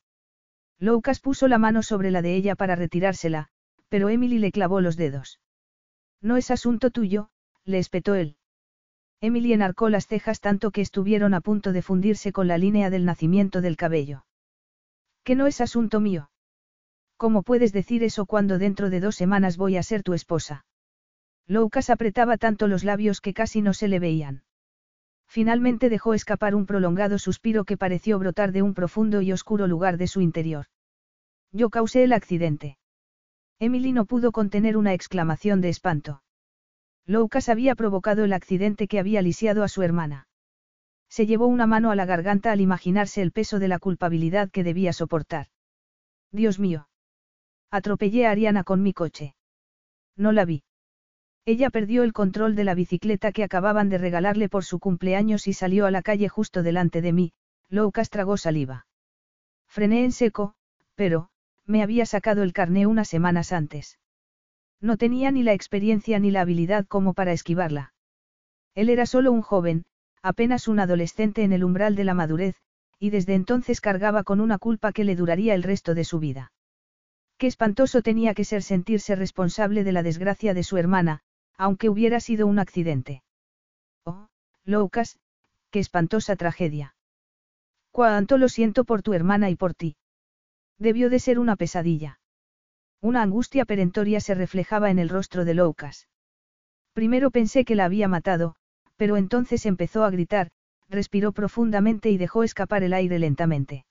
Loukas 0.79 1.19
puso 1.19 1.47
la 1.47 1.57
mano 1.57 1.83
sobre 1.83 2.11
la 2.11 2.21
de 2.21 2.35
ella 2.35 2.55
para 2.55 2.75
retirársela, 2.75 3.47
pero 3.89 4.09
Emily 4.09 4.39
le 4.39 4.51
clavó 4.51 4.81
los 4.81 4.97
dedos. 4.97 5.39
No 6.21 6.37
es 6.37 6.51
asunto 6.51 6.91
tuyo, 6.91 7.29
le 7.63 7.79
espetó 7.79 8.15
él. 8.15 8.37
Emily 9.21 9.53
enarcó 9.53 9.89
las 9.89 10.07
cejas 10.07 10.39
tanto 10.39 10.71
que 10.71 10.81
estuvieron 10.81 11.33
a 11.33 11.41
punto 11.41 11.71
de 11.71 11.81
fundirse 11.81 12.31
con 12.31 12.47
la 12.47 12.57
línea 12.57 12.89
del 12.89 13.05
nacimiento 13.05 13.61
del 13.61 13.77
cabello. 13.77 14.25
¿Que 15.23 15.35
no 15.35 15.47
es 15.47 15.61
asunto 15.61 15.99
mío? 15.99 16.29
¿Cómo 17.17 17.43
puedes 17.43 17.71
decir 17.71 18.03
eso 18.03 18.25
cuando 18.25 18.57
dentro 18.57 18.89
de 18.89 18.99
dos 18.99 19.15
semanas 19.15 19.57
voy 19.57 19.77
a 19.77 19.83
ser 19.83 20.03
tu 20.03 20.13
esposa? 20.13 20.65
Loukas 21.47 21.89
apretaba 21.89 22.37
tanto 22.37 22.67
los 22.67 22.83
labios 22.83 23.21
que 23.21 23.33
casi 23.33 23.61
no 23.61 23.73
se 23.73 23.87
le 23.87 23.99
veían. 23.99 24.44
Finalmente 25.35 25.89
dejó 25.89 26.13
escapar 26.13 26.55
un 26.55 26.65
prolongado 26.65 27.19
suspiro 27.19 27.65
que 27.65 27.75
pareció 27.75 28.17
brotar 28.17 28.53
de 28.53 28.61
un 28.61 28.73
profundo 28.73 29.21
y 29.21 29.33
oscuro 29.33 29.67
lugar 29.67 29.97
de 29.97 30.07
su 30.07 30.21
interior. 30.21 30.67
Yo 31.51 31.69
causé 31.69 32.05
el 32.05 32.13
accidente. 32.13 32.77
Emily 33.59 33.91
no 33.91 34.05
pudo 34.05 34.31
contener 34.31 34.77
una 34.77 34.93
exclamación 34.93 35.59
de 35.59 35.67
espanto. 35.67 36.23
Loukas 37.05 37.49
había 37.49 37.75
provocado 37.75 38.23
el 38.23 38.31
accidente 38.31 38.87
que 38.87 38.97
había 38.97 39.21
lisiado 39.21 39.63
a 39.63 39.67
su 39.67 39.81
hermana. 39.81 40.29
Se 41.09 41.25
llevó 41.25 41.47
una 41.47 41.67
mano 41.67 41.91
a 41.91 41.97
la 41.97 42.05
garganta 42.05 42.53
al 42.53 42.61
imaginarse 42.61 43.21
el 43.21 43.33
peso 43.33 43.59
de 43.59 43.67
la 43.67 43.79
culpabilidad 43.79 44.49
que 44.49 44.63
debía 44.63 44.93
soportar. 44.93 45.47
Dios 46.31 46.59
mío. 46.59 46.87
Atropellé 47.71 48.25
a 48.25 48.31
Ariana 48.31 48.63
con 48.63 48.81
mi 48.81 48.93
coche. 48.93 49.35
No 50.15 50.31
la 50.31 50.45
vi. 50.45 50.63
Ella 51.47 51.69
perdió 51.69 52.01
el 52.01 52.11
control 52.11 52.55
de 52.55 52.63
la 52.63 52.73
bicicleta 52.73 53.31
que 53.31 53.43
acababan 53.43 53.87
de 53.87 53.99
regalarle 53.99 54.49
por 54.49 54.65
su 54.65 54.79
cumpleaños 54.79 55.47
y 55.47 55.53
salió 55.53 55.85
a 55.85 55.91
la 55.91 56.01
calle 56.01 56.27
justo 56.27 56.63
delante 56.63 57.03
de 57.03 57.13
mí, 57.13 57.33
Loukas 57.69 58.09
tragó 58.09 58.35
saliva. 58.37 58.87
Frené 59.67 60.05
en 60.05 60.11
seco, 60.11 60.55
pero, 60.95 61.29
me 61.65 61.83
había 61.83 62.07
sacado 62.07 62.41
el 62.41 62.51
carné 62.51 62.87
unas 62.87 63.09
semanas 63.09 63.51
antes. 63.51 63.99
No 64.81 64.97
tenía 64.97 65.29
ni 65.29 65.43
la 65.43 65.53
experiencia 65.53 66.17
ni 66.17 66.31
la 66.31 66.41
habilidad 66.41 66.87
como 66.87 67.13
para 67.13 67.31
esquivarla. 67.31 67.93
Él 68.73 68.89
era 68.89 69.05
solo 69.05 69.31
un 69.31 69.43
joven, 69.43 69.85
apenas 70.23 70.67
un 70.67 70.79
adolescente 70.79 71.43
en 71.43 71.53
el 71.53 71.63
umbral 71.63 71.95
de 71.95 72.05
la 72.05 72.15
madurez, 72.15 72.55
y 72.97 73.11
desde 73.11 73.35
entonces 73.35 73.81
cargaba 73.81 74.23
con 74.23 74.41
una 74.41 74.57
culpa 74.57 74.91
que 74.91 75.03
le 75.03 75.15
duraría 75.15 75.53
el 75.53 75.61
resto 75.61 75.93
de 75.93 76.05
su 76.05 76.19
vida. 76.19 76.51
Qué 77.37 77.45
espantoso 77.45 78.01
tenía 78.01 78.33
que 78.33 78.45
ser 78.45 78.63
sentirse 78.63 79.15
responsable 79.15 79.83
de 79.83 79.91
la 79.91 80.01
desgracia 80.01 80.53
de 80.53 80.63
su 80.63 80.77
hermana, 80.77 81.21
aunque 81.57 81.89
hubiera 81.89 82.19
sido 82.19 82.47
un 82.47 82.59
accidente. 82.59 83.23
Oh, 84.03 84.27
Loukas, 84.63 85.17
qué 85.71 85.79
espantosa 85.79 86.35
tragedia. 86.35 86.95
Cuánto 87.91 88.37
lo 88.37 88.49
siento 88.49 88.83
por 88.83 89.01
tu 89.01 89.13
hermana 89.13 89.49
y 89.49 89.55
por 89.55 89.73
ti. 89.73 89.95
Debió 90.77 91.09
de 91.09 91.19
ser 91.19 91.39
una 91.39 91.55
pesadilla. 91.55 92.19
Una 93.01 93.21
angustia 93.21 93.65
perentoria 93.65 94.19
se 94.19 94.35
reflejaba 94.35 94.89
en 94.89 94.99
el 94.99 95.09
rostro 95.09 95.45
de 95.45 95.53
Loukas. 95.53 96.07
Primero 96.93 97.31
pensé 97.31 97.65
que 97.65 97.75
la 97.75 97.85
había 97.85 98.07
matado, 98.07 98.55
pero 98.97 99.17
entonces 99.17 99.65
empezó 99.65 100.03
a 100.03 100.09
gritar, 100.09 100.51
respiró 100.89 101.31
profundamente 101.31 102.09
y 102.09 102.17
dejó 102.17 102.43
escapar 102.43 102.83
el 102.83 102.93
aire 102.93 103.19
lentamente. 103.19 103.85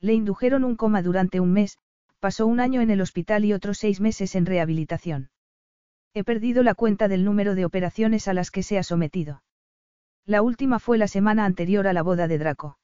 Le 0.00 0.14
indujeron 0.14 0.64
un 0.64 0.76
coma 0.76 1.02
durante 1.02 1.40
un 1.40 1.52
mes, 1.52 1.78
pasó 2.20 2.46
un 2.46 2.60
año 2.60 2.80
en 2.80 2.90
el 2.90 3.00
hospital 3.00 3.44
y 3.44 3.52
otros 3.52 3.78
seis 3.78 4.00
meses 4.00 4.34
en 4.34 4.46
rehabilitación. 4.46 5.30
He 6.14 6.24
perdido 6.24 6.62
la 6.62 6.74
cuenta 6.74 7.08
del 7.08 7.24
número 7.24 7.54
de 7.54 7.64
operaciones 7.64 8.28
a 8.28 8.34
las 8.34 8.50
que 8.50 8.62
se 8.62 8.78
ha 8.78 8.82
sometido. 8.82 9.42
La 10.24 10.42
última 10.42 10.78
fue 10.78 10.98
la 10.98 11.08
semana 11.08 11.44
anterior 11.44 11.86
a 11.86 11.92
la 11.92 12.02
boda 12.02 12.28
de 12.28 12.38
Draco. 12.38 12.78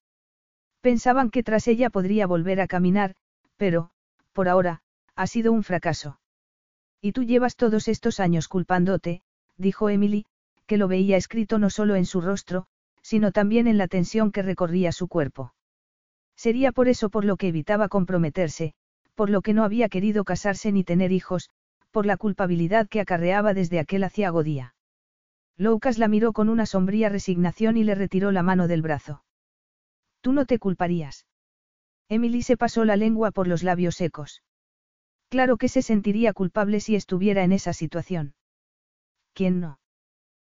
Pensaban 0.81 1.31
que 1.31 1.43
tras 1.43 1.67
ella 1.69 1.91
podría 1.91 2.27
volver 2.27 2.61
a 2.61 2.67
caminar, 2.67 3.15
pero, 3.57 3.91
por 4.33 4.49
ahora, 4.49 4.83
ha 5.15 5.27
sido 5.27 5.53
un 5.53 5.62
fracaso. 5.62 6.20
Y 7.01 7.12
tú 7.12 7.23
llevas 7.23 7.57
todos 7.57 7.89
estos 7.89 8.20
años 8.20 8.49
culpándote, 8.49 9.23
dijo 9.57 9.89
Emily, 9.89 10.27
que 10.67 10.78
lo 10.78 10.89
veía 10.89 11.17
escrito 11.17 11.59
no 11.59 11.70
solo 11.70 11.97
en 11.97 12.07
su 12.07 12.20
rostro, 12.20 12.67
sino 13.03 13.33
también 13.33 13.67
en 13.67 13.78
la 13.78 13.89
tensión 13.89 14.33
que 14.33 14.43
recorría 14.43 14.93
su 14.93 15.09
cuerpo. 15.09 15.55
Sería 16.36 16.73
por 16.73 16.89
eso 16.89 17.11
por 17.11 17.25
lo 17.25 17.36
que 17.36 17.49
evitaba 17.49 17.89
comprometerse, 17.89 18.75
por 19.15 19.31
lo 19.31 19.43
que 19.43 19.53
no 19.53 19.65
había 19.65 19.89
querido 19.89 20.25
casarse 20.25 20.73
ni 20.73 20.85
tener 20.85 21.12
hijos, 21.12 21.51
por 21.95 22.07
la 22.07 22.17
culpabilidad 22.17 22.89
que 22.89 22.99
acarreaba 22.99 23.55
desde 23.55 23.79
aquel 23.79 24.03
aciago 24.03 24.43
día. 24.43 24.75
Loucas 25.57 25.97
la 25.97 26.09
miró 26.09 26.33
con 26.33 26.49
una 26.49 26.67
sombría 26.67 27.09
resignación 27.09 27.77
y 27.77 27.85
le 27.85 27.95
retiró 27.95 28.33
la 28.33 28.43
mano 28.43 28.67
del 28.67 28.83
brazo. 28.83 29.23
Tú 30.21 30.33
no 30.33 30.45
te 30.45 30.59
culparías. 30.59 31.29
Emily 32.09 32.43
se 32.43 32.57
pasó 32.57 32.85
la 32.85 32.97
lengua 32.97 33.31
por 33.31 33.47
los 33.47 33.63
labios 33.63 33.95
secos. 33.95 34.43
Claro 35.29 35.57
que 35.57 35.69
se 35.69 35.83
sentiría 35.83 36.33
culpable 36.33 36.81
si 36.81 36.97
estuviera 36.97 37.45
en 37.45 37.53
esa 37.53 37.73
situación. 37.73 38.35
¿Quién 39.33 39.61
no? 39.61 39.79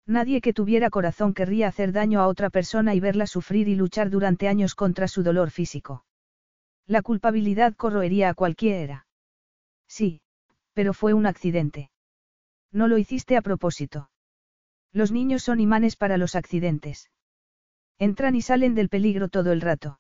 Nadie 0.06 0.42
que 0.42 0.52
tuviera 0.52 0.90
corazón 0.90 1.34
querría 1.34 1.70
hacer 1.70 1.94
daño 1.94 2.20
a 2.20 2.28
otra 2.28 2.50
persona 2.50 2.96
y 2.96 3.00
verla 3.00 3.28
sufrir 3.28 3.70
y 3.70 3.76
luchar 3.76 4.10
durante 4.10 4.50
años 4.50 4.76
contra 4.76 5.08
su 5.08 5.24
dolor 5.24 5.52
físico. 5.52 6.04
La 6.86 7.02
culpabilidad 7.02 7.76
corroería 7.76 8.28
a 8.28 8.34
cualquiera. 8.34 9.08
Sí, 9.88 10.22
pero 10.80 10.94
fue 10.94 11.14
un 11.14 11.26
accidente. 11.26 11.90
No 12.72 12.88
lo 12.88 12.98
hiciste 12.98 13.36
a 13.36 13.42
propósito. 13.42 14.10
Los 14.94 15.12
niños 15.12 15.44
son 15.44 15.60
imanes 15.60 15.98
para 15.98 16.16
los 16.16 16.36
accidentes. 16.36 17.10
Entran 17.98 18.34
y 18.34 18.42
salen 18.42 18.76
del 18.76 18.88
peligro 18.88 19.28
todo 19.28 19.52
el 19.52 19.60
rato. 19.60 20.00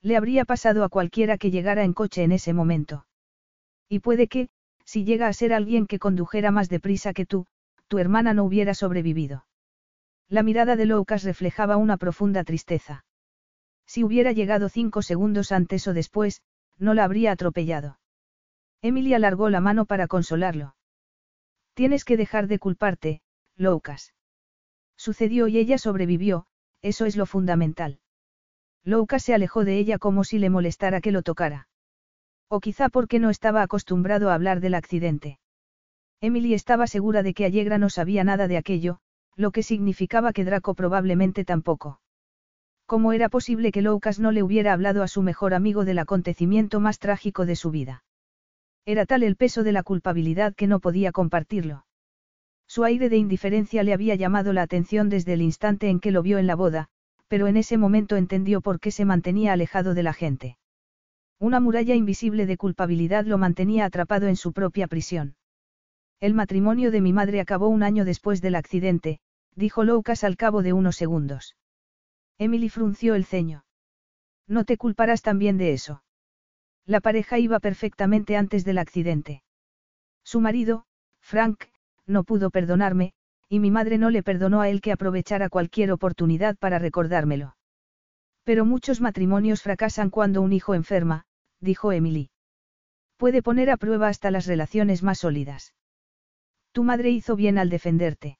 Le 0.00 0.16
habría 0.16 0.44
pasado 0.44 0.84
a 0.84 0.88
cualquiera 0.88 1.36
que 1.36 1.50
llegara 1.50 1.82
en 1.82 1.94
coche 1.94 2.22
en 2.22 2.30
ese 2.30 2.52
momento. 2.52 3.06
Y 3.88 3.98
puede 3.98 4.28
que, 4.28 4.50
si 4.84 5.02
llega 5.02 5.26
a 5.26 5.32
ser 5.32 5.52
alguien 5.52 5.88
que 5.88 5.98
condujera 5.98 6.52
más 6.52 6.68
deprisa 6.68 7.12
que 7.12 7.26
tú, 7.26 7.46
tu 7.88 7.98
hermana 7.98 8.34
no 8.34 8.44
hubiera 8.44 8.74
sobrevivido. 8.74 9.46
La 10.28 10.44
mirada 10.44 10.76
de 10.76 10.86
Loukas 10.86 11.24
reflejaba 11.24 11.76
una 11.76 11.96
profunda 11.96 12.44
tristeza. 12.44 13.04
Si 13.84 14.04
hubiera 14.04 14.30
llegado 14.30 14.68
cinco 14.68 15.02
segundos 15.02 15.50
antes 15.50 15.88
o 15.88 15.92
después, 15.92 16.40
no 16.78 16.94
la 16.94 17.02
habría 17.02 17.32
atropellado. 17.32 17.97
Emily 18.82 19.14
alargó 19.14 19.50
la 19.50 19.60
mano 19.60 19.86
para 19.86 20.06
consolarlo. 20.06 20.76
Tienes 21.74 22.04
que 22.04 22.16
dejar 22.16 22.46
de 22.46 22.58
culparte, 22.58 23.22
Loukas. 23.56 24.14
Sucedió 24.96 25.48
y 25.48 25.58
ella 25.58 25.78
sobrevivió, 25.78 26.46
eso 26.82 27.06
es 27.06 27.16
lo 27.16 27.26
fundamental. 27.26 28.00
Loukas 28.84 29.22
se 29.22 29.34
alejó 29.34 29.64
de 29.64 29.78
ella 29.78 29.98
como 29.98 30.24
si 30.24 30.38
le 30.38 30.50
molestara 30.50 31.00
que 31.00 31.12
lo 31.12 31.22
tocara. 31.22 31.68
O 32.48 32.60
quizá 32.60 32.88
porque 32.88 33.18
no 33.18 33.30
estaba 33.30 33.62
acostumbrado 33.62 34.30
a 34.30 34.34
hablar 34.34 34.60
del 34.60 34.74
accidente. 34.74 35.38
Emily 36.20 36.54
estaba 36.54 36.86
segura 36.86 37.22
de 37.22 37.34
que 37.34 37.44
Allegra 37.44 37.78
no 37.78 37.90
sabía 37.90 38.24
nada 38.24 38.48
de 38.48 38.56
aquello, 38.56 38.98
lo 39.36 39.50
que 39.52 39.62
significaba 39.62 40.32
que 40.32 40.44
Draco 40.44 40.74
probablemente 40.74 41.44
tampoco. 41.44 42.00
¿Cómo 42.86 43.12
era 43.12 43.28
posible 43.28 43.70
que 43.70 43.82
Loukas 43.82 44.18
no 44.18 44.32
le 44.32 44.42
hubiera 44.42 44.72
hablado 44.72 45.02
a 45.02 45.08
su 45.08 45.22
mejor 45.22 45.52
amigo 45.52 45.84
del 45.84 45.98
acontecimiento 45.98 46.80
más 46.80 46.98
trágico 46.98 47.44
de 47.44 47.54
su 47.54 47.70
vida? 47.70 48.02
Era 48.88 49.04
tal 49.04 49.22
el 49.22 49.36
peso 49.36 49.64
de 49.64 49.72
la 49.72 49.82
culpabilidad 49.82 50.54
que 50.54 50.66
no 50.66 50.80
podía 50.80 51.12
compartirlo. 51.12 51.84
Su 52.66 52.84
aire 52.84 53.10
de 53.10 53.18
indiferencia 53.18 53.82
le 53.82 53.92
había 53.92 54.14
llamado 54.14 54.54
la 54.54 54.62
atención 54.62 55.10
desde 55.10 55.34
el 55.34 55.42
instante 55.42 55.90
en 55.90 56.00
que 56.00 56.10
lo 56.10 56.22
vio 56.22 56.38
en 56.38 56.46
la 56.46 56.54
boda, 56.54 56.88
pero 57.28 57.48
en 57.48 57.58
ese 57.58 57.76
momento 57.76 58.16
entendió 58.16 58.62
por 58.62 58.80
qué 58.80 58.90
se 58.90 59.04
mantenía 59.04 59.52
alejado 59.52 59.92
de 59.92 60.02
la 60.02 60.14
gente. 60.14 60.56
Una 61.38 61.60
muralla 61.60 61.94
invisible 61.94 62.46
de 62.46 62.56
culpabilidad 62.56 63.26
lo 63.26 63.36
mantenía 63.36 63.84
atrapado 63.84 64.26
en 64.26 64.36
su 64.36 64.54
propia 64.54 64.88
prisión. 64.88 65.36
El 66.18 66.32
matrimonio 66.32 66.90
de 66.90 67.02
mi 67.02 67.12
madre 67.12 67.40
acabó 67.42 67.68
un 67.68 67.82
año 67.82 68.06
después 68.06 68.40
del 68.40 68.54
accidente, 68.54 69.20
dijo 69.54 69.84
Loukas 69.84 70.24
al 70.24 70.38
cabo 70.38 70.62
de 70.62 70.72
unos 70.72 70.96
segundos. 70.96 71.56
Emily 72.38 72.70
frunció 72.70 73.16
el 73.16 73.26
ceño. 73.26 73.66
No 74.46 74.64
te 74.64 74.78
culparás 74.78 75.20
también 75.20 75.58
de 75.58 75.74
eso. 75.74 76.02
La 76.88 77.02
pareja 77.02 77.38
iba 77.38 77.60
perfectamente 77.60 78.34
antes 78.34 78.64
del 78.64 78.78
accidente. 78.78 79.42
Su 80.24 80.40
marido, 80.40 80.86
Frank, 81.20 81.64
no 82.06 82.24
pudo 82.24 82.48
perdonarme, 82.48 83.12
y 83.50 83.60
mi 83.60 83.70
madre 83.70 83.98
no 83.98 84.08
le 84.08 84.22
perdonó 84.22 84.62
a 84.62 84.70
él 84.70 84.80
que 84.80 84.92
aprovechara 84.92 85.50
cualquier 85.50 85.92
oportunidad 85.92 86.56
para 86.56 86.78
recordármelo. 86.78 87.56
Pero 88.42 88.64
muchos 88.64 89.02
matrimonios 89.02 89.62
fracasan 89.62 90.08
cuando 90.08 90.40
un 90.40 90.54
hijo 90.54 90.74
enferma, 90.74 91.26
dijo 91.60 91.92
Emily. 91.92 92.30
Puede 93.18 93.42
poner 93.42 93.68
a 93.68 93.76
prueba 93.76 94.08
hasta 94.08 94.30
las 94.30 94.46
relaciones 94.46 95.02
más 95.02 95.18
sólidas. 95.18 95.74
Tu 96.72 96.84
madre 96.84 97.10
hizo 97.10 97.36
bien 97.36 97.58
al 97.58 97.68
defenderte. 97.68 98.38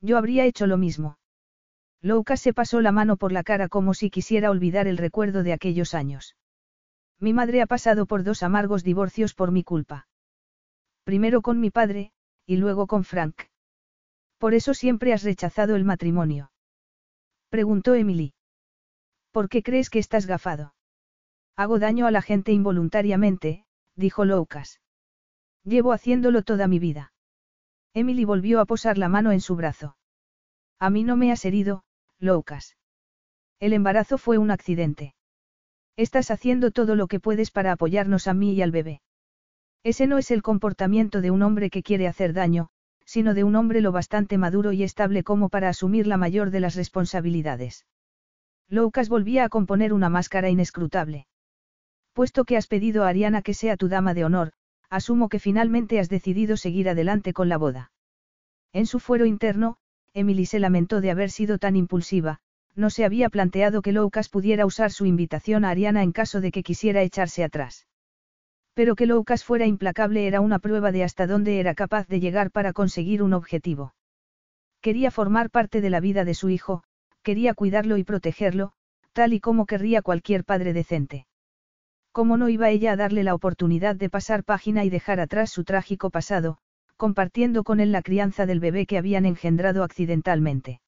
Yo 0.00 0.16
habría 0.16 0.46
hecho 0.46 0.66
lo 0.66 0.78
mismo. 0.78 1.18
Louka 2.00 2.38
se 2.38 2.54
pasó 2.54 2.80
la 2.80 2.92
mano 2.92 3.18
por 3.18 3.30
la 3.30 3.42
cara 3.42 3.68
como 3.68 3.92
si 3.92 4.08
quisiera 4.08 4.50
olvidar 4.50 4.86
el 4.86 4.96
recuerdo 4.96 5.42
de 5.42 5.52
aquellos 5.52 5.92
años. 5.92 6.34
Mi 7.20 7.32
madre 7.32 7.62
ha 7.62 7.66
pasado 7.66 8.06
por 8.06 8.22
dos 8.22 8.42
amargos 8.42 8.84
divorcios 8.84 9.34
por 9.34 9.50
mi 9.50 9.64
culpa. 9.64 10.06
Primero 11.04 11.42
con 11.42 11.58
mi 11.60 11.70
padre, 11.70 12.12
y 12.46 12.56
luego 12.56 12.86
con 12.86 13.04
Frank. 13.04 13.42
Por 14.38 14.54
eso 14.54 14.72
siempre 14.72 15.12
has 15.12 15.24
rechazado 15.24 15.74
el 15.74 15.84
matrimonio. 15.84 16.52
Preguntó 17.48 17.94
Emily. 17.94 18.34
¿Por 19.32 19.48
qué 19.48 19.62
crees 19.62 19.90
que 19.90 19.98
estás 19.98 20.26
gafado? 20.26 20.74
Hago 21.56 21.78
daño 21.78 22.06
a 22.06 22.12
la 22.12 22.22
gente 22.22 22.52
involuntariamente, 22.52 23.64
dijo 23.96 24.24
Loukas. 24.24 24.80
Llevo 25.64 25.92
haciéndolo 25.92 26.42
toda 26.42 26.68
mi 26.68 26.78
vida. 26.78 27.12
Emily 27.94 28.24
volvió 28.24 28.60
a 28.60 28.66
posar 28.66 28.96
la 28.96 29.08
mano 29.08 29.32
en 29.32 29.40
su 29.40 29.56
brazo. 29.56 29.96
A 30.78 30.88
mí 30.88 31.02
no 31.02 31.16
me 31.16 31.32
has 31.32 31.44
herido, 31.44 31.82
Loukas. 32.20 32.76
El 33.58 33.72
embarazo 33.72 34.18
fue 34.18 34.38
un 34.38 34.52
accidente. 34.52 35.14
Estás 35.98 36.30
haciendo 36.30 36.70
todo 36.70 36.94
lo 36.94 37.08
que 37.08 37.18
puedes 37.18 37.50
para 37.50 37.72
apoyarnos 37.72 38.28
a 38.28 38.32
mí 38.32 38.52
y 38.52 38.62
al 38.62 38.70
bebé. 38.70 39.00
Ese 39.82 40.06
no 40.06 40.16
es 40.18 40.30
el 40.30 40.42
comportamiento 40.42 41.20
de 41.20 41.32
un 41.32 41.42
hombre 41.42 41.70
que 41.70 41.82
quiere 41.82 42.06
hacer 42.06 42.34
daño, 42.34 42.68
sino 43.04 43.34
de 43.34 43.42
un 43.42 43.56
hombre 43.56 43.80
lo 43.80 43.90
bastante 43.90 44.38
maduro 44.38 44.70
y 44.70 44.84
estable 44.84 45.24
como 45.24 45.48
para 45.48 45.68
asumir 45.68 46.06
la 46.06 46.16
mayor 46.16 46.52
de 46.52 46.60
las 46.60 46.76
responsabilidades. 46.76 47.84
Loukas 48.68 49.08
volvía 49.08 49.42
a 49.42 49.48
componer 49.48 49.92
una 49.92 50.08
máscara 50.08 50.48
inescrutable. 50.48 51.26
Puesto 52.12 52.44
que 52.44 52.56
has 52.56 52.68
pedido 52.68 53.02
a 53.02 53.08
Ariana 53.08 53.42
que 53.42 53.54
sea 53.54 53.76
tu 53.76 53.88
dama 53.88 54.14
de 54.14 54.24
honor, 54.24 54.52
asumo 54.90 55.28
que 55.28 55.40
finalmente 55.40 55.98
has 55.98 56.08
decidido 56.08 56.56
seguir 56.56 56.88
adelante 56.88 57.32
con 57.32 57.48
la 57.48 57.58
boda. 57.58 57.90
En 58.72 58.86
su 58.86 59.00
fuero 59.00 59.26
interno, 59.26 59.78
Emily 60.14 60.46
se 60.46 60.60
lamentó 60.60 61.00
de 61.00 61.10
haber 61.10 61.30
sido 61.30 61.58
tan 61.58 61.74
impulsiva, 61.74 62.38
no 62.78 62.90
se 62.90 63.04
había 63.04 63.28
planteado 63.28 63.82
que 63.82 63.92
Loukas 63.92 64.28
pudiera 64.28 64.64
usar 64.64 64.92
su 64.92 65.04
invitación 65.04 65.64
a 65.64 65.70
Ariana 65.70 66.02
en 66.02 66.12
caso 66.12 66.40
de 66.40 66.52
que 66.52 66.62
quisiera 66.62 67.02
echarse 67.02 67.42
atrás. 67.42 67.86
Pero 68.72 68.94
que 68.94 69.06
Loukas 69.06 69.42
fuera 69.42 69.66
implacable 69.66 70.28
era 70.28 70.40
una 70.40 70.60
prueba 70.60 70.92
de 70.92 71.02
hasta 71.02 71.26
dónde 71.26 71.58
era 71.58 71.74
capaz 71.74 72.06
de 72.06 72.20
llegar 72.20 72.52
para 72.52 72.72
conseguir 72.72 73.22
un 73.24 73.32
objetivo. 73.32 73.94
Quería 74.80 75.10
formar 75.10 75.50
parte 75.50 75.80
de 75.80 75.90
la 75.90 75.98
vida 75.98 76.24
de 76.24 76.34
su 76.34 76.48
hijo, 76.50 76.84
quería 77.22 77.52
cuidarlo 77.54 77.96
y 77.96 78.04
protegerlo, 78.04 78.72
tal 79.12 79.32
y 79.32 79.40
como 79.40 79.66
querría 79.66 80.00
cualquier 80.00 80.44
padre 80.44 80.72
decente. 80.72 81.26
¿Cómo 82.12 82.36
no 82.36 82.48
iba 82.48 82.70
ella 82.70 82.92
a 82.92 82.96
darle 82.96 83.24
la 83.24 83.34
oportunidad 83.34 83.96
de 83.96 84.08
pasar 84.08 84.44
página 84.44 84.84
y 84.84 84.90
dejar 84.90 85.18
atrás 85.18 85.50
su 85.50 85.64
trágico 85.64 86.10
pasado, 86.10 86.58
compartiendo 86.96 87.64
con 87.64 87.80
él 87.80 87.90
la 87.90 88.02
crianza 88.02 88.46
del 88.46 88.60
bebé 88.60 88.86
que 88.86 88.98
habían 88.98 89.26
engendrado 89.26 89.82
accidentalmente? 89.82 90.80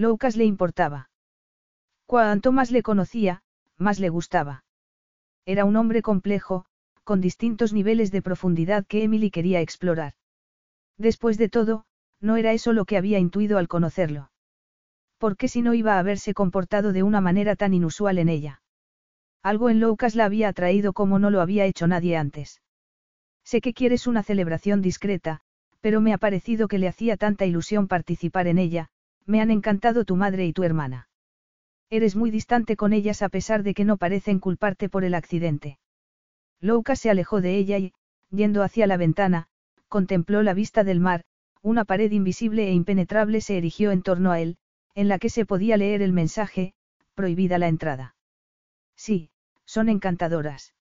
Loukas 0.00 0.34
le 0.34 0.46
importaba. 0.46 1.10
Cuanto 2.06 2.52
más 2.52 2.70
le 2.70 2.82
conocía, 2.82 3.42
más 3.76 4.00
le 4.00 4.08
gustaba. 4.08 4.64
Era 5.44 5.66
un 5.66 5.76
hombre 5.76 6.00
complejo, 6.00 6.64
con 7.04 7.20
distintos 7.20 7.74
niveles 7.74 8.10
de 8.10 8.22
profundidad 8.22 8.86
que 8.86 9.04
Emily 9.04 9.30
quería 9.30 9.60
explorar. 9.60 10.14
Después 10.96 11.36
de 11.36 11.50
todo, 11.50 11.84
no 12.18 12.38
era 12.38 12.54
eso 12.54 12.72
lo 12.72 12.86
que 12.86 12.96
había 12.96 13.18
intuido 13.18 13.58
al 13.58 13.68
conocerlo. 13.68 14.30
¿Por 15.18 15.36
qué 15.36 15.48
si 15.48 15.60
no 15.60 15.74
iba 15.74 15.96
a 15.96 15.98
haberse 15.98 16.32
comportado 16.32 16.94
de 16.94 17.02
una 17.02 17.20
manera 17.20 17.54
tan 17.54 17.74
inusual 17.74 18.16
en 18.16 18.30
ella? 18.30 18.62
Algo 19.42 19.68
en 19.68 19.80
Loukas 19.80 20.14
la 20.14 20.24
había 20.24 20.48
atraído 20.48 20.94
como 20.94 21.18
no 21.18 21.28
lo 21.28 21.42
había 21.42 21.66
hecho 21.66 21.86
nadie 21.86 22.16
antes. 22.16 22.62
Sé 23.44 23.60
que 23.60 23.74
quieres 23.74 24.06
una 24.06 24.22
celebración 24.22 24.80
discreta, 24.80 25.42
pero 25.82 26.00
me 26.00 26.14
ha 26.14 26.18
parecido 26.18 26.68
que 26.68 26.78
le 26.78 26.88
hacía 26.88 27.18
tanta 27.18 27.44
ilusión 27.44 27.86
participar 27.86 28.46
en 28.46 28.56
ella, 28.56 28.88
me 29.30 29.40
han 29.40 29.50
encantado 29.50 30.04
tu 30.04 30.16
madre 30.16 30.44
y 30.44 30.52
tu 30.52 30.64
hermana. 30.64 31.08
Eres 31.88 32.16
muy 32.16 32.30
distante 32.30 32.76
con 32.76 32.92
ellas 32.92 33.22
a 33.22 33.28
pesar 33.28 33.62
de 33.62 33.74
que 33.74 33.84
no 33.84 33.96
parecen 33.96 34.40
culparte 34.40 34.88
por 34.88 35.04
el 35.04 35.14
accidente. 35.14 35.78
Loukas 36.60 36.98
se 36.98 37.10
alejó 37.10 37.40
de 37.40 37.56
ella 37.56 37.78
y, 37.78 37.92
yendo 38.30 38.62
hacia 38.62 38.86
la 38.86 38.96
ventana, 38.96 39.46
contempló 39.88 40.42
la 40.42 40.52
vista 40.52 40.84
del 40.84 41.00
mar, 41.00 41.22
una 41.62 41.84
pared 41.84 42.10
invisible 42.10 42.68
e 42.68 42.72
impenetrable 42.72 43.40
se 43.40 43.56
erigió 43.56 43.92
en 43.92 44.02
torno 44.02 44.32
a 44.32 44.40
él, 44.40 44.56
en 44.94 45.08
la 45.08 45.18
que 45.18 45.30
se 45.30 45.46
podía 45.46 45.76
leer 45.76 46.02
el 46.02 46.12
mensaje, 46.12 46.74
prohibida 47.14 47.58
la 47.58 47.68
entrada. 47.68 48.16
Sí, 48.96 49.30
son 49.64 49.88
encantadoras. 49.88 50.74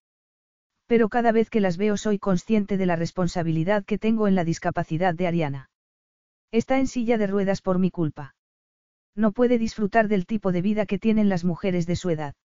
Pero 0.87 1.09
cada 1.09 1.31
vez 1.31 1.51
que 1.51 1.59
las 1.59 1.77
veo 1.77 1.97
soy 1.97 2.17
consciente 2.17 2.77
de 2.77 2.87
la 2.87 2.95
responsabilidad 2.95 3.85
que 3.85 3.99
tengo 3.99 4.27
en 4.27 4.33
la 4.33 4.43
discapacidad 4.43 5.13
de 5.13 5.27
Ariana. 5.27 5.69
Está 6.51 6.79
en 6.79 6.87
silla 6.87 7.19
de 7.19 7.27
ruedas 7.27 7.61
por 7.61 7.77
mi 7.77 7.91
culpa. 7.91 8.33
No 9.19 9.33
puede 9.33 9.57
disfrutar 9.57 10.07
del 10.07 10.25
tipo 10.25 10.53
de 10.53 10.61
vida 10.61 10.85
que 10.85 10.97
tienen 10.97 11.27
las 11.27 11.43
mujeres 11.43 11.85
de 11.85 11.97
su 11.97 12.09
edad. 12.09 12.35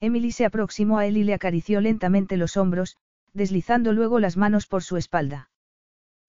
Emily 0.00 0.32
se 0.32 0.46
aproximó 0.46 0.96
a 0.96 1.04
él 1.04 1.18
y 1.18 1.24
le 1.24 1.34
acarició 1.34 1.82
lentamente 1.82 2.38
los 2.38 2.56
hombros, 2.56 2.96
deslizando 3.34 3.92
luego 3.92 4.18
las 4.18 4.38
manos 4.38 4.66
por 4.66 4.82
su 4.82 4.96
espalda. 4.96 5.50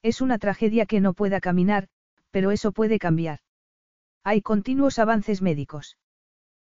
Es 0.01 0.19
una 0.19 0.39
tragedia 0.39 0.85
que 0.85 0.99
no 0.99 1.13
pueda 1.13 1.39
caminar, 1.39 1.87
pero 2.31 2.51
eso 2.51 2.73
puede 2.73 2.99
cambiar. 2.99 3.39
Hay 4.25 4.41
continuos 4.41 4.99
avances 4.99 5.41
médicos. 5.41 5.97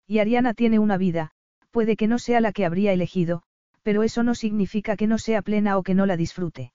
Y 0.08 0.18
Ariana 0.18 0.52
tiene 0.52 0.80
una 0.80 0.96
vida, 0.96 1.30
puede 1.70 1.94
que 1.94 2.08
no 2.08 2.18
sea 2.18 2.40
la 2.40 2.50
que 2.50 2.64
habría 2.64 2.92
elegido, 2.92 3.44
pero 3.82 4.02
eso 4.02 4.24
no 4.24 4.34
significa 4.34 4.96
que 4.96 5.06
no 5.06 5.18
sea 5.18 5.42
plena 5.42 5.78
o 5.78 5.84
que 5.84 5.94
no 5.94 6.04
la 6.04 6.16
disfrute. 6.16 6.72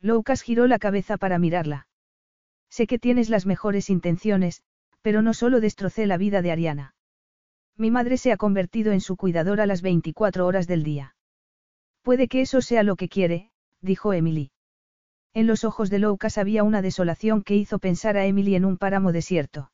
Loukas 0.00 0.40
giró 0.40 0.66
la 0.66 0.78
cabeza 0.78 1.18
para 1.18 1.38
mirarla. 1.38 1.86
Sé 2.70 2.86
que 2.86 2.98
tienes 2.98 3.28
las 3.28 3.44
mejores 3.44 3.90
intenciones, 3.90 4.62
pero 5.04 5.20
no 5.20 5.34
solo 5.34 5.60
destrocé 5.60 6.06
la 6.06 6.16
vida 6.16 6.40
de 6.40 6.50
Ariana. 6.50 6.94
Mi 7.76 7.90
madre 7.90 8.16
se 8.16 8.32
ha 8.32 8.38
convertido 8.38 8.90
en 8.90 9.02
su 9.02 9.18
cuidadora 9.18 9.66
las 9.66 9.82
24 9.82 10.46
horas 10.46 10.66
del 10.66 10.82
día. 10.82 11.14
Puede 12.00 12.26
que 12.26 12.40
eso 12.40 12.62
sea 12.62 12.82
lo 12.82 12.96
que 12.96 13.10
quiere, 13.10 13.50
dijo 13.82 14.14
Emily. 14.14 14.50
En 15.34 15.46
los 15.46 15.62
ojos 15.64 15.90
de 15.90 15.98
Loukas 15.98 16.38
había 16.38 16.64
una 16.64 16.80
desolación 16.80 17.42
que 17.42 17.54
hizo 17.54 17.78
pensar 17.78 18.16
a 18.16 18.24
Emily 18.24 18.54
en 18.54 18.64
un 18.64 18.78
páramo 18.78 19.12
desierto. 19.12 19.70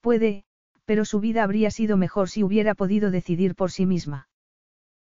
Puede, 0.00 0.44
pero 0.84 1.04
su 1.04 1.18
vida 1.18 1.42
habría 1.42 1.72
sido 1.72 1.96
mejor 1.96 2.28
si 2.28 2.44
hubiera 2.44 2.76
podido 2.76 3.10
decidir 3.10 3.56
por 3.56 3.72
sí 3.72 3.84
misma. 3.84 4.28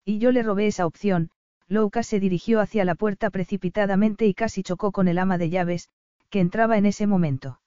Y 0.04 0.20
yo 0.20 0.30
le 0.30 0.44
robé 0.44 0.68
esa 0.68 0.86
opción, 0.86 1.30
Loukas 1.66 2.06
se 2.06 2.20
dirigió 2.20 2.60
hacia 2.60 2.84
la 2.84 2.94
puerta 2.94 3.28
precipitadamente 3.30 4.24
y 4.24 4.34
casi 4.34 4.62
chocó 4.62 4.92
con 4.92 5.08
el 5.08 5.18
ama 5.18 5.36
de 5.36 5.50
llaves, 5.50 5.88
que 6.30 6.38
entraba 6.38 6.78
en 6.78 6.86
ese 6.86 7.08
momento. 7.08 7.60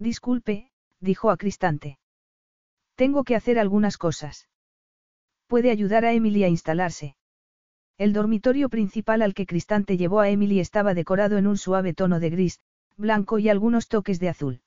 Disculpe, 0.00 0.67
dijo 1.00 1.30
a 1.30 1.36
Cristante. 1.36 1.98
Tengo 2.94 3.24
que 3.24 3.36
hacer 3.36 3.58
algunas 3.58 3.96
cosas. 3.96 4.48
Puede 5.46 5.70
ayudar 5.70 6.04
a 6.04 6.12
Emily 6.12 6.44
a 6.44 6.48
instalarse. 6.48 7.16
El 7.96 8.12
dormitorio 8.12 8.68
principal 8.68 9.22
al 9.22 9.34
que 9.34 9.46
Cristante 9.46 9.96
llevó 9.96 10.20
a 10.20 10.28
Emily 10.28 10.60
estaba 10.60 10.94
decorado 10.94 11.36
en 11.36 11.46
un 11.46 11.56
suave 11.56 11.94
tono 11.94 12.20
de 12.20 12.30
gris, 12.30 12.60
blanco 12.96 13.38
y 13.38 13.48
algunos 13.48 13.88
toques 13.88 14.20
de 14.20 14.28
azul. 14.28 14.60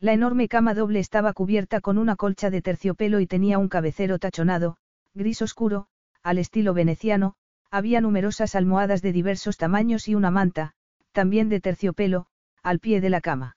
La 0.00 0.12
enorme 0.12 0.48
cama 0.48 0.74
doble 0.74 0.98
estaba 0.98 1.32
cubierta 1.32 1.80
con 1.80 1.96
una 1.96 2.16
colcha 2.16 2.50
de 2.50 2.60
terciopelo 2.60 3.20
y 3.20 3.26
tenía 3.26 3.58
un 3.58 3.68
cabecero 3.68 4.18
tachonado, 4.18 4.76
gris 5.14 5.40
oscuro, 5.42 5.86
al 6.22 6.38
estilo 6.38 6.74
veneciano, 6.74 7.34
había 7.70 8.00
numerosas 8.00 8.54
almohadas 8.54 9.00
de 9.00 9.12
diversos 9.12 9.56
tamaños 9.56 10.08
y 10.08 10.14
una 10.14 10.30
manta, 10.30 10.72
también 11.12 11.48
de 11.48 11.60
terciopelo, 11.60 12.26
al 12.62 12.80
pie 12.80 13.00
de 13.00 13.10
la 13.10 13.20
cama. 13.20 13.56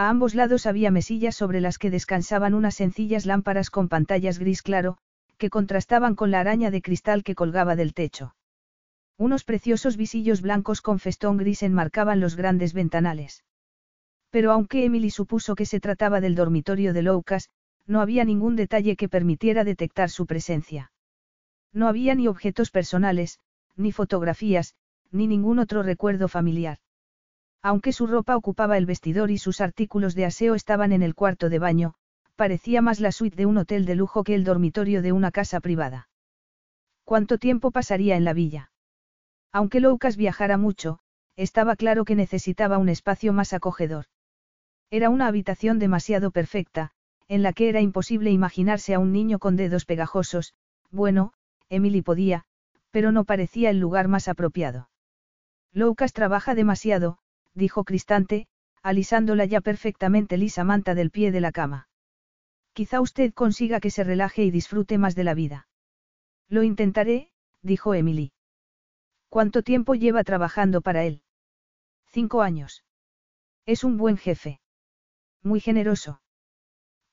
A 0.00 0.08
ambos 0.08 0.34
lados 0.34 0.64
había 0.64 0.90
mesillas 0.90 1.36
sobre 1.36 1.60
las 1.60 1.76
que 1.76 1.90
descansaban 1.90 2.54
unas 2.54 2.74
sencillas 2.74 3.26
lámparas 3.26 3.68
con 3.68 3.90
pantallas 3.90 4.38
gris 4.38 4.62
claro, 4.62 4.96
que 5.36 5.50
contrastaban 5.50 6.14
con 6.14 6.30
la 6.30 6.40
araña 6.40 6.70
de 6.70 6.80
cristal 6.80 7.22
que 7.22 7.34
colgaba 7.34 7.76
del 7.76 7.92
techo. 7.92 8.34
Unos 9.18 9.44
preciosos 9.44 9.98
visillos 9.98 10.40
blancos 10.40 10.80
con 10.80 11.00
festón 11.00 11.36
gris 11.36 11.62
enmarcaban 11.62 12.18
los 12.18 12.34
grandes 12.34 12.72
ventanales. 12.72 13.44
Pero 14.30 14.52
aunque 14.52 14.86
Emily 14.86 15.10
supuso 15.10 15.54
que 15.54 15.66
se 15.66 15.80
trataba 15.80 16.22
del 16.22 16.34
dormitorio 16.34 16.94
de 16.94 17.02
Loukas, 17.02 17.50
no 17.86 18.00
había 18.00 18.24
ningún 18.24 18.56
detalle 18.56 18.96
que 18.96 19.10
permitiera 19.10 19.64
detectar 19.64 20.08
su 20.08 20.24
presencia. 20.24 20.92
No 21.74 21.88
había 21.88 22.14
ni 22.14 22.26
objetos 22.26 22.70
personales, 22.70 23.38
ni 23.76 23.92
fotografías, 23.92 24.76
ni 25.10 25.26
ningún 25.26 25.58
otro 25.58 25.82
recuerdo 25.82 26.26
familiar. 26.26 26.78
Aunque 27.62 27.92
su 27.92 28.06
ropa 28.06 28.36
ocupaba 28.36 28.78
el 28.78 28.86
vestidor 28.86 29.30
y 29.30 29.38
sus 29.38 29.60
artículos 29.60 30.14
de 30.14 30.24
aseo 30.24 30.54
estaban 30.54 30.92
en 30.92 31.02
el 31.02 31.14
cuarto 31.14 31.48
de 31.48 31.58
baño, 31.58 31.94
parecía 32.36 32.80
más 32.80 33.00
la 33.00 33.12
suite 33.12 33.36
de 33.36 33.46
un 33.46 33.58
hotel 33.58 33.84
de 33.84 33.94
lujo 33.94 34.24
que 34.24 34.34
el 34.34 34.44
dormitorio 34.44 35.02
de 35.02 35.12
una 35.12 35.30
casa 35.30 35.60
privada. 35.60 36.08
¿Cuánto 37.04 37.38
tiempo 37.38 37.70
pasaría 37.70 38.16
en 38.16 38.24
la 38.24 38.32
villa? 38.32 38.70
Aunque 39.52 39.80
Loukas 39.80 40.16
viajara 40.16 40.56
mucho, 40.56 41.00
estaba 41.36 41.76
claro 41.76 42.04
que 42.04 42.14
necesitaba 42.14 42.78
un 42.78 42.88
espacio 42.88 43.32
más 43.32 43.52
acogedor. 43.52 44.06
Era 44.90 45.10
una 45.10 45.26
habitación 45.26 45.78
demasiado 45.78 46.30
perfecta, 46.30 46.92
en 47.28 47.42
la 47.42 47.52
que 47.52 47.68
era 47.68 47.80
imposible 47.80 48.30
imaginarse 48.30 48.94
a 48.94 48.98
un 48.98 49.12
niño 49.12 49.38
con 49.38 49.56
dedos 49.56 49.84
pegajosos, 49.84 50.54
bueno, 50.90 51.32
Emily 51.68 52.02
podía, 52.02 52.44
pero 52.90 53.12
no 53.12 53.24
parecía 53.24 53.70
el 53.70 53.78
lugar 53.78 54.08
más 54.08 54.28
apropiado. 54.28 54.88
Loukas 55.72 56.12
trabaja 56.12 56.54
demasiado, 56.54 57.18
dijo 57.54 57.84
Cristante, 57.84 58.46
alisando 58.82 59.34
la 59.34 59.44
ya 59.44 59.60
perfectamente 59.60 60.36
lisa 60.36 60.64
manta 60.64 60.94
del 60.94 61.10
pie 61.10 61.32
de 61.32 61.40
la 61.40 61.52
cama. 61.52 61.88
Quizá 62.72 63.00
usted 63.00 63.34
consiga 63.34 63.80
que 63.80 63.90
se 63.90 64.04
relaje 64.04 64.44
y 64.44 64.50
disfrute 64.50 64.96
más 64.98 65.14
de 65.14 65.24
la 65.24 65.34
vida. 65.34 65.68
Lo 66.48 66.62
intentaré, 66.62 67.30
dijo 67.62 67.94
Emily. 67.94 68.32
¿Cuánto 69.28 69.62
tiempo 69.62 69.94
lleva 69.94 70.24
trabajando 70.24 70.80
para 70.80 71.04
él? 71.04 71.22
Cinco 72.06 72.42
años. 72.42 72.84
Es 73.66 73.84
un 73.84 73.96
buen 73.96 74.16
jefe. 74.16 74.60
Muy 75.42 75.60
generoso. 75.60 76.20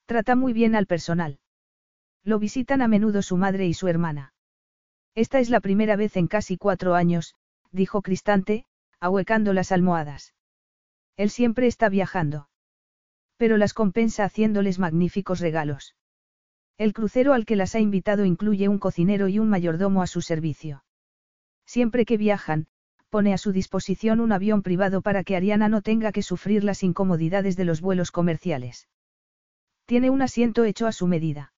Trata 0.06 0.36
muy 0.36 0.54
bien 0.54 0.76
al 0.76 0.88
personal. 0.88 1.40
Lo 2.24 2.40
visitan 2.40 2.82
a 2.82 2.88
menudo 2.88 3.22
su 3.22 3.38
madre 3.38 3.68
y 3.68 3.74
su 3.74 3.88
hermana. 3.88 4.34
Esta 5.16 5.40
es 5.40 5.50
la 5.50 5.60
primera 5.60 5.96
vez 5.96 6.16
en 6.18 6.28
casi 6.28 6.58
cuatro 6.58 6.96
años, 6.96 7.36
dijo 7.72 8.02
Cristante, 8.02 8.66
ahuecando 9.00 9.54
las 9.54 9.72
almohadas. 9.72 10.34
Él 11.16 11.30
siempre 11.30 11.68
está 11.68 11.90
viajando. 11.90 12.50
Pero 13.38 13.58
las 13.58 13.74
compensa 13.74 14.24
haciéndoles 14.24 14.80
magníficos 14.80 15.40
regalos. 15.40 15.96
El 16.78 16.94
crucero 16.94 17.34
al 17.34 17.46
que 17.46 17.56
las 17.56 17.76
ha 17.76 17.80
invitado 17.80 18.26
incluye 18.26 18.68
un 18.68 18.78
cocinero 18.78 19.28
y 19.28 19.40
un 19.40 19.50
mayordomo 19.50 20.02
a 20.02 20.08
su 20.08 20.22
servicio. 20.22 20.84
Siempre 21.66 22.06
que 22.06 22.18
viajan, 22.18 22.68
pone 23.10 23.34
a 23.34 23.38
su 23.38 23.52
disposición 23.52 24.20
un 24.20 24.32
avión 24.32 24.62
privado 24.62 25.02
para 25.02 25.24
que 25.24 25.36
Ariana 25.36 25.70
no 25.70 25.82
tenga 25.82 26.12
que 26.12 26.22
sufrir 26.22 26.64
las 26.64 26.84
incomodidades 26.84 27.56
de 27.56 27.66
los 27.66 27.82
vuelos 27.82 28.12
comerciales. 28.12 28.88
Tiene 29.86 30.10
un 30.10 30.22
asiento 30.22 30.66
hecho 30.66 30.86
a 30.86 30.92
su 30.92 31.08
medida. 31.08 31.54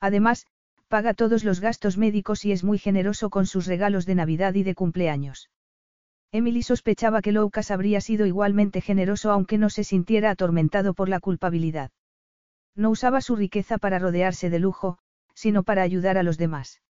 Además, 0.00 0.46
paga 0.88 1.14
todos 1.14 1.44
los 1.44 1.60
gastos 1.60 1.96
médicos 1.96 2.44
y 2.44 2.52
es 2.52 2.64
muy 2.64 2.78
generoso 2.78 3.30
con 3.30 3.46
sus 3.46 3.66
regalos 3.66 4.04
de 4.06 4.14
Navidad 4.14 4.54
y 4.54 4.62
de 4.62 4.74
cumpleaños. 4.74 5.48
Emily 6.34 6.64
sospechaba 6.64 7.22
que 7.22 7.30
Loukas 7.30 7.70
habría 7.70 8.00
sido 8.00 8.26
igualmente 8.26 8.80
generoso 8.80 9.30
aunque 9.30 9.56
no 9.56 9.70
se 9.70 9.84
sintiera 9.84 10.30
atormentado 10.30 10.92
por 10.92 11.08
la 11.08 11.20
culpabilidad. 11.20 11.92
No 12.74 12.90
usaba 12.90 13.20
su 13.20 13.36
riqueza 13.36 13.78
para 13.78 14.00
rodearse 14.00 14.50
de 14.50 14.58
lujo, 14.58 14.98
sino 15.36 15.62
para 15.62 15.82
ayudar 15.82 16.18
a 16.18 16.24
los 16.24 16.36
demás. 16.36 16.82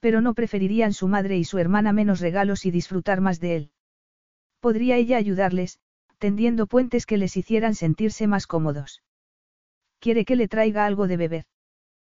Pero 0.00 0.20
no 0.20 0.34
preferirían 0.34 0.94
su 0.94 1.06
madre 1.06 1.36
y 1.36 1.44
su 1.44 1.58
hermana 1.58 1.92
menos 1.92 2.18
regalos 2.18 2.66
y 2.66 2.72
disfrutar 2.72 3.20
más 3.20 3.38
de 3.38 3.54
él. 3.54 3.70
Podría 4.58 4.96
ella 4.96 5.16
ayudarles, 5.16 5.78
tendiendo 6.18 6.66
puentes 6.66 7.06
que 7.06 7.18
les 7.18 7.36
hicieran 7.36 7.76
sentirse 7.76 8.26
más 8.26 8.48
cómodos. 8.48 9.04
¿Quiere 10.00 10.24
que 10.24 10.34
le 10.34 10.48
traiga 10.48 10.86
algo 10.86 11.06
de 11.06 11.16
beber? 11.16 11.44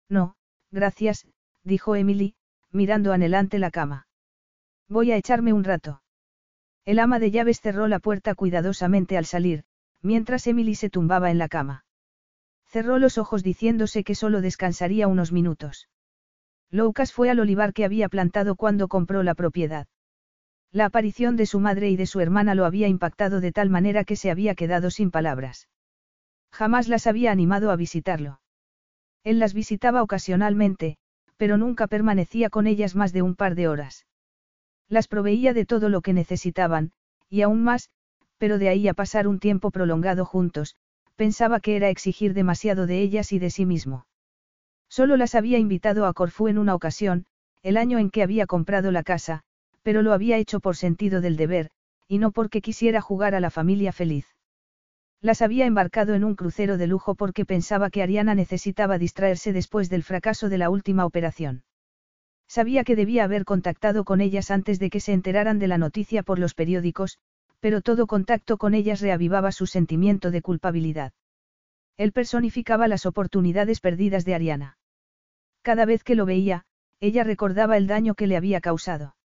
No, 0.09 0.37
gracias, 0.71 1.27
dijo 1.65 1.97
Emily, 1.97 2.37
mirando 2.71 3.13
anhelante 3.13 3.59
la 3.59 3.73
cama. 3.73 4.07
Voy 4.89 5.11
a 5.11 5.17
echarme 5.17 5.53
un 5.53 5.65
rato. 5.65 6.03
El 6.87 7.01
ama 7.01 7.19
de 7.19 7.33
llaves 7.33 7.61
cerró 7.61 7.89
la 7.89 7.99
puerta 7.99 8.37
cuidadosamente 8.37 9.19
al 9.19 9.27
salir, 9.27 9.65
mientras 10.03 10.47
Emily 10.47 10.77
se 10.77 10.89
tumbaba 10.89 11.33
en 11.33 11.39
la 11.39 11.49
cama. 11.49 11.85
Cerró 12.65 12.99
los 12.99 13.19
ojos 13.19 13.43
diciéndose 13.43 14.05
que 14.05 14.15
solo 14.15 14.41
descansaría 14.41 15.09
unos 15.09 15.33
minutos. 15.33 15.89
Loukas 16.71 17.13
fue 17.13 17.29
al 17.29 17.41
olivar 17.41 17.73
que 17.73 17.85
había 17.85 18.09
plantado 18.09 18.55
cuando 18.55 18.87
compró 18.87 19.25
la 19.25 19.35
propiedad. 19.35 19.89
La 20.71 20.85
aparición 20.85 21.37
de 21.37 21.47
su 21.47 21.59
madre 21.59 21.91
y 21.91 21.97
de 21.97 22.07
su 22.07 22.21
hermana 22.21 22.55
lo 22.55 22.65
había 22.65 22.87
impactado 22.87 23.41
de 23.41 23.51
tal 23.51 23.69
manera 23.69 24.05
que 24.05 24.15
se 24.15 24.31
había 24.31 24.55
quedado 24.55 24.91
sin 24.91 25.11
palabras. 25.11 25.69
Jamás 26.53 26.87
las 26.87 27.09
había 27.09 27.33
animado 27.33 27.73
a 27.73 27.77
visitarlo. 27.77 28.41
Él 29.25 29.41
las 29.41 29.55
visitaba 29.55 30.03
ocasionalmente, 30.05 30.99
pero 31.37 31.57
nunca 31.57 31.89
permanecía 31.89 32.49
con 32.49 32.69
ellas 32.69 32.95
más 32.95 33.13
de 33.13 33.23
un 33.23 33.35
par 33.35 33.57
de 33.57 33.67
horas. 33.67 34.07
Las 34.89 35.09
proveía 35.09 35.53
de 35.53 35.67
todo 35.67 35.89
lo 35.89 36.01
que 36.01 36.13
necesitaban, 36.13 36.93
y 37.29 37.43
aún 37.43 37.63
más, 37.63 37.91
pero 38.39 38.59
de 38.59 38.69
ahí 38.69 38.89
a 38.89 38.95
pasar 38.95 39.27
un 39.27 39.41
tiempo 39.41 39.71
prolongado 39.71 40.25
juntos, 40.25 40.77
pensaba 41.17 41.61
que 41.61 41.77
era 41.77 41.89
exigir 41.89 42.35
demasiado 42.35 42.87
de 42.87 43.01
ellas 43.01 43.33
y 43.33 43.39
de 43.39 43.51
sí 43.51 43.67
mismo. 43.67 44.07
Solo 44.89 45.17
las 45.17 45.35
había 45.35 45.59
invitado 45.59 46.07
a 46.07 46.13
Corfú 46.13 46.49
en 46.49 46.59
una 46.59 46.75
ocasión, 46.75 47.27
el 47.63 47.77
año 47.77 47.99
en 47.99 48.11
que 48.11 48.23
había 48.23 48.47
comprado 48.47 48.93
la 48.93 49.03
casa, 49.03 49.43
pero 49.83 50.03
lo 50.03 50.13
había 50.13 50.37
hecho 50.37 50.61
por 50.61 50.77
sentido 50.77 51.21
del 51.21 51.37
deber, 51.37 51.71
y 52.07 52.19
no 52.19 52.31
porque 52.31 52.61
quisiera 52.61 53.01
jugar 53.01 53.35
a 53.35 53.41
la 53.41 53.51
familia 53.51 53.93
feliz. 53.93 54.27
Las 55.21 55.43
había 55.43 55.67
embarcado 55.67 56.15
en 56.15 56.23
un 56.23 56.37
crucero 56.37 56.77
de 56.77 56.87
lujo 56.87 57.15
porque 57.15 57.45
pensaba 57.45 57.91
que 57.91 58.03
Ariana 58.03 58.35
necesitaba 58.35 58.99
distraerse 58.99 59.53
después 59.53 59.89
del 59.89 60.05
fracaso 60.05 60.49
de 60.49 60.59
la 60.59 60.71
última 60.71 61.05
operación. 61.05 61.65
Sabía 62.49 62.85
que 62.85 62.97
debía 62.97 63.25
haber 63.25 63.45
contactado 63.45 64.05
con 64.05 64.21
ellas 64.21 64.51
antes 64.51 64.79
de 64.79 64.91
que 64.91 65.01
se 65.01 65.13
enteraran 65.13 65.59
de 65.59 65.69
la 65.69 65.79
noticia 65.79 66.23
por 66.23 66.39
los 66.39 66.55
periódicos, 66.55 67.19
pero 67.61 67.81
todo 67.81 68.07
contacto 68.07 68.57
con 68.57 68.75
ellas 68.75 69.01
reavivaba 69.01 69.53
su 69.53 69.67
sentimiento 69.67 70.31
de 70.31 70.43
culpabilidad. 70.43 71.13
Él 71.97 72.13
personificaba 72.13 72.89
las 72.89 73.07
oportunidades 73.07 73.81
perdidas 73.81 74.25
de 74.25 74.35
Ariana. 74.35 74.79
Cada 75.63 75.85
vez 75.85 76.05
que 76.05 76.15
lo 76.15 76.27
veía, 76.27 76.65
ella 77.01 77.25
recordaba 77.25 77.77
el 77.77 77.87
daño 77.87 78.15
que 78.15 78.27
le 78.27 78.37
había 78.37 78.61
causado. 78.61 79.17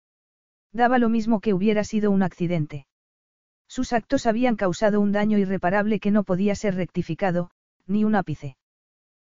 Daba 0.73 0.99
lo 0.99 1.09
mismo 1.09 1.41
que 1.41 1.53
hubiera 1.53 1.85
sido 1.85 2.11
un 2.11 2.23
accidente. 2.23 2.87
Sus 3.69 3.93
actos 3.93 4.27
habían 4.27 4.57
causado 4.57 5.01
un 5.01 5.13
daño 5.13 5.39
irreparable 5.39 6.01
que 6.01 6.11
no 6.11 6.25
podía 6.25 6.55
ser 6.55 6.75
rectificado, 6.75 7.51
ni 7.87 8.05
un 8.05 8.15
ápice. 8.15 8.57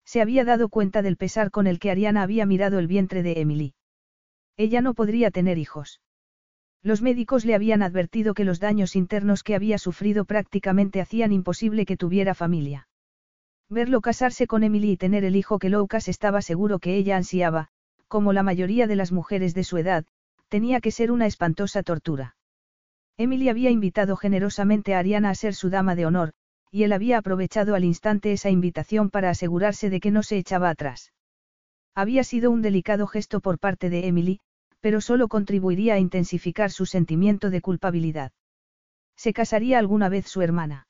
Se 0.05 0.21
había 0.21 0.45
dado 0.45 0.69
cuenta 0.69 1.03
del 1.03 1.17
pesar 1.17 1.51
con 1.51 1.67
el 1.67 1.79
que 1.79 1.91
Ariana 1.91 2.23
había 2.23 2.45
mirado 2.45 2.79
el 2.79 2.87
vientre 2.87 3.23
de 3.23 3.41
Emily. 3.41 3.76
Ella 4.57 4.81
no 4.81 4.95
podría 4.95 5.31
tener 5.31 5.59
hijos. 5.59 6.01
Los 6.83 7.03
médicos 7.03 7.45
le 7.45 7.55
habían 7.55 7.83
advertido 7.83 8.33
que 8.33 8.45
los 8.45 8.61
daños 8.61 8.97
internos 8.97 9.43
que 9.43 9.55
había 9.55 9.79
sufrido 9.79 10.25
prácticamente 10.25 11.01
hacían 11.01 11.33
imposible 11.33 11.85
que 11.85 11.97
tuviera 11.97 12.35
familia. 12.35 12.89
Verlo 13.69 14.01
casarse 14.01 14.47
con 14.47 14.63
Emily 14.63 14.93
y 14.93 14.97
tener 14.97 15.25
el 15.25 15.35
hijo 15.35 15.59
que 15.59 15.69
Lucas 15.69 16.09
estaba 16.09 16.41
seguro 16.43 16.79
que 16.79 16.97
ella 16.97 17.17
ansiaba, 17.17 17.69
como 18.07 18.33
la 18.33 18.45
mayoría 18.45 18.87
de 18.87 18.97
las 18.97 19.11
mujeres 19.11 19.55
de 19.55 19.65
su 19.65 19.79
edad, 19.79 20.05
tenía 20.49 20.81
que 20.81 20.93
ser 20.93 21.11
una 21.11 21.27
espantosa 21.27 21.83
tortura. 21.83 22.37
Emily 23.17 23.49
había 23.49 23.71
invitado 23.71 24.17
generosamente 24.17 24.95
a 24.95 25.01
Ariana 25.01 25.31
a 25.31 25.35
ser 25.35 25.55
su 25.55 25.71
dama 25.71 25.97
de 25.97 26.07
honor, 26.07 26.33
y 26.71 26.85
él 26.85 26.93
había 26.93 27.19
aprovechado 27.19 27.75
al 27.75 27.85
instante 27.85 28.33
esa 28.33 28.51
invitación 28.51 29.11
para 29.11 29.31
asegurarse 29.31 29.91
de 29.91 30.01
que 30.01 30.11
no 30.11 30.23
se 30.23 30.37
echaba 30.37 30.71
atrás. 30.71 31.13
Había 31.97 32.25
sido 32.25 32.51
un 32.51 32.61
delicado 32.61 33.07
gesto 33.07 33.41
por 33.41 33.59
parte 33.59 33.89
de 33.89 34.07
Emily, 34.07 34.41
pero 34.81 35.01
solo 35.01 35.29
contribuiría 35.29 35.95
a 35.95 35.99
intensificar 35.99 36.71
su 36.71 36.85
sentimiento 36.85 37.49
de 37.49 37.63
culpabilidad. 37.63 38.33
¿Se 39.17 39.33
casaría 39.33 39.79
alguna 39.79 40.11
vez 40.11 40.29
su 40.29 40.43
hermana? 40.43 40.89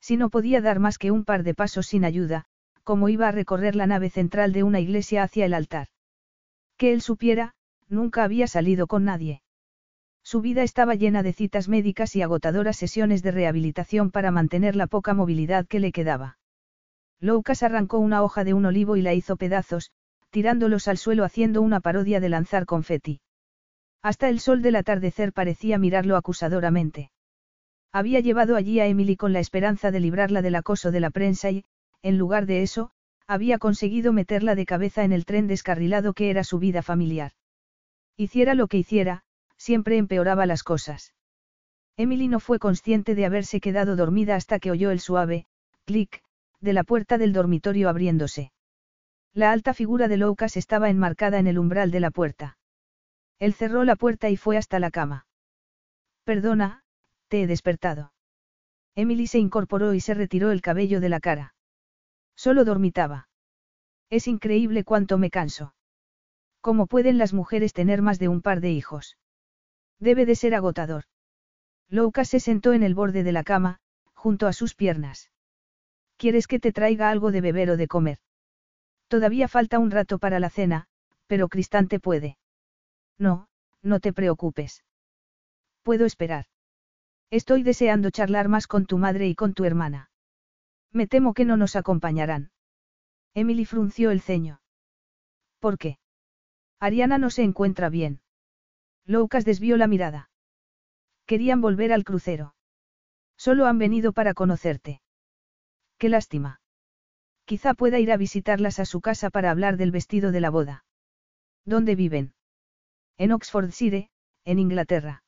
Si 0.00 0.18
no 0.18 0.28
podía 0.28 0.60
dar 0.60 0.80
más 0.80 0.98
que 0.98 1.10
un 1.10 1.24
par 1.24 1.44
de 1.44 1.54
pasos 1.54 1.86
sin 1.86 2.04
ayuda, 2.04 2.44
¿cómo 2.84 3.08
iba 3.08 3.26
a 3.26 3.32
recorrer 3.32 3.74
la 3.74 3.86
nave 3.86 4.10
central 4.10 4.52
de 4.52 4.64
una 4.64 4.80
iglesia 4.80 5.22
hacia 5.22 5.46
el 5.46 5.54
altar? 5.54 5.88
Que 6.76 6.92
él 6.92 7.00
supiera, 7.00 7.54
nunca 7.88 8.22
había 8.22 8.46
salido 8.48 8.86
con 8.86 9.04
nadie. 9.04 9.40
Su 10.22 10.42
vida 10.42 10.62
estaba 10.62 10.94
llena 10.94 11.22
de 11.22 11.32
citas 11.32 11.70
médicas 11.70 12.14
y 12.16 12.20
agotadoras 12.20 12.76
sesiones 12.76 13.22
de 13.22 13.30
rehabilitación 13.30 14.10
para 14.10 14.30
mantener 14.30 14.76
la 14.76 14.88
poca 14.88 15.14
movilidad 15.14 15.66
que 15.66 15.80
le 15.80 15.90
quedaba. 15.90 16.36
Loukas 17.18 17.62
arrancó 17.62 17.98
una 17.98 18.22
hoja 18.22 18.44
de 18.44 18.52
un 18.52 18.66
olivo 18.66 18.96
y 18.96 19.02
la 19.02 19.14
hizo 19.14 19.38
pedazos, 19.38 19.90
tirándolos 20.30 20.88
al 20.88 20.98
suelo 20.98 21.24
haciendo 21.24 21.62
una 21.62 21.80
parodia 21.80 22.20
de 22.20 22.28
lanzar 22.28 22.66
confeti. 22.66 23.20
Hasta 24.02 24.28
el 24.28 24.40
sol 24.40 24.62
del 24.62 24.76
atardecer 24.76 25.32
parecía 25.32 25.78
mirarlo 25.78 26.16
acusadoramente. 26.16 27.10
Había 27.92 28.20
llevado 28.20 28.56
allí 28.56 28.80
a 28.80 28.86
Emily 28.86 29.16
con 29.16 29.32
la 29.32 29.40
esperanza 29.40 29.90
de 29.90 30.00
librarla 30.00 30.42
del 30.42 30.54
acoso 30.54 30.90
de 30.90 31.00
la 31.00 31.10
prensa 31.10 31.50
y, 31.50 31.64
en 32.02 32.18
lugar 32.18 32.46
de 32.46 32.62
eso, 32.62 32.90
había 33.26 33.58
conseguido 33.58 34.12
meterla 34.12 34.54
de 34.54 34.66
cabeza 34.66 35.04
en 35.04 35.12
el 35.12 35.24
tren 35.24 35.46
descarrilado 35.46 36.12
que 36.12 36.30
era 36.30 36.44
su 36.44 36.58
vida 36.58 36.82
familiar. 36.82 37.32
Hiciera 38.16 38.54
lo 38.54 38.68
que 38.68 38.78
hiciera, 38.78 39.22
siempre 39.56 39.96
empeoraba 39.96 40.46
las 40.46 40.62
cosas. 40.62 41.14
Emily 41.96 42.28
no 42.28 42.40
fue 42.40 42.58
consciente 42.58 43.14
de 43.14 43.26
haberse 43.26 43.60
quedado 43.60 43.96
dormida 43.96 44.36
hasta 44.36 44.60
que 44.60 44.70
oyó 44.70 44.90
el 44.90 45.00
suave, 45.00 45.46
clic, 45.84 46.22
de 46.60 46.72
la 46.72 46.84
puerta 46.84 47.18
del 47.18 47.32
dormitorio 47.32 47.88
abriéndose. 47.88 48.52
La 49.34 49.52
alta 49.52 49.74
figura 49.74 50.08
de 50.08 50.16
Loukas 50.16 50.56
estaba 50.56 50.90
enmarcada 50.90 51.38
en 51.38 51.46
el 51.46 51.58
umbral 51.58 51.90
de 51.90 52.00
la 52.00 52.10
puerta. 52.10 52.58
Él 53.38 53.54
cerró 53.54 53.84
la 53.84 53.96
puerta 53.96 54.30
y 54.30 54.36
fue 54.36 54.56
hasta 54.56 54.78
la 54.78 54.90
cama. 54.90 55.26
Perdona, 56.24 56.82
te 57.28 57.42
he 57.42 57.46
despertado. 57.46 58.12
Emily 58.94 59.26
se 59.26 59.38
incorporó 59.38 59.94
y 59.94 60.00
se 60.00 60.14
retiró 60.14 60.50
el 60.50 60.60
cabello 60.60 61.00
de 61.00 61.08
la 61.08 61.20
cara. 61.20 61.54
Solo 62.34 62.64
dormitaba. 62.64 63.28
Es 64.10 64.26
increíble 64.26 64.84
cuánto 64.84 65.18
me 65.18 65.30
canso. 65.30 65.74
¿Cómo 66.60 66.86
pueden 66.86 67.18
las 67.18 67.32
mujeres 67.32 67.72
tener 67.72 68.02
más 68.02 68.18
de 68.18 68.28
un 68.28 68.42
par 68.42 68.60
de 68.60 68.72
hijos? 68.72 69.16
Debe 70.00 70.26
de 70.26 70.34
ser 70.34 70.54
agotador. 70.54 71.04
Loukas 71.88 72.28
se 72.28 72.40
sentó 72.40 72.72
en 72.72 72.82
el 72.82 72.94
borde 72.94 73.22
de 73.22 73.32
la 73.32 73.44
cama, 73.44 73.78
junto 74.14 74.46
a 74.46 74.52
sus 74.52 74.74
piernas. 74.74 75.30
¿Quieres 76.16 76.46
que 76.46 76.58
te 76.58 76.72
traiga 76.72 77.10
algo 77.10 77.30
de 77.30 77.40
beber 77.40 77.70
o 77.70 77.76
de 77.76 77.86
comer? 77.86 78.18
Todavía 79.08 79.48
falta 79.48 79.78
un 79.78 79.90
rato 79.90 80.18
para 80.18 80.38
la 80.38 80.50
cena, 80.50 80.86
pero 81.26 81.48
Cristante 81.48 81.98
puede. 81.98 82.38
No, 83.18 83.48
no 83.82 84.00
te 84.00 84.12
preocupes. 84.12 84.84
Puedo 85.82 86.04
esperar. 86.04 86.46
Estoy 87.30 87.62
deseando 87.62 88.10
charlar 88.10 88.48
más 88.48 88.66
con 88.66 88.86
tu 88.86 88.98
madre 88.98 89.26
y 89.28 89.34
con 89.34 89.54
tu 89.54 89.64
hermana. 89.64 90.10
Me 90.92 91.06
temo 91.06 91.34
que 91.34 91.44
no 91.44 91.56
nos 91.56 91.76
acompañarán. 91.76 92.50
Emily 93.34 93.64
frunció 93.64 94.10
el 94.10 94.20
ceño. 94.20 94.60
¿Por 95.58 95.78
qué? 95.78 95.98
Ariana 96.80 97.18
no 97.18 97.30
se 97.30 97.42
encuentra 97.42 97.88
bien. 97.88 98.20
Lucas 99.04 99.44
desvió 99.44 99.76
la 99.76 99.86
mirada. 99.86 100.30
Querían 101.26 101.60
volver 101.60 101.92
al 101.92 102.04
crucero. 102.04 102.54
Solo 103.36 103.66
han 103.66 103.78
venido 103.78 104.12
para 104.12 104.34
conocerte. 104.34 105.02
Qué 105.98 106.08
lástima. 106.08 106.57
Quizá 107.48 107.72
pueda 107.72 107.98
ir 107.98 108.12
a 108.12 108.18
visitarlas 108.18 108.78
a 108.78 108.84
su 108.84 109.00
casa 109.00 109.30
para 109.30 109.50
hablar 109.50 109.78
del 109.78 109.90
vestido 109.90 110.32
de 110.32 110.40
la 110.40 110.50
boda. 110.50 110.84
¿Dónde 111.64 111.96
viven? 111.96 112.34
En 113.16 113.32
Oxfordshire, 113.32 114.10
en 114.44 114.58
Inglaterra. 114.58 115.22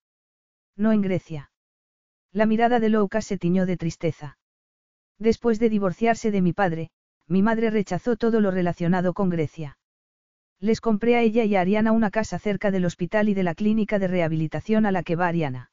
No 0.76 0.92
en 0.92 1.00
Grecia. 1.00 1.50
La 2.30 2.44
mirada 2.44 2.78
de 2.78 2.90
Loukas 2.90 3.24
se 3.24 3.38
tiñó 3.38 3.64
de 3.64 3.78
tristeza. 3.78 4.36
Después 5.18 5.58
de 5.58 5.70
divorciarse 5.70 6.30
de 6.30 6.42
mi 6.42 6.52
padre, 6.52 6.90
mi 7.26 7.40
madre 7.40 7.70
rechazó 7.70 8.16
todo 8.16 8.42
lo 8.42 8.50
relacionado 8.50 9.14
con 9.14 9.30
Grecia. 9.30 9.78
Les 10.58 10.82
compré 10.82 11.16
a 11.16 11.22
ella 11.22 11.44
y 11.44 11.56
a 11.56 11.62
Ariana 11.62 11.90
una 11.90 12.10
casa 12.10 12.38
cerca 12.38 12.70
del 12.70 12.84
hospital 12.84 13.30
y 13.30 13.34
de 13.34 13.44
la 13.44 13.54
clínica 13.54 13.98
de 13.98 14.08
rehabilitación 14.08 14.84
a 14.84 14.92
la 14.92 15.02
que 15.02 15.16
va 15.16 15.28
Ariana. 15.28 15.70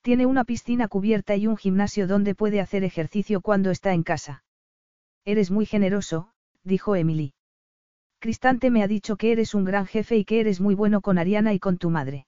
Tiene 0.00 0.24
una 0.24 0.44
piscina 0.44 0.88
cubierta 0.88 1.36
y 1.36 1.46
un 1.46 1.58
gimnasio 1.58 2.06
donde 2.06 2.34
puede 2.34 2.62
hacer 2.62 2.82
ejercicio 2.82 3.42
cuando 3.42 3.70
está 3.70 3.92
en 3.92 4.04
casa. 4.04 4.42
Eres 5.24 5.50
muy 5.50 5.66
generoso, 5.66 6.32
dijo 6.64 6.96
Emily. 6.96 7.34
Cristante 8.18 8.70
me 8.70 8.82
ha 8.82 8.88
dicho 8.88 9.16
que 9.16 9.32
eres 9.32 9.54
un 9.54 9.64
gran 9.64 9.86
jefe 9.86 10.16
y 10.16 10.24
que 10.24 10.40
eres 10.40 10.60
muy 10.60 10.74
bueno 10.74 11.00
con 11.00 11.18
Ariana 11.18 11.54
y 11.54 11.58
con 11.58 11.78
tu 11.78 11.90
madre. 11.90 12.26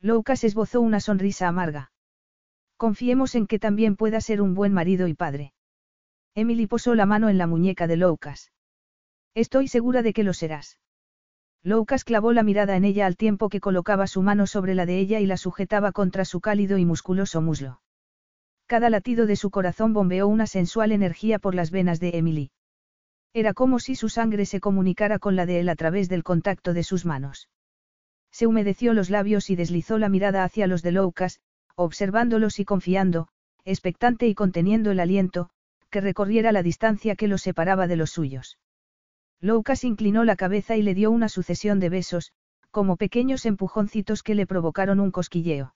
Lucas 0.00 0.42
esbozó 0.44 0.80
una 0.80 1.00
sonrisa 1.00 1.48
amarga. 1.48 1.92
Confiemos 2.76 3.34
en 3.34 3.46
que 3.46 3.58
también 3.58 3.96
pueda 3.96 4.20
ser 4.20 4.40
un 4.42 4.54
buen 4.54 4.72
marido 4.72 5.06
y 5.06 5.14
padre. 5.14 5.52
Emily 6.34 6.66
posó 6.66 6.94
la 6.94 7.06
mano 7.06 7.28
en 7.28 7.38
la 7.38 7.46
muñeca 7.46 7.86
de 7.86 7.96
Lucas. 7.96 8.52
Estoy 9.34 9.68
segura 9.68 10.02
de 10.02 10.12
que 10.12 10.24
lo 10.24 10.32
serás. 10.32 10.78
Lucas 11.62 12.04
clavó 12.04 12.32
la 12.32 12.42
mirada 12.42 12.76
en 12.76 12.84
ella 12.84 13.06
al 13.06 13.16
tiempo 13.16 13.48
que 13.48 13.60
colocaba 13.60 14.06
su 14.06 14.22
mano 14.22 14.46
sobre 14.46 14.74
la 14.74 14.86
de 14.86 14.98
ella 14.98 15.20
y 15.20 15.26
la 15.26 15.36
sujetaba 15.36 15.92
contra 15.92 16.24
su 16.24 16.40
cálido 16.40 16.78
y 16.78 16.84
musculoso 16.84 17.40
muslo. 17.40 17.80
Cada 18.72 18.88
latido 18.88 19.26
de 19.26 19.36
su 19.36 19.50
corazón 19.50 19.92
bombeó 19.92 20.26
una 20.26 20.46
sensual 20.46 20.92
energía 20.92 21.38
por 21.38 21.54
las 21.54 21.70
venas 21.70 22.00
de 22.00 22.12
Emily. 22.14 22.52
Era 23.34 23.52
como 23.52 23.78
si 23.78 23.94
su 23.94 24.08
sangre 24.08 24.46
se 24.46 24.60
comunicara 24.60 25.18
con 25.18 25.36
la 25.36 25.44
de 25.44 25.60
él 25.60 25.68
a 25.68 25.76
través 25.76 26.08
del 26.08 26.22
contacto 26.22 26.72
de 26.72 26.82
sus 26.82 27.04
manos. 27.04 27.50
Se 28.30 28.46
humedeció 28.46 28.94
los 28.94 29.10
labios 29.10 29.50
y 29.50 29.56
deslizó 29.56 29.98
la 29.98 30.08
mirada 30.08 30.42
hacia 30.42 30.66
los 30.66 30.80
de 30.80 30.92
Loukas, 30.92 31.42
observándolos 31.74 32.58
y 32.60 32.64
confiando, 32.64 33.28
expectante 33.66 34.26
y 34.26 34.34
conteniendo 34.34 34.90
el 34.90 35.00
aliento, 35.00 35.50
que 35.90 36.00
recorriera 36.00 36.50
la 36.50 36.62
distancia 36.62 37.14
que 37.14 37.28
los 37.28 37.42
separaba 37.42 37.86
de 37.86 37.96
los 37.96 38.08
suyos. 38.08 38.58
Loukas 39.38 39.84
inclinó 39.84 40.24
la 40.24 40.36
cabeza 40.36 40.76
y 40.76 40.82
le 40.82 40.94
dio 40.94 41.10
una 41.10 41.28
sucesión 41.28 41.78
de 41.78 41.90
besos, 41.90 42.32
como 42.70 42.96
pequeños 42.96 43.44
empujoncitos 43.44 44.22
que 44.22 44.34
le 44.34 44.46
provocaron 44.46 44.98
un 44.98 45.10
cosquilleo. 45.10 45.74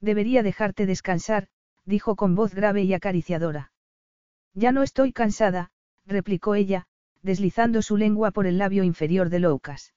Debería 0.00 0.42
dejarte 0.42 0.86
descansar, 0.86 1.48
dijo 1.86 2.16
con 2.16 2.34
voz 2.34 2.54
grave 2.54 2.82
y 2.82 2.92
acariciadora. 2.92 3.72
Ya 4.54 4.72
no 4.72 4.82
estoy 4.82 5.12
cansada, 5.12 5.70
replicó 6.04 6.54
ella, 6.54 6.86
deslizando 7.22 7.80
su 7.82 7.96
lengua 7.96 8.32
por 8.32 8.46
el 8.46 8.58
labio 8.58 8.84
inferior 8.84 9.30
de 9.30 9.38
Loukas. 9.40 9.94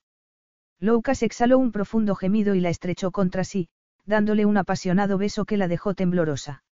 Loukas 0.79 1.23
exhaló 1.23 1.57
un 1.57 1.71
profundo 1.71 2.15
gemido 2.15 2.55
y 2.55 2.61
la 2.61 2.69
estrechó 2.69 3.11
contra 3.11 3.43
sí, 3.43 3.69
dándole 4.05 4.45
un 4.45 4.57
apasionado 4.57 5.17
beso 5.17 5.45
que 5.45 5.57
la 5.57 5.67
dejó 5.67 5.93
temblorosa. 5.93 6.63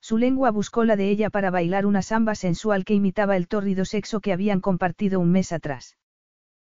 Su 0.00 0.18
lengua 0.18 0.50
buscó 0.50 0.84
la 0.84 0.96
de 0.96 1.10
ella 1.10 1.30
para 1.30 1.50
bailar 1.50 1.84
una 1.84 2.02
samba 2.02 2.34
sensual 2.34 2.84
que 2.84 2.94
imitaba 2.94 3.36
el 3.36 3.48
tórrido 3.48 3.84
sexo 3.84 4.20
que 4.20 4.32
habían 4.32 4.60
compartido 4.60 5.20
un 5.20 5.32
mes 5.32 5.52
atrás. 5.52 5.96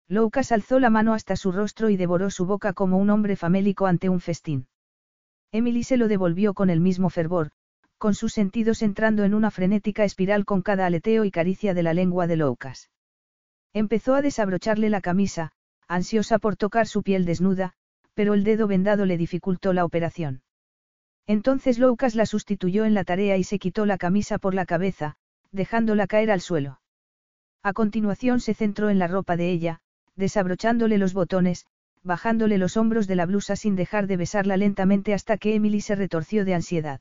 Loukas 0.08 0.52
alzó 0.52 0.78
la 0.78 0.90
mano 0.90 1.14
hasta 1.14 1.34
su 1.34 1.50
rostro 1.50 1.90
y 1.90 1.96
devoró 1.96 2.30
su 2.30 2.46
boca 2.46 2.72
como 2.72 2.98
un 2.98 3.10
hombre 3.10 3.36
famélico 3.36 3.86
ante 3.86 4.08
un 4.08 4.20
festín. 4.20 4.68
Emily 5.50 5.82
se 5.82 5.96
lo 5.96 6.08
devolvió 6.08 6.54
con 6.54 6.70
el 6.70 6.80
mismo 6.80 7.10
fervor, 7.10 7.50
con 7.98 8.14
sus 8.14 8.32
sentidos 8.32 8.82
entrando 8.82 9.24
en 9.24 9.34
una 9.34 9.50
frenética 9.50 10.04
espiral 10.04 10.44
con 10.44 10.62
cada 10.62 10.86
aleteo 10.86 11.24
y 11.24 11.30
caricia 11.30 11.74
de 11.74 11.82
la 11.82 11.94
lengua 11.94 12.26
de 12.26 12.36
Loukas. 12.36 12.90
Empezó 13.72 14.14
a 14.14 14.22
desabrocharle 14.22 14.90
la 14.90 15.00
camisa, 15.00 15.52
ansiosa 15.88 16.38
por 16.38 16.56
tocar 16.56 16.86
su 16.86 17.02
piel 17.02 17.24
desnuda, 17.24 17.74
pero 18.14 18.34
el 18.34 18.44
dedo 18.44 18.66
vendado 18.66 19.06
le 19.06 19.16
dificultó 19.16 19.72
la 19.72 19.84
operación. 19.84 20.42
Entonces 21.26 21.78
Loukas 21.78 22.14
la 22.14 22.26
sustituyó 22.26 22.84
en 22.84 22.94
la 22.94 23.04
tarea 23.04 23.36
y 23.36 23.44
se 23.44 23.58
quitó 23.58 23.86
la 23.86 23.98
camisa 23.98 24.38
por 24.38 24.54
la 24.54 24.66
cabeza, 24.66 25.16
dejándola 25.52 26.06
caer 26.06 26.30
al 26.30 26.40
suelo. 26.40 26.80
A 27.62 27.72
continuación 27.72 28.40
se 28.40 28.54
centró 28.54 28.90
en 28.90 28.98
la 28.98 29.08
ropa 29.08 29.36
de 29.36 29.50
ella, 29.50 29.80
desabrochándole 30.16 30.98
los 30.98 31.14
botones, 31.14 31.66
bajándole 32.02 32.58
los 32.58 32.76
hombros 32.76 33.06
de 33.06 33.16
la 33.16 33.26
blusa 33.26 33.56
sin 33.56 33.74
dejar 33.74 34.06
de 34.06 34.18
besarla 34.18 34.56
lentamente 34.58 35.14
hasta 35.14 35.38
que 35.38 35.54
Emily 35.54 35.80
se 35.80 35.94
retorció 35.94 36.44
de 36.44 36.54
ansiedad. 36.54 37.00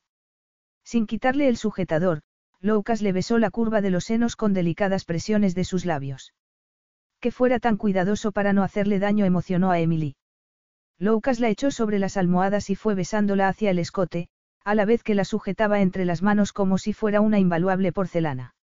Sin 0.83 1.07
quitarle 1.07 1.47
el 1.47 1.57
sujetador, 1.57 2.21
Loukas 2.59 3.01
le 3.01 3.11
besó 3.11 3.39
la 3.39 3.51
curva 3.51 3.81
de 3.81 3.89
los 3.89 4.05
senos 4.05 4.35
con 4.35 4.53
delicadas 4.53 5.05
presiones 5.05 5.55
de 5.55 5.63
sus 5.63 5.85
labios. 5.85 6.33
Que 7.19 7.31
fuera 7.31 7.59
tan 7.59 7.77
cuidadoso 7.77 8.31
para 8.31 8.53
no 8.53 8.63
hacerle 8.63 8.99
daño 8.99 9.25
emocionó 9.25 9.71
a 9.71 9.79
Emily. 9.79 10.15
Loukas 10.99 11.39
la 11.39 11.49
echó 11.49 11.71
sobre 11.71 11.99
las 11.99 12.17
almohadas 12.17 12.69
y 12.69 12.75
fue 12.75 12.95
besándola 12.95 13.47
hacia 13.47 13.71
el 13.71 13.79
escote, 13.79 14.29
a 14.63 14.75
la 14.75 14.85
vez 14.85 15.03
que 15.03 15.15
la 15.15 15.25
sujetaba 15.25 15.81
entre 15.81 16.05
las 16.05 16.21
manos 16.21 16.53
como 16.53 16.77
si 16.77 16.93
fuera 16.93 17.21
una 17.21 17.39
invaluable 17.39 17.91
porcelana. 17.91 18.55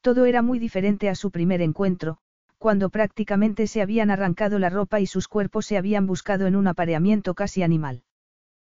Todo 0.00 0.26
era 0.26 0.42
muy 0.42 0.58
diferente 0.58 1.08
a 1.08 1.14
su 1.14 1.30
primer 1.30 1.62
encuentro, 1.62 2.18
cuando 2.58 2.90
prácticamente 2.90 3.66
se 3.66 3.80
habían 3.80 4.10
arrancado 4.10 4.58
la 4.58 4.70
ropa 4.70 5.00
y 5.00 5.06
sus 5.06 5.28
cuerpos 5.28 5.66
se 5.66 5.78
habían 5.78 6.06
buscado 6.06 6.46
en 6.46 6.56
un 6.56 6.66
apareamiento 6.66 7.34
casi 7.34 7.62
animal. 7.62 8.02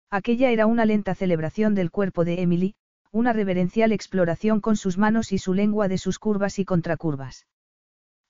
Aquella 0.10 0.52
era 0.52 0.68
una 0.68 0.86
lenta 0.86 1.16
celebración 1.16 1.76
del 1.76 1.92
cuerpo 1.92 2.24
de 2.24 2.42
Emily, 2.42 2.76
una 3.12 3.34
reverencial 3.34 3.92
exploración 3.92 4.62
con 4.62 4.78
sus 4.78 4.98
manos 4.98 5.34
y 5.34 5.38
su 5.38 5.54
lengua 5.54 5.90
de 5.90 5.98
sus 5.98 6.18
curvas 6.18 6.60
y 6.60 6.66
contracurvas. 6.66 7.46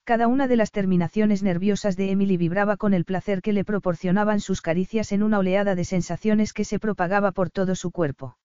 Cada 0.02 0.26
una 0.26 0.48
de 0.48 0.56
las 0.56 0.72
terminaciones 0.72 1.42
nerviosas 1.42 1.96
de 1.96 2.10
Emily 2.10 2.36
vibraba 2.36 2.76
con 2.76 2.94
el 2.94 3.04
placer 3.04 3.42
que 3.42 3.52
le 3.52 3.64
proporcionaban 3.64 4.40
sus 4.40 4.60
caricias 4.60 5.12
en 5.12 5.22
una 5.22 5.38
oleada 5.38 5.74
de 5.74 5.84
sensaciones 5.84 6.52
que 6.52 6.64
se 6.64 6.80
propagaba 6.80 7.30
por 7.30 7.50
todo 7.50 7.74
su 7.74 7.90
cuerpo. 7.90 8.38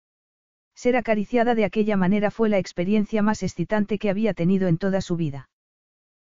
Ser 0.76 0.96
acariciada 0.96 1.56
de 1.56 1.66
aquella 1.66 1.98
manera 1.98 2.32
fue 2.32 2.50
la 2.50 2.58
experiencia 2.58 3.22
más 3.22 3.42
excitante 3.42 3.98
que 3.98 4.10
había 4.10 4.34
tenido 4.34 4.68
en 4.68 4.78
toda 4.78 5.02
su 5.02 5.16
vida. 5.16 5.50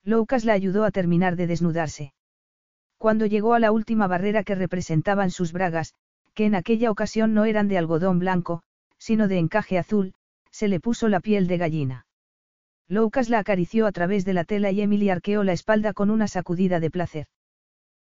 Loukas 0.03 0.45
la 0.45 0.53
ayudó 0.53 0.85
a 0.85 0.91
terminar 0.91 1.35
de 1.35 1.47
desnudarse. 1.47 2.13
Cuando 2.97 3.25
llegó 3.25 3.53
a 3.53 3.59
la 3.59 3.71
última 3.71 4.07
barrera 4.07 4.43
que 4.43 4.55
representaban 4.55 5.31
sus 5.31 5.51
bragas, 5.51 5.93
que 6.35 6.45
en 6.45 6.53
aquella 6.53 6.91
ocasión 6.91 7.33
no 7.33 7.45
eran 7.45 7.67
de 7.67 7.77
algodón 7.77 8.19
blanco, 8.19 8.61
sino 8.97 9.27
de 9.27 9.39
encaje 9.39 9.79
azul, 9.79 10.13
se 10.51 10.67
le 10.67 10.79
puso 10.79 11.07
la 11.09 11.19
piel 11.19 11.47
de 11.47 11.57
gallina. 11.57 12.05
Loukas 12.87 13.29
la 13.29 13.39
acarició 13.39 13.87
a 13.87 13.91
través 13.91 14.25
de 14.25 14.33
la 14.33 14.43
tela 14.43 14.69
y 14.69 14.81
Emily 14.81 15.09
arqueó 15.09 15.43
la 15.43 15.53
espalda 15.53 15.93
con 15.93 16.11
una 16.11 16.27
sacudida 16.27 16.79
de 16.79 16.91
placer. 16.91 17.27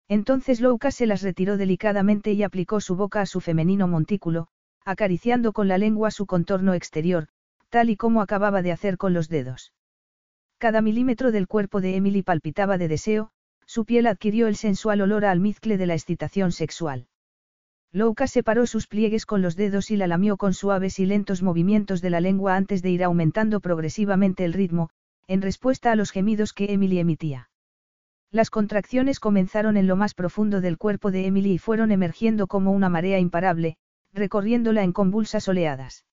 Entonces 0.08 0.60
Loukas 0.60 0.96
se 0.96 1.06
las 1.06 1.22
retiró 1.22 1.56
delicadamente 1.56 2.32
y 2.32 2.42
aplicó 2.42 2.80
su 2.80 2.96
boca 2.96 3.20
a 3.20 3.26
su 3.26 3.40
femenino 3.40 3.86
montículo, 3.86 4.48
acariciando 4.84 5.52
con 5.52 5.68
la 5.68 5.78
lengua 5.78 6.10
su 6.10 6.26
contorno 6.26 6.74
exterior, 6.74 7.28
tal 7.68 7.90
y 7.90 7.96
como 7.96 8.20
acababa 8.20 8.62
de 8.62 8.72
hacer 8.72 8.96
con 8.96 9.14
los 9.14 9.28
dedos. 9.28 9.72
Cada 10.58 10.82
milímetro 10.82 11.32
del 11.32 11.46
cuerpo 11.46 11.80
de 11.80 11.96
Emily 11.96 12.22
palpitaba 12.22 12.76
de 12.78 12.88
deseo, 12.88 13.30
su 13.66 13.84
piel 13.84 14.06
adquirió 14.06 14.48
el 14.48 14.56
sensual 14.56 15.00
olor 15.00 15.24
a 15.24 15.30
almizcle 15.30 15.76
de 15.78 15.86
la 15.86 15.94
excitación 15.94 16.52
sexual. 16.52 17.06
Louka 17.94 18.26
separó 18.26 18.66
sus 18.66 18.86
pliegues 18.86 19.26
con 19.26 19.42
los 19.42 19.54
dedos 19.54 19.90
y 19.90 19.96
la 19.96 20.06
lamió 20.06 20.38
con 20.38 20.54
suaves 20.54 20.98
y 20.98 21.04
lentos 21.04 21.42
movimientos 21.42 22.00
de 22.00 22.08
la 22.08 22.20
lengua 22.20 22.56
antes 22.56 22.80
de 22.80 22.88
ir 22.88 23.04
aumentando 23.04 23.60
progresivamente 23.60 24.46
el 24.46 24.54
ritmo, 24.54 24.88
en 25.26 25.42
respuesta 25.42 25.92
a 25.92 25.96
los 25.96 26.10
gemidos 26.10 26.54
que 26.54 26.72
Emily 26.72 26.98
emitía. 26.98 27.50
Las 28.30 28.48
contracciones 28.48 29.20
comenzaron 29.20 29.76
en 29.76 29.86
lo 29.86 29.96
más 29.96 30.14
profundo 30.14 30.62
del 30.62 30.78
cuerpo 30.78 31.10
de 31.10 31.26
Emily 31.26 31.52
y 31.52 31.58
fueron 31.58 31.92
emergiendo 31.92 32.46
como 32.46 32.72
una 32.72 32.88
marea 32.88 33.18
imparable, 33.18 33.76
recorriéndola 34.14 34.84
en 34.84 34.92
convulsas 34.92 35.46
oleadas. 35.48 36.06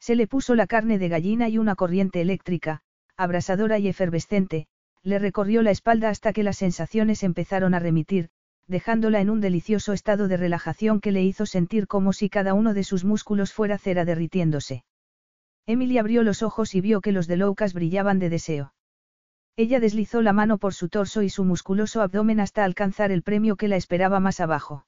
Se 0.00 0.16
le 0.16 0.26
puso 0.26 0.54
la 0.54 0.66
carne 0.66 0.98
de 0.98 1.10
gallina 1.10 1.50
y 1.50 1.58
una 1.58 1.74
corriente 1.74 2.22
eléctrica, 2.22 2.80
abrasadora 3.18 3.78
y 3.78 3.88
efervescente, 3.88 4.68
le 5.02 5.18
recorrió 5.18 5.60
la 5.60 5.70
espalda 5.70 6.08
hasta 6.08 6.32
que 6.32 6.42
las 6.42 6.56
sensaciones 6.56 7.22
empezaron 7.22 7.74
a 7.74 7.78
remitir, 7.78 8.30
dejándola 8.66 9.20
en 9.20 9.30
un 9.30 9.40
delicioso 9.40 9.92
estado 9.92 10.28
de 10.28 10.36
relajación 10.36 11.00
que 11.00 11.12
le 11.12 11.22
hizo 11.22 11.46
sentir 11.46 11.86
como 11.86 12.12
si 12.12 12.28
cada 12.28 12.54
uno 12.54 12.74
de 12.74 12.84
sus 12.84 13.04
músculos 13.04 13.52
fuera 13.52 13.78
cera 13.78 14.04
derritiéndose. 14.04 14.84
Emily 15.66 15.98
abrió 15.98 16.22
los 16.22 16.42
ojos 16.42 16.74
y 16.74 16.80
vio 16.80 17.00
que 17.00 17.12
los 17.12 17.26
de 17.26 17.36
Loukas 17.36 17.74
brillaban 17.74 18.18
de 18.18 18.30
deseo. 18.30 18.74
Ella 19.56 19.80
deslizó 19.80 20.20
la 20.20 20.32
mano 20.32 20.58
por 20.58 20.74
su 20.74 20.88
torso 20.88 21.22
y 21.22 21.30
su 21.30 21.44
musculoso 21.44 22.02
abdomen 22.02 22.40
hasta 22.40 22.64
alcanzar 22.64 23.12
el 23.12 23.22
premio 23.22 23.56
que 23.56 23.68
la 23.68 23.76
esperaba 23.76 24.18
más 24.20 24.40
abajo. 24.40 24.86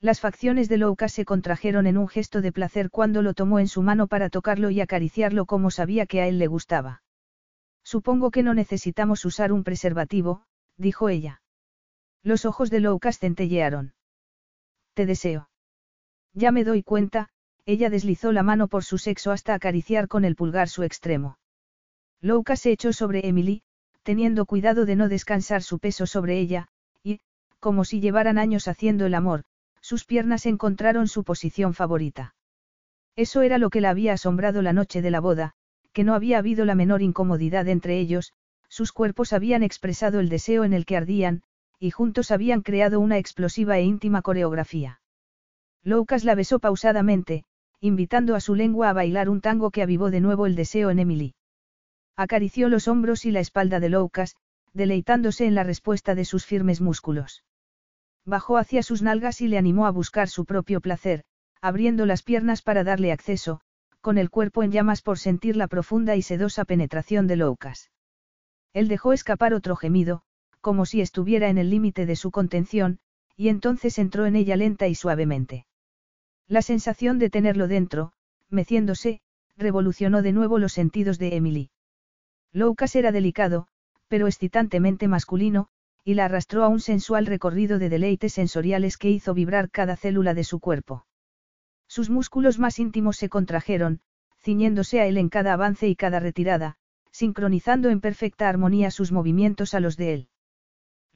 Las 0.00 0.20
facciones 0.20 0.68
de 0.68 0.76
Loukas 0.76 1.12
se 1.12 1.24
contrajeron 1.24 1.86
en 1.86 1.96
un 1.96 2.08
gesto 2.08 2.42
de 2.42 2.52
placer 2.52 2.90
cuando 2.90 3.22
lo 3.22 3.32
tomó 3.32 3.58
en 3.60 3.68
su 3.68 3.82
mano 3.82 4.08
para 4.08 4.28
tocarlo 4.28 4.70
y 4.70 4.80
acariciarlo 4.80 5.46
como 5.46 5.70
sabía 5.70 6.06
que 6.06 6.20
a 6.20 6.26
él 6.26 6.38
le 6.38 6.48
gustaba. 6.48 7.02
Supongo 7.82 8.30
que 8.30 8.42
no 8.42 8.52
necesitamos 8.52 9.24
usar 9.24 9.52
un 9.52 9.64
preservativo, 9.64 10.42
dijo 10.76 11.08
ella. 11.08 11.40
Los 12.26 12.44
ojos 12.44 12.70
de 12.70 12.80
Loukas 12.80 13.20
centellearon. 13.20 13.94
Te 14.94 15.06
deseo. 15.06 15.48
Ya 16.34 16.50
me 16.50 16.64
doy 16.64 16.82
cuenta, 16.82 17.28
ella 17.66 17.88
deslizó 17.88 18.32
la 18.32 18.42
mano 18.42 18.66
por 18.66 18.82
su 18.82 18.98
sexo 18.98 19.30
hasta 19.30 19.54
acariciar 19.54 20.08
con 20.08 20.24
el 20.24 20.34
pulgar 20.34 20.68
su 20.68 20.82
extremo. 20.82 21.38
Loukas 22.20 22.62
se 22.62 22.72
echó 22.72 22.92
sobre 22.92 23.28
Emily, 23.28 23.62
teniendo 24.02 24.44
cuidado 24.44 24.86
de 24.86 24.96
no 24.96 25.08
descansar 25.08 25.62
su 25.62 25.78
peso 25.78 26.04
sobre 26.04 26.40
ella, 26.40 26.66
y, 27.04 27.20
como 27.60 27.84
si 27.84 28.00
llevaran 28.00 28.38
años 28.38 28.66
haciendo 28.66 29.06
el 29.06 29.14
amor, 29.14 29.44
sus 29.80 30.04
piernas 30.04 30.46
encontraron 30.46 31.06
su 31.06 31.22
posición 31.22 31.74
favorita. 31.74 32.34
Eso 33.14 33.42
era 33.42 33.56
lo 33.56 33.70
que 33.70 33.80
la 33.80 33.90
había 33.90 34.14
asombrado 34.14 34.62
la 34.62 34.72
noche 34.72 35.00
de 35.00 35.12
la 35.12 35.20
boda, 35.20 35.52
que 35.92 36.02
no 36.02 36.12
había 36.12 36.38
habido 36.38 36.64
la 36.64 36.74
menor 36.74 37.02
incomodidad 37.02 37.68
entre 37.68 38.00
ellos, 38.00 38.32
sus 38.68 38.90
cuerpos 38.90 39.32
habían 39.32 39.62
expresado 39.62 40.18
el 40.18 40.28
deseo 40.28 40.64
en 40.64 40.72
el 40.72 40.86
que 40.86 40.96
ardían, 40.96 41.44
y 41.78 41.90
juntos 41.90 42.30
habían 42.30 42.62
creado 42.62 43.00
una 43.00 43.18
explosiva 43.18 43.78
e 43.78 43.82
íntima 43.82 44.22
coreografía. 44.22 45.00
Loukas 45.82 46.24
la 46.24 46.34
besó 46.34 46.58
pausadamente, 46.58 47.44
invitando 47.80 48.34
a 48.34 48.40
su 48.40 48.54
lengua 48.54 48.90
a 48.90 48.92
bailar 48.92 49.28
un 49.28 49.40
tango 49.40 49.70
que 49.70 49.82
avivó 49.82 50.10
de 50.10 50.20
nuevo 50.20 50.46
el 50.46 50.56
deseo 50.56 50.90
en 50.90 50.98
Emily. 50.98 51.34
Acarició 52.16 52.68
los 52.68 52.88
hombros 52.88 53.24
y 53.26 53.30
la 53.30 53.40
espalda 53.40 53.78
de 53.78 53.90
Loukas, 53.90 54.36
deleitándose 54.72 55.46
en 55.46 55.54
la 55.54 55.64
respuesta 55.64 56.14
de 56.14 56.24
sus 56.24 56.44
firmes 56.44 56.80
músculos. 56.80 57.44
Bajó 58.24 58.58
hacia 58.58 58.82
sus 58.82 59.02
nalgas 59.02 59.40
y 59.40 59.48
le 59.48 59.58
animó 59.58 59.86
a 59.86 59.90
buscar 59.90 60.28
su 60.28 60.44
propio 60.44 60.80
placer, 60.80 61.24
abriendo 61.60 62.06
las 62.06 62.22
piernas 62.22 62.62
para 62.62 62.84
darle 62.84 63.12
acceso, 63.12 63.60
con 64.00 64.18
el 64.18 64.30
cuerpo 64.30 64.62
en 64.62 64.72
llamas 64.72 65.02
por 65.02 65.18
sentir 65.18 65.56
la 65.56 65.68
profunda 65.68 66.16
y 66.16 66.22
sedosa 66.22 66.64
penetración 66.64 67.26
de 67.26 67.36
Loukas. 67.36 67.90
Él 68.72 68.88
dejó 68.88 69.12
escapar 69.12 69.54
otro 69.54 69.76
gemido, 69.76 70.22
como 70.66 70.84
si 70.84 71.00
estuviera 71.00 71.48
en 71.48 71.58
el 71.58 71.70
límite 71.70 72.06
de 72.06 72.16
su 72.16 72.32
contención, 72.32 72.98
y 73.36 73.50
entonces 73.50 74.00
entró 74.00 74.26
en 74.26 74.34
ella 74.34 74.56
lenta 74.56 74.88
y 74.88 74.96
suavemente. 74.96 75.64
La 76.48 76.60
sensación 76.60 77.20
de 77.20 77.30
tenerlo 77.30 77.68
dentro, 77.68 78.10
meciéndose, 78.50 79.20
revolucionó 79.56 80.22
de 80.22 80.32
nuevo 80.32 80.58
los 80.58 80.72
sentidos 80.72 81.20
de 81.20 81.36
Emily. 81.36 81.70
Loukas 82.50 82.96
era 82.96 83.12
delicado, 83.12 83.68
pero 84.08 84.26
excitantemente 84.26 85.06
masculino, 85.06 85.68
y 86.02 86.14
la 86.14 86.24
arrastró 86.24 86.64
a 86.64 86.68
un 86.68 86.80
sensual 86.80 87.26
recorrido 87.26 87.78
de 87.78 87.88
deleites 87.88 88.32
sensoriales 88.32 88.96
que 88.96 89.08
hizo 89.08 89.34
vibrar 89.34 89.70
cada 89.70 89.94
célula 89.94 90.34
de 90.34 90.42
su 90.42 90.58
cuerpo. 90.58 91.06
Sus 91.86 92.10
músculos 92.10 92.58
más 92.58 92.80
íntimos 92.80 93.18
se 93.18 93.28
contrajeron, 93.28 94.00
ciñéndose 94.42 95.00
a 95.00 95.06
él 95.06 95.16
en 95.16 95.28
cada 95.28 95.52
avance 95.52 95.86
y 95.86 95.94
cada 95.94 96.18
retirada, 96.18 96.74
sincronizando 97.12 97.88
en 97.88 98.00
perfecta 98.00 98.48
armonía 98.48 98.90
sus 98.90 99.12
movimientos 99.12 99.72
a 99.72 99.78
los 99.78 99.96
de 99.96 100.12
él. 100.12 100.28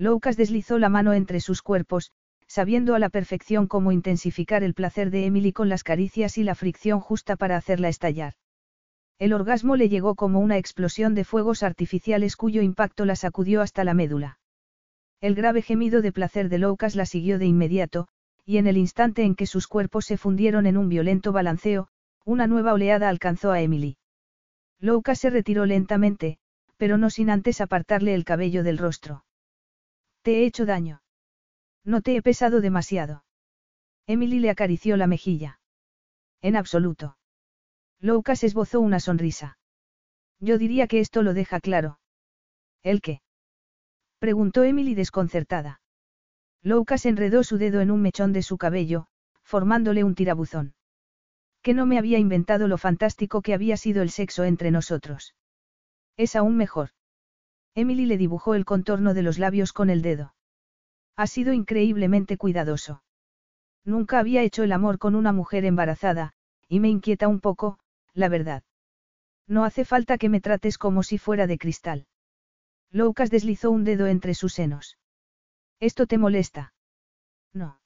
Loukas 0.00 0.38
deslizó 0.38 0.78
la 0.78 0.88
mano 0.88 1.12
entre 1.12 1.40
sus 1.40 1.60
cuerpos, 1.60 2.10
sabiendo 2.46 2.94
a 2.94 2.98
la 2.98 3.10
perfección 3.10 3.66
cómo 3.66 3.92
intensificar 3.92 4.62
el 4.62 4.72
placer 4.72 5.10
de 5.10 5.26
Emily 5.26 5.52
con 5.52 5.68
las 5.68 5.84
caricias 5.84 6.38
y 6.38 6.42
la 6.42 6.54
fricción 6.54 7.00
justa 7.00 7.36
para 7.36 7.58
hacerla 7.58 7.90
estallar. 7.90 8.32
El 9.18 9.34
orgasmo 9.34 9.76
le 9.76 9.90
llegó 9.90 10.14
como 10.14 10.40
una 10.40 10.56
explosión 10.56 11.14
de 11.14 11.24
fuegos 11.24 11.62
artificiales 11.62 12.36
cuyo 12.36 12.62
impacto 12.62 13.04
la 13.04 13.14
sacudió 13.14 13.60
hasta 13.60 13.84
la 13.84 13.92
médula. 13.92 14.38
El 15.20 15.34
grave 15.34 15.60
gemido 15.60 16.00
de 16.00 16.12
placer 16.12 16.48
de 16.48 16.56
Loukas 16.56 16.96
la 16.96 17.04
siguió 17.04 17.38
de 17.38 17.44
inmediato, 17.44 18.08
y 18.46 18.56
en 18.56 18.66
el 18.66 18.78
instante 18.78 19.24
en 19.24 19.34
que 19.34 19.44
sus 19.44 19.66
cuerpos 19.66 20.06
se 20.06 20.16
fundieron 20.16 20.64
en 20.64 20.78
un 20.78 20.88
violento 20.88 21.30
balanceo, 21.30 21.88
una 22.24 22.46
nueva 22.46 22.72
oleada 22.72 23.10
alcanzó 23.10 23.52
a 23.52 23.60
Emily. 23.60 23.98
Loukas 24.78 25.18
se 25.18 25.28
retiró 25.28 25.66
lentamente, 25.66 26.38
pero 26.78 26.96
no 26.96 27.10
sin 27.10 27.28
antes 27.28 27.60
apartarle 27.60 28.14
el 28.14 28.24
cabello 28.24 28.62
del 28.62 28.78
rostro. 28.78 29.24
Te 30.22 30.40
he 30.40 30.46
hecho 30.46 30.66
daño. 30.66 31.02
No 31.84 32.02
te 32.02 32.16
he 32.16 32.22
pesado 32.22 32.60
demasiado. 32.60 33.24
Emily 34.06 34.38
le 34.40 34.50
acarició 34.50 34.96
la 34.96 35.06
mejilla. 35.06 35.60
En 36.42 36.56
absoluto. 36.56 37.16
Loukas 38.00 38.44
esbozó 38.44 38.80
una 38.80 39.00
sonrisa. 39.00 39.58
Yo 40.38 40.58
diría 40.58 40.86
que 40.86 41.00
esto 41.00 41.22
lo 41.22 41.34
deja 41.34 41.60
claro. 41.60 42.00
¿El 42.82 43.00
qué? 43.00 43.22
Preguntó 44.18 44.64
Emily 44.64 44.94
desconcertada. 44.94 45.80
Loukas 46.62 47.06
enredó 47.06 47.42
su 47.44 47.56
dedo 47.58 47.80
en 47.80 47.90
un 47.90 48.02
mechón 48.02 48.32
de 48.32 48.42
su 48.42 48.58
cabello, 48.58 49.06
formándole 49.42 50.04
un 50.04 50.14
tirabuzón. 50.14 50.74
Que 51.62 51.74
no 51.74 51.86
me 51.86 51.98
había 51.98 52.18
inventado 52.18 52.68
lo 52.68 52.78
fantástico 52.78 53.42
que 53.42 53.54
había 53.54 53.76
sido 53.76 54.02
el 54.02 54.10
sexo 54.10 54.44
entre 54.44 54.70
nosotros. 54.70 55.34
Es 56.16 56.36
aún 56.36 56.56
mejor. 56.56 56.90
Emily 57.74 58.06
le 58.06 58.16
dibujó 58.16 58.54
el 58.54 58.64
contorno 58.64 59.14
de 59.14 59.22
los 59.22 59.38
labios 59.38 59.72
con 59.72 59.90
el 59.90 60.02
dedo. 60.02 60.34
Ha 61.16 61.26
sido 61.26 61.52
increíblemente 61.52 62.36
cuidadoso. 62.36 63.02
Nunca 63.84 64.18
había 64.18 64.42
hecho 64.42 64.62
el 64.62 64.72
amor 64.72 64.98
con 64.98 65.14
una 65.14 65.32
mujer 65.32 65.64
embarazada, 65.64 66.32
y 66.68 66.80
me 66.80 66.88
inquieta 66.88 67.28
un 67.28 67.40
poco, 67.40 67.78
la 68.14 68.28
verdad. 68.28 68.62
No 69.46 69.64
hace 69.64 69.84
falta 69.84 70.18
que 70.18 70.28
me 70.28 70.40
trates 70.40 70.78
como 70.78 71.02
si 71.02 71.18
fuera 71.18 71.46
de 71.46 71.58
cristal. 71.58 72.06
Loukas 72.90 73.30
deslizó 73.30 73.70
un 73.70 73.84
dedo 73.84 74.06
entre 74.06 74.34
sus 74.34 74.52
senos. 74.52 74.98
¿Esto 75.78 76.06
te 76.06 76.18
molesta? 76.18 76.74
No. 77.52 77.80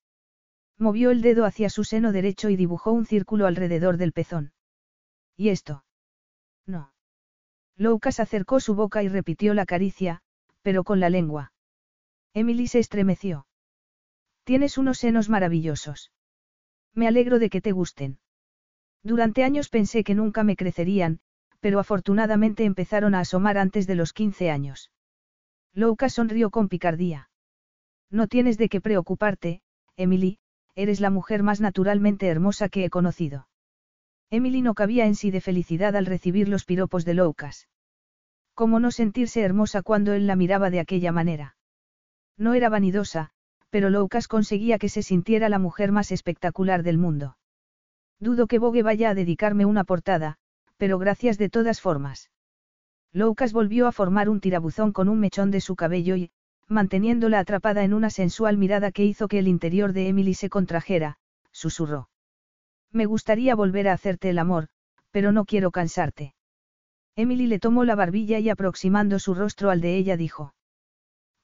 Movió 0.79 1.11
el 1.11 1.23
dedo 1.23 1.45
hacia 1.45 1.71
su 1.71 1.85
seno 1.85 2.11
derecho 2.11 2.49
y 2.49 2.57
dibujó 2.57 2.93
un 2.93 3.07
círculo 3.07 3.47
alrededor 3.47 3.97
del 3.97 4.13
pezón. 4.13 4.53
¿Y 5.37 5.51
esto? 5.51 5.85
No. 6.67 6.94
Loukas 7.77 8.21
acercó 8.21 8.61
su 8.61 8.75
boca 8.75 9.03
y 9.03 9.09
repitió 9.09 9.55
la 9.55 9.67
caricia, 9.67 10.21
pero 10.63 10.85
con 10.85 11.01
la 11.01 11.11
lengua. 11.11 11.53
Emily 12.33 12.67
se 12.69 12.79
estremeció. 12.79 13.47
Tienes 14.45 14.79
unos 14.79 14.99
senos 14.99 15.29
maravillosos. 15.29 16.13
Me 16.95 17.09
alegro 17.09 17.39
de 17.39 17.51
que 17.51 17.61
te 17.61 17.73
gusten. 17.73 18.19
Durante 19.03 19.45
años 19.45 19.69
pensé 19.69 20.05
que 20.05 20.15
nunca 20.15 20.45
me 20.45 20.57
crecerían, 20.57 21.21
pero 21.61 21.79
afortunadamente 21.79 22.65
empezaron 22.65 23.15
a 23.15 23.21
asomar 23.21 23.59
antes 23.59 23.87
de 23.87 23.95
los 23.95 24.13
15 24.13 24.51
años. 24.51 24.91
Louka 25.73 26.09
sonrió 26.09 26.51
con 26.51 26.69
picardía. 26.69 27.31
No 28.11 28.29
tienes 28.29 28.59
de 28.59 28.69
qué 28.69 28.81
preocuparte, 28.81 29.63
Emily, 29.97 30.39
eres 30.75 31.01
la 31.01 31.11
mujer 31.11 31.43
más 31.43 31.61
naturalmente 31.61 32.29
hermosa 32.29 32.69
que 32.69 32.85
he 32.85 32.91
conocido. 32.91 33.49
Emily 34.35 34.63
no 34.63 34.75
cabía 34.75 35.07
en 35.07 35.15
sí 35.15 35.31
de 35.31 35.41
felicidad 35.41 35.95
al 35.95 36.07
recibir 36.07 36.49
los 36.49 36.65
piropos 36.65 37.05
de 37.05 37.15
Loukas. 37.15 37.69
¿Cómo 38.53 38.81
no 38.81 38.91
sentirse 38.91 39.43
hermosa 39.43 39.83
cuando 39.83 40.13
él 40.13 40.27
la 40.27 40.35
miraba 40.35 40.71
de 40.71 40.81
aquella 40.81 41.13
manera? 41.13 41.55
No 42.37 42.55
era 42.55 42.69
vanidosa, 42.69 43.31
pero 43.71 43.91
Loukas 43.91 44.27
conseguía 44.27 44.81
que 44.81 44.89
se 44.89 45.03
sintiera 45.03 45.49
la 45.49 45.61
mujer 45.61 45.93
más 45.93 46.11
espectacular 46.11 46.83
del 46.83 46.99
mundo. 46.99 47.37
Dudo 48.19 48.49
que 48.49 48.59
Vogue 48.59 48.83
vaya 48.83 49.11
a 49.11 49.15
dedicarme 49.15 49.67
una 49.67 49.85
portada, 49.85 50.39
pero 50.79 50.99
gracias 50.99 51.39
de 51.39 51.49
todas 51.49 51.81
formas. 51.81 52.33
Loukas 53.13 53.53
volvió 53.53 53.87
a 53.87 53.93
formar 53.93 54.29
un 54.29 54.41
tirabuzón 54.41 54.91
con 54.91 55.09
un 55.09 55.21
mechón 55.21 55.53
de 55.53 55.61
su 55.61 55.77
cabello 55.77 56.17
y, 56.17 56.33
manteniéndola 56.67 57.39
atrapada 57.39 57.85
en 57.85 57.95
una 57.95 58.11
sensual 58.11 58.57
mirada 58.59 58.91
que 58.91 59.05
hizo 59.05 59.29
que 59.29 59.39
el 59.39 59.47
interior 59.47 59.93
de 59.93 60.09
Emily 60.09 60.35
se 60.35 60.49
contrajera, 60.49 61.19
susurró. 61.53 62.09
Me 62.95 63.07
gustaría 63.07 63.57
volver 63.57 63.89
a 63.89 63.93
hacerte 63.93 64.31
el 64.31 64.39
amor, 64.39 64.69
pero 65.11 65.33
no 65.33 65.45
quiero 65.45 65.73
cansarte. 65.73 66.33
Emily 67.17 67.49
le 67.49 67.59
tomó 67.59 67.85
la 67.85 67.97
barbilla 67.97 68.39
y 68.39 68.49
aproximando 68.49 69.19
su 69.19 69.35
rostro 69.35 69.71
al 69.71 69.81
de 69.81 69.97
ella 69.97 70.17
dijo. 70.17 70.55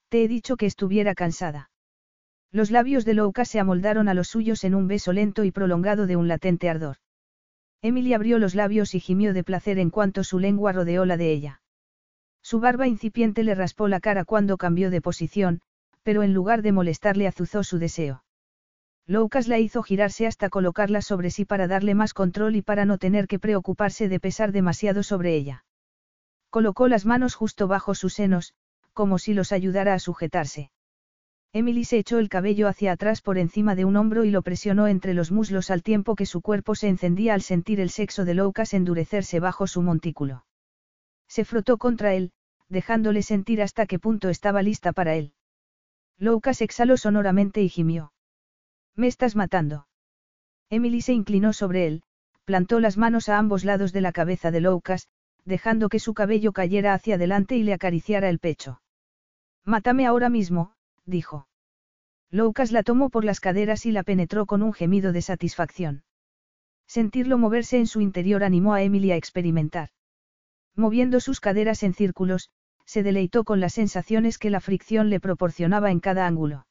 Te 0.09 0.23
he 0.23 0.29
dicho 0.29 0.57
que 0.57 0.67
estuviera 0.67 1.17
cansada. 1.17 1.71
Los 2.53 2.71
labios 2.71 3.05
de 3.05 3.15
Loukas 3.15 3.49
se 3.49 3.59
amoldaron 3.59 4.09
a 4.09 4.15
los 4.15 4.29
suyos 4.29 4.63
en 4.63 4.77
un 4.77 4.87
beso 4.87 5.13
lento 5.13 5.43
y 5.43 5.51
prolongado 5.51 6.07
de 6.07 6.15
un 6.15 6.29
latente 6.29 6.69
ardor. 6.69 6.97
Emily 7.83 8.15
abrió 8.15 8.39
los 8.39 8.55
labios 8.55 8.95
y 8.95 9.01
gimió 9.01 9.33
de 9.33 9.43
placer 9.43 9.81
en 9.81 9.91
cuanto 9.91 10.23
su 10.23 10.39
lengua 10.39 10.73
rodeó 10.73 11.05
la 11.05 11.17
de 11.17 11.33
ella. 11.33 11.63
Su 12.43 12.61
barba 12.61 12.87
incipiente 12.87 13.43
le 13.43 13.57
raspó 13.57 13.89
la 13.89 13.99
cara 13.99 14.25
cuando 14.25 14.57
cambió 14.57 14.91
de 14.91 15.01
posición, 15.01 15.63
pero 16.05 16.23
en 16.23 16.33
lugar 16.33 16.63
de 16.63 16.73
molestarle 16.73 17.27
azuzó 17.27 17.65
su 17.65 17.79
deseo. 17.79 18.23
Loukas 19.07 19.49
la 19.49 19.59
hizo 19.59 19.83
girarse 19.83 20.27
hasta 20.27 20.51
colocarla 20.51 21.03
sobre 21.03 21.31
sí 21.31 21.45
para 21.45 21.67
darle 21.67 21.95
más 21.95 22.15
control 22.15 22.57
y 22.57 22.63
para 22.63 22.85
no 22.85 22.99
tener 22.99 23.27
que 23.27 23.39
preocuparse 23.39 24.09
de 24.09 24.21
pesar 24.21 24.53
demasiado 24.53 25.03
sobre 25.03 25.35
ella. 25.35 25.65
Colocó 26.51 26.89
las 26.89 27.07
manos 27.07 27.35
justo 27.35 27.69
bajo 27.69 27.95
sus 27.95 28.15
senos, 28.15 28.55
como 28.93 29.19
si 29.19 29.35
los 29.35 29.53
ayudara 29.53 29.95
a 29.95 29.99
sujetarse. 29.99 30.71
Emily 31.53 31.85
se 31.85 31.99
echó 31.99 32.19
el 32.19 32.29
cabello 32.29 32.69
hacia 32.69 32.93
atrás 32.93 33.23
por 33.23 33.37
encima 33.37 33.75
de 33.75 33.85
un 33.85 33.97
hombro 33.97 34.25
y 34.25 34.31
lo 34.31 34.43
presionó 34.43 34.87
entre 34.87 35.15
los 35.15 35.33
muslos 35.33 35.71
al 35.71 35.83
tiempo 35.83 36.15
que 36.15 36.27
su 36.27 36.43
cuerpo 36.43 36.77
se 36.77 36.89
encendía 36.89 37.35
al 37.35 37.43
sentir 37.43 37.81
el 37.81 37.91
sexo 37.91 38.25
de 38.25 38.35
Loukas 38.35 38.73
endurecerse 38.73 39.41
bajo 39.41 39.67
su 39.67 39.83
montículo. 39.83 40.45
Se 41.27 41.45
frotó 41.45 41.77
contra 41.77 42.15
él, 42.15 42.33
dejándole 42.69 43.23
sentir 43.23 43.63
hasta 43.63 43.87
qué 43.87 43.99
punto 43.99 44.29
estaba 44.29 44.63
lista 44.63 44.93
para 44.93 45.17
él. 45.17 45.33
Loukas 46.19 46.61
exhaló 46.61 46.97
sonoramente 46.97 47.63
y 47.63 47.69
gimió. 47.69 48.13
Me 48.97 49.07
estás 49.07 49.37
matando. 49.37 49.87
Emily 50.69 51.01
se 51.01 51.13
inclinó 51.13 51.53
sobre 51.53 51.87
él, 51.87 52.03
plantó 52.45 52.81
las 52.81 52.97
manos 52.97 53.29
a 53.29 53.39
ambos 53.39 53.65
lados 53.65 53.93
de 53.93 54.01
la 54.01 54.13
cabeza 54.13 54.51
de 54.51 54.61
Loukas, 54.61 55.09
dejando 55.45 55.89
que 55.89 55.99
su 55.99 56.15
cabello 56.15 56.53
cayera 56.53 56.95
hacia 56.95 57.17
adelante 57.17 57.57
y 57.57 57.63
le 57.63 57.73
acariciara 57.73 58.29
el 58.29 58.39
pecho. 58.39 58.81
Mátame 59.65 60.07
ahora 60.07 60.29
mismo, 60.29 60.73
dijo. 61.07 61.47
Loukas 62.31 62.73
la 62.73 62.83
tomó 62.83 63.11
por 63.11 63.25
las 63.25 63.41
caderas 63.41 63.87
y 63.87 63.93
la 63.93 64.03
penetró 64.03 64.47
con 64.47 64.63
un 64.63 64.73
gemido 64.73 65.13
de 65.13 65.23
satisfacción. 65.23 66.05
Sentirlo 66.87 67.39
moverse 67.39 67.79
en 67.79 67.87
su 67.87 68.01
interior 68.01 68.45
animó 68.45 68.75
a 68.75 68.83
Emily 68.83 69.13
a 69.13 69.17
experimentar. 69.17 69.91
Moviendo 70.77 71.21
sus 71.21 71.41
caderas 71.41 71.83
en 71.83 71.95
círculos, 71.95 72.51
se 72.85 73.03
deleitó 73.03 73.45
con 73.45 73.61
las 73.61 73.75
sensaciones 73.75 74.39
que 74.39 74.51
la 74.51 74.61
fricción 74.61 75.11
le 75.11 75.21
proporcionaba 75.21 75.91
en 75.91 76.01
cada 76.01 76.27
ángulo. 76.27 76.67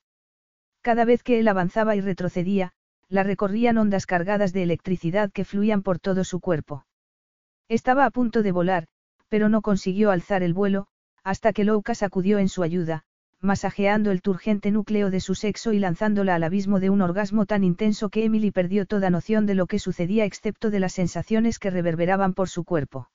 Cada 0.81 1.05
vez 1.05 1.23
que 1.23 1.39
él 1.39 1.47
avanzaba 1.47 1.95
y 1.95 2.01
retrocedía, 2.01 2.71
la 3.09 3.23
recorrían 3.23 3.77
ondas 3.77 4.05
cargadas 4.05 4.53
de 4.53 4.63
electricidad 4.63 5.31
que 5.31 5.45
fluían 5.45 5.81
por 5.81 5.99
todo 5.99 6.23
su 6.23 6.39
cuerpo. 6.39 6.85
Estaba 7.67 8.05
a 8.05 8.11
punto 8.11 8.43
de 8.43 8.51
volar, 8.51 8.87
pero 9.27 9.49
no 9.49 9.61
consiguió 9.61 10.11
alzar 10.11 10.43
el 10.43 10.53
vuelo, 10.53 10.87
hasta 11.23 11.53
que 11.53 11.63
Loukas 11.63 12.03
acudió 12.03 12.39
en 12.39 12.49
su 12.49 12.63
ayuda, 12.63 13.03
masajeando 13.41 14.11
el 14.11 14.21
turgente 14.21 14.71
núcleo 14.71 15.09
de 15.09 15.21
su 15.21 15.35
sexo 15.35 15.73
y 15.73 15.79
lanzándola 15.79 16.35
al 16.35 16.43
abismo 16.43 16.79
de 16.79 16.89
un 16.89 17.01
orgasmo 17.01 17.45
tan 17.45 17.63
intenso 17.63 18.09
que 18.09 18.25
Emily 18.25 18.51
perdió 18.51 18.85
toda 18.85 19.09
noción 19.09 19.45
de 19.45 19.55
lo 19.55 19.67
que 19.67 19.79
sucedía 19.79 20.25
excepto 20.25 20.69
de 20.69 20.79
las 20.79 20.93
sensaciones 20.93 21.59
que 21.59 21.69
reverberaban 21.69 22.33
por 22.33 22.49
su 22.49 22.63
cuerpo. 22.63 23.09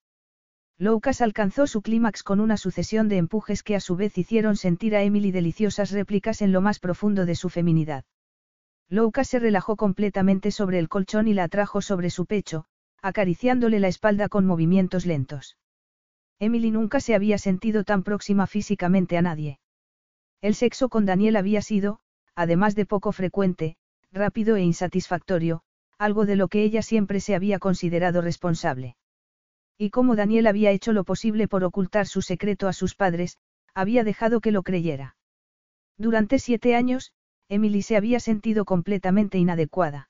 Loukas 0.79 1.21
alcanzó 1.21 1.67
su 1.69 1.83
clímax 1.83 2.23
con 2.25 2.41
una 2.41 2.57
sucesión 2.57 3.09
de 3.09 3.19
empujes 3.19 3.63
que 3.63 3.77
a 3.77 3.81
su 3.81 3.95
vez 3.95 4.19
hicieron 4.19 4.57
sentir 4.57 4.97
a 4.97 5.03
Emily 5.03 5.31
deliciosas 5.31 5.93
réplicas 5.93 6.43
en 6.43 6.53
lo 6.53 6.61
más 6.61 6.81
profundo 6.81 7.27
de 7.27 7.37
su 7.37 7.49
feminidad. 7.49 8.05
Loukas 8.89 9.29
se 9.29 9.39
relajó 9.39 9.77
completamente 9.77 10.51
sobre 10.51 10.79
el 10.79 10.89
colchón 10.89 11.29
y 11.29 11.35
la 11.35 11.45
atrajo 11.45 11.81
sobre 11.81 12.11
su 12.11 12.27
pecho, 12.27 12.67
acariciándole 13.01 13.79
la 13.79 13.89
espalda 13.89 14.29
con 14.29 14.47
movimientos 14.47 15.07
lentos. 15.07 15.57
Emily 16.41 16.71
nunca 16.71 17.01
se 17.01 17.15
había 17.15 17.39
sentido 17.39 17.85
tan 17.85 18.03
próxima 18.03 18.47
físicamente 18.47 19.17
a 19.17 19.23
nadie. 19.23 19.61
El 20.41 20.55
sexo 20.55 20.89
con 20.89 21.07
Daniel 21.07 21.37
había 21.37 21.63
sido, 21.63 22.01
además 22.35 22.75
de 22.75 22.85
poco 22.85 23.13
frecuente, 23.13 23.77
rápido 24.11 24.57
e 24.57 24.63
insatisfactorio, 24.63 25.63
algo 25.99 26.27
de 26.27 26.37
lo 26.37 26.49
que 26.49 26.65
ella 26.65 26.83
siempre 26.83 27.21
se 27.21 27.35
había 27.35 27.59
considerado 27.61 28.21
responsable. 28.21 28.97
Y 29.77 29.91
como 29.91 30.17
Daniel 30.17 30.47
había 30.47 30.71
hecho 30.71 30.93
lo 30.93 31.05
posible 31.05 31.49
por 31.49 31.65
ocultar 31.65 32.07
su 32.07 32.23
secreto 32.23 32.69
a 32.69 32.73
sus 32.73 32.95
padres, 32.95 33.39
había 33.75 34.05
dejado 34.05 34.41
que 34.41 34.53
lo 34.53 34.63
creyera. 34.63 35.17
Durante 35.99 36.39
siete 36.39 36.75
años, 36.75 37.13
Emily 37.49 37.83
se 37.83 37.97
había 37.97 38.21
sentido 38.21 38.65
completamente 38.65 39.39
inadecuada. 39.39 40.09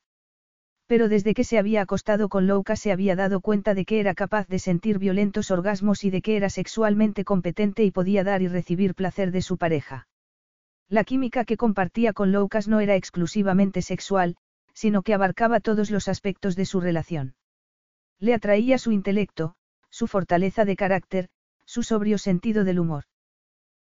Pero 0.87 1.09
desde 1.09 1.33
que 1.33 1.43
se 1.43 1.57
había 1.57 1.81
acostado 1.81 2.29
con 2.29 2.45
Louka 2.45 2.75
se 2.75 2.91
había 2.91 3.15
dado 3.15 3.41
cuenta 3.41 3.73
de 3.73 3.85
que 3.85 3.99
era 3.99 4.13
capaz 4.13 4.47
de 4.47 4.59
sentir 4.59 4.99
violentos 4.99 5.49
orgasmos 5.49 6.03
y 6.03 6.11
de 6.11 6.21
que 6.21 6.37
era 6.37 6.49
sexualmente 6.49 7.23
competente 7.23 7.83
y 7.83 7.91
podía 7.91 8.23
dar 8.23 8.43
y 8.43 8.47
recibir 8.47 8.93
placer 8.93 9.31
de 9.31 9.41
su 9.41 9.57
pareja. 9.57 10.07
La 10.87 11.03
química 11.03 11.43
que 11.43 11.57
compartía 11.57 12.13
con 12.13 12.31
Loukas 12.31 12.67
no 12.67 12.79
era 12.79 12.95
exclusivamente 12.95 13.81
sexual, 13.81 14.37
sino 14.73 15.01
que 15.01 15.15
abarcaba 15.15 15.59
todos 15.59 15.89
los 15.89 16.07
aspectos 16.07 16.55
de 16.55 16.65
su 16.65 16.79
relación. 16.79 17.33
Le 18.19 18.33
atraía 18.33 18.77
su 18.77 18.91
intelecto, 18.91 19.55
su 19.89 20.07
fortaleza 20.07 20.65
de 20.65 20.75
carácter, 20.75 21.29
su 21.65 21.83
sobrio 21.83 22.17
sentido 22.17 22.63
del 22.63 22.79
humor. 22.79 23.03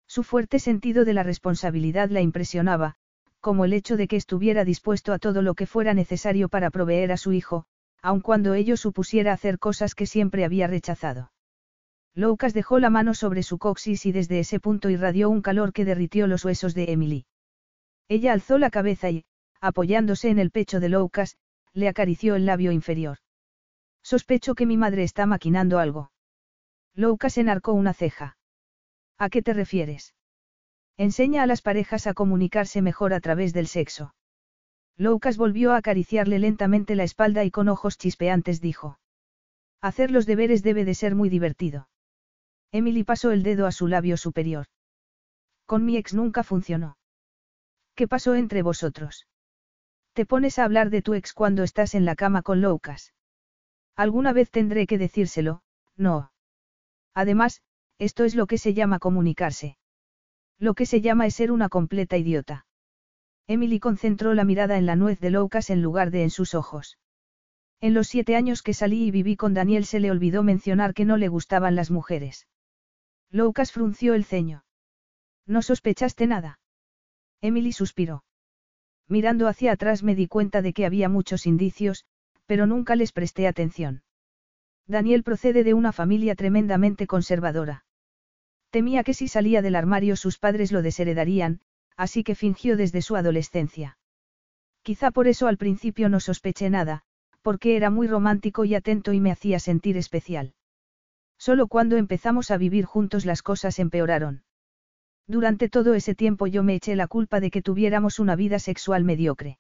Su 0.07 0.23
fuerte 0.23 0.59
sentido 0.59 1.05
de 1.05 1.15
la 1.15 1.23
responsabilidad 1.23 2.11
la 2.11 2.21
impresionaba, 2.21 2.97
como 3.41 3.65
el 3.65 3.73
hecho 3.73 3.97
de 3.97 4.09
que 4.09 4.17
estuviera 4.17 4.65
dispuesto 4.65 5.13
a 5.13 5.19
todo 5.19 5.43
lo 5.43 5.55
que 5.55 5.67
fuera 5.67 5.95
necesario 5.95 6.49
para 6.49 6.71
proveer 6.71 7.13
a 7.13 7.17
su 7.17 7.33
hijo, 7.33 7.67
aun 8.01 8.21
cuando 8.21 8.55
ello 8.55 8.77
supusiera 8.77 9.33
hacer 9.33 9.59
cosas 9.59 9.95
que 9.95 10.07
siempre 10.07 10.45
había 10.45 10.67
rechazado. 10.67 11.31
Lucas 12.15 12.55
dejó 12.55 12.79
la 12.79 12.91
mano 12.91 13.15
sobre 13.15 13.43
su 13.43 13.59
coxis 13.59 14.07
y 14.07 14.13
desde 14.13 14.39
ese 14.39 14.61
punto 14.61 14.89
irradió 14.89 15.31
un 15.31 15.43
calor 15.43 15.73
que 15.73 15.85
derritió 15.85 16.27
los 16.27 16.45
huesos 16.45 16.75
de 16.75 16.93
Emily. 16.93 17.27
Ella 18.09 18.33
alzó 18.33 18.59
la 18.59 18.71
cabeza 18.71 19.11
y, 19.11 19.25
apoyándose 19.61 20.29
en 20.29 20.39
el 20.39 20.51
pecho 20.51 20.81
de 20.81 20.91
Lucas, 20.91 21.37
le 21.73 21.89
acarició 21.89 22.37
el 22.37 22.47
labio 22.47 22.71
inferior. 22.71 23.19
Sospecho 24.05 24.55
que 24.55 24.67
mi 24.67 24.77
madre 24.77 25.03
está 25.03 25.25
maquinando 25.25 25.79
algo. 25.79 26.13
Lucas 26.95 27.39
enarcó 27.39 27.73
una 27.73 27.95
ceja. 27.95 28.37
¿A 29.19 29.31
qué 29.31 29.41
te 29.43 29.55
refieres? 29.55 30.15
Enseña 30.99 31.43
a 31.43 31.47
las 31.47 31.63
parejas 31.63 32.07
a 32.07 32.13
comunicarse 32.13 32.83
mejor 32.83 33.15
a 33.15 33.21
través 33.21 33.55
del 33.55 33.67
sexo. 33.67 34.15
Lucas 34.97 35.39
volvió 35.39 35.73
a 35.73 35.79
acariciarle 35.79 36.39
lentamente 36.39 36.95
la 36.95 37.03
espalda 37.03 37.45
y 37.45 37.51
con 37.51 37.69
ojos 37.69 37.97
chispeantes 37.97 38.61
dijo. 38.61 38.99
Hacer 39.81 40.11
los 40.11 40.27
deberes 40.27 40.63
debe 40.63 40.85
de 40.85 40.95
ser 40.95 41.15
muy 41.15 41.31
divertido. 41.31 41.89
Emily 42.73 43.05
pasó 43.05 43.33
el 43.33 43.43
dedo 43.43 43.67
a 43.67 43.73
su 43.73 43.89
labio 43.89 44.17
superior. 44.19 44.67
Con 45.65 45.85
mi 45.87 45.97
ex 45.97 46.13
nunca 46.13 46.45
funcionó. 46.45 46.99
¿Qué 47.95 48.07
pasó 48.07 48.35
entre 48.35 48.63
vosotros? 48.63 49.27
Te 50.13 50.27
pones 50.27 50.59
a 50.59 50.65
hablar 50.65 50.91
de 50.91 51.01
tu 51.01 51.15
ex 51.15 51.33
cuando 51.33 51.63
estás 51.63 51.95
en 51.95 52.05
la 52.05 52.15
cama 52.15 52.43
con 52.43 52.61
Lucas. 52.61 53.15
Alguna 53.97 54.33
vez 54.33 54.51
tendré 54.51 54.87
que 54.87 54.99
decírselo, 54.99 55.63
no. 55.97 56.33
Además, 57.15 57.63
esto 57.99 58.25
es 58.25 58.35
lo 58.35 58.47
que 58.47 58.59
se 58.59 58.75
llama 58.75 58.99
comunicarse. 58.99 59.79
Lo 60.59 60.75
que 60.75 60.87
se 60.87 61.01
llama 61.01 61.27
es 61.27 61.35
ser 61.35 61.53
una 61.53 61.69
completa 61.69 62.17
idiota. 62.17 62.67
Emily 63.47 63.79
concentró 63.79 64.35
la 64.35 64.45
mirada 64.45 64.79
en 64.79 64.87
la 64.87 64.97
nuez 64.97 65.21
de 65.21 65.31
Lucas 65.31 65.71
en 65.71 65.83
lugar 65.83 66.11
de 66.11 66.23
en 66.23 66.31
sus 66.31 66.55
ojos. 66.55 66.99
En 67.81 67.93
los 67.93 68.09
siete 68.09 68.37
años 68.37 68.63
que 68.63 68.73
salí 68.73 69.05
y 69.05 69.11
viví 69.11 69.37
con 69.37 69.53
Daniel 69.53 69.85
se 69.85 70.01
le 70.01 70.11
olvidó 70.11 70.43
mencionar 70.43 70.95
que 70.95 71.05
no 71.05 71.17
le 71.17 71.29
gustaban 71.29 71.75
las 71.75 71.91
mujeres. 71.91 72.49
Lucas 73.31 73.73
frunció 73.73 74.15
el 74.15 74.25
ceño. 74.25 74.65
¿No 75.47 75.61
sospechaste 75.61 76.27
nada? 76.27 76.59
Emily 77.43 77.73
suspiró. 77.73 78.25
Mirando 79.07 79.49
hacia 79.49 79.73
atrás 79.73 80.03
me 80.03 80.15
di 80.15 80.29
cuenta 80.29 80.63
de 80.63 80.73
que 80.73 80.87
había 80.87 81.11
muchos 81.11 81.47
indicios, 81.47 82.07
pero 82.47 82.67
nunca 82.67 82.97
les 82.97 83.13
presté 83.13 83.47
atención. 83.47 84.03
Daniel 84.87 85.23
procede 85.23 85.65
de 85.65 85.75
una 85.75 85.93
familia 85.93 86.35
tremendamente 86.35 87.07
conservadora. 87.07 87.85
Temía 88.71 89.05
que 89.05 89.15
si 89.15 89.29
salía 89.29 89.63
del 89.63 89.77
armario 89.77 90.17
sus 90.17 90.39
padres 90.39 90.73
lo 90.73 90.83
desheredarían, 90.83 91.61
así 91.97 92.25
que 92.25 92.35
fingió 92.35 92.77
desde 92.77 93.03
su 93.03 93.17
adolescencia. 93.17 93.99
Quizá 94.83 95.11
por 95.11 95.29
eso 95.29 95.47
al 95.47 95.57
principio 95.57 96.09
no 96.09 96.21
sospeché 96.21 96.69
nada, 96.69 97.03
porque 97.41 97.77
era 97.77 97.89
muy 97.91 98.07
romántico 98.07 98.65
y 98.65 98.75
atento 98.75 99.13
y 99.13 99.21
me 99.21 99.31
hacía 99.31 99.59
sentir 99.59 99.97
especial. 99.97 100.55
Solo 101.39 101.67
cuando 101.69 101.97
empezamos 101.97 102.51
a 102.51 102.57
vivir 102.57 102.85
juntos 102.85 103.25
las 103.25 103.43
cosas 103.43 103.79
empeoraron. 103.79 104.43
Durante 105.27 105.69
todo 105.69 105.95
ese 105.95 106.15
tiempo 106.15 106.47
yo 106.47 106.63
me 106.63 106.75
eché 106.75 106.97
la 106.97 107.07
culpa 107.07 107.41
de 107.41 107.51
que 107.51 107.63
tuviéramos 107.63 108.19
una 108.19 108.37
vida 108.37 108.59
sexual 108.59 109.05
mediocre. 109.05 109.59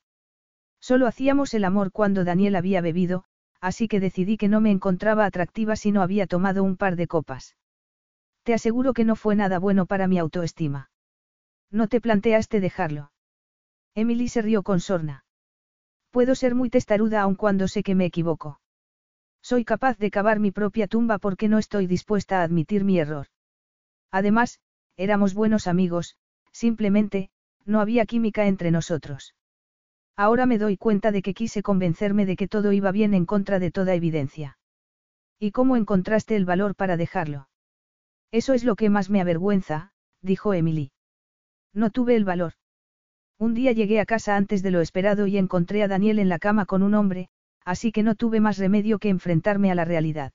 Solo 0.85 1.07
hacíamos 1.07 1.55
el 1.55 1.65
amor 1.65 1.93
cuando 1.93 2.25
Daniel 2.25 2.57
había 2.57 2.83
bebido, 2.83 3.25
así 3.59 3.89
que 3.89 4.01
decidí 4.01 4.37
que 4.37 4.49
no 4.49 4.61
me 4.61 4.71
encontraba 4.71 5.25
atractiva 5.25 5.77
si 5.77 5.93
no 5.93 6.03
había 6.03 6.27
tomado 6.27 6.63
un 6.63 6.77
par 6.77 6.97
de 6.97 7.07
copas. 7.07 7.57
Te 8.43 8.53
aseguro 8.53 8.93
que 8.93 9.07
no 9.07 9.17
fue 9.17 9.35
nada 9.35 9.59
bueno 9.59 9.87
para 9.87 10.09
mi 10.09 10.19
autoestima. 10.19 10.91
No 11.71 11.89
te 11.89 12.03
planteaste 12.03 12.61
dejarlo. 12.61 13.13
Emily 13.95 14.29
se 14.29 14.43
rió 14.43 14.63
con 14.63 14.79
sorna. 14.79 15.25
Puedo 16.11 16.35
ser 16.35 16.55
muy 16.55 16.69
testaruda 16.69 17.23
aun 17.23 17.35
cuando 17.35 17.67
sé 17.67 17.83
que 17.83 17.95
me 17.95 18.05
equivoco. 18.05 18.61
Soy 19.41 19.65
capaz 19.65 19.97
de 19.97 20.11
cavar 20.11 20.39
mi 20.39 20.51
propia 20.51 20.87
tumba 20.87 21.17
porque 21.17 21.49
no 21.49 21.57
estoy 21.57 21.87
dispuesta 21.87 22.41
a 22.41 22.43
admitir 22.43 22.85
mi 22.85 22.99
error. 22.99 23.29
Además, 24.11 24.61
éramos 24.99 25.33
buenos 25.33 25.67
amigos, 25.67 26.19
simplemente, 26.53 27.31
no 27.65 27.81
había 27.81 28.05
química 28.05 28.45
entre 28.49 28.71
nosotros. 28.71 29.35
Ahora 30.17 30.47
me 30.47 30.59
doy 30.59 30.76
cuenta 30.76 31.10
de 31.10 31.23
que 31.23 31.34
quise 31.34 31.62
convencerme 31.62 32.26
de 32.26 32.36
que 32.36 32.49
todo 32.49 32.73
iba 32.73 32.93
bien 32.93 33.15
en 33.15 33.26
contra 33.26 33.59
de 33.59 33.70
toda 33.70 33.94
evidencia. 33.94 34.59
¿Y 35.41 35.51
cómo 35.51 35.76
encontraste 35.76 36.36
el 36.36 36.44
valor 36.44 36.76
para 36.76 36.97
dejarlo? 36.97 37.49
Eso 38.31 38.52
es 38.52 38.65
lo 38.65 38.76
que 38.76 38.91
más 38.91 39.10
me 39.10 39.20
avergüenza, 39.20 39.93
dijo 40.20 40.55
Emily. 40.55 40.93
No 41.73 41.91
tuve 41.91 42.15
el 42.15 42.25
valor. 42.25 42.52
Un 43.39 43.55
día 43.55 43.73
llegué 43.73 43.99
a 44.01 44.07
casa 44.07 44.36
antes 44.36 44.62
de 44.62 44.70
lo 44.70 44.81
esperado 44.81 45.26
y 45.26 45.36
encontré 45.36 45.83
a 45.83 45.89
Daniel 45.89 46.20
en 46.20 46.28
la 46.28 46.39
cama 46.39 46.67
con 46.67 46.83
un 46.84 46.94
hombre, 46.94 47.28
así 47.65 47.91
que 47.91 48.05
no 48.05 48.15
tuve 48.15 48.41
más 48.41 48.59
remedio 48.59 48.99
que 49.01 49.09
enfrentarme 49.09 49.73
a 49.73 49.75
la 49.75 49.84
realidad. 49.84 50.33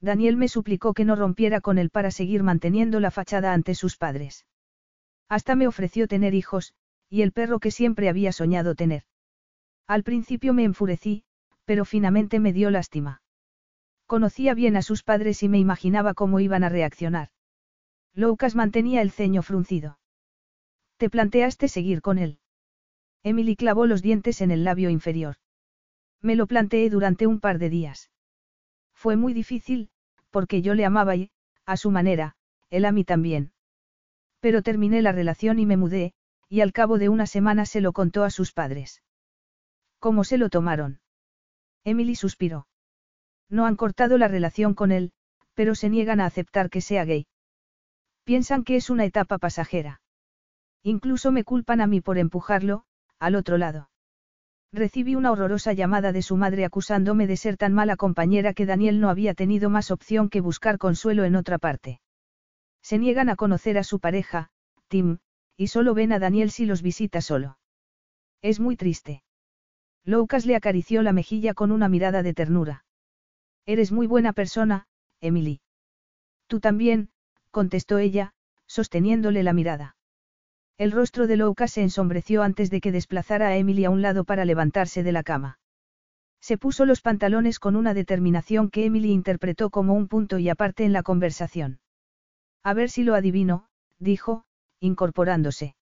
Daniel 0.00 0.36
me 0.36 0.48
suplicó 0.48 0.94
que 0.94 1.04
no 1.04 1.16
rompiera 1.16 1.60
con 1.60 1.78
él 1.78 1.90
para 1.90 2.10
seguir 2.10 2.42
manteniendo 2.42 3.00
la 3.00 3.10
fachada 3.10 3.52
ante 3.52 3.74
sus 3.74 3.96
padres. 3.96 4.46
Hasta 5.28 5.54
me 5.54 5.68
ofreció 5.68 6.08
tener 6.08 6.34
hijos, 6.34 6.74
y 7.08 7.22
el 7.22 7.32
perro 7.32 7.58
que 7.58 7.70
siempre 7.70 8.08
había 8.08 8.32
soñado 8.32 8.74
tener. 8.74 9.04
Al 9.86 10.02
principio 10.02 10.52
me 10.52 10.64
enfurecí, 10.64 11.24
pero 11.64 11.84
finalmente 11.84 12.40
me 12.40 12.52
dio 12.52 12.70
lástima. 12.70 13.22
Conocía 14.06 14.54
bien 14.54 14.76
a 14.76 14.82
sus 14.82 15.02
padres 15.02 15.42
y 15.42 15.48
me 15.48 15.58
imaginaba 15.58 16.14
cómo 16.14 16.40
iban 16.40 16.64
a 16.64 16.68
reaccionar. 16.68 17.28
Lucas 18.14 18.54
mantenía 18.54 19.02
el 19.02 19.10
ceño 19.10 19.42
fruncido. 19.42 19.98
¿Te 20.96 21.10
planteaste 21.10 21.68
seguir 21.68 22.00
con 22.00 22.18
él? 22.18 22.40
Emily 23.22 23.56
clavó 23.56 23.86
los 23.86 24.02
dientes 24.02 24.40
en 24.40 24.50
el 24.50 24.64
labio 24.64 24.90
inferior. 24.90 25.36
Me 26.20 26.36
lo 26.36 26.46
planteé 26.46 26.90
durante 26.90 27.26
un 27.26 27.40
par 27.40 27.58
de 27.58 27.70
días. 27.70 28.10
Fue 28.94 29.16
muy 29.16 29.32
difícil, 29.32 29.90
porque 30.30 30.62
yo 30.62 30.74
le 30.74 30.84
amaba 30.84 31.14
y, 31.16 31.30
a 31.64 31.76
su 31.76 31.90
manera, 31.90 32.34
él 32.70 32.84
a 32.84 32.92
mí 32.92 33.04
también. 33.04 33.52
Pero 34.40 34.62
terminé 34.62 35.02
la 35.02 35.12
relación 35.12 35.58
y 35.58 35.66
me 35.66 35.76
mudé, 35.76 36.14
y 36.48 36.60
al 36.60 36.72
cabo 36.72 36.98
de 36.98 37.08
una 37.08 37.26
semana 37.26 37.66
se 37.66 37.80
lo 37.80 37.92
contó 37.92 38.24
a 38.24 38.30
sus 38.30 38.52
padres. 38.52 39.02
¿Cómo 39.98 40.24
se 40.24 40.38
lo 40.38 40.48
tomaron? 40.48 41.00
Emily 41.84 42.14
suspiró. 42.14 42.66
No 43.48 43.66
han 43.66 43.76
cortado 43.76 44.18
la 44.18 44.28
relación 44.28 44.74
con 44.74 44.92
él, 44.92 45.12
pero 45.54 45.74
se 45.74 45.88
niegan 45.88 46.20
a 46.20 46.26
aceptar 46.26 46.70
que 46.70 46.80
sea 46.80 47.04
gay. 47.04 47.26
Piensan 48.24 48.62
que 48.62 48.76
es 48.76 48.90
una 48.90 49.04
etapa 49.04 49.38
pasajera. 49.38 50.00
Incluso 50.82 51.32
me 51.32 51.44
culpan 51.44 51.80
a 51.80 51.86
mí 51.86 52.00
por 52.00 52.18
empujarlo, 52.18 52.84
al 53.18 53.34
otro 53.34 53.58
lado. 53.58 53.90
Recibí 54.72 55.14
una 55.14 55.32
horrorosa 55.32 55.72
llamada 55.72 56.12
de 56.12 56.22
su 56.22 56.36
madre 56.36 56.64
acusándome 56.64 57.26
de 57.26 57.38
ser 57.38 57.56
tan 57.56 57.72
mala 57.72 57.96
compañera 57.96 58.52
que 58.52 58.66
Daniel 58.66 59.00
no 59.00 59.08
había 59.08 59.32
tenido 59.34 59.70
más 59.70 59.90
opción 59.90 60.28
que 60.28 60.42
buscar 60.42 60.76
consuelo 60.78 61.24
en 61.24 61.36
otra 61.36 61.58
parte. 61.58 62.00
Se 62.82 62.98
niegan 62.98 63.30
a 63.30 63.36
conocer 63.36 63.78
a 63.78 63.84
su 63.84 63.98
pareja, 63.98 64.50
Tim, 64.88 65.18
y 65.58 65.66
solo 65.66 65.92
ven 65.92 66.12
a 66.12 66.20
Daniel 66.20 66.52
si 66.52 66.64
los 66.64 66.80
visita 66.80 67.20
solo. 67.20 67.58
Es 68.40 68.60
muy 68.60 68.76
triste. 68.76 69.24
Lucas 70.04 70.46
le 70.46 70.54
acarició 70.54 71.02
la 71.02 71.12
mejilla 71.12 71.52
con 71.52 71.72
una 71.72 71.88
mirada 71.88 72.22
de 72.22 72.32
ternura. 72.32 72.84
Eres 73.66 73.90
muy 73.90 74.06
buena 74.06 74.32
persona, 74.32 74.86
Emily. 75.20 75.60
Tú 76.46 76.60
también, 76.60 77.10
contestó 77.50 77.98
ella, 77.98 78.32
sosteniéndole 78.66 79.42
la 79.42 79.52
mirada. 79.52 79.96
El 80.78 80.92
rostro 80.92 81.26
de 81.26 81.36
Lucas 81.36 81.72
se 81.72 81.82
ensombreció 81.82 82.44
antes 82.44 82.70
de 82.70 82.80
que 82.80 82.92
desplazara 82.92 83.48
a 83.48 83.56
Emily 83.56 83.84
a 83.84 83.90
un 83.90 84.00
lado 84.00 84.22
para 84.22 84.44
levantarse 84.44 85.02
de 85.02 85.10
la 85.10 85.24
cama. 85.24 85.58
Se 86.40 86.56
puso 86.56 86.86
los 86.86 87.00
pantalones 87.00 87.58
con 87.58 87.74
una 87.74 87.94
determinación 87.94 88.70
que 88.70 88.84
Emily 88.84 89.10
interpretó 89.10 89.70
como 89.70 89.94
un 89.94 90.06
punto 90.06 90.38
y 90.38 90.48
aparte 90.48 90.84
en 90.84 90.92
la 90.92 91.02
conversación. 91.02 91.80
A 92.62 92.74
ver 92.74 92.90
si 92.90 93.02
lo 93.02 93.16
adivino, 93.16 93.66
dijo, 93.98 94.44
incorporándose. 94.80 95.74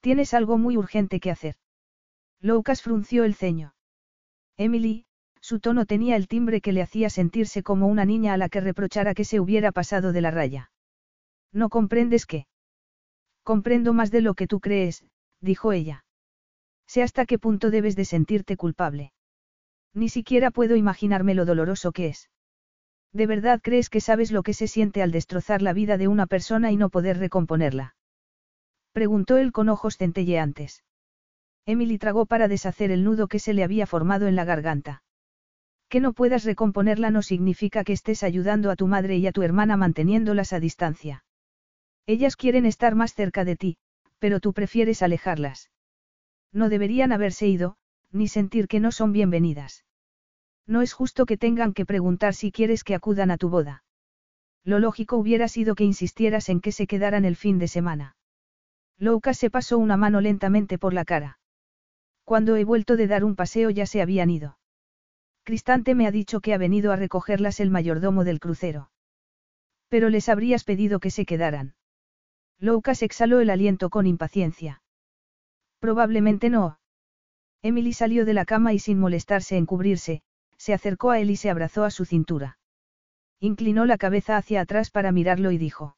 Tienes 0.00 0.34
algo 0.34 0.58
muy 0.58 0.76
urgente 0.76 1.20
que 1.20 1.30
hacer. 1.30 1.56
Lucas 2.40 2.82
frunció 2.82 3.24
el 3.24 3.34
ceño. 3.34 3.74
Emily, 4.56 5.06
su 5.40 5.60
tono 5.60 5.86
tenía 5.86 6.16
el 6.16 6.28
timbre 6.28 6.60
que 6.60 6.72
le 6.72 6.82
hacía 6.82 7.10
sentirse 7.10 7.62
como 7.62 7.86
una 7.86 8.04
niña 8.04 8.32
a 8.32 8.36
la 8.36 8.48
que 8.48 8.60
reprochara 8.60 9.14
que 9.14 9.24
se 9.24 9.40
hubiera 9.40 9.72
pasado 9.72 10.12
de 10.12 10.20
la 10.20 10.30
raya. 10.30 10.70
No 11.52 11.68
comprendes 11.68 12.26
qué. 12.26 12.46
Comprendo 13.42 13.92
más 13.92 14.10
de 14.10 14.20
lo 14.22 14.34
que 14.34 14.46
tú 14.46 14.60
crees, 14.60 15.04
dijo 15.40 15.72
ella. 15.72 16.04
Sé 16.86 17.02
hasta 17.02 17.26
qué 17.26 17.38
punto 17.38 17.70
debes 17.70 17.96
de 17.96 18.04
sentirte 18.04 18.56
culpable. 18.56 19.12
Ni 19.94 20.08
siquiera 20.08 20.50
puedo 20.50 20.76
imaginarme 20.76 21.34
lo 21.34 21.44
doloroso 21.44 21.92
que 21.92 22.08
es. 22.08 22.28
¿De 23.16 23.26
verdad 23.26 23.62
crees 23.62 23.88
que 23.88 24.02
sabes 24.02 24.30
lo 24.30 24.42
que 24.42 24.52
se 24.52 24.68
siente 24.68 25.00
al 25.00 25.10
destrozar 25.10 25.62
la 25.62 25.72
vida 25.72 25.96
de 25.96 26.06
una 26.06 26.26
persona 26.26 26.70
y 26.70 26.76
no 26.76 26.90
poder 26.90 27.16
recomponerla? 27.16 27.96
Preguntó 28.92 29.38
él 29.38 29.52
con 29.52 29.70
ojos 29.70 29.96
centelleantes. 29.96 30.84
Emily 31.64 31.96
tragó 31.96 32.26
para 32.26 32.46
deshacer 32.46 32.90
el 32.90 33.04
nudo 33.04 33.26
que 33.26 33.38
se 33.38 33.54
le 33.54 33.64
había 33.64 33.86
formado 33.86 34.26
en 34.26 34.36
la 34.36 34.44
garganta. 34.44 35.02
Que 35.88 36.00
no 36.00 36.12
puedas 36.12 36.44
recomponerla 36.44 37.08
no 37.08 37.22
significa 37.22 37.84
que 37.84 37.94
estés 37.94 38.22
ayudando 38.22 38.70
a 38.70 38.76
tu 38.76 38.86
madre 38.86 39.16
y 39.16 39.26
a 39.26 39.32
tu 39.32 39.40
hermana 39.40 39.78
manteniéndolas 39.78 40.52
a 40.52 40.60
distancia. 40.60 41.24
Ellas 42.04 42.36
quieren 42.36 42.66
estar 42.66 42.94
más 42.94 43.14
cerca 43.14 43.46
de 43.46 43.56
ti, 43.56 43.78
pero 44.18 44.40
tú 44.40 44.52
prefieres 44.52 45.00
alejarlas. 45.00 45.70
No 46.52 46.68
deberían 46.68 47.12
haberse 47.12 47.46
ido, 47.46 47.78
ni 48.12 48.28
sentir 48.28 48.68
que 48.68 48.78
no 48.78 48.92
son 48.92 49.12
bienvenidas. 49.12 49.85
No 50.66 50.82
es 50.82 50.92
justo 50.92 51.26
que 51.26 51.36
tengan 51.36 51.72
que 51.72 51.86
preguntar 51.86 52.34
si 52.34 52.50
quieres 52.50 52.82
que 52.82 52.94
acudan 52.94 53.30
a 53.30 53.36
tu 53.36 53.48
boda. 53.48 53.84
Lo 54.64 54.80
lógico 54.80 55.16
hubiera 55.16 55.46
sido 55.46 55.76
que 55.76 55.84
insistieras 55.84 56.48
en 56.48 56.60
que 56.60 56.72
se 56.72 56.86
quedaran 56.86 57.24
el 57.24 57.36
fin 57.36 57.58
de 57.58 57.68
semana. 57.68 58.16
Louka 58.98 59.32
se 59.34 59.50
pasó 59.50 59.78
una 59.78 59.96
mano 59.96 60.20
lentamente 60.20 60.78
por 60.78 60.92
la 60.92 61.04
cara. 61.04 61.38
Cuando 62.24 62.56
he 62.56 62.64
vuelto 62.64 62.96
de 62.96 63.06
dar 63.06 63.22
un 63.22 63.36
paseo 63.36 63.70
ya 63.70 63.86
se 63.86 64.02
habían 64.02 64.30
ido. 64.30 64.58
Cristante 65.44 65.94
me 65.94 66.08
ha 66.08 66.10
dicho 66.10 66.40
que 66.40 66.54
ha 66.54 66.58
venido 66.58 66.90
a 66.90 66.96
recogerlas 66.96 67.60
el 67.60 67.70
mayordomo 67.70 68.24
del 68.24 68.40
crucero. 68.40 68.90
Pero 69.88 70.08
les 70.08 70.28
habrías 70.28 70.64
pedido 70.64 70.98
que 70.98 71.12
se 71.12 71.24
quedaran. 71.24 71.76
Loukas 72.58 73.02
exhaló 73.02 73.38
el 73.38 73.50
aliento 73.50 73.90
con 73.90 74.08
impaciencia. 74.08 74.82
Probablemente 75.78 76.50
no. 76.50 76.80
Emily 77.62 77.92
salió 77.92 78.24
de 78.24 78.34
la 78.34 78.44
cama 78.44 78.72
y 78.72 78.80
sin 78.80 78.98
molestarse 78.98 79.56
en 79.56 79.66
cubrirse, 79.66 80.22
se 80.66 80.74
acercó 80.74 81.12
a 81.12 81.20
él 81.20 81.30
y 81.30 81.36
se 81.36 81.48
abrazó 81.48 81.84
a 81.84 81.92
su 81.92 82.04
cintura. 82.04 82.58
Inclinó 83.38 83.86
la 83.86 83.98
cabeza 83.98 84.36
hacia 84.36 84.62
atrás 84.62 84.90
para 84.90 85.12
mirarlo 85.12 85.52
y 85.52 85.58
dijo. 85.58 85.96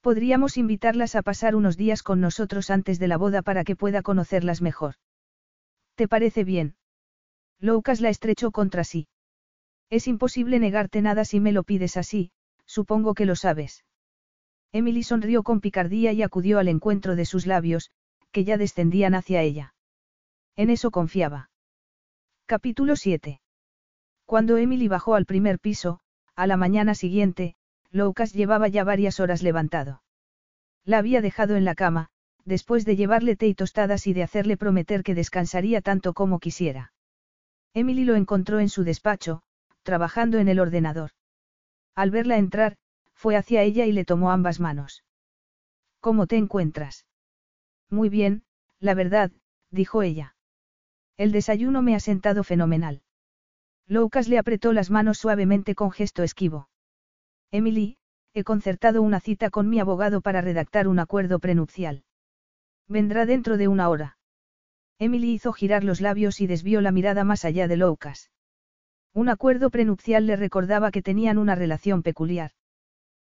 Podríamos 0.00 0.56
invitarlas 0.56 1.14
a 1.16 1.22
pasar 1.22 1.54
unos 1.54 1.76
días 1.76 2.02
con 2.02 2.18
nosotros 2.18 2.70
antes 2.70 2.98
de 2.98 3.08
la 3.08 3.18
boda 3.18 3.42
para 3.42 3.62
que 3.62 3.76
pueda 3.76 4.00
conocerlas 4.00 4.62
mejor. 4.62 4.94
¿Te 5.96 6.08
parece 6.08 6.44
bien? 6.44 6.76
Loukas 7.60 8.00
la 8.00 8.08
estrechó 8.08 8.52
contra 8.52 8.84
sí. 8.84 9.06
Es 9.90 10.08
imposible 10.08 10.58
negarte 10.58 11.02
nada 11.02 11.26
si 11.26 11.38
me 11.38 11.52
lo 11.52 11.62
pides 11.62 11.98
así, 11.98 12.30
supongo 12.64 13.12
que 13.12 13.26
lo 13.26 13.36
sabes. 13.36 13.84
Emily 14.72 15.02
sonrió 15.02 15.42
con 15.42 15.60
picardía 15.60 16.10
y 16.12 16.22
acudió 16.22 16.58
al 16.58 16.68
encuentro 16.68 17.16
de 17.16 17.26
sus 17.26 17.46
labios, 17.46 17.90
que 18.32 18.44
ya 18.44 18.56
descendían 18.56 19.14
hacia 19.14 19.42
ella. 19.42 19.74
En 20.56 20.70
eso 20.70 20.90
confiaba. 20.90 21.50
Capítulo 22.46 22.96
7. 22.96 23.42
Cuando 24.26 24.56
Emily 24.56 24.88
bajó 24.88 25.14
al 25.14 25.26
primer 25.26 25.58
piso, 25.58 26.00
a 26.34 26.46
la 26.46 26.56
mañana 26.56 26.94
siguiente, 26.94 27.56
Loukas 27.90 28.32
llevaba 28.32 28.68
ya 28.68 28.84
varias 28.84 29.20
horas 29.20 29.42
levantado. 29.42 30.02
La 30.84 30.98
había 30.98 31.20
dejado 31.20 31.56
en 31.56 31.64
la 31.64 31.74
cama, 31.74 32.08
después 32.44 32.84
de 32.84 32.96
llevarle 32.96 33.36
té 33.36 33.46
y 33.46 33.54
tostadas 33.54 34.06
y 34.06 34.12
de 34.12 34.22
hacerle 34.22 34.56
prometer 34.56 35.02
que 35.02 35.14
descansaría 35.14 35.80
tanto 35.80 36.12
como 36.12 36.40
quisiera. 36.40 36.92
Emily 37.72 38.04
lo 38.04 38.14
encontró 38.14 38.60
en 38.60 38.68
su 38.68 38.84
despacho, 38.84 39.42
trabajando 39.82 40.38
en 40.38 40.48
el 40.48 40.60
ordenador. 40.60 41.10
Al 41.94 42.10
verla 42.10 42.36
entrar, 42.36 42.76
fue 43.14 43.36
hacia 43.36 43.62
ella 43.62 43.86
y 43.86 43.92
le 43.92 44.04
tomó 44.04 44.30
ambas 44.30 44.60
manos. 44.60 45.04
¿Cómo 46.00 46.26
te 46.26 46.36
encuentras? 46.36 47.06
Muy 47.88 48.08
bien, 48.08 48.44
la 48.80 48.94
verdad, 48.94 49.30
dijo 49.70 50.02
ella. 50.02 50.36
El 51.16 51.32
desayuno 51.32 51.80
me 51.82 51.94
ha 51.94 52.00
sentado 52.00 52.44
fenomenal. 52.44 53.02
Loukas 53.86 54.28
le 54.28 54.38
apretó 54.38 54.72
las 54.72 54.90
manos 54.90 55.18
suavemente 55.18 55.74
con 55.74 55.90
gesto 55.90 56.22
esquivo. 56.22 56.68
Emily, 57.50 57.96
he 58.32 58.42
concertado 58.42 59.02
una 59.02 59.20
cita 59.20 59.50
con 59.50 59.68
mi 59.68 59.78
abogado 59.78 60.20
para 60.20 60.40
redactar 60.40 60.88
un 60.88 60.98
acuerdo 60.98 61.38
prenupcial. 61.38 62.02
Vendrá 62.88 63.26
dentro 63.26 63.56
de 63.56 63.68
una 63.68 63.88
hora. 63.88 64.18
Emily 64.98 65.32
hizo 65.32 65.52
girar 65.52 65.84
los 65.84 66.00
labios 66.00 66.40
y 66.40 66.46
desvió 66.46 66.80
la 66.80 66.92
mirada 66.92 67.24
más 67.24 67.44
allá 67.44 67.68
de 67.68 67.76
Loukas. 67.76 68.30
Un 69.12 69.28
acuerdo 69.28 69.70
prenupcial 69.70 70.26
le 70.26 70.36
recordaba 70.36 70.90
que 70.90 71.02
tenían 71.02 71.38
una 71.38 71.54
relación 71.54 72.02
peculiar. 72.02 72.52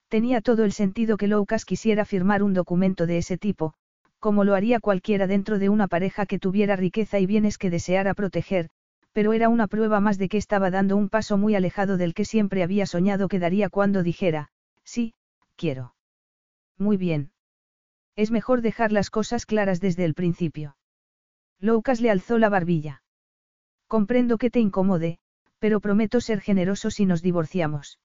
Tenía 0.08 0.42
todo 0.42 0.64
el 0.64 0.72
sentido 0.72 1.18
que 1.18 1.28
Loukas 1.28 1.66
quisiera 1.66 2.06
firmar 2.06 2.44
un 2.44 2.54
documento 2.54 3.08
de 3.08 3.18
ese 3.18 3.38
tipo, 3.38 3.74
como 4.20 4.44
lo 4.44 4.56
haría 4.56 4.80
cualquiera 4.80 5.28
dentro 5.28 5.60
de 5.60 5.70
una 5.70 5.88
pareja 5.88 6.26
que 6.26 6.40
tuviera 6.40 6.76
riqueza 6.76 7.20
y 7.20 7.26
bienes 7.26 7.58
que 7.58 7.70
deseara 7.70 8.14
proteger, 8.14 8.70
pero 9.14 9.34
era 9.34 9.48
una 9.48 9.68
prueba 9.68 10.00
más 10.00 10.18
de 10.18 10.28
que 10.28 10.38
estaba 10.38 10.72
dando 10.72 10.98
un 10.98 11.08
paso 11.08 11.38
muy 11.38 11.56
alejado 11.56 11.98
del 11.98 12.14
que 12.14 12.26
siempre 12.26 12.64
había 12.64 12.86
soñado 12.86 13.28
que 13.28 13.40
daría 13.40 13.70
cuando 13.70 14.04
dijera, 14.04 14.50
sí, 14.84 15.14
quiero. 15.56 15.96
Muy 16.78 16.98
bien. 16.98 17.32
Es 18.16 18.32
mejor 18.32 18.62
dejar 18.62 18.92
las 18.92 19.10
cosas 19.10 19.46
claras 19.46 19.80
desde 19.80 20.04
el 20.06 20.16
principio. 20.16 20.76
Loukas 21.60 22.02
le 22.02 22.10
alzó 22.10 22.40
la 22.40 22.50
barbilla. 22.50 23.04
Comprendo 23.88 24.38
que 24.38 24.50
te 24.50 24.60
incomode, 24.60 25.20
pero 25.60 25.80
prometo 25.80 26.20
ser 26.20 26.42
generoso 26.42 26.92
si 26.92 27.06
nos 27.06 27.22
divorciamos. 27.22 28.00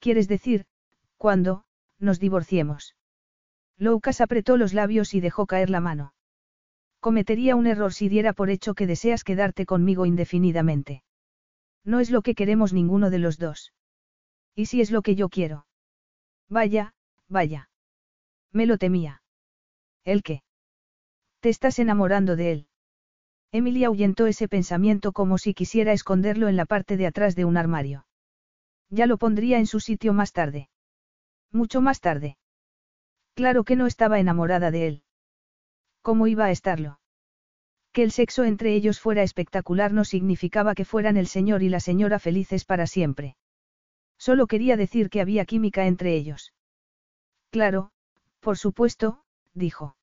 ¿Quieres 0.00 0.28
decir, 0.28 0.66
cuándo, 1.16 1.64
nos 1.98 2.18
divorciemos? 2.18 2.96
Loukas 3.78 4.20
apretó 4.20 4.56
los 4.56 4.72
labios 4.72 5.14
y 5.14 5.20
dejó 5.20 5.46
caer 5.46 5.70
la 5.70 5.80
mano. 5.80 6.14
Cometería 7.06 7.54
un 7.54 7.68
error 7.68 7.92
si 7.92 8.08
diera 8.08 8.32
por 8.32 8.50
hecho 8.50 8.74
que 8.74 8.88
deseas 8.88 9.22
quedarte 9.22 9.64
conmigo 9.64 10.06
indefinidamente. 10.06 11.04
No 11.84 12.00
es 12.00 12.10
lo 12.10 12.20
que 12.20 12.34
queremos 12.34 12.72
ninguno 12.72 13.10
de 13.10 13.20
los 13.20 13.38
dos. 13.38 13.72
¿Y 14.56 14.66
si 14.66 14.80
es 14.80 14.90
lo 14.90 15.02
que 15.02 15.14
yo 15.14 15.28
quiero? 15.28 15.68
Vaya, 16.48 16.94
vaya. 17.28 17.70
Me 18.50 18.66
lo 18.66 18.76
temía. 18.76 19.22
¿El 20.04 20.24
qué? 20.24 20.42
Te 21.38 21.48
estás 21.48 21.78
enamorando 21.78 22.34
de 22.34 22.50
él. 22.50 22.66
Emily 23.52 23.84
ahuyentó 23.84 24.26
ese 24.26 24.48
pensamiento 24.48 25.12
como 25.12 25.38
si 25.38 25.54
quisiera 25.54 25.92
esconderlo 25.92 26.48
en 26.48 26.56
la 26.56 26.66
parte 26.66 26.96
de 26.96 27.06
atrás 27.06 27.36
de 27.36 27.44
un 27.44 27.56
armario. 27.56 28.04
Ya 28.90 29.06
lo 29.06 29.16
pondría 29.16 29.60
en 29.60 29.68
su 29.68 29.78
sitio 29.78 30.12
más 30.12 30.32
tarde. 30.32 30.70
Mucho 31.52 31.80
más 31.80 32.00
tarde. 32.00 32.36
Claro 33.34 33.62
que 33.62 33.76
no 33.76 33.86
estaba 33.86 34.18
enamorada 34.18 34.72
de 34.72 34.88
él. 34.88 35.02
¿Cómo 36.06 36.28
iba 36.28 36.44
a 36.44 36.52
estarlo? 36.52 37.00
Que 37.92 38.04
el 38.04 38.12
sexo 38.12 38.44
entre 38.44 38.76
ellos 38.76 39.00
fuera 39.00 39.24
espectacular 39.24 39.92
no 39.92 40.04
significaba 40.04 40.76
que 40.76 40.84
fueran 40.84 41.16
el 41.16 41.26
señor 41.26 41.64
y 41.64 41.68
la 41.68 41.80
señora 41.80 42.20
felices 42.20 42.64
para 42.64 42.86
siempre. 42.86 43.36
Solo 44.16 44.46
quería 44.46 44.76
decir 44.76 45.10
que 45.10 45.20
había 45.20 45.44
química 45.44 45.84
entre 45.84 46.14
ellos. 46.14 46.52
Claro, 47.50 47.90
por 48.38 48.56
supuesto, 48.56 49.24
dijo. 49.52 49.96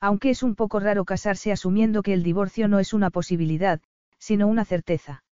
Aunque 0.00 0.30
es 0.30 0.42
un 0.42 0.54
poco 0.54 0.80
raro 0.80 1.04
casarse 1.04 1.52
asumiendo 1.52 2.02
que 2.02 2.14
el 2.14 2.22
divorcio 2.22 2.66
no 2.66 2.78
es 2.78 2.94
una 2.94 3.10
posibilidad, 3.10 3.82
sino 4.18 4.48
una 4.48 4.64
certeza. 4.64 5.24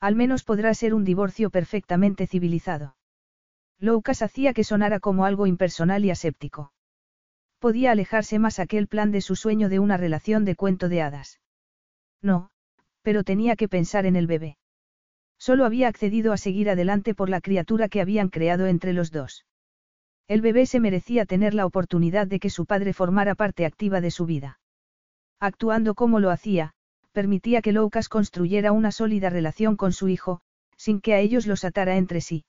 Al 0.00 0.16
menos 0.16 0.44
podrá 0.44 0.74
ser 0.74 0.92
un 0.92 1.02
divorcio 1.02 1.48
perfectamente 1.48 2.26
civilizado. 2.26 2.94
Loukas 3.78 4.20
hacía 4.20 4.52
que 4.52 4.64
sonara 4.64 5.00
como 5.00 5.24
algo 5.24 5.46
impersonal 5.46 6.04
y 6.04 6.10
aséptico 6.10 6.74
podía 7.64 7.92
alejarse 7.92 8.38
más 8.38 8.58
aquel 8.58 8.88
plan 8.88 9.10
de 9.10 9.22
su 9.22 9.36
sueño 9.36 9.70
de 9.70 9.78
una 9.78 9.96
relación 9.96 10.44
de 10.44 10.54
cuento 10.54 10.90
de 10.90 11.00
hadas. 11.00 11.40
No, 12.20 12.50
pero 13.00 13.24
tenía 13.24 13.56
que 13.56 13.68
pensar 13.68 14.04
en 14.04 14.16
el 14.16 14.26
bebé. 14.26 14.58
Solo 15.38 15.64
había 15.64 15.88
accedido 15.88 16.34
a 16.34 16.36
seguir 16.36 16.68
adelante 16.68 17.14
por 17.14 17.30
la 17.30 17.40
criatura 17.40 17.88
que 17.88 18.02
habían 18.02 18.28
creado 18.28 18.66
entre 18.66 18.92
los 18.92 19.10
dos. 19.10 19.46
El 20.28 20.42
bebé 20.42 20.66
se 20.66 20.78
merecía 20.78 21.24
tener 21.24 21.54
la 21.54 21.64
oportunidad 21.64 22.26
de 22.26 22.38
que 22.38 22.50
su 22.50 22.66
padre 22.66 22.92
formara 22.92 23.34
parte 23.34 23.64
activa 23.64 24.02
de 24.02 24.10
su 24.10 24.26
vida. 24.26 24.60
Actuando 25.40 25.94
como 25.94 26.20
lo 26.20 26.30
hacía, 26.30 26.74
permitía 27.12 27.62
que 27.62 27.72
Loukas 27.72 28.10
construyera 28.10 28.72
una 28.72 28.92
sólida 28.92 29.30
relación 29.30 29.76
con 29.76 29.94
su 29.94 30.08
hijo, 30.08 30.42
sin 30.76 31.00
que 31.00 31.14
a 31.14 31.20
ellos 31.20 31.46
los 31.46 31.64
atara 31.64 31.96
entre 31.96 32.20
sí. 32.20 32.44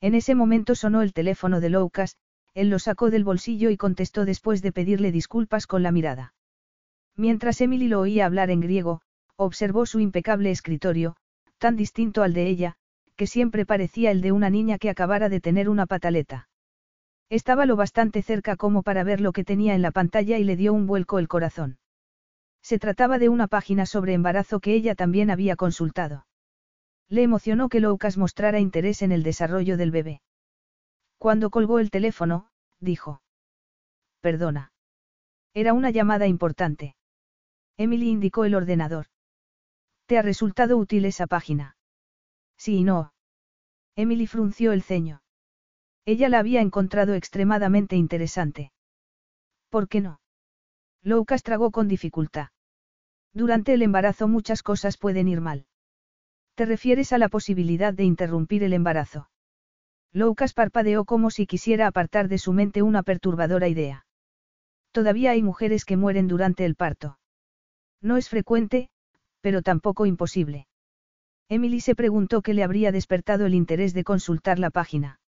En 0.00 0.14
ese 0.14 0.36
momento 0.36 0.76
sonó 0.76 1.02
el 1.02 1.12
teléfono 1.12 1.58
de 1.58 1.70
Loukas, 1.70 2.16
él 2.58 2.70
lo 2.70 2.80
sacó 2.80 3.10
del 3.10 3.22
bolsillo 3.22 3.70
y 3.70 3.76
contestó 3.76 4.24
después 4.24 4.62
de 4.62 4.72
pedirle 4.72 5.12
disculpas 5.12 5.68
con 5.68 5.84
la 5.84 5.92
mirada. 5.92 6.34
Mientras 7.16 7.60
Emily 7.60 7.86
lo 7.86 8.00
oía 8.00 8.26
hablar 8.26 8.50
en 8.50 8.60
griego, 8.60 9.00
observó 9.36 9.86
su 9.86 10.00
impecable 10.00 10.50
escritorio, 10.50 11.14
tan 11.58 11.76
distinto 11.76 12.24
al 12.24 12.32
de 12.32 12.48
ella, 12.48 12.74
que 13.14 13.28
siempre 13.28 13.64
parecía 13.64 14.10
el 14.10 14.22
de 14.22 14.32
una 14.32 14.50
niña 14.50 14.78
que 14.78 14.90
acabara 14.90 15.28
de 15.28 15.40
tener 15.40 15.68
una 15.68 15.86
pataleta. 15.86 16.48
Estaba 17.30 17.64
lo 17.64 17.76
bastante 17.76 18.22
cerca 18.22 18.56
como 18.56 18.82
para 18.82 19.04
ver 19.04 19.20
lo 19.20 19.32
que 19.32 19.44
tenía 19.44 19.76
en 19.76 19.82
la 19.82 19.92
pantalla 19.92 20.36
y 20.38 20.42
le 20.42 20.56
dio 20.56 20.72
un 20.72 20.88
vuelco 20.88 21.20
el 21.20 21.28
corazón. 21.28 21.78
Se 22.60 22.80
trataba 22.80 23.20
de 23.20 23.28
una 23.28 23.46
página 23.46 23.86
sobre 23.86 24.14
embarazo 24.14 24.58
que 24.58 24.74
ella 24.74 24.96
también 24.96 25.30
había 25.30 25.54
consultado. 25.54 26.26
Le 27.08 27.22
emocionó 27.22 27.68
que 27.68 27.78
Loukas 27.78 28.18
mostrara 28.18 28.58
interés 28.58 29.02
en 29.02 29.12
el 29.12 29.22
desarrollo 29.22 29.76
del 29.76 29.92
bebé. 29.92 30.22
Cuando 31.18 31.50
colgó 31.50 31.80
el 31.80 31.90
teléfono, 31.90 32.48
dijo. 32.80 33.22
Perdona. 34.20 34.72
Era 35.52 35.72
una 35.72 35.90
llamada 35.90 36.26
importante. 36.26 36.94
Emily 37.76 38.08
indicó 38.08 38.44
el 38.44 38.54
ordenador. 38.54 39.06
¿Te 40.06 40.18
ha 40.18 40.22
resultado 40.22 40.78
útil 40.78 41.04
esa 41.04 41.26
página? 41.26 41.76
Sí 42.56 42.78
y 42.78 42.84
no. 42.84 43.12
Emily 43.94 44.26
frunció 44.26 44.72
el 44.72 44.82
ceño. 44.82 45.22
Ella 46.04 46.28
la 46.28 46.38
había 46.38 46.60
encontrado 46.60 47.14
extremadamente 47.14 47.96
interesante. 47.96 48.72
¿Por 49.68 49.88
qué 49.88 50.00
no? 50.00 50.20
Loukas 51.02 51.42
tragó 51.42 51.70
con 51.70 51.88
dificultad. 51.88 52.48
Durante 53.32 53.74
el 53.74 53.82
embarazo 53.82 54.28
muchas 54.28 54.62
cosas 54.62 54.96
pueden 54.96 55.28
ir 55.28 55.40
mal. 55.40 55.66
¿Te 56.54 56.64
refieres 56.64 57.12
a 57.12 57.18
la 57.18 57.28
posibilidad 57.28 57.92
de 57.92 58.04
interrumpir 58.04 58.62
el 58.64 58.72
embarazo? 58.72 59.28
Lucas 60.12 60.54
parpadeó 60.54 61.04
como 61.04 61.30
si 61.30 61.46
quisiera 61.46 61.86
apartar 61.86 62.28
de 62.28 62.38
su 62.38 62.52
mente 62.52 62.82
una 62.82 63.02
perturbadora 63.02 63.68
idea. 63.68 64.06
Todavía 64.92 65.32
hay 65.32 65.42
mujeres 65.42 65.84
que 65.84 65.96
mueren 65.96 66.28
durante 66.28 66.64
el 66.64 66.74
parto. 66.74 67.18
No 68.00 68.16
es 68.16 68.28
frecuente, 68.28 68.88
pero 69.40 69.62
tampoco 69.62 70.06
imposible. 70.06 70.66
Emily 71.48 71.80
se 71.80 71.94
preguntó 71.94 72.42
qué 72.42 72.54
le 72.54 72.62
habría 72.62 72.92
despertado 72.92 73.46
el 73.46 73.54
interés 73.54 73.94
de 73.94 74.04
consultar 74.04 74.58
la 74.58 74.70
página. 74.70 75.20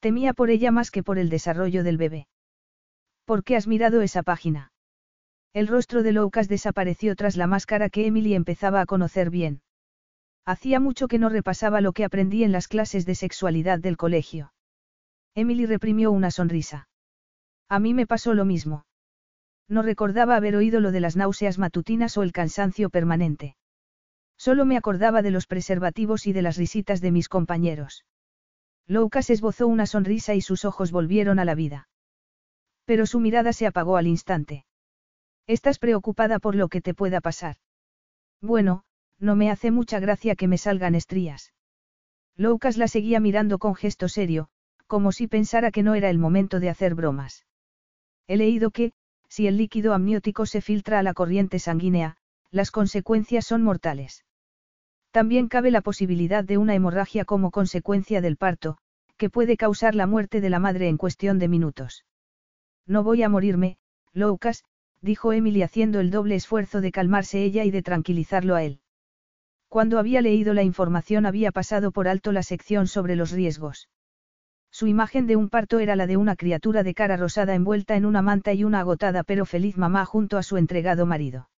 Temía 0.00 0.34
por 0.34 0.50
ella 0.50 0.70
más 0.70 0.90
que 0.90 1.02
por 1.02 1.18
el 1.18 1.28
desarrollo 1.28 1.84
del 1.84 1.96
bebé. 1.96 2.26
¿Por 3.24 3.44
qué 3.44 3.56
has 3.56 3.66
mirado 3.66 4.02
esa 4.02 4.22
página? 4.22 4.72
El 5.52 5.68
rostro 5.68 6.02
de 6.02 6.12
Lucas 6.12 6.48
desapareció 6.48 7.14
tras 7.14 7.36
la 7.36 7.46
máscara 7.46 7.88
que 7.90 8.06
Emily 8.06 8.34
empezaba 8.34 8.80
a 8.80 8.86
conocer 8.86 9.30
bien. 9.30 9.60
Hacía 10.44 10.80
mucho 10.80 11.06
que 11.06 11.18
no 11.18 11.28
repasaba 11.28 11.80
lo 11.80 11.92
que 11.92 12.04
aprendí 12.04 12.42
en 12.42 12.52
las 12.52 12.68
clases 12.68 13.06
de 13.06 13.14
sexualidad 13.14 13.78
del 13.78 13.96
colegio. 13.96 14.52
Emily 15.34 15.66
reprimió 15.66 16.10
una 16.10 16.30
sonrisa. 16.30 16.88
A 17.68 17.78
mí 17.78 17.94
me 17.94 18.06
pasó 18.06 18.34
lo 18.34 18.44
mismo. 18.44 18.84
No 19.68 19.82
recordaba 19.82 20.36
haber 20.36 20.56
oído 20.56 20.80
lo 20.80 20.90
de 20.92 21.00
las 21.00 21.16
náuseas 21.16 21.58
matutinas 21.58 22.18
o 22.18 22.22
el 22.22 22.32
cansancio 22.32 22.90
permanente. 22.90 23.56
Solo 24.36 24.64
me 24.64 24.76
acordaba 24.76 25.22
de 25.22 25.30
los 25.30 25.46
preservativos 25.46 26.26
y 26.26 26.32
de 26.32 26.42
las 26.42 26.56
risitas 26.56 27.00
de 27.00 27.12
mis 27.12 27.28
compañeros. 27.28 28.04
Lucas 28.86 29.30
esbozó 29.30 29.68
una 29.68 29.86
sonrisa 29.86 30.34
y 30.34 30.40
sus 30.40 30.64
ojos 30.64 30.90
volvieron 30.90 31.38
a 31.38 31.44
la 31.44 31.54
vida. 31.54 31.88
Pero 32.84 33.06
su 33.06 33.20
mirada 33.20 33.52
se 33.52 33.66
apagó 33.66 33.96
al 33.96 34.08
instante. 34.08 34.66
Estás 35.46 35.78
preocupada 35.78 36.40
por 36.40 36.56
lo 36.56 36.68
que 36.68 36.80
te 36.80 36.92
pueda 36.92 37.20
pasar. 37.20 37.56
Bueno, 38.40 38.84
no 39.22 39.36
me 39.36 39.50
hace 39.50 39.70
mucha 39.70 40.00
gracia 40.00 40.34
que 40.34 40.48
me 40.48 40.58
salgan 40.58 40.96
estrías. 40.96 41.52
Lucas 42.36 42.76
la 42.76 42.88
seguía 42.88 43.20
mirando 43.20 43.58
con 43.58 43.76
gesto 43.76 44.08
serio, 44.08 44.48
como 44.88 45.12
si 45.12 45.28
pensara 45.28 45.70
que 45.70 45.84
no 45.84 45.94
era 45.94 46.10
el 46.10 46.18
momento 46.18 46.58
de 46.58 46.68
hacer 46.68 46.94
bromas. 46.94 47.46
He 48.26 48.36
leído 48.36 48.72
que, 48.72 48.92
si 49.28 49.46
el 49.46 49.56
líquido 49.56 49.94
amniótico 49.94 50.44
se 50.44 50.60
filtra 50.60 50.98
a 50.98 51.02
la 51.02 51.14
corriente 51.14 51.60
sanguínea, 51.60 52.16
las 52.50 52.70
consecuencias 52.70 53.46
son 53.46 53.62
mortales. 53.62 54.24
También 55.12 55.48
cabe 55.48 55.70
la 55.70 55.82
posibilidad 55.82 56.42
de 56.42 56.58
una 56.58 56.74
hemorragia 56.74 57.24
como 57.24 57.50
consecuencia 57.50 58.20
del 58.20 58.36
parto, 58.36 58.76
que 59.16 59.30
puede 59.30 59.56
causar 59.56 59.94
la 59.94 60.06
muerte 60.06 60.40
de 60.40 60.50
la 60.50 60.58
madre 60.58 60.88
en 60.88 60.96
cuestión 60.96 61.38
de 61.38 61.48
minutos. 61.48 62.04
No 62.86 63.04
voy 63.04 63.22
a 63.22 63.28
morirme, 63.28 63.78
Lucas, 64.12 64.64
dijo 65.00 65.32
Emily 65.32 65.62
haciendo 65.62 66.00
el 66.00 66.10
doble 66.10 66.34
esfuerzo 66.34 66.80
de 66.80 66.92
calmarse 66.92 67.42
ella 67.42 67.64
y 67.64 67.70
de 67.70 67.82
tranquilizarlo 67.82 68.56
a 68.56 68.64
él. 68.64 68.81
Cuando 69.72 69.98
había 69.98 70.20
leído 70.20 70.52
la 70.52 70.62
información 70.62 71.24
había 71.24 71.50
pasado 71.50 71.92
por 71.92 72.06
alto 72.06 72.30
la 72.30 72.42
sección 72.42 72.86
sobre 72.86 73.16
los 73.16 73.30
riesgos. 73.30 73.88
Su 74.70 74.86
imagen 74.86 75.26
de 75.26 75.36
un 75.36 75.48
parto 75.48 75.78
era 75.78 75.96
la 75.96 76.06
de 76.06 76.18
una 76.18 76.36
criatura 76.36 76.82
de 76.82 76.92
cara 76.92 77.16
rosada 77.16 77.54
envuelta 77.54 77.96
en 77.96 78.04
una 78.04 78.20
manta 78.20 78.52
y 78.52 78.64
una 78.64 78.80
agotada 78.80 79.22
pero 79.22 79.46
feliz 79.46 79.78
mamá 79.78 80.04
junto 80.04 80.36
a 80.36 80.42
su 80.42 80.58
entregado 80.58 81.06
marido. 81.06 81.48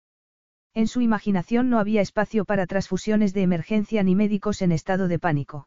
En 0.74 0.86
su 0.86 1.00
imaginación 1.00 1.68
no 1.70 1.80
había 1.80 2.02
espacio 2.02 2.44
para 2.44 2.68
transfusiones 2.68 3.34
de 3.34 3.42
emergencia 3.42 4.04
ni 4.04 4.14
médicos 4.14 4.62
en 4.62 4.70
estado 4.70 5.08
de 5.08 5.18
pánico. 5.18 5.66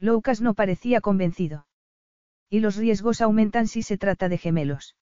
Lucas 0.00 0.40
no 0.40 0.54
parecía 0.54 1.00
convencido. 1.00 1.68
Y 2.50 2.58
los 2.58 2.74
riesgos 2.74 3.20
aumentan 3.20 3.68
si 3.68 3.84
se 3.84 3.98
trata 3.98 4.28
de 4.28 4.38
gemelos. 4.38 4.96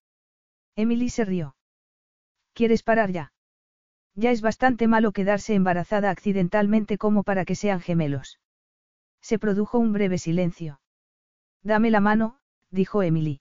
Emily 0.77 1.09
se 1.09 1.25
rió. 1.25 1.57
¿Quieres 2.53 2.83
parar 2.83 3.13
ya? 3.13 3.33
Ya 4.15 4.31
es 4.31 4.43
bastante 4.43 4.87
malo 4.87 5.13
quedarse 5.13 5.55
embarazada 5.55 6.11
accidentalmente 6.11 6.99
como 6.99 7.23
para 7.23 7.45
que 7.45 7.55
sean 7.55 7.81
gemelos. 7.81 8.41
Se 9.21 9.39
produjo 9.39 9.79
un 9.79 9.93
breve 9.93 10.19
silencio. 10.19 10.81
Dame 11.63 11.91
la 11.91 12.01
mano, 12.01 12.39
dijo 12.71 13.03
Emily. 13.03 13.41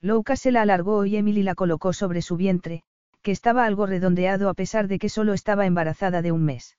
Lucas 0.00 0.40
se 0.40 0.52
la 0.52 0.62
alargó 0.62 1.04
y 1.04 1.16
Emily 1.16 1.42
la 1.42 1.54
colocó 1.54 1.92
sobre 1.92 2.22
su 2.22 2.36
vientre, 2.36 2.82
que 3.22 3.32
estaba 3.32 3.64
algo 3.64 3.86
redondeado 3.86 4.48
a 4.48 4.54
pesar 4.54 4.88
de 4.88 4.98
que 4.98 5.08
solo 5.08 5.32
estaba 5.32 5.66
embarazada 5.66 6.22
de 6.22 6.32
un 6.32 6.44
mes. 6.44 6.76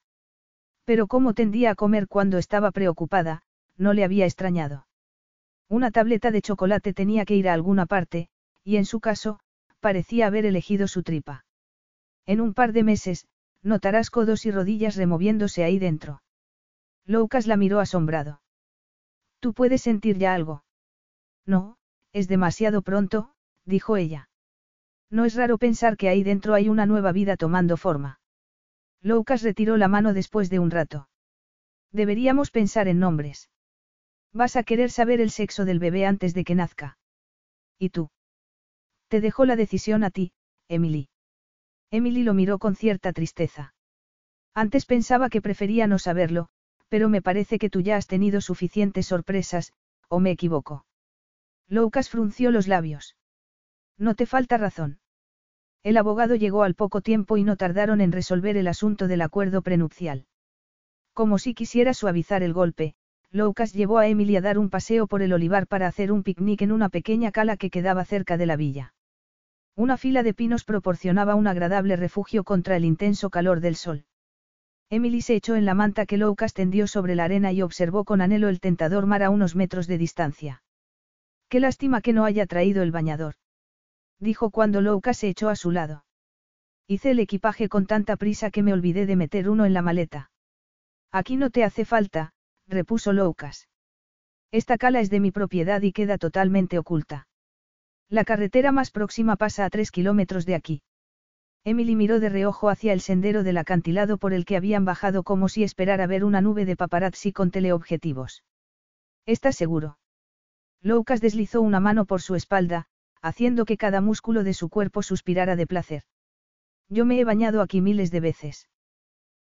Pero 0.85 1.07
como 1.07 1.33
tendía 1.33 1.71
a 1.71 1.75
comer 1.75 2.07
cuando 2.07 2.37
estaba 2.37 2.71
preocupada, 2.71 3.41
no 3.77 3.93
le 3.93 4.03
había 4.03 4.25
extrañado. 4.25 4.87
Una 5.67 5.91
tableta 5.91 6.31
de 6.31 6.41
chocolate 6.41 6.93
tenía 6.93 7.25
que 7.25 7.35
ir 7.35 7.47
a 7.47 7.53
alguna 7.53 7.85
parte, 7.85 8.29
y 8.63 8.77
en 8.77 8.85
su 8.85 8.99
caso, 8.99 9.39
parecía 9.79 10.27
haber 10.27 10.45
elegido 10.45 10.87
su 10.87 11.03
tripa. 11.03 11.45
En 12.33 12.41
un 12.41 12.53
par 12.53 12.73
de 12.73 12.83
meses, 12.83 13.27
notarás 13.63 14.11
codos 14.11 14.45
y 14.45 14.51
rodillas 14.51 14.95
removiéndose 14.95 15.63
ahí 15.63 15.79
dentro. 15.79 16.21
Lucas 17.03 17.47
la 17.47 17.57
miró 17.57 17.79
asombrado. 17.79 18.43
¿Tú 19.39 19.55
puedes 19.55 19.81
sentir 19.81 20.19
ya 20.19 20.35
algo? 20.35 20.63
No, 21.47 21.79
es 22.13 22.27
demasiado 22.27 22.83
pronto, 22.83 23.33
dijo 23.65 23.97
ella. 23.97 24.29
No 25.09 25.25
es 25.25 25.33
raro 25.33 25.57
pensar 25.57 25.97
que 25.97 26.07
ahí 26.07 26.21
dentro 26.21 26.53
hay 26.53 26.69
una 26.69 26.85
nueva 26.85 27.11
vida 27.13 27.35
tomando 27.35 27.77
forma. 27.77 28.19
Lucas 29.01 29.41
retiró 29.41 29.75
la 29.75 29.87
mano 29.87 30.13
después 30.13 30.51
de 30.51 30.59
un 30.59 30.69
rato. 30.69 31.09
Deberíamos 31.91 32.51
pensar 32.51 32.87
en 32.87 32.99
nombres. 32.99 33.49
Vas 34.33 34.55
a 34.55 34.61
querer 34.61 34.91
saber 34.91 35.19
el 35.19 35.31
sexo 35.31 35.65
del 35.65 35.79
bebé 35.79 36.05
antes 36.05 36.35
de 36.35 36.43
que 36.43 36.53
nazca. 36.53 36.99
¿Y 37.79 37.89
tú? 37.89 38.11
Te 39.07 39.19
dejo 39.19 39.45
la 39.45 39.55
decisión 39.55 40.03
a 40.03 40.11
ti, 40.11 40.31
Emily. 40.67 41.08
Emily 41.91 42.23
lo 42.23 42.33
miró 42.33 42.59
con 42.59 42.75
cierta 42.75 43.13
tristeza. 43.13 43.73
Antes 44.53 44.85
pensaba 44.85 45.29
que 45.29 45.41
prefería 45.41 45.87
no 45.87 45.99
saberlo, 45.99 46.49
pero 46.87 47.09
me 47.09 47.21
parece 47.21 47.59
que 47.59 47.69
tú 47.69 47.81
ya 47.81 47.97
has 47.97 48.07
tenido 48.07 48.41
suficientes 48.41 49.07
sorpresas, 49.07 49.73
o 50.07 50.19
me 50.19 50.31
equivoco. 50.31 50.85
Lucas 51.67 52.09
frunció 52.09 52.51
los 52.51 52.67
labios. 52.67 53.15
No 53.97 54.15
te 54.15 54.25
falta 54.25 54.57
razón. 54.57 54.99
El 55.83 55.97
abogado 55.97 56.35
llegó 56.35 56.63
al 56.63 56.75
poco 56.75 57.01
tiempo 57.01 57.37
y 57.37 57.43
no 57.43 57.55
tardaron 57.55 58.01
en 58.01 58.11
resolver 58.11 58.57
el 58.57 58.67
asunto 58.67 59.07
del 59.07 59.21
acuerdo 59.21 59.61
prenupcial. 59.61 60.25
Como 61.13 61.37
si 61.37 61.53
quisiera 61.53 61.93
suavizar 61.93 62.43
el 62.43 62.53
golpe, 62.53 62.95
Lucas 63.31 63.73
llevó 63.73 63.99
a 63.99 64.07
Emily 64.07 64.35
a 64.35 64.41
dar 64.41 64.57
un 64.57 64.69
paseo 64.69 65.07
por 65.07 65.21
el 65.21 65.31
olivar 65.31 65.67
para 65.67 65.87
hacer 65.87 66.11
un 66.11 66.23
picnic 66.23 66.61
en 66.63 66.71
una 66.71 66.89
pequeña 66.89 67.31
cala 67.31 67.57
que 67.57 67.69
quedaba 67.69 68.03
cerca 68.03 68.37
de 68.37 68.45
la 68.45 68.55
villa. 68.55 68.93
Una 69.79 69.95
fila 69.95 70.23
de 70.23 70.33
pinos 70.33 70.65
proporcionaba 70.65 71.35
un 71.35 71.47
agradable 71.47 71.95
refugio 71.95 72.43
contra 72.43 72.75
el 72.75 72.83
intenso 72.83 73.29
calor 73.29 73.61
del 73.61 73.77
sol. 73.77 74.03
Emily 74.89 75.21
se 75.21 75.35
echó 75.35 75.55
en 75.55 75.63
la 75.63 75.73
manta 75.73 76.05
que 76.05 76.17
Lucas 76.17 76.53
tendió 76.53 76.85
sobre 76.85 77.15
la 77.15 77.23
arena 77.23 77.53
y 77.53 77.61
observó 77.61 78.03
con 78.03 78.19
anhelo 78.19 78.49
el 78.49 78.59
tentador 78.59 79.05
mar 79.05 79.23
a 79.23 79.29
unos 79.29 79.55
metros 79.55 79.87
de 79.87 79.97
distancia. 79.97 80.63
Qué 81.47 81.61
lástima 81.61 82.01
que 82.01 82.11
no 82.11 82.25
haya 82.25 82.45
traído 82.45 82.83
el 82.83 82.91
bañador. 82.91 83.35
Dijo 84.19 84.49
cuando 84.51 84.81
Lucas 84.81 85.15
se 85.15 85.29
echó 85.29 85.47
a 85.47 85.55
su 85.55 85.71
lado. 85.71 86.03
Hice 86.85 87.11
el 87.11 87.19
equipaje 87.19 87.69
con 87.69 87.85
tanta 87.85 88.17
prisa 88.17 88.51
que 88.51 88.63
me 88.63 88.73
olvidé 88.73 89.05
de 89.05 89.15
meter 89.15 89.49
uno 89.49 89.65
en 89.65 89.73
la 89.73 89.81
maleta. 89.81 90.29
Aquí 91.09 91.37
no 91.37 91.51
te 91.51 91.63
hace 91.63 91.85
falta, 91.85 92.33
repuso 92.67 93.13
Lucas. 93.13 93.69
Esta 94.51 94.77
cala 94.77 94.99
es 94.99 95.09
de 95.09 95.21
mi 95.21 95.31
propiedad 95.31 95.81
y 95.83 95.93
queda 95.93 96.17
totalmente 96.17 96.77
oculta. 96.77 97.28
La 98.09 98.25
carretera 98.25 98.71
más 98.71 98.89
próxima 98.89 99.35
pasa 99.35 99.65
a 99.65 99.69
tres 99.69 99.91
kilómetros 99.91 100.45
de 100.47 100.55
aquí. 100.55 100.81
Emily 101.63 101.95
miró 101.95 102.19
de 102.19 102.29
reojo 102.29 102.69
hacia 102.69 102.93
el 102.93 103.01
sendero 103.01 103.43
del 103.43 103.57
acantilado 103.57 104.17
por 104.17 104.33
el 104.33 104.45
que 104.45 104.57
habían 104.57 104.83
bajado 104.83 105.23
como 105.23 105.47
si 105.47 105.63
esperara 105.63 106.07
ver 106.07 106.23
una 106.23 106.41
nube 106.41 106.65
de 106.65 106.75
paparazzi 106.75 107.31
con 107.31 107.51
teleobjetivos. 107.51 108.43
¿Estás 109.25 109.55
seguro? 109.55 109.99
Lucas 110.81 111.21
deslizó 111.21 111.61
una 111.61 111.79
mano 111.79 112.05
por 112.05 112.21
su 112.21 112.35
espalda, 112.35 112.87
haciendo 113.21 113.65
que 113.65 113.77
cada 113.77 114.01
músculo 114.01 114.43
de 114.43 114.53
su 114.53 114.69
cuerpo 114.69 115.03
suspirara 115.03 115.55
de 115.55 115.67
placer. 115.67 116.03
Yo 116.87 117.05
me 117.05 117.19
he 117.19 117.25
bañado 117.25 117.61
aquí 117.61 117.81
miles 117.81 118.09
de 118.09 118.21
veces. 118.21 118.69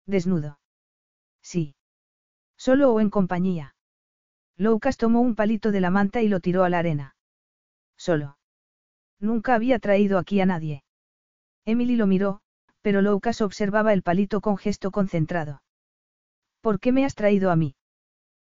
Desnudo. 0.06 0.58
Sí. 1.42 1.74
Solo 2.56 2.92
o 2.92 3.00
en 3.00 3.10
compañía. 3.10 3.74
Lucas 4.56 4.96
tomó 4.96 5.20
un 5.20 5.34
palito 5.34 5.72
de 5.72 5.80
la 5.80 5.90
manta 5.90 6.22
y 6.22 6.28
lo 6.28 6.40
tiró 6.40 6.64
a 6.64 6.70
la 6.70 6.78
arena. 6.78 7.16
Solo. 7.96 8.38
Nunca 9.20 9.54
había 9.54 9.78
traído 9.78 10.18
aquí 10.18 10.40
a 10.40 10.46
nadie. 10.46 10.82
Emily 11.64 11.96
lo 11.96 12.06
miró, 12.06 12.40
pero 12.82 13.00
Lucas 13.00 13.40
observaba 13.40 13.92
el 13.92 14.02
palito 14.02 14.40
con 14.40 14.56
gesto 14.56 14.90
concentrado. 14.90 15.62
¿Por 16.60 16.80
qué 16.80 16.92
me 16.92 17.04
has 17.04 17.14
traído 17.14 17.50
a 17.50 17.56
mí? 17.56 17.76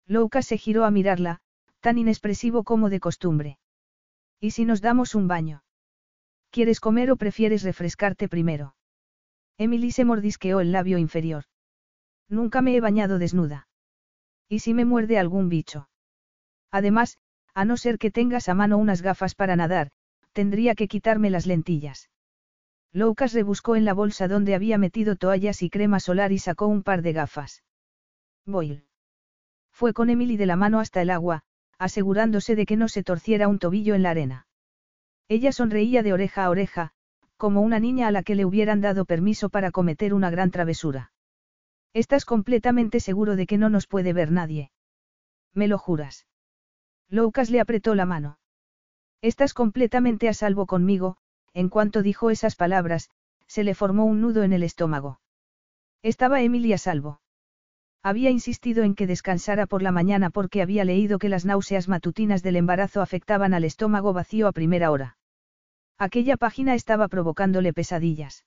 Lucas 0.08 0.45
se 0.45 0.58
giró 0.58 0.85
a 0.85 0.92
mirarla, 0.92 1.40
tan 1.80 1.98
inexpresivo 1.98 2.64
como 2.64 2.90
de 2.90 3.00
costumbre. 3.00 3.59
¿Y 4.40 4.51
si 4.51 4.66
nos 4.66 4.82
damos 4.82 5.16
un 5.16 5.27
baño? 5.27 5.64
¿Quieres 6.50 6.80
comer 6.80 7.11
o 7.11 7.17
prefieres 7.17 7.64
refrescarte 7.64 8.27
primero? 8.27 8.75
Emily 9.58 9.92
se 9.92 10.06
mordisqueó 10.06 10.59
el 10.59 10.72
labio 10.72 10.98
inferior. 10.98 11.45
Nunca 12.30 12.61
me 12.61 12.75
he 12.75 12.82
bañado 12.82 13.19
desnuda. 13.19 13.67
¿Y 14.50 14.59
si 14.59 14.74
me 14.74 14.85
muerde 14.85 15.17
algún 15.17 15.50
bicho? 15.50 15.90
Además, 16.72 17.17
a 17.53 17.66
no 17.66 17.77
ser 17.77 17.98
que 17.98 18.11
tengas 18.11 18.50
a 18.50 18.56
mano 18.56 18.77
unas 18.77 19.01
gafas 19.01 19.35
para 19.35 19.56
nadar, 19.56 19.92
tendría 20.33 20.75
que 20.75 20.87
quitarme 20.87 21.29
las 21.29 21.45
lentillas. 21.45 22.09
Lucas 22.91 23.33
rebuscó 23.33 23.75
en 23.75 23.85
la 23.85 23.93
bolsa 23.93 24.27
donde 24.27 24.53
había 24.53 24.77
metido 24.77 25.15
toallas 25.15 25.63
y 25.63 25.69
crema 25.69 25.99
solar 25.99 26.31
y 26.31 26.37
sacó 26.37 26.67
un 26.67 26.83
par 26.83 27.01
de 27.01 27.13
gafas. 27.13 27.63
Boyle. 28.45 28.85
Fue 29.71 29.93
con 29.93 30.09
Emily 30.09 30.37
de 30.37 30.45
la 30.45 30.55
mano 30.55 30.79
hasta 30.79 31.01
el 31.01 31.09
agua, 31.09 31.43
asegurándose 31.79 32.55
de 32.55 32.65
que 32.65 32.77
no 32.77 32.87
se 32.87 33.03
torciera 33.03 33.47
un 33.47 33.57
tobillo 33.57 33.95
en 33.95 34.03
la 34.03 34.11
arena. 34.11 34.47
Ella 35.27 35.51
sonreía 35.51 36.03
de 36.03 36.13
oreja 36.13 36.45
a 36.45 36.49
oreja, 36.49 36.91
como 37.37 37.61
una 37.61 37.79
niña 37.79 38.07
a 38.07 38.11
la 38.11 38.23
que 38.23 38.35
le 38.35 38.45
hubieran 38.45 38.81
dado 38.81 39.05
permiso 39.05 39.49
para 39.49 39.71
cometer 39.71 40.13
una 40.13 40.29
gran 40.29 40.51
travesura. 40.51 41.11
¿Estás 41.93 42.25
completamente 42.25 42.99
seguro 42.99 43.35
de 43.35 43.47
que 43.47 43.57
no 43.57 43.69
nos 43.69 43.87
puede 43.87 44.13
ver 44.13 44.31
nadie? 44.31 44.71
¿Me 45.53 45.67
lo 45.67 45.77
juras? 45.77 46.27
Lucas 47.09 47.49
le 47.49 47.59
apretó 47.59 47.95
la 47.95 48.05
mano. 48.05 48.37
Estás 49.23 49.53
completamente 49.53 50.27
a 50.27 50.33
salvo 50.33 50.65
conmigo, 50.65 51.15
en 51.53 51.69
cuanto 51.69 52.01
dijo 52.01 52.29
esas 52.29 52.57
palabras, 52.57 53.09
se 53.47 53.63
le 53.63 53.73
formó 53.73 54.03
un 54.03 54.19
nudo 54.19 54.43
en 54.43 54.51
el 54.51 54.63
estómago. 54.63 55.21
Estaba 56.01 56.41
Emily 56.41 56.73
a 56.73 56.77
salvo. 56.77 57.21
Había 58.03 58.31
insistido 58.31 58.83
en 58.83 58.95
que 58.95 59.07
descansara 59.07 59.65
por 59.65 59.81
la 59.81 59.93
mañana 59.93 60.29
porque 60.29 60.61
había 60.61 60.83
leído 60.83 61.19
que 61.19 61.29
las 61.29 61.45
náuseas 61.45 61.87
matutinas 61.87 62.43
del 62.43 62.57
embarazo 62.57 63.01
afectaban 63.01 63.53
al 63.53 63.63
estómago 63.63 64.11
vacío 64.11 64.45
a 64.45 64.51
primera 64.51 64.91
hora. 64.91 65.17
Aquella 65.97 66.35
página 66.35 66.75
estaba 66.75 67.07
provocándole 67.07 67.71
pesadillas. 67.71 68.45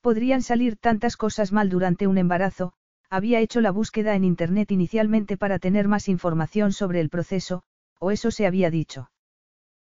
Podrían 0.00 0.40
salir 0.40 0.78
tantas 0.78 1.18
cosas 1.18 1.52
mal 1.52 1.68
durante 1.68 2.06
un 2.06 2.16
embarazo, 2.16 2.72
había 3.10 3.40
hecho 3.40 3.60
la 3.60 3.70
búsqueda 3.70 4.14
en 4.14 4.24
Internet 4.24 4.70
inicialmente 4.70 5.36
para 5.36 5.58
tener 5.58 5.86
más 5.86 6.08
información 6.08 6.72
sobre 6.72 7.00
el 7.00 7.10
proceso, 7.10 7.62
o 7.98 8.10
eso 8.10 8.30
se 8.30 8.46
había 8.46 8.70
dicho. 8.70 9.11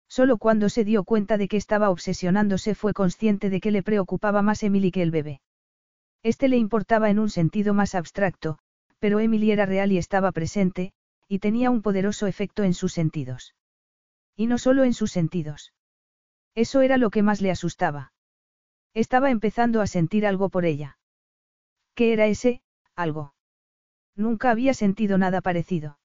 Solo 0.08 0.38
cuando 0.38 0.70
se 0.70 0.84
dio 0.84 1.04
cuenta 1.04 1.38
de 1.38 1.48
que 1.48 1.58
estaba 1.58 1.90
obsesionándose 1.90 2.76
fue 2.76 2.94
consciente 2.94 3.50
de 3.50 3.60
que 3.60 3.72
le 3.72 3.84
preocupaba 3.84 4.42
más 4.42 4.64
Emily 4.64 4.92
que 4.92 5.02
el 5.02 5.12
bebé. 5.12 5.42
Este 6.24 6.48
le 6.48 6.58
importaba 6.58 7.10
en 7.10 7.20
un 7.20 7.30
sentido 7.30 7.74
más 7.74 7.94
abstracto, 7.94 8.58
pero 9.00 9.20
Emily 9.20 9.52
era 9.52 9.66
real 9.66 9.92
y 9.92 9.98
estaba 9.98 10.32
presente, 10.32 10.94
y 11.28 11.40
tenía 11.40 11.70
un 11.70 11.82
poderoso 11.82 12.26
efecto 12.26 12.64
en 12.64 12.74
sus 12.74 12.94
sentidos. 12.94 13.54
Y 14.36 14.48
no 14.48 14.58
solo 14.58 14.84
en 14.84 14.94
sus 14.94 15.12
sentidos. 15.12 15.74
Eso 16.56 16.82
era 16.82 16.98
lo 16.98 17.10
que 17.10 17.22
más 17.22 17.42
le 17.42 17.52
asustaba. 17.52 18.14
Estaba 18.94 19.30
empezando 19.30 19.82
a 19.82 19.88
sentir 19.88 20.26
algo 20.26 20.50
por 20.50 20.66
ella. 20.66 20.98
¿Qué 21.94 22.14
era 22.14 22.28
ese, 22.28 22.62
algo? 22.96 23.34
Nunca 24.16 24.50
había 24.50 24.74
sentido 24.74 25.18
nada 25.18 25.42
parecido. 25.42 26.00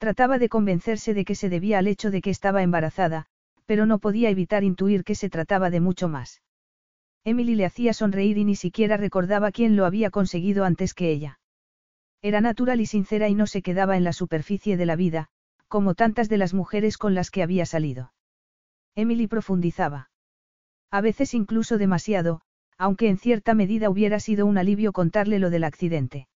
Trataba 0.00 0.38
de 0.38 0.48
convencerse 0.48 1.12
de 1.12 1.26
que 1.26 1.34
se 1.34 1.50
debía 1.50 1.78
al 1.78 1.86
hecho 1.86 2.10
de 2.10 2.22
que 2.22 2.30
estaba 2.30 2.62
embarazada, 2.62 3.26
pero 3.66 3.84
no 3.84 3.98
podía 3.98 4.30
evitar 4.30 4.64
intuir 4.64 5.04
que 5.04 5.14
se 5.14 5.28
trataba 5.28 5.68
de 5.68 5.80
mucho 5.80 6.08
más. 6.08 6.40
Emily 7.22 7.54
le 7.54 7.66
hacía 7.66 7.92
sonreír 7.92 8.38
y 8.38 8.46
ni 8.46 8.56
siquiera 8.56 8.96
recordaba 8.96 9.52
quién 9.52 9.76
lo 9.76 9.84
había 9.84 10.08
conseguido 10.08 10.64
antes 10.64 10.94
que 10.94 11.10
ella. 11.10 11.38
Era 12.22 12.40
natural 12.40 12.80
y 12.80 12.86
sincera 12.86 13.28
y 13.28 13.34
no 13.34 13.46
se 13.46 13.60
quedaba 13.60 13.98
en 13.98 14.04
la 14.04 14.14
superficie 14.14 14.78
de 14.78 14.86
la 14.86 14.96
vida, 14.96 15.28
como 15.68 15.94
tantas 15.94 16.30
de 16.30 16.38
las 16.38 16.54
mujeres 16.54 16.96
con 16.96 17.14
las 17.14 17.30
que 17.30 17.42
había 17.42 17.66
salido. 17.66 18.14
Emily 18.94 19.26
profundizaba. 19.26 20.08
A 20.90 21.02
veces 21.02 21.34
incluso 21.34 21.76
demasiado, 21.76 22.40
aunque 22.78 23.10
en 23.10 23.18
cierta 23.18 23.52
medida 23.52 23.90
hubiera 23.90 24.18
sido 24.18 24.46
un 24.46 24.56
alivio 24.56 24.92
contarle 24.92 25.38
lo 25.38 25.50
del 25.50 25.64
accidente. 25.64 26.26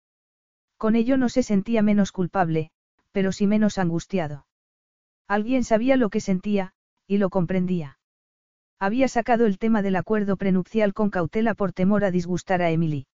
Con 0.77 0.97
ello 0.97 1.17
no 1.17 1.31
se 1.31 1.43
sentía 1.43 1.81
menos 1.81 2.13
culpable, 2.13 2.71
pero 3.15 3.31
sí 3.31 3.47
menos 3.47 3.79
angustiado. 3.79 4.45
Alguien 5.29 5.63
sabía 5.63 5.97
lo 5.97 6.11
que 6.11 6.21
sentía, 6.21 6.73
y 7.07 7.19
lo 7.19 7.31
comprendía. 7.31 8.01
Había 8.81 9.07
sacado 9.07 9.47
el 9.47 9.57
tema 9.57 9.83
del 9.83 9.95
acuerdo 9.95 10.37
prenupcial 10.37 10.93
con 10.93 11.11
cautela 11.11 11.55
por 11.55 11.73
temor 11.73 12.05
a 12.05 12.11
disgustar 12.11 12.61
a 12.61 12.71
Emily. 12.71 13.07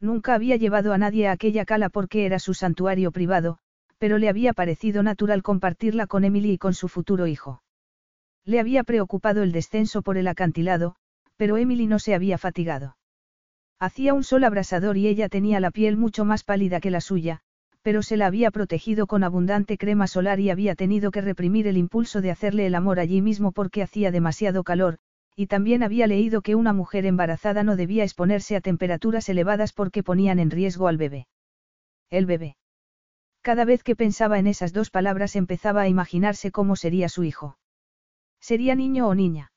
Nunca 0.00 0.34
había 0.34 0.54
llevado 0.54 0.92
a 0.92 0.98
nadie 0.98 1.26
a 1.26 1.32
aquella 1.32 1.64
cala 1.64 1.88
porque 1.88 2.24
era 2.24 2.38
su 2.38 2.54
santuario 2.54 3.10
privado, 3.10 3.58
pero 3.98 4.18
le 4.18 4.28
había 4.28 4.52
parecido 4.52 5.02
natural 5.02 5.42
compartirla 5.42 6.06
con 6.06 6.22
Emily 6.22 6.52
y 6.52 6.58
con 6.58 6.72
su 6.72 6.86
futuro 6.86 7.26
hijo. 7.26 7.64
Le 8.44 8.60
había 8.60 8.84
preocupado 8.84 9.42
el 9.42 9.50
descenso 9.50 10.02
por 10.02 10.18
el 10.18 10.28
acantilado, 10.28 10.94
pero 11.36 11.56
Emily 11.56 11.88
no 11.88 11.98
se 11.98 12.14
había 12.14 12.38
fatigado. 12.38 12.96
Hacía 13.80 14.14
un 14.14 14.22
sol 14.22 14.44
abrasador 14.44 14.96
y 14.96 15.08
ella 15.08 15.28
tenía 15.28 15.58
la 15.58 15.72
piel 15.72 15.96
mucho 15.96 16.24
más 16.24 16.44
pálida 16.44 16.80
que 16.80 16.92
la 16.92 17.00
suya, 17.00 17.42
pero 17.86 18.02
se 18.02 18.16
la 18.16 18.26
había 18.26 18.50
protegido 18.50 19.06
con 19.06 19.22
abundante 19.22 19.78
crema 19.78 20.08
solar 20.08 20.40
y 20.40 20.50
había 20.50 20.74
tenido 20.74 21.12
que 21.12 21.20
reprimir 21.20 21.68
el 21.68 21.76
impulso 21.76 22.20
de 22.20 22.32
hacerle 22.32 22.66
el 22.66 22.74
amor 22.74 22.98
allí 22.98 23.22
mismo 23.22 23.52
porque 23.52 23.80
hacía 23.80 24.10
demasiado 24.10 24.64
calor, 24.64 24.98
y 25.36 25.46
también 25.46 25.84
había 25.84 26.08
leído 26.08 26.42
que 26.42 26.56
una 26.56 26.72
mujer 26.72 27.06
embarazada 27.06 27.62
no 27.62 27.76
debía 27.76 28.02
exponerse 28.02 28.56
a 28.56 28.60
temperaturas 28.60 29.28
elevadas 29.28 29.72
porque 29.72 30.02
ponían 30.02 30.40
en 30.40 30.50
riesgo 30.50 30.88
al 30.88 30.96
bebé. 30.96 31.28
El 32.10 32.26
bebé. 32.26 32.56
Cada 33.40 33.64
vez 33.64 33.84
que 33.84 33.94
pensaba 33.94 34.40
en 34.40 34.48
esas 34.48 34.72
dos 34.72 34.90
palabras 34.90 35.36
empezaba 35.36 35.82
a 35.82 35.88
imaginarse 35.88 36.50
cómo 36.50 36.74
sería 36.74 37.08
su 37.08 37.22
hijo. 37.22 37.56
¿Sería 38.40 38.74
niño 38.74 39.06
o 39.06 39.14
niña? 39.14 39.52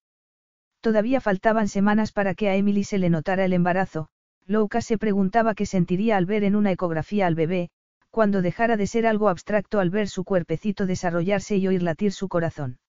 Todavía 0.82 1.19
faltaban 1.19 1.67
semanas 1.67 2.11
para 2.11 2.35
que 2.35 2.48
a 2.48 2.56
Emily 2.56 2.83
se 2.83 2.99
le 2.99 3.09
notara 3.09 3.43
el 3.43 3.53
embarazo, 3.53 4.09
Louka 4.45 4.82
se 4.82 4.99
preguntaba 4.99 5.56
qué 5.56 5.66
sentiría 5.66 6.16
al 6.16 6.27
ver 6.27 6.43
en 6.43 6.56
una 6.56 6.72
ecografía 6.72 7.25
al 7.25 7.33
bebé, 7.33 7.72
cuando 8.09 8.41
dejara 8.41 8.77
de 8.77 8.88
ser 8.88 9.05
algo 9.05 9.29
abstracto 9.29 9.79
al 9.79 9.89
ver 9.89 10.07
su 10.07 10.23
cuerpecito 10.23 10.85
desarrollarse 10.85 11.57
y 11.57 11.67
oír 11.67 11.83
latir 11.83 12.11
su 12.11 12.27
corazón. 12.27 12.79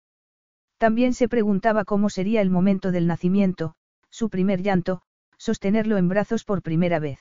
También 0.78 1.12
se 1.12 1.28
preguntaba 1.28 1.84
cómo 1.84 2.08
sería 2.08 2.40
el 2.40 2.50
momento 2.50 2.90
del 2.90 3.06
nacimiento, 3.06 3.74
su 4.08 4.30
primer 4.30 4.62
llanto, 4.62 5.02
sostenerlo 5.36 5.98
en 5.98 6.08
brazos 6.08 6.44
por 6.44 6.62
primera 6.62 6.98
vez. 6.98 7.20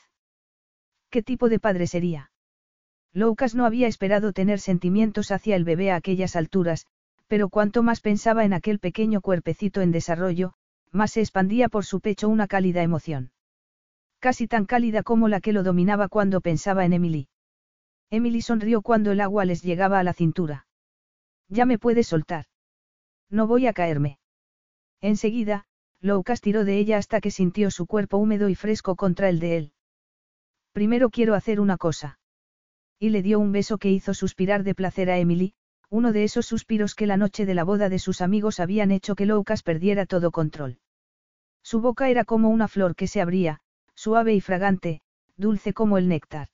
¿Qué 1.09 1.21
tipo 1.23 1.49
de 1.49 1.59
padre 1.59 1.87
sería? 1.87 2.31
Loukas 3.13 3.55
no 3.55 3.65
había 3.65 3.87
esperado 3.87 4.33
tener 4.33 4.59
sentimientos 4.59 5.31
hacia 5.31 5.55
el 5.55 5.63
bebé 5.63 5.91
a 5.91 5.95
aquellas 5.95 6.35
alturas, 6.35 6.85
pero 7.27 7.49
cuanto 7.49 7.83
más 7.83 8.01
pensaba 8.01 8.45
en 8.45 8.53
aquel 8.53 8.79
pequeño 8.79 9.21
cuerpecito 9.21 9.81
en 9.81 9.91
desarrollo, 9.91 10.53
más 10.91 11.11
se 11.11 11.21
expandía 11.21 11.69
por 11.69 11.85
su 11.85 12.01
pecho 12.01 12.29
una 12.29 12.47
cálida 12.47 12.81
emoción. 12.81 13.31
Casi 14.19 14.47
tan 14.47 14.65
cálida 14.65 15.03
como 15.03 15.27
la 15.27 15.39
que 15.39 15.53
lo 15.53 15.63
dominaba 15.63 16.07
cuando 16.07 16.41
pensaba 16.41 16.85
en 16.85 16.93
Emily. 16.93 17.27
Emily 18.09 18.41
sonrió 18.41 18.81
cuando 18.81 19.11
el 19.11 19.21
agua 19.21 19.45
les 19.45 19.61
llegaba 19.61 19.99
a 19.99 20.03
la 20.03 20.13
cintura. 20.13 20.65
Ya 21.47 21.65
me 21.65 21.77
puedes 21.77 22.07
soltar. 22.07 22.45
No 23.29 23.47
voy 23.47 23.67
a 23.67 23.73
caerme. 23.73 24.19
Enseguida, 25.01 25.65
Loukas 26.01 26.41
tiró 26.41 26.65
de 26.65 26.77
ella 26.77 26.97
hasta 26.97 27.21
que 27.21 27.31
sintió 27.31 27.71
su 27.71 27.85
cuerpo 27.85 28.17
húmedo 28.17 28.49
y 28.49 28.55
fresco 28.55 28.95
contra 28.95 29.29
el 29.29 29.39
de 29.39 29.57
él. 29.57 29.73
Primero 30.71 31.09
quiero 31.09 31.35
hacer 31.35 31.59
una 31.59 31.77
cosa. 31.77 32.19
Y 32.99 33.09
le 33.09 33.21
dio 33.21 33.39
un 33.39 33.51
beso 33.51 33.77
que 33.77 33.91
hizo 33.91 34.13
suspirar 34.13 34.63
de 34.63 34.75
placer 34.75 35.09
a 35.09 35.17
Emily, 35.17 35.53
uno 35.89 36.11
de 36.11 36.23
esos 36.23 36.45
suspiros 36.45 36.95
que 36.95 37.07
la 37.07 37.17
noche 37.17 37.45
de 37.45 37.53
la 37.53 37.63
boda 37.63 37.89
de 37.89 37.99
sus 37.99 38.21
amigos 38.21 38.59
habían 38.59 38.91
hecho 38.91 39.15
que 39.15 39.25
Loukas 39.25 39.63
perdiera 39.63 40.05
todo 40.05 40.31
control. 40.31 40.79
Su 41.63 41.81
boca 41.81 42.09
era 42.09 42.25
como 42.25 42.49
una 42.49 42.67
flor 42.67 42.95
que 42.95 43.07
se 43.07 43.21
abría, 43.21 43.59
suave 43.95 44.33
y 44.33 44.41
fragante, 44.41 45.01
dulce 45.35 45.73
como 45.73 45.97
el 45.97 46.07
néctar. 46.07 46.49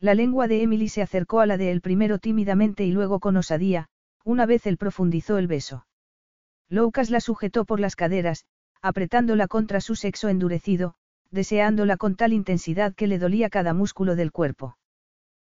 La 0.00 0.14
lengua 0.14 0.46
de 0.46 0.62
Emily 0.62 0.88
se 0.88 1.02
acercó 1.02 1.40
a 1.40 1.46
la 1.46 1.56
de 1.56 1.70
él 1.70 1.80
primero 1.80 2.18
tímidamente 2.18 2.84
y 2.84 2.92
luego 2.92 3.18
con 3.18 3.36
osadía, 3.36 3.88
una 4.24 4.44
vez 4.44 4.66
él 4.66 4.76
profundizó 4.76 5.38
el 5.38 5.46
beso. 5.46 5.86
Loukas 6.68 7.10
la 7.10 7.20
sujetó 7.20 7.64
por 7.64 7.80
las 7.80 7.96
caderas, 7.96 8.44
apretándola 8.82 9.48
contra 9.48 9.80
su 9.80 9.94
sexo 9.94 10.28
endurecido, 10.28 10.94
deseándola 11.30 11.96
con 11.96 12.16
tal 12.16 12.32
intensidad 12.32 12.94
que 12.94 13.06
le 13.06 13.18
dolía 13.18 13.48
cada 13.48 13.72
músculo 13.72 14.16
del 14.16 14.32
cuerpo. 14.32 14.76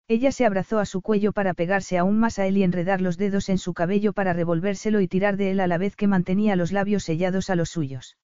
Ella 0.07 0.33
se 0.33 0.45
abrazó 0.45 0.81
a 0.81 0.85
su 0.85 1.01
cuello 1.01 1.33
para 1.33 1.55
pegarse 1.55 1.97
aún 1.97 2.19
más 2.19 2.39
a 2.39 2.47
él 2.47 2.59
y 2.59 2.63
enredar 2.63 3.01
los 3.01 3.17
dedos 3.17 3.49
en 3.49 3.57
su 3.57 3.73
cabello 3.73 4.13
para 4.13 4.35
revolvérselo 4.35 5.01
y 5.01 5.09
tirar 5.09 5.39
de 5.39 5.53
él 5.53 5.61
a 5.61 5.67
la 5.67 5.79
vez 5.79 5.97
que 5.97 6.07
mantenía 6.07 6.57
los 6.57 6.73
labios 6.73 7.05
sellados 7.05 7.49
a 7.49 7.57
los 7.57 7.71
suyos. 7.71 8.19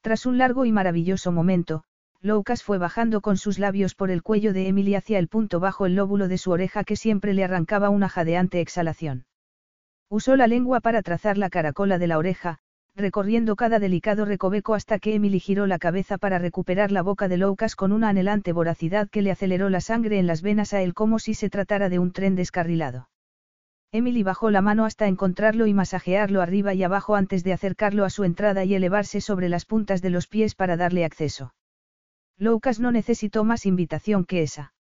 Tras 0.00 0.26
un 0.26 0.38
largo 0.38 0.64
y 0.64 0.70
maravilloso 0.70 1.32
momento, 1.32 1.82
Loukas 2.24 2.62
fue 2.62 2.78
bajando 2.78 3.20
con 3.20 3.36
sus 3.36 3.58
labios 3.58 3.96
por 3.96 4.12
el 4.12 4.22
cuello 4.22 4.52
de 4.52 4.68
Emily 4.68 4.94
hacia 4.94 5.18
el 5.18 5.26
punto 5.26 5.58
bajo 5.58 5.86
el 5.86 5.96
lóbulo 5.96 6.28
de 6.28 6.38
su 6.38 6.52
oreja 6.52 6.84
que 6.84 6.94
siempre 6.94 7.34
le 7.34 7.42
arrancaba 7.42 7.90
una 7.90 8.08
jadeante 8.08 8.60
exhalación. 8.60 9.26
Usó 10.08 10.36
la 10.36 10.46
lengua 10.46 10.80
para 10.80 11.02
trazar 11.02 11.36
la 11.36 11.50
caracola 11.50 11.98
de 11.98 12.06
la 12.06 12.18
oreja, 12.18 12.58
recorriendo 12.94 13.56
cada 13.56 13.80
delicado 13.80 14.24
recoveco 14.24 14.74
hasta 14.74 15.00
que 15.00 15.16
Emily 15.16 15.40
giró 15.40 15.66
la 15.66 15.80
cabeza 15.80 16.16
para 16.16 16.38
recuperar 16.38 16.92
la 16.92 17.02
boca 17.02 17.26
de 17.26 17.38
Loukas 17.38 17.74
con 17.74 17.90
una 17.90 18.10
anhelante 18.10 18.52
voracidad 18.52 19.08
que 19.10 19.22
le 19.22 19.32
aceleró 19.32 19.68
la 19.68 19.80
sangre 19.80 20.20
en 20.20 20.28
las 20.28 20.42
venas 20.42 20.74
a 20.74 20.82
él 20.82 20.94
como 20.94 21.18
si 21.18 21.34
se 21.34 21.50
tratara 21.50 21.88
de 21.88 21.98
un 21.98 22.12
tren 22.12 22.36
descarrilado. 22.36 23.08
Emily 23.90 24.22
bajó 24.22 24.50
la 24.50 24.60
mano 24.62 24.84
hasta 24.84 25.08
encontrarlo 25.08 25.66
y 25.66 25.74
masajearlo 25.74 26.40
arriba 26.40 26.72
y 26.72 26.84
abajo 26.84 27.16
antes 27.16 27.42
de 27.42 27.52
acercarlo 27.52 28.04
a 28.04 28.10
su 28.10 28.22
entrada 28.22 28.64
y 28.64 28.76
elevarse 28.76 29.20
sobre 29.20 29.48
las 29.48 29.64
puntas 29.64 30.02
de 30.02 30.10
los 30.10 30.28
pies 30.28 30.54
para 30.54 30.76
darle 30.76 31.04
acceso. 31.04 31.52
Loukas 32.42 32.80
no 32.80 32.90
necesitó 32.90 33.44
más 33.44 33.66
invitación 33.66 34.24
que 34.24 34.42
esa. 34.42 34.74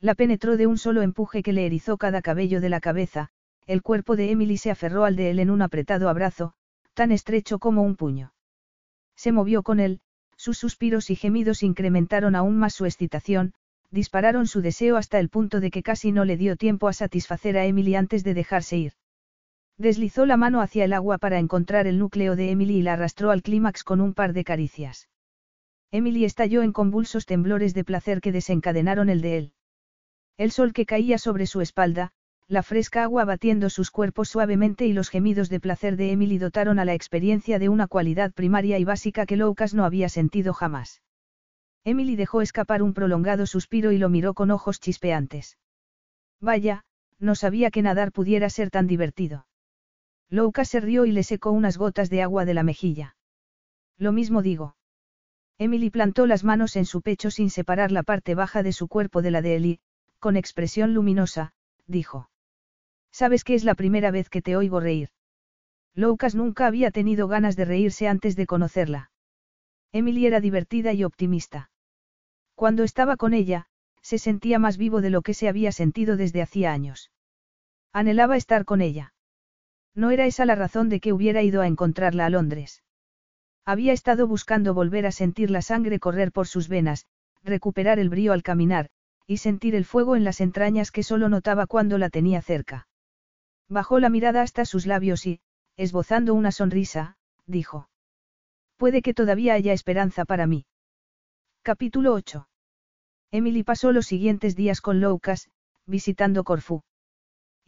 La 0.00 0.14
penetró 0.14 0.56
de 0.56 0.66
un 0.66 0.78
solo 0.78 1.02
empuje 1.02 1.42
que 1.42 1.52
le 1.52 1.66
erizó 1.66 1.98
cada 1.98 2.22
cabello 2.22 2.62
de 2.62 2.70
la 2.70 2.80
cabeza, 2.80 3.28
el 3.66 3.82
cuerpo 3.82 4.16
de 4.16 4.30
Emily 4.30 4.56
se 4.56 4.70
aferró 4.70 5.04
al 5.04 5.14
de 5.14 5.28
él 5.28 5.38
en 5.38 5.50
un 5.50 5.60
apretado 5.60 6.08
abrazo, 6.08 6.54
tan 6.94 7.12
estrecho 7.12 7.58
como 7.58 7.82
un 7.82 7.94
puño. 7.94 8.32
Se 9.16 9.32
movió 9.32 9.62
con 9.62 9.80
él, 9.80 10.00
sus 10.38 10.56
suspiros 10.56 11.10
y 11.10 11.16
gemidos 11.16 11.62
incrementaron 11.62 12.34
aún 12.34 12.56
más 12.56 12.72
su 12.72 12.86
excitación, 12.86 13.52
dispararon 13.90 14.46
su 14.46 14.62
deseo 14.62 14.96
hasta 14.96 15.20
el 15.20 15.28
punto 15.28 15.60
de 15.60 15.70
que 15.70 15.82
casi 15.82 16.10
no 16.10 16.24
le 16.24 16.38
dio 16.38 16.56
tiempo 16.56 16.88
a 16.88 16.94
satisfacer 16.94 17.58
a 17.58 17.66
Emily 17.66 17.96
antes 17.96 18.24
de 18.24 18.32
dejarse 18.32 18.78
ir. 18.78 18.92
Deslizó 19.76 20.24
la 20.24 20.38
mano 20.38 20.62
hacia 20.62 20.86
el 20.86 20.94
agua 20.94 21.18
para 21.18 21.38
encontrar 21.38 21.86
el 21.86 21.98
núcleo 21.98 22.34
de 22.34 22.50
Emily 22.50 22.76
y 22.76 22.82
la 22.82 22.94
arrastró 22.94 23.30
al 23.30 23.42
clímax 23.42 23.84
con 23.84 24.00
un 24.00 24.14
par 24.14 24.32
de 24.32 24.44
caricias. 24.44 25.06
Emily 25.90 26.24
estalló 26.24 26.62
en 26.62 26.72
convulsos 26.72 27.24
temblores 27.24 27.72
de 27.72 27.84
placer 27.84 28.20
que 28.20 28.32
desencadenaron 28.32 29.08
el 29.08 29.22
de 29.22 29.38
él. 29.38 29.52
El 30.36 30.50
sol 30.50 30.72
que 30.72 30.86
caía 30.86 31.18
sobre 31.18 31.46
su 31.46 31.60
espalda, 31.60 32.12
la 32.46 32.62
fresca 32.62 33.02
agua 33.02 33.24
batiendo 33.24 33.68
sus 33.68 33.90
cuerpos 33.90 34.30
suavemente 34.30 34.86
y 34.86 34.92
los 34.92 35.10
gemidos 35.10 35.50
de 35.50 35.60
placer 35.60 35.96
de 35.96 36.12
Emily 36.12 36.38
dotaron 36.38 36.78
a 36.78 36.86
la 36.86 36.94
experiencia 36.94 37.58
de 37.58 37.68
una 37.68 37.86
cualidad 37.86 38.32
primaria 38.32 38.78
y 38.78 38.84
básica 38.84 39.26
que 39.26 39.36
Lucas 39.36 39.74
no 39.74 39.84
había 39.84 40.08
sentido 40.08 40.54
jamás. 40.54 41.02
Emily 41.84 42.16
dejó 42.16 42.40
escapar 42.40 42.82
un 42.82 42.94
prolongado 42.94 43.46
suspiro 43.46 43.92
y 43.92 43.98
lo 43.98 44.08
miró 44.08 44.32
con 44.32 44.50
ojos 44.50 44.80
chispeantes. 44.80 45.58
Vaya, 46.40 46.84
no 47.18 47.34
sabía 47.34 47.70
que 47.70 47.82
nadar 47.82 48.12
pudiera 48.12 48.48
ser 48.48 48.70
tan 48.70 48.86
divertido. 48.86 49.46
Lucas 50.30 50.68
se 50.68 50.80
rió 50.80 51.04
y 51.04 51.12
le 51.12 51.22
secó 51.22 51.50
unas 51.50 51.76
gotas 51.76 52.08
de 52.10 52.22
agua 52.22 52.44
de 52.44 52.54
la 52.54 52.62
mejilla. 52.62 53.16
Lo 53.98 54.12
mismo 54.12 54.42
digo. 54.42 54.77
Emily 55.58 55.90
plantó 55.90 56.26
las 56.26 56.44
manos 56.44 56.76
en 56.76 56.84
su 56.86 57.02
pecho 57.02 57.30
sin 57.30 57.50
separar 57.50 57.90
la 57.90 58.04
parte 58.04 58.34
baja 58.36 58.62
de 58.62 58.72
su 58.72 58.86
cuerpo 58.86 59.22
de 59.22 59.32
la 59.32 59.42
de 59.42 59.56
él 59.56 59.66
y, 59.66 59.80
con 60.20 60.36
expresión 60.36 60.94
luminosa, 60.94 61.52
dijo. 61.86 62.30
Sabes 63.10 63.42
que 63.42 63.54
es 63.54 63.64
la 63.64 63.74
primera 63.74 64.12
vez 64.12 64.30
que 64.30 64.40
te 64.40 64.56
oigo 64.56 64.78
reír. 64.78 65.10
Lucas 65.94 66.36
nunca 66.36 66.66
había 66.66 66.92
tenido 66.92 67.26
ganas 67.26 67.56
de 67.56 67.64
reírse 67.64 68.06
antes 68.06 68.36
de 68.36 68.46
conocerla. 68.46 69.10
Emily 69.90 70.26
era 70.26 70.40
divertida 70.40 70.92
y 70.92 71.02
optimista. 71.02 71.70
Cuando 72.54 72.84
estaba 72.84 73.16
con 73.16 73.34
ella, 73.34 73.66
se 74.00 74.18
sentía 74.18 74.60
más 74.60 74.76
vivo 74.76 75.00
de 75.00 75.10
lo 75.10 75.22
que 75.22 75.34
se 75.34 75.48
había 75.48 75.72
sentido 75.72 76.16
desde 76.16 76.42
hacía 76.42 76.72
años. 76.72 77.10
Anhelaba 77.92 78.36
estar 78.36 78.64
con 78.64 78.80
ella. 78.80 79.12
No 79.94 80.12
era 80.12 80.26
esa 80.26 80.44
la 80.44 80.54
razón 80.54 80.88
de 80.88 81.00
que 81.00 81.12
hubiera 81.12 81.42
ido 81.42 81.62
a 81.62 81.66
encontrarla 81.66 82.26
a 82.26 82.30
Londres. 82.30 82.84
Había 83.68 83.92
estado 83.92 84.26
buscando 84.26 84.72
volver 84.72 85.04
a 85.04 85.12
sentir 85.12 85.50
la 85.50 85.60
sangre 85.60 86.00
correr 86.00 86.32
por 86.32 86.46
sus 86.48 86.68
venas, 86.68 87.04
recuperar 87.44 87.98
el 87.98 88.08
brío 88.08 88.32
al 88.32 88.42
caminar, 88.42 88.88
y 89.26 89.36
sentir 89.36 89.74
el 89.74 89.84
fuego 89.84 90.16
en 90.16 90.24
las 90.24 90.40
entrañas 90.40 90.90
que 90.90 91.02
solo 91.02 91.28
notaba 91.28 91.66
cuando 91.66 91.98
la 91.98 92.08
tenía 92.08 92.40
cerca. 92.40 92.88
Bajó 93.68 94.00
la 94.00 94.08
mirada 94.08 94.40
hasta 94.40 94.64
sus 94.64 94.86
labios 94.86 95.26
y, 95.26 95.40
esbozando 95.76 96.32
una 96.32 96.50
sonrisa, 96.50 97.18
dijo. 97.44 97.90
Puede 98.78 99.02
que 99.02 99.12
todavía 99.12 99.52
haya 99.52 99.74
esperanza 99.74 100.24
para 100.24 100.46
mí. 100.46 100.64
Capítulo 101.60 102.14
8. 102.14 102.48
Emily 103.32 103.64
pasó 103.64 103.92
los 103.92 104.06
siguientes 104.06 104.56
días 104.56 104.80
con 104.80 105.02
Lucas, 105.02 105.50
visitando 105.84 106.42
Corfú. 106.42 106.80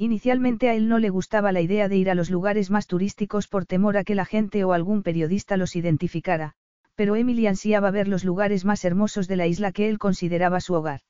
Inicialmente 0.03 0.71
a 0.71 0.75
él 0.75 0.89
no 0.89 0.99
le 0.99 1.11
gustaba 1.11 1.53
la 1.53 1.61
idea 1.61 1.87
de 1.87 1.99
ir 1.99 2.09
a 2.09 2.15
los 2.15 2.31
lugares 2.31 2.71
más 2.71 2.87
turísticos 2.87 3.49
por 3.49 3.67
temor 3.67 3.99
a 3.99 4.03
que 4.03 4.15
la 4.15 4.25
gente 4.25 4.65
o 4.65 4.73
algún 4.73 5.03
periodista 5.03 5.59
los 5.59 5.77
identificara, 5.77 6.55
pero 6.95 7.17
Emily 7.17 7.47
ansiaba 7.47 7.91
ver 7.91 8.09
los 8.09 8.25
lugares 8.25 8.65
más 8.65 8.83
hermosos 8.87 9.29
de 9.29 9.37
la 9.37 9.47
isla 9.47 9.73
que 9.73 9.91
él 9.91 9.99
consideraba 9.99 10.63
su 10.63 10.73
hogar. 10.73 11.03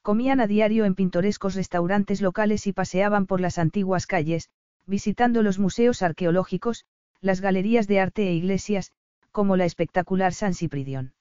Comían 0.00 0.38
a 0.38 0.46
diario 0.46 0.84
en 0.84 0.94
pintorescos 0.94 1.56
restaurantes 1.56 2.20
locales 2.22 2.68
y 2.68 2.72
paseaban 2.72 3.26
por 3.26 3.40
las 3.40 3.58
antiguas 3.58 4.06
calles, 4.06 4.48
visitando 4.86 5.42
los 5.42 5.58
museos 5.58 6.00
arqueológicos, 6.00 6.84
las 7.20 7.40
galerías 7.40 7.88
de 7.88 7.98
arte 7.98 8.28
e 8.28 8.34
iglesias, 8.34 8.92
como 9.32 9.56
la 9.56 9.64
espectacular 9.64 10.34
San 10.34 10.54
Cipridión. 10.54 11.14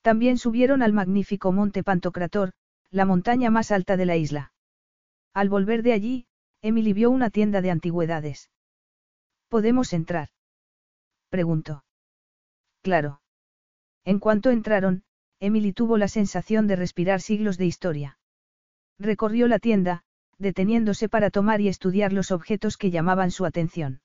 También 0.00 0.38
subieron 0.38 0.80
al 0.82 0.92
magnífico 0.92 1.50
monte 1.50 1.82
Pantocrator, 1.82 2.52
la 2.92 3.04
montaña 3.04 3.50
más 3.50 3.72
alta 3.72 3.96
de 3.96 4.06
la 4.06 4.14
isla. 4.14 4.52
Al 5.34 5.48
volver 5.48 5.82
de 5.82 5.92
allí, 5.92 6.26
Emily 6.62 6.92
vio 6.92 7.10
una 7.10 7.28
tienda 7.28 7.60
de 7.60 7.70
antigüedades. 7.70 8.50
¿Podemos 9.48 9.92
entrar? 9.92 10.28
preguntó. 11.28 11.84
Claro. 12.82 13.20
En 14.04 14.20
cuanto 14.20 14.50
entraron, 14.50 15.02
Emily 15.40 15.72
tuvo 15.72 15.98
la 15.98 16.08
sensación 16.08 16.68
de 16.68 16.76
respirar 16.76 17.20
siglos 17.20 17.58
de 17.58 17.66
historia. 17.66 18.18
Recorrió 18.98 19.48
la 19.48 19.58
tienda, 19.58 20.04
deteniéndose 20.38 21.08
para 21.08 21.30
tomar 21.30 21.60
y 21.60 21.68
estudiar 21.68 22.12
los 22.12 22.30
objetos 22.30 22.76
que 22.76 22.90
llamaban 22.90 23.30
su 23.30 23.44
atención. 23.44 24.00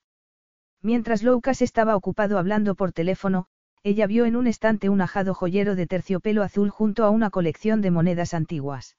Mientras 0.82 1.22
Lucas 1.22 1.62
estaba 1.62 1.94
ocupado 1.94 2.38
hablando 2.38 2.74
por 2.74 2.92
teléfono, 2.92 3.46
ella 3.82 4.06
vio 4.06 4.24
en 4.26 4.34
un 4.34 4.46
estante 4.46 4.88
un 4.88 5.00
ajado 5.00 5.34
joyero 5.34 5.76
de 5.76 5.86
terciopelo 5.86 6.42
azul 6.42 6.70
junto 6.70 7.04
a 7.04 7.10
una 7.10 7.30
colección 7.30 7.80
de 7.80 7.90
monedas 7.90 8.34
antiguas. 8.34 8.96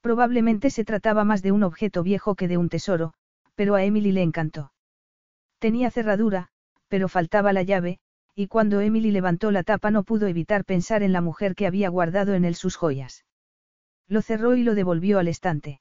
Probablemente 0.00 0.70
se 0.70 0.84
trataba 0.84 1.24
más 1.24 1.42
de 1.42 1.52
un 1.52 1.62
objeto 1.62 2.02
viejo 2.02 2.34
que 2.34 2.48
de 2.48 2.56
un 2.56 2.68
tesoro, 2.68 3.14
pero 3.54 3.74
a 3.74 3.82
Emily 3.82 4.12
le 4.12 4.22
encantó. 4.22 4.72
Tenía 5.58 5.90
cerradura, 5.90 6.48
pero 6.88 7.08
faltaba 7.08 7.52
la 7.52 7.62
llave, 7.62 7.98
y 8.34 8.46
cuando 8.46 8.80
Emily 8.80 9.10
levantó 9.10 9.50
la 9.50 9.64
tapa 9.64 9.90
no 9.90 10.04
pudo 10.04 10.28
evitar 10.28 10.64
pensar 10.64 11.02
en 11.02 11.12
la 11.12 11.20
mujer 11.20 11.56
que 11.56 11.66
había 11.66 11.88
guardado 11.88 12.34
en 12.34 12.44
él 12.44 12.54
sus 12.54 12.76
joyas. 12.76 13.24
Lo 14.06 14.22
cerró 14.22 14.54
y 14.54 14.62
lo 14.62 14.74
devolvió 14.74 15.18
al 15.18 15.26
estante. 15.26 15.80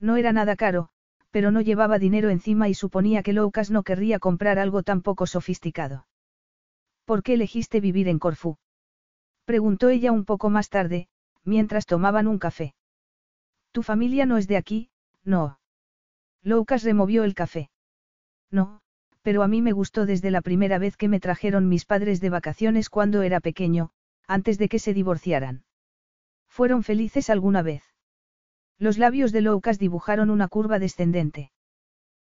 No 0.00 0.16
era 0.16 0.32
nada 0.32 0.56
caro, 0.56 0.88
pero 1.30 1.50
no 1.50 1.60
llevaba 1.60 1.98
dinero 1.98 2.30
encima 2.30 2.68
y 2.70 2.74
suponía 2.74 3.22
que 3.22 3.34
Lucas 3.34 3.70
no 3.70 3.82
querría 3.82 4.18
comprar 4.18 4.58
algo 4.58 4.82
tan 4.82 5.02
poco 5.02 5.26
sofisticado. 5.26 6.06
¿Por 7.04 7.22
qué 7.22 7.34
elegiste 7.34 7.80
vivir 7.80 8.08
en 8.08 8.18
Corfú? 8.18 8.56
Preguntó 9.44 9.90
ella 9.90 10.12
un 10.12 10.24
poco 10.24 10.48
más 10.48 10.70
tarde, 10.70 11.08
mientras 11.44 11.84
tomaban 11.84 12.26
un 12.26 12.38
café. 12.38 12.74
Tu 13.76 13.82
familia 13.82 14.24
no 14.24 14.38
es 14.38 14.48
de 14.48 14.56
aquí, 14.56 14.88
no. 15.22 15.58
Lucas 16.42 16.82
removió 16.82 17.24
el 17.24 17.34
café. 17.34 17.68
No, 18.50 18.80
pero 19.20 19.42
a 19.42 19.48
mí 19.48 19.60
me 19.60 19.72
gustó 19.72 20.06
desde 20.06 20.30
la 20.30 20.40
primera 20.40 20.78
vez 20.78 20.96
que 20.96 21.08
me 21.08 21.20
trajeron 21.20 21.68
mis 21.68 21.84
padres 21.84 22.22
de 22.22 22.30
vacaciones 22.30 22.88
cuando 22.88 23.20
era 23.20 23.38
pequeño, 23.38 23.90
antes 24.26 24.56
de 24.56 24.70
que 24.70 24.78
se 24.78 24.94
divorciaran. 24.94 25.66
¿Fueron 26.48 26.84
felices 26.84 27.28
alguna 27.28 27.60
vez? 27.60 27.82
Los 28.78 28.96
labios 28.96 29.30
de 29.30 29.42
Lucas 29.42 29.78
dibujaron 29.78 30.30
una 30.30 30.48
curva 30.48 30.78
descendente. 30.78 31.52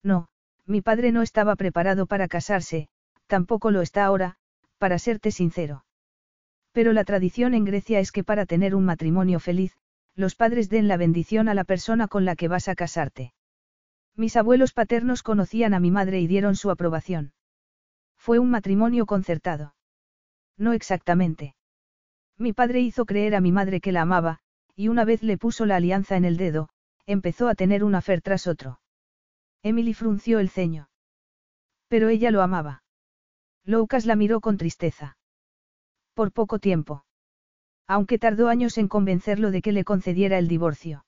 No, 0.03 0.27
mi 0.65 0.81
padre 0.81 1.13
no 1.13 1.21
estaba 1.21 1.55
preparado 1.55 2.07
para 2.07 2.27
casarse, 2.27 2.89
tampoco 3.25 3.71
lo 3.71 3.81
está 3.81 4.03
ahora, 4.03 4.35
para 4.79 4.99
serte 4.99 5.31
sincero. 5.31 5.85
Pero 6.73 6.91
la 6.91 7.05
tradición 7.05 7.53
en 7.53 7.63
Grecia 7.63 8.01
es 8.01 8.11
que 8.11 8.25
para 8.25 8.45
tener 8.45 8.75
un 8.75 8.83
matrimonio 8.83 9.39
feliz, 9.39 9.77
los 10.17 10.35
padres 10.35 10.67
den 10.67 10.87
la 10.87 10.97
bendición 10.97 11.47
a 11.47 11.53
la 11.53 11.63
persona 11.63 12.07
con 12.07 12.25
la 12.25 12.35
que 12.35 12.47
vas 12.47 12.67
a 12.67 12.75
casarte. 12.75 13.33
Mis 14.15 14.35
abuelos 14.35 14.73
paternos 14.73 15.21
conocían 15.21 15.75
a 15.75 15.79
mi 15.79 15.91
madre 15.91 16.19
y 16.19 16.25
dieron 16.25 16.55
su 16.55 16.71
aprobación. 16.71 17.33
Fue 18.17 18.39
un 18.39 18.49
matrimonio 18.49 19.05
concertado. 19.05 19.75
No 20.57 20.73
exactamente. 20.73 21.55
Mi 22.35 22.51
padre 22.51 22.81
hizo 22.81 23.05
creer 23.05 23.35
a 23.35 23.41
mi 23.41 23.51
madre 23.51 23.79
que 23.79 23.91
la 23.91 24.01
amaba, 24.01 24.39
y 24.75 24.87
una 24.87 25.05
vez 25.05 25.21
le 25.21 25.37
puso 25.37 25.67
la 25.67 25.75
alianza 25.75 26.17
en 26.17 26.25
el 26.25 26.35
dedo, 26.35 26.69
empezó 27.05 27.47
a 27.47 27.55
tener 27.55 27.83
un 27.83 27.93
afer 27.93 28.21
tras 28.21 28.47
otro. 28.47 28.79
Emily 29.61 29.93
frunció 29.93 30.39
el 30.39 30.49
ceño. 30.49 30.89
Pero 31.87 32.09
ella 32.09 32.31
lo 32.31 32.41
amaba. 32.41 32.83
Lucas 33.63 34.07
la 34.07 34.15
miró 34.15 34.41
con 34.41 34.57
tristeza. 34.57 35.17
Por 36.15 36.31
poco 36.31 36.57
tiempo. 36.57 37.05
Aunque 37.87 38.19
tardó 38.19 38.49
años 38.49 38.77
en 38.77 38.87
convencerlo 38.87 39.49
de 39.51 39.61
que 39.61 39.71
le 39.71 39.83
concediera 39.83 40.37
el 40.37 40.47
divorcio. 40.47 41.05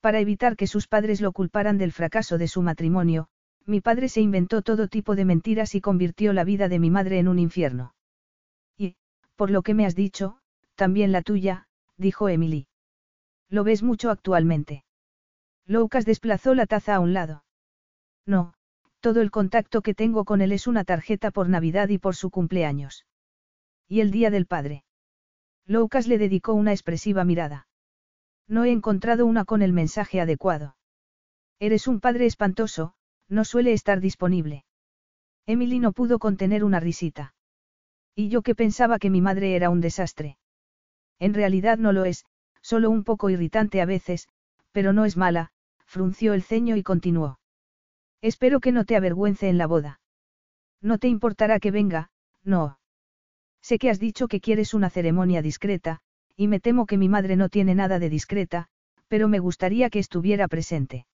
Para 0.00 0.20
evitar 0.20 0.56
que 0.56 0.66
sus 0.66 0.86
padres 0.86 1.20
lo 1.20 1.32
culparan 1.32 1.78
del 1.78 1.92
fracaso 1.92 2.38
de 2.38 2.48
su 2.48 2.62
matrimonio, 2.62 3.28
mi 3.64 3.80
padre 3.80 4.08
se 4.08 4.20
inventó 4.20 4.62
todo 4.62 4.88
tipo 4.88 5.16
de 5.16 5.24
mentiras 5.24 5.74
y 5.74 5.80
convirtió 5.80 6.32
la 6.32 6.44
vida 6.44 6.68
de 6.68 6.78
mi 6.78 6.90
madre 6.90 7.18
en 7.18 7.28
un 7.28 7.38
infierno. 7.38 7.94
Y, 8.76 8.96
por 9.34 9.50
lo 9.50 9.62
que 9.62 9.74
me 9.74 9.86
has 9.86 9.96
dicho, 9.96 10.38
también 10.76 11.10
la 11.10 11.22
tuya, 11.22 11.66
dijo 11.96 12.28
Emily. 12.28 12.68
¿Lo 13.48 13.64
ves 13.64 13.82
mucho 13.82 14.10
actualmente? 14.10 14.84
Lucas 15.66 16.04
desplazó 16.04 16.54
la 16.54 16.66
taza 16.66 16.94
a 16.94 17.00
un 17.00 17.12
lado. 17.12 17.44
No, 18.24 18.54
todo 19.00 19.20
el 19.20 19.30
contacto 19.30 19.82
que 19.82 19.94
tengo 19.94 20.24
con 20.24 20.40
él 20.40 20.52
es 20.52 20.66
una 20.66 20.84
tarjeta 20.84 21.30
por 21.30 21.48
Navidad 21.48 21.88
y 21.88 21.98
por 21.98 22.14
su 22.14 22.30
cumpleaños. 22.30 23.06
¿Y 23.88 24.00
el 24.00 24.10
Día 24.10 24.30
del 24.30 24.46
Padre? 24.46 24.84
Lucas 25.66 26.06
le 26.06 26.18
dedicó 26.18 26.54
una 26.54 26.72
expresiva 26.72 27.24
mirada. 27.24 27.66
No 28.48 28.64
he 28.64 28.70
encontrado 28.70 29.26
una 29.26 29.44
con 29.44 29.62
el 29.62 29.72
mensaje 29.72 30.20
adecuado. 30.20 30.76
Eres 31.58 31.88
un 31.88 32.00
padre 32.00 32.26
espantoso, 32.26 32.94
no 33.28 33.44
suele 33.44 33.72
estar 33.72 34.00
disponible. 34.00 34.64
Emily 35.46 35.80
no 35.80 35.92
pudo 35.92 36.18
contener 36.18 36.64
una 36.64 36.80
risita. 36.80 37.34
Y 38.14 38.28
yo 38.28 38.42
que 38.42 38.54
pensaba 38.54 38.98
que 38.98 39.10
mi 39.10 39.20
madre 39.20 39.56
era 39.56 39.70
un 39.70 39.80
desastre. 39.80 40.38
En 41.18 41.34
realidad 41.34 41.78
no 41.78 41.92
lo 41.92 42.04
es, 42.04 42.24
solo 42.60 42.90
un 42.90 43.04
poco 43.04 43.30
irritante 43.30 43.80
a 43.80 43.86
veces, 43.86 44.28
pero 44.72 44.92
no 44.92 45.04
es 45.04 45.16
mala, 45.16 45.50
frunció 45.84 46.34
el 46.34 46.42
ceño 46.42 46.76
y 46.76 46.82
continuó. 46.82 47.40
Espero 48.20 48.60
que 48.60 48.72
no 48.72 48.84
te 48.84 48.96
avergüence 48.96 49.48
en 49.48 49.58
la 49.58 49.66
boda. 49.66 50.00
No 50.80 50.98
te 50.98 51.08
importará 51.08 51.58
que 51.58 51.70
venga, 51.70 52.10
no. 52.42 52.78
Sé 53.68 53.80
que 53.80 53.90
has 53.90 53.98
dicho 53.98 54.28
que 54.28 54.40
quieres 54.40 54.74
una 54.74 54.90
ceremonia 54.90 55.42
discreta, 55.42 55.98
y 56.36 56.46
me 56.46 56.60
temo 56.60 56.86
que 56.86 56.98
mi 56.98 57.08
madre 57.08 57.34
no 57.34 57.48
tiene 57.48 57.74
nada 57.74 57.98
de 57.98 58.08
discreta, 58.08 58.68
pero 59.08 59.26
me 59.26 59.40
gustaría 59.40 59.90
que 59.90 59.98
estuviera 59.98 60.46
presente. 60.46 61.04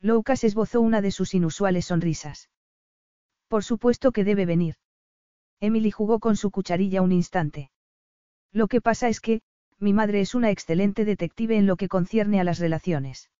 Loukas 0.00 0.42
esbozó 0.42 0.80
una 0.80 1.00
de 1.02 1.12
sus 1.12 1.34
inusuales 1.34 1.84
sonrisas. 1.84 2.50
Por 3.46 3.62
supuesto 3.62 4.10
que 4.10 4.24
debe 4.24 4.44
venir. 4.44 4.74
Emily 5.60 5.92
jugó 5.92 6.18
con 6.18 6.34
su 6.36 6.50
cucharilla 6.50 7.00
un 7.00 7.12
instante. 7.12 7.70
Lo 8.50 8.66
que 8.66 8.80
pasa 8.80 9.08
es 9.08 9.20
que, 9.20 9.42
mi 9.78 9.92
madre 9.92 10.20
es 10.20 10.34
una 10.34 10.50
excelente 10.50 11.04
detective 11.04 11.56
en 11.56 11.68
lo 11.68 11.76
que 11.76 11.86
concierne 11.86 12.40
a 12.40 12.44
las 12.44 12.58
relaciones. 12.58 13.30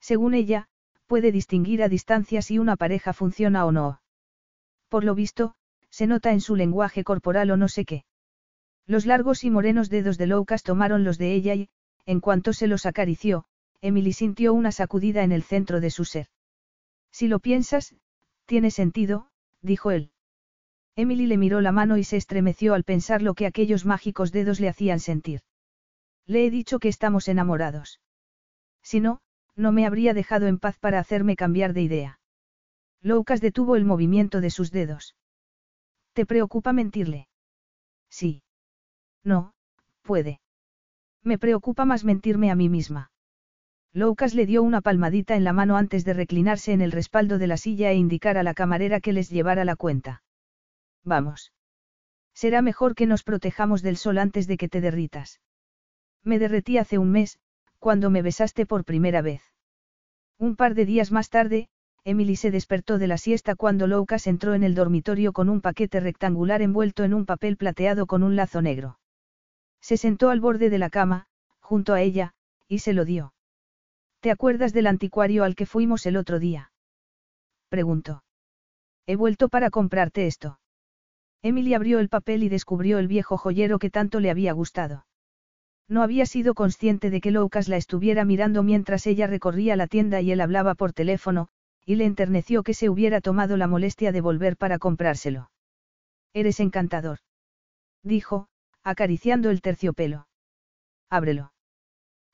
Según 0.00 0.34
ella, 0.34 0.68
puede 1.08 1.32
distinguir 1.32 1.82
a 1.82 1.88
distancia 1.88 2.42
si 2.42 2.60
una 2.60 2.76
pareja 2.76 3.12
funciona 3.12 3.66
o 3.66 3.72
no. 3.72 4.00
Por 4.88 5.02
lo 5.02 5.16
visto, 5.16 5.56
se 5.96 6.06
nota 6.06 6.32
en 6.32 6.42
su 6.42 6.56
lenguaje 6.56 7.04
corporal 7.04 7.50
o 7.50 7.56
no 7.56 7.68
sé 7.68 7.86
qué. 7.86 8.04
Los 8.86 9.06
largos 9.06 9.44
y 9.44 9.50
morenos 9.50 9.88
dedos 9.88 10.18
de 10.18 10.26
Loukas 10.26 10.62
tomaron 10.62 11.04
los 11.04 11.16
de 11.16 11.32
ella 11.32 11.54
y, 11.54 11.70
en 12.04 12.20
cuanto 12.20 12.52
se 12.52 12.66
los 12.66 12.84
acarició, 12.84 13.46
Emily 13.80 14.12
sintió 14.12 14.52
una 14.52 14.72
sacudida 14.72 15.24
en 15.24 15.32
el 15.32 15.42
centro 15.42 15.80
de 15.80 15.88
su 15.88 16.04
ser. 16.04 16.26
Si 17.10 17.28
lo 17.28 17.38
piensas, 17.40 17.94
tiene 18.44 18.70
sentido, 18.70 19.30
dijo 19.62 19.90
él. 19.90 20.10
Emily 20.96 21.24
le 21.24 21.38
miró 21.38 21.62
la 21.62 21.72
mano 21.72 21.96
y 21.96 22.04
se 22.04 22.18
estremeció 22.18 22.74
al 22.74 22.84
pensar 22.84 23.22
lo 23.22 23.32
que 23.32 23.46
aquellos 23.46 23.86
mágicos 23.86 24.32
dedos 24.32 24.60
le 24.60 24.68
hacían 24.68 25.00
sentir. 25.00 25.40
Le 26.26 26.44
he 26.44 26.50
dicho 26.50 26.78
que 26.78 26.88
estamos 26.88 27.26
enamorados. 27.26 28.02
Si 28.82 29.00
no, 29.00 29.22
no 29.54 29.72
me 29.72 29.86
habría 29.86 30.12
dejado 30.12 30.46
en 30.46 30.58
paz 30.58 30.78
para 30.78 30.98
hacerme 30.98 31.36
cambiar 31.36 31.72
de 31.72 31.80
idea. 31.80 32.20
Loukas 33.00 33.40
detuvo 33.40 33.76
el 33.76 33.86
movimiento 33.86 34.42
de 34.42 34.50
sus 34.50 34.70
dedos. 34.70 35.14
¿Te 36.16 36.24
preocupa 36.24 36.72
mentirle? 36.72 37.28
Sí. 38.08 38.42
No, 39.22 39.52
puede. 40.00 40.40
Me 41.22 41.36
preocupa 41.36 41.84
más 41.84 42.04
mentirme 42.04 42.50
a 42.50 42.54
mí 42.54 42.70
misma. 42.70 43.10
Loukas 43.92 44.32
le 44.34 44.46
dio 44.46 44.62
una 44.62 44.80
palmadita 44.80 45.36
en 45.36 45.44
la 45.44 45.52
mano 45.52 45.76
antes 45.76 46.06
de 46.06 46.14
reclinarse 46.14 46.72
en 46.72 46.80
el 46.80 46.90
respaldo 46.90 47.36
de 47.36 47.48
la 47.48 47.58
silla 47.58 47.90
e 47.90 47.96
indicar 47.96 48.38
a 48.38 48.42
la 48.42 48.54
camarera 48.54 49.00
que 49.00 49.12
les 49.12 49.28
llevara 49.28 49.66
la 49.66 49.76
cuenta. 49.76 50.22
Vamos. 51.04 51.52
Será 52.32 52.62
mejor 52.62 52.94
que 52.94 53.04
nos 53.04 53.22
protejamos 53.22 53.82
del 53.82 53.98
sol 53.98 54.16
antes 54.16 54.46
de 54.46 54.56
que 54.56 54.70
te 54.70 54.80
derritas. 54.80 55.42
Me 56.24 56.38
derretí 56.38 56.78
hace 56.78 56.96
un 56.96 57.12
mes, 57.12 57.38
cuando 57.78 58.08
me 58.08 58.22
besaste 58.22 58.64
por 58.64 58.86
primera 58.86 59.20
vez. 59.20 59.42
Un 60.38 60.56
par 60.56 60.74
de 60.74 60.86
días 60.86 61.12
más 61.12 61.28
tarde, 61.28 61.68
Emily 62.06 62.36
se 62.36 62.52
despertó 62.52 62.98
de 62.98 63.08
la 63.08 63.18
siesta 63.18 63.56
cuando 63.56 63.88
Loukas 63.88 64.28
entró 64.28 64.54
en 64.54 64.62
el 64.62 64.76
dormitorio 64.76 65.32
con 65.32 65.48
un 65.48 65.60
paquete 65.60 65.98
rectangular 65.98 66.62
envuelto 66.62 67.02
en 67.02 67.12
un 67.12 67.26
papel 67.26 67.56
plateado 67.56 68.06
con 68.06 68.22
un 68.22 68.36
lazo 68.36 68.62
negro. 68.62 69.00
Se 69.80 69.96
sentó 69.96 70.30
al 70.30 70.38
borde 70.38 70.70
de 70.70 70.78
la 70.78 70.88
cama, 70.88 71.26
junto 71.58 71.94
a 71.94 72.02
ella, 72.02 72.32
y 72.68 72.78
se 72.78 72.92
lo 72.92 73.04
dio. 73.04 73.34
¿Te 74.20 74.30
acuerdas 74.30 74.72
del 74.72 74.86
anticuario 74.86 75.42
al 75.42 75.56
que 75.56 75.66
fuimos 75.66 76.06
el 76.06 76.16
otro 76.16 76.38
día? 76.38 76.70
Preguntó. 77.70 78.22
He 79.06 79.16
vuelto 79.16 79.48
para 79.48 79.70
comprarte 79.70 80.28
esto. 80.28 80.60
Emily 81.42 81.74
abrió 81.74 81.98
el 81.98 82.08
papel 82.08 82.44
y 82.44 82.48
descubrió 82.48 83.00
el 83.00 83.08
viejo 83.08 83.36
joyero 83.36 83.80
que 83.80 83.90
tanto 83.90 84.20
le 84.20 84.30
había 84.30 84.52
gustado. 84.52 85.06
No 85.88 86.04
había 86.04 86.24
sido 86.24 86.54
consciente 86.54 87.10
de 87.10 87.20
que 87.20 87.32
Loukas 87.32 87.66
la 87.66 87.76
estuviera 87.76 88.24
mirando 88.24 88.62
mientras 88.62 89.08
ella 89.08 89.26
recorría 89.26 89.74
la 89.74 89.88
tienda 89.88 90.20
y 90.20 90.30
él 90.30 90.40
hablaba 90.40 90.76
por 90.76 90.92
teléfono, 90.92 91.48
y 91.86 91.94
le 91.94 92.04
enterneció 92.04 92.64
que 92.64 92.74
se 92.74 92.90
hubiera 92.90 93.20
tomado 93.20 93.56
la 93.56 93.68
molestia 93.68 94.10
de 94.10 94.20
volver 94.20 94.56
para 94.56 94.78
comprárselo. 94.78 95.50
Eres 96.34 96.58
encantador. 96.58 97.20
Dijo, 98.02 98.48
acariciando 98.82 99.50
el 99.50 99.62
terciopelo. 99.62 100.26
Ábrelo. 101.08 101.52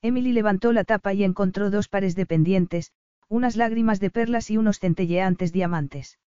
Emily 0.00 0.32
levantó 0.32 0.72
la 0.72 0.84
tapa 0.84 1.12
y 1.12 1.22
encontró 1.22 1.70
dos 1.70 1.88
pares 1.88 2.16
de 2.16 2.26
pendientes, 2.26 2.92
unas 3.28 3.54
lágrimas 3.56 4.00
de 4.00 4.10
perlas 4.10 4.50
y 4.50 4.56
unos 4.56 4.80
centelleantes 4.80 5.52
diamantes. 5.52 6.18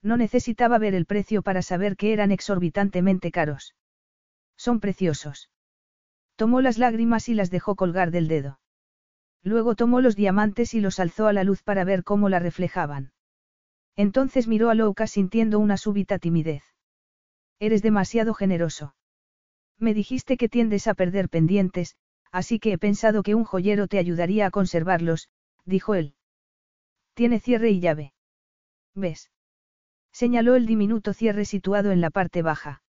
No 0.00 0.16
necesitaba 0.16 0.78
ver 0.78 0.94
el 0.94 1.06
precio 1.06 1.42
para 1.42 1.60
saber 1.60 1.96
que 1.96 2.12
eran 2.12 2.30
exorbitantemente 2.30 3.32
caros. 3.32 3.74
Son 4.56 4.78
preciosos. 4.78 5.50
Tomó 6.36 6.60
las 6.60 6.78
lágrimas 6.78 7.28
y 7.28 7.34
las 7.34 7.50
dejó 7.50 7.74
colgar 7.74 8.10
del 8.10 8.28
dedo. 8.28 8.60
Luego 9.44 9.74
tomó 9.74 10.00
los 10.00 10.16
diamantes 10.16 10.72
y 10.72 10.80
los 10.80 10.98
alzó 10.98 11.26
a 11.26 11.34
la 11.34 11.44
luz 11.44 11.62
para 11.62 11.84
ver 11.84 12.02
cómo 12.02 12.30
la 12.30 12.38
reflejaban. 12.38 13.12
Entonces 13.94 14.48
miró 14.48 14.70
a 14.70 14.74
Louka 14.74 15.06
sintiendo 15.06 15.58
una 15.58 15.76
súbita 15.76 16.18
timidez. 16.18 16.64
Eres 17.60 17.82
demasiado 17.82 18.32
generoso. 18.32 18.96
Me 19.78 19.92
dijiste 19.92 20.38
que 20.38 20.48
tiendes 20.48 20.88
a 20.88 20.94
perder 20.94 21.28
pendientes, 21.28 21.96
así 22.32 22.58
que 22.58 22.72
he 22.72 22.78
pensado 22.78 23.22
que 23.22 23.34
un 23.34 23.44
joyero 23.44 23.86
te 23.86 23.98
ayudaría 23.98 24.46
a 24.46 24.50
conservarlos, 24.50 25.28
dijo 25.66 25.94
él. 25.94 26.14
Tiene 27.12 27.38
cierre 27.38 27.70
y 27.70 27.80
llave. 27.80 28.14
¿Ves? 28.94 29.30
Señaló 30.10 30.54
el 30.56 30.64
diminuto 30.64 31.12
cierre 31.12 31.44
situado 31.44 31.92
en 31.92 32.00
la 32.00 32.10
parte 32.10 32.40
baja. 32.40 32.82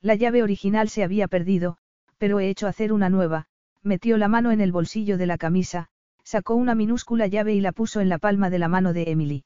La 0.00 0.14
llave 0.14 0.42
original 0.42 0.88
se 0.88 1.02
había 1.02 1.26
perdido, 1.26 1.78
pero 2.18 2.38
he 2.38 2.48
hecho 2.48 2.68
hacer 2.68 2.92
una 2.92 3.08
nueva, 3.08 3.46
metió 3.82 4.16
la 4.16 4.28
mano 4.28 4.52
en 4.52 4.60
el 4.60 4.72
bolsillo 4.72 5.18
de 5.18 5.26
la 5.26 5.38
camisa, 5.38 5.88
sacó 6.24 6.54
una 6.54 6.74
minúscula 6.74 7.26
llave 7.26 7.54
y 7.54 7.60
la 7.60 7.72
puso 7.72 8.00
en 8.00 8.08
la 8.08 8.18
palma 8.18 8.50
de 8.50 8.58
la 8.58 8.68
mano 8.68 8.92
de 8.92 9.10
Emily. 9.10 9.44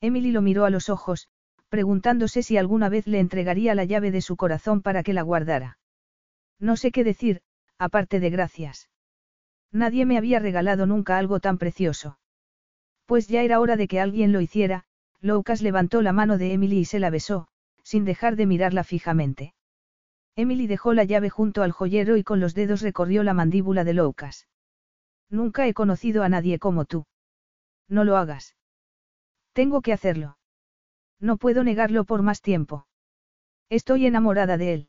Emily 0.00 0.30
lo 0.30 0.42
miró 0.42 0.64
a 0.64 0.70
los 0.70 0.88
ojos, 0.88 1.28
preguntándose 1.68 2.42
si 2.42 2.56
alguna 2.56 2.88
vez 2.88 3.06
le 3.06 3.18
entregaría 3.18 3.74
la 3.74 3.84
llave 3.84 4.10
de 4.10 4.20
su 4.20 4.36
corazón 4.36 4.82
para 4.82 5.02
que 5.02 5.12
la 5.12 5.22
guardara. 5.22 5.78
No 6.58 6.76
sé 6.76 6.90
qué 6.92 7.04
decir, 7.04 7.42
aparte 7.78 8.20
de 8.20 8.30
gracias. 8.30 8.88
Nadie 9.72 10.06
me 10.06 10.16
había 10.16 10.38
regalado 10.38 10.86
nunca 10.86 11.18
algo 11.18 11.40
tan 11.40 11.58
precioso. 11.58 12.18
Pues 13.04 13.28
ya 13.28 13.42
era 13.42 13.60
hora 13.60 13.76
de 13.76 13.88
que 13.88 14.00
alguien 14.00 14.32
lo 14.32 14.40
hiciera, 14.40 14.84
Loukas 15.20 15.62
levantó 15.62 16.02
la 16.02 16.12
mano 16.12 16.38
de 16.38 16.52
Emily 16.52 16.78
y 16.78 16.84
se 16.84 16.98
la 16.98 17.10
besó, 17.10 17.48
sin 17.82 18.04
dejar 18.04 18.36
de 18.36 18.46
mirarla 18.46 18.84
fijamente. 18.84 19.54
Emily 20.36 20.66
dejó 20.66 20.92
la 20.92 21.04
llave 21.04 21.30
junto 21.30 21.62
al 21.62 21.72
joyero 21.72 22.18
y 22.18 22.22
con 22.22 22.40
los 22.40 22.54
dedos 22.54 22.82
recorrió 22.82 23.22
la 23.22 23.32
mandíbula 23.32 23.84
de 23.84 23.94
Loukas. 23.94 24.46
Nunca 25.30 25.66
he 25.66 25.72
conocido 25.72 26.22
a 26.22 26.28
nadie 26.28 26.58
como 26.58 26.84
tú. 26.84 27.06
No 27.88 28.04
lo 28.04 28.18
hagas. 28.18 28.54
Tengo 29.54 29.80
que 29.80 29.94
hacerlo. 29.94 30.36
No 31.18 31.38
puedo 31.38 31.64
negarlo 31.64 32.04
por 32.04 32.20
más 32.20 32.42
tiempo. 32.42 32.86
Estoy 33.70 34.06
enamorada 34.06 34.58
de 34.58 34.74
él. 34.74 34.88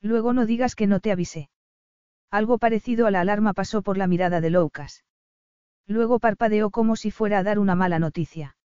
Luego 0.00 0.32
no 0.32 0.46
digas 0.46 0.74
que 0.74 0.86
no 0.86 1.00
te 1.00 1.12
avisé. 1.12 1.50
Algo 2.30 2.58
parecido 2.58 3.06
a 3.06 3.10
la 3.10 3.20
alarma 3.20 3.52
pasó 3.52 3.82
por 3.82 3.98
la 3.98 4.06
mirada 4.06 4.40
de 4.40 4.50
Loukas. 4.50 5.04
Luego 5.86 6.18
parpadeó 6.18 6.70
como 6.70 6.96
si 6.96 7.10
fuera 7.10 7.38
a 7.38 7.42
dar 7.42 7.58
una 7.58 7.74
mala 7.74 7.98
noticia. 7.98 8.56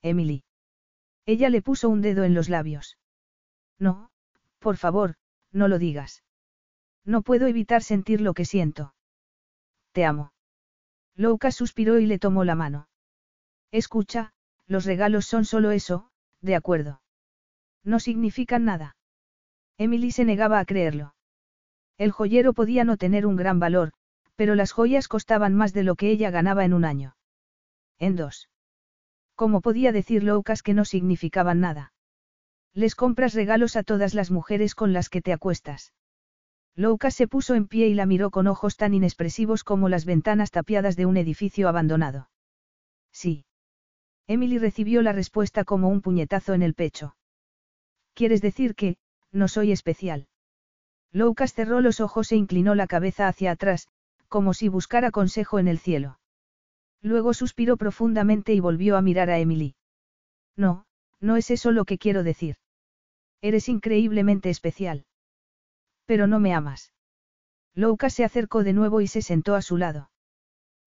Emily. 0.00 0.44
Ella 1.26 1.50
le 1.50 1.60
puso 1.60 1.90
un 1.90 2.00
dedo 2.00 2.24
en 2.24 2.32
los 2.32 2.48
labios. 2.48 2.96
No, 3.78 4.07
por 4.58 4.76
favor, 4.76 5.14
no 5.52 5.68
lo 5.68 5.78
digas. 5.78 6.24
No 7.04 7.22
puedo 7.22 7.46
evitar 7.46 7.82
sentir 7.82 8.20
lo 8.20 8.34
que 8.34 8.44
siento. 8.44 8.94
Te 9.92 10.04
amo. 10.04 10.32
Loukas 11.14 11.56
suspiró 11.56 11.98
y 11.98 12.06
le 12.06 12.18
tomó 12.18 12.44
la 12.44 12.54
mano. 12.54 12.88
Escucha, 13.70 14.32
los 14.66 14.84
regalos 14.84 15.26
son 15.26 15.44
solo 15.44 15.70
eso, 15.70 16.10
de 16.40 16.54
acuerdo. 16.54 17.00
No 17.82 18.00
significan 18.00 18.64
nada. 18.64 18.96
Emily 19.78 20.10
se 20.10 20.24
negaba 20.24 20.58
a 20.58 20.64
creerlo. 20.64 21.14
El 21.96 22.12
joyero 22.12 22.52
podía 22.52 22.84
no 22.84 22.96
tener 22.96 23.26
un 23.26 23.36
gran 23.36 23.58
valor, 23.58 23.92
pero 24.36 24.54
las 24.54 24.72
joyas 24.72 25.08
costaban 25.08 25.54
más 25.54 25.72
de 25.72 25.82
lo 25.82 25.96
que 25.96 26.10
ella 26.10 26.30
ganaba 26.30 26.64
en 26.64 26.72
un 26.72 26.84
año. 26.84 27.16
En 27.98 28.14
dos. 28.14 28.48
¿Cómo 29.34 29.60
podía 29.60 29.92
decir 29.92 30.22
Loukas 30.22 30.62
que 30.62 30.74
no 30.74 30.84
significaban 30.84 31.60
nada? 31.60 31.92
Les 32.78 32.94
compras 32.94 33.34
regalos 33.34 33.74
a 33.74 33.82
todas 33.82 34.14
las 34.14 34.30
mujeres 34.30 34.76
con 34.76 34.92
las 34.92 35.08
que 35.08 35.20
te 35.20 35.32
acuestas. 35.32 35.92
Loukas 36.76 37.12
se 37.12 37.26
puso 37.26 37.56
en 37.56 37.66
pie 37.66 37.88
y 37.88 37.94
la 37.94 38.06
miró 38.06 38.30
con 38.30 38.46
ojos 38.46 38.76
tan 38.76 38.94
inexpresivos 38.94 39.64
como 39.64 39.88
las 39.88 40.04
ventanas 40.04 40.52
tapiadas 40.52 40.94
de 40.94 41.04
un 41.04 41.16
edificio 41.16 41.68
abandonado. 41.68 42.30
Sí. 43.10 43.44
Emily 44.28 44.58
recibió 44.58 45.02
la 45.02 45.10
respuesta 45.10 45.64
como 45.64 45.88
un 45.88 46.02
puñetazo 46.02 46.54
en 46.54 46.62
el 46.62 46.74
pecho. 46.74 47.16
¿Quieres 48.14 48.42
decir 48.42 48.76
que, 48.76 48.96
no 49.32 49.48
soy 49.48 49.72
especial? 49.72 50.28
Loukas 51.10 51.54
cerró 51.54 51.80
los 51.80 51.98
ojos 51.98 52.30
e 52.30 52.36
inclinó 52.36 52.76
la 52.76 52.86
cabeza 52.86 53.26
hacia 53.26 53.50
atrás, 53.50 53.88
como 54.28 54.54
si 54.54 54.68
buscara 54.68 55.10
consejo 55.10 55.58
en 55.58 55.66
el 55.66 55.80
cielo. 55.80 56.20
Luego 57.02 57.34
suspiró 57.34 57.76
profundamente 57.76 58.54
y 58.54 58.60
volvió 58.60 58.96
a 58.96 59.02
mirar 59.02 59.30
a 59.30 59.40
Emily. 59.40 59.74
No, 60.54 60.86
no 61.18 61.36
es 61.36 61.50
eso 61.50 61.72
lo 61.72 61.84
que 61.84 61.98
quiero 61.98 62.22
decir. 62.22 62.54
Eres 63.40 63.68
increíblemente 63.68 64.50
especial. 64.50 65.06
Pero 66.06 66.26
no 66.26 66.40
me 66.40 66.54
amas. 66.54 66.92
Loukas 67.74 68.14
se 68.14 68.24
acercó 68.24 68.64
de 68.64 68.72
nuevo 68.72 69.00
y 69.00 69.06
se 69.06 69.22
sentó 69.22 69.54
a 69.54 69.62
su 69.62 69.76
lado. 69.76 70.10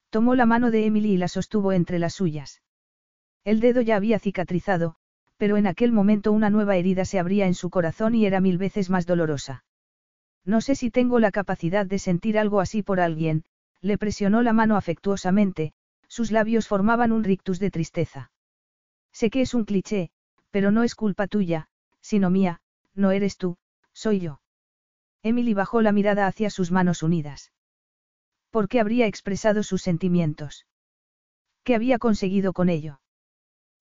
Tomó 0.09 0.35
la 0.35 0.45
mano 0.45 0.71
de 0.71 0.85
Emily 0.85 1.13
y 1.13 1.17
la 1.17 1.29
sostuvo 1.29 1.71
entre 1.71 1.99
las 1.99 2.15
suyas. 2.15 2.61
El 3.45 3.61
dedo 3.61 3.81
ya 3.81 3.95
había 3.95 4.19
cicatrizado, 4.19 4.95
pero 5.37 5.57
en 5.57 5.65
aquel 5.65 5.91
momento 5.93 6.31
una 6.31 6.49
nueva 6.49 6.75
herida 6.75 7.05
se 7.05 7.17
abría 7.17 7.47
en 7.47 7.55
su 7.55 7.69
corazón 7.69 8.13
y 8.13 8.25
era 8.25 8.41
mil 8.41 8.57
veces 8.57 8.89
más 8.89 9.05
dolorosa. 9.05 9.63
No 10.43 10.59
sé 10.59 10.75
si 10.75 10.91
tengo 10.91 11.19
la 11.19 11.31
capacidad 11.31 11.85
de 11.85 11.97
sentir 11.97 12.37
algo 12.37 12.59
así 12.59 12.83
por 12.83 12.99
alguien, 12.99 13.45
le 13.79 13.97
presionó 13.97 14.41
la 14.41 14.53
mano 14.53 14.75
afectuosamente, 14.75 15.73
sus 16.07 16.29
labios 16.31 16.67
formaban 16.67 17.11
un 17.11 17.23
rictus 17.23 17.57
de 17.57 17.71
tristeza. 17.71 18.31
Sé 19.13 19.29
que 19.29 19.41
es 19.41 19.53
un 19.53 19.65
cliché, 19.65 20.11
pero 20.51 20.71
no 20.71 20.83
es 20.83 20.93
culpa 20.93 21.27
tuya, 21.27 21.69
sino 22.01 22.29
mía, 22.29 22.61
no 22.93 23.11
eres 23.11 23.37
tú, 23.37 23.57
soy 23.93 24.19
yo. 24.19 24.41
Emily 25.23 25.53
bajó 25.53 25.81
la 25.81 25.91
mirada 25.91 26.27
hacia 26.27 26.49
sus 26.49 26.71
manos 26.71 27.03
unidas. 27.03 27.51
¿Por 28.49 28.67
qué 28.67 28.79
habría 28.79 29.07
expresado 29.07 29.63
sus 29.63 29.81
sentimientos? 29.81 30.65
¿Qué 31.63 31.75
había 31.75 31.99
conseguido 31.99 32.53
con 32.53 32.69
ello? 32.69 32.99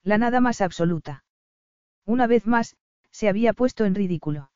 La 0.03 0.17
nada 0.17 0.39
más 0.39 0.61
absoluta. 0.61 1.25
Una 2.05 2.27
vez 2.27 2.47
más, 2.47 2.77
se 3.11 3.27
había 3.27 3.53
puesto 3.53 3.85
en 3.85 3.95
ridículo. 3.95 4.51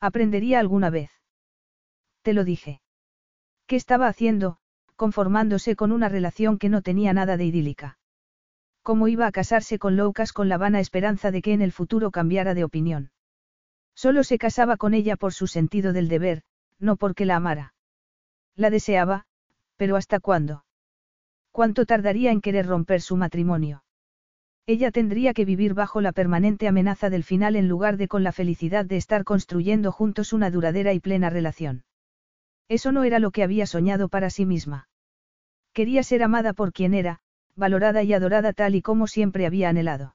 Aprendería 0.00 0.60
alguna 0.60 0.90
vez. 0.90 1.10
Te 2.22 2.32
lo 2.32 2.44
dije. 2.44 2.80
¿Qué 3.66 3.76
estaba 3.76 4.08
haciendo, 4.08 4.58
conformándose 4.96 5.76
con 5.76 5.92
una 5.92 6.08
relación 6.08 6.58
que 6.58 6.68
no 6.68 6.82
tenía 6.82 7.12
nada 7.12 7.36
de 7.36 7.44
idílica? 7.44 7.97
¿Cómo 8.88 9.06
iba 9.06 9.26
a 9.26 9.32
casarse 9.32 9.78
con 9.78 9.98
Loucas 9.98 10.32
con 10.32 10.48
la 10.48 10.56
vana 10.56 10.80
esperanza 10.80 11.30
de 11.30 11.42
que 11.42 11.52
en 11.52 11.60
el 11.60 11.72
futuro 11.72 12.10
cambiara 12.10 12.54
de 12.54 12.64
opinión? 12.64 13.10
Solo 13.94 14.24
se 14.24 14.38
casaba 14.38 14.78
con 14.78 14.94
ella 14.94 15.16
por 15.16 15.34
su 15.34 15.46
sentido 15.46 15.92
del 15.92 16.08
deber, 16.08 16.40
no 16.78 16.96
porque 16.96 17.26
la 17.26 17.36
amara. 17.36 17.74
La 18.56 18.70
deseaba, 18.70 19.26
pero 19.76 19.96
¿hasta 19.96 20.20
cuándo? 20.20 20.64
¿Cuánto 21.52 21.84
tardaría 21.84 22.32
en 22.32 22.40
querer 22.40 22.64
romper 22.64 23.02
su 23.02 23.16
matrimonio? 23.18 23.84
Ella 24.64 24.90
tendría 24.90 25.34
que 25.34 25.44
vivir 25.44 25.74
bajo 25.74 26.00
la 26.00 26.12
permanente 26.12 26.66
amenaza 26.66 27.10
del 27.10 27.24
final 27.24 27.56
en 27.56 27.68
lugar 27.68 27.98
de 27.98 28.08
con 28.08 28.24
la 28.24 28.32
felicidad 28.32 28.86
de 28.86 28.96
estar 28.96 29.24
construyendo 29.24 29.92
juntos 29.92 30.32
una 30.32 30.50
duradera 30.50 30.94
y 30.94 31.00
plena 31.00 31.28
relación. 31.28 31.84
Eso 32.68 32.90
no 32.90 33.04
era 33.04 33.18
lo 33.18 33.32
que 33.32 33.42
había 33.42 33.66
soñado 33.66 34.08
para 34.08 34.30
sí 34.30 34.46
misma. 34.46 34.88
Quería 35.74 36.02
ser 36.02 36.22
amada 36.22 36.54
por 36.54 36.72
quien 36.72 36.94
era, 36.94 37.20
valorada 37.58 38.02
y 38.04 38.12
adorada 38.14 38.52
tal 38.52 38.74
y 38.76 38.82
como 38.82 39.06
siempre 39.06 39.44
había 39.44 39.68
anhelado. 39.68 40.14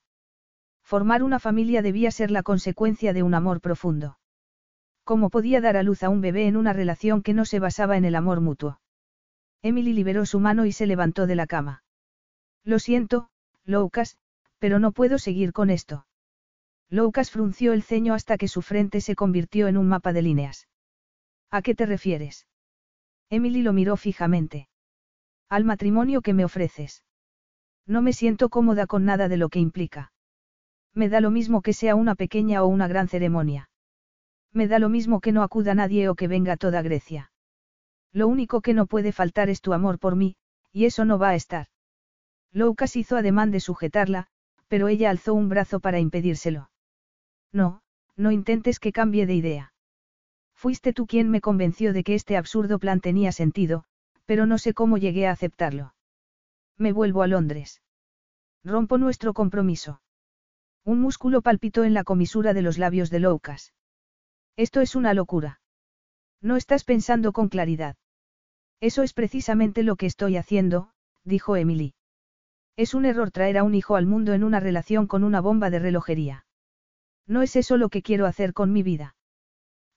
Formar 0.82 1.24
una 1.24 1.40
familia 1.40 1.82
debía 1.82 2.10
ser 2.10 2.32
la 2.32 2.42
consecuencia 2.42 3.14
de 3.14 3.22
un 3.22 3.34
amor 3.34 3.62
profundo. 3.62 4.18
¿Cómo 5.04 5.30
podía 5.30 5.60
dar 5.60 5.76
a 5.76 5.84
luz 5.84 6.04
a 6.04 6.10
un 6.10 6.22
bebé 6.22 6.48
en 6.48 6.56
una 6.56 6.72
relación 6.72 7.22
que 7.22 7.34
no 7.34 7.46
se 7.46 7.60
basaba 7.60 7.98
en 7.98 8.06
el 8.06 8.16
amor 8.16 8.40
mutuo? 8.40 8.80
Emily 9.62 9.94
liberó 9.94 10.26
su 10.26 10.40
mano 10.40 10.66
y 10.66 10.72
se 10.72 10.88
levantó 10.88 11.28
de 11.28 11.36
la 11.36 11.46
cama. 11.46 11.84
Lo 12.64 12.80
siento, 12.80 13.30
Loucas, 13.66 14.18
pero 14.60 14.80
no 14.80 14.94
puedo 14.94 15.20
seguir 15.20 15.52
con 15.52 15.70
esto. 15.70 16.06
Loucas 16.90 17.32
frunció 17.32 17.74
el 17.74 17.84
ceño 17.84 18.14
hasta 18.14 18.38
que 18.38 18.48
su 18.48 18.62
frente 18.62 19.02
se 19.02 19.16
convirtió 19.16 19.68
en 19.68 19.78
un 19.78 19.88
mapa 19.88 20.14
de 20.14 20.22
líneas. 20.22 20.68
¿A 21.50 21.62
qué 21.62 21.76
te 21.76 21.86
refieres? 21.86 22.48
Emily 23.30 23.62
lo 23.62 23.74
miró 23.74 23.98
fijamente. 23.98 24.70
Al 25.50 25.66
matrimonio 25.66 26.22
que 26.22 26.34
me 26.34 26.46
ofreces. 26.46 27.04
No 27.86 28.02
me 28.02 28.14
siento 28.14 28.50
cómoda 28.50 28.88
con 28.88 29.06
nada 29.06 29.28
de 29.28 29.38
lo 29.38 29.50
que 29.50 29.60
implica. 29.60 30.12
Me 30.94 31.10
da 31.10 31.22
lo 31.22 31.32
mismo 31.32 31.62
que 31.62 31.74
sea 31.74 31.96
una 31.96 32.16
pequeña 32.16 32.64
o 32.64 32.68
una 32.68 32.88
gran 32.88 33.08
ceremonia. 33.08 33.70
Me 34.52 34.68
da 34.68 34.80
lo 34.80 34.90
mismo 34.90 35.20
que 35.20 35.32
no 35.32 35.44
acuda 35.44 35.74
nadie 35.74 36.08
o 36.10 36.16
que 36.16 36.28
venga 36.28 36.58
toda 36.58 36.82
Grecia. 36.82 37.32
Lo 38.12 38.28
único 38.28 38.62
que 38.62 38.74
no 38.74 38.86
puede 38.86 39.12
faltar 39.12 39.50
es 39.50 39.62
tu 39.62 39.74
amor 39.74 39.98
por 39.98 40.16
mí, 40.16 40.36
y 40.72 40.86
eso 40.86 41.04
no 41.04 41.18
va 41.18 41.30
a 41.30 41.36
estar. 41.36 41.68
Loucas 42.52 42.96
hizo 42.96 43.18
ademán 43.18 43.50
de 43.50 43.60
sujetarla, 43.60 44.28
pero 44.68 44.88
ella 44.88 45.10
alzó 45.10 45.34
un 45.34 45.50
brazo 45.50 45.80
para 45.80 46.00
impedírselo. 46.00 46.70
No, 47.52 47.82
no 48.16 48.32
intentes 48.32 48.80
que 48.80 48.92
cambie 48.92 49.26
de 49.26 49.34
idea. 49.34 49.74
Fuiste 50.56 50.94
tú 50.94 51.08
quien 51.08 51.30
me 51.30 51.42
convenció 51.42 51.92
de 51.94 52.04
que 52.04 52.14
este 52.14 52.38
absurdo 52.38 52.78
plan 52.78 53.02
tenía 53.02 53.32
sentido, 53.32 53.84
pero 54.26 54.46
no 54.46 54.60
sé 54.60 54.74
cómo 54.74 54.98
llegué 54.98 55.28
a 55.28 55.32
aceptarlo. 55.32 55.94
Me 56.78 56.92
vuelvo 56.92 57.22
a 57.22 57.28
Londres. 57.28 57.82
Rompo 58.64 58.98
nuestro 58.98 59.34
compromiso. 59.34 60.02
Un 60.86 61.00
músculo 61.00 61.42
palpitó 61.42 61.84
en 61.84 61.94
la 61.94 62.04
comisura 62.04 62.54
de 62.54 62.62
los 62.62 62.78
labios 62.78 63.10
de 63.10 63.20
Loucas. 63.20 63.74
Esto 64.56 64.82
es 64.82 64.96
una 64.96 65.14
locura. 65.14 65.62
No 66.42 66.58
estás 66.58 66.84
pensando 66.84 67.32
con 67.32 67.50
claridad. 67.50 67.96
Eso 68.82 69.02
es 69.04 69.14
precisamente 69.14 69.84
lo 69.84 69.96
que 69.96 70.06
estoy 70.06 70.36
haciendo, 70.36 70.90
dijo 71.24 71.56
Emily. 71.56 71.96
Es 72.76 72.94
un 72.94 73.06
error 73.06 73.32
traer 73.32 73.58
a 73.58 73.64
un 73.64 73.76
hijo 73.76 73.96
al 73.96 74.06
mundo 74.06 74.34
en 74.34 74.44
una 74.44 74.60
relación 74.60 75.08
con 75.08 75.24
una 75.24 75.42
bomba 75.42 75.70
de 75.70 75.80
relojería. 75.80 76.46
No 77.28 77.42
es 77.42 77.56
eso 77.56 77.78
lo 77.78 77.90
que 77.90 78.02
quiero 78.02 78.26
hacer 78.26 78.54
con 78.54 78.74
mi 78.74 78.84
vida. 78.84 79.16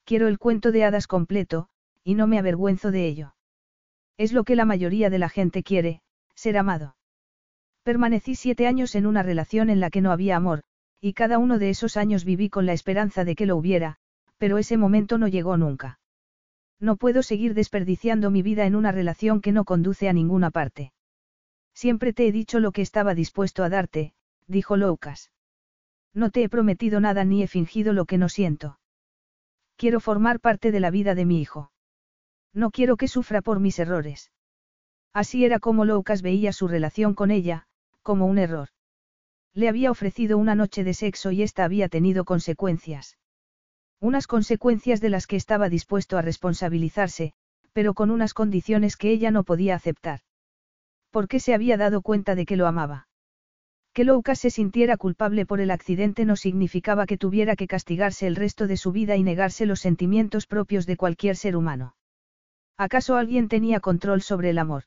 Quiero 0.04 0.28
el 0.28 0.38
cuento 0.38 0.70
de 0.70 0.84
hadas 0.84 1.08
completo, 1.08 1.68
y 2.04 2.14
no 2.14 2.28
me 2.28 2.38
avergüenzo 2.38 2.92
de 2.92 3.08
ello. 3.08 3.34
Es 4.16 4.32
lo 4.32 4.44
que 4.44 4.54
la 4.54 4.64
mayoría 4.64 5.10
de 5.10 5.18
la 5.18 5.28
gente 5.28 5.64
quiere, 5.64 6.02
ser 6.36 6.56
amado. 6.56 6.96
Permanecí 7.82 8.36
siete 8.36 8.66
años 8.66 8.94
en 8.94 9.06
una 9.06 9.22
relación 9.22 9.70
en 9.70 9.80
la 9.80 9.90
que 9.90 10.00
no 10.00 10.12
había 10.12 10.36
amor, 10.36 10.62
y 11.00 11.12
cada 11.14 11.38
uno 11.38 11.58
de 11.58 11.70
esos 11.70 11.96
años 11.96 12.24
viví 12.24 12.48
con 12.48 12.66
la 12.66 12.72
esperanza 12.72 13.24
de 13.24 13.34
que 13.34 13.46
lo 13.46 13.56
hubiera, 13.56 13.96
pero 14.38 14.58
ese 14.58 14.76
momento 14.76 15.18
no 15.18 15.28
llegó 15.28 15.56
nunca. 15.56 15.98
No 16.78 16.96
puedo 16.96 17.22
seguir 17.22 17.54
desperdiciando 17.54 18.30
mi 18.30 18.42
vida 18.42 18.66
en 18.66 18.76
una 18.76 18.92
relación 18.92 19.40
que 19.40 19.52
no 19.52 19.64
conduce 19.64 20.08
a 20.08 20.12
ninguna 20.12 20.50
parte. 20.50 20.92
Siempre 21.74 22.12
te 22.12 22.26
he 22.26 22.32
dicho 22.32 22.60
lo 22.60 22.72
que 22.72 22.82
estaba 22.82 23.14
dispuesto 23.14 23.64
a 23.64 23.68
darte, 23.68 24.14
dijo 24.46 24.76
Loucas. 24.76 25.30
No 26.12 26.30
te 26.30 26.42
he 26.42 26.48
prometido 26.48 27.00
nada 27.00 27.24
ni 27.24 27.42
he 27.42 27.46
fingido 27.48 27.92
lo 27.92 28.04
que 28.04 28.18
no 28.18 28.28
siento. 28.28 28.78
Quiero 29.76 30.00
formar 30.00 30.40
parte 30.40 30.72
de 30.72 30.80
la 30.80 30.90
vida 30.90 31.14
de 31.14 31.26
mi 31.26 31.40
hijo. 31.40 31.70
No 32.52 32.70
quiero 32.70 32.96
que 32.96 33.08
sufra 33.08 33.42
por 33.42 33.60
mis 33.60 33.78
errores. 33.78 34.30
Así 35.16 35.46
era 35.46 35.60
como 35.60 35.86
Loucas 35.86 36.20
veía 36.20 36.52
su 36.52 36.68
relación 36.68 37.14
con 37.14 37.30
ella, 37.30 37.66
como 38.02 38.26
un 38.26 38.36
error. 38.36 38.68
Le 39.54 39.70
había 39.70 39.90
ofrecido 39.90 40.36
una 40.36 40.54
noche 40.54 40.84
de 40.84 40.92
sexo 40.92 41.32
y 41.32 41.42
esta 41.42 41.64
había 41.64 41.88
tenido 41.88 42.26
consecuencias. 42.26 43.16
Unas 43.98 44.26
consecuencias 44.26 45.00
de 45.00 45.08
las 45.08 45.26
que 45.26 45.36
estaba 45.36 45.70
dispuesto 45.70 46.18
a 46.18 46.20
responsabilizarse, 46.20 47.32
pero 47.72 47.94
con 47.94 48.10
unas 48.10 48.34
condiciones 48.34 48.98
que 48.98 49.10
ella 49.10 49.30
no 49.30 49.42
podía 49.42 49.74
aceptar. 49.74 50.20
¿Por 51.10 51.28
qué 51.28 51.40
se 51.40 51.54
había 51.54 51.78
dado 51.78 52.02
cuenta 52.02 52.34
de 52.34 52.44
que 52.44 52.58
lo 52.58 52.66
amaba? 52.66 53.08
Que 53.94 54.04
Loukas 54.04 54.38
se 54.40 54.50
sintiera 54.50 54.98
culpable 54.98 55.46
por 55.46 55.62
el 55.62 55.70
accidente 55.70 56.26
no 56.26 56.36
significaba 56.36 57.06
que 57.06 57.16
tuviera 57.16 57.56
que 57.56 57.66
castigarse 57.66 58.26
el 58.26 58.36
resto 58.36 58.66
de 58.66 58.76
su 58.76 58.92
vida 58.92 59.16
y 59.16 59.22
negarse 59.22 59.64
los 59.64 59.80
sentimientos 59.80 60.46
propios 60.46 60.84
de 60.84 60.98
cualquier 60.98 61.36
ser 61.36 61.56
humano. 61.56 61.96
¿Acaso 62.76 63.16
alguien 63.16 63.48
tenía 63.48 63.80
control 63.80 64.20
sobre 64.20 64.50
el 64.50 64.58
amor? 64.58 64.84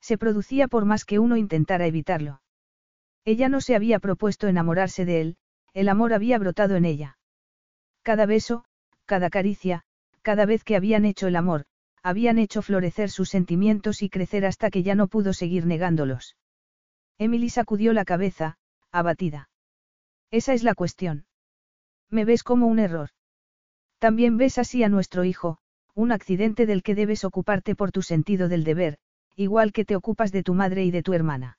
Se 0.00 0.18
producía 0.18 0.68
por 0.68 0.84
más 0.84 1.04
que 1.04 1.18
uno 1.18 1.36
intentara 1.36 1.86
evitarlo. 1.86 2.40
Ella 3.24 3.48
no 3.48 3.60
se 3.60 3.74
había 3.74 3.98
propuesto 3.98 4.48
enamorarse 4.48 5.04
de 5.04 5.20
él, 5.20 5.36
el 5.74 5.88
amor 5.88 6.12
había 6.12 6.38
brotado 6.38 6.76
en 6.76 6.84
ella. 6.84 7.18
Cada 8.02 8.26
beso, 8.26 8.64
cada 9.04 9.30
caricia, 9.30 9.84
cada 10.22 10.46
vez 10.46 10.64
que 10.64 10.76
habían 10.76 11.04
hecho 11.04 11.26
el 11.26 11.36
amor, 11.36 11.66
habían 12.02 12.38
hecho 12.38 12.62
florecer 12.62 13.10
sus 13.10 13.28
sentimientos 13.28 14.02
y 14.02 14.08
crecer 14.08 14.46
hasta 14.46 14.70
que 14.70 14.82
ya 14.82 14.94
no 14.94 15.08
pudo 15.08 15.32
seguir 15.32 15.66
negándolos. 15.66 16.36
Emily 17.18 17.50
sacudió 17.50 17.92
la 17.92 18.04
cabeza, 18.04 18.56
abatida. 18.92 19.50
Esa 20.30 20.54
es 20.54 20.62
la 20.62 20.74
cuestión. 20.74 21.26
Me 22.10 22.24
ves 22.24 22.42
como 22.42 22.66
un 22.66 22.78
error. 22.78 23.10
También 23.98 24.36
ves 24.36 24.58
así 24.58 24.82
a 24.84 24.88
nuestro 24.88 25.24
hijo, 25.24 25.58
un 25.94 26.12
accidente 26.12 26.64
del 26.64 26.82
que 26.82 26.94
debes 26.94 27.24
ocuparte 27.24 27.74
por 27.74 27.90
tu 27.90 28.02
sentido 28.02 28.48
del 28.48 28.64
deber, 28.64 28.98
igual 29.38 29.72
que 29.72 29.84
te 29.84 29.94
ocupas 29.94 30.32
de 30.32 30.42
tu 30.42 30.52
madre 30.52 30.84
y 30.84 30.90
de 30.90 31.04
tu 31.04 31.12
hermana. 31.14 31.58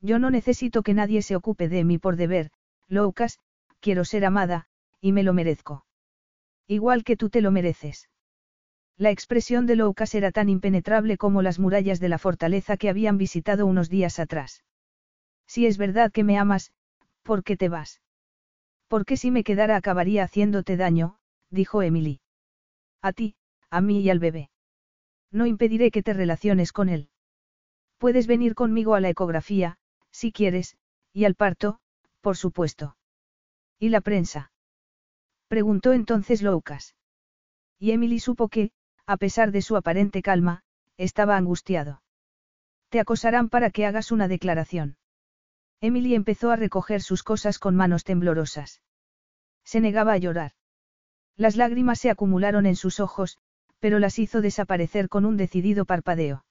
Yo 0.00 0.18
no 0.18 0.30
necesito 0.30 0.82
que 0.82 0.94
nadie 0.94 1.22
se 1.22 1.36
ocupe 1.36 1.68
de 1.68 1.84
mí 1.84 1.96
por 1.98 2.16
deber, 2.16 2.50
Loucas, 2.88 3.38
quiero 3.78 4.04
ser 4.04 4.24
amada, 4.24 4.66
y 5.00 5.12
me 5.12 5.22
lo 5.22 5.32
merezco. 5.32 5.86
Igual 6.66 7.04
que 7.04 7.16
tú 7.16 7.30
te 7.30 7.40
lo 7.40 7.52
mereces. 7.52 8.08
La 8.96 9.10
expresión 9.12 9.66
de 9.66 9.76
Loucas 9.76 10.12
era 10.16 10.32
tan 10.32 10.48
impenetrable 10.48 11.18
como 11.18 11.40
las 11.40 11.60
murallas 11.60 12.00
de 12.00 12.08
la 12.08 12.18
fortaleza 12.18 12.76
que 12.76 12.88
habían 12.88 13.16
visitado 13.16 13.64
unos 13.64 13.88
días 13.88 14.18
atrás. 14.18 14.64
Si 15.46 15.66
es 15.66 15.78
verdad 15.78 16.10
que 16.10 16.24
me 16.24 16.36
amas, 16.36 16.72
¿por 17.22 17.44
qué 17.44 17.56
te 17.56 17.68
vas? 17.68 18.00
Porque 18.88 19.16
si 19.16 19.30
me 19.30 19.44
quedara 19.44 19.76
acabaría 19.76 20.24
haciéndote 20.24 20.76
daño, 20.76 21.18
dijo 21.48 21.80
Emily. 21.82 22.20
A 23.02 23.12
ti, 23.12 23.36
a 23.70 23.80
mí 23.80 24.00
y 24.00 24.10
al 24.10 24.18
bebé. 24.18 24.50
No 25.30 25.46
impediré 25.46 25.90
que 25.90 26.02
te 26.02 26.12
relaciones 26.12 26.72
con 26.72 26.88
él. 26.88 27.08
Puedes 27.98 28.26
venir 28.26 28.54
conmigo 28.54 28.94
a 28.94 29.00
la 29.00 29.08
ecografía, 29.08 29.78
si 30.10 30.32
quieres, 30.32 30.76
y 31.12 31.24
al 31.24 31.34
parto, 31.34 31.80
por 32.20 32.36
supuesto. 32.36 32.96
¿Y 33.78 33.90
la 33.90 34.00
prensa? 34.00 34.52
Preguntó 35.48 35.92
entonces 35.92 36.42
Loucas. 36.42 36.94
Y 37.78 37.92
Emily 37.92 38.20
supo 38.20 38.48
que, 38.48 38.70
a 39.06 39.16
pesar 39.16 39.52
de 39.52 39.62
su 39.62 39.76
aparente 39.76 40.22
calma, 40.22 40.62
estaba 40.96 41.36
angustiado. 41.36 42.02
Te 42.88 43.00
acosarán 43.00 43.48
para 43.48 43.70
que 43.70 43.86
hagas 43.86 44.12
una 44.12 44.28
declaración. 44.28 44.96
Emily 45.80 46.14
empezó 46.14 46.50
a 46.50 46.56
recoger 46.56 47.02
sus 47.02 47.22
cosas 47.22 47.58
con 47.58 47.76
manos 47.76 48.04
temblorosas. 48.04 48.82
Se 49.64 49.80
negaba 49.80 50.12
a 50.12 50.18
llorar. 50.18 50.52
Las 51.36 51.56
lágrimas 51.56 52.00
se 52.00 52.10
acumularon 52.10 52.66
en 52.66 52.74
sus 52.74 52.98
ojos, 52.98 53.38
pero 53.80 53.98
las 53.98 54.18
hizo 54.18 54.40
desaparecer 54.40 55.08
con 55.08 55.24
un 55.24 55.36
decidido 55.36 55.84
parpadeo. 55.84 56.44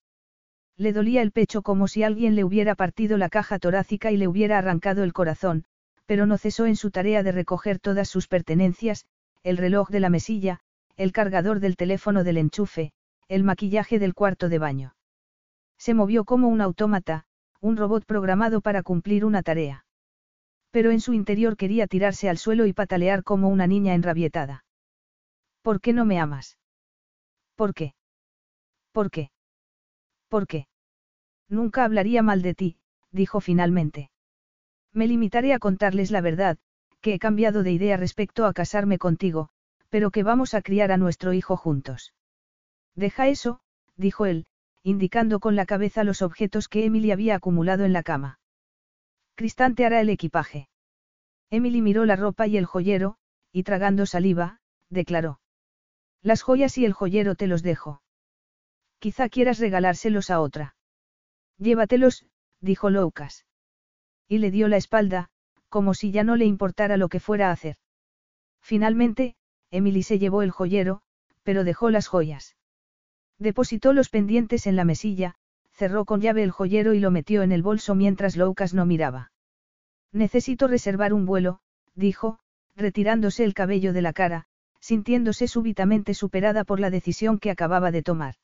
Le 0.77 0.93
dolía 0.93 1.21
el 1.21 1.31
pecho 1.31 1.61
como 1.63 1.87
si 1.87 2.03
alguien 2.03 2.35
le 2.35 2.43
hubiera 2.43 2.75
partido 2.75 3.17
la 3.17 3.29
caja 3.29 3.57
torácica 3.59 4.11
y 4.11 4.17
le 4.17 4.27
hubiera 4.27 4.59
arrancado 4.59 5.03
el 5.03 5.13
corazón, 5.13 5.65
pero 6.05 6.25
no 6.25 6.37
cesó 6.37 6.65
en 6.65 6.75
su 6.75 6.91
tarea 6.91 7.23
de 7.23 7.31
recoger 7.31 7.79
todas 7.79 8.07
sus 8.07 8.27
pertenencias, 8.27 9.05
el 9.43 9.57
reloj 9.57 9.89
de 9.89 9.99
la 9.99 10.09
mesilla, 10.09 10.59
el 10.95 11.11
cargador 11.11 11.59
del 11.59 11.75
teléfono 11.75 12.23
del 12.23 12.37
enchufe, 12.37 12.91
el 13.27 13.43
maquillaje 13.43 13.99
del 13.99 14.13
cuarto 14.13 14.49
de 14.49 14.59
baño. 14.59 14.95
Se 15.77 15.93
movió 15.93 16.25
como 16.25 16.47
un 16.47 16.61
autómata, 16.61 17.25
un 17.59 17.75
robot 17.75 18.05
programado 18.05 18.61
para 18.61 18.83
cumplir 18.83 19.25
una 19.25 19.43
tarea. 19.43 19.85
Pero 20.71 20.91
en 20.91 21.01
su 21.01 21.13
interior 21.13 21.57
quería 21.57 21.87
tirarse 21.87 22.29
al 22.29 22.37
suelo 22.37 22.65
y 22.65 22.73
patalear 22.73 23.23
como 23.23 23.49
una 23.49 23.67
niña 23.67 23.93
enrabietada. 23.93 24.63
¿Por 25.61 25.81
qué 25.81 25.93
no 25.93 26.05
me 26.05 26.19
amas? 26.19 26.56
¿Por 27.57 27.73
qué? 27.73 27.95
¿Por 28.91 29.09
qué? 29.09 29.31
¿Por 30.29 30.45
qué? 30.45 30.67
Nunca 31.49 31.83
hablaría 31.83 32.21
mal 32.21 32.43
de 32.43 32.53
ti, 32.53 32.77
dijo 33.11 33.41
finalmente. 33.41 34.11
Me 34.93 35.07
limitaré 35.07 35.53
a 35.53 35.59
contarles 35.59 36.11
la 36.11 36.21
verdad, 36.21 36.59
que 37.01 37.15
he 37.15 37.19
cambiado 37.19 37.63
de 37.63 37.71
idea 37.71 37.97
respecto 37.97 38.45
a 38.45 38.53
casarme 38.53 38.99
contigo, 38.99 39.49
pero 39.89 40.11
que 40.11 40.21
vamos 40.21 40.53
a 40.53 40.61
criar 40.61 40.91
a 40.91 40.97
nuestro 40.97 41.33
hijo 41.33 41.57
juntos. 41.57 42.13
Deja 42.93 43.27
eso, 43.27 43.59
dijo 43.95 44.27
él, 44.27 44.45
indicando 44.83 45.39
con 45.39 45.55
la 45.55 45.65
cabeza 45.65 46.03
los 46.03 46.21
objetos 46.21 46.67
que 46.67 46.85
Emily 46.85 47.11
había 47.11 47.35
acumulado 47.35 47.85
en 47.85 47.93
la 47.93 48.03
cama. 48.03 48.39
Cristante 49.33 49.83
hará 49.83 49.99
el 50.01 50.09
equipaje. 50.09 50.69
Emily 51.49 51.81
miró 51.81 52.05
la 52.05 52.17
ropa 52.17 52.45
y 52.45 52.57
el 52.57 52.65
joyero, 52.65 53.17
y 53.51 53.63
tragando 53.63 54.05
saliva, 54.05 54.59
declaró. 54.89 55.39
Las 56.27 56.41
joyas 56.41 56.77
y 56.77 56.83
el 56.83 56.91
joyero 56.91 57.35
te 57.35 57.47
los 57.47 57.63
dejo. 57.63 58.01
Quizá 58.99 59.29
quieras 59.29 59.59
regalárselos 59.59 60.29
a 60.29 60.41
otra. 60.41 60.75
Llévatelos, 61.57 62.25
dijo 62.59 62.89
Loucas. 62.89 63.45
Y 64.27 64.39
le 64.39 64.51
dio 64.51 64.67
la 64.67 64.75
espalda, 64.75 65.29
como 65.69 65.93
si 65.93 66.11
ya 66.11 66.25
no 66.25 66.35
le 66.35 66.43
importara 66.43 66.97
lo 66.97 67.07
que 67.07 67.21
fuera 67.21 67.47
a 67.47 67.53
hacer. 67.53 67.77
Finalmente, 68.59 69.37
Emily 69.71 70.03
se 70.03 70.19
llevó 70.19 70.41
el 70.41 70.51
joyero, 70.51 71.01
pero 71.43 71.63
dejó 71.63 71.91
las 71.91 72.07
joyas. 72.07 72.57
Depositó 73.39 73.93
los 73.93 74.09
pendientes 74.09 74.67
en 74.67 74.75
la 74.75 74.83
mesilla, 74.83 75.35
cerró 75.71 76.03
con 76.03 76.19
llave 76.19 76.43
el 76.43 76.51
joyero 76.51 76.93
y 76.93 76.99
lo 76.99 77.09
metió 77.09 77.41
en 77.41 77.53
el 77.53 77.63
bolso 77.63 77.95
mientras 77.95 78.35
Loucas 78.35 78.73
no 78.73 78.85
miraba. 78.85 79.31
Necesito 80.11 80.67
reservar 80.67 81.13
un 81.13 81.25
vuelo, 81.25 81.61
dijo, 81.95 82.39
retirándose 82.75 83.45
el 83.45 83.53
cabello 83.53 83.93
de 83.93 84.01
la 84.01 84.11
cara, 84.11 84.49
sintiéndose 84.87 85.49
súbitamente 85.49 86.13
superada 86.13 86.63
por 86.63 86.79
la 86.79 86.89
decisión 86.89 87.39
que 87.39 87.51
acababa 87.51 87.91
de 87.91 88.03
tomar. 88.03 88.35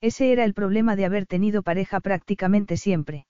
Ese 0.00 0.32
era 0.32 0.44
el 0.44 0.54
problema 0.54 0.96
de 0.96 1.04
haber 1.04 1.26
tenido 1.26 1.62
pareja 1.62 2.00
prácticamente 2.00 2.78
siempre. 2.78 3.26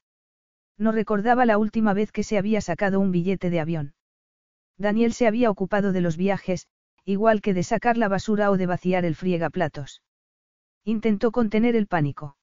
No 0.76 0.92
recordaba 0.92 1.46
la 1.46 1.58
última 1.58 1.94
vez 1.94 2.12
que 2.12 2.22
se 2.22 2.38
había 2.38 2.60
sacado 2.60 3.00
un 3.00 3.10
billete 3.10 3.50
de 3.50 3.58
avión. 3.58 3.94
Daniel 4.76 5.14
se 5.14 5.26
había 5.26 5.50
ocupado 5.50 5.90
de 5.90 6.00
los 6.00 6.16
viajes, 6.16 6.68
igual 7.04 7.40
que 7.40 7.54
de 7.54 7.64
sacar 7.64 7.96
la 7.96 8.06
basura 8.06 8.52
o 8.52 8.56
de 8.56 8.66
vaciar 8.66 9.04
el 9.04 9.16
friegaplatos. 9.16 10.04
Intentó 10.84 11.32
contener 11.32 11.74
el 11.74 11.88
pánico. 11.88 12.36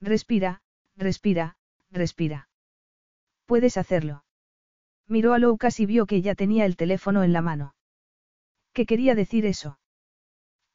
Respira, 0.00 0.62
respira, 0.96 1.58
respira. 1.90 2.48
Puedes 3.44 3.76
hacerlo. 3.76 4.24
Miró 5.06 5.34
a 5.34 5.38
Loukas 5.38 5.78
y 5.78 5.84
vio 5.84 6.06
que 6.06 6.22
ya 6.22 6.34
tenía 6.34 6.64
el 6.64 6.76
teléfono 6.76 7.22
en 7.22 7.34
la 7.34 7.42
mano. 7.42 7.74
¿Qué 8.72 8.86
quería 8.86 9.14
decir 9.14 9.46
eso? 9.46 9.78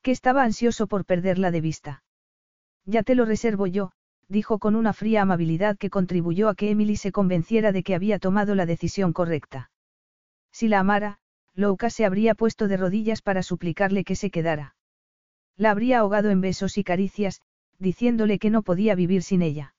Que 0.01 0.11
estaba 0.11 0.43
ansioso 0.43 0.87
por 0.87 1.05
perderla 1.05 1.51
de 1.51 1.61
vista. 1.61 2.03
Ya 2.85 3.03
te 3.03 3.15
lo 3.15 3.25
reservo 3.25 3.67
yo, 3.67 3.91
dijo 4.27 4.59
con 4.59 4.75
una 4.75 4.93
fría 4.93 5.21
amabilidad 5.21 5.77
que 5.77 5.89
contribuyó 5.89 6.49
a 6.49 6.55
que 6.55 6.69
Emily 6.69 6.95
se 6.97 7.11
convenciera 7.11 7.71
de 7.71 7.83
que 7.83 7.95
había 7.95 8.19
tomado 8.19 8.55
la 8.55 8.65
decisión 8.65 9.13
correcta. 9.13 9.71
Si 10.51 10.67
la 10.67 10.79
amara, 10.79 11.19
Louka 11.53 11.89
se 11.89 12.05
habría 12.05 12.35
puesto 12.35 12.67
de 12.67 12.77
rodillas 12.77 13.21
para 13.21 13.43
suplicarle 13.43 14.03
que 14.03 14.15
se 14.15 14.29
quedara. 14.29 14.75
La 15.57 15.71
habría 15.71 15.99
ahogado 15.99 16.29
en 16.29 16.41
besos 16.41 16.77
y 16.77 16.83
caricias, 16.83 17.41
diciéndole 17.79 18.39
que 18.39 18.49
no 18.49 18.61
podía 18.61 18.95
vivir 18.95 19.23
sin 19.23 19.41
ella. 19.41 19.73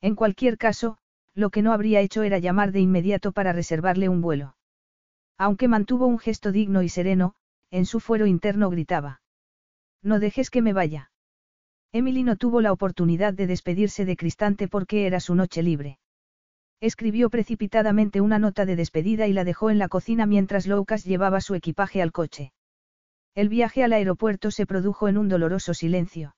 En 0.00 0.14
cualquier 0.14 0.58
caso, 0.58 0.98
lo 1.34 1.50
que 1.50 1.62
no 1.62 1.72
habría 1.72 2.00
hecho 2.00 2.22
era 2.22 2.38
llamar 2.38 2.72
de 2.72 2.80
inmediato 2.80 3.32
para 3.32 3.52
reservarle 3.52 4.08
un 4.08 4.20
vuelo. 4.20 4.56
Aunque 5.40 5.68
mantuvo 5.68 6.06
un 6.06 6.18
gesto 6.18 6.52
digno 6.52 6.82
y 6.82 6.90
sereno, 6.90 7.32
en 7.70 7.86
su 7.86 7.98
fuero 7.98 8.26
interno 8.26 8.68
gritaba. 8.68 9.22
No 10.02 10.20
dejes 10.20 10.50
que 10.50 10.60
me 10.60 10.74
vaya. 10.74 11.12
Emily 11.92 12.24
no 12.24 12.36
tuvo 12.36 12.60
la 12.60 12.72
oportunidad 12.72 13.32
de 13.32 13.46
despedirse 13.46 14.04
de 14.04 14.18
Cristante 14.18 14.68
porque 14.68 15.06
era 15.06 15.18
su 15.18 15.34
noche 15.34 15.62
libre. 15.62 15.98
Escribió 16.78 17.30
precipitadamente 17.30 18.20
una 18.20 18.38
nota 18.38 18.66
de 18.66 18.76
despedida 18.76 19.28
y 19.28 19.32
la 19.32 19.44
dejó 19.44 19.70
en 19.70 19.78
la 19.78 19.88
cocina 19.88 20.26
mientras 20.26 20.66
Loukas 20.66 21.04
llevaba 21.06 21.40
su 21.40 21.54
equipaje 21.54 22.02
al 22.02 22.12
coche. 22.12 22.52
El 23.34 23.48
viaje 23.48 23.82
al 23.82 23.94
aeropuerto 23.94 24.50
se 24.50 24.66
produjo 24.66 25.08
en 25.08 25.16
un 25.16 25.30
doloroso 25.30 25.72
silencio. 25.72 26.36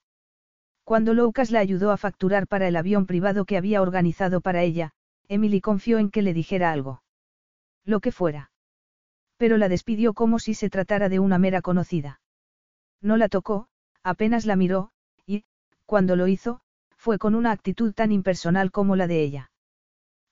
Cuando 0.84 1.12
Loukas 1.12 1.50
la 1.50 1.58
ayudó 1.58 1.90
a 1.90 1.96
facturar 1.96 2.46
para 2.46 2.68
el 2.68 2.76
avión 2.76 3.06
privado 3.06 3.46
que 3.46 3.56
había 3.56 3.82
organizado 3.82 4.40
para 4.40 4.62
ella, 4.62 4.92
Emily 5.26 5.60
confió 5.60 5.98
en 5.98 6.08
que 6.08 6.22
le 6.22 6.34
dijera 6.34 6.70
algo. 6.70 7.02
Lo 7.84 7.98
que 7.98 8.12
fuera. 8.12 8.51
Pero 9.42 9.56
la 9.58 9.68
despidió 9.68 10.14
como 10.14 10.38
si 10.38 10.54
se 10.54 10.70
tratara 10.70 11.08
de 11.08 11.18
una 11.18 11.36
mera 11.36 11.62
conocida. 11.62 12.20
No 13.00 13.16
la 13.16 13.28
tocó, 13.28 13.66
apenas 14.04 14.46
la 14.46 14.54
miró, 14.54 14.92
cuando 15.84 16.14
lo 16.14 16.28
hizo, 16.28 16.60
fue 16.96 17.18
con 17.18 17.34
una 17.34 17.50
actitud 17.50 17.92
tan 17.92 18.12
impersonal 18.12 18.70
como 18.70 18.94
la 18.94 19.08
de 19.08 19.20
ella. 19.20 19.50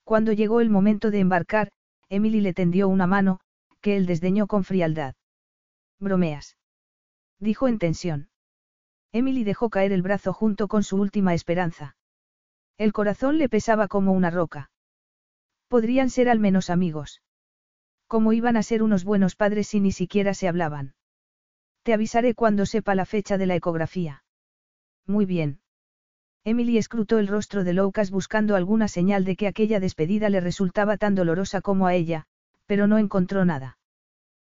Cuando 0.04 0.32
llegó 0.32 0.60
el 0.60 0.70
momento 0.70 1.10
de 1.10 1.18
embarcar, 1.18 1.72
Emily 2.08 2.40
le 2.40 2.54
tendió 2.54 2.86
una 2.86 3.08
mano, 3.08 3.40
que 3.80 3.96
él 3.96 4.06
desdeñó 4.06 4.46
con 4.46 4.62
frialdad. 4.62 5.16
Bromeas. 5.98 6.56
Dijo 7.40 7.66
en 7.66 7.80
tensión. 7.80 8.28
Emily 9.10 9.42
dejó 9.42 9.70
caer 9.70 9.90
el 9.90 10.02
brazo 10.02 10.32
junto 10.32 10.68
con 10.68 10.84
su 10.84 10.96
última 10.98 11.34
esperanza. 11.34 11.96
El 12.78 12.92
corazón 12.92 13.38
le 13.38 13.48
pesaba 13.48 13.88
como 13.88 14.12
una 14.12 14.30
roca. 14.30 14.70
Podrían 15.66 16.10
ser 16.10 16.28
al 16.28 16.38
menos 16.38 16.70
amigos. 16.70 17.20
¿Cómo 18.10 18.32
iban 18.32 18.56
a 18.56 18.64
ser 18.64 18.82
unos 18.82 19.04
buenos 19.04 19.36
padres 19.36 19.68
si 19.68 19.78
ni 19.78 19.92
siquiera 19.92 20.34
se 20.34 20.48
hablaban? 20.48 20.94
Te 21.84 21.94
avisaré 21.94 22.34
cuando 22.34 22.66
sepa 22.66 22.96
la 22.96 23.04
fecha 23.04 23.38
de 23.38 23.46
la 23.46 23.54
ecografía. 23.54 24.24
Muy 25.06 25.26
bien. 25.26 25.60
Emily 26.42 26.76
escrutó 26.76 27.20
el 27.20 27.28
rostro 27.28 27.62
de 27.62 27.72
Loukas 27.72 28.10
buscando 28.10 28.56
alguna 28.56 28.88
señal 28.88 29.24
de 29.24 29.36
que 29.36 29.46
aquella 29.46 29.78
despedida 29.78 30.28
le 30.28 30.40
resultaba 30.40 30.96
tan 30.96 31.14
dolorosa 31.14 31.60
como 31.60 31.86
a 31.86 31.94
ella, 31.94 32.26
pero 32.66 32.88
no 32.88 32.98
encontró 32.98 33.44
nada. 33.44 33.78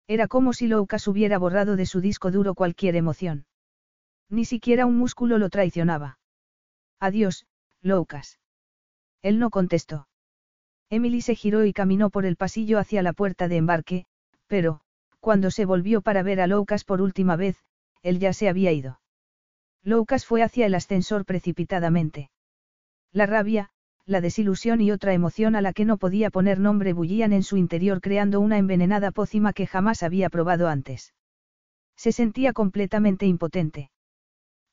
Era 0.06 0.28
como 0.28 0.52
si 0.52 0.68
Loukas 0.68 1.08
hubiera 1.08 1.36
borrado 1.36 1.74
de 1.74 1.86
su 1.86 2.00
disco 2.00 2.30
duro 2.30 2.54
cualquier 2.54 2.94
emoción. 2.94 3.46
Ni 4.30 4.44
siquiera 4.44 4.86
un 4.86 4.96
músculo 4.96 5.36
lo 5.36 5.50
traicionaba. 5.50 6.20
Adiós, 7.00 7.44
Loukas. 7.82 8.38
Él 9.20 9.40
no 9.40 9.50
contestó. 9.50 10.07
Emily 10.90 11.20
se 11.20 11.34
giró 11.34 11.64
y 11.64 11.72
caminó 11.72 12.10
por 12.10 12.24
el 12.24 12.36
pasillo 12.36 12.78
hacia 12.78 13.02
la 13.02 13.12
puerta 13.12 13.48
de 13.48 13.56
embarque, 13.56 14.06
pero, 14.46 14.80
cuando 15.20 15.50
se 15.50 15.64
volvió 15.64 16.00
para 16.00 16.22
ver 16.22 16.40
a 16.40 16.46
Loukas 16.46 16.84
por 16.84 17.02
última 17.02 17.36
vez, 17.36 17.56
él 18.02 18.18
ya 18.18 18.32
se 18.32 18.48
había 18.48 18.72
ido. 18.72 19.00
Loukas 19.82 20.24
fue 20.24 20.42
hacia 20.42 20.66
el 20.66 20.74
ascensor 20.74 21.24
precipitadamente. 21.24 22.30
La 23.12 23.26
rabia, 23.26 23.70
la 24.06 24.22
desilusión 24.22 24.80
y 24.80 24.90
otra 24.90 25.12
emoción 25.12 25.54
a 25.54 25.60
la 25.60 25.74
que 25.74 25.84
no 25.84 25.98
podía 25.98 26.30
poner 26.30 26.58
nombre 26.58 26.94
bullían 26.94 27.32
en 27.32 27.42
su 27.42 27.58
interior 27.58 28.00
creando 28.00 28.40
una 28.40 28.56
envenenada 28.56 29.10
pócima 29.10 29.52
que 29.52 29.66
jamás 29.66 30.02
había 30.02 30.30
probado 30.30 30.68
antes. 30.68 31.12
Se 31.96 32.12
sentía 32.12 32.52
completamente 32.52 33.26
impotente. 33.26 33.90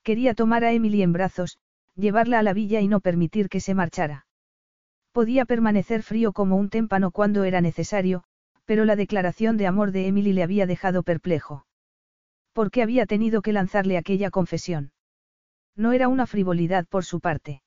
Quería 0.03 0.35
tomar 0.35 0.63
a 0.63 0.71
Emily 0.71 1.01
en 1.01 1.11
brazos, 1.11 1.57
llevarla 1.95 2.39
a 2.39 2.43
la 2.43 2.53
villa 2.53 2.79
y 2.79 2.87
no 2.87 3.01
permitir 3.01 3.49
que 3.49 3.59
se 3.59 3.73
marchara. 3.73 4.24
Podía 5.15 5.45
permanecer 5.45 6.03
frío 6.03 6.33
como 6.33 6.57
un 6.57 6.69
témpano 6.69 7.09
cuando 7.09 7.45
era 7.45 7.61
necesario, 7.61 8.25
pero 8.65 8.83
la 8.83 8.97
declaración 8.97 9.55
de 9.55 9.65
amor 9.65 9.93
de 9.93 10.07
Emily 10.07 10.33
le 10.33 10.43
había 10.43 10.65
dejado 10.65 11.03
perplejo. 11.03 11.65
¿Por 12.51 12.69
qué 12.69 12.81
había 12.81 13.05
tenido 13.05 13.41
que 13.41 13.53
lanzarle 13.53 13.97
aquella 13.97 14.29
confesión? 14.29 14.91
No 15.73 15.93
era 15.93 16.09
una 16.09 16.27
frivolidad 16.27 16.85
por 16.85 17.05
su 17.05 17.21
parte. 17.21 17.61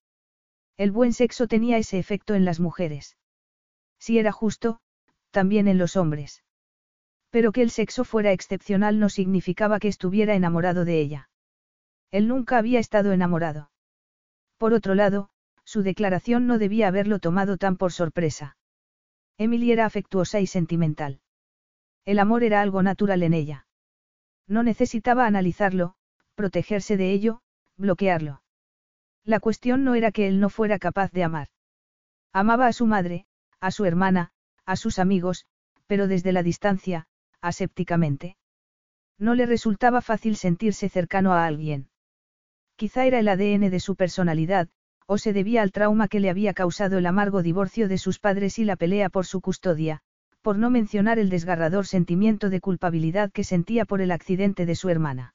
El 0.76 0.90
buen 0.90 1.14
sexo 1.14 1.46
tenía 1.46 1.78
ese 1.78 1.98
efecto 1.98 2.34
en 2.34 2.44
las 2.44 2.60
mujeres. 2.60 3.16
Si 3.98 4.18
era 4.18 4.30
justo, 4.30 4.80
también 5.30 5.68
en 5.68 5.78
los 5.78 5.96
hombres. 5.96 6.44
Pero 7.30 7.52
que 7.52 7.62
el 7.62 7.70
sexo 7.70 8.04
fuera 8.04 8.32
excepcional 8.32 8.98
no 8.98 9.08
significaba 9.08 9.78
que 9.78 9.88
estuviera 9.88 10.34
enamorado 10.34 10.84
de 10.84 11.00
ella. 11.00 11.30
Él 12.10 12.28
nunca 12.28 12.58
había 12.58 12.78
estado 12.78 13.12
enamorado. 13.12 13.70
Por 14.58 14.74
otro 14.74 14.94
lado, 14.94 15.30
su 15.68 15.82
declaración 15.82 16.46
no 16.46 16.56
debía 16.56 16.88
haberlo 16.88 17.18
tomado 17.18 17.58
tan 17.58 17.76
por 17.76 17.92
sorpresa. 17.92 18.56
Emily 19.36 19.70
era 19.70 19.84
afectuosa 19.84 20.40
y 20.40 20.46
sentimental. 20.46 21.20
El 22.06 22.20
amor 22.20 22.42
era 22.42 22.62
algo 22.62 22.82
natural 22.82 23.22
en 23.22 23.34
ella. 23.34 23.66
No 24.46 24.62
necesitaba 24.62 25.26
analizarlo, 25.26 25.94
protegerse 26.34 26.96
de 26.96 27.12
ello, 27.12 27.42
bloquearlo. 27.76 28.42
La 29.24 29.40
cuestión 29.40 29.84
no 29.84 29.94
era 29.94 30.10
que 30.10 30.26
él 30.26 30.40
no 30.40 30.48
fuera 30.48 30.78
capaz 30.78 31.12
de 31.12 31.22
amar. 31.22 31.48
Amaba 32.32 32.66
a 32.66 32.72
su 32.72 32.86
madre, 32.86 33.26
a 33.60 33.70
su 33.70 33.84
hermana, 33.84 34.30
a 34.64 34.74
sus 34.74 34.98
amigos, 34.98 35.44
pero 35.86 36.08
desde 36.08 36.32
la 36.32 36.42
distancia, 36.42 37.08
asépticamente. 37.42 38.38
No 39.18 39.34
le 39.34 39.44
resultaba 39.44 40.00
fácil 40.00 40.36
sentirse 40.36 40.88
cercano 40.88 41.34
a 41.34 41.44
alguien. 41.44 41.90
Quizá 42.76 43.04
era 43.04 43.18
el 43.18 43.28
ADN 43.28 43.68
de 43.68 43.80
su 43.80 43.96
personalidad, 43.96 44.70
o 45.10 45.16
se 45.16 45.32
debía 45.32 45.62
al 45.62 45.72
trauma 45.72 46.06
que 46.06 46.20
le 46.20 46.28
había 46.28 46.52
causado 46.52 46.98
el 46.98 47.06
amargo 47.06 47.42
divorcio 47.42 47.88
de 47.88 47.96
sus 47.96 48.18
padres 48.18 48.58
y 48.58 48.64
la 48.66 48.76
pelea 48.76 49.08
por 49.08 49.24
su 49.24 49.40
custodia, 49.40 50.02
por 50.42 50.58
no 50.58 50.68
mencionar 50.68 51.18
el 51.18 51.30
desgarrador 51.30 51.86
sentimiento 51.86 52.50
de 52.50 52.60
culpabilidad 52.60 53.32
que 53.32 53.42
sentía 53.42 53.86
por 53.86 54.02
el 54.02 54.10
accidente 54.10 54.66
de 54.66 54.74
su 54.74 54.90
hermana. 54.90 55.34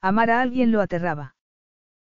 Amar 0.00 0.30
a 0.30 0.40
alguien 0.40 0.70
lo 0.70 0.80
aterraba. 0.80 1.34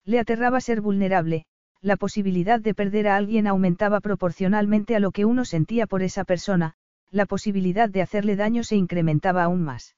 Le 0.04 0.18
aterraba 0.18 0.60
ser 0.60 0.80
vulnerable, 0.80 1.46
la 1.80 1.96
posibilidad 1.96 2.58
de 2.58 2.74
perder 2.74 3.06
a 3.06 3.16
alguien 3.16 3.46
aumentaba 3.46 4.00
proporcionalmente 4.00 4.96
a 4.96 5.00
lo 5.00 5.12
que 5.12 5.24
uno 5.24 5.44
sentía 5.44 5.86
por 5.86 6.02
esa 6.02 6.24
persona, 6.24 6.74
la 7.12 7.26
posibilidad 7.26 7.88
de 7.88 8.02
hacerle 8.02 8.34
daño 8.34 8.64
se 8.64 8.74
incrementaba 8.74 9.44
aún 9.44 9.62
más. 9.62 9.94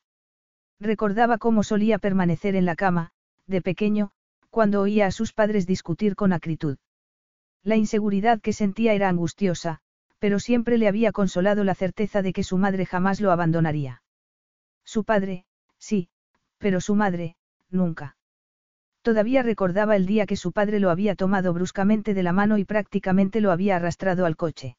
Recordaba 0.80 1.38
cómo 1.38 1.62
solía 1.62 1.98
permanecer 1.98 2.56
en 2.56 2.66
la 2.66 2.76
cama, 2.76 3.12
de 3.46 3.62
pequeño, 3.62 4.10
cuando 4.55 4.83
oía 4.83 5.07
a 5.07 5.10
sus 5.10 5.33
padres 5.33 5.66
discutir 5.66 6.15
con 6.15 6.33
acritud. 6.33 6.78
La 7.65 7.74
inseguridad 7.74 8.41
que 8.41 8.52
sentía 8.52 8.94
era 8.94 9.08
angustiosa, 9.08 9.81
pero 10.20 10.39
siempre 10.39 10.78
le 10.78 10.86
había 10.86 11.10
consolado 11.10 11.65
la 11.65 11.74
certeza 11.74 12.23
de 12.23 12.33
que 12.33 12.44
su 12.44 12.57
madre 12.57 12.86
jamás 12.86 13.20
lo 13.20 13.33
abandonaría. 13.33 14.05
Su 14.84 15.02
padre, 15.02 15.44
sí, 15.78 16.08
pero 16.58 16.81
su 16.81 16.94
madre, 16.94 17.34
nunca. 17.68 18.16
Todavía 19.02 19.42
recordaba 19.42 19.97
el 19.97 20.07
día 20.07 20.24
que 20.24 20.36
su 20.36 20.52
padre 20.52 20.78
lo 20.78 20.91
había 20.91 21.16
tomado 21.16 21.52
bruscamente 21.52 22.15
de 22.15 22.23
la 22.23 22.33
mano 22.33 22.57
y 22.57 22.65
prácticamente 22.65 23.41
lo 23.41 23.50
había 23.50 23.74
arrastrado 23.74 24.24
al 24.24 24.36
coche. 24.36 24.76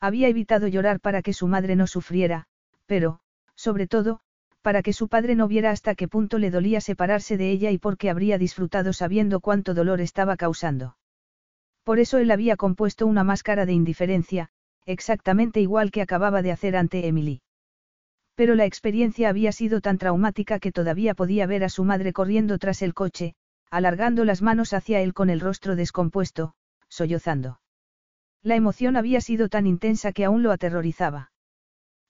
Había 0.00 0.28
evitado 0.28 0.68
llorar 0.68 1.00
para 1.00 1.20
que 1.20 1.34
su 1.34 1.48
madre 1.48 1.76
no 1.76 1.86
sufriera, 1.86 2.46
pero, 2.86 3.20
sobre 3.56 3.88
todo, 3.88 4.22
para 4.66 4.82
que 4.82 4.92
su 4.92 5.06
padre 5.06 5.36
no 5.36 5.46
viera 5.46 5.70
hasta 5.70 5.94
qué 5.94 6.08
punto 6.08 6.38
le 6.38 6.50
dolía 6.50 6.80
separarse 6.80 7.36
de 7.36 7.52
ella 7.52 7.70
y 7.70 7.78
porque 7.78 8.10
habría 8.10 8.36
disfrutado 8.36 8.92
sabiendo 8.92 9.38
cuánto 9.38 9.74
dolor 9.74 10.00
estaba 10.00 10.36
causando. 10.36 10.96
Por 11.84 12.00
eso 12.00 12.18
él 12.18 12.32
había 12.32 12.56
compuesto 12.56 13.06
una 13.06 13.22
máscara 13.22 13.64
de 13.64 13.74
indiferencia, 13.74 14.48
exactamente 14.84 15.60
igual 15.60 15.92
que 15.92 16.02
acababa 16.02 16.42
de 16.42 16.50
hacer 16.50 16.74
ante 16.76 17.06
Emily. 17.06 17.42
Pero 18.34 18.56
la 18.56 18.64
experiencia 18.64 19.28
había 19.28 19.52
sido 19.52 19.80
tan 19.80 19.98
traumática 19.98 20.58
que 20.58 20.72
todavía 20.72 21.14
podía 21.14 21.46
ver 21.46 21.62
a 21.62 21.68
su 21.68 21.84
madre 21.84 22.12
corriendo 22.12 22.58
tras 22.58 22.82
el 22.82 22.92
coche, 22.92 23.36
alargando 23.70 24.24
las 24.24 24.42
manos 24.42 24.72
hacia 24.72 25.00
él 25.00 25.14
con 25.14 25.30
el 25.30 25.38
rostro 25.38 25.76
descompuesto, 25.76 26.54
sollozando. 26.88 27.60
La 28.42 28.56
emoción 28.56 28.96
había 28.96 29.20
sido 29.20 29.48
tan 29.48 29.68
intensa 29.68 30.10
que 30.10 30.24
aún 30.24 30.42
lo 30.42 30.50
aterrorizaba. 30.50 31.30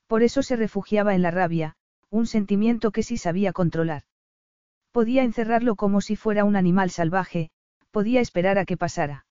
Por 0.07 0.23
eso 0.23 0.43
se 0.43 0.57
refugiaba 0.57 1.15
en 1.15 1.21
la 1.21 1.31
rabia, 1.31 1.77
un 2.11 2.27
sentimiento 2.27 2.91
que 2.91 3.03
sí 3.03 3.17
sabía 3.17 3.53
controlar. 3.53 4.03
Podía 4.93 5.23
encerrarlo 5.23 5.77
como 5.77 6.01
si 6.01 6.17
fuera 6.17 6.45
un 6.45 6.57
animal 6.57 6.91
salvaje, 6.91 7.51
podía 7.91 8.21
esperar 8.21 8.59
a 8.59 8.65
que 8.65 8.77
pasara. 8.77 9.27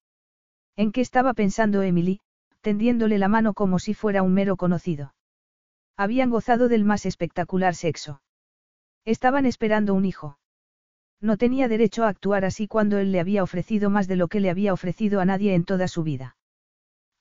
¿En 0.75 0.91
qué 0.91 1.01
estaba 1.01 1.33
pensando 1.33 1.81
Emily, 1.81 2.19
tendiéndole 2.61 3.17
la 3.17 3.27
mano 3.27 3.53
como 3.53 3.79
si 3.79 3.93
fuera 3.93 4.23
un 4.23 4.33
mero 4.33 4.57
conocido? 4.57 5.15
Habían 5.97 6.29
gozado 6.29 6.67
del 6.67 6.83
más 6.83 7.05
espectacular 7.05 7.73
sexo. 7.75 8.21
Estaban 9.05 9.45
esperando 9.45 9.93
un 9.93 10.05
hijo. 10.05 10.37
No 11.21 11.37
tenía 11.37 11.67
derecho 11.67 12.03
a 12.03 12.09
actuar 12.09 12.43
así 12.43 12.67
cuando 12.67 12.97
él 12.99 13.11
le 13.11 13.19
había 13.19 13.41
ofrecido 13.41 13.89
más 13.89 14.07
de 14.07 14.17
lo 14.17 14.27
que 14.27 14.41
le 14.41 14.49
había 14.49 14.73
ofrecido 14.73 15.21
a 15.21 15.25
nadie 15.25 15.55
en 15.55 15.63
toda 15.63 15.87
su 15.87 16.03
vida. 16.03 16.35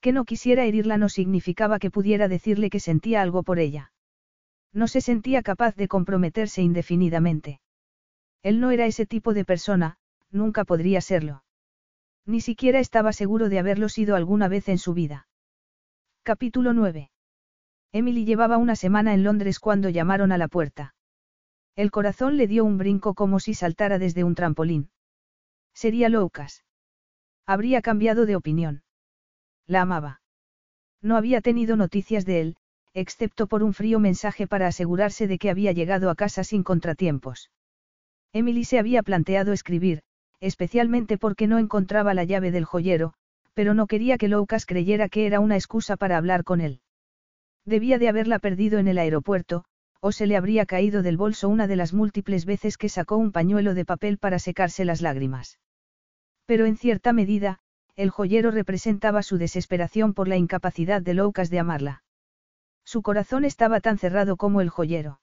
Que 0.00 0.12
no 0.12 0.24
quisiera 0.24 0.64
herirla 0.64 0.98
no 0.98 1.08
significaba 1.08 1.78
que 1.78 1.90
pudiera 1.90 2.28
decirle 2.28 2.68
que 2.68 2.80
sentía 2.80 3.22
algo 3.22 3.42
por 3.42 3.58
ella. 3.58 3.92
No 4.74 4.88
se 4.88 5.00
sentía 5.00 5.42
capaz 5.42 5.76
de 5.76 5.86
comprometerse 5.86 6.60
indefinidamente. 6.60 7.60
Él 8.42 8.60
no 8.60 8.72
era 8.72 8.86
ese 8.86 9.06
tipo 9.06 9.32
de 9.32 9.44
persona, 9.44 9.96
nunca 10.30 10.64
podría 10.64 11.00
serlo. 11.00 11.44
Ni 12.26 12.40
siquiera 12.40 12.80
estaba 12.80 13.12
seguro 13.12 13.48
de 13.48 13.60
haberlo 13.60 13.88
sido 13.88 14.16
alguna 14.16 14.48
vez 14.48 14.68
en 14.68 14.78
su 14.78 14.92
vida. 14.92 15.28
Capítulo 16.24 16.72
9. 16.72 17.10
Emily 17.92 18.24
llevaba 18.24 18.56
una 18.58 18.74
semana 18.74 19.14
en 19.14 19.22
Londres 19.22 19.60
cuando 19.60 19.88
llamaron 19.88 20.32
a 20.32 20.38
la 20.38 20.48
puerta. 20.48 20.94
El 21.76 21.92
corazón 21.92 22.36
le 22.36 22.48
dio 22.48 22.64
un 22.64 22.76
brinco 22.76 23.14
como 23.14 23.38
si 23.38 23.54
saltara 23.54 24.00
desde 24.00 24.24
un 24.24 24.34
trampolín. 24.34 24.90
Sería 25.72 26.08
Lucas. 26.08 26.64
Habría 27.46 27.82
cambiado 27.82 28.26
de 28.26 28.36
opinión. 28.36 28.82
La 29.66 29.82
amaba. 29.82 30.20
No 31.00 31.16
había 31.16 31.40
tenido 31.40 31.76
noticias 31.76 32.24
de 32.24 32.40
él, 32.40 32.56
excepto 32.94 33.48
por 33.48 33.62
un 33.62 33.74
frío 33.74 33.98
mensaje 33.98 34.46
para 34.46 34.68
asegurarse 34.68 35.26
de 35.26 35.38
que 35.38 35.50
había 35.50 35.72
llegado 35.72 36.10
a 36.10 36.14
casa 36.14 36.44
sin 36.44 36.62
contratiempos. 36.62 37.50
Emily 38.32 38.64
se 38.64 38.78
había 38.78 39.02
planteado 39.02 39.52
escribir, 39.52 40.02
especialmente 40.40 41.18
porque 41.18 41.46
no 41.46 41.58
encontraba 41.58 42.14
la 42.14 42.24
llave 42.24 42.50
del 42.50 42.64
joyero, 42.64 43.14
pero 43.52 43.74
no 43.74 43.86
quería 43.86 44.18
que 44.18 44.28
Lucas 44.28 44.66
creyera 44.66 45.08
que 45.08 45.26
era 45.26 45.40
una 45.40 45.56
excusa 45.56 45.96
para 45.96 46.16
hablar 46.16 46.44
con 46.44 46.60
él. 46.60 46.80
Debía 47.64 47.98
de 47.98 48.08
haberla 48.08 48.38
perdido 48.38 48.78
en 48.78 48.88
el 48.88 48.98
aeropuerto, 48.98 49.64
o 50.00 50.12
se 50.12 50.26
le 50.26 50.36
habría 50.36 50.66
caído 50.66 51.02
del 51.02 51.16
bolso 51.16 51.48
una 51.48 51.66
de 51.66 51.76
las 51.76 51.94
múltiples 51.94 52.44
veces 52.44 52.76
que 52.76 52.88
sacó 52.88 53.16
un 53.16 53.32
pañuelo 53.32 53.74
de 53.74 53.84
papel 53.84 54.18
para 54.18 54.38
secarse 54.38 54.84
las 54.84 55.00
lágrimas. 55.00 55.58
Pero 56.46 56.66
en 56.66 56.76
cierta 56.76 57.12
medida, 57.12 57.60
el 57.96 58.10
joyero 58.10 58.50
representaba 58.50 59.22
su 59.22 59.38
desesperación 59.38 60.12
por 60.12 60.28
la 60.28 60.36
incapacidad 60.36 61.00
de 61.00 61.14
Lucas 61.14 61.48
de 61.48 61.58
amarla. 61.58 62.03
Su 62.84 63.02
corazón 63.02 63.44
estaba 63.44 63.80
tan 63.80 63.98
cerrado 63.98 64.36
como 64.36 64.60
el 64.60 64.68
joyero. 64.68 65.20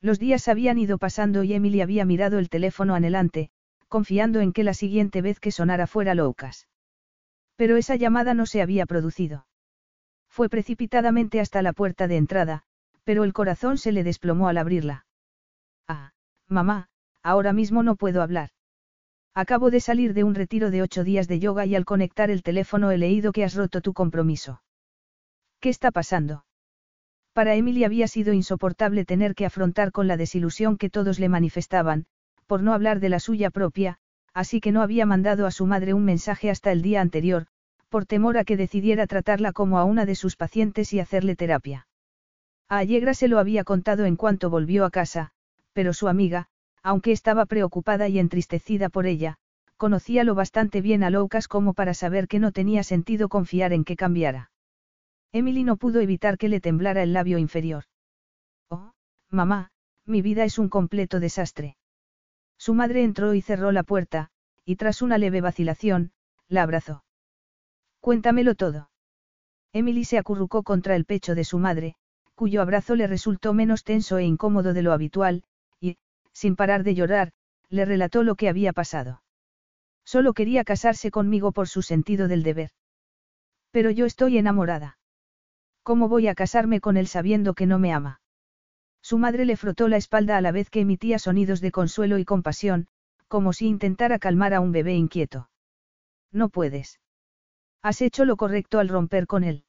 Los 0.00 0.18
días 0.18 0.48
habían 0.48 0.78
ido 0.78 0.98
pasando 0.98 1.44
y 1.44 1.54
Emily 1.54 1.80
había 1.80 2.04
mirado 2.04 2.38
el 2.38 2.48
teléfono 2.48 2.94
anhelante, 2.94 3.50
confiando 3.88 4.40
en 4.40 4.52
que 4.52 4.64
la 4.64 4.74
siguiente 4.74 5.22
vez 5.22 5.38
que 5.38 5.52
sonara 5.52 5.86
fuera 5.86 6.14
Lucas. 6.14 6.68
Pero 7.56 7.76
esa 7.76 7.94
llamada 7.94 8.34
no 8.34 8.46
se 8.46 8.62
había 8.62 8.86
producido. 8.86 9.46
Fue 10.28 10.48
precipitadamente 10.48 11.40
hasta 11.40 11.62
la 11.62 11.72
puerta 11.72 12.08
de 12.08 12.16
entrada, 12.16 12.62
pero 13.04 13.22
el 13.22 13.32
corazón 13.32 13.78
se 13.78 13.92
le 13.92 14.02
desplomó 14.02 14.48
al 14.48 14.58
abrirla. 14.58 15.06
Ah, 15.86 16.12
mamá, 16.48 16.88
ahora 17.22 17.52
mismo 17.52 17.82
no 17.82 17.96
puedo 17.96 18.22
hablar. 18.22 18.50
Acabo 19.34 19.70
de 19.70 19.80
salir 19.80 20.14
de 20.14 20.24
un 20.24 20.34
retiro 20.34 20.70
de 20.70 20.82
ocho 20.82 21.04
días 21.04 21.28
de 21.28 21.38
yoga 21.38 21.64
y 21.64 21.74
al 21.74 21.84
conectar 21.84 22.30
el 22.30 22.42
teléfono 22.42 22.90
he 22.90 22.98
leído 22.98 23.32
que 23.32 23.44
has 23.44 23.54
roto 23.54 23.80
tu 23.80 23.92
compromiso. 23.92 24.62
¿Qué 25.60 25.68
está 25.68 25.90
pasando? 25.90 26.44
Para 27.32 27.54
Emily 27.54 27.84
había 27.84 28.08
sido 28.08 28.34
insoportable 28.34 29.04
tener 29.04 29.34
que 29.34 29.46
afrontar 29.46 29.90
con 29.90 30.06
la 30.06 30.18
desilusión 30.18 30.76
que 30.76 30.90
todos 30.90 31.18
le 31.18 31.30
manifestaban, 31.30 32.04
por 32.46 32.62
no 32.62 32.74
hablar 32.74 33.00
de 33.00 33.08
la 33.08 33.20
suya 33.20 33.50
propia, 33.50 33.98
así 34.34 34.60
que 34.60 34.72
no 34.72 34.82
había 34.82 35.06
mandado 35.06 35.46
a 35.46 35.50
su 35.50 35.66
madre 35.66 35.94
un 35.94 36.04
mensaje 36.04 36.50
hasta 36.50 36.72
el 36.72 36.82
día 36.82 37.00
anterior, 37.00 37.46
por 37.88 38.06
temor 38.06 38.36
a 38.36 38.44
que 38.44 38.56
decidiera 38.56 39.06
tratarla 39.06 39.52
como 39.52 39.78
a 39.78 39.84
una 39.84 40.06
de 40.06 40.14
sus 40.14 40.36
pacientes 40.36 40.92
y 40.92 41.00
hacerle 41.00 41.34
terapia. 41.34 41.86
A 42.68 42.78
Allegra 42.78 43.14
se 43.14 43.28
lo 43.28 43.38
había 43.38 43.64
contado 43.64 44.04
en 44.04 44.16
cuanto 44.16 44.50
volvió 44.50 44.84
a 44.84 44.90
casa, 44.90 45.32
pero 45.72 45.92
su 45.92 46.08
amiga, 46.08 46.48
aunque 46.82 47.12
estaba 47.12 47.46
preocupada 47.46 48.08
y 48.08 48.18
entristecida 48.18 48.88
por 48.88 49.06
ella, 49.06 49.36
conocía 49.76 50.24
lo 50.24 50.34
bastante 50.34 50.80
bien 50.80 51.02
a 51.02 51.10
Lucas 51.10 51.48
como 51.48 51.74
para 51.74 51.94
saber 51.94 52.28
que 52.28 52.38
no 52.38 52.52
tenía 52.52 52.82
sentido 52.82 53.28
confiar 53.28 53.72
en 53.72 53.84
que 53.84 53.96
cambiara. 53.96 54.51
Emily 55.32 55.64
no 55.64 55.76
pudo 55.76 56.00
evitar 56.00 56.36
que 56.36 56.48
le 56.48 56.60
temblara 56.60 57.02
el 57.02 57.14
labio 57.14 57.38
inferior. 57.38 57.84
Oh, 58.68 58.92
mamá, 59.30 59.70
mi 60.04 60.20
vida 60.20 60.44
es 60.44 60.58
un 60.58 60.68
completo 60.68 61.20
desastre. 61.20 61.76
Su 62.58 62.74
madre 62.74 63.02
entró 63.02 63.32
y 63.34 63.40
cerró 63.40 63.72
la 63.72 63.82
puerta, 63.82 64.30
y 64.64 64.76
tras 64.76 65.00
una 65.00 65.16
leve 65.18 65.40
vacilación, 65.40 66.12
la 66.48 66.62
abrazó. 66.62 67.04
Cuéntamelo 68.00 68.54
todo. 68.54 68.90
Emily 69.72 70.04
se 70.04 70.18
acurrucó 70.18 70.62
contra 70.62 70.96
el 70.96 71.06
pecho 71.06 71.34
de 71.34 71.44
su 71.44 71.58
madre, 71.58 71.94
cuyo 72.34 72.60
abrazo 72.60 72.94
le 72.94 73.06
resultó 73.06 73.54
menos 73.54 73.84
tenso 73.84 74.18
e 74.18 74.24
incómodo 74.24 74.74
de 74.74 74.82
lo 74.82 74.92
habitual, 74.92 75.44
y, 75.80 75.96
sin 76.32 76.56
parar 76.56 76.82
de 76.82 76.94
llorar, 76.94 77.32
le 77.70 77.86
relató 77.86 78.22
lo 78.22 78.34
que 78.34 78.50
había 78.50 78.72
pasado. 78.72 79.22
Solo 80.04 80.34
quería 80.34 80.64
casarse 80.64 81.10
conmigo 81.10 81.52
por 81.52 81.68
su 81.68 81.80
sentido 81.80 82.28
del 82.28 82.42
deber. 82.42 82.70
Pero 83.70 83.90
yo 83.90 84.04
estoy 84.04 84.36
enamorada. 84.36 84.98
¿Cómo 85.82 86.08
voy 86.08 86.28
a 86.28 86.34
casarme 86.34 86.80
con 86.80 86.96
él 86.96 87.06
sabiendo 87.08 87.54
que 87.54 87.66
no 87.66 87.78
me 87.78 87.92
ama? 87.92 88.20
Su 89.02 89.18
madre 89.18 89.44
le 89.44 89.56
frotó 89.56 89.88
la 89.88 89.96
espalda 89.96 90.36
a 90.36 90.40
la 90.40 90.52
vez 90.52 90.70
que 90.70 90.80
emitía 90.80 91.18
sonidos 91.18 91.60
de 91.60 91.72
consuelo 91.72 92.18
y 92.18 92.24
compasión, 92.24 92.86
como 93.26 93.52
si 93.52 93.66
intentara 93.66 94.18
calmar 94.18 94.54
a 94.54 94.60
un 94.60 94.72
bebé 94.72 94.94
inquieto. 94.94 95.50
No 96.30 96.48
puedes. 96.48 97.00
Has 97.82 98.00
hecho 98.00 98.24
lo 98.24 98.36
correcto 98.36 98.78
al 98.78 98.88
romper 98.88 99.26
con 99.26 99.42
él. 99.42 99.64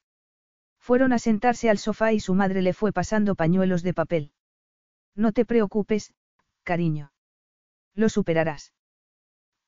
Fueron 0.80 1.14
a 1.14 1.20
sentarse 1.20 1.70
al 1.70 1.78
sofá 1.78 2.14
y 2.14 2.20
su 2.20 2.36
madre 2.36 2.62
le 2.62 2.74
fue 2.74 2.92
pasando 2.92 3.36
pañuelos 3.36 3.84
de 3.84 3.94
papel. 3.94 4.32
No 5.16 5.32
te 5.32 5.46
preocupes, 5.46 6.14
cariño. 6.64 7.12
Lo 7.96 8.10
superarás. 8.10 8.74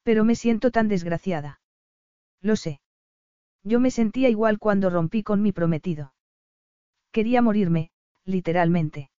Pero 0.04 0.26
me 0.26 0.36
siento 0.36 0.72
tan 0.72 0.88
desgraciada. 0.88 1.62
Lo 2.42 2.56
sé. 2.56 2.82
Yo 3.64 3.80
me 3.80 3.92
sentía 3.92 4.30
igual 4.30 4.60
cuando 4.60 4.90
rompí 4.90 5.24
con 5.24 5.42
mi 5.42 5.52
prometido. 5.52 6.15
Quería 7.16 7.42
morirme, 7.42 7.92
literalmente. 8.26 9.10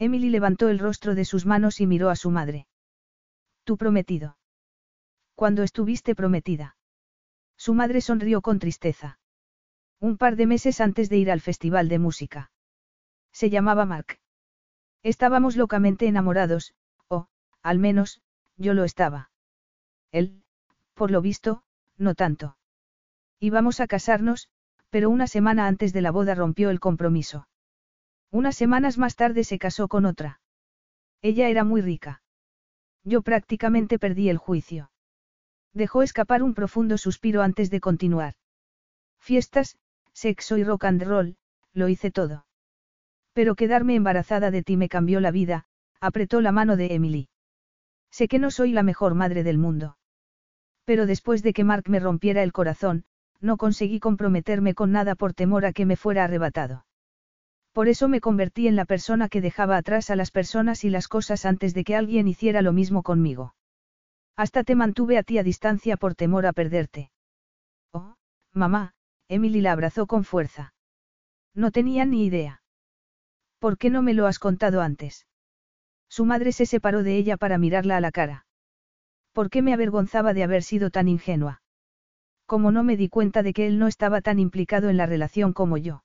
Emily 0.00 0.28
levantó 0.28 0.68
el 0.70 0.80
rostro 0.80 1.14
de 1.14 1.24
sus 1.24 1.46
manos 1.46 1.80
y 1.80 1.86
miró 1.86 2.10
a 2.10 2.16
su 2.16 2.32
madre. 2.32 2.66
Tu 3.62 3.76
prometido. 3.76 4.38
Cuando 5.36 5.62
estuviste 5.62 6.16
prometida. 6.16 6.76
Su 7.56 7.74
madre 7.74 8.00
sonrió 8.00 8.42
con 8.42 8.58
tristeza. 8.58 9.20
Un 10.00 10.18
par 10.18 10.34
de 10.34 10.46
meses 10.46 10.80
antes 10.80 11.08
de 11.08 11.18
ir 11.18 11.30
al 11.30 11.40
festival 11.40 11.88
de 11.88 12.00
música. 12.00 12.50
Se 13.30 13.50
llamaba 13.50 13.86
Mark. 13.86 14.18
Estábamos 15.04 15.54
locamente 15.54 16.08
enamorados, 16.08 16.74
o, 17.06 17.28
al 17.62 17.78
menos, 17.78 18.20
yo 18.56 18.74
lo 18.74 18.82
estaba. 18.82 19.30
Él, 20.10 20.42
por 20.94 21.12
lo 21.12 21.20
visto, 21.20 21.62
no 21.96 22.16
tanto. 22.16 22.56
Íbamos 23.38 23.78
a 23.78 23.86
casarnos, 23.86 24.48
pero 24.92 25.08
una 25.08 25.26
semana 25.26 25.68
antes 25.68 25.94
de 25.94 26.02
la 26.02 26.10
boda 26.10 26.34
rompió 26.34 26.68
el 26.68 26.78
compromiso. 26.78 27.48
Unas 28.30 28.56
semanas 28.56 28.98
más 28.98 29.16
tarde 29.16 29.42
se 29.42 29.58
casó 29.58 29.88
con 29.88 30.04
otra. 30.04 30.42
Ella 31.22 31.48
era 31.48 31.64
muy 31.64 31.80
rica. 31.80 32.22
Yo 33.02 33.22
prácticamente 33.22 33.98
perdí 33.98 34.28
el 34.28 34.36
juicio. 34.36 34.90
Dejó 35.72 36.02
escapar 36.02 36.42
un 36.42 36.52
profundo 36.52 36.98
suspiro 36.98 37.40
antes 37.40 37.70
de 37.70 37.80
continuar. 37.80 38.34
Fiestas, 39.18 39.78
sexo 40.12 40.58
y 40.58 40.64
rock 40.64 40.84
and 40.84 41.02
roll, 41.04 41.36
lo 41.72 41.88
hice 41.88 42.10
todo. 42.10 42.44
Pero 43.32 43.54
quedarme 43.54 43.94
embarazada 43.94 44.50
de 44.50 44.62
ti 44.62 44.76
me 44.76 44.90
cambió 44.90 45.20
la 45.20 45.30
vida, 45.30 45.64
apretó 46.00 46.42
la 46.42 46.52
mano 46.52 46.76
de 46.76 46.92
Emily. 46.94 47.30
Sé 48.10 48.28
que 48.28 48.38
no 48.38 48.50
soy 48.50 48.72
la 48.72 48.82
mejor 48.82 49.14
madre 49.14 49.42
del 49.42 49.56
mundo. 49.56 49.96
Pero 50.84 51.06
después 51.06 51.42
de 51.42 51.54
que 51.54 51.64
Mark 51.64 51.84
me 51.88 51.98
rompiera 51.98 52.42
el 52.42 52.52
corazón, 52.52 53.06
no 53.42 53.56
conseguí 53.56 54.00
comprometerme 54.00 54.74
con 54.74 54.92
nada 54.92 55.14
por 55.14 55.34
temor 55.34 55.66
a 55.66 55.72
que 55.72 55.84
me 55.84 55.96
fuera 55.96 56.24
arrebatado. 56.24 56.86
Por 57.72 57.88
eso 57.88 58.08
me 58.08 58.20
convertí 58.20 58.68
en 58.68 58.76
la 58.76 58.84
persona 58.84 59.28
que 59.28 59.40
dejaba 59.40 59.76
atrás 59.76 60.10
a 60.10 60.16
las 60.16 60.30
personas 60.30 60.84
y 60.84 60.90
las 60.90 61.08
cosas 61.08 61.44
antes 61.46 61.74
de 61.74 61.84
que 61.84 61.96
alguien 61.96 62.28
hiciera 62.28 62.62
lo 62.62 62.72
mismo 62.72 63.02
conmigo. 63.02 63.54
Hasta 64.36 64.62
te 64.62 64.74
mantuve 64.74 65.18
a 65.18 65.22
ti 65.22 65.38
a 65.38 65.42
distancia 65.42 65.96
por 65.96 66.14
temor 66.14 66.46
a 66.46 66.52
perderte. 66.52 67.10
Oh, 67.92 68.14
mamá, 68.52 68.94
Emily 69.28 69.60
la 69.60 69.72
abrazó 69.72 70.06
con 70.06 70.24
fuerza. 70.24 70.74
No 71.54 71.70
tenía 71.70 72.04
ni 72.04 72.24
idea. 72.24 72.62
¿Por 73.58 73.78
qué 73.78 73.90
no 73.90 74.02
me 74.02 74.14
lo 74.14 74.26
has 74.26 74.38
contado 74.38 74.82
antes? 74.82 75.26
Su 76.08 76.26
madre 76.26 76.52
se 76.52 76.66
separó 76.66 77.02
de 77.02 77.16
ella 77.16 77.38
para 77.38 77.56
mirarla 77.56 77.96
a 77.96 78.00
la 78.00 78.12
cara. 78.12 78.46
¿Por 79.32 79.48
qué 79.48 79.62
me 79.62 79.72
avergonzaba 79.72 80.34
de 80.34 80.42
haber 80.42 80.62
sido 80.62 80.90
tan 80.90 81.08
ingenua? 81.08 81.61
Como 82.46 82.70
no 82.72 82.84
me 82.84 82.96
di 82.96 83.08
cuenta 83.08 83.42
de 83.42 83.52
que 83.52 83.66
él 83.66 83.78
no 83.78 83.86
estaba 83.86 84.20
tan 84.20 84.38
implicado 84.38 84.88
en 84.90 84.96
la 84.96 85.06
relación 85.06 85.52
como 85.52 85.76
yo. 85.76 86.04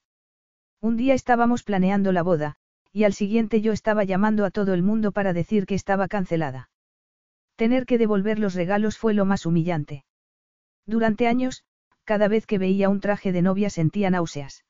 Un 0.82 0.96
día 0.98 1.14
estábamos 1.14 1.64
planeando 1.64 2.12
la 2.12 2.24
boda, 2.24 2.56
y 2.94 3.04
al 3.04 3.14
siguiente 3.14 3.62
yo 3.62 3.74
estaba 3.74 4.04
llamando 4.04 4.46
a 4.46 4.52
todo 4.52 4.74
el 4.74 4.84
mundo 4.84 5.12
para 5.12 5.34
decir 5.34 5.66
que 5.66 5.76
estaba 5.76 6.08
cancelada. 6.08 6.70
Tener 7.56 7.86
que 7.86 7.98
devolver 7.98 8.40
los 8.40 8.54
regalos 8.54 8.98
fue 8.98 9.14
lo 9.14 9.26
más 9.26 9.46
humillante. 9.46 10.06
Durante 10.86 11.28
años, 11.28 11.64
cada 12.04 12.28
vez 12.28 12.46
que 12.46 12.58
veía 12.58 12.90
un 12.90 13.02
traje 13.02 13.32
de 13.32 13.42
novia 13.42 13.70
sentía 13.70 14.10
náuseas. 14.10 14.64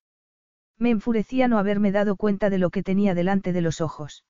Me 0.80 0.90
enfurecía 0.90 1.48
no 1.48 1.60
haberme 1.60 1.92
dado 1.92 2.16
cuenta 2.16 2.50
de 2.50 2.58
lo 2.58 2.70
que 2.70 2.84
tenía 2.84 3.14
delante 3.14 3.54
de 3.54 3.62
los 3.62 3.82
ojos. 3.82 4.24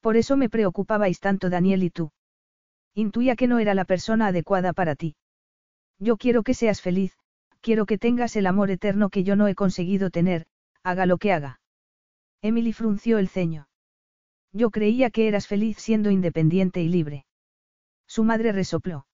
Por 0.00 0.16
eso 0.16 0.36
me 0.36 0.48
preocupabais 0.48 1.20
tanto 1.20 1.50
Daniel 1.50 1.82
y 1.82 1.90
tú. 1.90 2.12
Intuía 2.94 3.36
que 3.36 3.46
no 3.46 3.58
era 3.58 3.74
la 3.74 3.84
persona 3.84 4.28
adecuada 4.28 4.72
para 4.72 4.94
ti. 4.94 5.16
Yo 5.98 6.16
quiero 6.16 6.42
que 6.42 6.54
seas 6.54 6.82
feliz, 6.82 7.16
quiero 7.60 7.86
que 7.86 7.98
tengas 7.98 8.36
el 8.36 8.46
amor 8.46 8.70
eterno 8.70 9.08
que 9.10 9.24
yo 9.24 9.34
no 9.36 9.48
he 9.48 9.54
conseguido 9.54 10.10
tener, 10.10 10.46
haga 10.82 11.06
lo 11.06 11.18
que 11.18 11.32
haga. 11.32 11.60
Emily 12.42 12.72
frunció 12.72 13.18
el 13.18 13.28
ceño. 13.28 13.68
Yo 14.52 14.70
creía 14.70 15.10
que 15.10 15.26
eras 15.28 15.46
feliz 15.46 15.78
siendo 15.78 16.10
independiente 16.10 16.82
y 16.82 16.88
libre. 16.88 17.26
Su 18.06 18.24
madre 18.24 18.52
resopló. 18.52 19.06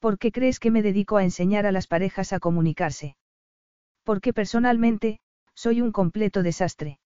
¿Por 0.00 0.18
qué 0.18 0.32
crees 0.32 0.60
que 0.60 0.70
me 0.70 0.82
dedico 0.82 1.16
a 1.16 1.24
enseñar 1.24 1.64
a 1.64 1.72
las 1.72 1.86
parejas 1.86 2.32
a 2.32 2.40
comunicarse? 2.40 3.16
Porque 4.02 4.32
personalmente, 4.32 5.20
soy 5.54 5.80
un 5.80 5.92
completo 5.92 6.42
desastre. 6.42 6.98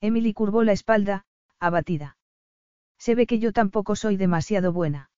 Emily 0.00 0.32
curvó 0.32 0.62
la 0.62 0.72
espalda, 0.72 1.24
abatida. 1.58 2.16
Se 2.98 3.14
ve 3.14 3.26
que 3.26 3.40
yo 3.40 3.52
tampoco 3.52 3.96
soy 3.96 4.16
demasiado 4.16 4.72
buena. 4.72 5.10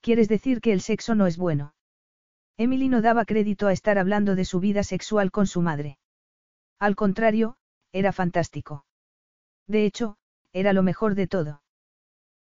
¿Quieres 0.00 0.28
decir 0.28 0.60
que 0.60 0.72
el 0.72 0.80
sexo 0.80 1.14
no 1.14 1.26
es 1.26 1.36
bueno? 1.36 1.75
Emily 2.58 2.88
no 2.88 3.02
daba 3.02 3.24
crédito 3.24 3.66
a 3.66 3.72
estar 3.72 3.98
hablando 3.98 4.34
de 4.34 4.44
su 4.44 4.60
vida 4.60 4.82
sexual 4.82 5.30
con 5.30 5.46
su 5.46 5.60
madre. 5.60 5.98
Al 6.78 6.96
contrario, 6.96 7.56
era 7.92 8.12
fantástico. 8.12 8.84
De 9.66 9.84
hecho, 9.84 10.16
era 10.52 10.72
lo 10.72 10.82
mejor 10.82 11.14
de 11.14 11.26
todo. 11.26 11.62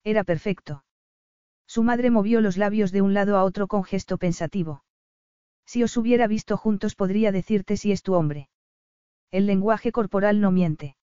Era 0.04 0.24
perfecto. 0.24 0.86
Su 1.68 1.84
madre 1.84 2.12
movió 2.12 2.42
los 2.42 2.58
labios 2.58 2.92
de 2.92 3.02
un 3.02 3.14
lado 3.14 3.38
a 3.38 3.44
otro 3.44 3.68
con 3.68 3.84
gesto 3.84 4.18
pensativo. 4.18 4.84
Si 5.66 5.84
os 5.84 5.98
hubiera 5.98 6.28
visto 6.28 6.58
juntos 6.58 6.96
podría 6.96 7.32
decirte 7.32 7.76
si 7.76 7.92
es 7.92 8.04
tu 8.04 8.14
hombre. 8.14 8.50
El 9.32 9.48
lenguaje 9.48 9.92
corporal 9.92 10.40
no 10.40 10.52
miente. 10.52 10.96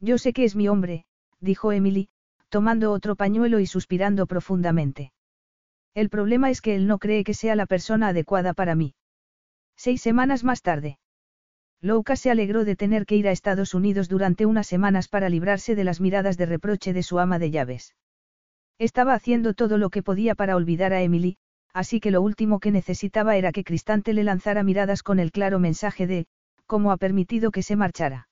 Yo 0.00 0.18
sé 0.18 0.32
que 0.32 0.44
es 0.44 0.56
mi 0.56 0.68
hombre, 0.68 1.06
dijo 1.40 1.72
Emily, 1.72 2.08
tomando 2.48 2.92
otro 2.92 3.16
pañuelo 3.16 3.60
y 3.60 3.66
suspirando 3.66 4.26
profundamente. 4.26 5.12
El 5.96 6.10
problema 6.10 6.50
es 6.50 6.60
que 6.60 6.74
él 6.76 6.86
no 6.86 6.98
cree 6.98 7.24
que 7.24 7.32
sea 7.32 7.56
la 7.56 7.64
persona 7.64 8.08
adecuada 8.08 8.52
para 8.52 8.74
mí. 8.74 8.94
Seis 9.76 10.02
semanas 10.02 10.44
más 10.44 10.60
tarde. 10.60 10.98
Louka 11.80 12.16
se 12.16 12.30
alegró 12.30 12.66
de 12.66 12.76
tener 12.76 13.06
que 13.06 13.16
ir 13.16 13.26
a 13.26 13.30
Estados 13.30 13.72
Unidos 13.72 14.06
durante 14.10 14.44
unas 14.44 14.66
semanas 14.66 15.08
para 15.08 15.30
librarse 15.30 15.74
de 15.74 15.84
las 15.84 16.02
miradas 16.02 16.36
de 16.36 16.44
reproche 16.44 16.92
de 16.92 17.02
su 17.02 17.18
ama 17.18 17.38
de 17.38 17.50
llaves. 17.50 17.94
Estaba 18.78 19.14
haciendo 19.14 19.54
todo 19.54 19.78
lo 19.78 19.88
que 19.88 20.02
podía 20.02 20.34
para 20.34 20.54
olvidar 20.54 20.92
a 20.92 21.00
Emily, 21.00 21.38
así 21.72 21.98
que 21.98 22.10
lo 22.10 22.20
último 22.20 22.60
que 22.60 22.72
necesitaba 22.72 23.38
era 23.38 23.50
que 23.50 23.64
Cristante 23.64 24.12
le 24.12 24.22
lanzara 24.22 24.62
miradas 24.62 25.02
con 25.02 25.18
el 25.18 25.32
claro 25.32 25.58
mensaje 25.60 26.06
de, 26.06 26.26
¿cómo 26.66 26.92
ha 26.92 26.98
permitido 26.98 27.50
que 27.50 27.62
se 27.62 27.74
marchara? 27.74 28.28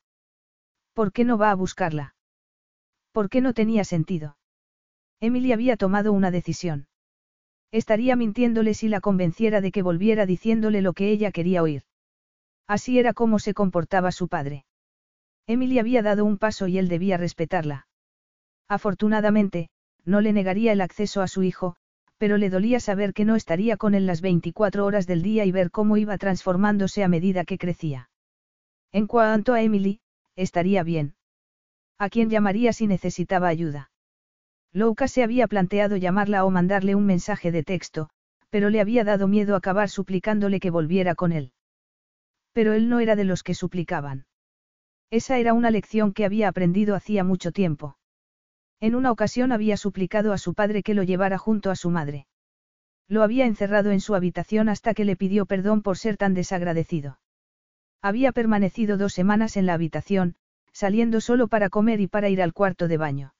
¿Por 0.92 1.12
qué 1.12 1.24
no 1.24 1.38
va 1.38 1.50
a 1.50 1.54
buscarla? 1.54 2.14
¿Por 3.10 3.30
qué 3.30 3.40
no 3.40 3.54
tenía 3.54 3.84
sentido? 3.84 4.36
Emily 5.18 5.52
había 5.52 5.78
tomado 5.78 6.12
una 6.12 6.30
decisión. 6.30 6.88
Estaría 7.74 8.14
mintiéndole 8.14 8.72
si 8.72 8.86
la 8.86 9.00
convenciera 9.00 9.60
de 9.60 9.72
que 9.72 9.82
volviera 9.82 10.26
diciéndole 10.26 10.80
lo 10.80 10.92
que 10.92 11.10
ella 11.10 11.32
quería 11.32 11.60
oír. 11.60 11.82
Así 12.68 13.00
era 13.00 13.14
como 13.14 13.40
se 13.40 13.52
comportaba 13.52 14.12
su 14.12 14.28
padre. 14.28 14.64
Emily 15.48 15.80
había 15.80 16.00
dado 16.00 16.24
un 16.24 16.38
paso 16.38 16.68
y 16.68 16.78
él 16.78 16.86
debía 16.86 17.16
respetarla. 17.16 17.88
Afortunadamente, 18.68 19.70
no 20.04 20.20
le 20.20 20.32
negaría 20.32 20.70
el 20.70 20.80
acceso 20.80 21.20
a 21.20 21.26
su 21.26 21.42
hijo, 21.42 21.74
pero 22.16 22.36
le 22.36 22.48
dolía 22.48 22.78
saber 22.78 23.12
que 23.12 23.24
no 23.24 23.34
estaría 23.34 23.76
con 23.76 23.96
él 23.96 24.06
las 24.06 24.20
24 24.20 24.86
horas 24.86 25.08
del 25.08 25.22
día 25.22 25.44
y 25.44 25.50
ver 25.50 25.72
cómo 25.72 25.96
iba 25.96 26.16
transformándose 26.16 27.02
a 27.02 27.08
medida 27.08 27.44
que 27.44 27.58
crecía. 27.58 28.08
En 28.92 29.08
cuanto 29.08 29.52
a 29.52 29.62
Emily, 29.62 29.98
estaría 30.36 30.84
bien. 30.84 31.16
¿A 31.98 32.08
quién 32.08 32.30
llamaría 32.30 32.72
si 32.72 32.86
necesitaba 32.86 33.48
ayuda? 33.48 33.90
Louka 34.74 35.06
se 35.06 35.22
había 35.22 35.46
planteado 35.46 35.96
llamarla 35.96 36.44
o 36.44 36.50
mandarle 36.50 36.96
un 36.96 37.06
mensaje 37.06 37.52
de 37.52 37.62
texto, 37.62 38.10
pero 38.50 38.70
le 38.70 38.80
había 38.80 39.04
dado 39.04 39.28
miedo 39.28 39.54
acabar 39.54 39.88
suplicándole 39.88 40.58
que 40.58 40.70
volviera 40.70 41.14
con 41.14 41.30
él. 41.30 41.52
Pero 42.52 42.72
él 42.72 42.88
no 42.88 42.98
era 42.98 43.14
de 43.14 43.22
los 43.22 43.44
que 43.44 43.54
suplicaban. 43.54 44.26
Esa 45.10 45.38
era 45.38 45.54
una 45.54 45.70
lección 45.70 46.12
que 46.12 46.24
había 46.24 46.48
aprendido 46.48 46.96
hacía 46.96 47.22
mucho 47.22 47.52
tiempo. 47.52 47.98
En 48.80 48.96
una 48.96 49.12
ocasión 49.12 49.52
había 49.52 49.76
suplicado 49.76 50.32
a 50.32 50.38
su 50.38 50.54
padre 50.54 50.82
que 50.82 50.94
lo 50.94 51.04
llevara 51.04 51.38
junto 51.38 51.70
a 51.70 51.76
su 51.76 51.90
madre. 51.90 52.26
Lo 53.06 53.22
había 53.22 53.46
encerrado 53.46 53.92
en 53.92 54.00
su 54.00 54.16
habitación 54.16 54.68
hasta 54.68 54.92
que 54.92 55.04
le 55.04 55.14
pidió 55.14 55.46
perdón 55.46 55.82
por 55.82 55.98
ser 55.98 56.16
tan 56.16 56.34
desagradecido. 56.34 57.20
Había 58.02 58.32
permanecido 58.32 58.96
dos 58.96 59.12
semanas 59.12 59.56
en 59.56 59.66
la 59.66 59.74
habitación, 59.74 60.34
saliendo 60.72 61.20
solo 61.20 61.46
para 61.46 61.70
comer 61.70 62.00
y 62.00 62.08
para 62.08 62.28
ir 62.28 62.42
al 62.42 62.52
cuarto 62.52 62.88
de 62.88 62.96
baño. 62.96 63.34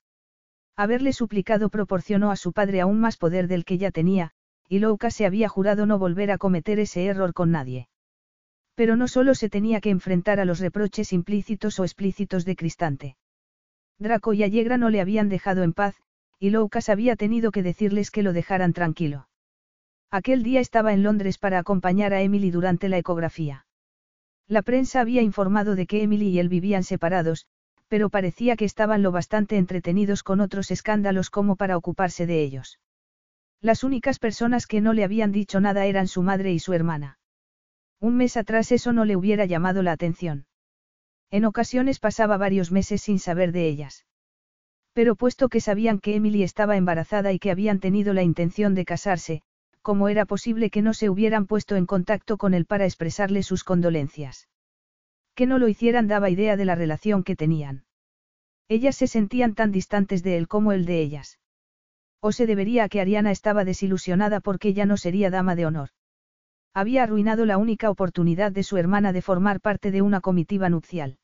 Haberle 0.77 1.13
suplicado 1.13 1.69
proporcionó 1.69 2.31
a 2.31 2.37
su 2.37 2.53
padre 2.53 2.81
aún 2.81 3.01
más 3.01 3.17
poder 3.17 3.47
del 3.47 3.65
que 3.65 3.79
ya 3.79 3.91
tenía, 3.91 4.33
y 4.69 4.81
Louka 4.81 5.11
se 5.11 5.27
había 5.27 5.49
jurado 5.49 5.87
no 5.87 5.99
volver 5.99 6.31
a 6.31 6.39
cometer 6.39 6.79
ese 6.79 7.05
error 7.07 7.33
con 7.33 7.51
nadie. 7.51 7.89
Pero 8.75 8.97
no 8.97 9.07
solo 9.07 9.35
se 9.35 9.49
tenía 9.49 9.81
que 9.81 9.91
enfrentar 9.91 10.41
a 10.41 10.45
los 10.45 10.59
reproches 10.59 11.13
implícitos 11.13 11.79
o 11.79 11.85
explícitos 11.85 12.45
de 12.45 12.57
Cristante. 12.57 13.17
Draco 13.99 14.33
y 14.33 14.43
Allegra 14.43 14.77
no 14.77 14.91
le 14.91 15.01
habían 15.01 15.29
dejado 15.29 15.63
en 15.63 15.73
paz, 15.73 15.95
y 16.41 16.51
Loukas 16.51 16.89
había 16.89 17.15
tenido 17.15 17.53
que 17.53 17.63
decirles 17.63 18.11
que 18.11 18.25
lo 18.25 18.33
dejaran 18.33 18.73
tranquilo. 18.73 19.29
Aquel 20.11 20.43
día 20.43 20.61
estaba 20.61 20.93
en 20.93 21.05
Londres 21.05 21.39
para 21.39 21.59
acompañar 21.61 22.13
a 22.13 22.23
Emily 22.23 22.51
durante 22.51 22.89
la 22.89 22.99
ecografía. 22.99 23.67
La 24.49 24.63
prensa 24.63 25.01
había 25.01 25.23
informado 25.23 25.77
de 25.77 25.87
que 25.87 26.03
Emily 26.03 26.29
y 26.29 26.39
él 26.39 26.49
vivían 26.49 26.83
separados, 26.83 27.47
pero 27.95 28.11
parecía 28.11 28.57
que 28.57 28.65
estaban 28.65 29.05
lo 29.05 29.13
bastante 29.13 29.57
entretenidos 29.57 30.25
con 30.25 30.41
otros 30.41 30.73
escándalos 30.73 31.31
como 31.31 31.55
para 31.55 31.77
ocuparse 31.77 32.27
de 32.27 32.43
ellos. 32.43 32.81
Las 33.61 33.85
únicas 33.85 34.19
personas 34.19 34.67
que 34.67 34.81
no 34.81 34.95
le 34.95 35.05
habían 35.05 35.31
dicho 35.31 35.61
nada 35.61 35.87
eran 35.87 36.09
su 36.09 36.21
madre 36.25 36.53
y 36.53 36.59
su 36.59 36.73
hermana. 36.73 37.21
Un 38.01 38.17
mes 38.17 38.37
atrás 38.37 38.73
eso 38.73 38.93
no 38.93 39.05
le 39.05 39.15
hubiera 39.15 39.45
llamado 39.45 39.85
la 39.85 39.93
atención. 39.93 40.47
En 41.31 41.45
ocasiones 41.45 42.01
pasaba 42.01 42.37
varios 42.37 42.73
meses 42.73 43.01
sin 43.01 43.21
saber 43.21 43.53
de 43.53 43.69
ellas. 43.69 44.05
Pero 44.93 45.15
puesto 45.15 45.49
que 45.49 45.61
sabían 45.61 46.01
que 46.01 46.17
Emily 46.17 46.43
estaba 46.43 46.77
embarazada 46.77 47.33
y 47.33 47.39
que 47.39 47.53
habían 47.53 47.79
tenido 47.79 48.13
la 48.13 48.25
intención 48.25 48.75
de 48.75 48.85
casarse, 48.85 49.43
¿cómo 49.83 50.09
era 50.09 50.25
posible 50.25 50.69
que 50.69 50.83
no 50.83 50.95
se 50.95 51.11
hubieran 51.11 51.47
puesto 51.47 51.77
en 51.77 51.87
contacto 51.87 52.39
con 52.39 52.55
él 52.55 52.67
para 52.67 52.87
expresarle 52.87 53.45
sus 53.45 53.63
condolencias? 53.63 54.49
Que 55.37 55.47
no 55.47 55.59
lo 55.59 55.69
hicieran 55.69 56.09
daba 56.09 56.29
idea 56.29 56.57
de 56.57 56.65
la 56.65 56.75
relación 56.75 57.23
que 57.23 57.37
tenían. 57.37 57.84
Ellas 58.69 58.97
se 58.97 59.07
sentían 59.07 59.55
tan 59.55 59.73
distantes 59.73 60.23
de 60.23 60.37
él 60.37 60.49
como 60.49 60.73
él 60.73 60.87
de 60.87 61.01
ellas. 61.01 61.39
O 62.21 62.33
se 62.33 62.47
debería 62.47 62.85
a 62.85 62.89
que 62.89 63.01
Ariana 63.01 63.31
estaba 63.31 63.65
desilusionada 63.65 64.41
porque 64.41 64.73
ya 64.73 64.87
no 64.87 64.97
sería 64.97 65.31
dama 65.31 65.55
de 65.55 65.67
honor. 65.67 65.91
Había 66.73 67.03
arruinado 67.03 67.45
la 67.45 67.59
única 67.59 67.91
oportunidad 67.91 68.51
de 68.51 68.63
su 68.63 68.79
hermana 68.79 69.13
de 69.13 69.23
formar 69.23 69.61
parte 69.61 69.91
de 69.91 70.03
una 70.03 70.21
comitiva 70.21 70.69
nupcial. 70.69 71.19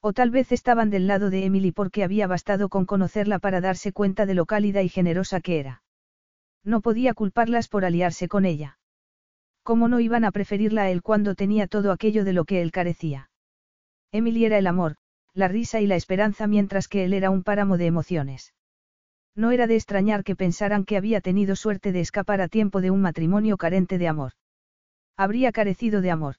O 0.00 0.12
tal 0.12 0.30
vez 0.30 0.52
estaban 0.52 0.90
del 0.90 1.06
lado 1.06 1.30
de 1.30 1.44
Emily 1.44 1.70
porque 1.70 2.02
había 2.02 2.26
bastado 2.26 2.68
con 2.68 2.84
conocerla 2.84 3.38
para 3.38 3.60
darse 3.60 3.92
cuenta 3.92 4.26
de 4.26 4.34
lo 4.34 4.46
cálida 4.46 4.82
y 4.82 4.88
generosa 4.88 5.40
que 5.40 5.60
era. 5.60 5.82
No 6.64 6.80
podía 6.80 7.14
culparlas 7.14 7.68
por 7.68 7.84
aliarse 7.84 8.26
con 8.26 8.44
ella. 8.44 8.78
¿Cómo 9.62 9.88
no 9.88 10.00
iban 10.00 10.24
a 10.24 10.32
preferirla 10.32 10.82
a 10.82 10.90
él 10.90 11.02
cuando 11.02 11.34
tenía 11.34 11.66
todo 11.66 11.92
aquello 11.92 12.24
de 12.24 12.32
lo 12.32 12.44
que 12.44 12.60
él 12.60 12.72
carecía? 12.72 13.30
Emily 14.12 14.44
era 14.44 14.58
el 14.58 14.66
amor, 14.66 14.96
la 15.34 15.48
risa 15.48 15.80
y 15.80 15.86
la 15.86 15.96
esperanza 15.96 16.46
mientras 16.46 16.88
que 16.88 17.04
él 17.04 17.12
era 17.12 17.30
un 17.30 17.42
páramo 17.42 17.76
de 17.76 17.86
emociones. 17.86 18.54
No 19.34 19.50
era 19.50 19.66
de 19.66 19.74
extrañar 19.74 20.22
que 20.22 20.36
pensaran 20.36 20.84
que 20.84 20.96
había 20.96 21.20
tenido 21.20 21.56
suerte 21.56 21.90
de 21.90 22.00
escapar 22.00 22.40
a 22.40 22.48
tiempo 22.48 22.80
de 22.80 22.92
un 22.92 23.00
matrimonio 23.00 23.56
carente 23.56 23.98
de 23.98 24.06
amor. 24.06 24.32
Habría 25.16 25.50
carecido 25.50 26.00
de 26.00 26.12
amor. 26.12 26.36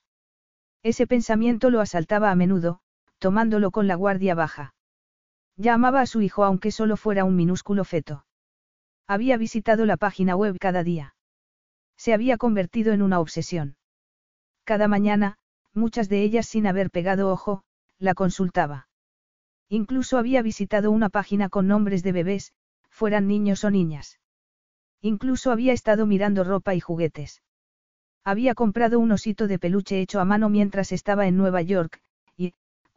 Ese 0.82 1.06
pensamiento 1.06 1.68
lo 1.68 1.80
asaltaba 1.80 2.30
a 2.30 2.34
menudo, 2.34 2.80
tomándolo 3.18 3.70
con 3.70 3.86
la 3.86 3.96
guardia 3.96 4.34
baja. 4.34 4.74
Ya 5.56 5.74
amaba 5.74 6.00
a 6.00 6.06
su 6.06 6.22
hijo 6.22 6.44
aunque 6.44 6.70
solo 6.70 6.96
fuera 6.96 7.24
un 7.24 7.36
minúsculo 7.36 7.84
feto. 7.84 8.24
Había 9.06 9.36
visitado 9.36 9.86
la 9.86 9.96
página 9.96 10.36
web 10.36 10.56
cada 10.58 10.82
día. 10.82 11.14
Se 11.96 12.12
había 12.12 12.36
convertido 12.36 12.92
en 12.92 13.02
una 13.02 13.20
obsesión. 13.20 13.76
Cada 14.64 14.88
mañana, 14.88 15.36
muchas 15.72 16.08
de 16.08 16.22
ellas 16.22 16.46
sin 16.46 16.66
haber 16.66 16.90
pegado 16.90 17.30
ojo, 17.30 17.62
la 17.98 18.14
consultaba. 18.14 18.88
Incluso 19.68 20.18
había 20.18 20.42
visitado 20.42 20.90
una 20.90 21.08
página 21.08 21.48
con 21.48 21.66
nombres 21.66 22.02
de 22.02 22.12
bebés, 22.12 22.52
fueran 22.88 23.26
niños 23.26 23.64
o 23.64 23.70
niñas. 23.70 24.20
Incluso 25.00 25.50
había 25.50 25.72
estado 25.72 26.06
mirando 26.06 26.44
ropa 26.44 26.74
y 26.74 26.80
juguetes. 26.80 27.42
Había 28.24 28.54
comprado 28.54 28.98
un 28.98 29.12
osito 29.12 29.46
de 29.46 29.58
peluche 29.58 30.00
hecho 30.00 30.20
a 30.20 30.24
mano 30.24 30.48
mientras 30.48 30.92
estaba 30.92 31.26
en 31.26 31.36
Nueva 31.36 31.62
York, 31.62 32.00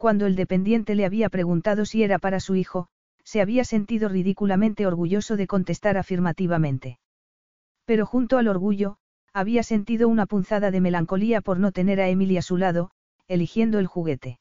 cuando 0.00 0.24
el 0.24 0.34
dependiente 0.34 0.94
le 0.94 1.04
había 1.04 1.28
preguntado 1.28 1.84
si 1.84 2.02
era 2.02 2.18
para 2.18 2.40
su 2.40 2.54
hijo, 2.54 2.88
se 3.22 3.42
había 3.42 3.64
sentido 3.64 4.08
ridículamente 4.08 4.86
orgulloso 4.86 5.36
de 5.36 5.46
contestar 5.46 5.98
afirmativamente. 5.98 6.98
Pero 7.84 8.06
junto 8.06 8.38
al 8.38 8.48
orgullo, 8.48 8.96
había 9.34 9.62
sentido 9.62 10.08
una 10.08 10.24
punzada 10.24 10.70
de 10.70 10.80
melancolía 10.80 11.42
por 11.42 11.60
no 11.60 11.70
tener 11.70 12.00
a 12.00 12.08
Emily 12.08 12.38
a 12.38 12.42
su 12.42 12.56
lado, 12.56 12.92
eligiendo 13.28 13.78
el 13.78 13.86
juguete. 13.86 14.40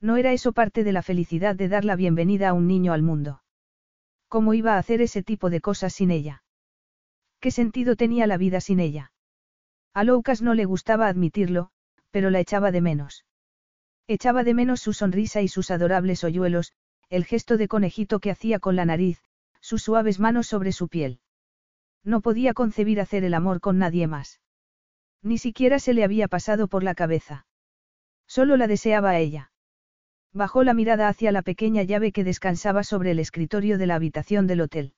No 0.00 0.16
era 0.16 0.32
eso 0.32 0.52
parte 0.52 0.82
de 0.82 0.92
la 0.92 1.02
felicidad 1.02 1.54
de 1.54 1.68
dar 1.68 1.84
la 1.84 1.96
bienvenida 1.96 2.48
a 2.48 2.52
un 2.54 2.66
niño 2.66 2.92
al 2.92 3.02
mundo. 3.02 3.42
¿Cómo 4.28 4.54
iba 4.54 4.74
a 4.74 4.78
hacer 4.78 5.02
ese 5.02 5.22
tipo 5.22 5.50
de 5.50 5.60
cosas 5.60 5.92
sin 5.92 6.10
ella? 6.10 6.42
¿Qué 7.40 7.50
sentido 7.50 7.96
tenía 7.96 8.26
la 8.26 8.36
vida 8.36 8.60
sin 8.60 8.80
ella? 8.80 9.12
A 9.92 10.04
Lucas 10.04 10.40
no 10.40 10.54
le 10.54 10.64
gustaba 10.64 11.08
admitirlo, 11.08 11.70
pero 12.10 12.30
la 12.30 12.40
echaba 12.40 12.70
de 12.70 12.80
menos. 12.80 13.24
Echaba 14.06 14.44
de 14.44 14.54
menos 14.54 14.80
su 14.80 14.92
sonrisa 14.92 15.42
y 15.42 15.48
sus 15.48 15.70
adorables 15.70 16.24
hoyuelos, 16.24 16.72
el 17.08 17.24
gesto 17.24 17.56
de 17.56 17.68
conejito 17.68 18.20
que 18.20 18.30
hacía 18.30 18.58
con 18.58 18.76
la 18.76 18.84
nariz, 18.84 19.22
sus 19.60 19.82
suaves 19.82 20.20
manos 20.20 20.46
sobre 20.46 20.72
su 20.72 20.88
piel. 20.88 21.20
No 22.04 22.20
podía 22.20 22.54
concebir 22.54 23.00
hacer 23.00 23.24
el 23.24 23.34
amor 23.34 23.60
con 23.60 23.78
nadie 23.78 24.06
más. 24.06 24.40
Ni 25.22 25.38
siquiera 25.38 25.78
se 25.78 25.92
le 25.92 26.04
había 26.04 26.28
pasado 26.28 26.68
por 26.68 26.82
la 26.82 26.94
cabeza. 26.94 27.46
Solo 28.26 28.56
la 28.56 28.66
deseaba 28.66 29.10
a 29.10 29.18
ella. 29.18 29.52
Bajó 30.32 30.62
la 30.62 30.74
mirada 30.74 31.08
hacia 31.08 31.32
la 31.32 31.42
pequeña 31.42 31.82
llave 31.82 32.12
que 32.12 32.22
descansaba 32.22 32.84
sobre 32.84 33.10
el 33.10 33.18
escritorio 33.18 33.78
de 33.78 33.86
la 33.86 33.96
habitación 33.96 34.46
del 34.46 34.60
hotel. 34.60 34.94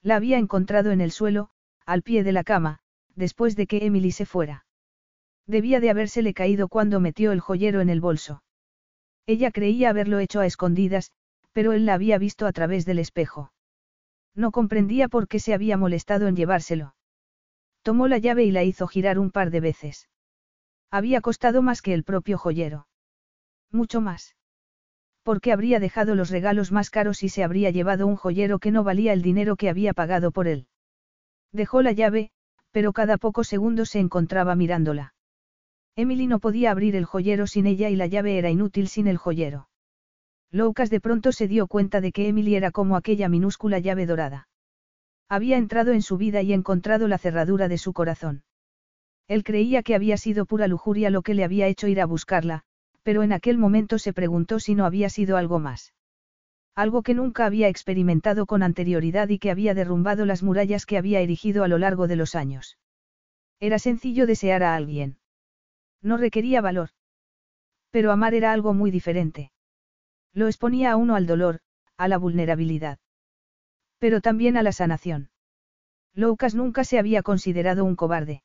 La 0.00 0.16
había 0.16 0.38
encontrado 0.38 0.92
en 0.92 1.00
el 1.00 1.10
suelo, 1.10 1.50
al 1.86 2.02
pie 2.02 2.22
de 2.22 2.32
la 2.32 2.44
cama, 2.44 2.78
después 3.16 3.56
de 3.56 3.66
que 3.66 3.84
Emily 3.84 4.12
se 4.12 4.26
fuera. 4.26 4.64
Debía 5.46 5.80
de 5.80 5.90
habérsele 5.90 6.34
caído 6.34 6.68
cuando 6.68 7.00
metió 7.00 7.32
el 7.32 7.40
joyero 7.40 7.80
en 7.80 7.90
el 7.90 8.00
bolso. 8.00 8.42
Ella 9.26 9.50
creía 9.50 9.90
haberlo 9.90 10.20
hecho 10.20 10.40
a 10.40 10.46
escondidas, 10.46 11.10
pero 11.52 11.72
él 11.72 11.84
la 11.84 11.94
había 11.94 12.18
visto 12.18 12.46
a 12.46 12.52
través 12.52 12.84
del 12.84 12.98
espejo. 12.98 13.52
No 14.34 14.52
comprendía 14.52 15.08
por 15.08 15.26
qué 15.26 15.40
se 15.40 15.54
había 15.54 15.76
molestado 15.76 16.28
en 16.28 16.36
llevárselo. 16.36 16.94
Tomó 17.82 18.08
la 18.08 18.18
llave 18.18 18.44
y 18.44 18.50
la 18.50 18.62
hizo 18.62 18.86
girar 18.86 19.18
un 19.18 19.30
par 19.30 19.50
de 19.50 19.60
veces. 19.60 20.08
Había 20.90 21.20
costado 21.20 21.60
más 21.60 21.82
que 21.82 21.92
el 21.92 22.04
propio 22.04 22.38
joyero. 22.38 22.86
Mucho 23.70 24.00
más. 24.00 24.34
¿Por 25.24 25.40
qué 25.40 25.52
habría 25.52 25.80
dejado 25.80 26.14
los 26.14 26.28
regalos 26.28 26.70
más 26.70 26.90
caros 26.90 27.22
y 27.22 27.30
se 27.30 27.42
habría 27.42 27.70
llevado 27.70 28.06
un 28.06 28.14
joyero 28.14 28.58
que 28.58 28.70
no 28.70 28.84
valía 28.84 29.14
el 29.14 29.22
dinero 29.22 29.56
que 29.56 29.70
había 29.70 29.94
pagado 29.94 30.30
por 30.32 30.46
él? 30.46 30.66
Dejó 31.50 31.80
la 31.80 31.92
llave, 31.92 32.30
pero 32.72 32.92
cada 32.92 33.16
pocos 33.16 33.48
segundos 33.48 33.88
se 33.88 34.00
encontraba 34.00 34.54
mirándola. 34.54 35.14
Emily 35.96 36.26
no 36.26 36.40
podía 36.40 36.70
abrir 36.70 36.94
el 36.94 37.06
joyero 37.06 37.46
sin 37.46 37.66
ella 37.66 37.88
y 37.88 37.96
la 37.96 38.06
llave 38.06 38.36
era 38.36 38.50
inútil 38.50 38.86
sin 38.86 39.06
el 39.06 39.16
joyero. 39.16 39.68
Lucas 40.50 40.90
de 40.90 41.00
pronto 41.00 41.32
se 41.32 41.48
dio 41.48 41.68
cuenta 41.68 42.02
de 42.02 42.12
que 42.12 42.28
Emily 42.28 42.54
era 42.54 42.70
como 42.70 42.94
aquella 42.94 43.30
minúscula 43.30 43.78
llave 43.78 44.04
dorada. 44.04 44.48
Había 45.30 45.56
entrado 45.56 45.92
en 45.92 46.02
su 46.02 46.18
vida 46.18 46.42
y 46.42 46.52
encontrado 46.52 47.08
la 47.08 47.16
cerradura 47.16 47.68
de 47.68 47.78
su 47.78 47.94
corazón. 47.94 48.42
Él 49.26 49.42
creía 49.42 49.82
que 49.82 49.94
había 49.94 50.18
sido 50.18 50.44
pura 50.44 50.68
lujuria 50.68 51.08
lo 51.08 51.22
que 51.22 51.32
le 51.32 51.44
había 51.44 51.66
hecho 51.66 51.88
ir 51.88 52.00
a 52.02 52.06
buscarla, 52.06 52.64
pero 53.04 53.22
en 53.22 53.32
aquel 53.32 53.58
momento 53.58 53.98
se 53.98 54.12
preguntó 54.12 54.58
si 54.58 54.74
no 54.74 54.86
había 54.86 55.10
sido 55.10 55.36
algo 55.36 55.60
más. 55.60 55.94
Algo 56.74 57.02
que 57.02 57.14
nunca 57.14 57.46
había 57.46 57.68
experimentado 57.68 58.46
con 58.46 58.64
anterioridad 58.64 59.28
y 59.28 59.38
que 59.38 59.52
había 59.52 59.74
derrumbado 59.74 60.26
las 60.26 60.42
murallas 60.42 60.86
que 60.86 60.98
había 60.98 61.20
erigido 61.20 61.62
a 61.62 61.68
lo 61.68 61.78
largo 61.78 62.08
de 62.08 62.16
los 62.16 62.34
años. 62.34 62.78
Era 63.60 63.78
sencillo 63.78 64.26
desear 64.26 64.64
a 64.64 64.74
alguien. 64.74 65.18
No 66.02 66.16
requería 66.16 66.60
valor. 66.60 66.90
Pero 67.90 68.10
amar 68.10 68.34
era 68.34 68.52
algo 68.52 68.74
muy 68.74 68.90
diferente. 68.90 69.52
Lo 70.32 70.46
exponía 70.48 70.90
a 70.90 70.96
uno 70.96 71.14
al 71.14 71.26
dolor, 71.26 71.60
a 71.96 72.08
la 72.08 72.18
vulnerabilidad. 72.18 72.98
Pero 73.98 74.20
también 74.20 74.56
a 74.56 74.62
la 74.62 74.72
sanación. 74.72 75.30
Lucas 76.14 76.54
nunca 76.54 76.84
se 76.84 76.98
había 76.98 77.22
considerado 77.22 77.84
un 77.84 77.96
cobarde. 77.96 78.42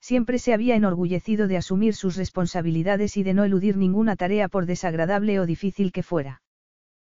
Siempre 0.00 0.38
se 0.38 0.54
había 0.54 0.76
enorgullecido 0.76 1.46
de 1.46 1.56
asumir 1.56 1.94
sus 1.94 2.16
responsabilidades 2.16 3.16
y 3.16 3.22
de 3.22 3.34
no 3.34 3.44
eludir 3.44 3.76
ninguna 3.76 4.16
tarea 4.16 4.48
por 4.48 4.66
desagradable 4.66 5.38
o 5.38 5.46
difícil 5.46 5.92
que 5.92 6.02
fuera. 6.02 6.42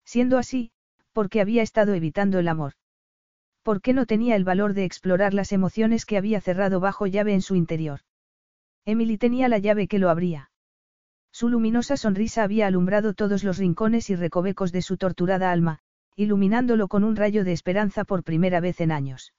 Siendo 0.03 0.38
así, 0.38 0.72
porque 1.14 1.42
había 1.42 1.61
estado 1.61 1.93
evitando 1.93 2.40
el 2.40 2.48
amor. 2.48 2.74
Porque 3.64 3.93
no 3.93 4.06
tenía 4.06 4.35
el 4.35 4.43
valor 4.43 4.74
de 4.74 4.85
explorar 4.85 5.34
las 5.34 5.51
emociones 5.51 6.06
que 6.06 6.18
había 6.18 6.42
cerrado 6.42 6.80
bajo 6.80 7.06
llave 7.06 7.34
en 7.34 7.42
su 7.42 7.56
interior. 7.56 8.01
Emily 8.85 9.18
tenía 9.18 9.48
la 9.48 9.60
llave 9.60 9.88
que 9.88 10.00
lo 10.00 10.10
abría. 10.10 10.50
Su 11.32 11.50
luminosa 11.50 11.95
sonrisa 11.98 12.43
había 12.43 12.68
alumbrado 12.68 13.14
todos 13.14 13.43
los 13.43 13.58
rincones 13.58 14.10
y 14.10 14.16
recovecos 14.16 14.72
de 14.72 14.82
su 14.82 14.98
torturada 14.98 15.51
alma, 15.51 15.80
iluminándolo 16.16 16.88
con 16.88 17.03
un 17.03 17.16
rayo 17.16 17.43
de 17.43 17.53
esperanza 17.53 18.03
por 18.03 18.24
primera 18.24 18.60
vez 18.60 18.82
en 18.82 18.92
años. 18.92 19.34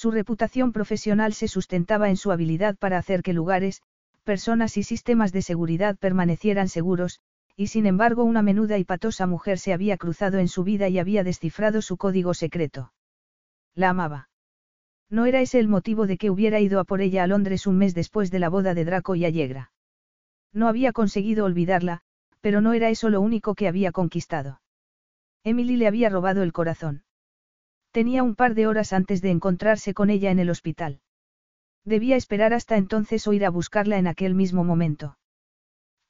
Su 0.00 0.10
reputación 0.10 0.72
profesional 0.72 1.34
se 1.34 1.46
sustentaba 1.46 2.08
en 2.08 2.16
su 2.16 2.32
habilidad 2.32 2.74
para 2.78 2.96
hacer 2.96 3.22
que 3.22 3.34
lugares, 3.34 3.82
personas 4.24 4.78
y 4.78 4.82
sistemas 4.82 5.30
de 5.30 5.42
seguridad 5.42 5.98
permanecieran 5.98 6.70
seguros, 6.70 7.20
y 7.54 7.66
sin 7.66 7.84
embargo 7.84 8.24
una 8.24 8.40
menuda 8.40 8.78
y 8.78 8.84
patosa 8.84 9.26
mujer 9.26 9.58
se 9.58 9.74
había 9.74 9.98
cruzado 9.98 10.38
en 10.38 10.48
su 10.48 10.64
vida 10.64 10.88
y 10.88 10.98
había 10.98 11.22
descifrado 11.22 11.82
su 11.82 11.98
código 11.98 12.32
secreto. 12.32 12.94
La 13.74 13.90
amaba. 13.90 14.30
No 15.10 15.26
era 15.26 15.42
ese 15.42 15.60
el 15.60 15.68
motivo 15.68 16.06
de 16.06 16.16
que 16.16 16.30
hubiera 16.30 16.60
ido 16.60 16.80
a 16.80 16.84
por 16.84 17.02
ella 17.02 17.22
a 17.22 17.26
Londres 17.26 17.66
un 17.66 17.76
mes 17.76 17.94
después 17.94 18.30
de 18.30 18.38
la 18.38 18.48
boda 18.48 18.72
de 18.72 18.86
Draco 18.86 19.16
y 19.16 19.26
Allegra. 19.26 19.70
No 20.50 20.66
había 20.66 20.92
conseguido 20.92 21.44
olvidarla, 21.44 22.00
pero 22.40 22.62
no 22.62 22.72
era 22.72 22.88
eso 22.88 23.10
lo 23.10 23.20
único 23.20 23.54
que 23.54 23.68
había 23.68 23.92
conquistado. 23.92 24.62
Emily 25.44 25.76
le 25.76 25.88
había 25.88 26.08
robado 26.08 26.42
el 26.42 26.54
corazón. 26.54 27.02
Tenía 27.92 28.22
un 28.22 28.36
par 28.36 28.54
de 28.54 28.66
horas 28.66 28.92
antes 28.92 29.20
de 29.20 29.30
encontrarse 29.30 29.94
con 29.94 30.10
ella 30.10 30.30
en 30.30 30.38
el 30.38 30.50
hospital. 30.50 31.00
Debía 31.84 32.16
esperar 32.16 32.54
hasta 32.54 32.76
entonces 32.76 33.26
o 33.26 33.32
ir 33.32 33.44
a 33.44 33.50
buscarla 33.50 33.98
en 33.98 34.06
aquel 34.06 34.34
mismo 34.34 34.64
momento. 34.64 35.18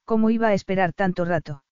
¿Cómo 0.05 0.31
iba 0.31 0.49
a 0.49 0.55
esperar 0.55 0.92
tanto 0.92 1.25
rato? 1.25 1.65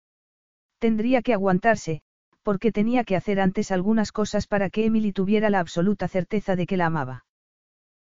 Tendría 0.78 1.22
que 1.22 1.34
aguantarse, 1.34 2.02
porque 2.42 2.72
tenía 2.72 3.04
que 3.04 3.16
hacer 3.16 3.40
antes 3.40 3.70
algunas 3.70 4.12
cosas 4.12 4.46
para 4.46 4.70
que 4.70 4.86
Emily 4.86 5.12
tuviera 5.12 5.50
la 5.50 5.60
absoluta 5.60 6.08
certeza 6.08 6.56
de 6.56 6.66
que 6.66 6.76
la 6.76 6.86
amaba. 6.86 7.26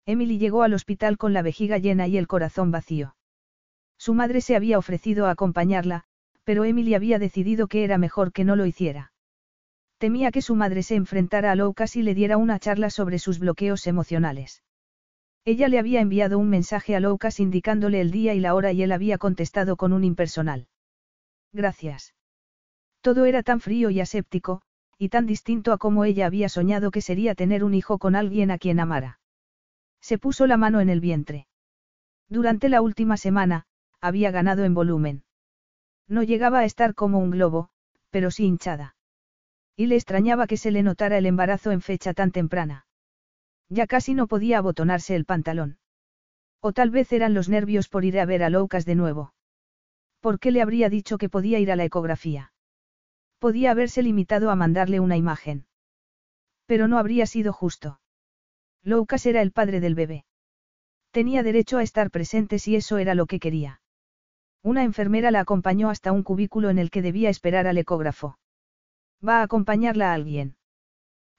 Emily 0.06 0.38
llegó 0.38 0.64
al 0.64 0.74
hospital 0.74 1.18
con 1.18 1.34
la 1.34 1.42
vejiga 1.42 1.80
llena 1.80 2.08
y 2.08 2.18
el 2.18 2.28
corazón 2.28 2.72
vacío. 2.72 3.16
Su 3.98 4.14
madre 4.14 4.40
se 4.40 4.56
había 4.56 4.78
ofrecido 4.78 5.26
a 5.26 5.32
acompañarla, 5.32 6.06
pero 6.46 6.64
Emily 6.64 6.94
había 6.94 7.20
decidido 7.20 7.68
que 7.68 7.84
era 7.84 7.98
mejor 7.98 8.32
que 8.32 8.46
no 8.46 8.56
lo 8.56 8.66
hiciera. 8.66 9.12
Temía 9.98 10.32
que 10.32 10.44
su 10.44 10.56
madre 10.56 10.84
se 10.84 10.96
enfrentara 10.96 11.52
a 11.52 11.56
Lucas 11.56 11.96
y 11.96 12.04
le 12.04 12.14
diera 12.14 12.38
una 12.38 12.60
charla 12.60 12.90
sobre 12.90 13.18
sus 13.18 13.40
bloqueos 13.40 13.88
emocionales. 13.88 14.64
Ella 15.44 15.70
le 15.70 15.80
había 15.80 16.02
enviado 16.02 16.38
un 16.38 16.50
mensaje 16.50 16.96
a 16.96 17.00
Lucas 17.00 17.40
indicándole 17.40 18.02
el 18.02 18.12
día 18.12 18.34
y 18.34 18.40
la 18.40 18.54
hora 18.54 18.74
y 18.74 18.84
él 18.84 18.92
había 18.92 19.18
contestado 19.18 19.76
con 19.76 19.94
un 19.94 20.04
impersonal. 20.04 20.68
Gracias. 21.54 22.14
Todo 23.02 23.26
era 23.26 23.42
tan 23.42 23.60
frío 23.60 23.90
y 23.90 24.00
aséptico, 24.02 24.62
y 25.00 25.10
tan 25.10 25.26
distinto 25.26 25.72
a 25.72 25.78
como 25.78 26.04
ella 26.04 26.26
había 26.26 26.50
soñado 26.50 26.92
que 26.92 27.02
sería 27.02 27.34
tener 27.34 27.64
un 27.64 27.74
hijo 27.74 27.98
con 27.98 28.16
alguien 28.16 28.52
a 28.52 28.58
quien 28.58 28.80
amara. 28.80 29.20
Se 30.02 30.18
puso 30.18 30.48
la 30.48 30.58
mano 30.58 30.82
en 30.82 30.90
el 30.90 31.00
vientre. 31.00 31.48
Durante 32.30 32.70
la 32.70 32.82
última 32.82 33.18
semana, 33.18 33.66
había 34.02 34.32
ganado 34.32 34.64
en 34.66 34.74
volumen. 34.74 35.24
No 36.08 36.24
llegaba 36.24 36.60
a 36.60 36.66
estar 36.66 36.94
como 36.94 37.20
un 37.20 37.32
globo, 37.32 37.70
pero 38.10 38.30
sí 38.30 38.46
hinchada. 38.46 38.97
Y 39.78 39.86
le 39.86 39.96
extrañaba 39.96 40.48
que 40.48 40.58
se 40.58 40.72
le 40.72 40.82
notara 40.82 41.20
el 41.20 41.28
embarazo 41.28 41.72
en 41.72 41.82
fecha 41.82 42.16
tan 42.16 42.32
temprana. 42.32 42.88
Ya 43.70 43.86
casi 43.86 44.16
no 44.16 44.26
podía 44.26 44.58
abotonarse 44.58 45.16
el 45.16 45.26
pantalón. 45.26 45.78
O 46.62 46.74
tal 46.74 46.90
vez 46.90 47.14
eran 47.14 47.36
los 47.36 47.48
nervios 47.48 47.88
por 47.88 48.04
ir 48.04 48.20
a 48.20 48.26
ver 48.26 48.42
a 48.44 48.50
Loucas 48.50 48.86
de 48.86 48.96
nuevo. 48.96 49.36
¿Por 50.20 50.40
qué 50.40 50.50
le 50.50 50.64
habría 50.64 50.90
dicho 50.90 51.20
que 51.20 51.30
podía 51.30 51.60
ir 51.60 51.72
a 51.72 51.76
la 51.76 51.86
ecografía? 51.86 52.54
Podía 53.38 53.70
haberse 53.70 54.02
limitado 54.02 54.50
a 54.50 54.56
mandarle 54.56 55.00
una 55.00 55.16
imagen. 55.16 55.68
Pero 56.66 56.88
no 56.88 56.98
habría 56.98 57.28
sido 57.28 57.54
justo. 57.54 58.02
Loucas 58.82 59.28
era 59.28 59.44
el 59.44 59.52
padre 59.52 59.80
del 59.80 59.94
bebé. 59.94 60.26
Tenía 61.12 61.44
derecho 61.44 61.78
a 61.78 61.84
estar 61.84 62.10
presente 62.10 62.58
si 62.58 62.76
eso 62.76 62.98
era 62.98 63.14
lo 63.14 63.28
que 63.28 63.40
quería. 63.40 63.82
Una 64.64 64.84
enfermera 64.84 65.30
la 65.30 65.42
acompañó 65.42 65.92
hasta 65.92 66.12
un 66.12 66.24
cubículo 66.24 66.72
en 66.72 66.80
el 66.80 66.90
que 66.90 67.04
debía 67.04 67.30
esperar 67.30 67.68
al 67.68 67.78
ecógrafo. 67.78 68.40
¿Va 69.26 69.40
a 69.40 69.44
acompañarla 69.44 70.12
a 70.12 70.14
alguien? 70.14 70.56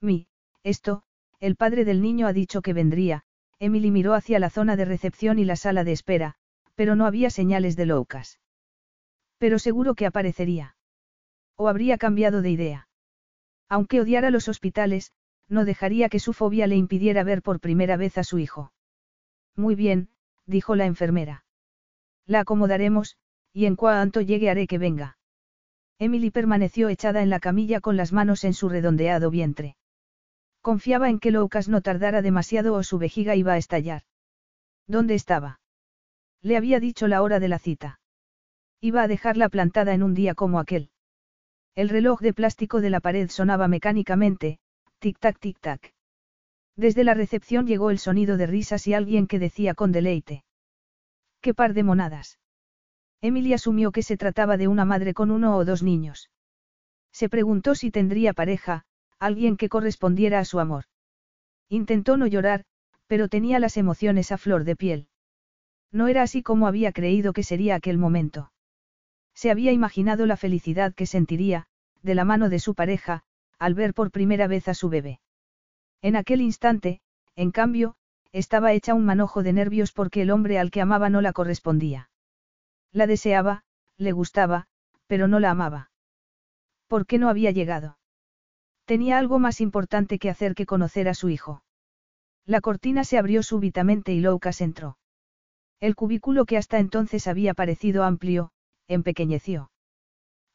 Mi, 0.01 0.27
esto, 0.63 1.03
el 1.41 1.57
padre 1.57 1.85
del 1.85 2.03
niño 2.03 2.27
ha 2.27 2.33
dicho 2.33 2.63
que 2.63 2.73
vendría, 2.73 3.25
Emily 3.59 3.91
miró 3.91 4.15
hacia 4.15 4.39
la 4.39 4.51
zona 4.51 4.77
de 4.77 4.85
recepción 4.85 5.39
y 5.39 5.45
la 5.45 5.57
sala 5.57 5.85
de 5.85 5.93
espera, 5.93 6.37
pero 6.75 6.95
no 6.95 7.07
había 7.07 7.31
señales 7.31 7.77
de 7.77 7.87
Loucas. 7.87 8.41
Pero 9.39 9.59
seguro 9.59 9.95
que 9.95 10.07
aparecería. 10.07 10.77
O 11.57 11.69
habría 11.69 11.99
cambiado 11.99 12.43
de 12.43 12.51
idea. 12.51 12.89
Aunque 13.69 14.01
odiara 14.01 14.31
los 14.31 14.49
hospitales, 14.49 15.13
no 15.49 15.65
dejaría 15.65 16.09
que 16.09 16.21
su 16.21 16.33
fobia 16.33 16.67
le 16.67 16.77
impidiera 16.77 17.25
ver 17.25 17.43
por 17.43 17.61
primera 17.61 17.97
vez 17.97 18.19
a 18.19 18.25
su 18.25 18.39
hijo. 18.39 18.73
Muy 19.57 19.75
bien, 19.75 20.09
dijo 20.47 20.77
la 20.77 20.87
enfermera. 20.87 21.45
La 22.27 22.41
acomodaremos, 22.41 23.17
y 23.53 23.67
en 23.67 23.77
cuanto 23.77 24.21
llegue 24.21 24.51
haré 24.51 24.67
que 24.67 24.79
venga. 24.79 25.18
Emily 26.01 26.31
permaneció 26.31 26.89
echada 26.89 27.23
en 27.23 27.31
la 27.31 27.41
camilla 27.41 27.81
con 27.81 27.97
las 27.97 28.13
manos 28.13 28.45
en 28.45 28.55
su 28.55 28.69
redondeado 28.69 29.31
vientre. 29.31 29.77
Confiaba 30.61 31.11
en 31.11 31.19
que 31.19 31.31
Lucas 31.33 31.69
no 31.69 31.81
tardara 31.81 32.23
demasiado 32.23 32.75
o 32.75 32.83
su 32.83 32.99
vejiga 32.99 33.35
iba 33.35 33.55
a 33.55 33.59
estallar. 33.59 34.03
¿Dónde 34.87 35.15
estaba? 35.15 35.61
Le 36.41 36.57
había 36.57 36.79
dicho 36.79 37.09
la 37.09 37.23
hora 37.23 37.41
de 37.41 37.49
la 37.49 37.59
cita. 37.59 38.01
Iba 38.81 39.03
a 39.03 39.09
dejarla 39.09 39.49
plantada 39.49 39.93
en 39.93 40.05
un 40.05 40.15
día 40.15 40.35
como 40.35 40.61
aquel. 40.61 40.91
El 41.75 41.89
reloj 41.89 42.21
de 42.21 42.33
plástico 42.33 42.81
de 42.81 42.91
la 42.91 43.01
pared 43.01 43.29
sonaba 43.29 43.67
mecánicamente, 43.67 44.59
tic-tac, 45.01 45.39
tic-tac. 45.41 45.93
Desde 46.77 47.03
la 47.03 47.15
recepción 47.15 47.67
llegó 47.67 47.91
el 47.91 47.99
sonido 47.99 48.37
de 48.37 48.47
risas 48.47 48.87
y 48.87 48.95
alguien 48.95 49.27
que 49.27 49.41
decía 49.41 49.75
con 49.75 49.91
deleite. 49.91 50.45
¡Qué 51.41 51.55
par 51.55 51.75
de 51.75 51.83
monadas! 51.83 52.39
Emily 53.21 53.53
asumió 53.53 53.91
que 53.91 54.03
se 54.03 54.17
trataba 54.17 54.57
de 54.57 54.69
una 54.69 54.85
madre 54.85 55.15
con 55.15 55.31
uno 55.31 55.57
o 55.57 55.65
dos 55.65 55.83
niños. 55.83 56.31
Se 57.13 57.29
preguntó 57.29 57.75
si 57.75 57.91
tendría 57.91 58.33
pareja, 58.33 58.85
alguien 59.19 59.57
que 59.57 59.69
correspondiera 59.69 60.39
a 60.39 60.45
su 60.45 60.61
amor. 60.61 60.85
Intentó 61.69 62.17
no 62.17 62.27
llorar, 62.27 62.65
pero 63.07 63.29
tenía 63.29 63.59
las 63.59 63.77
emociones 63.77 64.31
a 64.31 64.39
flor 64.39 64.65
de 64.65 64.77
piel. 64.77 65.09
No 65.91 66.09
era 66.09 66.23
así 66.23 66.43
como 66.43 66.67
había 66.67 66.93
creído 66.93 67.33
que 67.33 67.43
sería 67.43 67.75
aquel 67.75 67.99
momento. 67.99 68.53
Se 69.35 69.51
había 69.51 69.73
imaginado 69.73 70.27
la 70.27 70.37
felicidad 70.37 70.95
que 70.95 71.07
sentiría, 71.07 71.67
de 72.03 72.15
la 72.15 72.25
mano 72.25 72.49
de 72.49 72.59
su 72.59 72.75
pareja, 72.75 73.23
al 73.59 73.75
ver 73.75 73.95
por 73.95 74.11
primera 74.11 74.47
vez 74.47 74.69
a 74.69 74.75
su 74.75 74.89
bebé. 74.89 75.21
En 76.03 76.15
aquel 76.15 76.41
instante, 76.41 77.01
en 77.35 77.51
cambio, 77.51 77.97
estaba 78.33 78.73
hecha 78.73 78.95
un 78.95 79.05
manojo 79.05 79.43
de 79.43 79.53
nervios 79.53 79.93
porque 79.93 80.23
el 80.23 80.31
hombre 80.31 80.59
al 80.59 80.71
que 80.71 80.81
amaba 80.81 81.11
no 81.11 81.21
la 81.21 81.33
correspondía. 81.33 82.08
La 82.93 83.07
deseaba, 83.07 83.65
le 83.97 84.13
gustaba, 84.13 84.67
pero 85.07 85.29
no 85.29 85.41
la 85.41 85.51
amaba. 85.51 85.91
¿Por 86.87 87.07
qué 87.07 87.19
no 87.19 87.29
había 87.29 87.51
llegado? 87.51 87.99
Tenía 88.85 89.19
algo 89.19 89.39
más 89.39 89.61
importante 89.61 90.19
que 90.19 90.31
hacer 90.31 90.55
que 90.55 90.67
conocer 90.67 91.09
a 91.09 91.15
su 91.15 91.29
hijo. 91.29 91.63
La 92.47 92.63
cortina 92.63 93.05
se 93.05 93.19
abrió 93.19 93.43
súbitamente 93.43 94.15
y 94.15 94.21
Loukas 94.21 94.63
entró. 94.63 94.97
El 95.81 95.95
cubículo 95.95 96.47
que 96.47 96.57
hasta 96.57 96.79
entonces 96.79 97.27
había 97.27 97.55
parecido 97.55 98.05
amplio, 98.05 98.51
empequeñeció. 98.89 99.71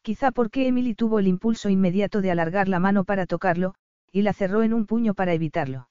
Quizá 0.02 0.32
porque 0.32 0.66
Emily 0.66 0.94
tuvo 0.94 1.18
el 1.18 1.28
impulso 1.28 1.70
inmediato 1.70 2.20
de 2.20 2.30
alargar 2.30 2.68
la 2.68 2.78
mano 2.78 3.04
para 3.04 3.26
tocarlo, 3.26 3.74
y 4.10 4.22
la 4.22 4.32
cerró 4.32 4.62
en 4.62 4.74
un 4.74 4.86
puño 4.86 5.14
para 5.14 5.32
evitarlo. 5.32 5.88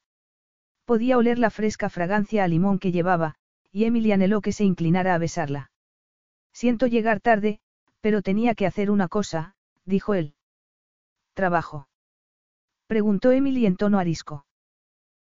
Podía 0.85 1.17
oler 1.17 1.39
la 1.39 1.49
fresca 1.49 1.89
fragancia 1.89 2.43
a 2.43 2.47
limón 2.47 2.77
que 2.77 2.91
llevaba, 2.91 3.35
y 3.71 3.85
Emily 3.85 4.11
anheló 4.11 4.41
que 4.41 4.51
se 4.51 4.65
inclinara 4.65 5.15
a 5.15 5.17
besarla. 5.17 5.71
Siento 6.53 6.87
llegar 6.87 7.19
tarde, 7.19 7.59
pero 7.99 8.21
tenía 8.21 8.55
que 8.55 8.67
hacer 8.67 8.91
una 8.91 9.07
cosa, 9.07 9.55
dijo 9.85 10.13
él. 10.13 10.35
¿Trabajo? 11.33 11.87
Preguntó 12.87 13.31
Emily 13.31 13.65
en 13.65 13.75
tono 13.75 13.99
arisco. 13.99 14.45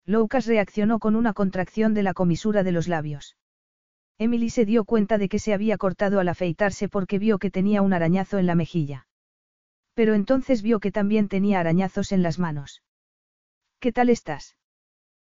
Lucas 0.04 0.46
reaccionó 0.46 0.98
con 0.98 1.14
una 1.14 1.32
contracción 1.32 1.94
de 1.94 2.02
la 2.02 2.14
comisura 2.14 2.62
de 2.62 2.72
los 2.72 2.88
labios. 2.88 3.36
Emily 4.18 4.50
se 4.50 4.64
dio 4.64 4.84
cuenta 4.84 5.18
de 5.18 5.28
que 5.28 5.38
se 5.38 5.54
había 5.54 5.78
cortado 5.78 6.20
al 6.20 6.28
afeitarse 6.28 6.88
porque 6.88 7.18
vio 7.18 7.38
que 7.38 7.50
tenía 7.50 7.80
un 7.80 7.92
arañazo 7.92 8.38
en 8.38 8.46
la 8.46 8.54
mejilla. 8.54 9.06
Pero 9.94 10.14
entonces 10.14 10.62
vio 10.62 10.80
que 10.80 10.90
también 10.90 11.28
tenía 11.28 11.60
arañazos 11.60 12.12
en 12.12 12.22
las 12.22 12.38
manos. 12.38 12.82
¿Qué 13.78 13.92
tal 13.92 14.10
estás? 14.10 14.56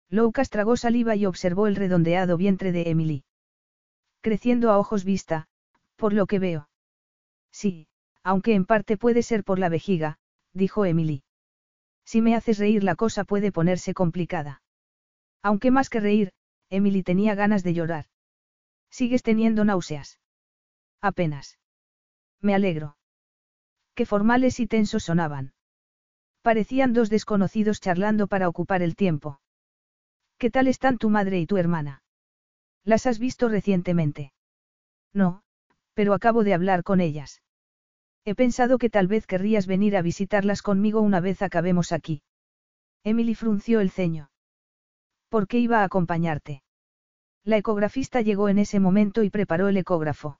Lucas 0.09 0.49
tragó 0.49 0.75
saliva 0.77 1.15
y 1.15 1.25
observó 1.25 1.67
el 1.67 1.75
redondeado 1.75 2.37
vientre 2.37 2.71
de 2.71 2.89
Emily. 2.89 3.23
Creciendo 4.21 4.71
a 4.71 4.79
ojos 4.79 5.03
vista, 5.03 5.47
por 5.99 6.13
lo 6.13 6.25
que 6.25 6.39
veo. 6.39 6.69
Sí, 7.51 7.87
aunque 8.23 8.55
en 8.55 8.65
parte 8.65 8.97
puede 8.97 9.21
ser 9.21 9.43
por 9.43 9.59
la 9.59 9.69
vejiga, 9.69 10.17
dijo 10.53 10.85
Emily. 10.85 11.23
Si 12.05 12.21
me 12.21 12.35
haces 12.35 12.57
reír 12.57 12.83
la 12.83 12.95
cosa 12.95 13.23
puede 13.25 13.51
ponerse 13.51 13.93
complicada. 13.93 14.63
Aunque 15.43 15.69
más 15.69 15.89
que 15.89 15.99
reír, 15.99 16.31
Emily 16.69 17.03
tenía 17.03 17.35
ganas 17.35 17.63
de 17.63 17.73
llorar. 17.73 18.05
¿Sigues 18.89 19.21
teniendo 19.23 19.65
náuseas? 19.65 20.19
Apenas. 21.01 21.59
Me 22.41 22.55
alegro. 22.55 22.97
Qué 23.93 24.05
formales 24.05 24.59
y 24.59 24.67
tensos 24.67 25.03
sonaban. 25.03 25.53
Parecían 26.41 26.93
dos 26.93 27.09
desconocidos 27.09 27.81
charlando 27.81 28.27
para 28.27 28.47
ocupar 28.47 28.81
el 28.81 28.95
tiempo. 28.95 29.41
¿Qué 30.37 30.49
tal 30.49 30.67
están 30.67 30.97
tu 30.97 31.09
madre 31.09 31.39
y 31.39 31.45
tu 31.45 31.57
hermana? 31.57 32.01
¿Las 32.85 33.05
has 33.05 33.19
visto 33.19 33.49
recientemente? 33.49 34.31
No, 35.13 35.43
pero 35.99 36.13
acabo 36.13 36.45
de 36.45 36.53
hablar 36.53 36.83
con 36.83 37.01
ellas. 37.01 37.41
He 38.23 38.33
pensado 38.33 38.77
que 38.77 38.89
tal 38.89 39.07
vez 39.07 39.27
querrías 39.27 39.67
venir 39.67 39.97
a 39.97 40.01
visitarlas 40.01 40.61
conmigo 40.61 41.01
una 41.01 41.19
vez 41.19 41.41
acabemos 41.41 41.91
aquí. 41.91 42.21
Emily 43.03 43.35
frunció 43.35 43.81
el 43.81 43.91
ceño. 43.91 44.31
¿Por 45.27 45.45
qué 45.49 45.59
iba 45.59 45.81
a 45.81 45.83
acompañarte? 45.83 46.63
La 47.43 47.57
ecografista 47.57 48.21
llegó 48.21 48.47
en 48.47 48.59
ese 48.59 48.79
momento 48.79 49.23
y 49.23 49.29
preparó 49.29 49.67
el 49.67 49.75
ecógrafo. 49.75 50.39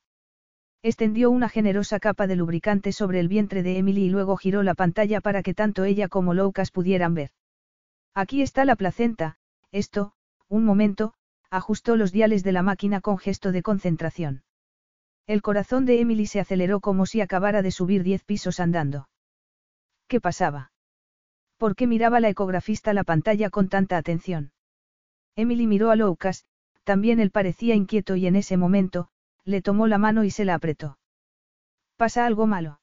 Extendió 0.81 1.29
una 1.29 1.49
generosa 1.49 1.99
capa 1.99 2.25
de 2.25 2.37
lubricante 2.37 2.93
sobre 2.93 3.19
el 3.19 3.27
vientre 3.27 3.61
de 3.61 3.79
Emily 3.79 4.03
y 4.03 4.09
luego 4.09 4.37
giró 4.37 4.63
la 4.63 4.75
pantalla 4.75 5.19
para 5.19 5.43
que 5.43 5.53
tanto 5.53 5.83
ella 5.83 6.07
como 6.07 6.33
Lucas 6.33 6.71
pudieran 6.71 7.15
ver. 7.15 7.31
Aquí 8.13 8.41
está 8.41 8.63
la 8.63 8.77
placenta, 8.77 9.35
esto, 9.73 10.13
un 10.47 10.63
momento, 10.63 11.15
ajustó 11.49 11.97
los 11.97 12.13
diales 12.13 12.45
de 12.45 12.53
la 12.53 12.63
máquina 12.63 13.01
con 13.01 13.17
gesto 13.17 13.51
de 13.51 13.61
concentración. 13.61 14.43
El 15.29 15.43
corazón 15.43 15.85
de 15.85 16.01
Emily 16.01 16.25
se 16.25 16.39
aceleró 16.39 16.79
como 16.79 17.05
si 17.05 17.21
acabara 17.21 17.61
de 17.61 17.69
subir 17.69 18.01
diez 18.01 18.23
pisos 18.23 18.59
andando. 18.59 19.09
¿Qué 20.07 20.19
pasaba? 20.19 20.71
¿Por 21.57 21.75
qué 21.75 21.85
miraba 21.85 22.19
la 22.19 22.29
ecografista 22.29 22.93
la 22.93 23.03
pantalla 23.03 23.51
con 23.51 23.69
tanta 23.69 23.97
atención? 23.97 24.53
Emily 25.35 25.67
miró 25.67 25.91
a 25.91 25.95
Lucas, 25.95 26.45
también 26.83 27.19
él 27.19 27.29
parecía 27.29 27.75
inquieto 27.75 28.15
y 28.15 28.25
en 28.25 28.37
ese 28.37 28.57
momento, 28.57 29.09
le 29.45 29.61
tomó 29.61 29.85
la 29.85 29.99
mano 29.99 30.23
y 30.23 30.31
se 30.31 30.45
la 30.45 30.55
apretó. 30.55 30.97
¿Pasa 31.95 32.25
algo 32.25 32.47
malo? 32.47 32.81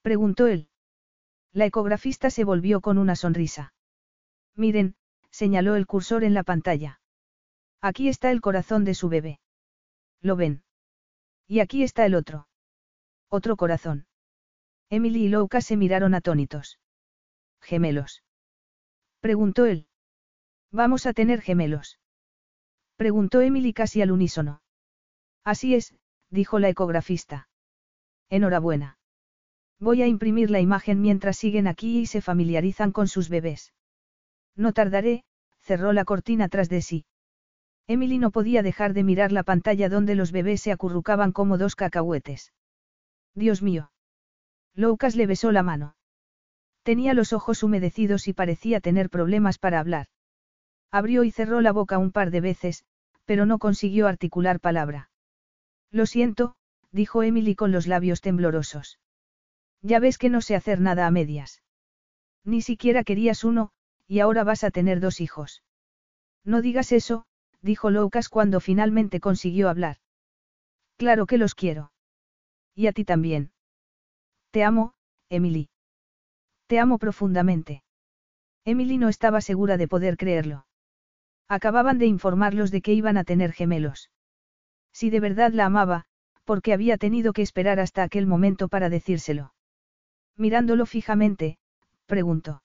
Preguntó 0.00 0.46
él. 0.46 0.70
La 1.52 1.66
ecografista 1.66 2.30
se 2.30 2.44
volvió 2.44 2.80
con 2.80 2.96
una 2.96 3.14
sonrisa. 3.14 3.74
Miren, 4.56 4.96
señaló 5.30 5.76
el 5.76 5.86
cursor 5.86 6.24
en 6.24 6.32
la 6.32 6.44
pantalla. 6.44 7.02
Aquí 7.82 8.08
está 8.08 8.30
el 8.30 8.40
corazón 8.40 8.86
de 8.86 8.94
su 8.94 9.10
bebé. 9.10 9.38
¿Lo 10.22 10.34
ven? 10.34 10.62
Y 11.46 11.60
aquí 11.60 11.82
está 11.82 12.06
el 12.06 12.14
otro. 12.14 12.48
Otro 13.28 13.56
corazón. 13.56 14.06
Emily 14.90 15.24
y 15.24 15.28
Louka 15.28 15.60
se 15.60 15.76
miraron 15.76 16.14
atónitos. 16.14 16.78
¿Gemelos? 17.60 18.22
Preguntó 19.20 19.66
él. 19.66 19.86
¿Vamos 20.70 21.06
a 21.06 21.12
tener 21.12 21.40
gemelos? 21.40 21.98
Preguntó 22.96 23.40
Emily 23.40 23.72
casi 23.72 24.02
al 24.02 24.10
unísono. 24.10 24.62
Así 25.44 25.74
es, 25.74 25.94
dijo 26.30 26.58
la 26.58 26.68
ecografista. 26.68 27.48
Enhorabuena. 28.30 28.98
Voy 29.78 30.02
a 30.02 30.06
imprimir 30.06 30.50
la 30.50 30.60
imagen 30.60 31.00
mientras 31.00 31.36
siguen 31.36 31.66
aquí 31.66 32.00
y 32.00 32.06
se 32.06 32.20
familiarizan 32.20 32.92
con 32.92 33.08
sus 33.08 33.28
bebés. 33.28 33.72
No 34.54 34.72
tardaré, 34.72 35.24
cerró 35.60 35.92
la 35.92 36.04
cortina 36.04 36.48
tras 36.48 36.68
de 36.68 36.82
sí. 36.82 37.04
Emily 37.86 38.18
no 38.18 38.30
podía 38.30 38.62
dejar 38.62 38.94
de 38.94 39.04
mirar 39.04 39.32
la 39.32 39.42
pantalla 39.42 39.88
donde 39.88 40.14
los 40.14 40.32
bebés 40.32 40.62
se 40.62 40.72
acurrucaban 40.72 41.32
como 41.32 41.58
dos 41.58 41.76
cacahuetes. 41.76 42.52
Dios 43.34 43.62
mío. 43.62 43.90
Loucas 44.74 45.16
le 45.16 45.26
besó 45.26 45.52
la 45.52 45.62
mano. 45.62 45.96
Tenía 46.82 47.14
los 47.14 47.32
ojos 47.32 47.62
humedecidos 47.62 48.28
y 48.28 48.32
parecía 48.32 48.80
tener 48.80 49.10
problemas 49.10 49.58
para 49.58 49.80
hablar. 49.80 50.06
Abrió 50.90 51.24
y 51.24 51.30
cerró 51.30 51.60
la 51.60 51.72
boca 51.72 51.98
un 51.98 52.12
par 52.12 52.30
de 52.30 52.40
veces, 52.40 52.84
pero 53.24 53.46
no 53.46 53.58
consiguió 53.58 54.08
articular 54.08 54.60
palabra. 54.60 55.10
Lo 55.90 56.06
siento, 56.06 56.54
dijo 56.90 57.22
Emily 57.22 57.54
con 57.54 57.72
los 57.72 57.86
labios 57.86 58.20
temblorosos. 58.20 58.98
Ya 59.80 59.98
ves 59.98 60.18
que 60.18 60.28
no 60.28 60.40
sé 60.40 60.54
hacer 60.54 60.80
nada 60.80 61.06
a 61.06 61.10
medias. 61.10 61.62
Ni 62.44 62.62
siquiera 62.62 63.04
querías 63.04 63.44
uno, 63.44 63.70
y 64.06 64.20
ahora 64.20 64.44
vas 64.44 64.64
a 64.64 64.70
tener 64.70 65.00
dos 65.00 65.20
hijos. 65.20 65.62
No 66.44 66.60
digas 66.60 66.92
eso, 66.92 67.24
dijo 67.62 67.90
Loucas 67.90 68.28
cuando 68.28 68.60
finalmente 68.60 69.20
consiguió 69.20 69.68
hablar. 69.68 69.96
Claro 70.96 71.26
que 71.26 71.38
los 71.38 71.54
quiero. 71.54 71.92
Y 72.74 72.86
a 72.86 72.92
ti 72.92 73.04
también. 73.04 73.52
Te 74.50 74.64
amo, 74.64 74.94
Emily. 75.28 75.68
Te 76.66 76.78
amo 76.78 76.98
profundamente. 76.98 77.82
Emily 78.64 78.98
no 78.98 79.08
estaba 79.08 79.40
segura 79.40 79.76
de 79.76 79.88
poder 79.88 80.16
creerlo. 80.16 80.66
Acababan 81.48 81.98
de 81.98 82.06
informarlos 82.06 82.70
de 82.70 82.82
que 82.82 82.92
iban 82.92 83.16
a 83.16 83.24
tener 83.24 83.52
gemelos. 83.52 84.10
Si 84.92 85.10
de 85.10 85.20
verdad 85.20 85.52
la 85.52 85.66
amaba, 85.66 86.04
porque 86.44 86.72
había 86.72 86.98
tenido 86.98 87.32
que 87.32 87.42
esperar 87.42 87.80
hasta 87.80 88.02
aquel 88.02 88.26
momento 88.26 88.68
para 88.68 88.88
decírselo. 88.88 89.54
Mirándolo 90.36 90.86
fijamente, 90.86 91.58
preguntó. 92.06 92.62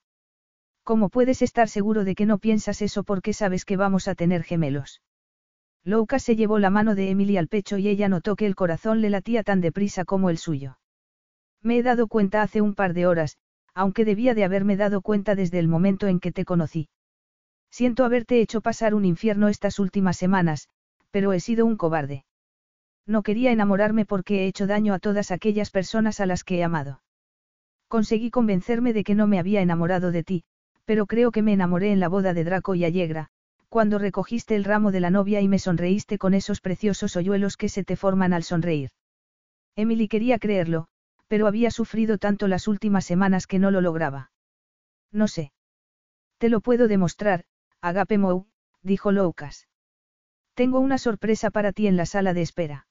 ¿Cómo 0.87 1.09
puedes 1.09 1.41
estar 1.41 1.67
seguro 1.67 2.05
de 2.05 2.15
que 2.15 2.25
no 2.25 2.37
piensas 2.37 2.81
eso 2.81 3.03
porque 3.03 3.33
sabes 3.33 3.65
que 3.65 3.75
vamos 3.75 4.07
a 4.07 4.15
tener 4.15 4.43
gemelos? 4.43 5.01
Louka 5.83 6.17
se 6.17 6.37
llevó 6.37 6.59
la 6.59 6.69
mano 6.69 6.95
de 6.95 7.09
Emily 7.09 7.35
al 7.35 7.49
pecho 7.49 7.77
y 7.77 7.89
ella 7.89 8.07
notó 8.07 8.37
que 8.37 8.45
el 8.45 8.55
corazón 8.55 9.01
le 9.01 9.09
latía 9.09 9.43
tan 9.43 9.59
deprisa 9.59 10.05
como 10.05 10.29
el 10.29 10.37
suyo. 10.37 10.79
Me 11.61 11.77
he 11.77 11.83
dado 11.83 12.07
cuenta 12.07 12.41
hace 12.41 12.61
un 12.61 12.73
par 12.73 12.93
de 12.93 13.05
horas, 13.05 13.35
aunque 13.73 14.05
debía 14.05 14.33
de 14.33 14.45
haberme 14.45 14.77
dado 14.77 15.01
cuenta 15.01 15.35
desde 15.35 15.59
el 15.59 15.67
momento 15.67 16.07
en 16.07 16.21
que 16.21 16.31
te 16.31 16.45
conocí. 16.45 16.87
Siento 17.69 18.05
haberte 18.05 18.39
hecho 18.39 18.61
pasar 18.61 18.95
un 18.95 19.03
infierno 19.03 19.49
estas 19.49 19.79
últimas 19.79 20.15
semanas, 20.15 20.69
pero 21.11 21.33
he 21.33 21.41
sido 21.41 21.65
un 21.65 21.75
cobarde. 21.75 22.23
No 23.05 23.23
quería 23.23 23.51
enamorarme 23.51 24.05
porque 24.05 24.43
he 24.43 24.47
hecho 24.47 24.67
daño 24.67 24.93
a 24.93 24.99
todas 24.99 25.31
aquellas 25.31 25.69
personas 25.69 26.21
a 26.21 26.25
las 26.25 26.45
que 26.45 26.59
he 26.59 26.63
amado. 26.63 27.01
Conseguí 27.89 28.31
convencerme 28.31 28.93
de 28.93 29.03
que 29.03 29.15
no 29.15 29.27
me 29.27 29.37
había 29.37 29.59
enamorado 29.59 30.13
de 30.13 30.23
ti, 30.23 30.45
pero 30.87 31.05
creo 31.05 31.31
que 31.31 31.41
me 31.41 31.51
enamoré 31.51 31.91
en 31.91 31.99
la 31.99 32.07
boda 32.07 32.33
de 32.33 32.45
Draco 32.45 32.73
y 32.73 32.85
Allegra, 32.85 33.27
cuando 33.67 33.99
recogiste 33.99 34.55
el 34.55 34.63
ramo 34.63 34.93
de 34.93 35.01
la 35.01 35.09
novia 35.09 35.41
y 35.41 35.49
me 35.49 35.59
sonreíste 35.59 36.17
con 36.17 36.33
esos 36.33 36.61
preciosos 36.61 37.17
hoyuelos 37.17 37.57
que 37.57 37.67
se 37.67 37.83
te 37.83 37.97
forman 37.97 38.31
al 38.31 38.43
sonreír. 38.43 38.91
Emily 39.75 40.07
quería 40.07 40.39
creerlo, 40.39 40.87
pero 41.27 41.45
había 41.45 41.71
sufrido 41.71 42.17
tanto 42.17 42.47
las 42.47 42.69
últimas 42.69 43.03
semanas 43.03 43.47
que 43.47 43.59
no 43.59 43.69
lo 43.69 43.81
lograba. 43.81 44.31
No 45.11 45.27
sé. 45.27 45.51
Te 46.37 46.47
lo 46.47 46.61
puedo 46.61 46.87
demostrar, 46.87 47.43
Agape 47.81 48.17
Mou, 48.17 48.47
dijo 48.81 49.11
Loucas. 49.11 49.67
Tengo 50.53 50.79
una 50.79 50.97
sorpresa 50.97 51.51
para 51.51 51.73
ti 51.73 51.87
en 51.87 51.97
la 51.97 52.05
sala 52.05 52.33
de 52.33 52.43
espera. 52.43 52.87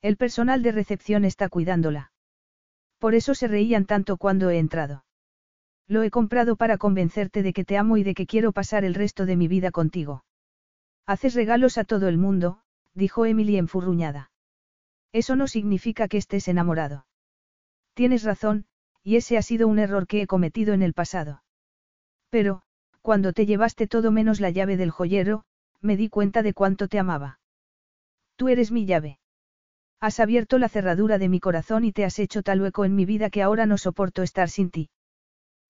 El 0.00 0.16
personal 0.16 0.62
de 0.62 0.72
recepción 0.72 1.26
está 1.26 1.50
cuidándola. 1.50 2.12
Por 2.98 3.14
eso 3.14 3.34
se 3.34 3.46
reían 3.46 3.84
tanto 3.84 4.16
cuando 4.16 4.48
he 4.48 4.58
entrado. 4.58 5.04
Lo 5.90 6.04
he 6.04 6.10
comprado 6.12 6.54
para 6.54 6.78
convencerte 6.78 7.42
de 7.42 7.52
que 7.52 7.64
te 7.64 7.76
amo 7.76 7.96
y 7.96 8.04
de 8.04 8.14
que 8.14 8.24
quiero 8.24 8.52
pasar 8.52 8.84
el 8.84 8.94
resto 8.94 9.26
de 9.26 9.34
mi 9.34 9.48
vida 9.48 9.72
contigo. 9.72 10.22
Haces 11.04 11.34
regalos 11.34 11.78
a 11.78 11.84
todo 11.84 12.06
el 12.06 12.16
mundo, 12.16 12.60
dijo 12.94 13.26
Emily 13.26 13.56
enfurruñada. 13.56 14.30
Eso 15.12 15.34
no 15.34 15.48
significa 15.48 16.06
que 16.06 16.16
estés 16.16 16.46
enamorado. 16.46 17.06
Tienes 17.94 18.22
razón, 18.22 18.66
y 19.02 19.16
ese 19.16 19.36
ha 19.36 19.42
sido 19.42 19.66
un 19.66 19.80
error 19.80 20.06
que 20.06 20.22
he 20.22 20.28
cometido 20.28 20.74
en 20.74 20.82
el 20.82 20.94
pasado. 20.94 21.42
Pero, 22.28 22.62
cuando 23.02 23.32
te 23.32 23.44
llevaste 23.44 23.88
todo 23.88 24.12
menos 24.12 24.38
la 24.38 24.50
llave 24.50 24.76
del 24.76 24.92
joyero, 24.92 25.42
me 25.80 25.96
di 25.96 26.08
cuenta 26.08 26.44
de 26.44 26.54
cuánto 26.54 26.86
te 26.86 27.00
amaba. 27.00 27.40
Tú 28.36 28.48
eres 28.48 28.70
mi 28.70 28.86
llave. 28.86 29.18
Has 29.98 30.20
abierto 30.20 30.58
la 30.58 30.68
cerradura 30.68 31.18
de 31.18 31.28
mi 31.28 31.40
corazón 31.40 31.82
y 31.82 31.90
te 31.90 32.04
has 32.04 32.20
hecho 32.20 32.44
tal 32.44 32.62
hueco 32.62 32.84
en 32.84 32.94
mi 32.94 33.06
vida 33.06 33.28
que 33.28 33.42
ahora 33.42 33.66
no 33.66 33.76
soporto 33.76 34.22
estar 34.22 34.48
sin 34.48 34.70
ti. 34.70 34.88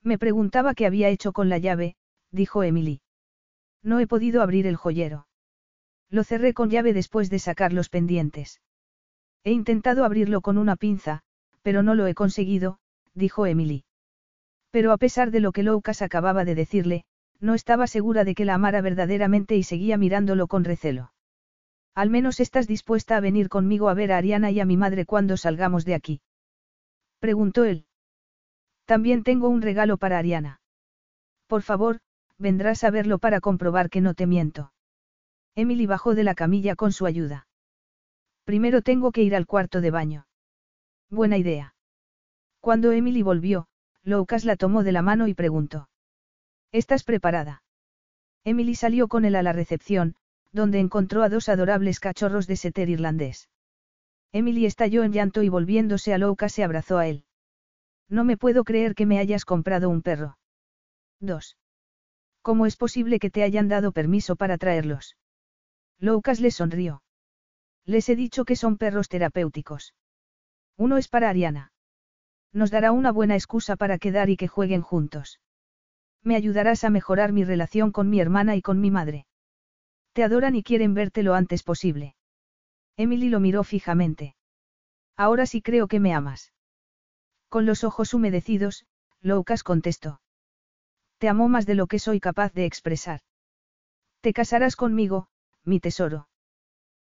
Me 0.02 0.18
preguntaba 0.18 0.74
qué 0.74 0.86
había 0.86 1.08
hecho 1.08 1.32
con 1.32 1.48
la 1.48 1.58
llave, 1.58 1.96
dijo 2.30 2.62
Emily. 2.62 3.00
No 3.82 4.00
he 4.00 4.06
podido 4.06 4.42
abrir 4.42 4.66
el 4.66 4.76
joyero. 4.76 5.26
Lo 6.08 6.24
cerré 6.24 6.54
con 6.54 6.70
llave 6.70 6.92
después 6.92 7.30
de 7.30 7.38
sacar 7.38 7.72
los 7.72 7.88
pendientes. 7.88 8.60
He 9.44 9.52
intentado 9.52 10.04
abrirlo 10.04 10.40
con 10.40 10.58
una 10.58 10.76
pinza, 10.76 11.22
pero 11.62 11.82
no 11.82 11.94
lo 11.94 12.06
he 12.06 12.14
conseguido, 12.14 12.78
dijo 13.14 13.46
Emily. 13.46 13.84
Pero 14.70 14.92
a 14.92 14.98
pesar 14.98 15.30
de 15.30 15.40
lo 15.40 15.52
que 15.52 15.62
Loucas 15.62 16.02
acababa 16.02 16.44
de 16.44 16.54
decirle, 16.54 17.04
no 17.40 17.54
estaba 17.54 17.86
segura 17.86 18.24
de 18.24 18.34
que 18.34 18.44
la 18.44 18.54
amara 18.54 18.82
verdaderamente 18.82 19.56
y 19.56 19.62
seguía 19.62 19.96
mirándolo 19.96 20.46
con 20.46 20.64
recelo. 20.64 21.12
Al 21.94 22.10
menos 22.10 22.38
estás 22.40 22.66
dispuesta 22.66 23.16
a 23.16 23.20
venir 23.20 23.48
conmigo 23.48 23.88
a 23.88 23.94
ver 23.94 24.12
a 24.12 24.18
Ariana 24.18 24.50
y 24.50 24.60
a 24.60 24.64
mi 24.64 24.76
madre 24.76 25.06
cuando 25.06 25.36
salgamos 25.36 25.84
de 25.84 25.94
aquí. 25.94 26.20
Preguntó 27.18 27.64
él. 27.64 27.86
También 28.90 29.22
tengo 29.22 29.48
un 29.48 29.62
regalo 29.62 29.98
para 29.98 30.18
Ariana. 30.18 30.60
Por 31.46 31.62
favor, 31.62 32.00
vendrás 32.38 32.82
a 32.82 32.90
verlo 32.90 33.20
para 33.20 33.38
comprobar 33.40 33.88
que 33.88 34.00
no 34.00 34.14
te 34.14 34.26
miento. 34.26 34.72
Emily 35.54 35.86
bajó 35.86 36.16
de 36.16 36.24
la 36.24 36.34
camilla 36.34 36.74
con 36.74 36.90
su 36.90 37.06
ayuda. 37.06 37.46
Primero 38.42 38.82
tengo 38.82 39.12
que 39.12 39.22
ir 39.22 39.36
al 39.36 39.46
cuarto 39.46 39.80
de 39.80 39.92
baño. 39.92 40.26
Buena 41.08 41.38
idea. 41.38 41.76
Cuando 42.58 42.90
Emily 42.90 43.22
volvió, 43.22 43.68
Loucas 44.02 44.44
la 44.44 44.56
tomó 44.56 44.82
de 44.82 44.90
la 44.90 45.02
mano 45.02 45.28
y 45.28 45.34
preguntó. 45.34 45.88
¿Estás 46.72 47.04
preparada? 47.04 47.62
Emily 48.42 48.74
salió 48.74 49.06
con 49.06 49.24
él 49.24 49.36
a 49.36 49.44
la 49.44 49.52
recepción, 49.52 50.16
donde 50.50 50.80
encontró 50.80 51.22
a 51.22 51.28
dos 51.28 51.48
adorables 51.48 52.00
cachorros 52.00 52.48
de 52.48 52.56
setter 52.56 52.88
irlandés. 52.88 53.50
Emily 54.32 54.66
estalló 54.66 55.04
en 55.04 55.12
llanto 55.12 55.44
y 55.44 55.48
volviéndose 55.48 56.12
a 56.12 56.18
Loucas 56.18 56.50
se 56.50 56.64
abrazó 56.64 56.98
a 56.98 57.06
él. 57.06 57.24
No 58.10 58.24
me 58.24 58.36
puedo 58.36 58.64
creer 58.64 58.94
que 58.96 59.06
me 59.06 59.18
hayas 59.20 59.44
comprado 59.44 59.88
un 59.88 60.02
perro. 60.02 60.36
2. 61.20 61.56
¿Cómo 62.42 62.66
es 62.66 62.76
posible 62.76 63.20
que 63.20 63.30
te 63.30 63.44
hayan 63.44 63.68
dado 63.68 63.92
permiso 63.92 64.34
para 64.34 64.58
traerlos? 64.58 65.16
Loucas 65.98 66.40
le 66.40 66.50
sonrió. 66.50 67.02
Les 67.84 68.08
he 68.08 68.16
dicho 68.16 68.44
que 68.44 68.56
son 68.56 68.78
perros 68.78 69.08
terapéuticos. 69.08 69.94
Uno 70.76 70.96
es 70.96 71.08
para 71.08 71.30
Ariana. 71.30 71.72
Nos 72.52 72.72
dará 72.72 72.90
una 72.90 73.12
buena 73.12 73.36
excusa 73.36 73.76
para 73.76 73.98
quedar 73.98 74.28
y 74.28 74.36
que 74.36 74.48
jueguen 74.48 74.82
juntos. 74.82 75.40
Me 76.22 76.34
ayudarás 76.34 76.82
a 76.82 76.90
mejorar 76.90 77.32
mi 77.32 77.44
relación 77.44 77.92
con 77.92 78.10
mi 78.10 78.20
hermana 78.20 78.56
y 78.56 78.62
con 78.62 78.80
mi 78.80 78.90
madre. 78.90 79.26
Te 80.12 80.24
adoran 80.24 80.56
y 80.56 80.64
quieren 80.64 80.94
verte 80.94 81.22
lo 81.22 81.34
antes 81.34 81.62
posible. 81.62 82.16
Emily 82.96 83.28
lo 83.28 83.38
miró 83.38 83.62
fijamente. 83.62 84.34
Ahora 85.16 85.46
sí 85.46 85.62
creo 85.62 85.86
que 85.86 86.00
me 86.00 86.12
amas. 86.12 86.52
Con 87.50 87.66
los 87.66 87.82
ojos 87.82 88.14
humedecidos, 88.14 88.86
Loucas 89.20 89.64
contestó. 89.64 90.20
Te 91.18 91.28
amo 91.28 91.48
más 91.48 91.66
de 91.66 91.74
lo 91.74 91.88
que 91.88 91.98
soy 91.98 92.20
capaz 92.20 92.52
de 92.52 92.64
expresar. 92.64 93.22
Te 94.20 94.32
casarás 94.32 94.76
conmigo, 94.76 95.26
mi 95.64 95.80
tesoro. 95.80 96.28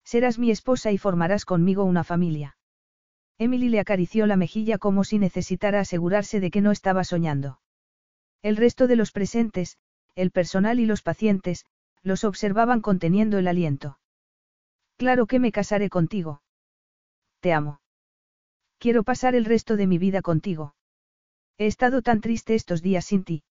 Serás 0.03 0.37
mi 0.39 0.51
esposa 0.51 0.91
y 0.91 0.97
formarás 0.97 1.45
conmigo 1.45 1.85
una 1.85 2.03
familia. 2.03 2.57
Emily 3.37 3.69
le 3.69 3.79
acarició 3.79 4.27
la 4.27 4.35
mejilla 4.35 4.77
como 4.77 5.05
si 5.05 5.17
necesitara 5.17 5.79
asegurarse 5.79 6.41
de 6.41 6.51
que 6.51 6.59
no 6.59 6.71
estaba 6.71 7.05
soñando. 7.05 7.61
El 8.41 8.57
resto 8.57 8.87
de 8.87 8.97
los 8.97 9.13
presentes, 9.13 9.77
el 10.13 10.31
personal 10.31 10.81
y 10.81 10.85
los 10.85 11.01
pacientes, 11.01 11.65
los 12.01 12.25
observaban 12.25 12.81
conteniendo 12.81 13.37
el 13.37 13.47
aliento. 13.47 13.97
Claro 14.97 15.25
que 15.25 15.39
me 15.39 15.53
casaré 15.53 15.89
contigo. 15.89 16.41
Te 17.39 17.53
amo. 17.53 17.79
Quiero 18.83 19.03
pasar 19.03 19.33
el 19.33 19.45
resto 19.45 19.77
de 19.77 19.87
mi 19.87 19.97
vida 19.97 20.21
contigo. 20.21 20.75
He 21.57 21.67
estado 21.67 22.01
tan 22.01 22.19
triste 22.19 22.53
estos 22.53 22.81
días 22.81 23.05
sin 23.05 23.23
ti. 23.23 23.45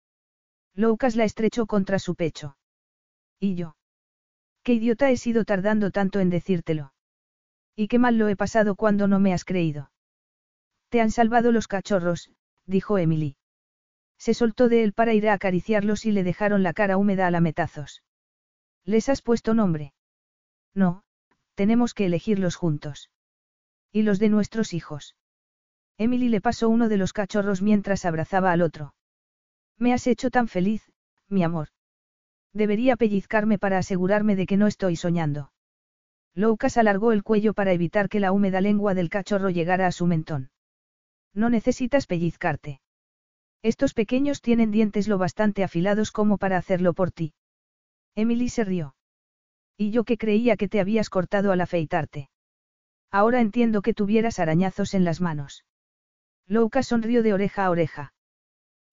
Lucas 0.75 1.17
la 1.17 1.25
estrechó 1.25 1.65
contra 1.65 1.99
su 1.99 2.17
pecho. 2.17 2.59
¿Y 3.41 3.55
yo? 3.55 3.75
¿Qué 4.63 4.75
idiota 4.75 5.11
he 5.11 5.17
sido 5.17 5.47
tardando 5.47 5.91
tanto 5.91 6.21
en 6.21 6.29
decírtelo? 6.29 6.93
¿Y 7.75 7.89
qué 7.89 7.99
mal 7.99 8.19
lo 8.19 8.29
he 8.29 8.37
pasado 8.37 8.75
cuando 8.77 9.09
no 9.09 9.21
me 9.21 9.33
has 9.33 9.47
creído? 9.47 9.91
Te 10.91 11.01
han 11.01 11.11
salvado 11.11 11.51
los 11.51 11.67
cachorros, 11.67 12.31
dijo 12.67 12.99
Emily. 12.99 13.39
Se 14.19 14.35
soltó 14.35 14.69
de 14.69 14.85
él 14.85 14.93
para 14.93 15.15
ir 15.15 15.31
a 15.31 15.33
acariciarlos 15.33 16.05
y 16.05 16.13
le 16.13 16.25
dejaron 16.25 16.63
la 16.63 16.75
cara 16.75 16.99
húmeda 16.99 17.27
a 17.27 17.31
lametazos. 17.31 18.03
¿Les 18.85 19.09
has 19.09 19.23
puesto 19.23 19.55
nombre? 19.55 19.95
No, 20.75 21.05
tenemos 21.55 21.95
que 21.95 22.05
elegirlos 22.05 22.57
juntos. 22.57 23.09
¿Y 23.93 24.03
los 24.03 24.19
de 24.19 24.29
nuestros 24.29 24.75
hijos? 24.75 25.17
Emily 25.99 26.29
le 26.29 26.41
pasó 26.41 26.69
uno 26.69 26.89
de 26.89 26.97
los 26.97 27.13
cachorros 27.13 27.63
mientras 27.63 28.05
abrazaba 28.05 28.53
al 28.53 28.63
otro. 28.63 28.95
Me 29.79 29.93
has 29.93 30.07
hecho 30.07 30.31
tan 30.31 30.49
feliz, 30.49 30.91
mi 31.29 31.43
amor. 31.43 31.69
Debería 32.53 32.97
pellizcarme 32.97 33.59
para 33.59 33.79
asegurarme 33.79 34.37
de 34.37 34.47
que 34.47 34.57
no 34.57 34.67
estoy 34.67 34.97
soñando. 34.97 35.53
Lucas 36.35 36.77
alargó 36.77 37.13
el 37.13 37.23
cuello 37.23 37.55
para 37.55 37.73
evitar 37.73 38.09
que 38.09 38.21
la 38.21 38.33
húmeda 38.33 38.61
lengua 38.61 38.95
del 38.95 39.11
cachorro 39.11 39.51
llegara 39.51 39.87
a 39.87 39.93
su 39.93 40.07
mentón. 40.07 40.51
No 41.35 41.51
necesitas 41.51 42.07
pellizcarte. 42.07 42.81
Estos 43.63 43.95
pequeños 43.95 44.41
tienen 44.41 44.71
dientes 44.71 45.09
lo 45.09 45.19
bastante 45.19 45.63
afilados 45.63 46.11
como 46.11 46.37
para 46.39 46.57
hacerlo 46.57 46.95
por 46.95 47.11
ti. 47.11 47.35
Emily 48.15 48.49
se 48.49 48.65
rió. 48.65 48.95
Y 49.77 49.91
yo 49.91 50.05
que 50.05 50.19
creía 50.19 50.57
que 50.57 50.69
te 50.69 50.81
habías 50.81 51.11
cortado 51.11 51.53
al 51.53 51.61
afeitarte. 51.61 52.29
Ahora 53.11 53.41
entiendo 53.41 53.83
que 53.83 53.95
tuvieras 53.95 54.39
arañazos 54.39 54.95
en 54.95 55.05
las 55.05 55.21
manos. 55.21 55.65
Louka 56.53 56.83
sonrió 56.83 57.23
de 57.23 57.33
oreja 57.33 57.65
a 57.65 57.71
oreja. 57.71 58.13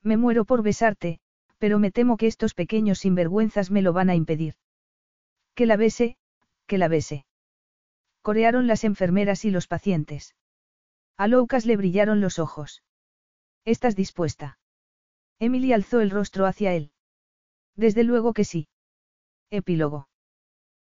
Me 0.01 0.15
muero 0.15 0.45
por 0.45 0.63
besarte, 0.63 1.19
pero 1.57 1.77
me 1.77 1.91
temo 1.91 2.15
que 2.15 2.27
estos 2.27 2.53
pequeños 2.53 2.99
sinvergüenzas 2.99 3.69
me 3.69 3.81
lo 3.81 3.91
van 3.91 4.09
a 4.09 4.15
impedir. 4.15 4.55
Que 5.55 5.65
la 5.65 5.75
bese, 5.75 6.15
que 6.67 6.77
la 6.77 6.88
bese. 6.88 7.25
Corearon 8.21 8.65
las 8.67 8.85
enfermeras 8.85 9.43
y 9.43 9.51
los 9.51 9.67
pacientes. 9.67 10.35
A 11.17 11.27
Loukas 11.27 11.65
le 11.65 11.75
brillaron 11.75 12.21
los 12.21 12.39
ojos. 12.39 12.81
¿Estás 13.65 13.97
dispuesta? 13.97 14.57
Emily 15.38 15.73
alzó 15.73 15.99
el 15.99 16.11
rostro 16.11 16.45
hacia 16.45 16.73
él. 16.73 16.93
Desde 17.75 18.05
luego 18.05 18.31
que 18.33 18.45
sí. 18.45 18.69
Epílogo. 19.49 20.07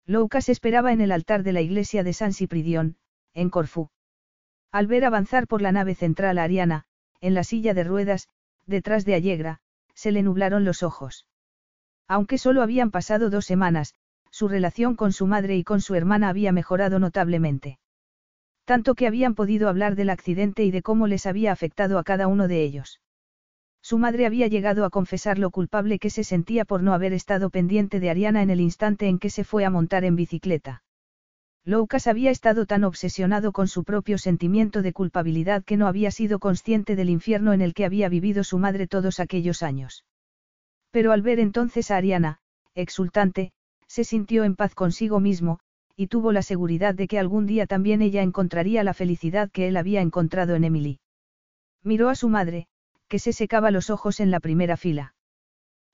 Loukas 0.07 0.49
esperaba 0.49 0.93
en 0.93 1.01
el 1.01 1.12
altar 1.12 1.44
de 1.44 1.53
la 1.53 1.61
iglesia 1.61 2.03
de 2.03 2.15
San 2.15 2.33
Cipridión, 2.33 2.97
en 3.33 3.49
Corfú. 3.49 3.91
Al 4.75 4.89
ver 4.89 5.05
avanzar 5.05 5.47
por 5.47 5.62
la 5.62 5.70
nave 5.70 5.94
central 5.94 6.36
a 6.36 6.43
Ariana, 6.43 6.83
en 7.20 7.33
la 7.33 7.44
silla 7.44 7.75
de 7.75 7.85
ruedas, 7.85 8.27
detrás 8.67 9.05
de 9.05 9.15
Allegra, 9.15 9.61
se 9.94 10.11
le 10.11 10.20
nublaron 10.20 10.65
los 10.65 10.83
ojos. 10.83 11.28
Aunque 12.09 12.39
solo 12.39 12.61
habían 12.61 12.91
pasado 12.91 13.31
dos 13.31 13.47
semanas, 13.47 13.94
su 14.33 14.49
relación 14.49 14.97
con 14.97 15.12
su 15.12 15.28
madre 15.28 15.57
y 15.57 15.62
con 15.62 15.81
su 15.81 15.94
hermana 15.94 16.28
había 16.28 16.51
mejorado 16.51 16.99
notablemente. 16.99 17.78
Tanto 18.65 18.97
que 18.97 19.07
habían 19.07 19.36
podido 19.36 19.69
hablar 19.69 19.94
del 19.94 20.11
accidente 20.11 20.65
y 20.65 20.73
de 20.73 20.83
cómo 20.83 21.07
les 21.07 21.27
había 21.27 21.53
afectado 21.53 22.01
a 22.01 22.03
cada 22.03 22.27
uno 22.27 22.49
de 22.49 22.65
ellos. 22.65 23.01
Su 23.81 23.99
madre 23.99 24.27
había 24.27 24.49
llegado 24.49 24.85
a 24.85 24.91
confesar 24.91 25.39
lo 25.39 25.53
culpable 25.53 26.01
que 26.01 26.11
se 26.11 26.25
sentía 26.25 26.65
por 26.65 26.83
no 26.83 26.94
haber 26.94 27.12
estado 27.12 27.49
pendiente 27.49 28.01
de 28.01 28.11
Ariana 28.11 28.43
en 28.43 28.51
el 28.51 28.61
instante 28.61 29.07
en 29.07 29.20
que 29.20 29.31
se 29.31 29.44
fue 29.44 29.65
a 29.65 29.70
montar 29.70 30.05
en 30.05 30.17
bicicleta. 30.17 30.83
Lucas 31.67 32.07
había 32.07 32.31
estado 32.31 32.67
tan 32.67 32.84
obsesionado 32.84 33.52
con 33.52 33.68
su 33.68 33.84
propio 33.84 34.18
sentimiento 34.18 34.83
de 34.83 34.93
culpabilidad 34.93 35.65
que 35.65 35.78
no 35.78 35.86
había 35.86 36.10
sido 36.10 36.39
consciente 36.39 36.94
del 36.94 37.09
infierno 37.09 37.55
en 37.55 37.62
el 37.62 37.73
que 37.73 37.86
había 37.86 38.10
vivido 38.10 38.44
su 38.44 38.59
madre 38.59 38.86
todos 38.86 39.18
aquellos 39.18 39.62
años. 39.62 40.05
Pero 40.91 41.12
al 41.12 41.23
ver 41.23 41.41
entonces 41.41 41.91
a 41.91 41.97
Ariana, 41.97 42.39
exultante, 42.75 43.52
se 43.86 44.05
sintió 44.05 44.44
en 44.44 44.57
paz 44.57 44.75
consigo 44.75 45.20
mismo, 45.20 45.59
y 45.97 46.09
tuvo 46.09 46.33
la 46.33 46.43
seguridad 46.43 46.94
de 46.94 47.09
que 47.09 47.18
algún 47.18 47.47
día 47.47 47.67
también 47.67 48.02
ella 48.02 48.23
encontraría 48.23 48.84
la 48.84 48.93
felicidad 48.93 49.51
que 49.51 49.68
él 49.68 49.76
había 49.76 50.02
encontrado 50.02 50.57
en 50.57 50.65
Emily. 50.65 51.01
Miró 51.83 52.10
a 52.10 52.15
su 52.15 52.28
madre, 52.28 52.67
que 53.09 53.18
se 53.18 53.33
secaba 53.33 53.70
los 53.70 53.89
ojos 53.89 54.20
en 54.20 54.31
la 54.31 54.41
primera 54.41 54.76
fila. 54.76 55.15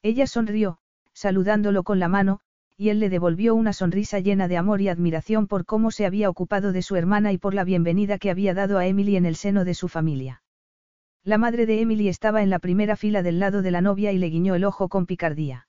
Ella 0.02 0.26
sonrió, 0.26 0.78
saludándolo 1.12 1.84
con 1.84 1.98
la 1.98 2.08
mano, 2.08 2.40
y 2.80 2.88
él 2.88 2.98
le 2.98 3.10
devolvió 3.10 3.54
una 3.54 3.74
sonrisa 3.74 4.20
llena 4.20 4.48
de 4.48 4.56
amor 4.56 4.80
y 4.80 4.88
admiración 4.88 5.46
por 5.46 5.66
cómo 5.66 5.90
se 5.90 6.06
había 6.06 6.30
ocupado 6.30 6.72
de 6.72 6.80
su 6.80 6.96
hermana 6.96 7.30
y 7.30 7.36
por 7.36 7.52
la 7.52 7.62
bienvenida 7.62 8.16
que 8.16 8.30
había 8.30 8.54
dado 8.54 8.78
a 8.78 8.86
Emily 8.86 9.16
en 9.16 9.26
el 9.26 9.36
seno 9.36 9.66
de 9.66 9.74
su 9.74 9.86
familia. 9.86 10.42
La 11.22 11.36
madre 11.36 11.66
de 11.66 11.82
Emily 11.82 12.08
estaba 12.08 12.42
en 12.42 12.48
la 12.48 12.58
primera 12.58 12.96
fila 12.96 13.22
del 13.22 13.38
lado 13.38 13.60
de 13.60 13.70
la 13.70 13.82
novia 13.82 14.12
y 14.12 14.18
le 14.18 14.30
guiñó 14.30 14.54
el 14.54 14.64
ojo 14.64 14.88
con 14.88 15.04
picardía. 15.04 15.68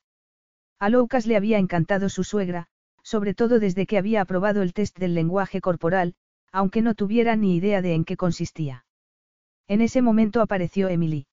A 0.79 0.87
Lucas 0.87 1.27
le 1.27 1.35
había 1.35 1.57
encantado 1.57 2.07
su 2.07 2.23
suegra, 2.23 2.67
sobre 3.03 3.33
todo 3.33 3.59
desde 3.59 3.85
que 3.85 3.97
había 3.97 4.21
aprobado 4.21 4.61
el 4.61 4.71
test 4.71 4.97
del 4.97 5.13
lenguaje 5.13 5.59
corporal, 5.59 6.13
aunque 6.53 6.81
no 6.81 6.95
tuviera 6.95 7.35
ni 7.35 7.57
idea 7.57 7.81
de 7.81 7.93
en 7.93 8.05
qué 8.05 8.15
consistía. 8.15 8.85
En 9.67 9.81
ese 9.81 10.01
momento 10.01 10.39
apareció 10.39 10.87
Emily. 10.87 11.27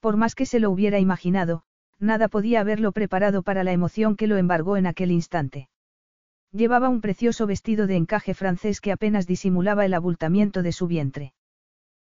Por 0.00 0.16
más 0.16 0.34
que 0.34 0.44
se 0.44 0.58
lo 0.58 0.72
hubiera 0.72 0.98
imaginado, 0.98 1.62
nada 1.98 2.28
podía 2.28 2.60
haberlo 2.60 2.92
preparado 2.92 3.42
para 3.42 3.64
la 3.64 3.72
emoción 3.72 4.16
que 4.16 4.26
lo 4.26 4.36
embargó 4.36 4.76
en 4.76 4.86
aquel 4.86 5.10
instante. 5.10 5.68
Llevaba 6.52 6.88
un 6.88 7.00
precioso 7.00 7.46
vestido 7.46 7.86
de 7.86 7.96
encaje 7.96 8.34
francés 8.34 8.80
que 8.80 8.92
apenas 8.92 9.26
disimulaba 9.26 9.84
el 9.84 9.94
abultamiento 9.94 10.62
de 10.62 10.72
su 10.72 10.86
vientre. 10.86 11.34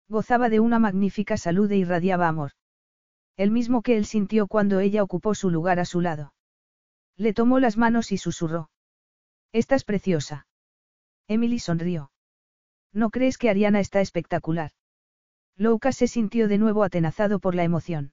Gozaba 0.09 0.49
de 0.49 0.61
una 0.61 0.79
magnífica 0.79 1.37
salud 1.37 1.71
e 1.71 1.77
irradiaba 1.77 2.29
amor. 2.29 2.53
El 3.37 3.51
mismo 3.51 3.83
que 3.83 3.97
él 3.97 4.07
sintió 4.07 4.47
cuando 4.47 4.81
ella 4.81 5.03
ocupó 5.03 5.35
su 5.35 5.51
lugar 5.51 5.79
a 5.79 5.85
su 5.85 6.01
lado. 6.01 6.35
Le 7.17 7.33
tomó 7.35 7.61
las 7.61 7.77
manos 7.77 8.13
y 8.13 8.19
susurró. 8.19 8.71
Estás 9.53 9.85
preciosa. 9.85 10.47
Emily 11.29 11.59
sonrió. 11.59 12.11
¿No 12.93 13.11
crees 13.11 13.39
que 13.39 13.51
Ariana 13.51 13.81
está 13.81 14.01
espectacular? 14.01 14.73
Lucas 15.57 15.97
se 15.97 16.09
sintió 16.09 16.49
de 16.49 16.59
nuevo 16.59 16.83
atenazado 16.83 17.39
por 17.39 17.55
la 17.55 17.65
emoción. 17.65 18.13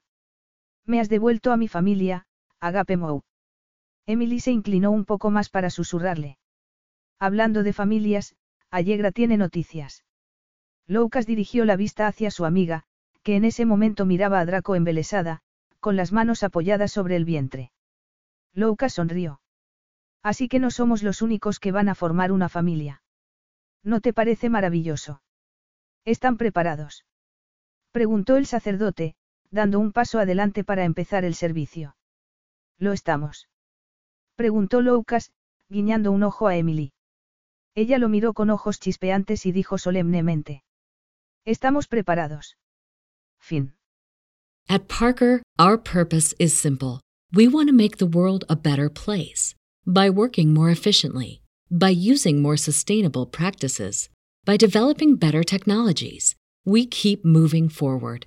Me 0.88 1.00
has 1.00 1.10
devuelto 1.10 1.52
a 1.52 1.58
mi 1.58 1.68
familia, 1.68 2.24
Agape 2.60 2.96
Mou. 2.96 3.22
Emily 4.06 4.40
se 4.40 4.52
inclinó 4.52 4.90
un 4.90 5.04
poco 5.04 5.30
más 5.30 5.50
para 5.50 5.68
susurrarle. 5.68 6.38
Hablando 7.18 7.62
de 7.62 7.74
familias, 7.74 8.34
Allegra 8.70 9.12
tiene 9.12 9.36
noticias. 9.36 10.04
Lucas 10.86 11.26
dirigió 11.26 11.66
la 11.66 11.76
vista 11.76 12.06
hacia 12.06 12.30
su 12.30 12.46
amiga, 12.46 12.84
que 13.22 13.36
en 13.36 13.44
ese 13.44 13.66
momento 13.66 14.06
miraba 14.06 14.40
a 14.40 14.46
Draco 14.46 14.76
embelesada, 14.76 15.42
con 15.78 15.94
las 15.94 16.10
manos 16.10 16.42
apoyadas 16.42 16.90
sobre 16.90 17.16
el 17.16 17.26
vientre. 17.26 17.70
Lucas 18.54 18.94
sonrió. 18.94 19.42
Así 20.22 20.48
que 20.48 20.58
no 20.58 20.70
somos 20.70 21.02
los 21.02 21.20
únicos 21.20 21.60
que 21.60 21.70
van 21.70 21.90
a 21.90 21.94
formar 21.94 22.32
una 22.32 22.48
familia. 22.48 23.02
¿No 23.82 24.00
te 24.00 24.14
parece 24.14 24.48
maravilloso? 24.48 25.20
¿Están 26.06 26.38
preparados? 26.38 27.04
Preguntó 27.92 28.38
el 28.38 28.46
sacerdote, 28.46 29.16
dando 29.50 29.78
un 29.78 29.92
paso 29.92 30.18
adelante 30.18 30.64
para 30.64 30.84
empezar 30.84 31.24
el 31.24 31.34
servicio. 31.34 31.96
¿Lo 32.78 32.92
estamos? 32.92 33.48
Preguntó 34.36 34.80
Lucas, 34.80 35.32
guiñando 35.68 36.12
un 36.12 36.22
ojo 36.22 36.46
a 36.46 36.56
Emily. 36.56 36.92
Ella 37.74 37.98
lo 37.98 38.08
miró 38.08 38.34
con 38.34 38.50
ojos 38.50 38.80
chispeantes 38.80 39.46
y 39.46 39.52
dijo 39.52 39.78
solemnemente. 39.78 40.64
Estamos 41.44 41.88
preparados. 41.88 42.56
Fin. 43.40 43.74
At 44.68 44.86
Parker, 44.88 45.42
our 45.58 45.78
purpose 45.78 46.34
is 46.38 46.52
simple. 46.52 47.00
We 47.32 47.48
want 47.48 47.68
to 47.68 47.74
make 47.74 47.98
the 47.98 48.06
world 48.06 48.44
a 48.48 48.56
better 48.56 48.90
place. 48.90 49.54
By 49.86 50.10
working 50.10 50.52
more 50.52 50.70
efficiently, 50.70 51.40
by 51.70 51.90
using 51.90 52.42
more 52.42 52.56
sustainable 52.56 53.26
practices, 53.26 54.10
by 54.44 54.56
developing 54.56 55.16
better 55.16 55.42
technologies, 55.42 56.34
we 56.64 56.86
keep 56.86 57.24
moving 57.24 57.68
forward. 57.68 58.26